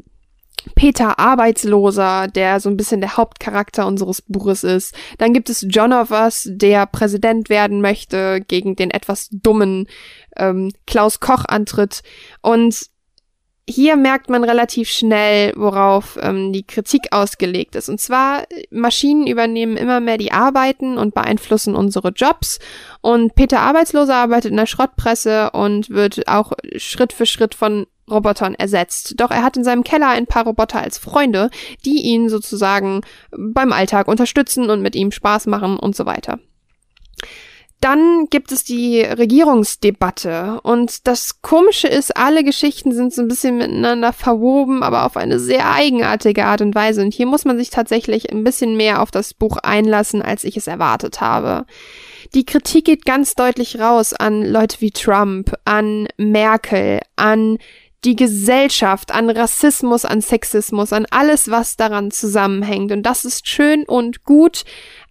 Peter 0.75 1.19
Arbeitsloser, 1.19 2.27
der 2.27 2.59
so 2.59 2.69
ein 2.69 2.77
bisschen 2.77 3.01
der 3.01 3.17
Hauptcharakter 3.17 3.87
unseres 3.87 4.21
Buches 4.21 4.63
ist. 4.63 4.93
Dann 5.17 5.33
gibt 5.33 5.49
es 5.49 5.63
Us, 5.63 6.49
der 6.51 6.85
Präsident 6.85 7.49
werden 7.49 7.81
möchte, 7.81 8.41
gegen 8.47 8.75
den 8.75 8.91
etwas 8.91 9.29
dummen 9.31 9.87
ähm, 10.35 10.71
Klaus 10.85 11.19
Koch 11.19 11.45
antritt. 11.47 12.01
Und 12.41 12.87
hier 13.69 13.97
merkt 13.97 14.29
man 14.29 14.45
relativ 14.45 14.89
schnell, 14.89 15.51
worauf 15.57 16.17
ähm, 16.21 16.53
die 16.53 16.65
Kritik 16.65 17.11
ausgelegt 17.11 17.75
ist. 17.75 17.89
Und 17.89 17.99
zwar, 17.99 18.43
Maschinen 18.71 19.27
übernehmen 19.27 19.75
immer 19.75 19.99
mehr 19.99 20.17
die 20.17 20.31
Arbeiten 20.31 20.97
und 20.97 21.13
beeinflussen 21.13 21.75
unsere 21.75 22.09
Jobs. 22.09 22.59
Und 23.01 23.35
Peter 23.35 23.59
Arbeitsloser 23.59 24.15
arbeitet 24.15 24.51
in 24.51 24.57
der 24.57 24.67
Schrottpresse 24.67 25.51
und 25.51 25.89
wird 25.89 26.27
auch 26.29 26.53
Schritt 26.77 27.11
für 27.11 27.25
Schritt 27.25 27.55
von 27.55 27.87
Robotern 28.09 28.55
ersetzt. 28.55 29.15
Doch 29.17 29.31
er 29.31 29.43
hat 29.43 29.57
in 29.57 29.65
seinem 29.65 29.83
Keller 29.83 30.07
ein 30.07 30.27
paar 30.27 30.45
Roboter 30.45 30.81
als 30.81 30.97
Freunde, 30.97 31.49
die 31.83 32.03
ihn 32.03 32.29
sozusagen 32.29 33.01
beim 33.31 33.73
Alltag 33.73 34.07
unterstützen 34.07 34.69
und 34.69 34.81
mit 34.81 34.95
ihm 34.95 35.11
Spaß 35.11 35.47
machen 35.47 35.77
und 35.77 35.93
so 35.93 36.05
weiter. 36.05 36.39
Dann 37.79 38.25
gibt 38.29 38.51
es 38.51 38.63
die 38.63 39.01
Regierungsdebatte. 39.01 40.59
Und 40.63 41.07
das 41.07 41.41
Komische 41.41 41.87
ist, 41.87 42.17
alle 42.17 42.43
Geschichten 42.43 42.91
sind 42.91 43.13
so 43.13 43.21
ein 43.21 43.27
bisschen 43.27 43.57
miteinander 43.57 44.13
verwoben, 44.13 44.81
aber 44.81 45.05
auf 45.05 45.15
eine 45.15 45.39
sehr 45.39 45.71
eigenartige 45.71 46.45
Art 46.45 46.61
und 46.61 46.73
Weise. 46.73 47.01
Und 47.03 47.13
hier 47.13 47.27
muss 47.27 47.45
man 47.45 47.57
sich 47.57 47.69
tatsächlich 47.69 48.31
ein 48.31 48.43
bisschen 48.43 48.77
mehr 48.77 49.01
auf 49.01 49.11
das 49.11 49.33
Buch 49.35 49.57
einlassen, 49.57 50.23
als 50.23 50.43
ich 50.43 50.57
es 50.57 50.67
erwartet 50.67 51.21
habe. 51.21 51.65
Die 52.33 52.45
Kritik 52.45 52.85
geht 52.85 53.05
ganz 53.05 53.35
deutlich 53.35 53.79
raus 53.79 54.13
an 54.13 54.43
Leute 54.43 54.81
wie 54.81 54.91
Trump, 54.91 55.53
an 55.65 56.07
Merkel, 56.17 56.99
an 57.15 57.57
die 58.03 58.15
Gesellschaft, 58.15 59.11
an 59.11 59.29
Rassismus, 59.29 60.05
an 60.05 60.21
Sexismus, 60.21 60.93
an 60.93 61.07
alles, 61.09 61.49
was 61.49 61.77
daran 61.77 62.11
zusammenhängt. 62.11 62.91
Und 62.91 63.03
das 63.03 63.25
ist 63.25 63.47
schön 63.47 63.83
und 63.83 64.23
gut, 64.23 64.63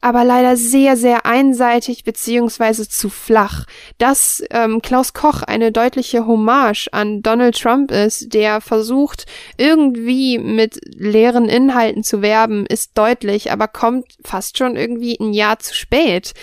aber 0.06 0.22
leider 0.22 0.56
sehr, 0.56 0.96
sehr 0.96 1.26
einseitig 1.26 2.04
beziehungsweise 2.04 2.88
zu 2.88 3.08
flach. 3.08 3.64
Dass 3.98 4.40
ähm, 4.50 4.80
Klaus 4.80 5.14
Koch 5.14 5.42
eine 5.42 5.72
deutliche 5.72 6.28
Hommage 6.28 6.86
an 6.92 7.22
Donald 7.22 7.60
Trump 7.60 7.90
ist, 7.90 8.32
der 8.32 8.60
versucht, 8.60 9.26
irgendwie 9.56 10.38
mit 10.38 10.78
leeren 10.94 11.48
Inhalten 11.48 12.04
zu 12.04 12.22
werben, 12.22 12.66
ist 12.66 12.96
deutlich, 12.96 13.50
aber 13.50 13.66
kommt 13.66 14.06
fast 14.24 14.58
schon 14.58 14.76
irgendwie 14.76 15.18
ein 15.18 15.32
Jahr 15.32 15.58
zu 15.58 15.74
spät. 15.74 16.34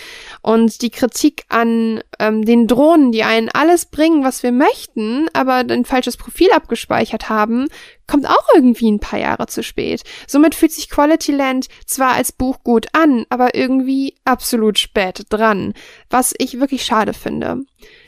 Und 0.42 0.82
die 0.82 0.90
Kritik 0.90 1.44
an 1.48 2.02
ähm, 2.18 2.44
den 2.44 2.66
Drohnen, 2.66 3.12
die 3.12 3.22
einen 3.22 3.48
alles 3.48 3.86
bringen, 3.86 4.24
was 4.24 4.42
wir 4.42 4.52
möchten, 4.52 5.28
aber 5.32 5.54
ein 5.54 5.86
falsches 5.86 6.18
Profil 6.18 6.52
abgespeichert 6.52 7.30
haben, 7.30 7.68
kommt 8.06 8.26
auch 8.26 8.48
irgendwie 8.54 8.90
ein 8.90 9.00
paar 9.00 9.18
Jahre 9.18 9.46
zu 9.46 9.62
spät. 9.62 10.02
Somit 10.26 10.54
fühlt 10.54 10.72
sich 10.72 10.90
Quality 10.90 11.32
Land 11.32 11.68
zwar 11.86 12.12
als 12.12 12.32
Buch 12.32 12.58
gut 12.62 12.86
an, 12.92 13.24
aber 13.30 13.54
irgendwie 13.54 14.14
absolut 14.24 14.78
spät 14.78 15.24
dran, 15.30 15.74
was 16.10 16.34
ich 16.38 16.60
wirklich 16.60 16.84
schade 16.84 17.14
finde. 17.14 17.62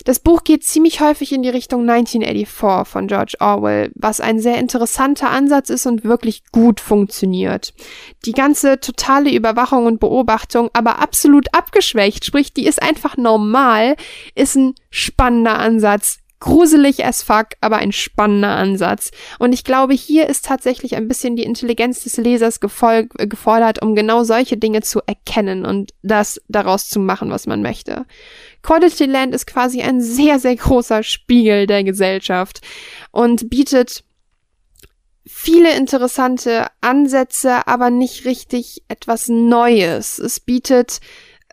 Das 0.05 0.20
Buch 0.20 0.44
geht 0.44 0.65
ziemlich 0.65 1.00
häufig 1.00 1.33
in 1.33 1.42
die 1.42 1.49
Richtung 1.49 1.89
1984 1.89 2.91
von 2.91 3.08
George 3.08 3.34
Orwell, 3.41 3.91
was 3.94 4.20
ein 4.20 4.39
sehr 4.39 4.58
interessanter 4.58 5.31
Ansatz 5.31 5.68
ist 5.68 5.86
und 5.86 6.05
wirklich 6.05 6.44
gut 6.52 6.81
funktioniert. 6.81 7.75
Die 8.25 8.33
ganze 8.33 8.78
totale 8.81 9.33
Überwachung 9.33 9.86
und 9.86 10.00
Beobachtung, 10.00 10.70
aber 10.73 11.00
absolut 11.00 11.52
abgeschwächt, 11.52 12.25
sprich, 12.25 12.52
die 12.52 12.66
ist 12.66 12.83
einfach 12.83 13.16
normal, 13.16 13.97
ist 14.34 14.57
ein 14.57 14.75
spannender 14.91 15.58
Ansatz, 15.58 16.18
gruselig 16.40 17.05
as 17.05 17.23
fuck, 17.23 17.48
aber 17.60 17.76
ein 17.76 17.92
spannender 17.92 18.56
Ansatz. 18.56 19.10
Und 19.39 19.52
ich 19.52 19.65
glaube, 19.65 19.94
hier 19.94 20.28
ist 20.28 20.44
tatsächlich 20.44 20.94
ein 20.97 21.08
bisschen 21.08 21.36
die 21.36 21.44
Intelligenz 21.44 22.05
des 22.05 22.16
Lesers 22.18 22.58
äh, 22.58 23.26
gefordert, 23.26 23.82
um 23.82 23.94
genau 23.94 24.24
solche 24.24 24.56
Dinge 24.56 24.82
zu 24.82 25.00
erkennen 25.06 25.65
und 25.65 25.92
das 26.02 26.40
daraus 26.48 26.89
zu 26.89 27.00
machen, 27.00 27.31
was 27.31 27.47
man 27.47 27.62
möchte. 27.62 28.05
Quality 28.62 29.06
Land 29.06 29.34
ist 29.34 29.47
quasi 29.47 29.81
ein 29.81 30.00
sehr, 30.00 30.39
sehr 30.39 30.56
großer 30.56 31.02
Spiegel 31.02 31.66
der 31.66 31.84
Gesellschaft 31.84 32.60
und 33.12 33.48
bietet 33.48 34.05
viele 35.26 35.76
interessante 35.76 36.66
Ansätze, 36.81 37.66
aber 37.66 37.90
nicht 37.90 38.24
richtig 38.24 38.82
etwas 38.89 39.28
Neues. 39.28 40.18
Es 40.18 40.40
bietet 40.40 41.00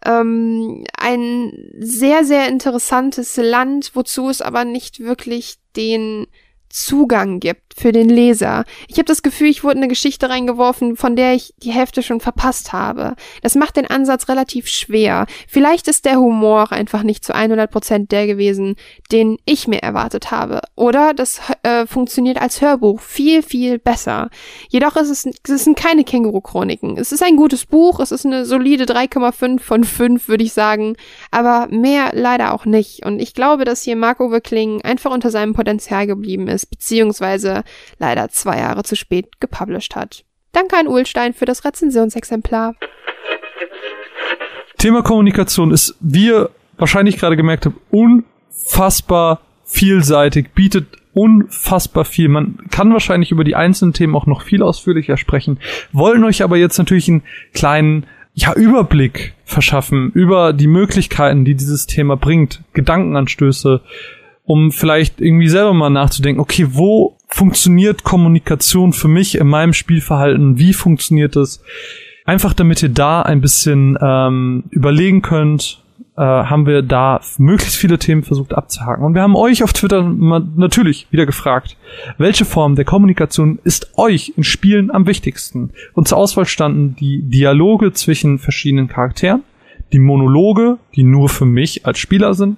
ähm, 0.06 0.84
ein 0.98 1.54
sehr, 1.78 2.24
sehr 2.24 2.48
interessantes 2.50 3.38
Land, 3.38 3.92
wozu 3.94 4.30
es 4.30 4.42
aber 4.42 4.66
nicht 4.66 5.00
wirklich 5.00 5.56
den 5.76 6.28
Zugang 6.70 7.40
gibt 7.40 7.62
für 7.80 7.92
den 7.92 8.10
Leser. 8.10 8.64
Ich 8.88 8.98
habe 8.98 9.06
das 9.06 9.22
Gefühl, 9.22 9.50
ich 9.50 9.64
wurde 9.64 9.74
in 9.76 9.84
eine 9.84 9.88
Geschichte 9.88 10.30
reingeworfen, 10.30 10.95
von 10.95 11.16
der 11.16 11.34
ich 11.34 11.53
die 11.61 11.72
Hälfte 11.72 12.02
schon 12.02 12.19
verpasst 12.19 12.74
habe. 12.74 13.16
Das 13.42 13.56
macht 13.56 13.77
den 13.77 13.88
Ansatz 13.88 14.27
relativ 14.30 14.68
schwer. 14.68 15.27
Vielleicht 15.48 15.88
ist 15.88 16.06
der 16.06 16.18
Humor 16.18 16.72
einfach 16.72 17.03
nicht 17.03 17.24
zu 17.24 17.35
100 17.35 17.69
Prozent 17.69 18.11
der 18.11 18.27
gewesen, 18.27 18.76
den 19.11 19.38
ich 19.45 19.68
mir 19.68 19.84
erwartet 19.84 20.32
habe. 20.32 20.61
Oder 20.76 21.14
das 21.14 21.40
äh, 21.64 21.85
funktioniert 21.85 22.42
als 22.42 22.61
Hörbuch 22.61 23.00
viel, 23.00 23.43
viel 23.43 23.80
besser. 23.80 24.30
Jedoch 24.69 24.95
ist 24.95 25.10
es, 25.10 25.26
es 25.48 25.64
sind 25.64 25.77
keine 25.77 26.03
Känguru-Chroniken. 26.03 26.98
Es 26.98 27.11
ist 27.11 27.24
ein 27.24 27.38
gutes 27.38 27.66
Buch, 27.66 28.00
es 28.00 28.11
ist 28.11 28.26
eine 28.26 28.45
solide 28.45 28.85
3,5 28.85 29.60
von 29.60 29.84
5, 29.84 30.27
würde 30.27 30.43
ich 30.43 30.53
sagen. 30.53 30.95
Aber 31.32 31.68
mehr 31.69 32.11
leider 32.14 32.53
auch 32.53 32.66
nicht. 32.66 33.06
Und 33.06 33.19
ich 33.19 33.34
glaube, 33.34 33.66
dass 33.66 33.84
hier 33.84 33.95
Marco 33.95 34.32
Wickling 34.32 34.82
einfach 34.82 35.11
unter 35.11 35.30
seinem 35.30 35.53
Potenzial 35.53 36.08
geblieben 36.08 36.48
ist 36.48 36.64
ist, 36.64 36.74
leider 38.00 38.30
zwei 38.30 38.59
Jahre 38.59 38.83
zu 38.83 38.95
spät 38.95 39.40
gepublished 39.40 39.95
hat. 39.95 40.24
Danke 40.51 40.77
an 40.77 40.88
Ulstein 40.88 41.33
für 41.33 41.45
das 41.45 41.66
Rezensionsexemplar. 41.66 42.75
Thema 44.77 45.01
Kommunikation 45.01 45.72
ist, 45.72 45.95
wie 46.00 46.27
ihr 46.27 46.50
wahrscheinlich 46.77 47.17
gerade 47.17 47.38
gemerkt 47.38 47.66
habt, 47.66 47.77
unfassbar 47.90 49.42
vielseitig, 49.66 50.53
bietet 50.53 50.88
unfassbar 51.14 52.06
viel. 52.06 52.27
Man 52.27 52.58
kann 52.69 52.92
wahrscheinlich 52.92 53.32
über 53.32 53.43
die 53.43 53.56
einzelnen 53.56 53.93
Themen 53.93 54.16
auch 54.16 54.25
noch 54.25 54.42
viel 54.42 54.64
ausführlicher 54.64 55.17
sprechen, 55.17 55.59
wollen 55.92 56.24
euch 56.24 56.43
aber 56.43 56.58
jetzt 56.58 56.77
natürlich 56.77 57.08
einen 57.08 57.24
kleinen 57.53 58.06
ja, 58.33 58.53
Überblick 58.53 59.33
verschaffen 59.45 60.11
über 60.14 60.53
die 60.53 60.67
Möglichkeiten, 60.67 61.45
die 61.45 61.56
dieses 61.56 61.85
Thema 61.85 62.17
bringt, 62.17 62.64
Gedankenanstöße, 62.74 63.82
um 64.46 64.72
vielleicht 64.72 65.22
irgendwie 65.22 65.48
selber 65.48 65.74
mal 65.74 65.90
nachzudenken, 65.90 66.42
okay, 66.42 66.68
wo 66.72 67.18
funktioniert 67.28 68.04
Kommunikation 68.04 68.94
für 68.94 69.08
mich 69.08 69.36
in 69.36 69.48
meinem 69.48 69.74
Spielverhalten? 69.74 70.60
Wie 70.60 70.74
funktioniert 70.74 71.36
es? 71.36 71.64
Einfach 72.26 72.54
damit 72.54 72.84
ihr 72.84 72.90
da 72.90 73.22
ein 73.22 73.42
bisschen 73.42 73.98
ähm, 74.02 74.66
überlegen 74.70 75.22
könnt, 75.22 75.84
äh, 76.16 76.22
haben 76.22 76.66
wir 76.66 76.82
da 76.82 77.22
möglichst 77.38 77.76
viele 77.76 77.98
Themen 77.98 78.24
versucht 78.24 78.54
abzuhaken. 78.54 79.04
Und 79.04 79.16
wir 79.16 79.22
haben 79.22 79.36
euch 79.36 79.64
auf 79.64 79.74
Twitter 79.74 80.04
natürlich 80.04 81.08
wieder 81.10 81.26
gefragt, 81.26 81.76
welche 82.18 82.46
Form 82.46 82.76
der 82.76 82.86
Kommunikation 82.86 83.60
ist 83.64 83.98
euch 83.98 84.34
in 84.38 84.44
Spielen 84.44 84.92
am 84.92 85.08
wichtigsten? 85.08 85.72
Und 85.94 86.08
zur 86.08 86.18
Auswahl 86.18 86.46
standen 86.46 86.96
die 86.96 87.22
Dialoge 87.24 87.94
zwischen 87.94 88.40
verschiedenen 88.40 88.88
Charakteren, 88.88 89.44
die 89.92 90.00
Monologe, 90.00 90.78
die 90.96 91.04
nur 91.04 91.30
für 91.30 91.46
mich 91.46 91.86
als 91.86 92.00
Spieler 92.00 92.34
sind, 92.34 92.58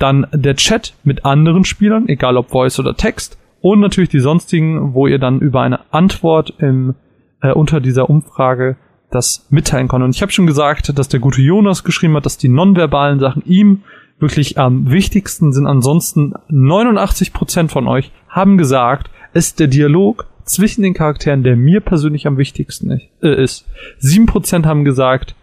dann 0.00 0.26
der 0.32 0.56
Chat 0.56 0.94
mit 1.04 1.24
anderen 1.24 1.64
Spielern, 1.64 2.08
egal 2.08 2.36
ob 2.36 2.50
Voice 2.50 2.78
oder 2.80 2.96
Text, 2.96 3.38
und 3.60 3.80
natürlich 3.80 4.08
die 4.08 4.20
sonstigen, 4.20 4.94
wo 4.94 5.06
ihr 5.06 5.18
dann 5.18 5.40
über 5.40 5.60
eine 5.60 5.92
Antwort 5.92 6.54
im, 6.58 6.94
äh, 7.42 7.52
unter 7.52 7.80
dieser 7.80 8.08
Umfrage 8.08 8.76
das 9.10 9.46
mitteilen 9.50 9.88
konnte. 9.88 10.04
Und 10.06 10.14
ich 10.14 10.22
habe 10.22 10.32
schon 10.32 10.46
gesagt, 10.46 10.96
dass 10.98 11.08
der 11.08 11.20
gute 11.20 11.42
Jonas 11.42 11.84
geschrieben 11.84 12.16
hat, 12.16 12.24
dass 12.24 12.38
die 12.38 12.48
nonverbalen 12.48 13.18
Sachen 13.18 13.42
ihm 13.44 13.82
wirklich 14.18 14.58
am 14.58 14.90
wichtigsten 14.90 15.52
sind. 15.52 15.66
Ansonsten 15.66 16.32
89 16.48 17.32
Prozent 17.32 17.70
von 17.70 17.86
euch 17.86 18.12
haben 18.28 18.56
gesagt, 18.56 19.10
ist 19.34 19.60
der 19.60 19.66
Dialog 19.66 20.26
zwischen 20.44 20.82
den 20.82 20.94
Charakteren, 20.94 21.42
der 21.42 21.56
mir 21.56 21.80
persönlich 21.80 22.26
am 22.26 22.38
wichtigsten 22.38 22.90
äh, 22.90 23.42
ist. 23.42 23.66
7% 24.00 24.64
haben 24.64 24.84
gesagt, 24.84 25.34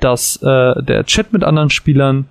dass 0.00 0.36
äh, 0.42 0.82
der 0.82 1.04
Chat 1.04 1.32
mit 1.32 1.44
anderen 1.44 1.70
Spielern 1.70 2.26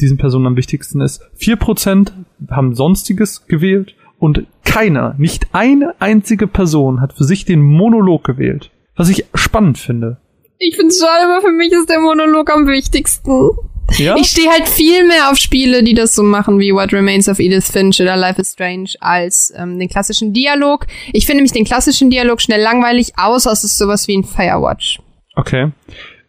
diesen 0.00 0.18
Personen 0.18 0.46
am 0.46 0.56
wichtigsten 0.56 1.00
ist. 1.00 1.22
4% 1.38 2.12
haben 2.50 2.74
sonstiges 2.74 3.46
gewählt 3.46 3.94
und 4.18 4.46
keiner, 4.64 5.14
nicht 5.18 5.48
eine 5.52 5.94
einzige 6.00 6.46
Person 6.46 7.00
hat 7.00 7.12
für 7.12 7.24
sich 7.24 7.44
den 7.44 7.60
Monolog 7.60 8.24
gewählt. 8.24 8.70
Was 8.96 9.08
ich 9.08 9.26
spannend 9.34 9.78
finde. 9.78 10.18
Ich 10.58 10.76
find's 10.76 11.00
schade, 11.00 11.24
aber 11.24 11.40
für 11.42 11.52
mich 11.52 11.72
ist 11.72 11.90
der 11.90 12.00
Monolog 12.00 12.50
am 12.52 12.66
wichtigsten. 12.66 13.50
Ja? 13.98 14.16
Ich 14.16 14.28
stehe 14.28 14.48
halt 14.48 14.68
viel 14.68 15.06
mehr 15.06 15.30
auf 15.30 15.36
Spiele, 15.36 15.82
die 15.82 15.94
das 15.94 16.14
so 16.14 16.22
machen 16.22 16.58
wie 16.58 16.72
What 16.72 16.92
Remains 16.92 17.28
of 17.28 17.38
Edith 17.38 17.70
Finch 17.70 18.00
oder 18.00 18.16
Life 18.16 18.40
is 18.40 18.52
Strange 18.52 18.90
als 19.00 19.52
ähm, 19.56 19.78
den 19.78 19.88
klassischen 19.88 20.32
Dialog. 20.32 20.86
Ich 21.12 21.26
finde 21.26 21.38
nämlich 21.38 21.52
den 21.52 21.64
klassischen 21.64 22.10
Dialog 22.10 22.40
schnell 22.40 22.60
langweilig, 22.60 23.12
außer 23.16 23.50
es 23.50 23.64
ist 23.64 23.76
sowas 23.76 24.08
wie 24.08 24.18
ein 24.18 24.24
Firewatch. 24.24 25.00
Okay. 25.34 25.72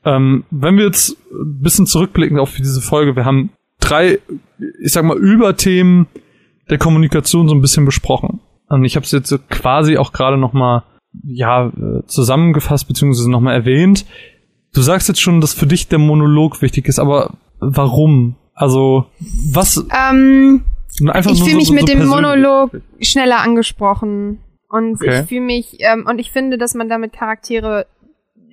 Ähm, 0.06 0.44
wenn 0.52 0.78
wir 0.78 0.86
jetzt 0.86 1.18
ein 1.32 1.62
bisschen 1.62 1.86
zurückblicken 1.86 2.40
auf 2.40 2.56
diese 2.56 2.82
Folge, 2.82 3.16
wir 3.16 3.26
haben 3.26 3.52
drei, 3.80 4.20
ich 4.82 4.92
sag 4.92 5.06
mal, 5.06 5.18
Überthemen 5.18 6.08
der 6.70 6.78
Kommunikation 6.78 7.48
so 7.48 7.56
ein 7.56 7.62
bisschen 7.62 7.86
besprochen. 7.86 8.40
Und 8.68 8.86
ich 8.86 8.96
habe 8.96 9.06
es 9.06 9.12
jetzt 9.12 9.30
so 9.30 9.38
quasi 9.50 9.98
auch 9.98 10.14
gerade 10.14 10.38
noch 10.38 10.54
mal 10.54 10.84
ja, 11.24 11.72
zusammengefasst 12.08 12.88
beziehungsweise 12.88 13.30
nochmal 13.30 13.56
erwähnt. 13.56 14.06
Du 14.74 14.82
sagst 14.82 15.08
jetzt 15.08 15.22
schon, 15.22 15.42
dass 15.42 15.54
für 15.54 15.68
dich 15.68 15.88
der 15.88 16.00
Monolog 16.00 16.62
wichtig 16.62 16.88
ist, 16.88 17.00
aber 17.00 17.36
warum? 17.60 18.36
Also, 18.56 19.06
was? 19.52 19.86
Ähm, 19.92 20.64
einfach 21.08 21.32
ich 21.32 21.44
fühle 21.44 21.58
mich 21.58 21.68
so, 21.68 21.74
so 21.74 21.80
mit 21.80 21.90
dem. 21.90 22.08
Monolog 22.08 22.72
schneller 23.00 23.42
angesprochen. 23.42 24.40
Und 24.70 24.96
Okay. 24.96 25.22
ich 25.22 25.28
fühle 25.28 25.42
mich, 25.42 25.78
ähm, 25.80 26.08
und 26.10 26.18
ich 26.20 26.32
finde, 26.32 26.58
dass 26.58 26.74
man 26.74 26.90
damit 26.90 27.14
Charaktere 27.14 27.86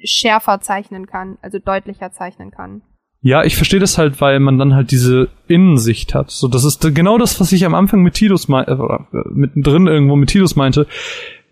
schärfer 0.05 0.61
zeichnen 0.61 1.07
kann, 1.07 1.39
also 1.43 1.59
deutlicher 1.59 2.13
zeichnen 2.13 2.51
kann. 2.51 2.83
Ja, 3.23 3.45
ich 3.45 3.57
verstehe 3.57 3.81
das 3.81 3.99
halt, 3.99 4.21
weil 4.21 4.41
man 4.41 4.59
dann 4.59 4.75
halt 4.75 4.91
diese 4.91 5.29
Innensicht 5.47 6.15
hat. 6.15 6.31
So, 6.31 6.49
das 6.49 6.65
ist 6.65 6.95
genau 6.95 7.19
das, 7.19 7.39
was 7.39 7.53
ich 7.53 7.67
am 7.67 7.75
Anfang 7.75 8.03
mit 8.03 8.15
Tidus 8.15 8.49
meinte, 8.49 8.77
oder 8.79 9.07
äh, 9.13 9.29
mittendrin 9.31 9.87
irgendwo 9.87 10.17
mit 10.17 10.31
Tidus 10.31 10.57
meinte. 10.57 10.87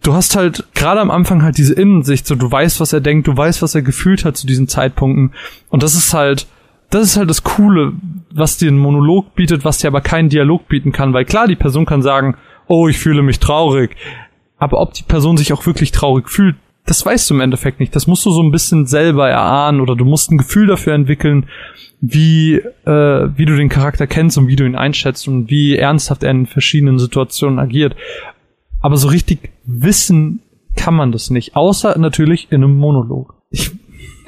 Du 0.02 0.14
hast 0.14 0.34
halt 0.34 0.64
gerade 0.74 1.00
am 1.00 1.10
Anfang 1.10 1.42
halt 1.42 1.58
diese 1.58 1.74
Innensicht, 1.74 2.26
so 2.26 2.36
du 2.36 2.50
weißt, 2.50 2.80
was 2.80 2.92
er 2.92 3.00
denkt, 3.00 3.26
du 3.26 3.36
weißt, 3.36 3.60
was 3.60 3.74
er 3.74 3.82
gefühlt 3.82 4.24
hat 4.24 4.36
zu 4.36 4.46
diesen 4.46 4.68
Zeitpunkten. 4.68 5.34
Und 5.68 5.82
das 5.82 5.94
ist 5.94 6.14
halt, 6.14 6.46
das 6.88 7.02
ist 7.02 7.16
halt 7.18 7.28
das 7.28 7.42
Coole, 7.42 7.92
was 8.30 8.56
dir 8.56 8.70
ein 8.70 8.78
Monolog 8.78 9.34
bietet, 9.34 9.64
was 9.64 9.78
dir 9.78 9.88
aber 9.88 10.00
keinen 10.00 10.30
Dialog 10.30 10.68
bieten 10.68 10.92
kann, 10.92 11.12
weil 11.12 11.26
klar, 11.26 11.48
die 11.48 11.56
Person 11.56 11.84
kann 11.84 12.00
sagen, 12.00 12.36
oh, 12.66 12.88
ich 12.88 12.98
fühle 12.98 13.22
mich 13.22 13.40
traurig. 13.40 13.96
Aber 14.56 14.80
ob 14.80 14.94
die 14.94 15.02
Person 15.02 15.36
sich 15.36 15.52
auch 15.52 15.66
wirklich 15.66 15.92
traurig 15.92 16.30
fühlt, 16.30 16.56
das 16.88 17.04
weißt 17.04 17.28
du 17.28 17.34
im 17.34 17.40
Endeffekt 17.40 17.80
nicht. 17.80 17.94
Das 17.94 18.06
musst 18.06 18.24
du 18.24 18.30
so 18.30 18.42
ein 18.42 18.50
bisschen 18.50 18.86
selber 18.86 19.28
erahnen 19.28 19.80
oder 19.80 19.94
du 19.94 20.06
musst 20.06 20.30
ein 20.30 20.38
Gefühl 20.38 20.66
dafür 20.66 20.94
entwickeln, 20.94 21.46
wie, 22.00 22.54
äh, 22.54 23.28
wie 23.36 23.44
du 23.44 23.56
den 23.56 23.68
Charakter 23.68 24.06
kennst 24.06 24.38
und 24.38 24.48
wie 24.48 24.56
du 24.56 24.64
ihn 24.64 24.74
einschätzt 24.74 25.28
und 25.28 25.50
wie 25.50 25.76
ernsthaft 25.76 26.22
er 26.22 26.30
in 26.30 26.46
verschiedenen 26.46 26.98
Situationen 26.98 27.58
agiert. 27.58 27.94
Aber 28.80 28.96
so 28.96 29.08
richtig 29.08 29.50
wissen 29.64 30.40
kann 30.76 30.94
man 30.94 31.12
das 31.12 31.28
nicht, 31.28 31.56
außer 31.56 31.98
natürlich 31.98 32.48
in 32.50 32.64
einem 32.64 32.76
Monolog. 32.76 33.34
Ich, 33.50 33.70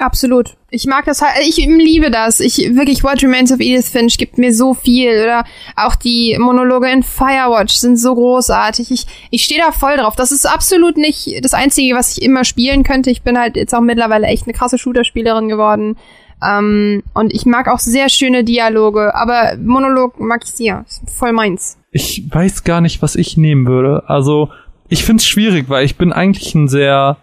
Absolut. 0.01 0.57
Ich 0.71 0.87
mag 0.87 1.05
das 1.05 1.21
halt, 1.21 1.45
ich 1.47 1.57
liebe 1.57 2.09
das. 2.09 2.39
Ich 2.39 2.57
wirklich, 2.75 3.03
What 3.03 3.21
Remains 3.21 3.51
of 3.51 3.59
Edith 3.59 3.89
Finch 3.89 4.17
gibt 4.17 4.39
mir 4.39 4.51
so 4.51 4.73
viel. 4.73 5.21
Oder 5.21 5.45
auch 5.75 5.95
die 5.95 6.35
Monologe 6.39 6.89
in 6.89 7.03
Firewatch 7.03 7.75
sind 7.75 7.97
so 7.97 8.15
großartig. 8.15 8.89
Ich, 8.89 9.05
ich 9.29 9.43
stehe 9.43 9.61
da 9.61 9.71
voll 9.71 9.97
drauf. 9.97 10.15
Das 10.15 10.31
ist 10.31 10.45
absolut 10.47 10.97
nicht 10.97 11.43
das 11.43 11.53
Einzige, 11.53 11.95
was 11.95 12.17
ich 12.17 12.23
immer 12.23 12.45
spielen 12.45 12.83
könnte. 12.83 13.11
Ich 13.11 13.21
bin 13.21 13.37
halt 13.37 13.55
jetzt 13.55 13.75
auch 13.75 13.81
mittlerweile 13.81 14.25
echt 14.25 14.45
eine 14.45 14.53
krasse 14.53 14.79
Shooter-Spielerin 14.79 15.49
geworden. 15.49 15.97
Ähm, 16.43 17.03
und 17.13 17.31
ich 17.31 17.45
mag 17.45 17.67
auch 17.67 17.77
sehr 17.77 18.09
schöne 18.09 18.43
Dialoge, 18.43 19.13
aber 19.13 19.57
Monolog 19.63 20.19
mag 20.19 20.41
ich 20.43 20.51
sehr. 20.51 20.83
Ist 20.87 21.03
voll 21.15 21.31
meins. 21.31 21.77
ich 21.91 22.23
weiß 22.27 22.63
gar 22.63 22.81
nicht, 22.81 23.03
was 23.03 23.15
ich 23.15 23.37
nehmen 23.37 23.67
würde. 23.67 24.03
Also, 24.07 24.49
ich 24.89 25.03
find's 25.03 25.27
schwierig, 25.27 25.69
weil 25.69 25.85
ich 25.85 25.97
bin 25.97 26.11
eigentlich 26.11 26.55
ein 26.55 26.67
sehr, 26.67 27.17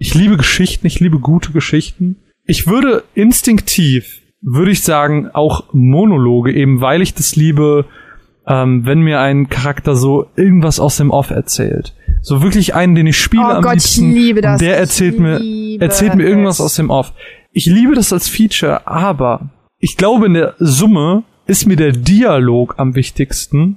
ich 0.00 0.14
liebe 0.14 0.36
Geschichten, 0.38 0.86
ich 0.86 0.98
liebe 0.98 1.18
gute 1.18 1.52
Geschichten. 1.52 2.16
Ich 2.44 2.66
würde 2.66 3.04
instinktiv, 3.14 4.22
würde 4.40 4.70
ich 4.70 4.82
sagen, 4.82 5.28
auch 5.32 5.72
Monologe, 5.72 6.52
eben 6.52 6.80
weil 6.80 7.02
ich 7.02 7.12
das 7.14 7.36
liebe, 7.36 7.84
ähm, 8.46 8.86
wenn 8.86 9.00
mir 9.02 9.20
ein 9.20 9.50
Charakter 9.50 9.94
so 9.94 10.26
irgendwas 10.36 10.80
aus 10.80 10.96
dem 10.96 11.10
Off 11.10 11.30
erzählt. 11.30 11.94
So 12.22 12.42
wirklich 12.42 12.74
einen, 12.74 12.94
den 12.94 13.06
ich 13.06 13.18
spiele 13.18 13.44
Oh 13.44 13.48
am 13.50 13.62
Gott, 13.62 13.76
ich 13.76 13.82
liebsten. 13.96 14.12
liebe 14.12 14.40
das. 14.40 14.58
Der 14.58 14.74
Ich 14.74 14.80
erzählt 14.80 15.18
mir, 15.20 15.40
erzählt 15.80 16.14
mir 16.14 16.24
irgendwas 16.24 16.56
es. 16.56 16.64
aus 16.64 16.74
dem 16.76 16.88
Off. 16.88 17.12
Ich 17.52 17.66
liebe 17.66 17.94
das 17.94 18.12
als 18.12 18.26
Feature, 18.28 18.86
aber 18.86 19.50
ich 19.78 19.96
glaube, 19.98 20.26
in 20.26 20.34
der 20.34 20.54
Summe 20.58 21.24
ist 21.46 21.66
mir 21.66 21.76
der 21.76 21.92
Dialog 21.92 22.74
am 22.78 22.94
wichtigsten, 22.94 23.76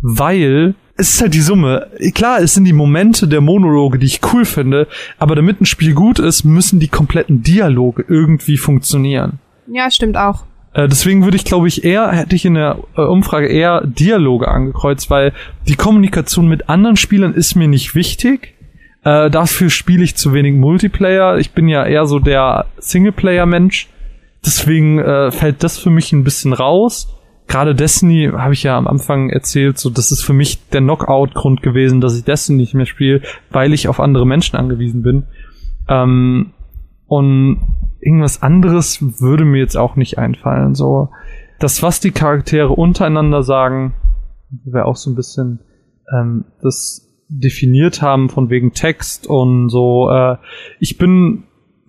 weil 0.00 0.74
es 0.98 1.14
ist 1.14 1.22
halt 1.22 1.32
die 1.32 1.40
Summe. 1.40 1.86
Klar, 2.12 2.40
es 2.40 2.54
sind 2.54 2.64
die 2.64 2.72
Momente 2.72 3.28
der 3.28 3.40
Monologe, 3.40 3.98
die 3.98 4.06
ich 4.06 4.20
cool 4.32 4.44
finde, 4.44 4.88
aber 5.18 5.36
damit 5.36 5.60
ein 5.60 5.66
Spiel 5.66 5.94
gut 5.94 6.18
ist, 6.18 6.44
müssen 6.44 6.80
die 6.80 6.88
kompletten 6.88 7.42
Dialoge 7.42 8.04
irgendwie 8.06 8.56
funktionieren. 8.56 9.38
Ja, 9.68 9.90
stimmt 9.90 10.16
auch. 10.16 10.44
Äh, 10.72 10.88
deswegen 10.88 11.22
würde 11.22 11.36
ich, 11.36 11.44
glaube 11.44 11.68
ich, 11.68 11.84
eher, 11.84 12.10
hätte 12.10 12.34
ich 12.34 12.44
in 12.44 12.54
der 12.54 12.78
äh, 12.96 13.02
Umfrage 13.02 13.46
eher 13.46 13.86
Dialoge 13.86 14.48
angekreuzt, 14.48 15.08
weil 15.08 15.32
die 15.68 15.76
Kommunikation 15.76 16.48
mit 16.48 16.68
anderen 16.68 16.96
Spielern 16.96 17.32
ist 17.32 17.54
mir 17.54 17.68
nicht 17.68 17.94
wichtig. 17.94 18.54
Äh, 19.04 19.30
dafür 19.30 19.70
spiele 19.70 20.02
ich 20.02 20.16
zu 20.16 20.34
wenig 20.34 20.54
Multiplayer. 20.54 21.38
Ich 21.38 21.52
bin 21.52 21.68
ja 21.68 21.86
eher 21.86 22.06
so 22.06 22.18
der 22.18 22.66
Singleplayer-Mensch. 22.78 23.88
Deswegen 24.44 24.98
äh, 24.98 25.30
fällt 25.30 25.62
das 25.62 25.78
für 25.78 25.90
mich 25.90 26.12
ein 26.12 26.24
bisschen 26.24 26.52
raus. 26.52 27.08
Gerade 27.48 27.74
Destiny 27.74 28.30
habe 28.32 28.52
ich 28.52 28.62
ja 28.62 28.76
am 28.76 28.86
Anfang 28.86 29.30
erzählt, 29.30 29.78
so 29.78 29.88
das 29.90 30.12
ist 30.12 30.22
für 30.22 30.34
mich 30.34 30.68
der 30.68 30.82
Knockout-Grund 30.82 31.62
gewesen, 31.62 32.00
dass 32.00 32.16
ich 32.16 32.24
Destiny 32.24 32.58
nicht 32.58 32.74
mehr 32.74 32.86
spiele, 32.86 33.22
weil 33.50 33.72
ich 33.72 33.88
auf 33.88 34.00
andere 34.00 34.26
Menschen 34.26 34.56
angewiesen 34.56 35.02
bin. 35.02 35.24
Ähm, 35.88 36.52
und 37.06 37.60
irgendwas 38.00 38.42
anderes 38.42 39.20
würde 39.20 39.46
mir 39.46 39.58
jetzt 39.58 39.76
auch 39.76 39.96
nicht 39.96 40.18
einfallen. 40.18 40.74
So, 40.74 41.08
das, 41.58 41.82
was 41.82 42.00
die 42.00 42.10
Charaktere 42.10 42.68
untereinander 42.68 43.42
sagen, 43.42 43.94
wäre 44.64 44.84
auch 44.84 44.96
so 44.96 45.10
ein 45.10 45.16
bisschen 45.16 45.60
ähm, 46.12 46.44
das 46.62 47.08
definiert 47.28 48.02
haben 48.02 48.28
von 48.28 48.50
wegen 48.50 48.72
Text 48.72 49.26
und 49.26 49.68
so. 49.68 50.10
Äh, 50.10 50.36
ich 50.80 50.98
bin 50.98 51.44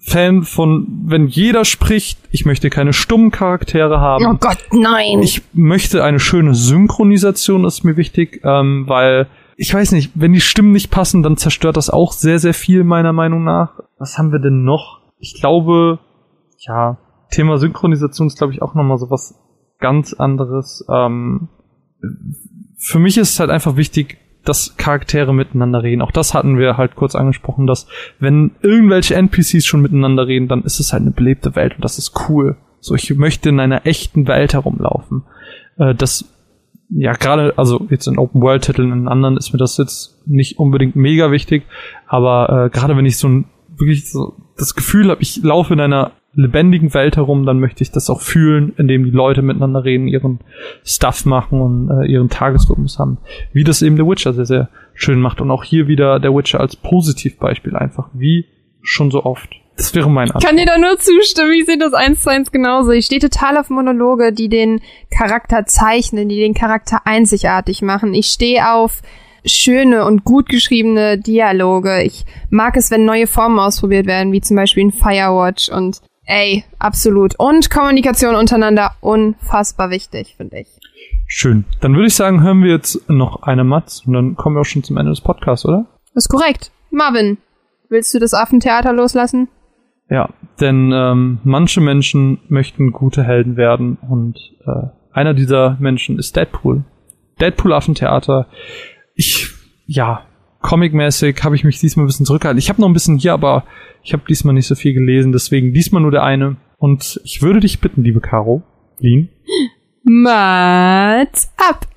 Fan 0.09 0.43
von, 0.43 0.87
wenn 1.05 1.27
jeder 1.27 1.65
spricht, 1.65 2.19
ich 2.31 2.45
möchte 2.45 2.69
keine 2.69 2.93
stummen 2.93 3.31
Charaktere 3.31 3.99
haben. 3.99 4.25
Oh 4.25 4.37
Gott, 4.39 4.57
nein. 4.71 5.21
Ich 5.21 5.41
möchte 5.53 6.03
eine 6.03 6.19
schöne 6.19 6.55
Synchronisation, 6.55 7.65
ist 7.65 7.83
mir 7.83 7.97
wichtig, 7.97 8.41
ähm, 8.43 8.85
weil 8.87 9.27
ich 9.55 9.73
weiß 9.73 9.91
nicht, 9.91 10.11
wenn 10.15 10.33
die 10.33 10.41
Stimmen 10.41 10.71
nicht 10.71 10.89
passen, 10.89 11.21
dann 11.21 11.37
zerstört 11.37 11.77
das 11.77 11.89
auch 11.89 12.13
sehr, 12.13 12.39
sehr 12.39 12.53
viel 12.53 12.83
meiner 12.83 13.13
Meinung 13.13 13.43
nach. 13.43 13.79
was 13.97 14.17
haben 14.17 14.31
wir 14.31 14.39
denn 14.39 14.63
noch? 14.63 15.01
Ich 15.19 15.35
glaube, 15.39 15.99
ja, 16.59 16.97
Thema 17.31 17.57
Synchronisation 17.57 18.27
ist, 18.27 18.37
glaube 18.37 18.53
ich, 18.53 18.61
auch 18.61 18.73
nochmal 18.73 18.97
so 18.97 19.09
was 19.09 19.35
ganz 19.79 20.13
anderes. 20.13 20.85
Ähm, 20.89 21.49
für 22.77 22.99
mich 22.99 23.17
ist 23.17 23.31
es 23.31 23.39
halt 23.39 23.49
einfach 23.49 23.75
wichtig, 23.75 24.17
dass 24.45 24.77
Charaktere 24.77 25.33
miteinander 25.33 25.83
reden. 25.83 26.01
Auch 26.01 26.11
das 26.11 26.33
hatten 26.33 26.57
wir 26.57 26.77
halt 26.77 26.95
kurz 26.95 27.15
angesprochen, 27.15 27.67
dass 27.67 27.87
wenn 28.19 28.51
irgendwelche 28.61 29.15
NPCs 29.15 29.65
schon 29.65 29.81
miteinander 29.81 30.27
reden, 30.27 30.47
dann 30.47 30.63
ist 30.63 30.79
es 30.79 30.93
halt 30.93 31.01
eine 31.01 31.11
belebte 31.11 31.55
Welt 31.55 31.75
und 31.75 31.83
das 31.83 31.97
ist 31.97 32.13
cool. 32.29 32.57
So, 32.79 32.95
ich 32.95 33.13
möchte 33.15 33.49
in 33.49 33.59
einer 33.59 33.85
echten 33.85 34.27
Welt 34.27 34.53
herumlaufen. 34.53 35.23
Äh, 35.77 35.93
das, 35.93 36.25
ja, 36.89 37.11
gerade, 37.11 37.53
also 37.57 37.85
jetzt 37.89 38.07
in 38.07 38.17
Open-World-Titeln, 38.17 38.91
in 38.91 39.07
anderen 39.07 39.37
ist 39.37 39.51
mir 39.51 39.59
das 39.59 39.77
jetzt 39.77 40.25
nicht 40.25 40.57
unbedingt 40.57 40.95
mega 40.95 41.31
wichtig, 41.31 41.63
aber 42.07 42.65
äh, 42.65 42.69
gerade 42.69 42.95
wenn 42.95 43.05
ich 43.05 43.17
so 43.17 43.27
ein 43.27 43.45
wirklich 43.77 44.09
so 44.09 44.35
das 44.57 44.75
Gefühl 44.75 45.09
habe, 45.09 45.21
ich 45.21 45.41
laufe 45.43 45.73
in 45.73 45.79
einer 45.79 46.11
lebendigen 46.33 46.93
Welt 46.93 47.17
herum, 47.17 47.45
dann 47.45 47.59
möchte 47.59 47.83
ich 47.83 47.91
das 47.91 48.09
auch 48.09 48.21
fühlen, 48.21 48.73
indem 48.77 49.03
die 49.03 49.11
Leute 49.11 49.41
miteinander 49.41 49.83
reden, 49.83 50.07
ihren 50.07 50.39
Stuff 50.83 51.25
machen 51.25 51.61
und 51.61 51.89
äh, 51.89 52.05
ihren 52.05 52.29
Tagesrhythmus 52.29 52.99
haben. 52.99 53.17
Wie 53.51 53.63
das 53.63 53.81
eben 53.81 53.95
der 53.95 54.07
Witcher 54.07 54.33
sehr, 54.33 54.45
sehr 54.45 54.69
schön 54.93 55.19
macht. 55.19 55.41
Und 55.41 55.51
auch 55.51 55.63
hier 55.63 55.87
wieder 55.87 56.19
der 56.19 56.33
Witcher 56.35 56.59
als 56.59 56.75
Positivbeispiel 56.75 57.75
einfach, 57.75 58.09
wie 58.13 58.45
schon 58.81 59.11
so 59.11 59.25
oft. 59.25 59.49
Das 59.75 59.95
wäre 59.95 60.09
mein 60.09 60.25
Antwort. 60.27 60.43
Kann 60.43 60.57
dir 60.57 60.65
da 60.65 60.77
nur 60.77 60.99
zustimmen, 60.99 61.53
ich 61.53 61.65
sehe 61.65 61.77
das 61.77 61.93
eins 61.93 62.21
zu 62.21 62.29
eins 62.29 62.51
genauso. 62.51 62.91
Ich 62.91 63.05
stehe 63.05 63.21
total 63.21 63.57
auf 63.57 63.69
Monologe, 63.69 64.33
die 64.33 64.49
den 64.49 64.81
Charakter 65.09 65.65
zeichnen, 65.65 66.27
die 66.27 66.39
den 66.39 66.53
Charakter 66.53 66.99
einzigartig 67.05 67.81
machen. 67.81 68.13
Ich 68.13 68.27
stehe 68.27 68.73
auf 68.73 69.01
schöne 69.45 70.05
und 70.05 70.25
gut 70.25 70.49
geschriebene 70.49 71.17
Dialoge. 71.17 72.03
Ich 72.03 72.25
mag 72.49 72.75
es, 72.75 72.91
wenn 72.91 73.05
neue 73.05 73.25
Formen 73.25 73.57
ausprobiert 73.57 74.05
werden, 74.05 74.33
wie 74.33 74.41
zum 74.41 74.57
Beispiel 74.57 74.83
in 74.83 74.91
Firewatch 74.91 75.69
und 75.69 76.01
Ey, 76.31 76.63
absolut. 76.77 77.33
Und 77.39 77.71
Kommunikation 77.71 78.35
untereinander 78.35 78.91
unfassbar 79.01 79.89
wichtig, 79.89 80.35
finde 80.37 80.59
ich. 80.59 80.67
Schön. 81.25 81.65
Dann 81.81 81.95
würde 81.95 82.05
ich 82.05 82.13
sagen, 82.13 82.43
hören 82.43 82.61
wir 82.61 82.69
jetzt 82.69 83.09
noch 83.09 83.41
eine 83.41 83.63
Matz 83.63 84.03
und 84.05 84.13
dann 84.13 84.35
kommen 84.35 84.55
wir 84.55 84.61
auch 84.61 84.65
schon 84.65 84.83
zum 84.83 84.97
Ende 84.97 85.09
des 85.11 85.21
Podcasts, 85.21 85.65
oder? 85.65 85.87
Das 86.13 86.25
ist 86.25 86.29
korrekt. 86.29 86.71
Marvin, 86.91 87.39
willst 87.89 88.13
du 88.13 88.19
das 88.19 88.35
Affentheater 88.35 88.93
loslassen? 88.93 89.47
Ja, 90.07 90.29
denn 90.59 90.91
ähm, 90.93 91.39
manche 91.45 91.81
Menschen 91.81 92.41
möchten 92.47 92.91
gute 92.91 93.23
Helden 93.23 93.57
werden 93.57 93.97
und 94.07 94.37
äh, 94.67 94.89
einer 95.11 95.33
dieser 95.33 95.77
Menschen 95.79 96.19
ist 96.19 96.35
Deadpool. 96.35 96.83
Deadpool 97.41 97.73
Affentheater. 97.73 98.45
Ich, 99.15 99.49
ja, 99.87 100.25
Comic-mäßig 100.61 101.43
habe 101.43 101.55
ich 101.55 101.63
mich 101.63 101.79
diesmal 101.79 102.05
ein 102.05 102.07
bisschen 102.07 102.25
zurückgehalten. 102.25 102.59
Ich 102.59 102.69
habe 102.69 102.81
noch 102.81 102.87
ein 102.87 102.93
bisschen 102.93 103.17
hier, 103.17 103.33
aber 103.33 103.63
ich 104.03 104.13
habe 104.13 104.23
diesmal 104.27 104.53
nicht 104.53 104.67
so 104.67 104.75
viel 104.75 104.93
gelesen, 104.93 105.31
deswegen 105.31 105.73
diesmal 105.73 106.01
nur 106.01 106.11
der 106.11 106.23
eine. 106.23 106.57
Und 106.77 107.19
ich 107.23 107.41
würde 107.41 107.59
dich 107.59 107.79
bitten, 107.79 108.03
liebe 108.03 108.21
Caro, 108.21 108.63
Lien. 108.99 109.29
Mats 110.03 111.51
ab! 111.57 111.87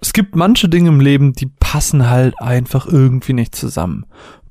Es 0.00 0.12
gibt 0.12 0.36
manche 0.36 0.68
Dinge 0.68 0.88
im 0.88 1.00
Leben, 1.00 1.32
die 1.32 1.46
passen 1.46 2.08
halt 2.08 2.40
einfach 2.40 2.86
irgendwie 2.86 3.32
nicht 3.32 3.54
zusammen. 3.54 4.06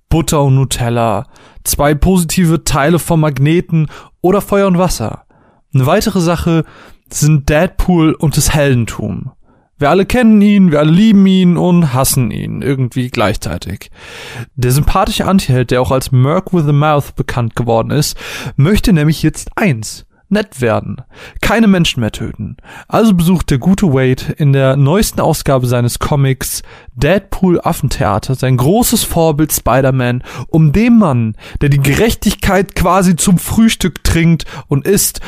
Butter 0.09 0.43
und 0.43 0.55
Nutella, 0.55 1.27
zwei 1.63 1.95
positive 1.95 2.63
Teile 2.63 2.99
vom 2.99 3.21
Magneten 3.21 3.87
oder 4.21 4.41
Feuer 4.41 4.67
und 4.67 4.77
Wasser. 4.77 5.25
Eine 5.73 5.85
weitere 5.85 6.21
Sache 6.21 6.65
sind 7.09 7.49
Deadpool 7.49 8.13
und 8.13 8.37
das 8.37 8.53
Heldentum. 8.53 9.31
Wir 9.77 9.89
alle 9.89 10.05
kennen 10.05 10.41
ihn, 10.41 10.71
wir 10.71 10.79
alle 10.79 10.91
lieben 10.91 11.25
ihn 11.25 11.57
und 11.57 11.93
hassen 11.93 12.31
ihn 12.31 12.61
irgendwie 12.61 13.09
gleichzeitig. 13.09 13.91
Der 14.55 14.71
sympathische 14.71 15.25
Antiheld, 15.25 15.69
der 15.69 15.81
auch 15.81 15.91
als 15.91 16.13
Merc 16.13 16.53
with 16.53 16.65
a 16.67 16.71
Mouth 16.71 17.13
bekannt 17.15 17.57
geworden 17.57 17.91
ist, 17.91 18.17
möchte 18.55 18.93
nämlich 18.93 19.21
jetzt 19.21 19.49
eins 19.55 20.05
nett 20.29 20.61
werden, 20.61 21.01
keine 21.41 21.67
Menschen 21.67 21.99
mehr 21.99 22.11
töten. 22.11 22.57
Also 22.87 23.13
besucht 23.13 23.49
der 23.49 23.57
gute 23.57 23.93
Wade 23.93 24.33
in 24.37 24.53
der 24.53 24.75
neuesten 24.75 25.21
Ausgabe 25.21 25.67
seines 25.67 25.99
Comics 25.99 26.63
Deadpool 26.95 27.59
Affentheater 27.61 28.35
sein 28.35 28.57
großes 28.57 29.03
Vorbild 29.03 29.53
Spider-Man, 29.53 30.23
um 30.47 30.71
dem 30.71 30.97
Mann, 30.97 31.35
der 31.61 31.69
die 31.69 31.81
Gerechtigkeit 31.81 32.75
quasi 32.75 33.15
zum 33.15 33.37
Frühstück 33.37 34.03
trinkt 34.03 34.45
und 34.67 34.87
isst, 34.87 35.19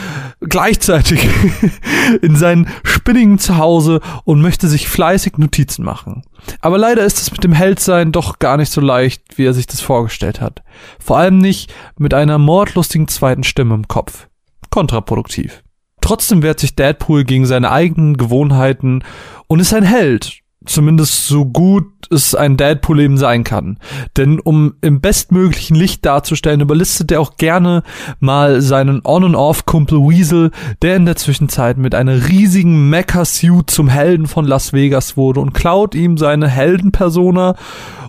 gleichzeitig 0.41 1.27
in 2.21 2.35
sein 2.35 2.67
spinnigen 2.83 3.39
Zuhause 3.39 4.01
und 4.23 4.41
möchte 4.41 4.67
sich 4.67 4.87
fleißig 4.87 5.37
Notizen 5.37 5.83
machen. 5.83 6.23
Aber 6.61 6.77
leider 6.77 7.03
ist 7.03 7.19
es 7.19 7.31
mit 7.31 7.43
dem 7.43 7.53
Heldsein 7.53 8.11
doch 8.11 8.39
gar 8.39 8.57
nicht 8.57 8.71
so 8.71 8.81
leicht, 8.81 9.37
wie 9.37 9.45
er 9.45 9.53
sich 9.53 9.67
das 9.67 9.81
vorgestellt 9.81 10.39
hat. 10.41 10.63
Vor 10.99 11.17
allem 11.17 11.37
nicht 11.37 11.73
mit 11.97 12.13
einer 12.13 12.37
mordlustigen 12.37 13.07
zweiten 13.07 13.43
Stimme 13.43 13.75
im 13.75 13.87
Kopf 13.87 14.27
kontraproduktiv. 14.69 15.63
Trotzdem 16.01 16.41
wehrt 16.41 16.59
sich 16.59 16.75
Deadpool 16.75 17.23
gegen 17.23 17.45
seine 17.45 17.71
eigenen 17.71 18.17
Gewohnheiten 18.17 19.03
und 19.47 19.59
ist 19.59 19.73
ein 19.73 19.83
Held. 19.83 20.41
Zumindest 20.65 21.27
so 21.27 21.45
gut 21.45 21.85
es 22.09 22.35
ein 22.35 22.57
Deadpool 22.57 22.99
eben 22.99 23.17
sein 23.17 23.43
kann. 23.43 23.77
Denn 24.17 24.39
um 24.39 24.75
im 24.81 25.01
bestmöglichen 25.01 25.75
Licht 25.75 26.05
darzustellen, 26.05 26.61
überlistet 26.61 27.11
er 27.11 27.21
auch 27.21 27.37
gerne 27.37 27.83
mal 28.19 28.61
seinen 28.61 29.01
On-and-Off-Kumpel 29.03 29.99
Weasel, 29.99 30.51
der 30.81 30.97
in 30.97 31.05
der 31.05 31.15
Zwischenzeit 31.15 31.77
mit 31.77 31.95
einer 31.95 32.27
riesigen 32.27 32.89
Mecha-Suit 32.89 33.69
zum 33.69 33.87
Helden 33.87 34.27
von 34.27 34.45
Las 34.45 34.73
Vegas 34.73 35.15
wurde 35.15 35.39
und 35.39 35.53
klaut 35.53 35.95
ihm 35.95 36.17
seine 36.17 36.47
Heldenpersona 36.47 37.55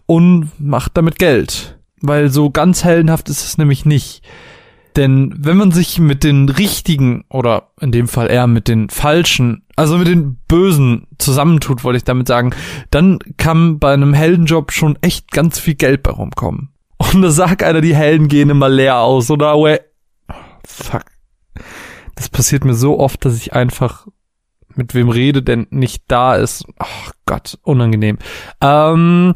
und 0.07 0.51
macht 0.59 0.97
damit 0.97 1.19
Geld. 1.19 1.79
Weil 2.01 2.31
so 2.31 2.51
ganz 2.51 2.85
heldenhaft 2.85 3.29
ist 3.29 3.45
es 3.45 3.59
nämlich 3.59 3.85
nicht. 3.85 4.23
Denn 4.99 5.33
wenn 5.39 5.57
man 5.57 5.71
sich 5.71 6.01
mit 6.01 6.25
den 6.25 6.49
richtigen 6.49 7.25
oder 7.31 7.71
in 7.81 7.93
dem 7.93 8.09
Fall 8.09 8.29
eher 8.29 8.49
mit 8.49 8.67
den 8.67 8.91
falschen, 8.91 9.63
also 9.77 9.97
mit 9.97 10.09
den 10.09 10.39
bösen 10.49 11.07
zusammentut, 11.19 11.85
wollte 11.85 11.99
ich 11.99 12.05
damit 12.05 12.27
sagen, 12.27 12.53
dann 12.91 13.21
kann 13.37 13.79
bei 13.79 13.93
einem 13.93 14.13
Heldenjob 14.13 14.73
schon 14.73 14.99
echt 15.01 15.31
ganz 15.31 15.61
viel 15.61 15.77
Geld 15.77 16.03
bei 16.03 16.11
rumkommen. 16.11 16.71
Und 16.97 17.23
da 17.23 17.31
sagt 17.31 17.63
einer, 17.63 17.81
die 17.81 17.95
Helden 17.95 18.27
gehen 18.27 18.51
immer 18.51 18.69
leer 18.69 18.99
aus 18.99 19.31
oder 19.31 19.57
oh, 19.57 19.69
fuck. 20.67 21.05
Das 22.17 22.29
passiert 22.29 22.65
mir 22.65 22.75
so 22.75 22.99
oft, 22.99 23.25
dass 23.25 23.37
ich 23.37 23.53
einfach 23.53 24.09
mit 24.75 24.95
wem 24.95 25.11
rede, 25.11 25.45
denn 25.45 25.69
nicht 25.71 26.03
da 26.09 26.35
ist. 26.35 26.65
Ach 26.77 27.13
Gott, 27.25 27.57
unangenehm. 27.63 28.19
Ähm, 28.61 29.33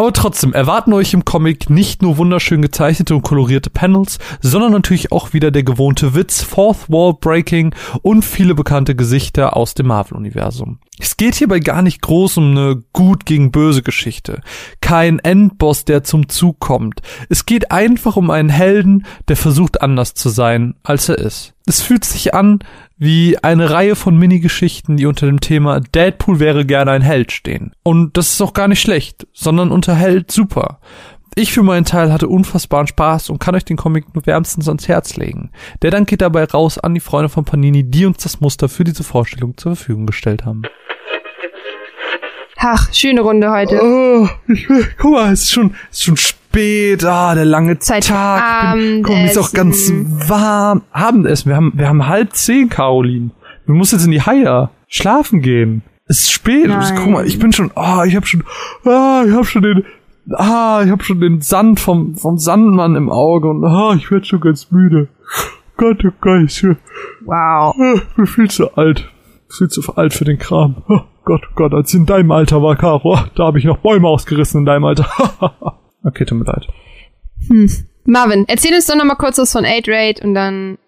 aber 0.00 0.14
trotzdem 0.14 0.54
erwarten 0.54 0.94
euch 0.94 1.12
im 1.12 1.26
Comic 1.26 1.68
nicht 1.68 2.00
nur 2.00 2.16
wunderschön 2.16 2.62
gezeichnete 2.62 3.14
und 3.14 3.20
kolorierte 3.20 3.68
Panels, 3.68 4.18
sondern 4.40 4.72
natürlich 4.72 5.12
auch 5.12 5.34
wieder 5.34 5.50
der 5.50 5.62
gewohnte 5.62 6.14
Witz, 6.14 6.40
Fourth 6.40 6.88
Wall 6.88 7.12
Breaking 7.20 7.74
und 8.00 8.24
viele 8.24 8.54
bekannte 8.54 8.94
Gesichter 8.94 9.58
aus 9.58 9.74
dem 9.74 9.88
Marvel-Universum. 9.88 10.78
Es 10.98 11.18
geht 11.18 11.34
hierbei 11.34 11.58
gar 11.60 11.82
nicht 11.82 12.00
groß 12.00 12.38
um 12.38 12.50
eine 12.52 12.82
gut 12.94 13.26
gegen 13.26 13.52
böse 13.52 13.82
Geschichte. 13.82 14.40
Kein 14.80 15.18
Endboss, 15.18 15.84
der 15.84 16.02
zum 16.02 16.30
Zug 16.30 16.60
kommt. 16.60 17.02
Es 17.28 17.44
geht 17.44 17.70
einfach 17.70 18.16
um 18.16 18.30
einen 18.30 18.48
Helden, 18.48 19.04
der 19.28 19.36
versucht 19.36 19.82
anders 19.82 20.14
zu 20.14 20.30
sein, 20.30 20.76
als 20.82 21.10
er 21.10 21.18
ist. 21.18 21.52
Es 21.66 21.82
fühlt 21.82 22.06
sich 22.06 22.34
an 22.34 22.60
wie 23.00 23.38
eine 23.42 23.70
Reihe 23.70 23.96
von 23.96 24.16
Minigeschichten, 24.18 24.98
die 24.98 25.06
unter 25.06 25.24
dem 25.24 25.40
Thema 25.40 25.80
Deadpool 25.80 26.38
wäre 26.38 26.66
gerne 26.66 26.90
ein 26.90 27.00
Held 27.00 27.32
stehen. 27.32 27.72
Und 27.82 28.18
das 28.18 28.32
ist 28.32 28.42
auch 28.42 28.52
gar 28.52 28.68
nicht 28.68 28.82
schlecht, 28.82 29.26
sondern 29.32 29.72
unterhält 29.72 30.30
super. 30.30 30.80
Ich 31.34 31.50
für 31.50 31.62
meinen 31.62 31.86
Teil 31.86 32.12
hatte 32.12 32.28
unfassbaren 32.28 32.86
Spaß 32.86 33.30
und 33.30 33.38
kann 33.38 33.54
euch 33.54 33.64
den 33.64 33.78
Comic 33.78 34.14
nur 34.14 34.26
wärmstens 34.26 34.68
ans 34.68 34.86
Herz 34.86 35.16
legen. 35.16 35.50
Der 35.80 35.90
Dank 35.90 36.10
geht 36.10 36.20
dabei 36.20 36.44
raus 36.44 36.78
an 36.78 36.92
die 36.92 37.00
Freunde 37.00 37.30
von 37.30 37.46
Panini, 37.46 37.84
die 37.84 38.04
uns 38.04 38.22
das 38.22 38.40
Muster 38.40 38.68
für 38.68 38.84
diese 38.84 39.02
Vorstellung 39.02 39.56
zur 39.56 39.76
Verfügung 39.76 40.04
gestellt 40.04 40.44
haben. 40.44 40.62
Ach, 42.58 42.92
schöne 42.92 43.22
Runde 43.22 43.50
heute. 43.50 43.80
Oh, 43.82 44.28
ich, 44.46 44.68
guck 44.98 45.12
mal, 45.12 45.32
es 45.32 45.44
ist 45.44 45.52
schon, 45.52 45.74
es 45.90 46.00
ist 46.00 46.04
schon 46.04 46.16
spät, 46.50 47.04
ah, 47.04 47.34
der 47.34 47.44
lange 47.44 47.78
Zeit 47.78 48.08
Tag. 48.08 48.74
Bin, 48.74 49.02
guck, 49.04 49.16
ist 49.18 49.38
auch 49.38 49.52
ganz 49.52 49.92
warm. 50.26 50.82
Abendessen, 50.90 51.48
wir 51.48 51.56
haben, 51.56 51.72
wir 51.76 51.88
haben 51.88 52.08
halb 52.08 52.32
zehn, 52.34 52.68
Caroline. 52.68 53.30
Du 53.66 53.72
musst 53.72 53.92
jetzt 53.92 54.04
in 54.04 54.10
die 54.10 54.22
Haie 54.22 54.68
schlafen 54.88 55.42
gehen. 55.42 55.82
Es 56.06 56.20
ist 56.20 56.32
spät. 56.32 56.66
Nein. 56.66 56.94
Guck 56.96 57.10
mal, 57.10 57.26
ich 57.26 57.38
bin 57.38 57.52
schon, 57.52 57.70
ah, 57.76 58.00
oh, 58.00 58.04
ich 58.04 58.16
hab 58.16 58.26
schon, 58.26 58.42
ah, 58.84 59.22
ich 59.26 59.32
hab 59.32 59.46
schon 59.46 59.62
den, 59.62 59.84
ah, 60.32 60.82
ich 60.84 60.90
hab 60.90 61.04
schon 61.04 61.20
den 61.20 61.40
Sand 61.40 61.78
vom, 61.78 62.16
vom 62.16 62.36
Sandmann 62.36 62.96
im 62.96 63.10
Auge 63.10 63.48
und 63.48 63.64
ah, 63.64 63.94
ich 63.96 64.10
werd 64.10 64.26
schon 64.26 64.40
ganz 64.40 64.72
müde. 64.72 65.06
Gott, 65.76 66.04
oh 66.04 66.10
Gott, 66.20 66.42
ich 66.46 66.66
wow. 67.24 67.76
Ich 67.94 68.16
bin 68.16 68.26
viel 68.26 68.50
zu 68.50 68.74
alt. 68.74 69.08
Viel 69.48 69.68
zu 69.68 69.82
alt 69.94 70.14
für 70.14 70.24
den 70.24 70.38
Kram. 70.38 70.82
Oh 70.88 71.00
Gott, 71.24 71.42
oh 71.48 71.52
Gott, 71.54 71.74
als 71.74 71.94
ich 71.94 72.00
in 72.00 72.06
deinem 72.06 72.32
Alter 72.32 72.60
war, 72.60 72.74
Caro, 72.74 73.18
da 73.36 73.46
habe 73.46 73.60
ich 73.60 73.64
noch 73.64 73.78
Bäume 73.78 74.08
ausgerissen 74.08 74.60
in 74.60 74.66
deinem 74.66 74.84
Alter. 74.84 75.06
okay, 76.04 76.24
tut 76.24 76.38
mir 76.38 76.44
leid. 76.44 76.66
Hm. 77.48 77.70
Marvin, 78.04 78.44
erzähl 78.48 78.74
uns 78.74 78.86
doch 78.86 78.96
noch 78.96 79.04
mal 79.04 79.14
kurz 79.14 79.38
was 79.38 79.52
von 79.52 79.64
8-Raid 79.64 80.22
und 80.22 80.34
dann 80.34 80.78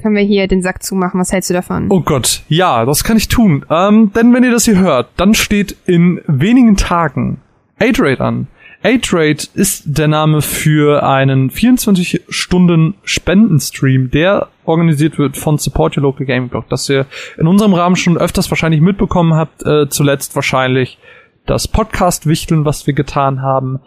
können 0.00 0.16
wir 0.16 0.22
hier 0.22 0.48
den 0.48 0.62
Sack 0.62 0.82
zumachen. 0.82 1.20
Was 1.20 1.32
hältst 1.32 1.50
du 1.50 1.54
davon? 1.54 1.86
Oh 1.90 2.00
Gott, 2.00 2.42
ja, 2.48 2.86
das 2.86 3.04
kann 3.04 3.16
ich 3.16 3.28
tun. 3.28 3.66
Ähm, 3.68 4.12
denn 4.14 4.32
wenn 4.32 4.44
ihr 4.44 4.50
das 4.50 4.64
hier 4.64 4.78
hört, 4.78 5.10
dann 5.16 5.34
steht 5.34 5.76
in 5.86 6.22
wenigen 6.26 6.76
Tagen 6.76 7.40
8-Raid 7.80 8.20
an. 8.20 8.46
A-Trade 8.82 9.42
ist 9.52 9.82
der 9.84 10.08
Name 10.08 10.40
für 10.40 11.02
einen 11.02 11.50
24-Stunden-Spendenstream, 11.50 14.10
der 14.10 14.48
organisiert 14.64 15.18
wird 15.18 15.36
von 15.36 15.58
Support 15.58 15.98
Your 15.98 16.04
Local 16.04 16.24
Gaming 16.24 16.48
Blog, 16.48 16.64
das 16.70 16.88
ihr 16.88 17.04
in 17.36 17.46
unserem 17.46 17.74
Rahmen 17.74 17.96
schon 17.96 18.16
öfters 18.16 18.50
wahrscheinlich 18.50 18.80
mitbekommen 18.80 19.34
habt, 19.34 19.66
äh, 19.66 19.90
zuletzt 19.90 20.34
wahrscheinlich 20.34 20.96
das 21.46 21.68
Podcast-Wichteln, 21.68 22.64
was 22.64 22.86
wir 22.86 22.94
getan 22.94 23.42
haben. 23.42 23.80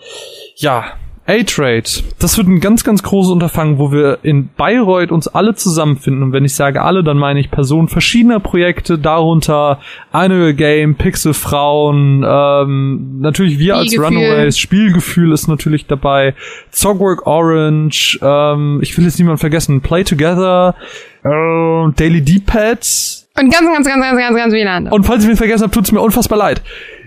Ja, 0.56 0.93
A-Trade, 1.25 1.83
das 2.19 2.38
wird 2.38 2.48
ein 2.48 2.59
ganz, 2.59 2.83
ganz 2.83 3.01
großes 3.01 3.32
Unterfangen, 3.32 3.77
wo 3.77 3.93
wir 3.93 4.19
in 4.23 4.49
Bayreuth 4.57 5.09
uns 5.09 5.30
alle 5.30 5.56
zusammenfinden. 5.56 6.22
Und 6.22 6.33
wenn 6.33 6.43
ich 6.43 6.53
sage 6.53 6.82
alle, 6.82 7.01
dann 7.01 7.17
meine 7.17 7.40
ich 7.40 7.49
Personen 7.49 7.88
verschiedener 7.88 8.41
Projekte, 8.41 8.99
darunter 8.99 9.80
Annual 10.11 10.53
Game, 10.53 10.95
Pixel 10.95 11.33
Frauen, 11.33 12.25
ähm, 12.27 13.22
natürlich 13.22 13.57
wir 13.57 13.77
als. 13.77 13.98
Runaways, 13.98 14.59
Spielgefühl 14.59 15.32
ist 15.32 15.48
natürlich 15.48 15.88
dabei, 15.88 16.35
Zogwork 16.72 17.25
Orange, 17.25 18.19
ähm, 18.22 18.80
ich 18.82 18.98
will 18.98 19.06
jetzt 19.06 19.17
niemanden 19.17 19.40
vergessen, 19.40 19.80
Play 19.80 20.03
Together, 20.03 20.75
äh, 21.23 21.91
Daily 21.95 22.22
D-Pads, 22.22 23.30
Und 23.40 23.49
ganz, 23.49 23.65
ganz, 23.65 23.88
ganz, 23.88 24.01
ganz, 24.01 24.19
ganz, 24.19 24.35
ganz 24.35 24.53
viele 24.53 24.69
andere. 24.69 24.93
und 24.93 25.06
falls 25.06 25.23
ich 25.23 25.30
mich 25.30 25.38
vergessen 25.38 25.64
habe, 25.64 25.72
tut's 25.72 25.93
mir 25.93 26.01
unfassbar 26.01 26.38
leid. 26.38 26.61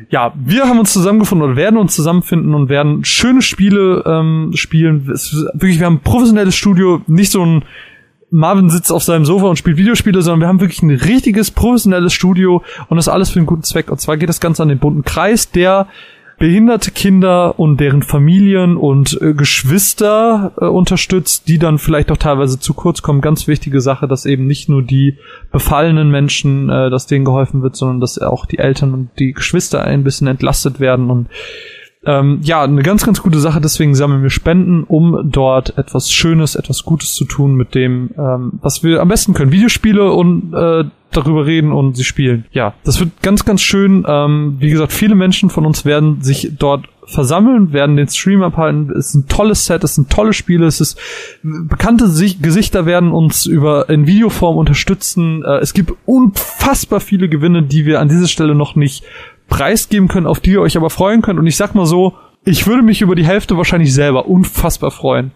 Ja, 0.08 0.32
wir 0.36 0.68
haben 0.68 0.78
uns 0.78 0.92
zusammengefunden 0.92 1.48
oder 1.48 1.56
werden 1.56 1.78
uns 1.78 1.94
zusammenfinden 1.94 2.54
und 2.54 2.68
werden 2.68 3.04
schöne 3.04 3.42
Spiele 3.42 4.04
ähm, 4.06 4.52
spielen. 4.54 5.10
Es, 5.12 5.32
wirklich, 5.54 5.80
wir 5.80 5.86
haben 5.86 5.96
ein 5.96 6.00
professionelles 6.00 6.54
Studio, 6.54 7.02
nicht 7.06 7.32
so 7.32 7.44
ein 7.44 7.64
Marvin 8.30 8.70
sitzt 8.70 8.92
auf 8.92 9.02
seinem 9.02 9.24
Sofa 9.24 9.46
und 9.46 9.56
spielt 9.56 9.76
Videospiele, 9.76 10.20
sondern 10.22 10.40
wir 10.40 10.48
haben 10.48 10.60
wirklich 10.60 10.82
ein 10.82 10.90
richtiges 10.90 11.50
professionelles 11.50 12.12
Studio 12.12 12.62
und 12.88 12.96
das 12.96 13.08
alles 13.08 13.30
für 13.30 13.38
einen 13.38 13.46
guten 13.46 13.62
Zweck. 13.62 13.90
Und 13.90 14.00
zwar 14.00 14.16
geht 14.16 14.28
das 14.28 14.40
Ganze 14.40 14.62
an 14.62 14.68
den 14.68 14.78
bunten 14.78 15.04
Kreis, 15.04 15.50
der 15.50 15.88
behinderte 16.38 16.90
Kinder 16.90 17.58
und 17.58 17.80
deren 17.80 18.02
Familien 18.02 18.76
und 18.76 19.18
äh, 19.20 19.32
Geschwister 19.32 20.52
äh, 20.60 20.66
unterstützt, 20.66 21.48
die 21.48 21.58
dann 21.58 21.78
vielleicht 21.78 22.10
auch 22.12 22.18
teilweise 22.18 22.58
zu 22.58 22.74
kurz 22.74 23.02
kommen. 23.02 23.20
Ganz 23.20 23.48
wichtige 23.48 23.80
Sache, 23.80 24.06
dass 24.06 24.26
eben 24.26 24.46
nicht 24.46 24.68
nur 24.68 24.82
die 24.82 25.18
befallenen 25.50 26.10
Menschen, 26.10 26.68
äh, 26.68 26.90
dass 26.90 27.06
denen 27.06 27.24
geholfen 27.24 27.62
wird, 27.62 27.76
sondern 27.76 28.00
dass 28.00 28.18
auch 28.18 28.46
die 28.46 28.58
Eltern 28.58 28.92
und 28.92 29.10
die 29.18 29.32
Geschwister 29.32 29.82
ein 29.82 30.04
bisschen 30.04 30.26
entlastet 30.26 30.78
werden 30.78 31.10
und 31.10 31.28
ähm, 32.06 32.38
ja, 32.42 32.62
eine 32.62 32.82
ganz, 32.82 33.04
ganz 33.04 33.20
gute 33.20 33.40
Sache. 33.40 33.60
Deswegen 33.60 33.94
sammeln 33.94 34.22
wir 34.22 34.30
Spenden, 34.30 34.84
um 34.84 35.28
dort 35.30 35.76
etwas 35.76 36.12
Schönes, 36.12 36.54
etwas 36.54 36.84
Gutes 36.84 37.14
zu 37.14 37.24
tun 37.24 37.56
mit 37.56 37.74
dem, 37.74 38.10
ähm, 38.16 38.52
was 38.62 38.84
wir 38.84 39.02
am 39.02 39.08
besten 39.08 39.34
können. 39.34 39.50
Videospiele 39.50 40.12
und 40.12 40.54
äh, 40.54 40.84
darüber 41.10 41.46
reden 41.46 41.72
und 41.72 41.96
sie 41.96 42.04
spielen. 42.04 42.44
Ja, 42.52 42.74
das 42.84 43.00
wird 43.00 43.22
ganz, 43.22 43.44
ganz 43.44 43.60
schön. 43.60 44.04
Ähm, 44.06 44.56
wie 44.60 44.70
gesagt, 44.70 44.92
viele 44.92 45.14
Menschen 45.14 45.50
von 45.50 45.66
uns 45.66 45.84
werden 45.84 46.22
sich 46.22 46.52
dort 46.56 46.86
versammeln, 47.06 47.72
werden 47.72 47.96
den 47.96 48.08
Stream 48.08 48.42
abhalten. 48.42 48.90
Es 48.90 49.08
ist 49.08 49.14
ein 49.14 49.28
tolles 49.28 49.66
Set, 49.66 49.84
es 49.84 49.94
sind 49.94 50.10
tolle 50.10 50.32
Spiele, 50.32 50.66
es 50.66 50.80
ist 50.80 50.98
bekannte 51.42 52.08
Sich 52.08 52.42
Gesichter 52.42 52.84
werden 52.84 53.12
uns 53.12 53.46
über 53.46 53.88
in 53.88 54.06
Videoform 54.06 54.56
unterstützen. 54.56 55.42
Äh, 55.44 55.58
es 55.58 55.72
gibt 55.72 55.92
unfassbar 56.04 57.00
viele 57.00 57.28
Gewinne, 57.28 57.62
die 57.62 57.84
wir 57.86 58.00
an 58.00 58.08
dieser 58.08 58.28
Stelle 58.28 58.54
noch 58.54 58.76
nicht 58.76 59.04
preisgeben 59.48 60.08
können, 60.08 60.26
auf 60.26 60.40
die 60.40 60.52
ihr 60.52 60.60
euch 60.60 60.76
aber 60.76 60.90
freuen 60.90 61.22
könnt. 61.22 61.38
Und 61.38 61.46
ich 61.46 61.56
sag 61.56 61.74
mal 61.74 61.86
so, 61.86 62.14
ich 62.44 62.66
würde 62.66 62.82
mich 62.82 63.00
über 63.00 63.14
die 63.14 63.26
Hälfte 63.26 63.56
wahrscheinlich 63.56 63.92
selber 63.92 64.26
unfassbar 64.26 64.90
freuen. 64.90 65.32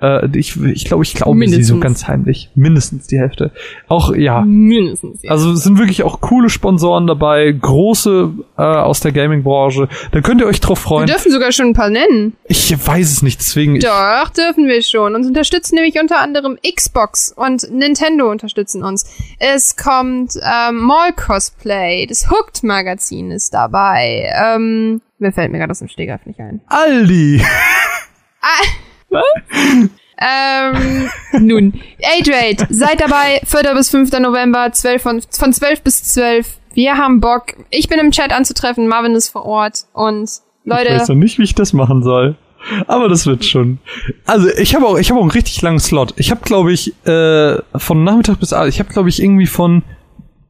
Äh, 0.00 0.26
ich 0.38 0.60
ich 0.62 0.84
glaube, 0.84 1.04
ich 1.04 1.14
glaube 1.14 1.48
sie 1.48 1.62
so 1.62 1.78
ganz 1.78 2.06
heimlich. 2.06 2.50
Mindestens 2.54 3.06
die 3.06 3.18
Hälfte. 3.18 3.52
Auch, 3.88 4.14
ja. 4.14 4.42
Mindestens, 4.42 5.22
ja. 5.22 5.30
Also 5.30 5.52
es 5.52 5.62
sind 5.62 5.78
wirklich 5.78 6.02
auch 6.02 6.20
coole 6.20 6.48
Sponsoren 6.48 7.06
dabei, 7.06 7.50
große 7.50 8.32
äh, 8.56 8.62
aus 8.62 9.00
der 9.00 9.12
Gaming-Branche. 9.12 9.88
Da 10.12 10.20
könnt 10.20 10.40
ihr 10.40 10.46
euch 10.46 10.60
drauf 10.60 10.78
wir 10.78 10.88
freuen. 10.88 11.06
dürfen 11.06 11.32
sogar 11.32 11.52
schon 11.52 11.66
ein 11.68 11.74
paar 11.74 11.90
nennen. 11.90 12.34
Ich 12.46 12.72
weiß 12.86 13.10
es 13.10 13.22
nicht, 13.22 13.40
deswegen. 13.40 13.78
Doch, 13.80 14.28
dürfen 14.30 14.66
wir 14.66 14.82
schon. 14.82 15.14
Uns 15.14 15.26
unterstützen 15.26 15.76
nämlich 15.76 16.00
unter 16.00 16.20
anderem 16.20 16.58
Xbox 16.62 17.32
und 17.36 17.70
Nintendo 17.72 18.30
unterstützen 18.30 18.82
uns. 18.82 19.06
Es 19.38 19.76
kommt 19.76 20.34
ähm, 20.36 20.76
Mall 20.76 21.12
Cosplay, 21.12 22.06
das 22.06 22.30
Hooked 22.30 22.62
Magazin 22.62 23.30
ist 23.30 23.54
dabei. 23.54 24.30
Ähm, 24.34 25.00
mir 25.18 25.32
fällt 25.32 25.52
mir 25.52 25.58
gerade 25.58 25.70
aus 25.70 25.78
dem 25.78 25.88
Stegreif 25.88 26.26
nicht 26.26 26.40
ein. 26.40 26.60
Aldi. 26.66 27.42
Ähm, 30.16 31.10
nun, 31.40 31.74
A-Trade, 32.00 32.68
seid 32.70 33.00
dabei, 33.00 33.40
4. 33.44 33.74
bis 33.74 33.90
5. 33.90 34.12
November, 34.20 34.70
12 34.72 35.02
von, 35.02 35.22
von 35.28 35.52
12 35.52 35.82
bis 35.82 36.04
12. 36.04 36.58
Wir 36.74 36.96
haben 36.96 37.20
Bock. 37.20 37.56
Ich 37.70 37.88
bin 37.88 37.98
im 37.98 38.10
Chat 38.10 38.32
anzutreffen, 38.32 38.86
Marvin 38.86 39.14
ist 39.14 39.30
vor 39.30 39.44
Ort 39.44 39.86
und 39.92 40.22
Ich 40.64 40.70
weiß 40.70 40.86
Leute, 40.86 41.12
noch 41.12 41.20
nicht, 41.20 41.38
wie 41.38 41.42
ich 41.42 41.54
das 41.54 41.72
machen 41.72 42.02
soll. 42.02 42.36
Aber 42.86 43.08
das 43.08 43.26
wird 43.26 43.44
schon. 43.44 43.78
Also 44.24 44.48
ich 44.56 44.74
habe 44.74 44.86
auch, 44.86 44.98
ich 44.98 45.10
habe 45.10 45.18
auch 45.18 45.24
einen 45.24 45.32
richtig 45.32 45.60
langen 45.60 45.80
Slot. 45.80 46.14
Ich 46.16 46.30
habe, 46.30 46.40
glaube 46.42 46.72
ich, 46.72 46.94
äh, 47.06 47.58
von 47.76 48.04
Nachmittag 48.04 48.40
bis 48.40 48.52
Abend, 48.52 48.72
ich 48.72 48.78
habe, 48.78 48.90
glaube 48.92 49.08
ich, 49.08 49.22
irgendwie 49.22 49.46
von, 49.46 49.82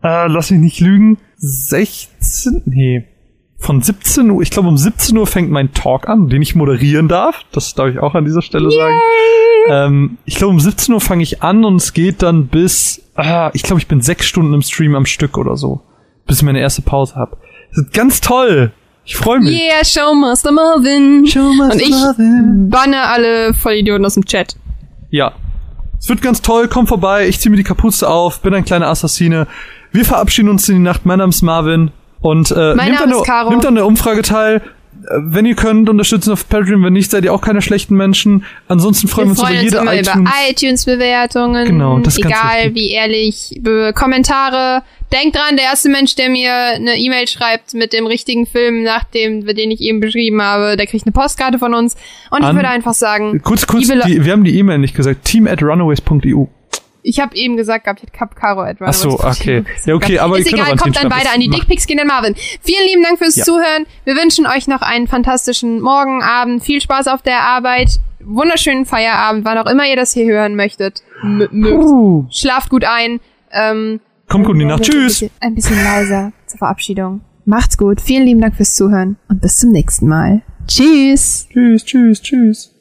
äh, 0.03 0.29
lass 0.29 0.51
mich 0.51 0.61
nicht 0.61 0.81
lügen, 0.81 1.19
16, 1.37 2.63
nee, 2.67 3.05
von 3.59 3.81
17 3.81 4.31
Uhr, 4.31 4.43
ich 4.43 4.51
glaube 4.51 4.69
um 4.69 4.77
17 4.77 5.17
Uhr 5.17 5.27
fängt 5.27 5.51
mein 5.51 5.73
Talk 5.73 6.09
an, 6.09 6.29
den 6.29 6.43
ich 6.43 6.55
moderieren 6.55 7.09
darf. 7.09 7.41
Das 7.53 7.75
darf 7.75 7.89
ich 7.89 7.99
auch 7.99 8.15
an 8.15 8.25
dieser 8.25 8.43
Stelle 8.43 8.71
sagen. 8.71 9.01
Ähm, 9.69 10.19
ich 10.27 10.35
glaube 10.37 10.53
um 10.53 10.61
17 10.61 10.93
Uhr 10.93 11.01
fange 11.01 11.23
ich 11.23 11.43
an 11.43 11.65
und 11.65 11.77
es 11.77 11.93
geht 11.95 12.23
dann 12.23 12.49
bis, 12.49 13.03
ah, 13.15 13.51
ich 13.55 13.63
glaube, 13.63 13.81
ich 13.81 13.87
bin 13.89 14.01
sechs 14.03 14.27
Stunden 14.27 14.53
im 14.53 14.63
Stream 14.63 14.95
am 14.95 15.07
Stück 15.07 15.39
oder 15.39 15.57
so, 15.57 15.81
bis 16.27 16.39
ich 16.39 16.43
meine 16.43 16.61
erste 16.61 16.83
Pause 16.83 17.15
habe. 17.17 17.39
Ganz 17.93 18.21
toll. 18.21 18.73
Ich 19.07 19.17
freue 19.17 19.41
mich. 19.41 19.59
yeah, 19.59 19.85
Showmaster 19.85 20.53
Marvin. 20.53 21.25
Und 21.25 21.81
ich 21.81 21.95
banne 22.71 23.03
alle 23.03 23.53
Vollidioten 23.55 24.05
aus 24.05 24.15
dem 24.15 24.25
Chat. 24.25 24.57
Ja. 25.11 25.33
Es 25.99 26.09
wird 26.09 26.21
ganz 26.21 26.43
toll, 26.43 26.69
komm 26.69 26.87
vorbei, 26.87 27.29
ich 27.29 27.41
ziehe 27.41 27.51
mir 27.51 27.57
die 27.57 27.65
Kapuze 27.65 28.09
auf, 28.09 28.41
bin 28.41 28.53
ein 28.53 28.65
kleiner 28.65 28.89
Assassine. 28.89 29.47
Wir 29.93 30.05
verabschieden 30.05 30.49
uns 30.51 30.69
in 30.69 30.77
die 30.77 30.83
Nacht. 30.83 31.07
Mein 31.07 31.19
Name 31.19 31.31
ist 31.31 31.41
Marvin. 31.43 31.93
Und 32.25 32.51
äh, 32.53 32.75
Mein 32.75 32.87
nehmt, 32.93 33.01
Name 33.01 33.17
an 33.17 33.23
der, 33.27 33.51
nehmt 33.51 33.67
an 33.67 33.75
der 33.75 33.85
Umfrage 33.87 34.23
teil. 34.23 34.57
Äh, 34.57 34.61
Wenn 35.25 35.45
ihr 35.45 35.55
könnt, 35.57 35.91
unterstützen 35.91 36.33
auf 36.33 36.49
Patreon. 36.49 36.83
Wenn 36.83 36.95
nicht, 36.95 37.11
seid 37.11 37.23
ihr 37.25 37.35
auch 37.35 37.43
keine 37.43 37.61
schlechten 37.61 37.97
Menschen. 37.97 38.45
Ansonsten 38.67 39.09
freuen 39.09 39.27
wir, 39.27 39.31
uns 39.33 39.41
freuen 39.41 39.53
über 39.53 39.61
uns 39.61 39.73
jede 39.73 39.83
immer 39.83 39.95
iTunes. 39.95 40.31
über 40.31 40.51
iTunes-Bewertungen. 40.51 41.67
Genau, 41.67 41.99
das 41.99 42.17
ist 42.17 42.25
Egal 42.25 42.75
wie 42.75 42.93
ehrlich. 42.93 43.61
Kommentare. 43.95 44.83
Denkt 45.13 45.37
dran, 45.37 45.57
der 45.57 45.67
erste 45.67 45.91
Mensch, 45.91 46.15
der 46.17 46.31
mir 46.31 46.51
eine 46.53 46.97
E-Mail 46.97 47.29
schreibt 47.29 47.75
mit 47.75 47.93
dem 47.93 48.07
richtigen 48.07 48.47
Film, 48.47 48.83
nach 48.85 49.05
dem, 49.05 49.45
den 49.47 49.71
ich 49.71 49.81
eben 49.83 50.01
beschrieben 50.01 50.41
habe, 50.41 50.79
der 50.79 50.87
kriegt 50.87 51.05
eine 51.07 51.13
Postkarte 51.13 51.59
von 51.59 51.75
uns. 51.75 51.95
Und 52.31 52.41
ich 52.41 52.47
An- 52.47 52.57
würde 52.57 52.69
einfach 52.71 52.95
sagen, 52.95 53.43
Kurz, 53.43 53.67
kurz, 53.67 53.87
die, 53.87 54.25
wir 54.25 54.33
haben 54.33 54.45
die 54.45 54.59
E-Mail 54.59 54.79
nicht 54.79 54.97
gesagt. 54.97 55.25
Team 55.27 55.47
at 55.47 55.63
runaways.eu. 55.63 56.47
ich 57.05 57.21
habe 57.21 57.37
eben 57.37 57.57
gesagt 57.57 57.85
gehabt, 57.85 58.03
ich 58.03 58.21
hab 58.21 58.35
Caro 58.35 58.63
at 58.63 58.79
Ach 58.81 58.93
so, 58.93 59.21
okay. 59.21 59.63
Ja, 59.85 59.95
okay, 59.95 60.19
aber 60.19 60.39
Ist 60.39 60.53
egal, 60.53 60.75
kommt 60.77 60.97
dann 60.97 61.11
beide 61.11 61.31
an 61.31 61.39
die 61.39 61.51
Dickpics 61.51 61.87
gehen 61.87 62.01
an 62.01 62.07
Marvin. 62.07 62.35
Vielen 62.63 62.87
lieben 62.89 63.03
Dank 63.03 63.19
fürs 63.19 63.37
Ja. 63.37 63.45
Zuhören. 63.45 63.87
Wir 64.05 64.15
wünschen 64.15 64.47
euch 64.47 64.67
noch 64.67 64.81
einen 64.81 65.07
fantastischen 65.07 65.81
Morgen, 65.81 66.23
Abend, 66.23 66.65
viel 66.65 66.81
Spaß 66.81 67.09
auf 67.09 67.21
der 67.21 67.41
Arbeit, 67.41 68.01
wunderschönen 68.21 68.87
Feierabend, 68.87 69.45
wann 69.45 69.59
auch 69.59 69.71
immer 69.71 69.87
ihr 69.87 69.97
das 69.97 70.15
hier 70.15 70.25
hören 70.25 70.57
möchtet. 70.57 71.03
M. 71.23 71.47
Uh, 71.53 72.27
Schlaft 72.31 72.71
gut 72.71 72.85
ein. 72.85 73.21
Ähm, 73.53 74.01
kommt 74.29 74.47
gut 74.47 74.55
in 74.55 74.61
die 74.61 74.65
Nacht. 74.65 74.81
Ein 74.81 74.85
Tschüss. 74.85 75.21
bisschen, 75.21 75.31
ein 75.41 75.55
bisschen 75.55 75.85
leiser 75.85 76.33
zur 76.47 76.59
Verabschiedung. 76.59 77.21
Macht's 77.45 77.77
gut. 77.77 78.01
Vielen 78.01 78.25
lieben 78.25 78.41
Dank 78.41 78.57
fürs 78.57 78.75
Zuhören 78.75 79.17
und 79.29 79.43
bis 79.43 79.59
zum 79.59 79.71
nächsten 79.71 80.09
Mal. 80.09 80.41
Tschüss. 80.67 81.47
Tschüss, 81.53 81.85
tschüss, 81.85 82.23
tschüss. 82.23 82.74